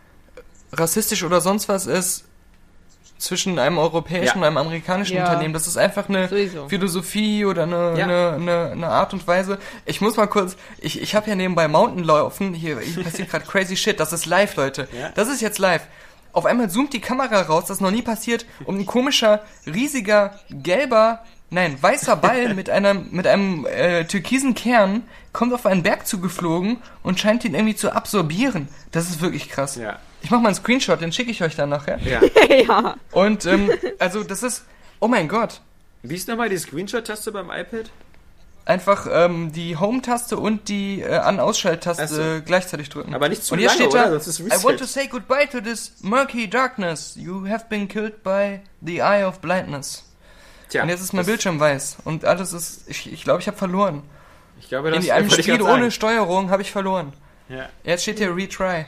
rassistisch 0.72 1.22
oder 1.22 1.40
sonst 1.40 1.68
was 1.68 1.86
ist, 1.86 2.24
zwischen 3.22 3.58
einem 3.58 3.78
europäischen 3.78 4.26
Ja. 4.26 4.34
und 4.34 4.44
einem 4.44 4.56
amerikanischen 4.56 5.16
Ja. 5.16 5.24
Unternehmen. 5.26 5.54
Das 5.54 5.66
ist 5.66 5.76
einfach 5.76 6.08
eine 6.08 6.28
Sowieso. 6.28 6.68
Philosophie 6.68 7.44
oder 7.44 7.62
eine, 7.64 7.94
Ja. 7.96 8.04
eine, 8.04 8.32
eine, 8.34 8.70
eine 8.72 8.88
Art 8.88 9.12
und 9.12 9.26
Weise. 9.26 9.58
Ich 9.86 10.00
muss 10.00 10.16
mal 10.16 10.26
kurz, 10.26 10.56
ich, 10.78 11.00
ich 11.00 11.14
habe 11.14 11.28
ja 11.30 11.36
nebenbei 11.36 11.68
Mountain 11.68 12.04
laufen, 12.04 12.52
hier, 12.54 12.80
hier 12.80 13.04
passiert 13.04 13.30
gerade 13.30 13.44
crazy 13.46 13.76
shit, 13.76 13.98
das 14.00 14.12
ist 14.12 14.26
live, 14.26 14.56
Leute. 14.56 14.88
Ja. 14.98 15.10
Das 15.14 15.28
ist 15.28 15.40
jetzt 15.40 15.58
live. 15.58 15.82
Auf 16.32 16.46
einmal 16.46 16.70
zoomt 16.70 16.92
die 16.94 17.00
Kamera 17.00 17.42
raus, 17.42 17.64
das 17.66 17.76
ist 17.76 17.80
noch 17.82 17.90
nie 17.90 18.00
passiert, 18.02 18.46
und 18.64 18.78
ein 18.78 18.86
komischer, 18.86 19.40
riesiger, 19.66 20.38
gelber, 20.50 21.20
nein, 21.50 21.76
weißer 21.80 22.16
Ball 22.16 22.54
mit 22.54 22.70
einem, 22.70 23.08
mit 23.10 23.26
einem 23.26 23.66
äh, 23.66 24.04
türkisen 24.06 24.54
Kern 24.54 25.02
kommt 25.34 25.52
auf 25.52 25.66
einen 25.66 25.82
Berg 25.82 26.06
zugeflogen 26.06 26.78
und 27.02 27.20
scheint 27.20 27.44
ihn 27.44 27.54
irgendwie 27.54 27.76
zu 27.76 27.92
absorbieren. 27.94 28.68
Das 28.92 29.10
ist 29.10 29.20
wirklich 29.20 29.48
krass. 29.50 29.76
Ja. 29.76 29.98
Ich 30.22 30.30
mache 30.30 30.40
mal 30.40 30.48
einen 30.48 30.56
Screenshot, 30.56 31.00
den 31.00 31.12
schicke 31.12 31.30
ich 31.30 31.42
euch 31.42 31.56
dann 31.56 31.68
nachher. 31.68 31.98
ja. 31.98 32.20
ja. 32.56 32.96
Und 33.10 33.44
ähm, 33.46 33.70
also 33.98 34.22
das 34.22 34.42
ist, 34.42 34.64
oh 35.00 35.08
mein 35.08 35.28
Gott, 35.28 35.60
Wie 36.02 36.14
ist 36.14 36.28
nochmal 36.28 36.48
die 36.48 36.58
Screenshot-Taste 36.58 37.32
beim 37.32 37.50
iPad? 37.50 37.90
einfach 38.64 39.06
ähm, 39.10 39.52
die 39.52 39.76
Home-Taste 39.76 40.36
und 40.36 40.68
die 40.68 41.00
äh, 41.00 41.16
An-Ausschalt-Taste 41.16 42.06
so. 42.38 42.42
gleichzeitig 42.44 42.88
drücken. 42.88 43.14
Aber 43.14 43.28
nicht 43.28 43.42
zu 43.42 43.54
und 43.54 43.58
hier 43.58 43.68
lange, 43.68 43.80
steht 43.80 43.94
da, 43.94 44.02
oder? 44.02 44.10
Sonst 44.20 44.26
ist 44.28 44.40
I 44.40 44.42
Reset. 44.44 44.64
want 44.64 44.78
to 44.78 44.84
say 44.84 45.06
goodbye 45.08 45.48
to 45.50 45.60
this 45.60 45.94
murky 46.00 46.48
darkness. 46.48 47.16
You 47.16 47.46
have 47.48 47.66
been 47.68 47.88
killed 47.88 48.22
by 48.22 48.60
the 48.80 49.02
eye 49.02 49.24
of 49.24 49.40
blindness. 49.40 50.04
Tja, 50.68 50.82
und 50.82 50.88
jetzt 50.88 51.00
ist 51.00 51.12
mein 51.12 51.26
Bildschirm 51.26 51.60
weiß 51.60 51.98
und 52.04 52.24
alles 52.24 52.52
ist, 52.52 52.88
ich 52.88 53.02
glaube, 53.02 53.14
ich, 53.14 53.24
glaub, 53.24 53.40
ich 53.40 53.46
habe 53.46 53.56
verloren. 53.56 54.02
Ich 54.58 54.68
glaube, 54.68 54.90
das 54.90 55.04
In 55.04 55.10
einem 55.10 55.30
Spiel 55.30 55.60
ohne 55.60 55.90
Steuerung 55.90 56.50
habe 56.50 56.62
ich 56.62 56.70
verloren. 56.70 57.12
Ja. 57.48 57.68
Jetzt 57.84 58.02
steht 58.02 58.18
hier 58.18 58.34
Retry. 58.34 58.86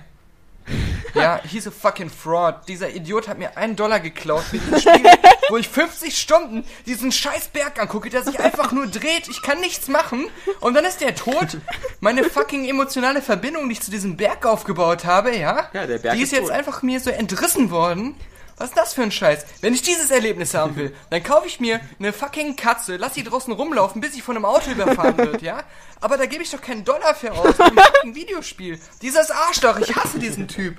Ja, 1.15 1.41
he's 1.49 1.65
a 1.65 1.71
fucking 1.71 2.11
fraud. 2.11 2.57
Dieser 2.67 2.91
Idiot 2.91 3.29
hat 3.29 3.39
mir 3.39 3.57
einen 3.57 3.77
Dollar 3.77 4.01
geklaut 4.01 4.43
für 4.43 4.59
dieses 4.59 4.83
Spiel, 4.83 5.05
wo 5.49 5.57
ich 5.57 5.69
50 5.69 6.19
Stunden 6.19 6.65
diesen 6.87 7.13
scheiß 7.13 7.49
Berg 7.53 7.81
angucke, 7.81 8.11
der 8.11 8.25
sich 8.25 8.41
einfach 8.41 8.73
nur 8.73 8.89
dreht. 8.89 9.29
Ich 9.29 9.41
kann 9.41 9.61
nichts 9.61 9.87
machen. 9.87 10.27
Und 10.59 10.75
dann 10.75 10.85
ist 10.85 11.01
der 11.01 11.15
tot. 11.15 11.59
Meine 12.01 12.25
fucking 12.25 12.69
emotionale 12.69 13.23
Verbindung, 13.23 13.69
die 13.69 13.75
ich 13.75 13.81
zu 13.81 13.93
diesem 13.93 14.17
Berg 14.17 14.45
aufgebaut 14.45 15.05
habe, 15.05 15.37
ja? 15.37 15.69
Ja, 15.73 15.87
der 15.87 15.99
Berg 15.99 16.17
Die 16.17 16.23
ist 16.23 16.33
ist 16.33 16.39
jetzt 16.39 16.49
tot. 16.49 16.57
einfach 16.57 16.83
mir 16.83 16.99
so 16.99 17.11
entrissen 17.11 17.71
worden. 17.71 18.17
Was 18.57 18.69
ist 18.71 18.77
das 18.79 18.95
für 18.95 19.03
ein 19.03 19.11
Scheiß? 19.11 19.45
Wenn 19.61 19.75
ich 19.75 19.83
dieses 19.83 20.11
Erlebnis 20.11 20.55
haben 20.55 20.77
will, 20.77 20.95
dann 21.11 21.23
kaufe 21.23 21.47
ich 21.47 21.59
mir 21.61 21.81
eine 21.99 22.13
fucking 22.13 22.55
Katze, 22.57 22.97
lass 22.97 23.15
sie 23.15 23.25
draußen 23.25 23.53
rumlaufen, 23.53 24.01
bis 24.01 24.13
sie 24.15 24.21
von 24.21 24.37
einem 24.37 24.45
Auto 24.45 24.71
überfahren 24.71 25.17
wird, 25.19 25.43
ja? 25.43 25.63
Aber 26.01 26.17
da 26.17 26.27
gebe 26.27 26.43
ich 26.43 26.51
doch 26.51 26.61
keinen 26.61 26.85
Dollar 26.85 27.15
für 27.15 27.33
aus, 27.33 27.57
für 27.57 27.65
ein 27.65 27.77
fucking 27.77 28.15
Videospiel. 28.15 28.79
Dieses 29.03 29.31
Arschloch, 29.31 29.79
ich 29.79 29.95
hasse 29.97 30.19
diesen 30.19 30.47
Typ. 30.47 30.77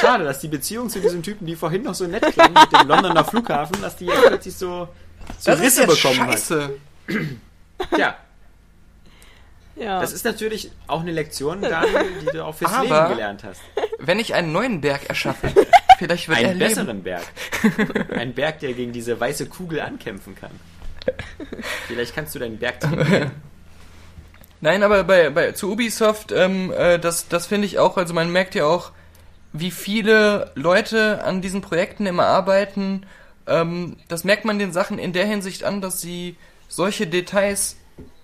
Schade, 0.00 0.24
dass 0.24 0.38
die 0.38 0.48
Beziehung 0.48 0.88
zu 0.88 1.00
diesem 1.00 1.22
Typen, 1.22 1.46
die 1.46 1.56
vorhin 1.56 1.82
noch 1.82 1.94
so 1.94 2.06
nett 2.06 2.22
klang, 2.32 2.52
mit 2.52 2.72
dem 2.72 2.88
Londoner 2.88 3.24
Flughafen, 3.24 3.80
dass 3.82 3.96
die 3.96 4.06
jetzt 4.06 4.22
plötzlich 4.26 4.56
so, 4.56 4.88
so 5.38 5.50
Das 5.50 5.58
ist 5.60 5.64
Risse 5.66 5.82
jetzt 5.82 6.02
bekommen 6.02 6.30
scheiße. 6.32 6.78
hat. 7.90 7.98
Ja, 7.98 8.16
Ja. 9.76 10.00
das 10.00 10.12
ist 10.12 10.24
natürlich 10.24 10.70
auch 10.86 11.00
eine 11.00 11.12
Lektion, 11.12 11.60
Daniel, 11.60 12.04
die 12.22 12.26
du 12.26 12.44
auch 12.44 12.54
fürs 12.54 12.72
Aber- 12.72 12.82
Leben 12.84 13.08
gelernt 13.10 13.44
hast. 13.44 13.60
Wenn 13.98 14.18
ich 14.18 14.34
einen 14.34 14.52
neuen 14.52 14.80
Berg 14.80 15.08
erschaffe, 15.08 15.52
vielleicht 15.98 16.28
wird 16.28 16.38
er 16.40 16.48
Einen 16.50 16.58
leben. 16.58 16.68
besseren 16.70 17.02
Berg. 17.02 17.22
Ein 18.10 18.34
Berg, 18.34 18.60
der 18.60 18.72
gegen 18.72 18.92
diese 18.92 19.18
weiße 19.18 19.46
Kugel 19.46 19.80
ankämpfen 19.80 20.34
kann. 20.34 20.50
Vielleicht 21.86 22.14
kannst 22.14 22.34
du 22.34 22.38
deinen 22.38 22.58
Berg 22.58 22.80
trainieren. 22.80 23.30
Nein, 24.60 24.82
aber 24.82 25.04
bei, 25.04 25.30
bei 25.30 25.52
zu 25.52 25.70
Ubisoft, 25.72 26.32
ähm, 26.32 26.72
äh, 26.76 26.98
das, 26.98 27.28
das 27.28 27.46
finde 27.46 27.66
ich 27.66 27.78
auch, 27.78 27.96
also 27.96 28.14
man 28.14 28.32
merkt 28.32 28.54
ja 28.54 28.64
auch, 28.64 28.90
wie 29.52 29.70
viele 29.70 30.50
Leute 30.54 31.22
an 31.22 31.42
diesen 31.42 31.60
Projekten 31.60 32.06
immer 32.06 32.26
arbeiten. 32.26 33.04
Ähm, 33.46 33.96
das 34.08 34.24
merkt 34.24 34.44
man 34.44 34.58
den 34.58 34.72
Sachen 34.72 34.98
in 34.98 35.12
der 35.12 35.26
Hinsicht 35.26 35.62
an, 35.64 35.80
dass 35.80 36.00
sie 36.00 36.36
solche 36.68 37.06
Details 37.06 37.76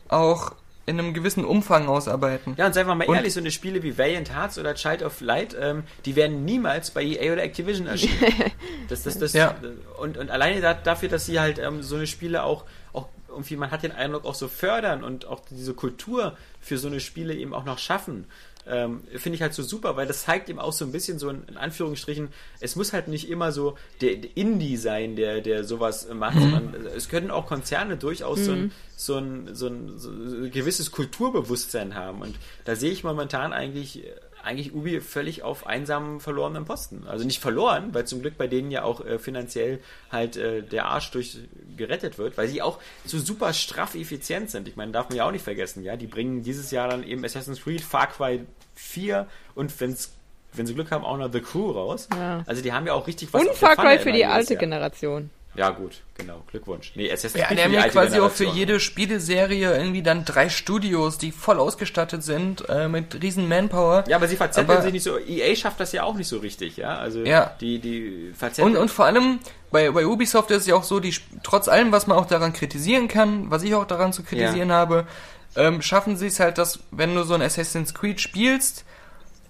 auch 0.08 0.52
in 0.86 0.98
einem 0.98 1.14
gewissen 1.14 1.44
Umfang 1.44 1.86
ausarbeiten. 1.88 2.54
Ja, 2.56 2.66
und 2.66 2.72
seien 2.74 2.86
wir 2.86 2.94
mal 2.94 3.06
Und- 3.06 3.14
ehrlich, 3.14 3.32
so 3.34 3.40
eine 3.40 3.50
Spiele 3.52 3.82
wie 3.82 3.96
Valiant 3.96 4.34
Hearts 4.34 4.58
oder 4.58 4.74
Child 4.74 5.02
of 5.02 5.20
Light, 5.20 5.56
ähm, 5.60 5.84
die 6.04 6.16
werden 6.16 6.44
niemals 6.44 6.90
bei 6.90 7.02
EA 7.04 7.32
oder 7.32 7.42
Activision 7.42 7.86
erschienen. 7.86 8.12
Das, 8.88 9.04
das, 9.04 9.18
das, 9.18 9.32
Ja. 9.32 9.54
und, 9.98 10.18
und 10.18 10.30
alleine 10.30 10.60
da, 10.60 10.74
dafür, 10.74 11.08
dass 11.08 11.24
sie 11.26 11.38
halt 11.40 11.58
ähm, 11.58 11.82
so 11.82 11.96
eine 11.96 12.06
Spiele 12.06 12.42
auch, 12.42 12.64
auch 12.92 13.08
irgendwie, 13.28 13.56
man 13.56 13.70
hat 13.70 13.82
den 13.84 13.92
Eindruck, 13.92 14.24
auch 14.26 14.34
so 14.34 14.48
fördern 14.48 15.02
und 15.04 15.24
auch 15.24 15.40
diese 15.50 15.72
Kultur 15.72 16.36
für 16.60 16.76
so 16.76 16.88
eine 16.88 17.00
Spiele 17.00 17.32
eben 17.34 17.54
auch 17.54 17.64
noch 17.64 17.78
schaffen. 17.78 18.26
Ähm, 18.64 19.02
Finde 19.16 19.36
ich 19.36 19.42
halt 19.42 19.54
so 19.54 19.62
super, 19.62 19.96
weil 19.96 20.06
das 20.06 20.22
zeigt 20.22 20.48
eben 20.48 20.60
auch 20.60 20.72
so 20.72 20.84
ein 20.84 20.92
bisschen 20.92 21.18
so 21.18 21.28
in, 21.28 21.42
in 21.48 21.56
Anführungsstrichen, 21.56 22.28
es 22.60 22.76
muss 22.76 22.92
halt 22.92 23.08
nicht 23.08 23.28
immer 23.28 23.50
so 23.50 23.76
der, 24.00 24.16
der 24.16 24.36
Indie 24.36 24.76
sein, 24.76 25.16
der, 25.16 25.40
der 25.40 25.64
sowas 25.64 26.08
macht, 26.12 26.38
sondern 26.38 26.74
es 26.96 27.08
können 27.08 27.32
auch 27.32 27.46
Konzerne 27.46 27.96
durchaus 27.96 28.44
so, 28.44 28.52
ein, 28.52 28.72
so, 28.96 29.16
ein, 29.16 29.54
so, 29.54 29.66
ein, 29.66 29.98
so 29.98 30.10
ein 30.10 30.50
gewisses 30.52 30.92
Kulturbewusstsein 30.92 31.96
haben. 31.96 32.22
Und 32.22 32.36
da 32.64 32.76
sehe 32.76 32.92
ich 32.92 33.02
momentan 33.02 33.52
eigentlich, 33.52 34.04
äh, 34.04 34.10
eigentlich 34.44 34.74
Ubi 34.74 35.00
völlig 35.00 35.42
auf 35.42 35.66
einsamen, 35.66 36.20
verlorenen 36.20 36.64
Posten. 36.64 37.04
Also 37.06 37.24
nicht 37.24 37.40
verloren, 37.40 37.92
weil 37.92 38.06
zum 38.06 38.20
Glück 38.20 38.36
bei 38.36 38.46
denen 38.46 38.70
ja 38.70 38.82
auch 38.82 39.04
äh, 39.04 39.18
finanziell 39.18 39.80
halt 40.10 40.36
äh, 40.36 40.62
der 40.62 40.86
Arsch 40.86 41.10
durch 41.10 41.38
gerettet 41.76 42.18
wird, 42.18 42.36
weil 42.36 42.48
sie 42.48 42.62
auch 42.62 42.78
so 43.04 43.18
super 43.18 43.52
straff 43.52 43.94
effizient 43.94 44.50
sind. 44.50 44.68
Ich 44.68 44.76
meine, 44.76 44.92
darf 44.92 45.08
man 45.08 45.18
ja 45.18 45.26
auch 45.26 45.32
nicht 45.32 45.44
vergessen, 45.44 45.82
ja. 45.82 45.96
Die 45.96 46.06
bringen 46.06 46.42
dieses 46.42 46.70
Jahr 46.70 46.88
dann 46.88 47.04
eben 47.04 47.24
Assassin's 47.24 47.62
Creed, 47.62 47.80
Far 47.80 48.08
Cry 48.08 48.44
4 48.74 49.26
und 49.54 49.80
wenn's 49.80 50.12
wenn 50.54 50.66
sie 50.66 50.74
Glück 50.74 50.90
haben, 50.90 51.04
auch 51.04 51.16
noch 51.16 51.32
The 51.32 51.40
Crew 51.40 51.70
raus. 51.70 52.08
Ja. 52.14 52.42
Also 52.46 52.62
die 52.62 52.72
haben 52.72 52.86
ja 52.86 52.92
auch 52.92 53.06
richtig 53.06 53.32
was 53.32 53.40
Und 53.40 53.54
Far 53.54 53.74
Cry 53.76 53.98
für 53.98 54.12
die 54.12 54.26
alte 54.26 54.54
Jahr. 54.54 54.60
Generation. 54.60 55.30
Ja, 55.54 55.68
gut, 55.70 56.00
genau. 56.14 56.42
Glückwunsch. 56.50 56.92
Nee, 56.94 57.12
Assassin's 57.12 57.34
Ja, 57.42 57.46
Creed 57.48 57.58
die 57.58 57.62
haben 57.64 57.72
ja 57.74 57.88
quasi 57.88 58.18
auch 58.20 58.30
für 58.30 58.44
Generation. 58.44 58.56
jede 58.56 58.80
Spieleserie 58.80 59.76
irgendwie 59.76 60.02
dann 60.02 60.24
drei 60.24 60.48
Studios, 60.48 61.18
die 61.18 61.30
voll 61.30 61.58
ausgestattet 61.60 62.22
sind, 62.22 62.66
äh, 62.70 62.88
mit 62.88 63.20
riesen 63.22 63.48
Manpower. 63.48 64.04
Ja, 64.08 64.16
aber 64.16 64.28
sie 64.28 64.36
verzetteln 64.36 64.70
Aber- 64.70 64.82
sich 64.82 64.92
nicht 64.92 65.02
so. 65.02 65.18
EA 65.18 65.54
schafft 65.54 65.78
das 65.80 65.92
ja 65.92 66.04
auch 66.04 66.14
nicht 66.14 66.28
so 66.28 66.38
richtig, 66.38 66.78
ja. 66.78 66.96
Also 66.96 67.20
Ja. 67.24 67.54
die, 67.60 67.78
die 67.80 68.32
verzetteln. 68.34 68.74
Und, 68.76 68.80
und 68.80 68.90
vor 68.90 69.04
allem 69.04 69.40
bei, 69.70 69.90
bei 69.90 70.06
Ubisoft 70.06 70.50
ist 70.50 70.62
es 70.62 70.66
ja 70.66 70.74
auch 70.74 70.84
so, 70.84 71.00
die 71.00 71.14
trotz 71.42 71.68
allem, 71.68 71.92
was 71.92 72.06
man 72.06 72.16
auch 72.16 72.26
daran 72.26 72.54
kritisieren 72.54 73.08
kann, 73.08 73.50
was 73.50 73.62
ich 73.62 73.74
auch 73.74 73.84
daran 73.86 74.14
zu 74.14 74.22
kritisieren 74.22 74.72
habe, 74.72 75.06
ähm, 75.54 75.82
schaffen 75.82 76.16
sie 76.16 76.28
es 76.28 76.40
halt, 76.40 76.56
dass 76.56 76.78
wenn 76.92 77.14
du 77.14 77.24
so 77.24 77.34
ein 77.34 77.42
Assassin's 77.42 77.92
Creed 77.92 78.22
spielst, 78.22 78.86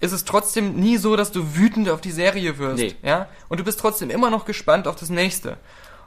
ist 0.01 0.11
es 0.11 0.25
trotzdem 0.25 0.73
nie 0.75 0.97
so, 0.97 1.15
dass 1.15 1.31
du 1.31 1.55
wütend 1.55 1.87
auf 1.87 2.01
die 2.01 2.11
Serie 2.11 2.57
wirst. 2.57 2.83
Nee. 2.83 2.93
Ja? 3.03 3.29
Und 3.47 3.61
du 3.61 3.63
bist 3.63 3.79
trotzdem 3.79 4.09
immer 4.09 4.29
noch 4.29 4.43
gespannt 4.43 4.85
auf 4.85 4.97
das 4.97 5.09
nächste. 5.09 5.55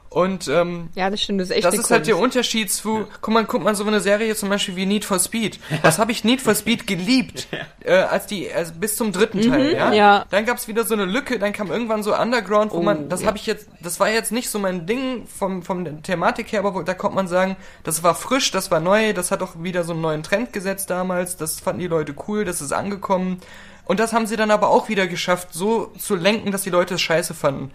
Und 0.09 0.47
ähm, 0.47 0.89
Ja, 0.95 1.09
das 1.09 1.21
stimmt, 1.21 1.41
das 1.41 1.49
ist 1.49 1.55
echt 1.57 1.65
das 1.65 1.75
ist 1.75 1.91
halt 1.91 2.07
der. 2.07 2.17
Unterschied 2.17 2.71
zu, 2.71 3.05
guck 3.21 3.33
mal, 3.33 3.45
guck 3.45 3.61
mal, 3.63 3.75
so 3.75 3.85
eine 3.85 3.99
Serie 3.99 4.35
zum 4.35 4.49
Beispiel 4.49 4.75
wie 4.75 4.85
Need 4.85 5.03
for 5.05 5.19
Speed. 5.19 5.59
Was 5.81 5.99
habe 5.99 6.11
ich 6.11 6.23
Need 6.23 6.41
for 6.41 6.55
Speed 6.55 6.87
geliebt? 6.87 7.47
Äh, 7.83 7.93
als 7.93 8.25
die, 8.25 8.51
also 8.51 8.73
bis 8.73 8.95
zum 8.95 9.11
dritten 9.11 9.41
Teil, 9.41 9.73
ja? 9.73 9.91
ja. 9.93 10.25
Dann 10.29 10.45
gab's 10.45 10.67
wieder 10.67 10.83
so 10.85 10.93
eine 10.93 11.05
Lücke, 11.05 11.39
dann 11.39 11.53
kam 11.53 11.69
irgendwann 11.71 12.03
so 12.03 12.15
Underground, 12.17 12.71
wo 12.71 12.77
Oh, 12.77 12.81
man, 12.81 13.09
das 13.09 13.21
ja. 13.21 13.27
habe 13.27 13.37
ich 13.37 13.45
jetzt, 13.45 13.67
das 13.81 13.99
war 13.99 14.09
jetzt 14.09 14.31
nicht 14.31 14.49
so 14.49 14.59
mein 14.59 14.85
Ding 14.85 15.27
vom, 15.27 15.61
vom 15.61 15.83
der 15.83 16.01
Thematik 16.01 16.51
her, 16.51 16.59
aber 16.61 16.73
wo, 16.73 16.81
da 16.81 16.93
kommt 16.93 17.15
man 17.15 17.27
sagen, 17.27 17.55
das 17.83 18.01
war 18.03 18.15
frisch, 18.15 18.51
das 18.51 18.71
war 18.71 18.79
neu, 18.79 19.13
das 19.13 19.31
hat 19.31 19.41
auch 19.43 19.61
wieder 19.61 19.83
so 19.83 19.91
einen 19.93 20.01
neuen 20.01 20.23
Trend 20.23 20.53
gesetzt 20.53 20.89
damals, 20.89 21.37
das 21.37 21.59
fanden 21.59 21.81
die 21.81 21.87
Leute 21.87 22.15
cool, 22.27 22.45
das 22.45 22.61
ist 22.61 22.71
angekommen. 22.71 23.39
Und 23.85 23.99
das 23.99 24.11
haben 24.13 24.25
sie 24.27 24.35
dann 24.35 24.51
aber 24.51 24.69
auch 24.69 24.89
wieder 24.89 25.07
geschafft, 25.07 25.49
so 25.53 25.91
zu 25.97 26.15
lenken, 26.15 26.51
dass 26.51 26.63
die 26.63 26.69
Leute 26.69 26.95
es 26.95 27.01
scheiße 27.01 27.33
fanden. 27.33 27.71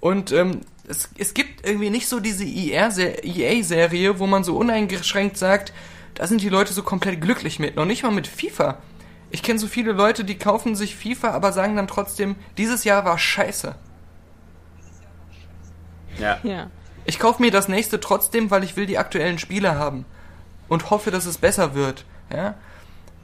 Und 0.00 0.32
ähm, 0.32 0.60
es, 0.88 1.08
es 1.18 1.34
gibt 1.34 1.66
irgendwie 1.66 1.90
nicht 1.90 2.08
so 2.08 2.20
diese 2.20 2.44
EA-Serie, 2.44 4.18
wo 4.18 4.26
man 4.26 4.44
so 4.44 4.56
uneingeschränkt 4.56 5.36
sagt, 5.36 5.72
da 6.14 6.26
sind 6.26 6.40
die 6.40 6.48
Leute 6.48 6.72
so 6.72 6.82
komplett 6.82 7.20
glücklich 7.20 7.58
mit. 7.58 7.76
Noch 7.76 7.84
nicht 7.84 8.02
mal 8.02 8.12
mit 8.12 8.26
FIFA. 8.26 8.78
Ich 9.30 9.42
kenne 9.42 9.58
so 9.58 9.66
viele 9.66 9.92
Leute, 9.92 10.24
die 10.24 10.38
kaufen 10.38 10.76
sich 10.76 10.96
FIFA, 10.96 11.30
aber 11.30 11.52
sagen 11.52 11.76
dann 11.76 11.88
trotzdem, 11.88 12.36
dieses 12.56 12.84
Jahr 12.84 13.04
war 13.04 13.18
scheiße. 13.18 13.74
ja. 16.18 16.38
Ja. 16.42 16.70
Ich 17.08 17.20
kaufe 17.20 17.40
mir 17.40 17.52
das 17.52 17.68
nächste 17.68 18.00
trotzdem, 18.00 18.50
weil 18.50 18.64
ich 18.64 18.76
will 18.76 18.86
die 18.86 18.98
aktuellen 18.98 19.38
Spiele 19.38 19.76
haben. 19.76 20.04
Und 20.68 20.90
hoffe, 20.90 21.12
dass 21.12 21.24
es 21.24 21.38
besser 21.38 21.74
wird. 21.74 22.04
Ja? 22.32 22.56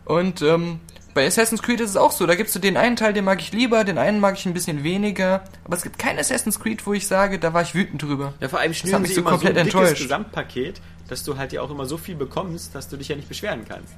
Und 0.04 0.40
ähm, 0.42 0.78
bei 1.14 1.26
Assassin's 1.26 1.62
Creed 1.62 1.80
ist 1.80 1.90
es 1.90 1.96
auch 1.96 2.10
so. 2.12 2.26
Da 2.26 2.34
gibt's 2.34 2.52
so 2.52 2.58
den 2.60 2.76
einen 2.76 2.96
Teil, 2.96 3.12
den 3.12 3.24
mag 3.24 3.40
ich 3.40 3.52
lieber, 3.52 3.84
den 3.84 3.98
einen 3.98 4.20
mag 4.20 4.36
ich 4.36 4.46
ein 4.46 4.54
bisschen 4.54 4.82
weniger. 4.84 5.42
Aber 5.64 5.76
es 5.76 5.82
gibt 5.82 5.98
kein 5.98 6.18
Assassin's 6.18 6.58
Creed, 6.60 6.86
wo 6.86 6.92
ich 6.92 7.06
sage, 7.06 7.38
da 7.38 7.52
war 7.52 7.62
ich 7.62 7.74
wütend 7.74 8.02
drüber. 8.02 8.34
Ja, 8.40 8.48
vor 8.48 8.58
allem 8.60 8.70
hat 8.72 8.76
schnüren 8.78 9.02
mich 9.02 9.10
sie 9.10 9.14
so 9.16 9.20
immer 9.20 9.30
so 9.30 9.36
ein 9.36 9.40
komplett 9.40 9.56
enttäuscht. 9.66 10.02
Gesamtpaket, 10.02 10.80
dass 11.08 11.22
du 11.24 11.36
halt 11.36 11.52
ja 11.52 11.60
auch 11.62 11.70
immer 11.70 11.86
so 11.86 11.96
viel 11.98 12.14
bekommst, 12.14 12.74
dass 12.74 12.88
du 12.88 12.96
dich 12.96 13.08
ja 13.08 13.16
nicht 13.16 13.28
beschweren 13.28 13.64
kannst. 13.68 13.92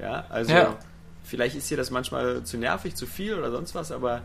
Ja, 0.00 0.24
also 0.28 0.52
Ja. 0.52 0.74
vielleicht 1.24 1.56
ist 1.56 1.70
dir 1.70 1.76
das 1.76 1.90
manchmal 1.90 2.42
zu 2.44 2.58
nervig, 2.58 2.94
zu 2.96 3.06
viel 3.06 3.34
oder 3.34 3.50
sonst 3.50 3.74
was, 3.74 3.92
aber 3.92 4.22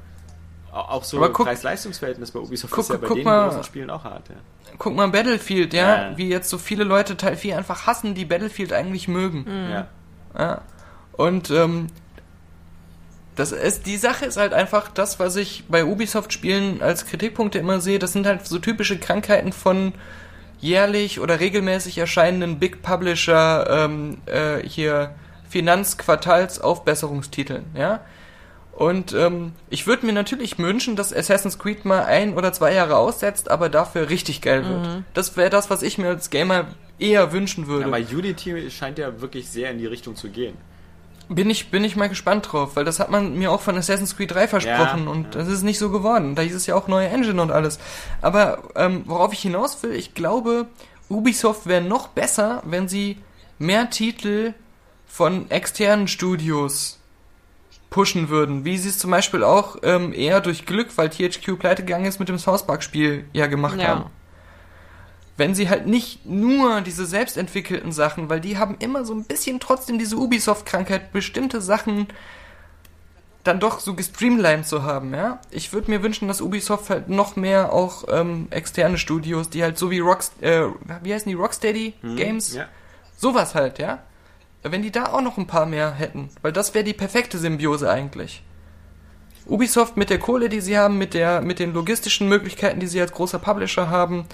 au- 0.71 0.77
auch 0.79 1.03
so 1.03 1.17
Aber 1.17 1.31
guck- 1.31 1.45
Preis-Leistungs-Verhältnis 1.45 2.31
bei 2.31 2.39
Ubisoft 2.39 2.73
guck- 2.73 2.83
ist 2.85 2.89
ja 2.89 2.97
bei 2.97 3.13
den 3.13 3.23
mal- 3.23 3.47
großen 3.49 3.63
Spielen 3.63 3.89
auch 3.89 4.03
hart. 4.03 4.29
Ja. 4.29 4.35
Guck 4.77 4.95
mal 4.95 5.07
Battlefield, 5.09 5.73
ja, 5.73 6.09
Ja. 6.11 6.17
wie 6.17 6.29
jetzt 6.29 6.49
so 6.49 6.57
viele 6.57 6.83
Leute 6.85 7.17
Teil 7.17 7.35
4 7.35 7.57
einfach 7.57 7.85
hassen, 7.87 8.15
die 8.15 8.25
Battlefield 8.25 8.73
eigentlich 8.73 9.07
mögen. 9.07 9.45
Ja. 9.69 9.87
Ja. 10.37 10.61
Und 11.13 11.51
ähm, 11.51 11.87
das 13.35 13.51
ist, 13.51 13.85
die 13.85 13.97
Sache 13.97 14.25
ist 14.25 14.37
halt 14.37 14.53
einfach 14.53 14.89
das, 14.89 15.19
was 15.19 15.35
ich 15.35 15.65
bei 15.69 15.85
Ubisoft-Spielen 15.85 16.81
als 16.81 17.05
Kritikpunkte 17.05 17.59
immer 17.59 17.79
sehe. 17.79 17.99
Das 17.99 18.13
sind 18.13 18.27
halt 18.27 18.45
so 18.45 18.59
typische 18.59 18.99
Krankheiten 18.99 19.53
von 19.53 19.93
jährlich 20.59 21.19
oder 21.19 21.39
regelmäßig 21.39 21.97
erscheinenden 21.97 22.59
Big 22.59 22.81
Publisher 22.81 23.67
ähm, 23.69 24.17
äh, 24.25 24.57
hier 24.67 25.15
Finanzquartalsaufbesserungstiteln, 25.49 27.65
ja. 27.75 28.01
Und 28.73 29.13
ähm, 29.13 29.53
ich 29.69 29.85
würde 29.85 30.05
mir 30.05 30.13
natürlich 30.13 30.57
wünschen, 30.57 30.95
dass 30.95 31.13
Assassin's 31.13 31.59
Creed 31.59 31.85
mal 31.85 32.05
ein 32.05 32.35
oder 32.35 32.53
zwei 32.53 32.73
Jahre 32.73 32.97
aussetzt, 32.97 33.51
aber 33.51 33.69
dafür 33.69 34.09
richtig 34.09 34.41
geil 34.41 34.67
wird. 34.67 35.03
Das 35.13 35.37
wäre 35.37 35.49
das, 35.49 35.69
was 35.69 35.83
ich 35.83 35.97
mir 35.97 36.07
als 36.07 36.29
Gamer 36.29 36.67
eher 36.97 37.31
wünschen 37.31 37.67
würde. 37.67 37.85
Aber 37.85 37.97
Unity 37.97 38.71
scheint 38.71 38.97
ja 38.97 39.21
wirklich 39.21 39.49
sehr 39.49 39.71
in 39.71 39.77
die 39.77 39.87
Richtung 39.87 40.15
zu 40.15 40.29
gehen. 40.29 40.55
Bin 41.33 41.49
ich, 41.49 41.71
bin 41.71 41.83
ich 41.85 41.95
mal 41.95 42.09
gespannt 42.09 42.51
drauf, 42.51 42.75
weil 42.75 42.83
das 42.83 42.99
hat 42.99 43.09
man 43.09 43.37
mir 43.37 43.51
auch 43.51 43.61
von 43.61 43.77
Assassin's 43.77 44.17
Creed 44.17 44.31
3 44.31 44.47
versprochen 44.49 45.05
Ja, 45.05 45.09
und 45.11 45.23
ja. 45.35 45.39
das 45.39 45.47
ist 45.47 45.63
nicht 45.63 45.79
so 45.79 45.89
geworden. 45.89 46.35
Da 46.35 46.41
hieß 46.41 46.53
es 46.55 46.65
ja 46.67 46.75
auch 46.75 46.87
neue 46.89 47.07
Engine 47.07 47.41
und 47.41 47.51
alles. 47.51 47.79
Aber 48.21 48.59
ähm, 48.75 49.03
worauf 49.05 49.31
ich 49.31 49.39
hinaus 49.41 49.81
will, 49.81 49.93
ich 49.93 50.13
glaube, 50.13 50.67
Ubisoft 51.09 51.67
wäre 51.67 51.81
noch 51.81 52.09
besser, 52.09 52.61
wenn 52.65 52.89
sie 52.89 53.17
mehr 53.59 53.89
Titel 53.89 54.53
von 55.07 55.49
externen 55.49 56.07
Studios 56.07 56.99
pushen 57.89 58.29
würden, 58.29 58.63
wie 58.65 58.77
sie 58.77 58.89
es 58.89 58.99
zum 58.99 59.11
Beispiel 59.11 59.43
auch 59.43 59.77
ähm, 59.83 60.13
eher 60.13 60.39
durch 60.41 60.65
Glück, 60.65 60.97
weil 60.97 61.09
THQ 61.09 61.57
pleite 61.59 61.83
gegangen 61.83 62.05
ist, 62.05 62.19
mit 62.19 62.29
dem 62.29 62.39
South 62.39 62.65
Park 62.65 62.83
Spiel 62.83 63.25
ja 63.33 63.47
gemacht 63.47 63.79
Ja. 63.79 63.87
haben 63.87 64.05
wenn 65.41 65.55
sie 65.55 65.69
halt 65.69 65.87
nicht 65.87 66.23
nur 66.23 66.81
diese 66.81 67.07
selbstentwickelten 67.07 67.91
Sachen, 67.91 68.29
weil 68.29 68.39
die 68.39 68.59
haben 68.59 68.75
immer 68.77 69.03
so 69.05 69.15
ein 69.15 69.23
bisschen 69.23 69.59
trotzdem 69.59 69.97
diese 69.97 70.15
Ubisoft-Krankheit, 70.17 71.11
bestimmte 71.13 71.61
Sachen 71.61 72.05
dann 73.43 73.59
doch 73.59 73.79
so 73.79 73.95
gestreamlined 73.95 74.67
zu 74.67 74.83
haben, 74.83 75.15
ja. 75.15 75.39
Ich 75.49 75.73
würde 75.73 75.89
mir 75.89 76.03
wünschen, 76.03 76.27
dass 76.27 76.41
Ubisoft 76.41 76.91
halt 76.91 77.09
noch 77.09 77.37
mehr 77.37 77.73
auch 77.73 78.03
ähm, 78.11 78.49
externe 78.51 78.99
Studios, 78.99 79.49
die 79.49 79.63
halt 79.63 79.79
so 79.79 79.89
wie 79.89 79.97
Rocks, 79.97 80.31
äh, 80.41 80.65
wie 81.01 81.11
heißen 81.11 81.27
die, 81.27 81.33
Rocksteady 81.33 81.95
Games, 82.15 82.53
Ja. 82.53 82.67
sowas 83.17 83.55
halt, 83.55 83.79
ja. 83.79 83.97
Wenn 84.61 84.83
die 84.83 84.91
da 84.91 85.05
auch 85.05 85.21
noch 85.21 85.39
ein 85.39 85.47
paar 85.47 85.65
mehr 85.65 85.91
hätten, 85.91 86.29
weil 86.43 86.51
das 86.53 86.75
wäre 86.75 86.85
die 86.85 86.93
perfekte 86.93 87.39
Symbiose 87.39 87.89
eigentlich. 87.89 88.43
Ubisoft 89.47 89.97
mit 89.97 90.11
der 90.11 90.19
Kohle, 90.19 90.49
die 90.49 90.61
sie 90.61 90.77
haben, 90.77 90.99
mit 90.99 91.15
der, 91.15 91.41
mit 91.41 91.57
den 91.57 91.73
logistischen 91.73 92.29
Möglichkeiten, 92.29 92.79
die 92.79 92.85
sie 92.85 93.01
als 93.01 93.11
großer 93.11 93.39
Publisher 93.39 93.89
haben, 93.89 94.27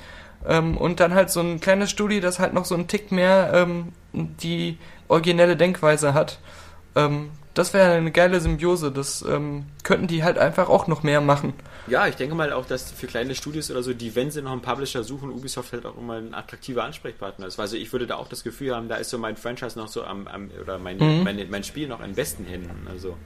ähm, 0.45 0.77
und 0.77 0.99
dann 0.99 1.13
halt 1.13 1.29
so 1.29 1.39
ein 1.41 1.59
kleines 1.59 1.89
Studio, 1.89 2.19
das 2.19 2.39
halt 2.39 2.53
noch 2.53 2.65
so 2.65 2.75
einen 2.75 2.87
Tick 2.87 3.11
mehr 3.11 3.51
ähm, 3.53 3.93
die 4.13 4.77
originelle 5.07 5.55
Denkweise 5.55 6.13
hat. 6.13 6.39
Ähm, 6.95 7.29
das 7.53 7.73
wäre 7.73 7.93
eine 7.93 8.11
geile 8.11 8.39
Symbiose. 8.39 8.91
Das 8.91 9.23
ähm, 9.27 9.65
könnten 9.83 10.05
die 10.05 10.23
halt 10.23 10.37
einfach 10.37 10.69
auch 10.69 10.85
noch 10.85 11.01
mehr 11.01 11.21
machen. 11.21 11.53
Ja, 11.87 12.05
ich 12.05 12.15
denke 12.15 12.35
mal 12.35 12.53
auch, 12.53 12.65
dass 12.65 12.91
für 12.91 13.07
kleine 13.07 13.33
Studios 13.33 13.71
oder 13.71 13.81
so, 13.81 13.93
die, 13.93 14.15
wenn 14.15 14.29
sie 14.29 14.41
noch 14.43 14.51
einen 14.51 14.61
Publisher 14.61 15.03
suchen, 15.03 15.31
Ubisoft 15.31 15.73
halt 15.73 15.85
auch 15.87 15.97
immer 15.97 16.15
ein 16.15 16.33
attraktiver 16.35 16.83
Ansprechpartner 16.83 17.47
ist. 17.47 17.59
Also 17.59 17.75
ich 17.77 17.91
würde 17.93 18.05
da 18.05 18.15
auch 18.17 18.27
das 18.27 18.43
Gefühl 18.43 18.75
haben, 18.75 18.89
da 18.89 18.95
ist 18.97 19.09
so 19.09 19.17
mein 19.17 19.37
Franchise 19.37 19.79
noch 19.79 19.87
so 19.87 20.03
am, 20.03 20.27
am 20.27 20.51
oder 20.61 20.77
mein, 20.77 20.97
Mhm. 20.97 21.23
mein, 21.23 21.49
mein 21.49 21.63
Spiel 21.63 21.87
noch 21.87 22.01
in 22.01 22.13
besten 22.13 22.43
Händen. 22.45 22.87
Also 22.89 23.17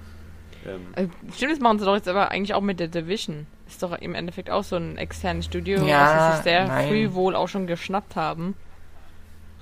ähm, 0.66 0.88
Äh, 0.96 1.08
Stimmt, 1.36 1.52
das 1.54 1.60
machen 1.60 1.80
sie 1.80 1.86
doch 1.86 1.96
jetzt 1.96 2.08
aber 2.08 2.32
eigentlich 2.32 2.54
auch 2.54 2.62
mit 2.62 2.80
der 2.80 2.88
Division. 2.88 3.48
Ist 3.68 3.82
doch 3.84 3.94
im 3.94 4.16
Endeffekt 4.16 4.50
auch 4.50 4.64
so 4.64 4.76
ein 4.76 4.98
externes 4.98 5.46
Studio, 5.46 5.86
Ja, 5.86 6.02
was 6.04 6.28
sie 6.28 6.36
sich 6.38 6.44
sehr 6.44 6.68
nein. 6.68 6.88
früh 6.90 7.14
wohl 7.14 7.36
auch 7.36 7.48
schon 7.48 7.68
geschnappt 7.68 8.16
haben. 8.16 8.56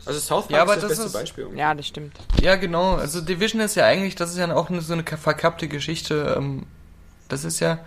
also 0.06 0.20
South 0.20 0.48
Park 0.48 0.52
Ja, 0.52 0.62
aber 0.64 0.76
ist 0.76 0.84
das, 0.84 0.90
das 0.92 1.00
beste 1.00 1.06
ist- 1.08 1.14
Beispiel. 1.36 1.50
Ja, 1.58 1.74
das 1.76 1.88
stimmt. 1.88 2.16
Ja, 2.42 2.56
genau. 2.56 2.96
Also 2.96 3.22
Division 3.22 3.62
ist 3.62 3.76
ja 3.76 3.86
eigentlich, 3.86 4.16
das 4.16 4.32
ist 4.32 4.38
ja 4.38 4.54
auch 4.56 4.70
eine, 4.70 4.82
so 4.82 4.94
eine 4.94 5.04
verkappte 5.04 5.68
Geschichte. 5.68 6.36
Ähm, 6.38 6.64
das 7.28 7.44
ist 7.44 7.60
ja, 7.60 7.80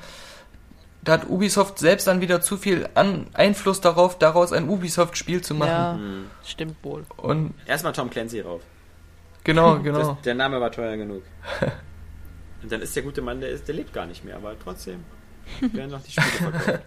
da 1.04 1.12
hat 1.14 1.28
Ubisoft 1.28 1.78
selbst 1.80 2.06
dann 2.06 2.20
wieder 2.20 2.40
zu 2.40 2.56
viel 2.56 2.88
An 2.94 3.26
Einfluss 3.34 3.80
darauf, 3.80 4.16
daraus 4.18 4.52
ein 4.52 4.68
Ubisoft-Spiel 4.68 5.40
zu 5.40 5.54
machen. 5.54 5.70
Ja, 5.70 5.94
Hm. 5.94 6.24
stimmt 6.44 6.76
wohl. 6.84 7.04
Und 7.16 7.54
Erstmal 7.66 7.92
Tom 7.92 8.08
Clancy 8.10 8.40
rauf. 8.40 8.60
genau, 9.42 9.78
genau. 9.82 9.98
Das, 9.98 10.22
der 10.22 10.34
Name 10.34 10.60
war 10.60 10.70
teuer 10.70 10.96
genug. 10.96 11.22
Und 12.62 12.70
dann 12.70 12.80
ist 12.80 12.94
der 12.94 13.02
gute 13.02 13.22
Mann, 13.22 13.40
der, 13.40 13.50
ist, 13.50 13.66
der 13.66 13.74
lebt 13.74 13.92
gar 13.92 14.06
nicht 14.06 14.24
mehr, 14.24 14.36
aber 14.36 14.56
trotzdem 14.58 15.04
werden 15.60 15.90
noch 15.90 16.02
die 16.02 16.12
Spiele 16.12 16.52
verkauft. 16.52 16.80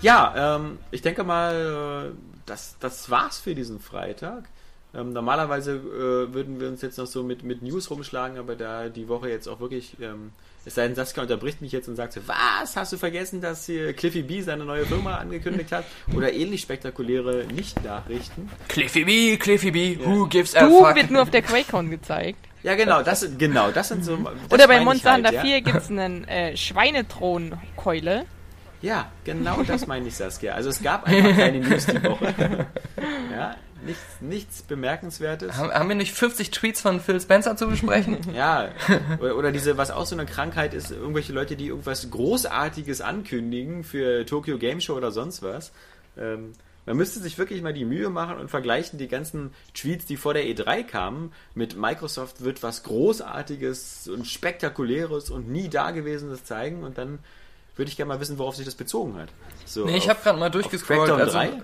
Ja, 0.00 0.34
ja 0.34 0.56
ähm, 0.56 0.78
ich 0.90 1.02
denke 1.02 1.24
mal, 1.24 2.12
äh, 2.12 2.16
das, 2.46 2.76
das 2.80 3.10
war's 3.10 3.38
für 3.38 3.54
diesen 3.54 3.80
Freitag. 3.80 4.48
Ähm, 4.94 5.12
normalerweise 5.12 5.76
äh, 5.76 6.34
würden 6.34 6.60
wir 6.60 6.68
uns 6.68 6.82
jetzt 6.82 6.98
noch 6.98 7.06
so 7.06 7.22
mit, 7.22 7.44
mit 7.44 7.62
News 7.62 7.90
rumschlagen, 7.90 8.38
aber 8.38 8.56
da 8.56 8.88
die 8.88 9.08
Woche 9.08 9.30
jetzt 9.30 9.48
auch 9.48 9.60
wirklich, 9.60 9.96
ähm, 10.00 10.32
es 10.64 10.74
sei 10.76 10.86
denn, 10.86 10.94
Saskia 10.94 11.22
unterbricht 11.24 11.60
mich 11.60 11.72
jetzt 11.72 11.88
und 11.88 11.96
sagt 11.96 12.12
so, 12.12 12.20
was, 12.26 12.76
hast 12.76 12.92
du 12.92 12.96
vergessen, 12.96 13.40
dass 13.40 13.66
hier 13.66 13.92
Cliffy 13.94 14.22
B 14.22 14.40
seine 14.42 14.64
neue 14.64 14.86
Firma 14.86 15.16
angekündigt 15.16 15.72
hat? 15.72 15.84
Oder 16.14 16.32
ähnlich 16.32 16.60
spektakuläre 16.62 17.44
Nicht-Nachrichten. 17.52 18.48
Cliffy 18.68 19.04
B, 19.04 19.36
Cliffy 19.38 19.70
B, 19.70 19.98
who 20.04 20.26
gives 20.28 20.54
a 20.54 20.66
Du 20.66 20.84
fuck? 20.84 20.94
wird 20.94 21.10
nur 21.10 21.22
auf 21.22 21.30
der 21.30 21.42
QuakeCon 21.42 21.90
gezeigt. 21.90 22.38
Ja, 22.62 22.76
genau, 22.76 23.02
das, 23.02 23.20
sind- 23.20 23.38
genau, 23.40 23.72
das 23.72 23.88
sind 23.88 24.04
so. 24.04 24.16
das 24.16 24.52
Oder 24.52 24.68
bei 24.68 24.80
Monster 24.80 25.14
Hunter 25.14 25.30
halt, 25.30 25.40
4 25.40 25.60
gibt's 25.62 25.90
einen 25.90 26.22
äh, 26.28 26.56
Schweinethronkeule. 26.56 28.24
Ja. 28.82 28.94
ja, 28.96 29.12
genau 29.24 29.62
das 29.64 29.86
meine 29.86 30.06
ich, 30.08 30.14
Saskia. 30.16 30.54
Also 30.54 30.70
es 30.70 30.82
gab 30.82 31.04
einfach 31.06 31.36
keine 31.36 31.58
News 31.60 31.86
die 31.86 32.02
Woche. 32.04 32.34
Ja, 33.32 33.56
nichts, 33.84 34.20
nichts 34.20 34.62
Bemerkenswertes. 34.62 35.56
Haben, 35.56 35.72
haben 35.72 35.88
wir 35.88 35.96
nicht 35.96 36.14
50 36.14 36.50
Tweets 36.50 36.80
von 36.80 37.00
Phil 37.00 37.20
Spencer 37.20 37.56
zu 37.56 37.68
besprechen? 37.68 38.18
Ja, 38.34 38.70
oder, 39.20 39.52
diese, 39.52 39.76
was 39.76 39.90
auch 39.90 40.06
so 40.06 40.16
eine 40.16 40.26
Krankheit 40.26 40.74
ist, 40.74 40.90
irgendwelche 40.90 41.32
Leute, 41.32 41.54
die 41.56 41.66
irgendwas 41.66 42.10
Großartiges 42.10 43.00
ankündigen 43.00 43.84
für 43.84 44.24
Tokyo 44.24 44.58
Game 44.58 44.80
Show 44.80 44.94
oder 44.94 45.10
sonst 45.10 45.42
was. 45.42 45.72
Ähm, 46.16 46.52
man 46.86 46.96
müsste 46.96 47.20
sich 47.20 47.38
wirklich 47.38 47.62
mal 47.62 47.72
die 47.72 47.84
Mühe 47.84 48.10
machen 48.10 48.38
und 48.38 48.48
vergleichen 48.48 48.98
die 48.98 49.06
ganzen 49.06 49.52
Tweets, 49.74 50.06
die 50.06 50.16
vor 50.16 50.34
der 50.34 50.44
E3 50.44 50.82
kamen, 50.82 51.32
mit 51.54 51.76
Microsoft 51.76 52.42
wird 52.42 52.62
was 52.62 52.82
Großartiges 52.82 54.08
und 54.08 54.26
Spektakuläres 54.26 55.30
und 55.30 55.48
nie 55.48 55.68
Dagewesenes 55.68 56.44
zeigen 56.44 56.82
und 56.82 56.98
dann 56.98 57.20
würde 57.76 57.90
ich 57.90 57.96
gerne 57.96 58.08
mal 58.08 58.20
wissen, 58.20 58.38
worauf 58.38 58.56
sich 58.56 58.64
das 58.64 58.74
bezogen 58.74 59.16
hat. 59.18 59.28
So, 59.64 59.86
Nee, 59.86 59.96
ich 59.96 60.08
habe 60.08 60.20
gerade 60.22 60.38
mal 60.38 60.50
durchgescrollt. 60.50 61.10
Also, 61.10 61.32
3? 61.32 61.62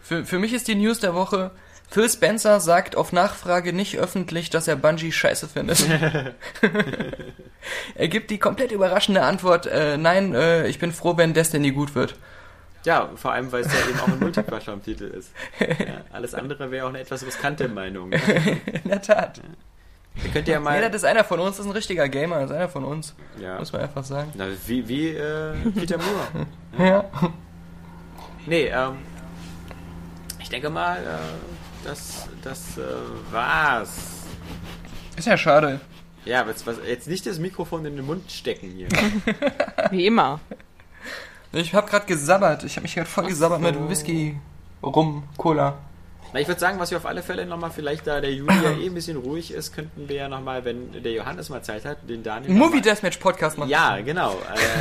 für, 0.00 0.24
für 0.24 0.38
mich 0.38 0.52
ist 0.52 0.68
die 0.68 0.74
News 0.74 1.00
der 1.00 1.14
Woche, 1.14 1.50
Phil 1.90 2.08
Spencer 2.08 2.60
sagt 2.60 2.94
auf 2.94 3.12
Nachfrage 3.12 3.72
nicht 3.72 3.98
öffentlich, 3.98 4.48
dass 4.48 4.68
er 4.68 4.76
Bungie 4.76 5.10
scheiße 5.10 5.48
findet. 5.48 5.84
er 7.96 8.08
gibt 8.08 8.30
die 8.30 8.38
komplett 8.38 8.70
überraschende 8.70 9.22
Antwort, 9.22 9.66
äh, 9.66 9.96
nein, 9.96 10.32
äh, 10.32 10.68
ich 10.68 10.78
bin 10.78 10.92
froh, 10.92 11.16
wenn 11.16 11.34
Destiny 11.34 11.72
gut 11.72 11.96
wird. 11.96 12.14
Ja, 12.84 13.10
vor 13.16 13.32
allem, 13.32 13.50
weil 13.50 13.62
es 13.62 13.72
ja 13.72 13.90
eben 13.90 14.00
auch 14.00 14.08
ein 14.08 14.20
Multiplattform-Titel 14.20 15.04
ist. 15.04 15.32
Ja, 15.58 16.02
alles 16.12 16.34
andere 16.34 16.70
wäre 16.70 16.86
auch 16.86 16.90
eine 16.90 17.00
etwas 17.00 17.26
riskante 17.26 17.68
Meinung. 17.68 18.12
In 18.84 18.88
der 18.88 19.02
Tat. 19.02 19.42
Ihr 20.24 20.30
könnt 20.30 20.48
ja 20.48 20.58
Nee, 20.58 20.64
mal. 20.64 20.80
das 20.82 21.02
ist 21.02 21.04
einer 21.04 21.24
von 21.24 21.40
uns, 21.40 21.56
das 21.56 21.66
ist 21.66 21.70
ein 21.70 21.76
richtiger 21.76 22.08
Gamer, 22.08 22.40
das 22.40 22.50
ist 22.50 22.56
einer 22.56 22.68
von 22.68 22.84
uns. 22.84 23.14
Ja. 23.40 23.58
Muss 23.58 23.72
man 23.72 23.82
einfach 23.82 24.04
sagen. 24.04 24.32
Na, 24.34 24.46
wie 24.66 24.86
wie 24.88 25.08
äh, 25.08 25.54
Peter 25.74 25.98
Moore. 25.98 26.46
Ja. 26.78 27.04
Nee, 28.46 28.66
ähm, 28.68 28.98
ich 30.40 30.48
denke 30.48 30.70
mal, 30.70 30.98
äh, 30.98 31.86
das, 31.86 32.28
das 32.42 32.78
äh, 32.78 32.82
war's. 33.32 34.22
Ist 35.16 35.26
ja 35.26 35.36
schade. 35.36 35.80
Ja, 36.24 36.46
was, 36.46 36.66
was, 36.66 36.76
jetzt 36.86 37.08
nicht 37.08 37.26
das 37.26 37.38
Mikrofon 37.38 37.84
in 37.84 37.96
den 37.96 38.06
Mund 38.06 38.30
stecken 38.30 38.70
hier. 38.70 38.88
Wie 39.90 40.06
immer. 40.06 40.40
Ich 41.52 41.74
habe 41.74 41.88
gerade 41.88 42.06
gesabbert. 42.06 42.62
Ich 42.64 42.76
habe 42.76 42.82
mich 42.82 42.94
gerade 42.94 43.08
voll 43.08 43.26
gesabbert 43.26 43.60
mit 43.60 43.88
Whisky, 43.88 44.38
Rum, 44.82 45.24
Cola. 45.36 45.78
Na, 46.32 46.40
ich 46.40 46.46
würde 46.46 46.60
sagen, 46.60 46.78
was 46.78 46.90
wir 46.90 46.98
auf 46.98 47.06
alle 47.06 47.22
Fälle 47.22 47.44
nochmal, 47.44 47.70
vielleicht 47.70 48.06
da 48.06 48.20
der 48.20 48.32
Juli 48.32 48.54
ja 48.62 48.70
eh 48.70 48.86
ein 48.86 48.94
bisschen 48.94 49.16
ruhig 49.16 49.52
ist, 49.52 49.74
könnten 49.74 50.08
wir 50.08 50.16
ja 50.16 50.28
nochmal, 50.28 50.64
wenn 50.64 51.02
der 51.02 51.12
Johannes 51.12 51.48
mal 51.48 51.62
Zeit 51.62 51.84
hat, 51.84 52.08
den 52.08 52.22
Daniel. 52.22 52.52
Movie 52.52 52.80
Deathmatch 52.80 53.18
Podcast 53.18 53.58
machen. 53.58 53.68
Ja, 53.68 54.00
genau. 54.00 54.36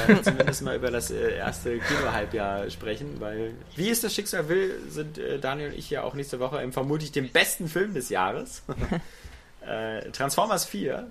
Äh, 0.08 0.22
zumindest 0.22 0.62
mal 0.62 0.76
über 0.76 0.92
das 0.92 1.10
äh, 1.10 1.38
erste 1.38 1.80
Kinohalbjahr 1.80 2.70
sprechen, 2.70 3.20
weil, 3.20 3.54
wie 3.76 3.90
es 3.90 4.02
das 4.02 4.14
Schicksal 4.14 4.48
will, 4.48 4.76
sind 4.90 5.18
äh, 5.18 5.40
Daniel 5.40 5.70
und 5.70 5.78
ich 5.78 5.90
ja 5.90 6.04
auch 6.04 6.14
nächste 6.14 6.40
Woche 6.40 6.62
im 6.62 6.72
vermutlich 6.72 7.12
dem 7.12 7.30
besten 7.30 7.68
Film 7.68 7.96
des 7.96 8.10
Jahres. 8.10 8.64
äh, 9.66 10.10
Transformers 10.12 10.66
4. 10.66 11.08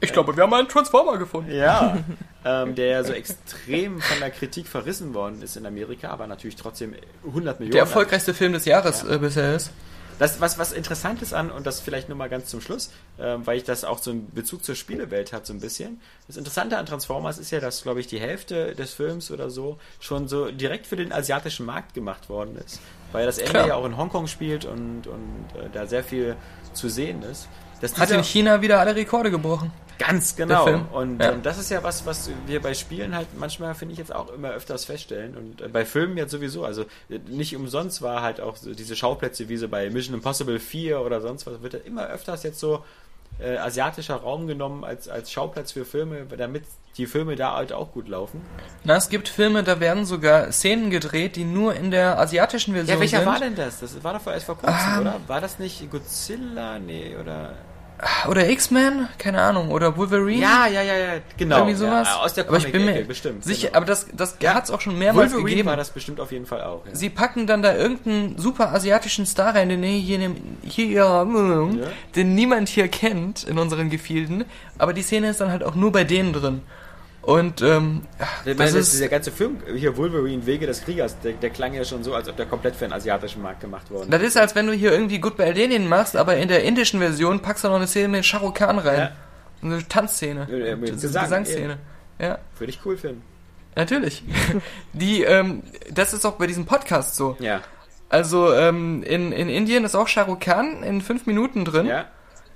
Ich 0.00 0.12
glaube, 0.12 0.36
wir 0.36 0.42
haben 0.42 0.54
einen 0.54 0.68
Transformer 0.68 1.18
gefunden. 1.18 1.52
Ja. 1.52 1.98
ähm, 2.44 2.74
der 2.74 2.86
ja 2.86 3.04
so 3.04 3.12
extrem 3.12 4.00
von 4.00 4.20
der 4.20 4.30
Kritik 4.30 4.66
verrissen 4.66 5.14
worden 5.14 5.42
ist 5.42 5.56
in 5.56 5.66
Amerika, 5.66 6.10
aber 6.10 6.26
natürlich 6.26 6.56
trotzdem 6.56 6.94
100 7.26 7.60
Millionen. 7.60 7.72
Der 7.72 7.82
erfolgreichste 7.82 8.34
Film 8.34 8.52
des 8.52 8.64
Jahres 8.64 9.02
äh, 9.02 9.18
bisher 9.18 9.54
ist. 9.54 9.70
Das, 10.18 10.40
was, 10.40 10.58
was 10.58 10.72
interessant 10.72 11.20
ist 11.20 11.34
an, 11.34 11.50
und 11.50 11.66
das 11.66 11.80
vielleicht 11.80 12.08
nur 12.08 12.16
mal 12.16 12.28
ganz 12.28 12.46
zum 12.46 12.62
Schluss, 12.62 12.90
ähm, 13.18 13.46
weil 13.46 13.58
ich 13.58 13.64
das 13.64 13.84
auch 13.84 13.98
so 13.98 14.12
einen 14.12 14.30
Bezug 14.32 14.64
zur 14.64 14.74
Spielewelt 14.74 15.32
hat, 15.32 15.44
so 15.44 15.52
ein 15.52 15.60
bisschen. 15.60 16.00
Das 16.26 16.38
Interessante 16.38 16.78
an 16.78 16.86
Transformers 16.86 17.38
ist 17.38 17.50
ja, 17.50 17.60
dass, 17.60 17.82
glaube 17.82 18.00
ich, 18.00 18.06
die 18.06 18.18
Hälfte 18.18 18.74
des 18.74 18.94
Films 18.94 19.30
oder 19.30 19.50
so 19.50 19.78
schon 20.00 20.26
so 20.26 20.50
direkt 20.50 20.86
für 20.86 20.96
den 20.96 21.12
asiatischen 21.12 21.66
Markt 21.66 21.92
gemacht 21.92 22.30
worden 22.30 22.56
ist. 22.64 22.80
Weil 23.12 23.26
das 23.26 23.38
Ende 23.38 23.50
Klar. 23.50 23.68
ja 23.68 23.74
auch 23.74 23.84
in 23.84 23.96
Hongkong 23.96 24.26
spielt 24.26 24.64
und, 24.64 25.06
und 25.06 25.46
äh, 25.54 25.68
da 25.72 25.86
sehr 25.86 26.02
viel 26.02 26.36
zu 26.72 26.88
sehen 26.88 27.22
ist. 27.22 27.48
Dass 27.80 27.98
Hat 27.98 28.10
in 28.10 28.22
China 28.24 28.62
wieder 28.62 28.80
alle 28.80 28.94
Rekorde 28.96 29.30
gebrochen. 29.30 29.70
Ganz 29.98 30.36
genau. 30.36 30.66
Und 30.92 31.22
Ja. 31.22 31.32
ähm, 31.32 31.42
das 31.42 31.56
ist 31.58 31.70
ja 31.70 31.82
was, 31.82 32.04
was 32.04 32.30
wir 32.46 32.60
bei 32.60 32.74
Spielen 32.74 33.14
halt 33.16 33.28
manchmal, 33.38 33.74
finde 33.74 33.92
ich, 33.92 33.98
jetzt 33.98 34.14
auch 34.14 34.30
immer 34.32 34.50
öfters 34.50 34.84
feststellen. 34.84 35.36
Und 35.36 35.62
äh, 35.62 35.68
bei 35.68 35.84
Filmen 35.86 36.16
jetzt 36.18 36.32
sowieso. 36.32 36.64
Also 36.64 36.82
äh, 37.08 37.18
nicht 37.28 37.56
umsonst 37.56 38.02
war 38.02 38.20
halt 38.22 38.40
auch 38.40 38.56
so 38.56 38.74
diese 38.74 38.94
Schauplätze 38.94 39.48
wie 39.48 39.56
so 39.56 39.68
bei 39.68 39.88
Mission 39.88 40.14
Impossible 40.14 40.58
4 40.58 41.00
oder 41.00 41.20
sonst 41.22 41.46
was, 41.46 41.62
wird 41.62 41.72
ja 41.74 41.78
immer 41.86 42.06
öfters 42.08 42.42
jetzt 42.42 42.60
so 42.60 42.84
äh, 43.40 43.56
asiatischer 43.56 44.16
Raum 44.16 44.46
genommen 44.46 44.84
als, 44.84 45.08
als 45.08 45.32
Schauplatz 45.32 45.72
für 45.72 45.84
Filme, 45.86 46.26
damit 46.36 46.64
die 46.98 47.06
Filme 47.06 47.36
da 47.36 47.54
halt 47.54 47.72
auch 47.72 47.92
gut 47.92 48.08
laufen. 48.08 48.40
Na, 48.84 48.96
es 48.96 49.08
gibt 49.08 49.28
Filme, 49.28 49.62
da 49.62 49.80
werden 49.80 50.04
sogar 50.06 50.52
Szenen 50.52 50.90
gedreht, 50.90 51.36
die 51.36 51.44
nur 51.44 51.74
in 51.74 51.90
der 51.90 52.18
asiatischen 52.18 52.72
Version 52.74 52.96
Ja, 52.96 53.00
welcher 53.00 53.18
sind. 53.18 53.26
war 53.26 53.38
denn 53.40 53.54
das? 53.54 53.80
Das 53.80 54.02
war 54.04 54.12
doch 54.14 54.20
vor- 54.20 54.32
erst 54.34 54.46
vor 54.46 54.56
kurzem, 54.58 54.76
Ähm. 54.94 55.00
oder? 55.00 55.20
War 55.26 55.40
das 55.40 55.58
nicht 55.58 55.90
Godzilla? 55.90 56.78
Nee, 56.78 57.16
oder. 57.20 57.54
Oder 58.28 58.48
X-Men? 58.50 59.08
Keine 59.18 59.40
Ahnung. 59.40 59.70
Oder 59.70 59.96
Wolverine? 59.96 60.42
Ja, 60.42 60.66
ja, 60.66 60.82
ja, 60.82 60.96
ja, 60.96 61.12
genau. 61.36 61.58
Irgendwie 61.58 61.76
sowas. 61.76 62.06
Ja, 62.08 62.16
aus 62.20 62.34
der 62.34 62.46
aber 62.46 62.58
ich 62.58 62.70
bin 62.70 62.84
mir 62.84 63.04
bestimmt. 63.04 63.42
sicher, 63.44 63.68
genau. 63.68 63.76
aber 63.78 63.86
das, 63.86 64.06
das 64.12 64.36
Ja. 64.40 64.54
hat's 64.54 64.70
auch 64.70 64.80
schon 64.80 64.98
mehrmals 64.98 65.30
Wolverine 65.32 65.48
gegeben. 65.50 65.68
war 65.68 65.76
das 65.76 65.90
bestimmt 65.90 66.20
auf 66.20 66.30
jeden 66.30 66.46
Fall 66.46 66.62
auch. 66.62 66.84
Ja. 66.86 66.94
Sie 66.94 67.08
packen 67.08 67.46
dann 67.46 67.62
da 67.62 67.74
irgendeinen 67.74 68.38
super 68.38 68.72
asiatischen 68.74 69.24
Star 69.24 69.54
rein, 69.54 69.68
den 69.70 69.82
hier, 69.82 70.18
hier, 70.18 70.30
hier 70.62 70.94
Ja. 71.04 71.24
den 72.14 72.34
niemand 72.34 72.68
hier 72.68 72.88
kennt 72.88 73.44
in 73.44 73.58
unseren 73.58 73.88
Gefilden, 73.88 74.44
aber 74.78 74.92
die 74.92 75.02
Szene 75.02 75.30
ist 75.30 75.40
dann 75.40 75.50
halt 75.50 75.64
auch 75.64 75.74
nur 75.74 75.90
bei 75.92 76.04
denen 76.04 76.32
drin. 76.32 76.62
Und 77.26 77.60
ähm, 77.60 78.02
Ich 78.44 78.56
meine, 78.56 78.70
das 78.70 78.74
ist 78.74 78.92
dieser 78.92 79.08
ganze 79.08 79.32
Film, 79.32 79.58
hier 79.74 79.96
Wolverine, 79.96 80.46
Wege 80.46 80.64
des 80.66 80.82
Kriegers, 80.84 81.18
der, 81.24 81.32
der 81.32 81.50
klang 81.50 81.74
ja 81.74 81.84
schon 81.84 82.04
so, 82.04 82.14
als 82.14 82.28
ob 82.28 82.36
der 82.36 82.46
komplett 82.46 82.76
für 82.76 82.84
den 82.84 82.92
asiatischen 82.92 83.42
Markt 83.42 83.60
gemacht 83.60 83.90
worden 83.90 84.12
das 84.12 84.22
ist, 84.22 84.36
als 84.36 84.54
wenn 84.54 84.68
du 84.68 84.72
hier 84.72 84.92
irgendwie 84.92 85.18
Goodbye 85.18 85.50
Lenin 85.50 85.88
machst, 85.88 86.14
aber 86.16 86.36
in 86.36 86.46
der 86.46 86.62
indischen 86.62 87.00
Version 87.00 87.40
packst 87.40 87.64
du 87.64 87.68
noch 87.68 87.74
eine 87.74 87.88
Szene 87.88 88.06
mit 88.06 88.24
Shah 88.24 88.38
Rukh 88.38 88.52
Khan 88.54 88.78
rein. 88.78 88.98
Ja. 88.98 89.12
Eine 89.60 89.88
Tanzszene. 89.88 90.46
Ja, 90.48 90.56
ja, 90.56 90.74
Gesang, 90.76 91.16
eine 91.16 91.24
Gesangsszene. 91.24 91.78
Ja, 92.20 92.38
Würde 92.58 92.70
ich 92.72 92.78
cool 92.84 92.96
finden. 92.96 93.22
natürlich. 93.74 94.22
Die, 94.92 95.22
ähm, 95.22 95.64
das 95.90 96.12
ist 96.12 96.24
auch 96.24 96.34
bei 96.34 96.46
diesem 96.46 96.64
Podcast 96.64 97.16
so. 97.16 97.36
Ja. 97.40 97.60
Also 98.08 98.52
ähm, 98.54 99.02
in, 99.02 99.32
in 99.32 99.48
Indien 99.48 99.84
ist 99.84 99.96
auch 99.96 100.06
Shah 100.06 100.22
Rukh 100.22 100.38
Khan 100.44 100.84
in 100.84 101.00
fünf 101.00 101.26
Minuten 101.26 101.64
drin. 101.64 101.86
Ja. 101.86 102.04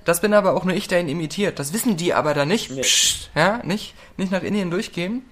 Das 0.05 0.21
bin 0.21 0.33
aber 0.33 0.53
auch 0.55 0.63
nur 0.63 0.75
ich, 0.75 0.87
der 0.87 1.01
ihn 1.01 1.09
imitiert. 1.09 1.59
Das 1.59 1.73
wissen 1.73 1.97
die 1.97 2.13
aber 2.13 2.33
da 2.33 2.45
nicht. 2.45 2.71
Nee. 2.71 2.81
Psst, 2.81 3.29
ja, 3.35 3.59
nicht, 3.63 3.93
nicht 4.17 4.31
nach 4.31 4.43
Indien 4.43 4.71
durchgehen. 4.71 5.25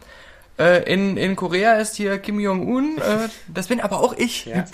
Äh, 0.58 0.92
in, 0.92 1.16
in 1.16 1.38
Korea 1.38 1.76
ist 1.76 1.96
hier 1.96 2.18
Kim 2.20 2.40
Jong-un. 2.40 2.98
Äh, 2.98 3.30
das 3.48 3.68
bin 3.68 3.80
aber 3.80 4.02
auch 4.02 4.14
ich. 4.18 4.46
Ja. 4.50 4.66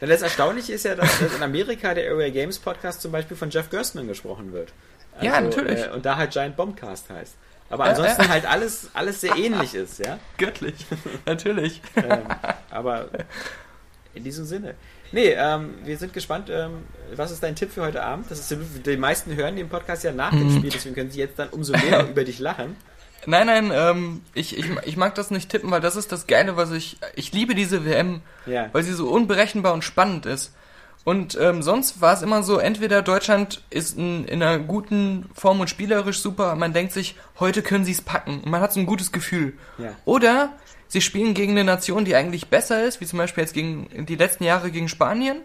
Das 0.00 0.22
Erstaunliche 0.22 0.74
ist 0.74 0.84
ja, 0.84 0.94
dass, 0.94 1.18
dass 1.18 1.34
in 1.34 1.42
Amerika 1.42 1.94
der 1.94 2.10
Area 2.10 2.30
Games 2.30 2.58
Podcast 2.58 3.00
zum 3.00 3.12
Beispiel 3.12 3.36
von 3.36 3.50
Jeff 3.50 3.70
Gerstmann 3.70 4.06
gesprochen 4.06 4.52
wird. 4.52 4.72
Ja, 5.20 5.40
natürlich. 5.40 5.80
Äh, 5.80 5.90
und 5.90 6.04
da 6.04 6.16
halt 6.16 6.32
Giant 6.32 6.56
Bombcast 6.56 7.08
heißt. 7.08 7.34
Aber 7.70 7.84
Ja, 7.84 7.90
ansonsten 7.90 8.22
ja. 8.22 8.28
halt 8.28 8.46
alles, 8.46 8.90
alles 8.94 9.20
sehr 9.20 9.36
ähnlich 9.36 9.74
ist, 9.74 10.04
ja. 10.04 10.18
Göttlich. 10.38 10.74
Natürlich. 11.24 11.80
Ähm, 11.96 12.22
aber 12.70 13.08
in 14.14 14.22
diesem 14.22 14.44
Sinne. 14.44 14.74
Nee, 15.12 15.34
ähm, 15.36 15.74
wir 15.84 15.96
sind 15.96 16.12
gespannt. 16.12 16.50
Ähm, 16.50 16.84
was 17.14 17.30
ist 17.30 17.42
dein 17.42 17.56
Tipp 17.56 17.70
für 17.70 17.82
heute 17.82 18.02
Abend? 18.02 18.30
Das 18.30 18.38
ist, 18.38 18.58
die 18.84 18.96
meisten 18.96 19.34
hören 19.34 19.56
den 19.56 19.68
Podcast 19.68 20.04
ja 20.04 20.12
nach 20.12 20.30
dem 20.30 20.50
Spiel, 20.50 20.70
deswegen 20.70 20.94
können 20.94 21.10
sie 21.10 21.20
jetzt 21.20 21.38
dann 21.38 21.48
umso 21.50 21.72
mehr 21.72 22.06
über 22.08 22.24
dich 22.24 22.38
lachen. 22.38 22.76
Nein, 23.26 23.46
nein, 23.46 23.70
ähm, 23.74 24.20
ich, 24.34 24.58
ich, 24.58 24.66
ich 24.84 24.96
mag 24.96 25.14
das 25.14 25.30
nicht 25.30 25.48
tippen, 25.50 25.70
weil 25.70 25.80
das 25.80 25.96
ist 25.96 26.12
das 26.12 26.26
Geile, 26.26 26.56
was 26.56 26.70
ich. 26.72 26.98
Ich 27.14 27.32
liebe 27.32 27.54
diese 27.54 27.84
WM, 27.84 28.20
Ja. 28.46 28.68
weil 28.72 28.82
sie 28.82 28.92
so 28.92 29.08
unberechenbar 29.08 29.72
und 29.72 29.82
spannend 29.84 30.26
ist. 30.26 30.52
Und 31.04 31.36
ähm, 31.38 31.62
sonst 31.62 32.00
war 32.00 32.14
es 32.14 32.22
immer 32.22 32.42
so, 32.42 32.56
entweder 32.58 33.02
Deutschland 33.02 33.62
ist 33.68 33.98
in, 33.98 34.24
in 34.24 34.42
einer 34.42 34.58
guten 34.58 35.28
Form 35.34 35.60
und 35.60 35.68
spielerisch 35.68 36.20
super, 36.20 36.54
man 36.56 36.72
denkt 36.72 36.92
sich, 36.92 37.14
heute 37.38 37.60
können 37.62 37.84
sie 37.84 37.92
es 37.92 38.00
packen. 38.00 38.40
Und 38.42 38.50
man 38.50 38.62
hat 38.62 38.72
so 38.72 38.80
ein 38.80 38.86
gutes 38.86 39.12
Gefühl. 39.12 39.52
Ja. 39.76 39.90
Oder 40.06 40.54
sie 40.88 41.02
spielen 41.02 41.34
gegen 41.34 41.52
eine 41.52 41.64
Nation, 41.64 42.06
die 42.06 42.14
eigentlich 42.14 42.48
besser 42.48 42.84
ist, 42.84 43.02
wie 43.02 43.06
zum 43.06 43.18
Beispiel 43.18 43.42
jetzt 43.42 43.52
gegen 43.52 44.06
die 44.06 44.16
letzten 44.16 44.44
Jahre 44.44 44.70
gegen 44.70 44.88
Spanien, 44.88 45.38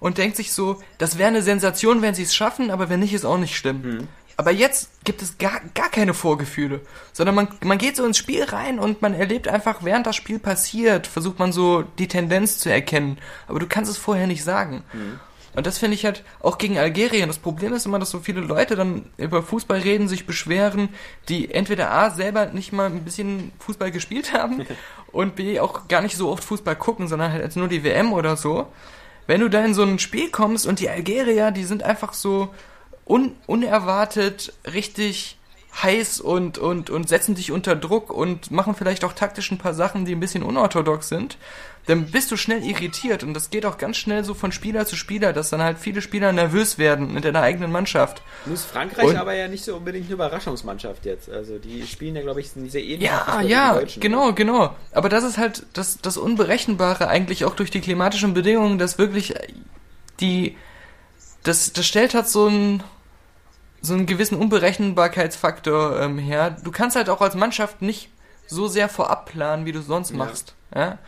und 0.00 0.18
denkt 0.18 0.36
sich 0.36 0.52
so, 0.52 0.82
das 0.98 1.16
wäre 1.16 1.28
eine 1.28 1.40
Sensation, 1.42 2.02
wenn 2.02 2.14
sie 2.14 2.24
es 2.24 2.34
schaffen, 2.34 2.70
aber 2.70 2.90
wenn 2.90 3.00
nicht, 3.00 3.14
ist 3.14 3.24
auch 3.24 3.38
nicht 3.38 3.56
schlimm. 3.56 4.08
Aber 4.36 4.50
jetzt 4.50 5.04
gibt 5.04 5.22
es 5.22 5.38
gar, 5.38 5.60
gar 5.74 5.90
keine 5.90 6.14
Vorgefühle, 6.14 6.80
sondern 7.12 7.34
man, 7.34 7.48
man 7.62 7.78
geht 7.78 7.96
so 7.96 8.04
ins 8.04 8.18
Spiel 8.18 8.42
rein 8.44 8.78
und 8.78 9.00
man 9.00 9.14
erlebt 9.14 9.48
einfach, 9.48 9.84
während 9.84 10.06
das 10.06 10.16
Spiel 10.16 10.38
passiert, 10.38 11.06
versucht 11.06 11.38
man 11.38 11.52
so 11.52 11.82
die 11.82 12.08
Tendenz 12.08 12.58
zu 12.58 12.70
erkennen. 12.70 13.18
Aber 13.46 13.60
du 13.60 13.66
kannst 13.66 13.90
es 13.90 13.98
vorher 13.98 14.26
nicht 14.26 14.42
sagen. 14.42 14.82
Und 15.54 15.66
das 15.66 15.78
finde 15.78 15.94
ich 15.94 16.04
halt 16.04 16.24
auch 16.40 16.58
gegen 16.58 16.78
Algerien. 16.78 17.28
Das 17.28 17.38
Problem 17.38 17.72
ist 17.72 17.86
immer, 17.86 18.00
dass 18.00 18.10
so 18.10 18.18
viele 18.18 18.40
Leute 18.40 18.74
dann 18.74 19.06
über 19.16 19.42
Fußball 19.42 19.78
reden, 19.78 20.08
sich 20.08 20.26
beschweren, 20.26 20.88
die 21.28 21.52
entweder 21.52 21.92
A 21.92 22.10
selber 22.10 22.46
nicht 22.46 22.72
mal 22.72 22.86
ein 22.86 23.04
bisschen 23.04 23.52
Fußball 23.60 23.92
gespielt 23.92 24.32
haben 24.32 24.66
und 25.12 25.36
B 25.36 25.60
auch 25.60 25.86
gar 25.86 26.02
nicht 26.02 26.16
so 26.16 26.30
oft 26.30 26.42
Fußball 26.42 26.76
gucken, 26.76 27.06
sondern 27.06 27.32
halt 27.32 27.42
als 27.42 27.56
nur 27.56 27.68
die 27.68 27.84
WM 27.84 28.12
oder 28.12 28.36
so. 28.36 28.66
Wenn 29.26 29.40
du 29.40 29.48
da 29.48 29.64
in 29.64 29.74
so 29.74 29.82
ein 29.82 29.98
Spiel 29.98 30.30
kommst 30.30 30.66
und 30.66 30.80
die 30.80 30.90
Algerier, 30.90 31.50
die 31.50 31.64
sind 31.64 31.82
einfach 31.82 32.12
so 32.12 32.52
un 33.06 33.32
unerwartet 33.46 34.52
richtig 34.72 35.36
heiß 35.82 36.20
und, 36.20 36.58
und, 36.58 36.88
und 36.88 37.08
setzen 37.08 37.34
dich 37.34 37.50
unter 37.50 37.74
Druck 37.74 38.10
und 38.10 38.50
machen 38.52 38.74
vielleicht 38.76 39.04
auch 39.04 39.12
taktisch 39.12 39.50
ein 39.50 39.58
paar 39.58 39.74
Sachen, 39.74 40.04
die 40.04 40.14
ein 40.14 40.20
bisschen 40.20 40.44
unorthodox 40.44 41.08
sind, 41.08 41.36
dann 41.86 42.06
bist 42.06 42.30
du 42.30 42.36
schnell 42.36 42.62
irritiert 42.62 43.24
und 43.24 43.34
das 43.34 43.50
geht 43.50 43.66
auch 43.66 43.76
ganz 43.76 43.96
schnell 43.96 44.24
so 44.24 44.34
von 44.34 44.52
Spieler 44.52 44.86
zu 44.86 44.94
Spieler, 44.96 45.32
dass 45.32 45.50
dann 45.50 45.60
halt 45.60 45.78
viele 45.78 46.00
Spieler 46.00 46.32
nervös 46.32 46.78
werden 46.78 47.12
mit 47.12 47.24
deiner 47.24 47.42
eigenen 47.42 47.72
Mannschaft. 47.72 48.22
Nun 48.46 48.54
ist 48.54 48.64
Frankreich 48.64 49.06
Und- 49.08 49.16
aber 49.16 49.34
ja 49.34 49.48
nicht 49.48 49.64
so 49.64 49.76
unbedingt 49.76 50.06
eine 50.06 50.14
Überraschungsmannschaft 50.14 51.04
jetzt. 51.04 51.28
Also 51.28 51.58
die 51.58 51.84
spielen 51.86 52.14
ja, 52.16 52.22
glaube 52.22 52.40
ich, 52.40 52.50
sehr 52.52 52.82
ähnlich. 52.82 53.10
Ja, 53.10 53.40
ja, 53.42 53.74
Deutschen. 53.74 54.00
genau, 54.00 54.32
genau. 54.32 54.74
Aber 54.92 55.08
das 55.08 55.24
ist 55.24 55.36
halt 55.38 55.66
das, 55.72 55.98
das 56.00 56.16
Unberechenbare 56.16 57.08
eigentlich 57.08 57.44
auch 57.44 57.56
durch 57.56 57.70
die 57.72 57.80
klimatischen 57.80 58.32
Bedingungen, 58.32 58.78
dass 58.78 58.96
wirklich 58.96 59.34
die, 60.20 60.56
das, 61.42 61.72
das 61.72 61.84
stellt 61.84 62.14
halt 62.14 62.28
so 62.28 62.46
einen, 62.46 62.82
so 63.84 63.94
einen 63.94 64.06
gewissen 64.06 64.36
Unberechenbarkeitsfaktor 64.38 66.00
ähm, 66.00 66.18
her. 66.18 66.56
Du 66.62 66.70
kannst 66.70 66.96
halt 66.96 67.08
auch 67.10 67.20
als 67.20 67.34
Mannschaft 67.34 67.82
nicht 67.82 68.08
so 68.46 68.66
sehr 68.68 68.88
vorab 68.88 69.26
planen, 69.26 69.66
wie 69.66 69.72
du 69.72 69.82
sonst 69.82 70.10
Ja. 70.10 70.16
machst. 70.16 70.54
Ja? 70.74 70.98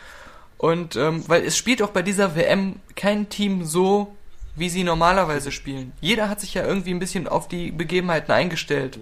Und 0.58 0.96
ähm, 0.96 1.24
weil 1.28 1.44
es 1.44 1.56
spielt 1.56 1.82
auch 1.82 1.90
bei 1.90 2.02
dieser 2.02 2.34
WM 2.36 2.76
kein 2.94 3.28
Team 3.28 3.64
so, 3.64 4.14
wie 4.54 4.70
sie 4.70 4.84
normalerweise 4.84 5.52
spielen. 5.52 5.92
Jeder 6.00 6.28
hat 6.28 6.40
sich 6.40 6.54
ja 6.54 6.64
irgendwie 6.64 6.90
ein 6.94 6.98
bisschen 6.98 7.28
auf 7.28 7.46
die 7.48 7.70
Begebenheiten 7.70 8.32
eingestellt. 8.32 8.98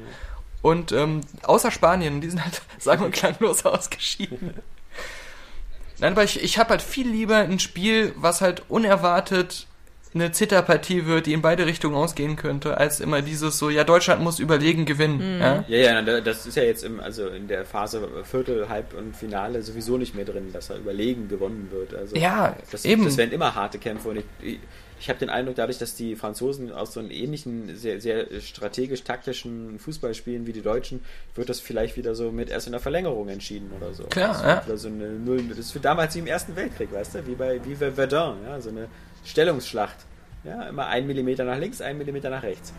Und 0.62 0.92
ähm, 0.92 1.20
außer 1.42 1.70
Spanien, 1.70 2.20
die 2.20 2.30
sind 2.30 2.42
halt 2.44 2.62
sagen 2.78 3.04
und 3.04 3.12
klanglos 3.12 3.64
ausgeschieden. 3.64 4.54
Nein, 6.00 6.12
aber 6.12 6.24
ich, 6.24 6.42
ich 6.42 6.58
habe 6.58 6.70
halt 6.70 6.82
viel 6.82 7.08
lieber 7.08 7.36
ein 7.36 7.60
Spiel, 7.60 8.12
was 8.16 8.40
halt 8.40 8.64
unerwartet 8.68 9.66
eine 10.14 10.30
Zitterpartie 10.30 11.06
wird, 11.06 11.26
die 11.26 11.32
in 11.32 11.42
beide 11.42 11.66
Richtungen 11.66 11.96
ausgehen 11.96 12.36
könnte, 12.36 12.78
als 12.78 13.00
immer 13.00 13.20
dieses 13.20 13.58
so, 13.58 13.68
ja, 13.68 13.82
Deutschland 13.82 14.22
muss 14.22 14.38
überlegen 14.38 14.84
gewinnen. 14.84 15.40
Ja? 15.40 15.64
Ja, 15.66 15.76
ja, 15.76 16.02
na, 16.02 16.20
das 16.20 16.46
ist 16.46 16.56
ja 16.56 16.62
jetzt 16.62 16.84
im, 16.84 17.00
also 17.00 17.26
in 17.28 17.48
der 17.48 17.64
Phase 17.64 18.08
Viertel, 18.22 18.68
Halb 18.68 18.94
und 18.94 19.16
Finale 19.16 19.62
sowieso 19.62 19.98
nicht 19.98 20.14
mehr 20.14 20.24
drin, 20.24 20.52
dass 20.52 20.70
er 20.70 20.76
überlegen 20.76 21.28
gewonnen 21.28 21.68
wird. 21.72 21.94
Also 21.94 22.14
Ja, 22.16 22.56
das, 22.70 22.84
eben. 22.84 23.04
das 23.04 23.16
werden 23.16 23.32
immer 23.32 23.56
harte 23.56 23.78
Kämpfe 23.78 24.08
und 24.10 24.18
ich, 24.18 24.24
ich, 24.40 24.58
ich 25.00 25.08
habe 25.08 25.18
den 25.18 25.30
Eindruck, 25.30 25.56
dadurch, 25.56 25.78
dass 25.78 25.96
die 25.96 26.14
Franzosen 26.14 26.72
aus 26.72 26.94
so 26.94 27.00
einem 27.00 27.10
ähnlichen, 27.10 27.76
sehr, 27.76 28.00
sehr 28.00 28.26
strategisch-taktischen 28.40 29.80
Fußball 29.80 30.14
spielen 30.14 30.46
wie 30.46 30.52
die 30.52 30.62
Deutschen, 30.62 31.04
wird 31.34 31.48
das 31.48 31.58
vielleicht 31.58 31.96
wieder 31.96 32.14
so 32.14 32.30
mit 32.30 32.50
erst 32.50 32.66
in 32.66 32.72
der 32.72 32.80
Verlängerung 32.80 33.28
entschieden 33.28 33.72
oder 33.76 33.92
so. 33.92 34.04
Klar, 34.04 34.32
das 34.32 34.68
ja. 34.68 34.76
so 34.76 34.88
eine 34.88 35.08
Null, 35.10 35.42
das 35.48 35.58
ist 35.58 35.72
für 35.72 35.80
damals 35.80 36.14
wie 36.14 36.20
im 36.20 36.26
Ersten 36.28 36.54
Weltkrieg, 36.54 36.92
weißt 36.92 37.16
du, 37.16 37.26
wie 37.26 37.34
bei, 37.34 37.60
wie 37.64 37.74
bei 37.74 37.90
Verdun, 37.90 38.36
ja, 38.46 38.60
so 38.60 38.70
eine 38.70 38.88
Stellungsschlacht. 39.24 39.96
Ja, 40.44 40.64
immer 40.68 40.86
ein 40.86 41.06
Millimeter 41.06 41.44
nach 41.44 41.58
links, 41.58 41.80
ein 41.80 41.96
Millimeter 41.98 42.30
nach 42.30 42.42
rechts. 42.42 42.72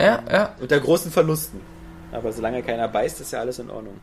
Ja, 0.00 0.22
ja. 0.30 0.56
Unter 0.60 0.80
großen 0.80 1.10
Verlusten. 1.10 1.60
Aber 2.12 2.32
solange 2.32 2.62
keiner 2.62 2.88
beißt, 2.88 3.20
ist 3.20 3.32
ja 3.32 3.40
alles 3.40 3.58
in 3.58 3.70
Ordnung. 3.70 4.00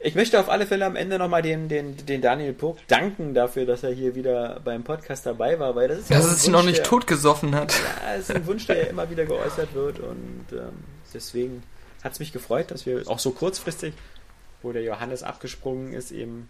Ich 0.00 0.14
möchte 0.14 0.38
auf 0.38 0.48
alle 0.48 0.64
Fälle 0.64 0.86
am 0.86 0.94
Ende 0.94 1.18
nochmal 1.18 1.42
den, 1.42 1.68
den, 1.68 1.96
den 2.06 2.20
Daniel 2.22 2.52
Puck 2.52 2.78
danken 2.86 3.34
dafür, 3.34 3.66
dass 3.66 3.82
er 3.82 3.90
hier 3.90 4.14
wieder 4.14 4.60
beim 4.64 4.84
Podcast 4.84 5.26
dabei 5.26 5.58
war, 5.58 5.74
weil 5.74 5.88
das 5.88 5.98
ist 5.98 6.10
ja 6.10 6.18
Dass 6.18 6.26
es 6.26 6.42
sich 6.44 6.52
noch 6.52 6.62
nicht 6.62 6.78
der- 6.78 6.84
totgesoffen 6.84 7.52
hat. 7.56 7.72
Ja, 7.72 8.14
es 8.14 8.28
ist 8.28 8.36
ein 8.36 8.46
Wunsch, 8.46 8.64
der 8.68 8.76
ja 8.78 8.84
immer 8.84 9.10
wieder 9.10 9.26
geäußert 9.26 9.74
wird 9.74 9.98
und 9.98 10.44
ähm, 10.52 10.84
deswegen 11.12 11.64
hat 12.04 12.12
es 12.12 12.20
mich 12.20 12.32
gefreut, 12.32 12.70
dass 12.70 12.86
wir 12.86 13.02
auch 13.08 13.18
so 13.18 13.32
kurzfristig, 13.32 13.92
wo 14.62 14.70
der 14.70 14.82
Johannes 14.84 15.24
abgesprungen 15.24 15.92
ist, 15.92 16.12
eben 16.12 16.48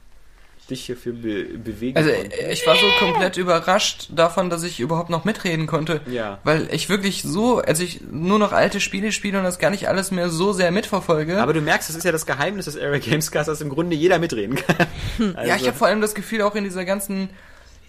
dich 0.70 0.84
hierfür 0.84 1.12
be 1.12 1.44
bewegen 1.58 1.96
Also 1.96 2.10
konnten. 2.10 2.30
ich 2.50 2.66
war 2.66 2.76
so 2.76 2.86
komplett 2.98 3.36
überrascht 3.36 4.08
davon, 4.10 4.50
dass 4.50 4.62
ich 4.62 4.80
überhaupt 4.80 5.10
noch 5.10 5.24
mitreden 5.24 5.66
konnte. 5.66 6.00
Ja. 6.10 6.38
Weil 6.44 6.68
ich 6.72 6.88
wirklich 6.88 7.22
so, 7.22 7.58
also 7.58 7.82
ich 7.82 8.00
nur 8.10 8.38
noch 8.38 8.52
alte 8.52 8.80
Spiele 8.80 9.12
spiele 9.12 9.38
und 9.38 9.44
das 9.44 9.58
gar 9.58 9.70
nicht 9.70 9.88
alles 9.88 10.10
mehr 10.10 10.28
so 10.28 10.52
sehr 10.52 10.70
mitverfolge. 10.70 11.40
Aber 11.40 11.52
du 11.52 11.60
merkst, 11.60 11.88
das 11.88 11.96
ist 11.96 12.04
ja 12.04 12.12
das 12.12 12.26
Geheimnis 12.26 12.66
des 12.66 12.76
Area 12.76 12.98
Gamescast, 12.98 13.48
dass 13.48 13.60
im 13.60 13.70
Grunde 13.70 13.96
jeder 13.96 14.18
mitreden 14.18 14.56
kann. 14.56 14.86
Also, 15.34 15.40
ja, 15.48 15.56
ich 15.56 15.66
habe 15.66 15.76
vor 15.76 15.86
allem 15.86 16.00
das 16.00 16.14
Gefühl 16.14 16.42
auch 16.42 16.54
in 16.54 16.64
dieser 16.64 16.84
ganzen, 16.84 17.30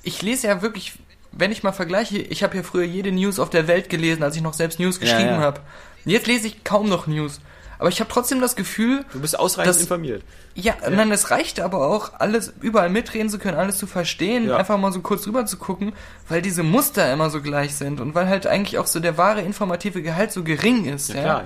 ich 0.03 0.21
lese 0.21 0.47
ja 0.47 0.61
wirklich, 0.61 0.93
wenn 1.31 1.51
ich 1.51 1.63
mal 1.63 1.73
vergleiche, 1.73 2.17
ich 2.17 2.43
habe 2.43 2.55
ja 2.55 2.63
früher 2.63 2.85
jede 2.85 3.11
News 3.11 3.39
auf 3.39 3.49
der 3.49 3.67
Welt 3.67 3.89
gelesen, 3.89 4.23
als 4.23 4.35
ich 4.35 4.41
noch 4.41 4.53
selbst 4.53 4.79
News 4.79 4.99
geschrieben 4.99 5.29
ja. 5.29 5.37
habe. 5.39 5.61
Jetzt 6.05 6.27
lese 6.27 6.47
ich 6.47 6.63
kaum 6.63 6.87
noch 6.87 7.07
News. 7.07 7.41
Aber 7.79 7.89
ich 7.89 7.99
habe 8.01 8.09
trotzdem 8.11 8.41
das 8.41 8.55
Gefühl, 8.55 9.03
du 9.13 9.21
bist 9.21 9.39
ausreichend 9.39 9.73
das- 9.73 9.81
informiert. 9.81 10.21
ja, 10.53 10.75
nein, 10.89 11.11
es 11.11 11.31
reicht 11.31 11.59
aber 11.61 11.87
auch, 11.87 12.11
alles 12.19 12.53
überall 12.61 12.89
mitreden 12.89 13.29
zu 13.29 13.39
können, 13.39 13.57
alles 13.57 13.77
zu 13.77 13.87
verstehen, 13.87 14.47
Ja. 14.49 14.57
einfach 14.57 14.77
mal 14.77 14.91
so 14.91 14.99
kurz 14.99 15.25
rüber 15.25 15.45
zu 15.45 15.57
gucken, 15.57 15.93
weil 16.27 16.41
diese 16.41 16.61
Muster 16.61 17.11
immer 17.11 17.29
so 17.29 17.41
gleich 17.41 17.75
sind 17.75 17.99
und 18.01 18.13
weil 18.15 18.27
halt 18.27 18.45
eigentlich 18.45 18.77
auch 18.77 18.85
so 18.87 18.99
der 18.99 19.17
wahre 19.17 19.41
informative 19.41 20.01
Gehalt 20.03 20.31
so 20.31 20.43
gering 20.43 20.85
ist. 20.85 21.09
Ja, 21.09 21.15
Ja, 21.15 21.21
klar. 21.23 21.43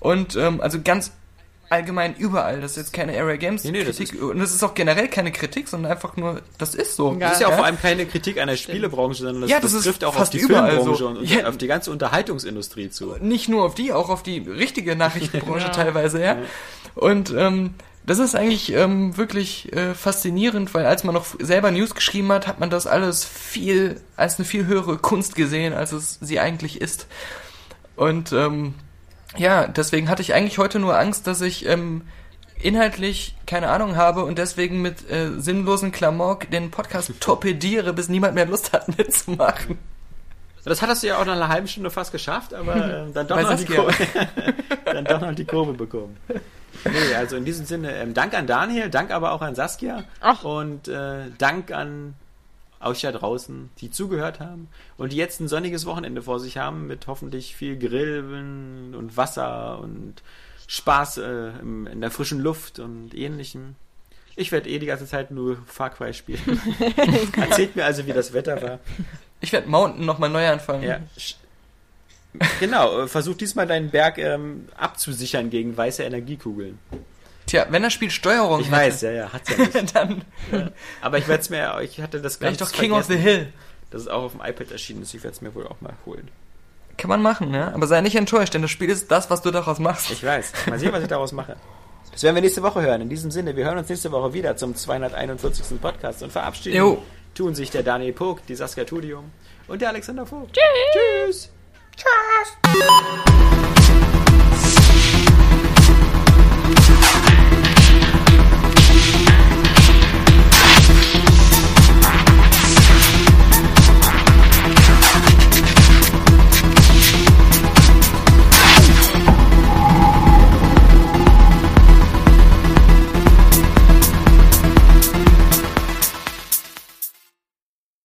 Und 0.00 0.36
ähm, 0.36 0.60
also 0.60 0.78
ganz 0.82 1.12
allgemein 1.70 2.14
überall, 2.16 2.60
das 2.60 2.72
ist 2.72 2.76
jetzt 2.78 2.92
keine 2.92 3.18
Area 3.18 3.36
Games 3.36 3.64
Nee, 3.64 3.70
nee, 3.72 3.84
das 3.84 3.96
Kritik 3.98 4.22
und 4.22 4.38
das 4.38 4.54
ist 4.54 4.62
auch 4.62 4.74
generell 4.74 5.08
keine 5.08 5.32
Kritik, 5.32 5.68
sondern 5.68 5.92
einfach 5.92 6.16
nur, 6.16 6.40
das 6.58 6.74
ist 6.74 6.96
so. 6.96 7.12
Ja. 7.12 7.18
Das 7.28 7.32
ist 7.34 7.40
ja 7.40 7.48
auch 7.48 7.54
vor 7.56 7.64
allem 7.64 7.78
keine 7.80 8.06
Kritik 8.06 8.40
an 8.40 8.48
der 8.48 8.56
Spielebranche, 8.56 9.22
sondern 9.22 9.42
das, 9.42 9.50
Ja, 9.50 9.60
das 9.60 9.72
das 9.72 9.82
trifft 9.84 10.04
auch 10.04 10.08
auf 10.08 10.14
fast 10.16 10.32
die 10.34 10.38
überall 10.38 10.70
Filmbranche 10.76 10.98
so. 10.98 11.08
und, 11.08 11.16
und 11.18 11.30
Ja. 11.30 11.46
auf 11.48 11.56
die 11.58 11.66
ganze 11.66 11.90
Unterhaltungsindustrie 11.90 12.90
zu. 12.90 13.16
nicht 13.20 13.48
nur 13.48 13.64
auf 13.64 13.74
die, 13.74 13.92
auch 13.92 14.08
auf 14.08 14.22
die 14.22 14.38
richtige 14.38 14.96
Nachrichtenbranche 14.96 15.66
Ja. 15.66 15.72
teilweise, 15.72 16.22
ja. 16.22 16.36
Und 16.94 17.32
ähm, 17.36 17.74
das 18.06 18.18
ist 18.18 18.34
eigentlich 18.34 18.72
ähm, 18.72 19.18
wirklich 19.18 19.70
äh, 19.74 19.94
faszinierend, 19.94 20.72
weil 20.72 20.86
als 20.86 21.04
man 21.04 21.14
noch 21.14 21.26
selber 21.38 21.70
News 21.70 21.94
geschrieben 21.94 22.32
hat, 22.32 22.46
hat 22.46 22.58
man 22.58 22.70
das 22.70 22.86
alles 22.86 23.24
viel 23.26 24.00
als 24.16 24.38
eine 24.38 24.46
viel 24.46 24.64
höhere 24.66 24.96
Kunst 24.96 25.34
gesehen, 25.34 25.74
als 25.74 25.92
es 25.92 26.18
sie 26.22 26.40
eigentlich 26.40 26.80
ist. 26.80 27.06
Und 27.96 28.32
ähm, 28.32 28.72
ja, 29.36 29.66
deswegen 29.66 30.08
hatte 30.08 30.22
ich 30.22 30.34
eigentlich 30.34 30.58
heute 30.58 30.78
nur 30.78 30.98
Angst, 30.98 31.26
dass 31.26 31.40
ich 31.40 31.66
ähm, 31.66 32.02
inhaltlich 32.60 33.34
keine 33.46 33.68
Ahnung 33.68 33.96
habe 33.96 34.24
und 34.24 34.38
deswegen 34.38 34.82
mit 34.82 35.10
äh, 35.10 35.30
sinnlosen 35.38 35.92
Klamauk 35.92 36.50
den 36.50 36.70
Podcast 36.70 37.12
torpediere, 37.20 37.92
bis 37.92 38.08
niemand 38.08 38.34
mehr 38.34 38.46
Lust 38.46 38.72
hat 38.72 38.88
mitzumachen. 38.98 39.78
Das 40.64 40.82
hattest 40.82 41.02
du 41.02 41.06
ja 41.06 41.18
auch 41.18 41.24
nach 41.24 41.36
einer 41.36 41.48
halben 41.48 41.66
Stunde 41.66 41.90
fast 41.90 42.12
geschafft, 42.12 42.52
aber 42.52 42.74
ähm, 43.06 43.14
dann, 43.14 43.26
doch 43.26 43.40
noch 43.40 43.56
die. 43.56 43.64
Kurve, 43.64 43.94
dann 44.84 45.04
doch 45.04 45.20
noch 45.20 45.34
die 45.34 45.46
Kurve 45.46 45.72
bekommen. 45.72 46.18
Nee, 46.84 47.14
also 47.16 47.36
in 47.36 47.44
diesem 47.46 47.64
Sinne, 47.64 47.92
ähm, 47.96 48.12
Dank 48.12 48.34
an 48.34 48.46
Daniel, 48.46 48.90
Dank 48.90 49.10
aber 49.10 49.32
auch 49.32 49.40
an 49.40 49.54
Saskia 49.54 50.04
Ach. 50.20 50.44
und 50.44 50.86
äh, 50.88 51.30
Dank 51.38 51.72
an 51.72 52.14
euch 52.80 53.00
da 53.00 53.12
draußen, 53.12 53.70
die 53.78 53.90
zugehört 53.90 54.40
haben 54.40 54.68
und 54.96 55.12
die 55.12 55.16
jetzt 55.16 55.40
ein 55.40 55.48
sonniges 55.48 55.86
Wochenende 55.86 56.22
vor 56.22 56.40
sich 56.40 56.58
haben 56.58 56.86
mit 56.86 57.06
hoffentlich 57.06 57.56
viel 57.56 57.78
Grillen 57.78 58.94
und 58.94 59.16
Wasser 59.16 59.80
und 59.80 60.22
Spaß 60.66 61.18
äh, 61.18 61.48
im, 61.60 61.86
in 61.86 62.00
der 62.00 62.10
frischen 62.10 62.40
Luft 62.40 62.78
und 62.78 63.14
ähnlichem. 63.14 63.74
Ich 64.36 64.52
werde 64.52 64.68
eh 64.68 64.78
die 64.78 64.86
ganze 64.86 65.06
Zeit 65.06 65.30
nur 65.32 65.58
Far 65.66 65.90
Cry 65.90 66.14
spielen. 66.14 66.60
Erzählt 67.36 67.74
mir 67.74 67.84
also, 67.84 68.06
wie 68.06 68.12
das 68.12 68.32
Wetter 68.32 68.62
war. 68.62 68.78
Ich 69.40 69.52
werde 69.52 69.68
Mountain 69.68 70.04
nochmal 70.04 70.30
neu 70.30 70.46
anfangen. 70.46 70.84
Ja. 70.84 71.00
Genau, 72.60 73.00
äh, 73.00 73.08
versuch 73.08 73.36
diesmal 73.36 73.66
deinen 73.66 73.90
Berg 73.90 74.18
ähm, 74.18 74.68
abzusichern 74.76 75.50
gegen 75.50 75.76
weiße 75.76 76.04
Energiekugeln. 76.04 76.78
Tja, 77.48 77.66
wenn 77.70 77.82
das 77.82 77.92
Spiel 77.94 78.10
Steuerung 78.10 78.60
Ich 78.60 78.66
hätte, 78.66 78.76
weiß, 78.76 79.00
ja, 79.02 79.10
ja, 79.10 79.32
hat's 79.32 79.50
ja 79.50 79.56
nicht. 79.58 79.94
dann 79.96 80.22
Aber 81.00 81.18
ich 81.18 81.26
werde 81.26 81.40
es 81.40 81.50
mir, 81.50 81.80
ich 81.80 82.00
hatte 82.00 82.20
das 82.20 82.40
wäre 82.40 82.52
ich 82.52 82.58
ganz 82.58 82.70
doch 82.70 82.78
King 82.78 82.92
of 82.92 83.04
the 83.06 83.14
vergessen, 83.14 83.36
Hill. 83.44 83.52
dass 83.90 84.02
es 84.02 84.08
auch 84.08 84.24
auf 84.24 84.32
dem 84.32 84.42
iPad 84.42 84.70
erschienen 84.70 85.02
ist. 85.02 85.14
Ich 85.14 85.22
werde 85.24 85.34
es 85.34 85.40
mir 85.40 85.54
wohl 85.54 85.66
auch 85.66 85.80
mal 85.80 85.94
holen. 86.06 86.28
Kann 86.98 87.08
man 87.08 87.22
machen, 87.22 87.54
ja. 87.54 87.72
Aber 87.72 87.86
sei 87.86 88.00
nicht 88.00 88.16
enttäuscht, 88.16 88.54
denn 88.54 88.62
das 88.62 88.70
Spiel 88.70 88.90
ist 88.90 89.10
das, 89.10 89.30
was 89.30 89.40
du 89.40 89.50
daraus 89.50 89.78
machst. 89.78 90.10
Ich 90.10 90.22
weiß. 90.24 90.52
Mal 90.66 90.78
sehen, 90.78 90.92
was 90.92 91.02
ich 91.02 91.08
daraus 91.08 91.32
mache. 91.32 91.56
Das 92.12 92.22
werden 92.22 92.34
wir 92.34 92.42
nächste 92.42 92.62
Woche 92.62 92.82
hören. 92.82 93.00
In 93.00 93.08
diesem 93.08 93.30
Sinne, 93.30 93.54
wir 93.56 93.64
hören 93.64 93.78
uns 93.78 93.88
nächste 93.88 94.10
Woche 94.10 94.34
wieder 94.34 94.56
zum 94.56 94.74
241. 94.74 95.80
Podcast 95.80 96.22
und 96.22 96.32
verabschieden 96.32 96.76
Jo. 96.76 97.02
tun 97.34 97.54
sich 97.54 97.70
der 97.70 97.84
Daniel 97.84 98.12
Pog, 98.12 98.44
die 98.46 98.56
Saskia 98.56 98.84
Tudium 98.84 99.30
und 99.68 99.80
der 99.80 99.90
Alexander 99.90 100.26
Vogt. 100.26 100.58
Tschüss. 101.26 101.50
Tschüss. 101.96 103.77